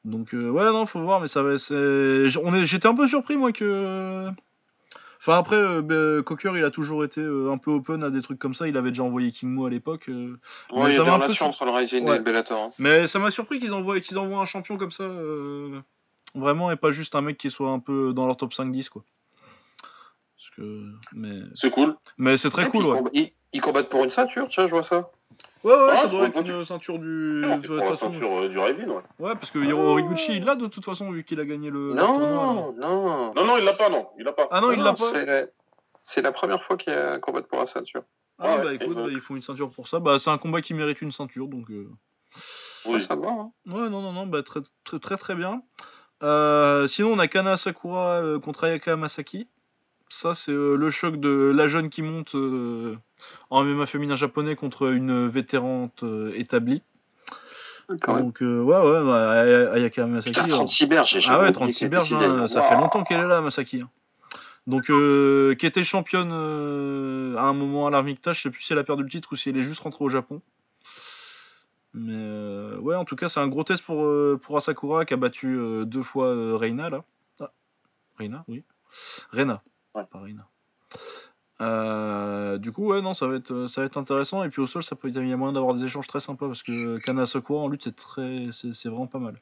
Donc 0.04 0.30
ouais, 0.34 0.72
non, 0.72 0.86
faut 0.88 1.02
voir, 1.02 1.22
mais 1.22 1.28
ça 1.28 1.44
va. 1.44 1.58
c'est- 1.60 2.30
j- 2.30 2.40
On 2.44 2.54
est, 2.56 2.66
j'étais 2.66 2.88
un 2.88 2.96
peu 2.96 3.08
surpris 3.08 3.38
moi 3.38 3.52
que. 3.52 4.30
Enfin 5.24 5.38
après, 5.38 5.56
euh, 5.56 5.82
bah, 5.84 6.24
Cocker, 6.24 6.54
il 6.58 6.64
a 6.64 6.72
toujours 6.72 7.04
été 7.04 7.22
euh, 7.22 7.52
un 7.52 7.60
peu 7.60 7.70
open 7.70 8.04
à 8.04 8.10
des 8.10 8.24
trucs 8.24 8.40
comme 8.40 8.56
ça. 8.56 8.68
Il 8.68 8.76
avait 8.76 8.90
déjà 8.90 9.04
envoyé 9.04 9.32
King 9.32 9.50
Mo 9.52 9.68
à 9.68 9.70
l'époque. 9.70 10.10
euh, 10.10 10.40
Mais 10.74 10.90
il 10.90 10.94
y 10.96 10.98
a 11.00 11.04
des 11.04 11.10
relations 11.12 11.46
entre 11.46 11.64
le 11.66 11.70
Rising 11.72 12.06
Ouais. 12.08 12.16
et 12.16 12.18
le 12.18 12.24
Bellator. 12.24 12.60
hein. 12.60 12.72
Mais 12.80 13.06
ça 13.06 13.20
m'a 13.20 13.30
surpris 13.30 13.60
qu'ils 13.60 13.74
envoient, 13.74 14.00
qu'ils 14.00 14.18
envoient 14.18 14.40
un 14.42 14.46
champion 14.46 14.78
comme 14.78 14.92
ça, 14.92 15.04
euh, 15.04 15.80
vraiment, 16.34 16.72
et 16.72 16.76
pas 16.76 16.90
juste 16.90 17.14
un 17.14 17.22
mec 17.22 17.38
qui 17.38 17.52
soit 17.52 17.70
un 17.70 17.78
peu 17.80 18.14
dans 18.14 18.26
leur 18.26 18.36
top 18.36 18.52
5-10, 18.54 18.90
quoi. 18.90 19.04
Parce 20.38 20.50
que, 20.58 20.86
mais, 21.14 21.42
C'est 21.54 21.70
cool. 21.70 21.96
mais 22.18 22.38
c'est 22.38 22.50
très 22.50 22.68
cool, 22.70 22.84
ils 22.86 22.90
ouais. 22.90 23.00
comb- 23.02 23.32
ils 23.54 23.62
combattent 23.62 23.90
pour 23.90 24.04
une 24.04 24.10
ceinture, 24.10 24.48
tiens, 24.50 24.66
je 24.66 24.72
vois 24.72 24.82
ça. 24.84 25.12
Ouais, 25.64 25.72
ouais, 25.74 25.80
Ouais, 25.90 25.98
ça 25.98 26.08
doit 26.08 26.30
pour 26.30 26.40
être 26.42 26.50
une 26.50 26.66
ceinture 26.66 26.98
du. 26.98 27.42
Non, 27.46 27.58
de 27.58 27.80
la 27.80 27.96
ceinture 27.96 28.40
euh, 28.42 28.50
du 28.50 28.58
Rising, 28.58 28.88
ouais. 28.88 29.04
Ouais, 29.20 29.34
parce 29.36 29.52
que 29.52 29.60
Horiguchi, 29.72 30.38
il 30.38 30.44
l'a 30.44 30.56
de 30.56 30.68
toute 30.68 30.84
façon, 30.86 31.12
vu 31.12 31.24
qu'il 31.24 31.40
a 31.40 31.46
gagné 31.46 31.70
le, 31.70 31.90
le 31.90 31.94
non, 31.94 32.08
tournoi. 32.08 32.74
non. 32.78 33.34
Non, 33.36 33.46
non, 33.46 33.58
il 33.58 33.64
l'a 33.64 33.74
pas, 33.74 33.90
non. 33.90 34.08
Il 34.18 34.26
l'a 34.26 34.34
pas. 34.34 34.48
Ah 34.52 34.60
non, 34.62 34.72
il 34.72 34.80
l'a 34.80 34.94
pas 34.94 35.12
C'est 36.04 36.22
la... 36.22 36.32
première 36.32 36.64
fois 36.64 36.78
qu'il 36.78 36.92
y 36.94 36.96
a 36.96 37.14
un 37.14 37.20
combat 37.20 37.42
pour 37.44 37.60
la 37.60 37.66
ceinture. 37.68 38.04
Ah, 38.40 38.58
Ouais, 38.58 38.64
bah 38.64 38.74
écoute, 38.74 38.96
bah, 38.96 39.06
ils 39.12 39.22
font 39.22 39.36
une 39.36 39.44
ceinture 39.44 39.70
pour 39.70 39.88
ça. 39.88 40.00
Bah, 40.00 40.18
c'est 40.18 40.32
un 40.32 40.40
combat 40.40 40.62
qui 40.62 40.74
mérite 40.74 41.02
une 41.04 41.12
ceinture, 41.12 41.48
donc. 41.48 41.70
euh, 41.70 41.88
Oui. 42.86 43.06
Ça 43.08 43.16
va, 43.16 43.28
hein. 43.30 43.52
Ouais, 43.68 43.88
non, 43.90 44.02
non, 44.02 44.14
non, 44.14 44.26
bah, 44.26 44.42
très, 44.42 44.62
très, 44.84 44.98
très, 45.00 45.18
très 45.18 45.36
bien. 45.36 45.62
Euh, 46.24 46.88
sinon, 46.88 47.12
on 47.14 47.20
a 47.20 47.28
Kana 47.28 47.58
Sakura 47.58 48.22
euh, 48.22 48.40
contre 48.40 48.64
Ayaka 48.64 48.96
Masaki. 48.96 49.48
Ça, 50.12 50.36
c'est 50.36 50.52
euh, 50.52 50.76
le 50.76 50.90
choc 50.90 51.16
de 51.22 51.54
la 51.56 51.70
jeune 51.70 51.90
qui 51.90 52.02
monte 52.02 52.36
euh, 52.36 52.98
en 53.50 53.64
MMA 53.64 53.86
féminin 53.86 54.16
japonais 54.18 54.58
contre 54.58 54.92
une 54.92 55.26
vétérante 55.26 56.04
euh, 56.04 56.34
établie. 56.36 56.84
Quand. 58.02 58.20
Donc, 58.20 58.42
euh, 58.42 58.62
ouais, 58.62 58.78
ouais, 58.78 59.06
bah, 59.06 59.46
Ay- 59.46 59.68
Ayaka 59.78 60.06
Masaki. 60.08 60.32
Putain, 60.32 60.48
euh, 60.48 60.50
36 60.50 60.86
berges, 60.88 61.18
j'ai 61.18 61.30
ah 61.30 61.36
ouais, 61.36 61.40
oublié 61.48 61.54
36 61.54 61.80
qu'elle 61.80 61.88
était 61.88 61.96
berges, 61.96 62.14
hein, 62.14 62.48
ça 62.50 62.62
fait 62.62 62.76
longtemps 62.76 63.06
qu'elle 63.06 63.22
est 63.22 63.28
là, 63.28 63.40
Masaki. 63.40 63.82
hein. 63.84 63.90
Donc, 64.68 64.90
euh, 64.90 65.56
qui 65.56 65.66
était 65.66 65.84
championne 65.84 66.32
euh, 66.34 67.38
à 67.38 67.44
un 67.44 67.54
moment 67.54 67.88
à 67.88 67.90
l'Armicta, 67.90 68.34
je 68.34 68.42
sais 68.42 68.50
plus 68.50 68.62
si 68.62 68.74
elle 68.74 68.80
a 68.80 68.84
perdu 68.84 69.04
le 69.04 69.10
titre 69.10 69.30
ou 69.32 69.38
si 69.38 69.50
elle 69.50 69.58
est 69.58 69.64
juste 69.64 69.80
rentrée 69.80 70.04
au 70.04 70.10
Japon. 70.10 70.42
Mais 71.94 72.76
ouais, 72.80 72.96
en 72.96 73.06
tout 73.06 73.16
cas, 73.16 73.30
c'est 73.30 73.40
un 73.40 73.48
gros 73.48 73.64
test 73.64 73.84
pour, 73.84 74.06
pour 74.42 74.58
Asakura 74.58 75.06
qui 75.06 75.14
a 75.14 75.18
battu 75.18 75.58
deux 75.86 76.04
fois 76.04 76.58
Reina 76.58 76.90
là. 76.90 77.04
Ah, 77.40 77.52
Reina, 78.18 78.44
oui. 78.50 78.64
Reina, 79.32 79.62
Ouais. 79.96 80.04
Euh, 81.62 82.58
du 82.58 82.72
coup, 82.72 82.88
ouais, 82.88 83.02
non, 83.02 83.14
ça 83.14 83.28
va 83.28 83.36
être, 83.36 83.68
ça 83.68 83.82
va 83.82 83.88
être 83.88 83.98
intéressant. 83.98 84.44
Et 84.44 84.50
puis 84.50 84.62
au 84.62 84.68
sol, 84.68 84.84
ça 84.84 84.96
peut, 84.96 85.10
il 85.10 85.28
y 85.28 85.34
a 85.34 85.38
moyen 85.38 85.54
d'avoir 85.54 85.76
des 85.76 85.84
échanges 85.84 86.08
très 86.08 86.20
sympas 86.20 86.48
parce 86.48 86.64
que 86.64 86.98
Kana 87.00 87.26
en 87.50 87.68
lutte, 87.68 87.84
c'est 87.84 87.96
très, 87.96 88.48
c'est 88.52 88.74
c'est 88.74 88.90
vraiment 88.90 89.08
pas 89.08 89.20
mal. 89.20 89.36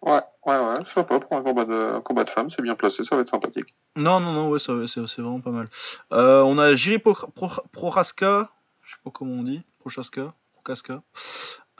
Ouais, 0.00 0.22
ouais, 0.46 0.58
ouais, 0.58 0.84
sympa 0.94 1.18
pour 1.20 1.36
un 1.36 1.42
combat 1.42 1.64
de, 1.64 1.94
un 1.96 2.00
combat 2.00 2.24
de 2.24 2.30
femmes, 2.30 2.50
c'est 2.50 2.62
bien 2.62 2.76
placé, 2.76 3.02
ça 3.04 3.16
va 3.16 3.22
être 3.22 3.28
sympathique. 3.28 3.74
Non, 3.96 4.20
non, 4.20 4.32
non, 4.32 4.48
ouais, 4.48 4.60
ça- 4.60 4.72
c'est 4.86 5.04
c'est 5.08 5.22
vraiment 5.22 5.40
pas 5.40 5.50
mal. 5.50 5.68
Euh, 6.12 6.42
on 6.42 6.56
a 6.58 6.74
Jiri 6.74 6.98
Pro- 6.98 7.14
Pro- 7.34 7.62
Prochaska, 7.72 8.48
je 8.82 8.92
sais 8.92 9.00
pas 9.04 9.10
comment 9.10 9.32
on 9.34 9.42
dit, 9.42 9.62
Prochaska, 9.80 10.32
Prochaska, 10.54 11.02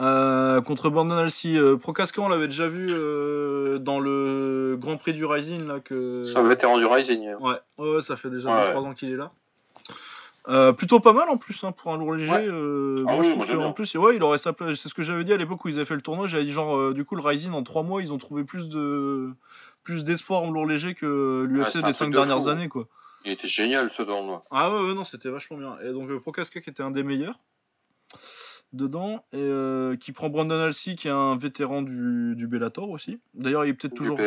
euh, 0.01 0.61
contre 0.61 0.91
Brandon 0.91 1.16
Alcy. 1.16 1.57
Euh, 1.57 1.77
on 2.19 2.29
l'avait 2.29 2.49
déjà 2.49 2.69
vu 2.69 2.89
euh, 2.91 3.79
dans 3.79 3.99
le 4.01 4.77
Grand 4.79 4.97
Prix 4.97 5.12
du 5.12 5.25
Rising, 5.25 5.66
là, 5.66 5.81
que... 5.81 6.23
C'est 6.25 6.37
un 6.39 6.47
vétéran 6.47 6.79
du 6.79 6.87
Rising. 6.87 7.35
Ouais, 7.41 7.57
ouais, 7.79 8.01
ça 8.01 8.16
fait 8.16 8.31
déjà 8.31 8.55
Ouais. 8.55 8.70
3 8.73 8.83
ans 8.83 8.95
qu'il 8.95 9.11
est 9.11 9.16
là. 9.16 9.33
Euh, 10.49 10.73
plutôt 10.73 10.99
pas 10.99 11.12
mal 11.12 11.29
en 11.29 11.37
plus 11.37 11.62
hein, 11.62 11.73
pour 11.73 11.93
un 11.93 11.99
lourd 11.99 12.15
léger. 12.15 12.31
Ouais. 12.33 13.05
Ah 13.07 13.16
oui, 13.19 13.25
je 13.27 13.31
trouve 13.31 13.47
qu'en 13.47 13.73
plus, 13.73 13.95
ouais, 13.97 14.16
il 14.16 14.23
aurait 14.23 14.39
sa 14.39 14.53
place. 14.53 14.79
C'est 14.79 14.89
ce 14.89 14.95
que 14.95 15.03
j'avais 15.03 15.25
dit 15.25 15.33
à 15.33 15.37
l'époque 15.37 15.65
où 15.65 15.69
ils 15.69 15.75
avaient 15.77 15.85
fait 15.85 15.95
le 15.95 16.01
tournoi. 16.01 16.27
J'avais 16.27 16.45
dit 16.45 16.53
genre, 16.53 16.95
du 16.95 17.05
coup, 17.05 17.16
le 17.16 17.23
Rising 17.23 17.53
en 17.53 17.62
3 17.62 17.83
mois, 17.83 18.01
ils 18.01 18.12
ont 18.12 18.19
trouvé 18.19 18.45
plus 18.45 18.69
de 18.69 19.31
plus 19.85 20.05
d'espoir 20.05 20.43
en 20.43 20.51
lourd 20.51 20.66
léger 20.66 20.95
que 20.95 21.47
l'UFC 21.49 21.77
des 21.77 21.81
truc 21.83 21.95
5 21.95 22.07
de 22.09 22.12
dernières 22.12 22.43
fou. 22.43 22.49
années, 22.49 22.69
quoi. 22.69 22.87
Il 23.25 23.33
était 23.33 23.49
génial 23.49 23.91
ce 23.91 24.03
tournoi. 24.03 24.45
Ah 24.51 24.70
ouais, 24.70 24.89
ouais, 24.89 24.95
non, 24.95 25.05
c'était 25.05 25.29
vachement 25.29 25.57
bien. 25.59 25.77
Et 25.85 25.93
donc, 25.93 26.11
Prochaska 26.20 26.61
qui 26.61 26.70
était 26.70 26.83
un 26.83 26.91
des 26.91 27.03
meilleurs 27.03 27.39
dedans, 28.73 29.24
et 29.32 29.39
euh, 29.39 29.97
qui 29.97 30.12
prend 30.12 30.28
Brandon 30.28 30.61
Alcy, 30.61 30.97
qui 30.97 31.09
est 31.09 31.12
un 31.12 31.36
vétéran 31.36 31.82
du, 31.82 32.35
du 32.36 32.47
Bellator 32.47 32.90
aussi. 32.90 33.20
D'ailleurs, 33.35 33.65
il 33.65 33.70
est 33.70 33.74
peut-être 33.74 33.95
toujours. 33.95 34.19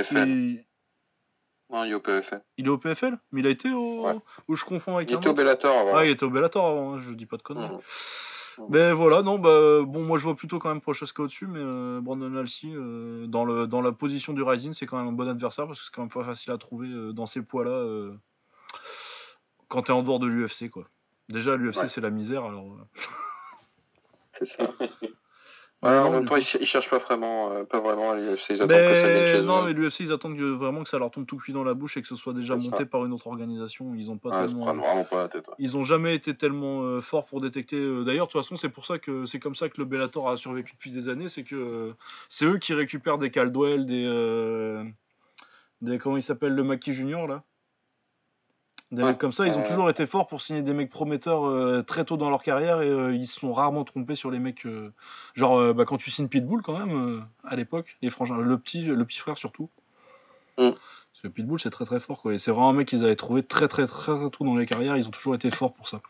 Non, 1.72 1.86
il 1.86 1.92
est 1.92 1.96
au 1.96 2.02
PFL. 2.02 2.42
Il 2.58 2.66
est 2.66 2.70
au 2.70 2.78
PFL 2.78 3.18
Mais 3.32 3.40
il 3.40 3.48
a 3.48 3.50
été 3.50 3.72
au. 3.72 4.06
Ouais. 4.06 4.16
Ou 4.50 4.56
je 4.56 4.66
confonds 4.66 4.98
avec 4.98 5.10
Il 5.10 5.16
était 5.16 5.30
au 5.30 5.34
Bellator 5.34 5.78
avant. 5.78 5.96
Ah, 5.96 6.06
il 6.06 6.12
était 6.12 6.26
au 6.26 6.30
Bellator 6.30 6.66
avant, 6.66 6.94
hein, 6.94 7.00
je 7.00 7.14
dis 7.14 7.26
pas 7.26 7.38
de 7.38 7.44
conneries. 7.44 7.70
Mhm. 7.70 7.80
Mais 8.70 8.92
voilà, 8.92 9.22
non, 9.22 9.40
bah, 9.40 9.82
bon, 9.84 10.04
moi 10.04 10.18
je 10.18 10.26
vois 10.26 10.36
plutôt 10.36 10.60
quand 10.60 10.68
même 10.68 10.82
Prochaska 10.82 11.24
au-dessus, 11.24 11.48
mais 11.48 11.62
euh, 11.62 12.02
Brandon 12.02 12.36
Alcy, 12.36 12.70
euh, 12.76 13.26
dans, 13.26 13.46
le, 13.46 13.66
dans 13.66 13.82
la 13.82 13.94
position 13.94 14.34
du 14.34 14.44
Rising, 14.44 14.74
c'est 14.74 14.86
quand 14.86 14.98
même 14.98 15.08
un 15.08 15.14
bon 15.14 15.28
adversaire 15.30 15.66
parce 15.68 15.80
que 15.80 15.86
c'est 15.86 15.96
quand 15.96 16.02
même 16.02 16.12
pas 16.12 16.26
facile 16.26 16.52
à 16.52 16.58
trouver 16.58 16.90
euh, 16.90 17.14
dans 17.14 17.26
ces 17.26 17.42
poids-là 17.42 18.12
quand 19.70 19.84
t'es 19.84 19.94
en 19.94 20.04
dehors 20.04 20.20
de 20.20 20.28
l'UFC, 20.28 20.70
quoi. 20.70 20.90
Déjà, 21.30 21.56
l'UFC 21.56 21.78
Ouais. 21.78 21.88
c'est 21.88 22.02
la 22.02 22.10
misère, 22.10 22.44
alors. 22.44 22.78
C'est 24.42 24.58
ça. 24.58 24.72
En 25.84 26.12
même 26.12 26.28
temps, 26.28 26.36
ils, 26.36 26.44
ch- 26.44 26.62
ils 26.62 26.68
cherchent 26.68 26.92
pas 26.92 27.00
vraiment, 27.00 27.52
euh, 27.54 27.64
pas 27.64 27.80
vraiment 27.80 28.12
à 28.12 28.16
l'UFC. 28.16 28.52
Ils 28.52 28.62
attendent 28.62 28.70
que 28.70 29.02
ça 29.02 29.08
vienne 29.08 29.26
chez 29.26 29.42
non, 29.42 29.64
eux. 29.64 29.66
mais 29.66 29.74
l'UFC 29.74 30.02
ils 30.02 30.12
attendent 30.12 30.38
que- 30.38 30.44
vraiment 30.54 30.84
que 30.84 30.90
ça 30.90 31.00
leur 31.00 31.10
tombe 31.10 31.26
tout 31.26 31.38
cuit 31.38 31.54
dans 31.54 31.64
la 31.64 31.74
bouche 31.74 31.98
et 31.98 32.04
que 32.04 32.08
ce 32.08 32.16
soit 32.16 32.34
déjà 32.34 32.56
monté 32.56 32.86
par 32.86 33.04
une 33.04 33.12
autre 33.14 33.26
organisation. 33.26 33.96
Ils 33.96 34.12
ont 34.12 34.20
pas 34.20 34.30
Ouais, 34.30 34.46
tellement. 34.46 34.64
pas 34.66 34.74
vraiment 34.74 35.04
pas 35.06 35.24
la 35.24 35.30
tête. 35.30 35.48
ouais. 35.48 35.56
Ils 35.58 35.76
ont 35.78 35.82
jamais 35.84 36.14
été 36.14 36.36
tellement 36.36 36.84
euh, 36.84 37.02
forts 37.02 37.26
pour 37.26 37.42
détecter. 37.42 37.78
euh, 37.78 38.04
D'ailleurs, 38.04 38.28
de 38.28 38.32
toute 38.32 38.40
façon, 38.44 38.58
c'est 38.58 38.70
pour 38.70 38.86
ça 38.86 39.00
que 39.00 39.26
c'est 39.26 39.40
comme 39.40 39.56
ça 39.56 39.70
que 39.70 39.80
le 39.80 39.86
Bellator 39.86 40.30
a 40.30 40.38
survécu 40.38 40.74
depuis 40.74 40.92
des 40.92 41.10
années. 41.10 41.30
C'est 41.30 41.44
que 41.44 41.56
euh, 41.56 41.94
c'est 42.30 42.46
eux 42.46 42.60
qui 42.60 42.76
récupèrent 42.76 43.18
des 43.18 43.32
Caldwell, 43.32 43.88
des, 43.88 44.84
des 45.82 45.98
comment 45.98 46.18
il 46.18 46.22
s'appelle 46.24 46.54
le 46.54 46.64
Maki 46.64 46.94
Junior 46.94 47.28
là. 47.28 47.42
Des 48.92 49.04
Ouais. 49.04 49.10
mecs 49.12 49.20
comme 49.20 49.32
ça, 49.32 49.48
ils 49.48 49.54
ont 49.54 49.62
Euh. 49.62 49.68
toujours 49.68 49.90
été 49.90 50.06
forts 50.06 50.28
pour 50.28 50.42
signer 50.42 50.62
des 50.62 50.74
mecs 50.74 50.90
prometteurs 50.90 51.46
euh, 51.48 51.82
très 51.82 52.04
tôt 52.04 52.18
dans 52.18 52.30
leur 52.30 52.44
carrière 52.44 52.82
et 52.82 52.90
euh, 52.90 53.16
ils 53.16 53.26
se 53.26 53.40
sont 53.40 53.54
rarement 53.54 53.86
trompés 53.86 54.16
sur 54.16 54.32
les 54.32 54.40
mecs. 54.40 54.68
genre, 55.34 55.74
bah, 55.74 55.86
quand 55.86 55.98
tu 55.98 56.12
signes 56.12 56.28
Pitbull, 56.28 56.62
quand 56.62 56.78
même, 56.78 57.26
à 57.46 57.56
l'époque, 57.56 57.98
les 58.02 58.10
frangins, 58.10 58.38
le 58.38 58.58
petit, 58.58 58.84
le 58.84 59.06
petit 59.06 59.20
frère 59.20 59.38
surtout. 59.38 59.70
Mm. 60.58 60.72
Parce 60.72 61.22
que 61.24 61.28
Pitbull, 61.30 61.60
c'est 61.60 61.70
très 61.70 61.86
très 61.86 62.00
fort, 62.00 62.22
quoi. 62.22 62.34
Et 62.34 62.40
c'est 62.40 62.52
vraiment 62.52 62.70
un 62.70 62.74
mec 62.74 62.88
qu'ils 62.88 63.04
avaient 63.04 63.16
trouvé 63.16 63.44
très 63.44 63.68
très 63.68 63.88
très, 63.88 64.12
très 64.14 64.30
tôt 64.30 64.44
dans 64.44 64.56
les 64.58 64.66
carrières. 64.66 64.98
Ils 64.98 65.08
ont 65.08 65.12
toujours 65.12 65.36
été 65.36 65.52
forts 65.52 65.74
pour 65.74 65.88
ça. 65.88 66.02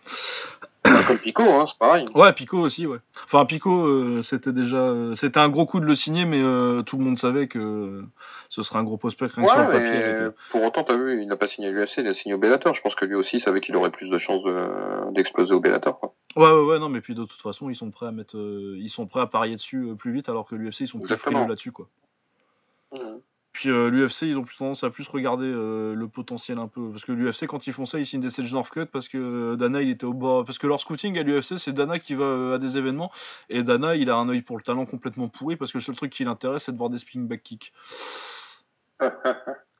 Comme 1.07 1.17
Pico, 1.17 1.43
hein, 1.43 1.65
c'est 1.67 1.77
pareil. 1.77 2.05
Ouais, 2.15 2.31
Pico 2.33 2.57
aussi, 2.59 2.85
ouais. 2.87 2.97
Enfin, 3.25 3.45
Pico, 3.45 3.85
euh, 3.87 4.21
c'était 4.23 4.51
déjà. 4.53 4.77
euh, 4.77 5.15
c'était 5.15 5.39
un 5.39 5.49
gros 5.49 5.65
coup 5.65 5.79
de 5.79 5.85
le 5.85 5.95
signer, 5.95 6.25
mais 6.25 6.41
euh, 6.41 6.81
tout 6.83 6.97
le 6.97 7.03
monde 7.03 7.17
savait 7.17 7.47
que 7.47 8.03
ce 8.49 8.63
serait 8.63 8.79
un 8.79 8.83
gros 8.83 8.97
prospect 8.97 9.25
rien 9.27 9.45
que 9.45 9.51
sur 9.51 9.59
Ouais, 9.59 9.65
le 9.67 9.71
papier. 9.71 10.35
pour 10.51 10.63
autant, 10.63 10.83
t'as 10.83 10.95
vu, 10.97 11.21
il 11.21 11.27
n'a 11.27 11.35
pas 11.37 11.47
signé 11.47 11.67
à 11.67 11.71
l'UFC, 11.71 11.97
il 11.99 12.07
a 12.07 12.13
signé 12.13 12.33
au 12.35 12.37
Bellator. 12.37 12.73
Je 12.73 12.81
pense 12.81 12.95
que 12.95 13.05
lui 13.05 13.15
aussi 13.15 13.39
savait 13.39 13.61
qu'il 13.61 13.75
aurait 13.75 13.91
plus 13.91 14.09
de 14.09 14.17
chances 14.17 14.43
de- 14.43 15.11
d'exploser 15.13 15.53
au 15.53 15.59
Bellator. 15.59 15.99
Quoi. 15.99 16.13
Ouais, 16.35 16.49
ouais, 16.51 16.65
ouais, 16.65 16.79
non, 16.79 16.89
mais 16.89 17.01
puis 17.01 17.15
de 17.15 17.25
toute 17.25 17.41
façon, 17.41 17.69
ils 17.69 17.75
sont 17.75 17.91
prêts 17.91 18.07
à 18.07 18.11
mettre, 18.11 18.35
ils 18.77 18.89
sont 18.89 19.05
prêts 19.07 19.21
à 19.21 19.27
parier 19.27 19.55
dessus 19.55 19.93
plus 19.97 20.11
vite, 20.11 20.29
alors 20.29 20.45
que 20.45 20.55
l'UFC, 20.55 20.81
ils 20.81 20.87
sont 20.87 20.99
plus 20.99 21.17
frileux 21.17 21.47
là-dessus, 21.47 21.71
quoi. 21.71 21.87
Puis 23.61 23.69
euh, 23.69 23.91
l'UFC, 23.91 24.23
ils 24.23 24.39
ont 24.39 24.43
plus 24.43 24.57
tendance 24.57 24.83
à 24.83 24.89
plus 24.89 25.07
regarder 25.07 25.45
euh, 25.45 25.93
le 25.93 26.07
potentiel 26.07 26.57
un 26.57 26.67
peu, 26.67 26.89
parce 26.89 27.05
que 27.05 27.11
l'UFC, 27.11 27.45
quand 27.45 27.67
ils 27.67 27.73
font 27.73 27.85
ça, 27.85 27.99
ils 27.99 28.07
signent 28.07 28.19
des 28.19 28.31
Sage 28.31 28.51
Northcutt 28.51 28.89
parce 28.89 29.07
que 29.07 29.19
euh, 29.19 29.55
Dana, 29.55 29.83
il 29.83 29.91
était 29.91 30.05
au 30.05 30.13
bord, 30.13 30.45
parce 30.45 30.57
que 30.57 30.65
leur 30.65 30.81
scouting 30.81 31.15
à 31.19 31.21
l'UFC, 31.21 31.59
c'est 31.59 31.71
Dana 31.71 31.99
qui 31.99 32.15
va 32.15 32.55
à 32.55 32.57
des 32.57 32.79
événements, 32.79 33.11
et 33.49 33.61
Dana, 33.61 33.95
il 33.95 34.09
a 34.09 34.15
un 34.15 34.27
œil 34.29 34.41
pour 34.41 34.57
le 34.57 34.63
talent 34.63 34.87
complètement 34.87 35.27
pourri, 35.27 35.57
parce 35.57 35.71
que 35.71 35.77
le 35.77 35.83
seul 35.83 35.95
truc 35.95 36.11
qui 36.11 36.23
l'intéresse, 36.23 36.63
c'est 36.63 36.71
de 36.71 36.77
voir 36.77 36.89
des 36.89 36.97
spinning 36.97 37.27
back 37.27 37.43
kicks. 37.43 37.71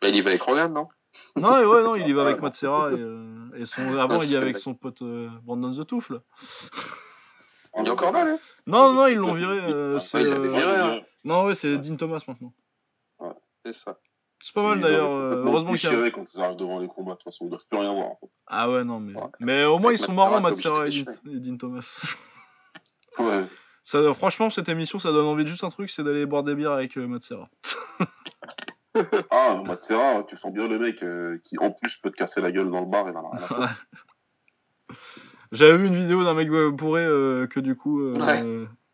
Et 0.04 0.10
il 0.10 0.16
y 0.16 0.22
va 0.22 0.30
avec 0.30 0.44
Rogan, 0.44 0.72
non? 0.72 0.88
Non, 1.36 1.68
ouais, 1.68 1.84
non, 1.84 1.96
il 1.96 2.08
y 2.08 2.14
va 2.14 2.22
avec 2.22 2.40
Matt 2.44 2.54
Serra, 2.54 2.92
et, 2.92 3.00
euh, 3.00 3.50
et 3.56 3.66
son, 3.66 3.98
avant, 3.98 4.22
il 4.22 4.30
y 4.30 4.34
c'est 4.34 4.38
avec 4.38 4.58
son 4.58 4.76
pote 4.76 5.02
euh, 5.02 5.28
Brandon 5.42 5.74
The 5.74 5.92
là. 6.12 6.20
Il 7.80 7.88
est 7.88 7.90
encore 7.90 8.12
là, 8.12 8.26
lui 8.26 8.38
Non, 8.68 8.94
non, 8.94 9.08
ils 9.08 9.18
l'ont 9.18 9.34
viré, 9.34 9.58
euh, 9.60 9.96
Ah, 9.96 10.00
c'est, 10.00 10.32
hein. 10.32 11.00
non, 11.24 11.46
ouais, 11.46 11.56
c'est 11.56 11.80
Dean 11.80 11.96
Thomas 11.96 12.24
maintenant. 12.28 12.54
C'est 13.74 13.80
ça. 13.84 13.98
C'est 14.44 14.56
pas 14.56 14.64
mal 14.64 14.82
d'ailleurs, 14.82 15.12
euh, 15.12 15.44
heureusement 15.46 15.74
qu'il 15.74 15.92
y 15.92 15.96
a... 15.96 16.10
quand 16.12 16.26
ils 16.34 16.42
arrivent 16.42 16.58
devant 16.58 16.80
les 16.80 16.88
combats, 16.88 17.12
de 17.12 17.18
toute 17.18 17.26
façon, 17.26 17.46
ils 17.46 17.50
doivent 17.50 17.66
plus 17.70 17.78
rien 17.78 17.94
voir. 17.94 18.14
Ah 18.48 18.72
ouais, 18.72 18.84
non, 18.84 19.00
mais, 19.00 19.14
Ouais. 19.16 19.28
mais 19.40 19.66
au 19.66 19.78
moins 19.78 19.92
ils 19.92 20.00
sont 20.00 20.14
marrants, 20.14 20.42
Matt 20.42 20.56
Serra 20.56 20.88
et 20.88 21.04
Dean, 21.26 21.58
Thomas. 21.58 21.86
Ouais. 23.20 23.46
Ça, 23.84 24.14
franchement, 24.14 24.50
cette 24.50 24.70
émission, 24.70 24.98
ça 24.98 25.12
donne 25.12 25.26
envie 25.28 25.44
de 25.44 25.50
juste 25.50 25.64
un 25.66 25.70
truc, 25.70 25.90
c'est 25.90 26.04
d'aller 26.04 26.26
boire 26.26 26.44
des 26.44 26.56
bières 26.56 26.72
avec 26.72 26.98
euh, 26.98 27.08
Matt 27.08 27.24
Serra. 27.24 27.50
Ah, 29.30 29.62
Matsera, 29.66 30.24
tu 30.28 30.36
sens 30.36 30.52
bien 30.52 30.68
le 30.68 30.78
mec 30.78 31.02
euh, 31.02 31.38
qui 31.44 31.58
en 31.60 31.72
plus 31.72 31.96
peut 31.98 32.12
te 32.12 32.18
casser 32.18 32.42
la 32.42 32.52
gueule 32.52 32.70
dans 32.70 32.82
le 32.82 32.88
bar 32.88 33.08
et 33.08 33.14
dans 33.14 33.22
la. 33.32 33.70
J'avais 35.54 35.78
vu 35.78 35.88
une 35.88 35.96
vidéo 35.96 36.26
d'un 36.26 36.34
mec 36.34 36.50
bourré 36.50 37.06
euh, 37.06 37.48
que 37.48 37.62
du 37.62 37.78
coup, 37.78 38.02
Ouais. 38.14 38.44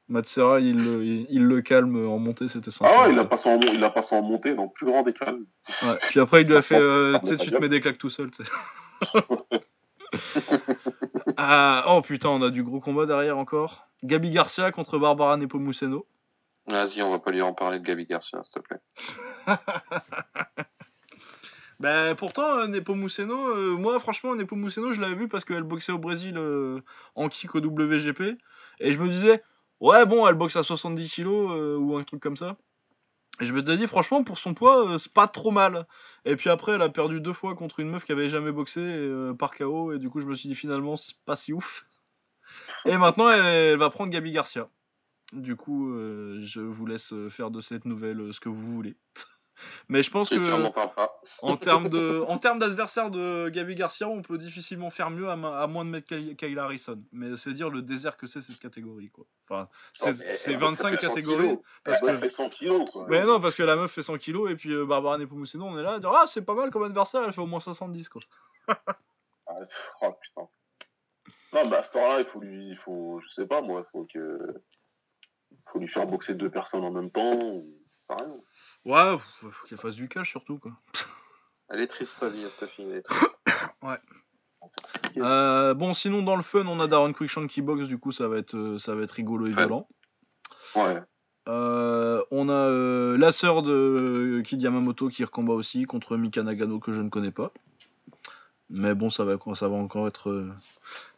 Matt 0.09 0.25
Serra, 0.27 0.59
il, 0.61 0.77
le- 0.77 1.03
il, 1.03 1.25
il 1.29 1.43
le 1.45 1.61
calme 1.61 2.07
en 2.07 2.17
montée, 2.17 2.47
c'était 2.47 2.71
sympa. 2.71 2.91
Ah 2.93 3.01
ouais, 3.07 3.13
il 3.13 3.19
a 3.19 3.25
passé 3.25 3.49
en, 3.49 3.59
il 3.59 3.83
a 3.83 3.89
passé 3.89 4.15
en 4.15 4.21
montée 4.21 4.55
dans 4.55 4.63
le 4.63 4.69
plus 4.69 4.85
grand 4.85 5.03
des 5.03 5.13
calmes. 5.13 5.45
Ouais. 5.83 5.97
Puis 6.03 6.19
après, 6.19 6.41
il 6.43 6.47
lui 6.47 6.55
a 6.55 6.61
fait, 6.61 6.75
euh, 6.79 7.13
Ah, 7.15 7.19
tu 7.19 7.27
sais, 7.27 7.37
ta 7.37 7.43
tu 7.43 7.51
te 7.51 7.57
mets 7.57 7.69
des 7.69 7.81
claques 7.81 7.97
tout 7.97 8.09
seul, 8.09 8.31
tu 8.31 8.43
sais. 8.43 8.49
ah, 11.37 11.83
oh 11.89 12.01
putain, 12.01 12.29
on 12.29 12.41
a 12.41 12.49
du 12.49 12.63
gros 12.63 12.79
combat 12.79 13.05
derrière 13.05 13.37
encore. 13.37 13.87
Gabi 14.03 14.31
Garcia 14.31 14.71
contre 14.71 14.97
Barbara 14.97 15.35
Nepomuceno. 15.37 16.05
Vas-y, 16.67 17.01
on 17.01 17.11
va 17.11 17.19
pas 17.19 17.31
lui 17.31 17.41
en 17.41 17.53
parler 17.53 17.79
de 17.79 17.83
Gabi 17.83 18.05
Garcia, 18.05 18.41
s'il 18.43 18.61
te 18.61 18.67
plaît. 18.67 18.79
Ben 21.79 22.15
pourtant, 22.15 22.57
euh, 22.57 22.67
Nepomuceno, 22.67 23.49
euh, 23.55 23.77
moi 23.77 23.99
franchement, 23.99 24.33
Nepomuceno, 24.35 24.93
je 24.93 24.99
l'avais 25.01 25.13
vu 25.13 25.27
parce 25.27 25.45
qu'elle 25.45 25.61
boxait 25.61 25.91
au 25.91 25.99
Brésil 25.99 26.35
euh, 26.37 26.81
en 27.13 27.29
kick 27.29 27.53
au 27.53 27.59
WGP. 27.59 28.35
Et 28.79 28.91
je 28.91 28.97
me 28.99 29.07
disais, 29.07 29.43
ouais, 29.79 30.05
bon, 30.05 30.27
elle 30.27 30.35
boxe 30.35 30.55
à 30.55 30.63
70 30.63 31.09
kilos 31.09 31.51
euh, 31.51 31.77
ou 31.77 31.97
un 31.97 32.03
truc 32.03 32.21
comme 32.21 32.37
ça. 32.37 32.57
Et 33.39 33.45
je 33.45 33.53
me 33.53 33.63
suis 33.63 33.77
dit, 33.77 33.87
franchement, 33.87 34.23
pour 34.23 34.39
son 34.39 34.53
poids, 34.53 34.87
euh, 34.87 34.97
c'est 34.97 35.13
pas 35.13 35.27
trop 35.27 35.51
mal. 35.51 35.85
Et 36.25 36.35
puis 36.35 36.49
après, 36.49 36.73
elle 36.73 36.81
a 36.81 36.89
perdu 36.89 37.21
deux 37.21 37.33
fois 37.33 37.55
contre 37.55 37.79
une 37.79 37.89
meuf 37.89 38.03
qui 38.03 38.11
avait 38.11 38.29
jamais 38.29 38.51
boxé 38.51 38.79
euh, 38.81 39.33
par 39.33 39.55
KO. 39.55 39.93
Et 39.93 39.99
du 39.99 40.09
coup, 40.09 40.19
je 40.21 40.25
me 40.25 40.33
suis 40.33 40.49
dit, 40.49 40.55
finalement, 40.55 40.95
c'est 40.95 41.15
pas 41.25 41.35
si 41.35 41.53
ouf. 41.53 41.85
Et 42.85 42.97
maintenant, 42.97 43.29
elle, 43.29 43.45
elle 43.45 43.77
va 43.77 43.89
prendre 43.91 44.11
Gabi 44.11 44.31
Garcia. 44.31 44.69
Du 45.33 45.55
coup, 45.55 45.93
euh, 45.93 46.39
je 46.43 46.61
vous 46.61 46.85
laisse 46.85 47.13
faire 47.29 47.51
de 47.51 47.61
cette 47.61 47.85
nouvelle 47.85 48.33
ce 48.33 48.39
que 48.39 48.49
vous 48.49 48.73
voulez. 48.73 48.95
Mais 49.89 50.03
je 50.03 50.11
pense 50.11 50.29
que. 50.29 50.69
pas. 50.71 51.19
En 51.41 51.57
termes 51.57 51.89
de, 51.89 52.23
en 52.27 52.37
termes 52.37 52.59
d'adversaire 52.59 53.09
de 53.09 53.49
Gabi 53.49 53.75
Garcia, 53.75 54.07
on 54.07 54.21
peut 54.21 54.37
difficilement 54.37 54.89
faire 54.89 55.09
mieux 55.09 55.29
à, 55.29 55.35
ma- 55.35 55.59
à 55.59 55.67
moins 55.67 55.83
de 55.85 55.89
mettre 55.89 56.15
Kayla 56.35 56.63
Harrison. 56.65 57.01
Mais 57.11 57.35
c'est 57.37 57.53
dire 57.53 57.69
le 57.69 57.81
désert 57.81 58.17
que 58.17 58.27
c'est 58.27 58.41
cette 58.41 58.59
catégorie, 58.59 59.09
quoi. 59.09 59.25
Enfin, 59.49 59.69
c'est 59.93 60.09
Oh, 60.09 60.13
mais 60.19 60.37
c'est 60.37 60.51
elle 60.53 60.59
25 60.59 60.89
fait 60.99 61.05
100 61.05 61.07
catégories. 61.13 61.57
Parce 61.83 61.99
Elle 62.03 62.15
que, 62.15 62.17
fait 62.21 62.29
100 62.29 62.49
kilos, 62.49 62.91
quoi. 62.91 63.05
mais 63.09 63.23
non, 63.23 63.39
parce 63.39 63.55
que 63.55 63.63
la 63.63 63.75
meuf 63.75 63.91
fait 63.91 64.03
100 64.03 64.17
kilos 64.17 64.51
et 64.51 64.55
puis 64.55 64.71
euh, 64.73 64.85
Barbara 64.85 65.17
Nepomuceno, 65.17 65.65
on 65.65 65.77
est 65.77 65.83
là 65.83 65.93
à 65.93 65.99
dire 65.99 66.11
ah 66.13 66.25
c'est 66.27 66.41
pas 66.43 66.53
mal 66.55 66.69
comme 66.71 66.83
adversaire, 66.83 67.23
elle 67.25 67.33
fait 67.33 67.41
au 67.41 67.45
moins 67.47 67.59
70 67.59 68.09
quoi. 68.09 68.21
Ah, 69.49 69.55
oh, 70.01 70.11
putain. 70.21 70.47
Non, 71.53 71.69
bah 71.69 71.79
à 71.79 71.83
ce 71.83 71.91
temps-là, 71.91 72.19
il 72.19 72.25
faut 72.25 72.41
lui. 72.41 72.67
Il 72.69 72.77
faut, 72.77 73.21
je 73.23 73.29
sais 73.29 73.47
pas 73.47 73.61
moi, 73.61 73.85
il 73.87 73.89
faut 73.91 74.05
que. 74.13 74.37
faut 75.71 75.79
lui 75.79 75.87
faire 75.87 76.05
boxer 76.05 76.35
deux 76.35 76.49
personnes 76.49 76.83
en 76.83 76.91
même 76.91 77.09
temps. 77.11 77.33
ou- 77.33 77.76
Ouais, 78.85 79.17
faut, 79.17 79.51
faut 79.51 79.67
qu'elle 79.67 79.77
fasse 79.77 79.95
du 79.95 80.07
cash 80.07 80.29
surtout 80.31 80.57
quoi. 80.59 80.71
Elle 81.69 81.81
est 81.81 81.87
triste, 81.87 82.13
sa 82.17 82.29
vie, 82.29 82.45
cette 82.57 82.69
fille. 82.69 82.85
Elle 82.89 82.97
est 82.97 83.01
triste. 83.01 83.41
Euh, 85.17 85.73
bon, 85.73 85.93
sinon 85.93 86.21
dans 86.23 86.35
le 86.35 86.43
fun, 86.43 86.65
on 86.67 86.79
a 86.79 86.87
Darren 86.87 87.13
Quickshank 87.13 87.49
qui 87.49 87.61
boxe, 87.61 87.87
du 87.87 87.97
coup 87.97 88.11
ça 88.11 88.27
va 88.27 88.37
être, 88.37 88.55
euh, 88.55 88.77
ça 88.77 88.95
va 88.95 89.03
être 89.03 89.11
rigolo 89.11 89.45
et 89.47 89.51
violent. 89.51 89.87
Ouais. 90.75 91.01
Euh, 91.47 92.21
on 92.31 92.49
a 92.49 92.53
euh, 92.53 93.17
la 93.17 93.31
sœur 93.31 93.61
de 93.61 94.41
Kid 94.43 94.61
Yamamoto 94.61 95.07
qui 95.09 95.23
recombat 95.23 95.53
aussi 95.53 95.85
contre 95.85 96.17
Mika 96.17 96.43
Nagano 96.43 96.79
que 96.79 96.91
je 96.91 97.01
ne 97.01 97.09
connais 97.09 97.31
pas. 97.31 97.51
Mais 98.69 98.93
bon, 98.95 99.09
ça 99.09 99.23
va, 99.23 99.37
ça 99.55 99.67
va 99.69 99.75
encore 99.75 100.07
être. 100.07 100.45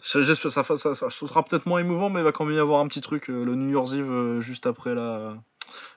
ça, 0.02 0.22
j'espère- 0.22 0.52
ça, 0.52 0.64
ça- 0.64 0.94
ça- 0.96 1.10
sera 1.10 1.44
peut-être 1.44 1.66
moins 1.66 1.80
émouvant, 1.80 2.10
mais 2.12 2.20
il 2.20 2.24
va 2.24 2.32
quand 2.32 2.46
même 2.46 2.56
y 2.56 2.60
avoir 2.60 2.80
un 2.82 2.88
petit 2.88 3.02
truc. 3.02 3.28
le 3.28 3.56
New 3.56 3.70
Year's 3.70 3.94
Eve, 3.94 4.40
juste 4.40 4.68
après 4.68 4.94
la, 4.94 5.36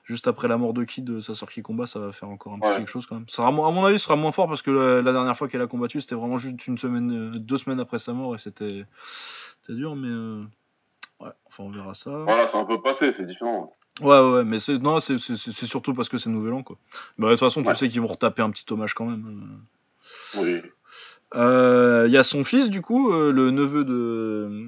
juste 0.03 0.27
après 0.27 0.47
la 0.47 0.57
mort 0.57 0.73
de 0.73 0.83
Kid, 0.83 1.09
euh, 1.09 1.21
sa 1.21 1.33
qui 1.47 1.61
combat, 1.61 1.85
ça 1.85 1.99
va 1.99 2.11
faire 2.11 2.29
encore 2.29 2.53
un 2.53 2.59
petit 2.59 2.69
Ouais. 2.69 2.77
quelque 2.77 2.89
chose 2.89 3.05
quand 3.05 3.15
même. 3.15 3.29
Ça 3.29 3.37
sera, 3.37 3.47
à 3.47 3.51
mon 3.51 3.85
avis, 3.85 3.99
ce 3.99 4.05
sera 4.05 4.15
moins 4.15 4.31
fort 4.31 4.47
parce 4.47 4.61
que 4.61 4.71
la, 4.71 5.01
la 5.01 5.11
dernière 5.11 5.37
fois 5.37 5.47
qu'elle 5.47 5.61
a 5.61 5.67
combattu, 5.67 6.01
c'était 6.01 6.15
vraiment 6.15 6.37
juste 6.37 6.65
une 6.67 6.77
semaine, 6.77 7.35
euh, 7.35 7.39
deux 7.39 7.57
semaines 7.57 7.79
après 7.79 7.99
sa 7.99 8.13
mort 8.13 8.35
et 8.35 8.39
c'était, 8.39 8.85
c'était 9.61 9.77
dur, 9.77 9.95
mais 9.95 10.07
euh, 10.09 10.43
ouais, 11.21 11.29
enfin 11.47 11.63
on 11.63 11.69
verra 11.71 11.93
ça. 11.93 12.11
Voilà, 12.11 12.47
c'est 12.47 12.57
un 12.57 12.65
peu 12.65 12.81
passé, 12.81 13.13
c'est 13.17 13.25
différent. 13.25 13.73
Ouais, 14.01 14.19
ouais, 14.19 14.43
mais 14.43 14.57
c'est 14.57 14.79
non, 14.79 14.99
c'est 14.99 15.19
surtout 15.19 15.93
parce 15.93 16.09
que 16.09 16.17
c'est 16.17 16.29
Nouvel 16.31 16.53
An, 16.53 16.63
quoi. 16.63 16.77
Bah, 17.19 17.27
de 17.27 17.33
toute 17.33 17.41
façon, 17.41 17.61
tu 17.61 17.75
sais 17.75 17.87
qu'ils 17.89 18.01
vont 18.01 18.07
retaper 18.07 18.41
un 18.41 18.49
petit 18.49 18.65
hommage 18.71 18.95
quand 18.95 19.05
même. 19.05 19.59
Oui. 20.35 20.61
Euh, 21.35 22.05
Il 22.07 22.11
y 22.13 22.17
a 22.17 22.23
son 22.23 22.43
fils, 22.43 22.69
du 22.71 22.81
coup, 22.81 23.11
euh, 23.13 23.31
le 23.31 23.51
neveu 23.51 23.85
de 23.85 24.67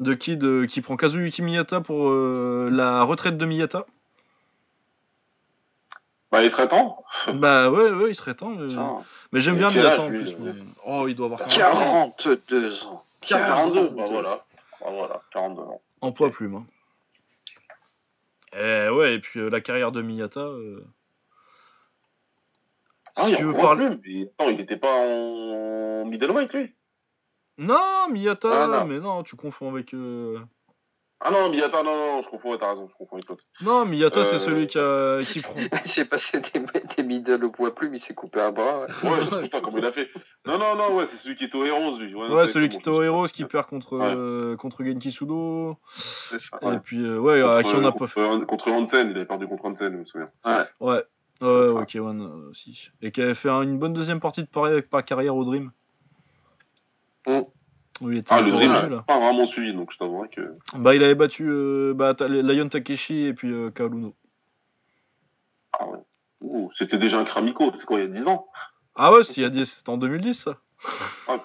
de 0.00 0.14
Kid, 0.14 0.42
euh, 0.44 0.66
qui 0.66 0.80
prend 0.82 0.96
Kazuyuki 0.96 1.42
Miyata 1.42 1.80
pour 1.80 2.10
la 2.10 3.02
retraite 3.04 3.38
de 3.38 3.46
Miyata. 3.46 3.86
Bah, 6.32 6.42
il 6.42 6.50
serait 6.50 6.66
temps. 6.68 7.04
bah 7.34 7.70
ouais, 7.70 7.90
ouais, 7.90 8.10
il 8.10 8.14
serait 8.14 8.34
temps. 8.34 8.58
euh, 8.58 8.66
Tiens. 8.68 9.04
Mais 9.32 9.40
j'aime 9.40 9.58
bien 9.58 9.68
âge, 9.68 9.98
en 9.98 10.08
plus. 10.08 10.34
mais- 10.38 10.54
Oh, 10.84 11.06
il 11.06 11.14
doit 11.14 11.26
avoir 11.26 11.44
40 11.44 12.16
42 12.16 12.84
ans. 12.86 13.04
42, 13.20 13.88
bah 13.90 14.04
voilà. 14.08 14.44
Bah 14.80 14.86
voilà, 14.90 15.20
42 15.30 15.60
ans. 15.62 15.80
en 16.00 16.10
poids 16.12 16.30
plume. 16.30 16.54
hein. 16.56 16.66
Et 18.54 18.88
ouais, 18.90 19.14
et 19.14 19.18
puis 19.20 19.40
euh, 19.40 19.48
la 19.50 19.60
carrière 19.60 19.92
de 19.92 20.02
Miyata. 20.02 20.40
euh, 20.40 20.84
Ah, 23.16 23.24
si 23.26 23.32
il 23.32 23.44
veux 23.44 23.52
parler. 23.54 23.96
plus. 23.98 24.22
mais 24.24 24.30
Attends, 24.38 24.50
il 24.50 24.60
était 24.60 24.76
pas 24.76 24.92
en 25.06 26.04
middleweight, 26.06 26.52
lui? 26.54 26.72
Non, 27.58 28.08
Miyata, 28.10 28.64
Ah, 28.64 28.66
non. 28.66 28.84
mais 28.86 28.98
non, 29.00 29.22
tu 29.22 29.36
confonds 29.36 29.70
avec. 29.70 29.92
euh, 29.94 30.38
Ah 31.24 31.30
non, 31.30 31.50
Miyata, 31.50 31.82
non, 31.84 31.94
non, 31.96 32.22
je 32.22 32.28
confonds, 32.28 32.50
ouais, 32.50 32.58
t'as 32.58 32.70
raison, 32.70 32.88
je 32.90 32.94
confonds 32.96 33.16
avec 33.16 33.28
l'autre. 33.28 33.44
Non, 33.60 33.84
Miyata, 33.84 34.24
c'est 34.24 34.34
Euh, 34.34 34.38
celui 34.40 34.66
qui, 34.66 34.78
a... 34.78 35.20
qui 35.24 35.40
prend. 35.42 35.54
J'ai 35.84 36.04
passé 36.04 36.40
des, 36.40 36.60
des 36.96 37.02
middle 37.04 37.44
au 37.44 37.50
poids 37.50 37.72
plume, 37.74 37.94
il 37.94 38.00
s'est 38.00 38.12
coupé 38.14 38.40
un 38.40 38.50
bras. 38.50 38.80
ouais. 38.80 38.86
Ouais, 39.10 39.22
je 39.22 39.42
sais 39.42 39.48
pas 39.48 39.60
comment 39.60 39.78
il 39.78 39.84
a 39.84 39.92
fait. 39.92 40.08
Non, 40.46 40.58
non, 40.58 40.74
non, 40.74 40.96
ouais, 40.96 41.06
c'est 41.12 41.18
celui 41.18 41.36
qui 41.36 41.44
est 41.44 41.54
au 41.54 41.64
Heroes, 41.64 41.98
lui. 41.98 42.12
Ouais, 42.14 42.46
c'est 42.46 42.54
celui 42.54 42.66
bon, 42.66 42.72
qui 42.72 42.78
était 42.78 42.90
au. 42.90 43.02
Heroes 43.02 43.28
qui 43.28 43.44
perd 43.44 43.66
contre, 43.66 43.96
Ouais. 43.98 44.12
euh, 44.16 44.56
contre 44.56 44.82
Genki 44.82 45.12
Sudo. 45.12 45.76
C'est 45.88 46.40
ça. 46.40 46.58
Et 46.60 46.66
Ouais. 46.66 46.80
puis, 46.82 47.04
euh, 47.04 47.18
ouais, 47.18 47.40
à 47.40 47.62
qui 47.62 47.74
on 47.76 47.84
a 47.84 47.92
pas 47.92 47.98
contre, 47.98 48.06
fait. 48.12 48.20
contre, 48.28 48.46
contre 48.46 48.68
Hansen, 48.72 49.10
il 49.10 49.16
avait 49.16 49.24
perdu 49.26 49.46
contre 49.46 49.66
Hansen, 49.66 49.92
je 49.92 49.98
me 49.98 50.04
souviens. 50.04 50.30
Ouais, 50.44 50.64
ouais, 50.80 51.02
C'est 51.40 51.46
ouais. 51.46 51.84
K1 51.84 52.20
euh, 52.20 52.50
aussi. 52.50 52.90
Et 53.00 53.12
qui 53.12 53.22
avait 53.22 53.34
fait 53.34 53.48
un- 53.48 53.62
une 53.62 53.78
bonne 53.78 53.92
deuxième 53.92 54.18
partie 54.18 54.42
de 54.42 54.48
pareil 54.48 54.72
avec 54.72 54.90
pas 54.90 55.02
carrière 55.02 55.36
au 55.36 55.44
Dream. 55.44 55.70
Mm. 57.28 57.42
Où 58.02 58.10
il 58.10 58.18
était 58.18 58.32
Ah, 58.32 58.40
le 58.42 58.50
Dream, 58.50 58.72
là. 58.72 59.04
pas 59.06 59.18
vraiment 59.18 59.46
suivi, 59.46 59.72
donc 59.72 59.92
je 59.92 59.98
t'avouerais 59.98 60.28
que. 60.28 60.56
Bah, 60.76 60.94
il 60.94 61.02
avait 61.04 61.14
battu 61.14 61.46
euh, 61.48 61.94
bah, 61.94 62.14
Lion 62.28 62.68
Takeshi 62.68 63.26
et 63.26 63.32
puis 63.34 63.52
euh, 63.52 63.70
Kaoluno. 63.70 64.14
Ah 65.78 65.86
ouais. 65.88 65.98
C'était 66.76 66.98
déjà 66.98 67.18
un 67.20 67.24
Kramiko, 67.24 67.70
c'est 67.76 67.86
quoi, 67.86 68.00
il 68.00 68.02
y 68.02 68.04
a 68.06 68.20
10 68.20 68.26
ans? 68.26 68.46
Ah 68.96 69.12
ouais, 69.12 69.20
il 69.20 69.66
c'était 69.66 69.88
en 69.90 69.96
2010 69.96 70.34
ça. 70.34 70.56
Ah, 71.28 71.38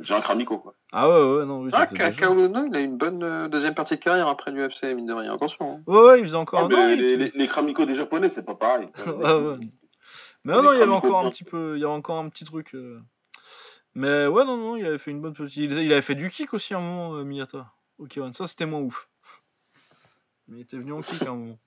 j'ai 0.00 0.14
un 0.14 0.20
Kramiko, 0.20 0.58
quoi. 0.58 0.74
Ah 0.92 1.08
ouais, 1.08 1.36
ouais, 1.38 1.46
non, 1.46 1.60
oui, 1.62 1.70
Ah, 1.72 1.86
déjà- 1.86 2.10
Kaolono, 2.10 2.66
il 2.66 2.74
a 2.76 2.80
une 2.80 2.96
bonne 2.96 3.22
euh, 3.22 3.48
deuxième 3.48 3.74
partie 3.74 3.94
de 3.96 4.00
carrière 4.00 4.28
après 4.28 4.50
l'UFC, 4.50 4.94
mine 4.94 5.06
de 5.06 5.12
rien. 5.12 5.34
Attention. 5.34 5.76
hein. 5.76 5.82
Ouais, 5.86 6.02
ouais, 6.02 6.18
il 6.18 6.24
faisait 6.24 6.36
encore 6.36 6.60
Ah, 6.60 6.64
un 6.64 6.68
mais 6.68 6.94
il 6.94 7.00
les, 7.00 7.30
les 7.34 7.48
Kramiko 7.48 7.86
des 7.86 7.94
japonais, 7.94 8.28
c'est 8.30 8.44
pas 8.44 8.54
pareil. 8.56 8.88
Ouais, 9.06 9.32
ouais. 9.32 9.56
Mais 10.44 10.54
Les 10.56 10.62
non, 10.62 10.72
il 10.72 10.78
y 10.80 10.82
avait 10.82 10.90
encore 10.90 11.24
un 11.24 11.30
petit 11.30 11.44
peu, 11.44 11.74
il 11.76 11.80
y 11.80 11.84
avait 11.84 11.92
encore 11.92 12.18
un 12.18 12.28
petit 12.28 12.44
truc. 12.44 12.74
euh. 12.74 13.00
Mais 13.94 14.26
ouais, 14.26 14.44
non, 14.44 14.56
non, 14.56 14.76
il 14.76 14.86
avait 14.86 14.98
fait 14.98 15.10
une 15.10 15.20
bonne 15.20 15.34
petite. 15.34 15.70
Il 15.70 15.92
avait 15.92 16.02
fait 16.02 16.14
du 16.14 16.30
kick 16.30 16.54
aussi 16.54 16.74
à 16.74 16.78
un 16.78 16.80
moment, 16.80 17.14
euh, 17.16 17.24
Miyata. 17.24 17.72
Ok, 17.98 18.18
ça 18.32 18.46
c'était 18.46 18.66
moins 18.66 18.80
ouf. 18.80 19.08
Mais 20.48 20.58
il 20.58 20.60
était 20.62 20.78
venu 20.78 20.92
en 20.92 21.02
kick 21.02 21.22
à 21.22 21.30
un 21.30 21.36
moment. 21.36 21.58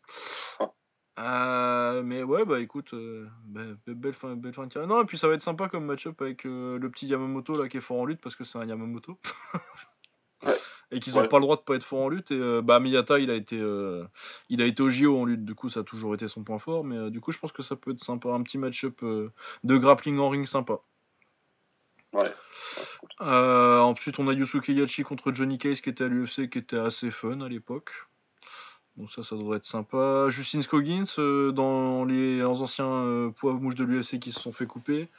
Euh, 1.17 2.03
mais 2.03 2.23
ouais, 2.23 2.43
bah 2.43 2.59
écoute, 2.59 2.93
euh, 2.93 3.25
bah, 3.45 3.61
belle 3.87 4.13
fin, 4.13 4.35
belle 4.35 4.53
fin 4.53 4.65
de 4.67 4.73
carrière. 4.73 4.89
Non, 4.89 5.01
et 5.01 5.05
puis 5.05 5.17
ça 5.17 5.27
va 5.29 5.35
être 5.35 5.41
sympa 5.41 5.69
comme 5.69 5.85
match-up 5.85 6.21
avec 6.21 6.43
le 6.43 6.79
petit 6.91 7.07
Yamamoto 7.07 7.55
là 7.57 7.69
qui 7.69 7.77
est 7.77 7.81
fort 7.81 8.01
en 8.01 8.05
lutte 8.05 8.19
parce 8.21 8.35
que 8.35 8.43
c'est 8.43 8.57
un 8.57 8.65
Yamamoto. 8.65 9.17
Ouais. 10.43 10.57
Et 10.91 10.99
qu'ils 10.99 11.17
ont 11.17 11.21
Ouais. 11.21 11.27
pas 11.29 11.37
le 11.37 11.43
droit 11.43 11.55
de 11.55 11.61
pas 11.61 11.75
être 11.75 11.85
fort 11.85 12.01
en 12.01 12.09
lutte. 12.09 12.31
Et 12.31 12.61
bah 12.61 12.79
Miyata, 12.81 13.19
il 13.19 13.29
a 13.31 13.35
été, 13.35 13.55
il 14.49 14.61
a 14.61 14.65
été 14.65 14.83
au 14.83 14.89
JO 14.89 15.17
en 15.21 15.25
lutte. 15.25 15.45
Du 15.45 15.55
coup, 15.55 15.69
ça 15.69 15.79
a 15.81 15.83
toujours 15.83 16.13
été 16.15 16.27
son 16.27 16.43
point 16.43 16.59
fort. 16.59 16.83
Mais 16.83 17.09
du 17.11 17.21
coup, 17.21 17.31
je 17.31 17.39
pense 17.39 17.51
que 17.53 17.63
ça 17.63 17.75
peut 17.77 17.91
être 17.91 18.03
sympa, 18.03 18.29
un 18.29 18.43
petit 18.43 18.57
match-up 18.57 19.01
de 19.03 19.77
grappling 19.77 20.19
en 20.19 20.29
ring 20.29 20.45
sympa. 20.45 20.79
Ouais. 22.15 22.33
Euh, 23.21 23.79
ensuite, 23.79 24.19
on 24.19 24.27
a 24.29 24.33
Yusuke 24.33 24.69
Yachi 24.69 25.03
contre 25.03 25.33
Johnny 25.33 25.57
Case 25.57 25.81
qui 25.81 25.89
était 25.89 26.05
à 26.05 26.07
l'UFC, 26.07 26.49
qui 26.49 26.59
était 26.59 26.77
assez 26.77 27.11
fun 27.11 27.41
à 27.41 27.49
l'époque. 27.49 27.91
Donc 28.95 29.11
ça, 29.11 29.23
ça 29.23 29.35
devrait 29.35 29.57
être 29.57 29.65
sympa. 29.65 30.27
Justin 30.29 30.61
Scoggins 30.61 31.03
euh, 31.17 31.51
dans 31.51 32.05
les 32.05 32.41
anciens 32.43 32.85
euh, 32.85 33.31
poids 33.31 33.53
mouches 33.53 33.75
de 33.75 33.83
l'UFC 33.83 34.19
qui 34.19 34.31
se 34.31 34.39
sont 34.39 34.53
fait 34.53 34.65
couper. 34.65 35.09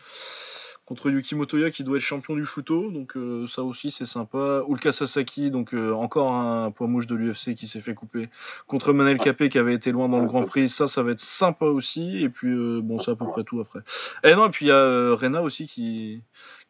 Contre 0.87 1.11
Yuki 1.11 1.35
Motoya 1.35 1.71
qui 1.71 1.83
doit 1.83 1.97
être 1.97 2.03
champion 2.03 2.37
du 2.37 2.47
Shuto, 2.47 2.93
donc 2.93 3.15
ça 3.49 3.65
aussi 3.65 3.91
c'est 3.91 4.07
sympa. 4.07 4.63
Ulka 4.69 4.93
Sasaki, 4.93 5.51
donc 5.51 5.75
encore 5.75 6.33
un 6.33 6.71
poids 6.71 6.87
mouche 6.87 7.09
de 7.09 7.17
l'UFC 7.17 7.57
qui 7.57 7.67
s'est 7.67 7.81
fait 7.81 7.95
couper. 7.95 8.29
Contre 8.69 8.93
Manel 8.93 9.19
Capé 9.19 9.49
qui 9.49 9.59
avait 9.59 9.75
été 9.75 9.91
loin 9.91 10.09
dans 10.09 10.21
le 10.21 10.27
Grand 10.27 10.45
Prix, 10.45 10.69
ça 10.69 10.87
ça 10.87 11.03
va 11.03 11.11
être 11.11 11.19
sympa 11.19 11.67
aussi. 11.67 12.23
Et 12.23 12.29
puis 12.29 12.55
bon, 12.83 13.01
c'est 13.01 13.11
à 13.11 13.17
peu 13.17 13.27
près 13.27 13.43
tout 13.43 13.59
après. 13.59 13.81
Et 14.23 14.37
non, 14.37 14.47
et 14.47 14.51
puis 14.51 14.67
il 14.67 14.69
y 14.69 14.73
a 14.73 15.13
Rena 15.17 15.43
aussi 15.43 15.67
qui, 15.67 16.23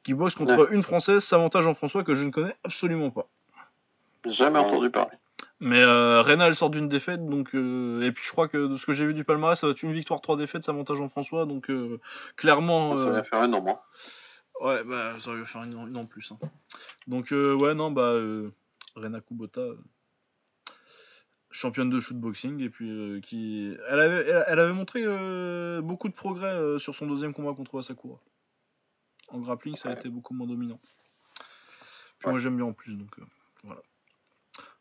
qui 0.06 0.14
bosse 0.14 0.36
contre 0.36 0.72
une 0.72 0.84
Française, 0.84 1.24
Samantha 1.24 1.62
Jean-François, 1.62 2.04
que 2.04 2.14
je 2.14 2.22
ne 2.22 2.30
connais 2.30 2.54
absolument 2.62 3.10
pas. 3.10 3.26
Jamais 4.24 4.60
entendu 4.60 4.88
parler. 4.88 5.16
Mais 5.58 5.82
euh, 5.82 6.22
Rena, 6.22 6.46
elle 6.46 6.54
sort 6.54 6.70
d'une 6.70 6.88
défaite, 6.88 7.26
donc 7.26 7.56
euh, 7.56 8.00
et 8.02 8.12
puis 8.12 8.22
je 8.24 8.30
crois 8.30 8.46
que 8.46 8.68
de 8.68 8.76
ce 8.76 8.86
que 8.86 8.92
j'ai 8.92 9.04
vu 9.04 9.14
du 9.14 9.24
palmarès, 9.24 9.58
ça 9.58 9.66
va 9.66 9.72
être 9.72 9.82
une 9.82 9.92
victoire, 9.92 10.20
trois 10.20 10.36
défaites, 10.36 10.62
Samantha 10.62 10.94
Jean-François, 10.94 11.44
donc 11.44 11.70
euh, 11.70 11.98
clairement. 12.36 12.96
Ça 12.96 13.08
euh, 13.08 13.10
va 13.10 13.24
faire 13.24 13.40
un 13.40 13.52
an, 13.52 13.60
moi. 13.60 13.84
Ouais, 14.60 14.84
bah 14.84 15.16
ça 15.18 15.32
va 15.32 15.44
faire 15.44 15.64
une, 15.64 15.72
une 15.72 15.96
en 15.96 16.06
plus. 16.06 16.30
hein. 16.30 16.38
Donc 17.08 17.32
euh, 17.32 17.52
ouais, 17.54 17.74
non, 17.74 17.90
bah 17.90 18.12
euh, 18.12 18.52
Rena 18.94 19.20
Kubota, 19.20 19.60
euh, 19.60 19.76
championne 21.50 21.90
de 21.90 21.98
shootboxing, 21.98 22.60
et 22.60 22.70
puis 22.70 22.88
euh, 22.88 23.20
qui, 23.20 23.74
elle 23.88 23.98
avait, 23.98 24.24
elle, 24.28 24.44
elle 24.46 24.60
avait 24.60 24.72
montré 24.72 25.02
euh, 25.04 25.80
beaucoup 25.80 26.08
de 26.08 26.14
progrès 26.14 26.54
euh, 26.54 26.78
sur 26.78 26.94
son 26.94 27.08
deuxième 27.08 27.34
combat 27.34 27.54
contre 27.54 27.76
Asakura. 27.80 28.20
En 29.28 29.40
grappling, 29.40 29.76
ça 29.76 29.88
a 29.88 29.92
Ouais. 29.92 29.98
été 29.98 30.08
beaucoup 30.08 30.34
moins 30.34 30.46
dominant. 30.46 30.80
Puis 32.18 32.26
Ouais. 32.26 32.32
moi 32.32 32.40
j'aime 32.40 32.56
bien 32.56 32.66
en 32.66 32.72
plus, 32.72 32.94
donc 32.94 33.18
euh, 33.18 33.24
voilà. 33.64 33.82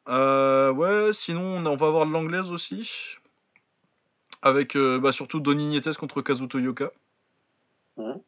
Euh, 0.08 0.72
ouais, 0.72 1.14
sinon 1.14 1.58
on, 1.66 1.76
va 1.76 1.88
avoir 1.88 2.06
de 2.06 2.12
l'anglaise 2.12 2.50
aussi. 2.52 3.18
Avec 4.42 4.76
euh, 4.76 5.00
bah, 5.00 5.12
surtout 5.12 5.40
Donny 5.40 5.66
Nietes 5.66 5.98
contre 5.98 6.22
Kazuto 6.22 6.60
Yoka. 6.60 6.92
Mhm. 7.98 8.22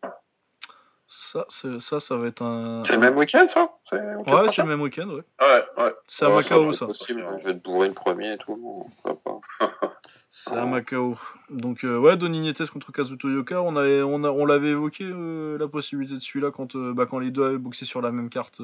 Ça, 1.20 1.46
ça, 1.80 2.00
ça 2.00 2.16
va 2.16 2.28
être 2.28 2.44
un. 2.44 2.84
C'est 2.86 2.94
le 2.94 3.00
même 3.00 3.18
week-end, 3.18 3.48
ça? 3.50 3.72
Ouais, 3.92 4.50
c'est 4.52 4.62
le 4.62 4.68
même 4.68 4.82
week-end, 4.82 5.08
ouais. 5.10 5.24
Ouais, 5.42 5.66
ouais. 5.78 5.96
C'est 6.06 6.26
à 6.26 6.30
Macao, 6.30 6.72
ça. 6.72 6.86
être 6.86 6.92
possible, 6.92 7.26
Je 7.40 7.46
vais 7.46 7.54
te 7.56 7.64
bourrer 7.64 7.88
le 7.88 7.96
premier 7.96 8.34
et 8.34 8.38
tout. 8.38 8.88
pourquoi 9.04 9.42
pas. 9.60 9.68
C'est 10.30 10.56
à 10.56 10.66
Macao. 10.66 11.18
Donc, 11.50 11.84
euh, 11.84 11.98
ouais, 11.98 12.18
Donny 12.18 12.40
Nietes 12.42 12.70
contre 12.70 12.92
Kazuto 12.92 13.30
Yoka. 13.30 13.64
On, 13.64 13.76
avait, 13.78 14.04
on, 14.04 14.24
a- 14.26 14.30
on 14.30 14.46
l'avait 14.46 14.70
évoqué, 14.70 15.06
euh, 15.06 15.58
la 15.58 15.68
possibilité 15.68 16.14
de 16.14 16.20
celui-là, 16.20 16.52
quand, 16.52 16.76
euh, 16.76 16.94
bah, 16.94 17.08
quand 17.08 17.18
les 17.18 17.32
deux 17.32 17.46
avaient 17.46 17.58
boxé 17.58 17.86
sur 17.86 18.02
la 18.02 18.12
même 18.12 18.30
carte 18.30 18.62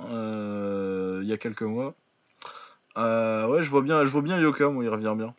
il 0.00 1.24
y 1.24 1.32
a 1.32 1.36
quelques 1.38 1.62
mois. 1.62 1.94
Ouais, 2.96 3.62
je 3.62 3.70
vois, 3.70 3.82
bien, 3.82 4.04
je 4.04 4.10
vois 4.10 4.22
bien 4.22 4.40
Yoka, 4.40 4.68
moi, 4.70 4.82
il 4.82 4.90
revient 4.90 5.14
bien. 5.16 5.34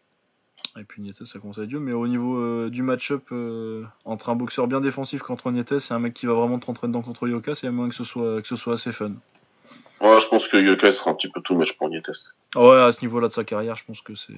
Et 0.80 0.84
puis 0.84 1.02
Nietes, 1.02 1.26
ça 1.26 1.40
commence 1.40 1.58
à 1.58 1.66
Dieu. 1.66 1.80
Mais 1.80 1.92
au 1.92 2.08
niveau 2.08 2.38
euh, 2.38 2.70
du 2.70 2.82
match-up 2.84 3.24
euh, 3.32 3.84
entre 4.06 4.30
un 4.30 4.36
boxeur 4.36 4.68
bien 4.68 4.82
défensif 4.82 5.22
contre 5.22 5.52
Nietes 5.52 5.72
et 5.72 5.94
un 5.94 6.00
mec 6.00 6.14
qui 6.14 6.26
va 6.26 6.34
vraiment 6.34 6.60
te 6.60 6.66
rentrer 6.66 6.88
dedans 6.88 7.02
contre 7.02 7.28
Yoka, 7.28 7.56
c'est 7.56 7.70
moyen 7.70 7.90
que 7.90 7.96
ce 7.96 8.04
soit, 8.04 8.42
que 8.42 8.48
ce 8.48 8.56
soit 8.56 8.74
assez 8.74 8.92
fun. 8.92 9.12
Ouais, 10.02 10.22
je 10.22 10.28
pense 10.30 10.48
que 10.48 10.58
Yokai 10.58 10.94
sera 10.94 11.12
un 11.12 11.16
petit 11.16 11.30
peu 11.30 11.42
tout 11.42 11.56
match 11.56 11.74
pour 11.74 11.90
Nietes. 11.90 12.10
Ouais, 12.56 12.82
à 12.82 12.92
ce 12.92 13.02
niveau-là 13.02 13.28
de 13.28 13.34
sa 13.34 13.44
carrière, 13.44 13.76
je 13.76 13.84
pense 13.84 14.02
que 14.02 14.16
c'est. 14.16 14.34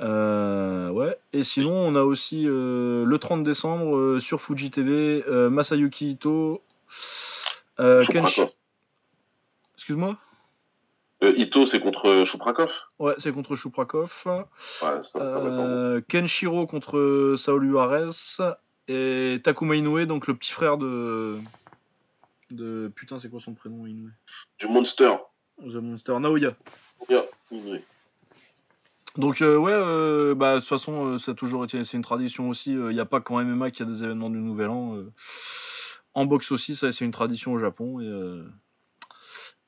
Euh, 0.00 0.90
ouais. 0.90 1.16
Et 1.32 1.44
sinon, 1.44 1.72
on 1.72 1.94
a 1.94 2.02
aussi 2.02 2.44
le 2.44 3.16
30 3.18 3.42
décembre 3.42 4.18
sur 4.18 4.40
Fuji 4.40 4.70
TV, 4.70 5.24
Masayuki 5.50 6.12
Ito, 6.12 6.62
Kenshi. 7.78 8.42
Excuse-moi? 9.76 10.16
Euh, 11.24 11.32
Ito, 11.36 11.66
c'est 11.66 11.80
contre 11.80 12.24
Chouprakov 12.26 12.70
Ouais, 12.98 13.14
c'est 13.18 13.32
contre. 13.32 13.50
Ouais, 13.52 15.00
bon. 15.10 15.66
Euh, 15.66 16.00
Kenshiro 16.06 16.66
contre 16.66 17.34
Saul 17.38 17.68
Juarez. 17.68 18.10
Et 18.86 19.40
Takuma 19.42 19.76
Inoue, 19.76 20.04
donc 20.04 20.26
le 20.26 20.34
petit 20.34 20.52
frère 20.52 20.76
de. 20.76 21.38
de... 22.50 22.92
Putain, 22.94 23.18
c'est 23.18 23.30
quoi 23.30 23.40
son 23.40 23.54
prénom, 23.54 23.86
Inoue? 23.86 24.10
Du 24.58 24.66
Monster. 24.66 25.14
The 25.58 25.76
Monster, 25.76 26.18
Naoya. 26.20 26.54
Yeah, 27.08 27.24
oui. 27.50 27.80
Donc 29.16 29.42
euh, 29.42 29.56
ouais, 29.56 29.72
euh, 29.72 30.34
bah 30.34 30.56
de 30.56 30.60
toute 30.60 30.68
façon, 30.68 31.06
euh, 31.06 31.18
ça 31.18 31.32
a 31.32 31.34
toujours 31.34 31.64
été, 31.64 31.84
c'est 31.84 31.96
une 31.96 32.02
tradition 32.02 32.48
aussi. 32.48 32.72
Il 32.72 32.88
n'y 32.88 33.00
a 33.00 33.04
pas 33.04 33.20
qu'en 33.20 33.42
MMA 33.42 33.70
qu'il 33.70 33.86
y 33.86 33.88
a 33.88 33.92
des 33.92 34.02
événements 34.02 34.30
du 34.30 34.38
Nouvel 34.38 34.70
An. 34.70 34.96
En 36.14 36.26
boxe 36.26 36.50
aussi, 36.50 36.74
ça 36.74 36.90
c'est 36.90 37.04
une 37.04 37.12
tradition 37.12 37.52
au 37.52 37.58
Japon 37.58 38.00
et 38.00 38.42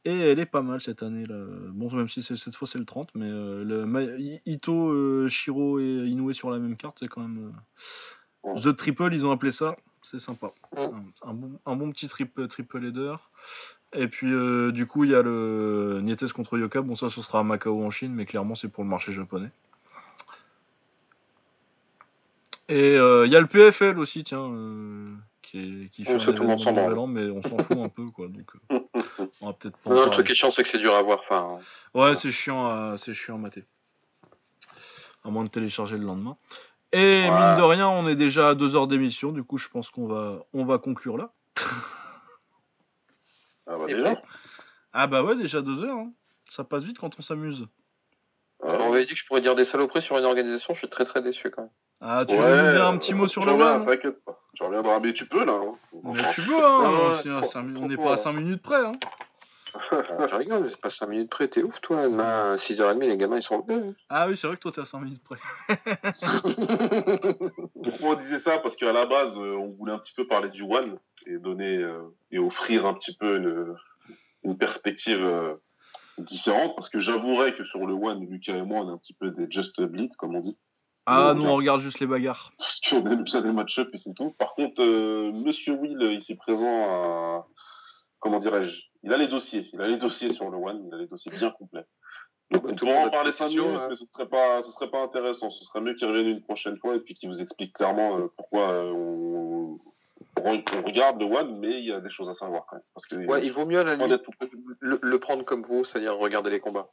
et 0.07 0.19
elle 0.31 0.39
est 0.39 0.47
pas 0.47 0.63
mal 0.63 0.81
cette 0.81 1.03
année 1.03 1.27
là. 1.27 1.37
Bon, 1.73 1.91
même 1.93 2.09
si 2.09 2.23
cette 2.23 2.55
fois 2.55 2.67
c'est 2.67 2.79
le 2.79 2.85
30, 2.85 3.11
mais 3.15 3.29
euh, 3.29 3.65
le 3.65 4.41
Ito, 4.47 4.91
euh, 4.91 5.29
Shiro 5.29 5.79
et 5.81 6.07
Inoue 6.07 6.33
sur 6.33 6.51
la 6.51 6.59
même 6.59 6.77
carte, 6.77 6.99
c'est 7.01 7.09
quand 7.09 7.23
même 7.23 7.49
euh, 7.49 7.51
Ouais. 8.47 8.61
The 8.61 8.77
Triple, 8.77 9.13
ils 9.13 9.27
ont 9.27 9.33
appelé 9.33 9.51
ça. 9.53 9.77
C'est 10.03 10.21
sympa. 10.21 10.53
Ouais. 10.77 10.85
Un, 11.25 11.31
un 11.31 11.35
bon, 11.35 11.59
un 11.67 11.77
bon 11.77 11.91
petit 11.91 12.07
triple, 12.07 12.47
triple 12.47 12.85
header. 12.85 13.17
Et 13.93 14.07
puis, 14.09 14.33
euh, 14.33 14.71
du 14.73 14.87
coup, 14.87 15.05
il 15.05 15.11
y 15.11 15.15
a 15.15 15.23
le 15.23 16.01
Nietes 16.03 16.33
contre 16.33 16.57
Yoka. 16.59 16.81
Bon, 16.83 16.95
ça, 16.95 17.11
ce 17.11 17.23
sera 17.23 17.41
à 17.41 17.43
Macao 17.43 17.83
en 17.85 17.91
Chine, 17.91 18.13
mais 18.15 18.25
clairement, 18.25 18.55
c'est 18.55 18.69
pour 18.69 18.85
le 18.85 18.91
marché 18.91 19.13
japonais. 19.13 19.51
Et 22.69 22.97
euh, 22.97 23.27
il 23.27 23.33
y 23.33 23.37
a 23.37 23.41
le 23.41 23.47
PFL 23.47 23.99
aussi, 23.99 24.25
tiens, 24.25 24.49
euh, 24.53 25.15
qui, 25.43 25.59
est, 25.59 25.91
qui 25.91 26.05
fait 26.05 26.15
On 26.15 26.21
un 26.21 26.33
tout 26.33 26.43
le 26.43 26.49
monde 26.49 26.59
événement 26.59 26.59
s'en 26.59 26.73
branle. 26.73 26.95
nouvel 26.95 26.99
an, 26.99 27.07
mais 27.07 27.31
on 27.31 27.43
s'en 27.43 27.59
fout 27.59 27.79
un 27.79 27.89
peu, 27.89 28.11
quoi. 28.11 28.29
Donc, 28.29 28.51
euh, 28.73 28.79
on 29.41 29.47
va 29.47 29.53
peut-être 29.53 29.77
pas 29.79 29.91
en 29.91 29.95
Non, 29.95 30.05
le 30.07 30.11
truc 30.11 30.27
qui 30.27 30.33
est 30.33 30.35
chiant, 30.35 30.51
c'est 30.51 30.63
que 30.63 30.69
c'est 30.69 30.79
dur 30.79 30.95
à 30.95 31.03
voir. 31.03 31.21
Enfin, 31.21 31.59
Ouais, 31.95 32.15
c'est 32.17 32.31
chiant, 32.31 32.67
à, 32.67 32.97
c'est 32.99 33.15
chiant 33.15 33.37
à 33.37 33.39
mater. 33.39 33.65
À 35.25 35.31
moins 35.31 35.45
de 35.45 35.49
télécharger 35.51 35.97
le 35.99 36.05
lendemain. 36.05 36.37
Et 36.93 36.99
Ouais. 37.29 37.31
mine 37.31 37.57
de 37.57 37.63
rien, 37.63 37.89
on 37.89 38.07
est 38.09 38.15
déjà 38.17 38.51
à 38.51 38.55
deux 38.55 38.75
heures 38.77 38.87
d'émission. 38.87 39.33
Du 39.33 39.43
coup, 39.43 39.59
je 39.59 39.69
pense 39.69 39.91
qu'on 39.91 40.07
va, 40.07 40.39
on 40.53 40.65
va 40.65 40.79
conclure 40.79 41.17
là. 41.19 41.33
Ah 43.67 43.77
bah 43.77 43.85
Et 43.89 43.95
déjà. 43.95 44.21
Ah 44.93 45.07
bah 45.07 45.23
ouais, 45.23 45.35
déjà 45.37 45.61
deux 45.63 45.83
heures. 45.83 45.99
hein. 45.99 46.13
Ça 46.49 46.63
passe 46.65 46.85
vite 46.85 46.99
quand 46.99 47.19
on 47.19 47.23
s'amuse. 47.23 47.67
On 48.61 48.91
m'avait 48.91 49.05
dit 49.05 49.13
que 49.13 49.19
je 49.19 49.27
pourrais 49.27 49.41
dire 49.41 49.55
des 49.57 49.65
saloperies 49.65 50.01
sur 50.03 50.17
une 50.17 50.25
organisation, 50.25 50.75
je 50.75 50.79
suis 50.79 50.89
très 50.89 51.05
très 51.05 51.21
déçu 51.23 51.51
quand 51.51 51.63
même. 51.63 51.71
Ah, 52.01 52.25
tu 52.27 52.35
ouais, 52.35 52.41
veux 52.41 52.63
nous 52.67 52.71
dire 52.73 52.87
un 52.87 52.99
petit 52.99 53.15
mot 53.15 53.27
sur 53.27 53.45
le 53.45 53.53
reviens, 53.53 53.77
One 53.77 53.87
T'inquiète 53.87 54.25
pas. 54.25 54.39
Tu 54.55 54.63
reviendras, 54.63 55.01
mais 55.01 55.13
tu 55.13 55.27
peux 55.27 55.45
là. 55.45 55.53
hein. 55.53 55.75
Mais 56.05 56.23
tu 56.35 56.41
veux, 56.43 56.55
hein 56.65 56.91
Ouais, 57.25 57.31
ouais, 57.31 57.79
On 57.79 57.89
n'est 57.89 57.97
pas 57.97 58.09
à 58.09 58.11
là. 58.11 58.17
5 58.17 58.33
minutes 58.33 58.63
près. 58.63 58.85
Hein. 58.85 58.93
Ah, 59.91 60.27
je 60.27 60.35
rigole, 60.37 60.71
c'est 60.71 60.81
pas 60.81 60.89
5 60.89 61.07
minutes 61.09 61.31
près, 61.31 61.49
t'es 61.49 61.63
ouf 61.63 61.81
toi. 61.83 62.05
Demain, 62.05 62.53
à 62.53 62.57
6h30, 62.57 62.99
les 63.01 63.17
gamins 63.19 63.37
ils 63.37 63.43
sont 63.43 63.63
levés. 63.67 63.95
Ah 64.09 64.27
oui, 64.29 64.37
c'est 64.37 64.47
vrai 64.47 64.57
que 64.57 64.63
toi, 64.63 64.73
t'es 64.73 64.81
à 64.81 64.85
5 64.87 65.01
minutes 65.01 65.23
près. 65.23 65.37
Pourquoi 67.83 68.11
on 68.11 68.15
disait 68.15 68.39
ça? 68.39 68.59
Parce 68.59 68.77
qu'à 68.77 68.93
la 68.93 69.07
base, 69.07 69.37
euh, 69.37 69.57
on 69.57 69.73
voulait 69.73 69.93
un 69.93 69.99
petit 69.99 70.15
peu 70.15 70.27
parler 70.27 70.49
du 70.49 70.63
One 70.63 70.99
et 71.27 71.39
donner 71.39 71.77
euh, 71.79 72.03
et 72.31 72.39
offrir 72.39 72.87
un 72.87 72.95
petit 72.95 73.15
peu 73.17 73.37
une, 73.37 73.75
une 74.45 74.57
perspective 74.59 75.23
euh, 75.23 75.55
différente. 76.19 76.75
Parce 76.77 76.89
que 76.89 76.99
j'avouerais 77.01 77.55
que 77.55 77.65
sur 77.65 77.87
le 77.87 77.95
One, 77.95 78.27
Lucas 78.31 78.55
et 78.57 78.63
moi, 78.63 78.81
on 78.81 78.89
est 78.91 78.93
un 78.93 78.99
petit 78.99 79.15
peu 79.15 79.31
des 79.31 79.47
just 79.51 79.81
bleed, 79.81 80.15
comme 80.17 80.37
on 80.37 80.41
dit. 80.41 80.59
Ah, 81.07 81.35
nous, 81.35 81.47
on 81.47 81.55
regarde 81.55 81.81
juste 81.81 82.01
les 82.01 82.07
bagarres. 82.07 82.53
Parce 82.59 82.81
qu'on 82.81 83.07
aime 83.11 83.23
bien 83.23 83.41
les 83.41 83.53
match-up 83.53 83.89
et 83.93 83.97
c'est 83.97 84.13
tout. 84.15 84.31
Par 84.39 84.55
contre, 84.55 84.83
euh, 84.83 85.31
Monsieur 85.33 85.75
Will, 85.75 86.03
ici 86.19 86.35
présent, 86.35 86.67
a- 86.67 87.47
comment 88.19 88.39
dirais-je 88.41 88.77
Il 89.05 89.13
a 89.13 89.17
les 89.17 89.29
dossiers. 89.29 89.69
Il 89.73 89.81
a 89.81 89.87
les 89.87 89.99
dossiers 89.99 90.33
sur 90.33 90.51
le 90.51 90.59
One. 90.59 90.85
Il 90.89 90.95
a 90.95 90.99
les 90.99 91.07
dossiers 91.07 91.31
bien 91.31 91.51
complets. 91.51 91.87
Donc, 92.51 92.77
Tout 92.77 92.87
on 92.87 92.93
monde 92.93 93.09
en 93.09 93.11
parler 93.11 93.31
des 93.31 93.37
5 93.37 93.47
questions, 93.47 93.65
minutes, 93.67 93.81
hein. 93.81 93.87
mais 93.91 93.97
ce 93.97 94.05
serait 94.13 94.29
pas, 94.29 94.63
ce 94.63 94.71
serait 94.71 94.91
pas 94.91 95.03
intéressant. 95.03 95.51
Ce 95.51 95.65
serait 95.65 95.81
mieux 95.81 95.95
qu'il 95.95 96.07
revienne 96.07 96.29
une 96.29 96.43
prochaine 96.43 96.77
fois 96.79 96.95
et 96.95 97.01
puis 97.01 97.15
qu'il 97.15 97.29
vous 97.29 97.41
explique 97.41 97.73
clairement 97.73 98.19
euh, 98.19 98.33
pourquoi 98.37 98.71
euh, 98.71 98.93
on, 98.93 99.81
on, 100.37 100.51
regarde 100.85 101.21
le 101.21 101.27
One, 101.27 101.59
mais 101.59 101.79
il 101.79 101.87
y 101.87 101.93
a 101.93 102.01
des 102.01 102.11
choses 102.11 102.29
à 102.29 102.35
savoir 102.35 102.67
quand 102.67 102.77
même. 102.77 102.85
Parce 102.95 103.07
que, 103.07 103.17
ouais, 103.17 103.45
il 103.45 103.53
vaut 103.53 103.67
mieux 103.67 103.83
la 103.83 103.97
le, 103.97 104.99
le, 105.03 105.19
prendre 105.19 105.45
comme 105.45 105.63
vous, 105.63 105.85
c'est-à-dire 105.85 106.17
regarder 106.17 106.51
les 106.51 106.61
combats. 106.61 106.89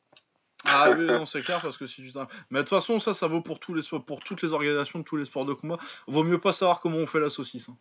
Ah 0.65 0.91
oui, 0.91 1.05
non, 1.05 1.25
c'est 1.25 1.41
clair 1.41 1.61
parce 1.61 1.77
que 1.77 1.87
si 1.87 1.95
tu 1.95 2.11
Mais 2.49 2.59
de 2.59 2.63
toute 2.63 2.69
façon, 2.69 2.99
ça, 2.99 3.13
ça 3.13 3.27
vaut 3.27 3.41
pour 3.41 3.59
tous 3.59 3.73
les 3.73 3.81
pour 4.05 4.21
toutes 4.23 4.41
les 4.41 4.53
organisations 4.53 4.99
de 4.99 5.03
tous 5.03 5.17
les 5.17 5.25
sports 5.25 5.45
de 5.45 5.53
combat. 5.53 5.77
Vaut 6.07 6.23
mieux 6.23 6.39
pas 6.39 6.53
savoir 6.53 6.79
comment 6.79 6.97
on 6.97 7.07
fait 7.07 7.19
la 7.19 7.29
saucisse. 7.29 7.69
Hein. 7.69 7.77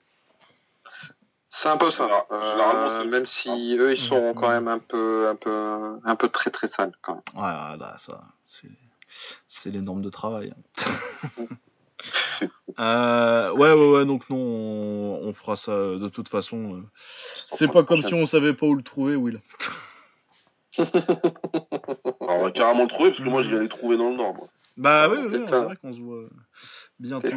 C'est 1.54 1.68
un 1.68 1.76
peu 1.76 1.90
ça. 1.90 2.26
Euh, 2.32 3.04
même 3.04 3.26
si 3.26 3.76
eux, 3.78 3.92
ils 3.92 3.98
sont 3.98 4.32
quand 4.34 4.48
même 4.48 4.68
un 4.68 4.78
peu, 4.78 5.28
un 5.28 5.36
peu, 5.36 6.00
un 6.02 6.16
peu 6.16 6.28
très 6.28 6.50
très 6.50 6.66
sales 6.66 6.92
quand 7.02 7.14
même. 7.14 7.22
Ouais, 7.44 7.76
là, 7.78 7.96
ça, 7.98 8.22
c'est 9.46 9.70
les 9.70 9.82
normes 9.82 10.00
de 10.00 10.08
travail. 10.10 10.54
Hein. 10.88 11.46
euh, 12.80 13.52
ouais, 13.52 13.72
ouais, 13.72 13.90
ouais. 13.90 14.06
Donc 14.06 14.28
non, 14.30 14.38
on, 14.38 15.32
fera 15.32 15.56
ça 15.56 15.72
de 15.72 16.08
toute 16.08 16.28
façon. 16.28 16.76
Euh. 16.76 16.82
C'est 17.50 17.68
pas 17.68 17.82
comme 17.82 18.02
si 18.02 18.14
on 18.14 18.24
savait 18.24 18.54
pas 18.54 18.66
où 18.66 18.74
le 18.74 18.82
trouver, 18.82 19.14
Will. 19.14 19.40
On 20.78 22.42
va 22.42 22.50
carrément 22.50 22.84
le 22.84 22.88
trouver 22.88 23.10
parce 23.10 23.22
que 23.22 23.28
moi 23.28 23.42
je 23.42 23.54
les 23.54 23.68
trouver 23.68 23.96
dans 23.96 24.10
le 24.10 24.16
Nord. 24.16 24.34
Moi. 24.34 24.48
Bah 24.76 25.08
oui, 25.08 25.18
oui 25.30 25.42
c'est 25.46 25.62
vrai 25.62 25.76
qu'on 25.76 25.92
se 25.92 26.00
voit 26.00 26.24
bientôt. 26.98 27.28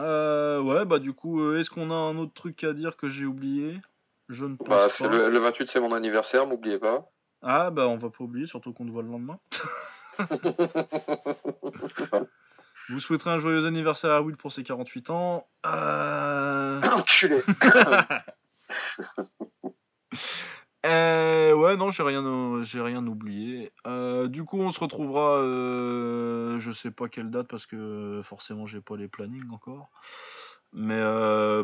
Euh, 0.00 0.60
ouais, 0.60 0.84
bah 0.84 0.98
du 0.98 1.12
coup, 1.12 1.40
euh, 1.40 1.60
est-ce 1.60 1.70
qu'on 1.70 1.90
a 1.92 1.94
un 1.94 2.18
autre 2.18 2.34
truc 2.34 2.64
à 2.64 2.72
dire 2.72 2.96
que 2.96 3.08
j'ai 3.08 3.26
oublié 3.26 3.80
Je 4.28 4.44
ne 4.44 4.56
pense 4.56 4.68
bah, 4.68 4.88
pas. 4.98 5.06
Le, 5.06 5.30
le 5.30 5.38
28, 5.38 5.68
c'est 5.68 5.78
mon 5.78 5.92
anniversaire, 5.92 6.46
m'oubliez 6.46 6.78
pas. 6.78 7.08
Ah, 7.42 7.70
bah 7.70 7.86
on 7.86 7.96
va 7.96 8.10
pas 8.10 8.24
oublier, 8.24 8.46
surtout 8.46 8.72
qu'on 8.72 8.86
te 8.86 8.90
voit 8.90 9.02
le 9.02 9.10
lendemain. 9.10 9.38
Vous 12.88 13.00
souhaiterez 13.00 13.30
un 13.30 13.38
joyeux 13.38 13.66
anniversaire 13.66 14.10
à 14.10 14.20
Will 14.20 14.36
pour 14.36 14.52
ses 14.52 14.62
48 14.62 15.10
ans. 15.10 15.46
Euh... 15.64 16.82
Enculé 16.82 17.42
Euh, 20.84 21.54
ouais, 21.54 21.76
non, 21.76 21.90
j'ai 21.90 22.02
rien, 22.02 22.62
j'ai 22.62 22.80
rien 22.80 23.06
oublié. 23.06 23.72
Euh, 23.86 24.28
du 24.28 24.44
coup, 24.44 24.60
on 24.60 24.70
se 24.70 24.80
retrouvera, 24.80 25.38
euh, 25.38 26.58
je 26.58 26.72
sais 26.72 26.90
pas 26.90 27.08
quelle 27.08 27.30
date 27.30 27.48
parce 27.48 27.64
que 27.64 28.20
forcément, 28.22 28.66
j'ai 28.66 28.82
pas 28.82 28.96
les 28.96 29.08
plannings 29.08 29.50
encore. 29.50 29.90
Mais 30.74 31.00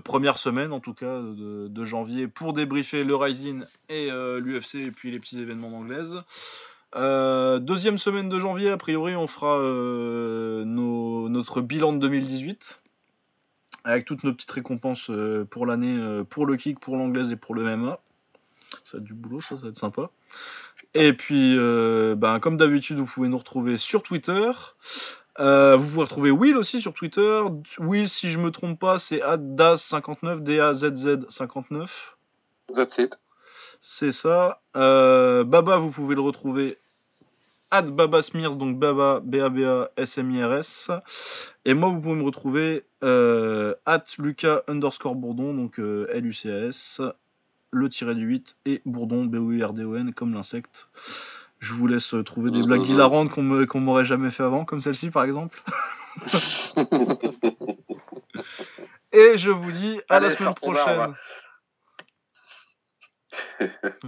première 0.04 0.38
semaine, 0.38 0.72
en 0.72 0.80
tout 0.80 0.94
cas, 0.94 1.20
de, 1.20 1.84
janvier 1.84 2.28
pour 2.28 2.52
débriefer 2.52 3.02
le 3.02 3.16
Rising 3.16 3.64
et 3.88 4.08
l'UFC 4.08 4.76
et 4.76 4.90
puis 4.92 5.10
les 5.10 5.18
petits 5.18 5.40
événements 5.40 5.70
d'anglaise. 5.70 6.16
deuxième 6.94 7.98
semaine 7.98 8.28
de 8.28 8.38
janvier, 8.38 8.70
a 8.70 8.76
priori, 8.76 9.16
on 9.16 9.26
fera 9.26 9.58
notre 10.64 11.60
bilan 11.60 11.92
de 11.92 11.98
2018 11.98 12.82
avec 13.82 14.04
toutes 14.04 14.22
nos 14.22 14.32
petites 14.32 14.50
récompenses 14.52 15.10
pour 15.50 15.66
l'année, 15.66 16.22
pour 16.30 16.46
le 16.46 16.54
kick, 16.56 16.78
pour 16.78 16.96
l'anglaise 16.96 17.32
et 17.32 17.36
pour 17.36 17.56
le 17.56 17.64
MMA. 17.64 17.98
Ça 18.84 18.98
a 18.98 19.00
du 19.00 19.14
boulot, 19.14 19.40
ça, 19.40 19.56
ça 19.56 19.62
va 19.62 19.68
être 19.68 19.78
sympa. 19.78 20.10
Et 20.94 21.12
puis, 21.12 21.56
euh, 21.56 22.14
ben, 22.16 22.40
comme 22.40 22.56
d'habitude, 22.56 22.98
vous 22.98 23.06
pouvez 23.06 23.28
nous 23.28 23.38
retrouver 23.38 23.76
sur 23.76 24.02
Twitter. 24.02 24.50
Euh, 25.38 25.76
vous 25.76 25.86
pouvez 25.86 26.02
retrouver 26.02 26.30
Will 26.30 26.56
aussi 26.56 26.80
sur 26.80 26.92
Twitter. 26.92 27.42
Will, 27.78 28.08
si 28.08 28.30
je 28.30 28.38
me 28.38 28.50
trompe 28.50 28.78
pas, 28.78 28.98
c'est 28.98 29.20
Daz59, 29.20 30.42
D-A-Z-Z59. 30.42 31.88
That's 32.74 32.98
it. 32.98 33.18
C'est 33.80 34.12
ça. 34.12 34.60
Euh, 34.76 35.44
Baba, 35.44 35.76
vous 35.76 35.90
pouvez 35.90 36.14
le 36.14 36.20
retrouver 36.20 36.78
at 37.70 37.82
Baba 37.82 38.22
Smears, 38.22 38.56
donc 38.56 38.78
Baba, 38.78 39.20
B-A-B-A-S-M-I-R-S. 39.22 40.90
Et 41.64 41.74
moi, 41.74 41.90
vous 41.90 42.00
pouvez 42.00 42.16
me 42.16 42.24
retrouver 42.24 42.84
at 43.02 44.04
Lucas 44.18 44.62
underscore 44.66 45.14
Bourdon, 45.14 45.54
donc 45.54 45.78
L-U-C-A-S 45.78 47.00
le 47.70 47.88
tiré 47.88 48.14
du 48.14 48.26
8 48.26 48.56
et 48.66 48.82
Bourdon, 48.84 49.24
B-O-U-R-D-O-N, 49.24 50.12
comme 50.14 50.34
l'insecte. 50.34 50.88
Je 51.58 51.74
vous 51.74 51.86
laisse 51.86 52.14
euh, 52.14 52.24
trouver 52.24 52.50
des 52.50 52.62
blagues 52.62 52.88
hilarantes 52.88 53.30
qu'on 53.30 53.42
m'aurait 53.80 54.04
jamais 54.04 54.30
fait 54.30 54.42
avant, 54.42 54.64
comme 54.64 54.80
celle-ci 54.80 55.10
par 55.10 55.24
exemple. 55.24 55.62
et 59.12 59.36
je 59.36 59.50
vous 59.50 59.70
dis 59.70 60.00
à 60.08 60.20
la 60.20 60.30
semaine 60.30 60.54
prochaine. 60.54 61.14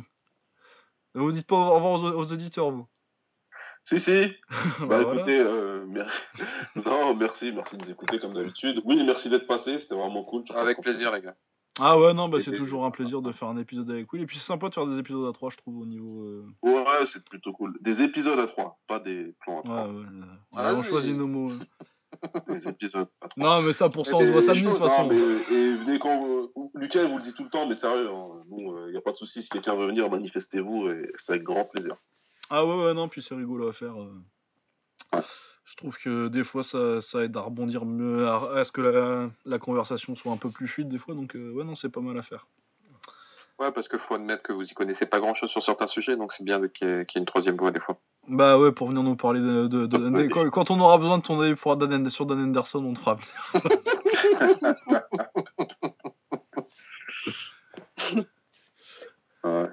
vous 1.15 1.33
dites 1.33 1.47
pas 1.47 1.57
au 1.57 1.75
revoir 1.75 2.17
aux, 2.17 2.33
auditeurs, 2.33 2.71
vous 2.71 2.89
Si, 3.85 4.01
si. 4.01 4.33
bah, 4.81 4.87
bah 4.87 5.03
écoutez, 5.03 5.39
euh, 5.39 5.85
non, 6.75 7.15
merci, 7.15 7.53
merci 7.53 7.77
de 7.77 7.85
nous 7.85 7.91
écouter 7.91 8.19
comme 8.19 8.33
d'habitude. 8.33 8.81
Oui, 8.85 9.03
merci 9.05 9.29
d'être 9.29 9.47
passé, 9.47 9.79
c'était 9.79 9.95
vraiment 9.95 10.25
cool. 10.25 10.45
Avec 10.55 10.81
plaisir, 10.81 11.13
les 11.13 11.21
gars. 11.21 11.37
Ah 11.81 11.99
ouais, 11.99 12.13
non, 12.13 12.29
bah 12.29 12.39
c'est 12.41 12.53
toujours 12.53 12.85
un 12.85 12.91
plaisir 12.91 13.23
de 13.23 13.33
faire 13.33 13.49
un 13.49 13.57
épisode 13.57 13.91
avec 13.91 14.13
Will. 14.13 14.23
Et 14.23 14.27
puis 14.27 14.37
c'est 14.37 14.47
sympa 14.47 14.69
de 14.69 14.75
faire 14.75 14.87
des 14.87 14.99
épisodes 14.99 15.27
à 15.29 15.33
3, 15.33 15.51
je 15.51 15.57
trouve, 15.57 15.79
au 15.79 15.87
niveau. 15.87 16.23
Euh, 16.23 16.45
ouais, 16.63 17.07
c'est 17.07 17.25
plutôt 17.25 17.53
cool. 17.53 17.79
Des 17.81 18.03
épisodes 18.03 18.39
à 18.39 18.47
3, 18.47 18.79
pas 18.87 18.99
des 18.99 19.35
plans 19.41 19.61
à 19.61 19.63
3. 19.63 19.89
Ouais, 19.89 19.95
ouais. 19.95 20.05
Ah, 20.55 20.75
on 20.75 20.83
choisit 20.83 21.17
nos 21.17 21.27
mots. 21.27 21.53
Hein. 21.53 21.61
des 22.49 22.69
épisodes 22.69 23.09
à 23.23 23.29
3. 23.29 23.43
Non, 23.43 23.63
mais 23.63 23.73
ça, 23.73 23.89
pour 23.89 24.07
ça, 24.07 24.17
on 24.17 24.21
se 24.21 24.27
voit 24.27 24.43
samedi 24.43 24.65
de 24.65 24.69
toute 24.69 24.79
façon. 24.79 25.09
mais, 25.09 25.17
et 25.17 25.75
venez 25.77 25.99
quand. 25.99 26.51
Lucas, 26.75 27.07
vous 27.07 27.17
le 27.17 27.23
dit 27.23 27.33
tout 27.33 27.45
le 27.45 27.51
temps, 27.51 27.67
mais 27.67 27.75
sérieux, 27.75 28.11
il 28.11 28.15
hein, 28.15 28.45
n'y 28.51 28.95
euh, 28.95 28.99
a 28.99 29.01
pas 29.01 29.13
de 29.13 29.17
souci. 29.17 29.43
Si 29.43 29.49
quelqu'un 29.49 29.75
veut 29.75 29.87
venir, 29.87 30.11
manifestez-vous 30.11 30.89
et 30.91 31.11
c'est 31.19 31.33
avec 31.33 31.45
grand 31.45 31.65
plaisir. 31.65 31.97
Ah 32.51 32.67
ouais, 32.67 32.85
ouais, 32.85 32.95
non, 32.95 33.09
puis 33.09 33.23
c'est 33.23 33.35
rigolo 33.35 33.69
à 33.69 33.73
faire. 33.73 33.99
Euh. 33.99 34.13
Ouais 35.15 35.23
je 35.73 35.77
trouve 35.79 35.97
que 35.97 36.29
des 36.29 36.45
fois 36.45 36.63
ça, 36.63 37.01
ça 37.01 37.25
aide 37.25 37.35
à 37.35 37.41
rebondir 37.41 37.87
mieux, 37.87 38.29
à, 38.29 38.63
ce 38.63 38.71
que 38.71 38.83
la, 38.83 39.31
la, 39.47 39.59
conversation 39.59 40.15
soit 40.15 40.31
un 40.31 40.37
peu 40.37 40.51
plus 40.51 40.69
fluide 40.69 40.91
des 40.91 40.99
fois, 40.99 41.15
donc 41.15 41.35
euh, 41.35 41.51
ouais 41.53 41.65
non 41.65 41.75
c'est 41.75 41.89
pas 41.89 42.03
mal 42.03 42.19
à 42.19 42.23
faire. 42.23 42.47
Ouais 43.59 43.73
parce 43.73 43.89
qu'il 43.89 43.99
faut 43.99 44.15
admettre 44.15 44.43
que 44.43 44.53
vous 44.53 44.71
y 44.71 44.75
connaissez 44.75 45.07
pas 45.07 45.19
grand 45.19 45.33
chose 45.33 45.49
sur 45.49 45.63
certains 45.63 45.87
sujets, 45.87 46.15
donc 46.15 46.35
c'est 46.35 46.45
bien 46.45 46.61
qu'il 46.69 46.89
y, 46.89 46.91
ait 46.91 47.07
une 47.17 47.25
troisième 47.25 47.57
voix 47.57 47.71
des 47.71 47.81
fois. 47.81 47.97
Bah 48.29 48.59
ouais 48.59 48.71
pour 48.71 48.89
venir 48.89 49.03
nous 49.03 49.17
parler 49.17 49.41
de, 49.41 49.67
de, 49.67 50.29
quand, 50.51 50.71
on 50.71 50.79
aura 50.79 50.99
besoin 50.99 51.17
de 51.17 51.23
ton 51.23 51.41
avis 51.41 51.55
pour 51.55 51.75
Dan, 51.79 52.11
sur 52.11 52.27
Dan 52.27 52.45
Anderson 52.45 52.85
on 52.85 52.93
te 52.93 52.99
fera 52.99 53.15
venir. 53.15 53.53
ouais. 59.45 59.71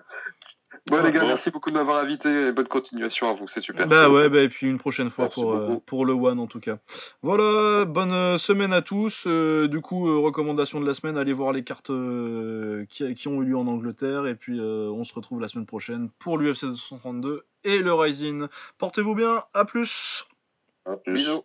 Bon 0.90 1.04
les 1.04 1.12
gars, 1.12 1.24
merci 1.24 1.52
beaucoup 1.52 1.70
de 1.70 1.76
m'avoir 1.76 1.98
invité 1.98 2.48
et 2.48 2.52
bonne 2.52 2.68
continuation 2.68 3.30
à 3.30 3.34
vous, 3.34 3.48
c'est 3.48 3.62
super. 3.62 3.88
Bah 3.88 4.10
ouais, 4.10 4.30
bah 4.30 4.42
et 4.42 4.50
puis 4.50 4.68
une 4.68 4.80
prochaine 4.80 5.10
fois 5.10 5.30
pour, 5.30 5.54
euh, 5.54 5.78
pour 5.86 6.06
le 6.06 6.14
One 6.14 6.40
en 6.40 6.48
tout 6.48 6.60
cas. 6.60 6.78
Voilà, 7.22 7.86
bonne 7.86 8.12
euh, 8.12 8.38
semaine 8.38 8.74
à 8.74 8.82
tous. 8.82 9.26
Euh, 9.28 9.68
du 9.68 9.82
coup, 9.82 10.22
recommandation 10.22 10.80
de 10.80 10.86
la 10.86 10.94
semaine, 10.94 11.18
allez 11.18 11.34
voir 11.34 11.52
les 11.52 11.64
cartes 11.64 11.92
qui, 12.90 13.14
qui, 13.14 13.28
ont 13.28 13.42
eu 13.42 13.46
lieu 13.46 13.58
en 13.58 13.68
Angleterre 13.68 14.26
et 14.26 14.36
puis 14.36 14.60
on 14.60 15.04
se 15.04 15.14
retrouve 15.14 15.42
la 15.42 15.48
semaine 15.48 15.66
prochaine 15.66 16.10
pour 16.20 16.38
l'UFC 16.38 16.66
232 16.66 17.46
et 17.64 17.80
le 17.80 17.94
Rising. 17.94 18.48
Portez-vous 18.78 19.16
bien, 19.16 19.44
à 19.54 19.66
plus. 19.66 20.26
À 20.86 20.96
plus. 20.96 21.14
Bisous. 21.14 21.44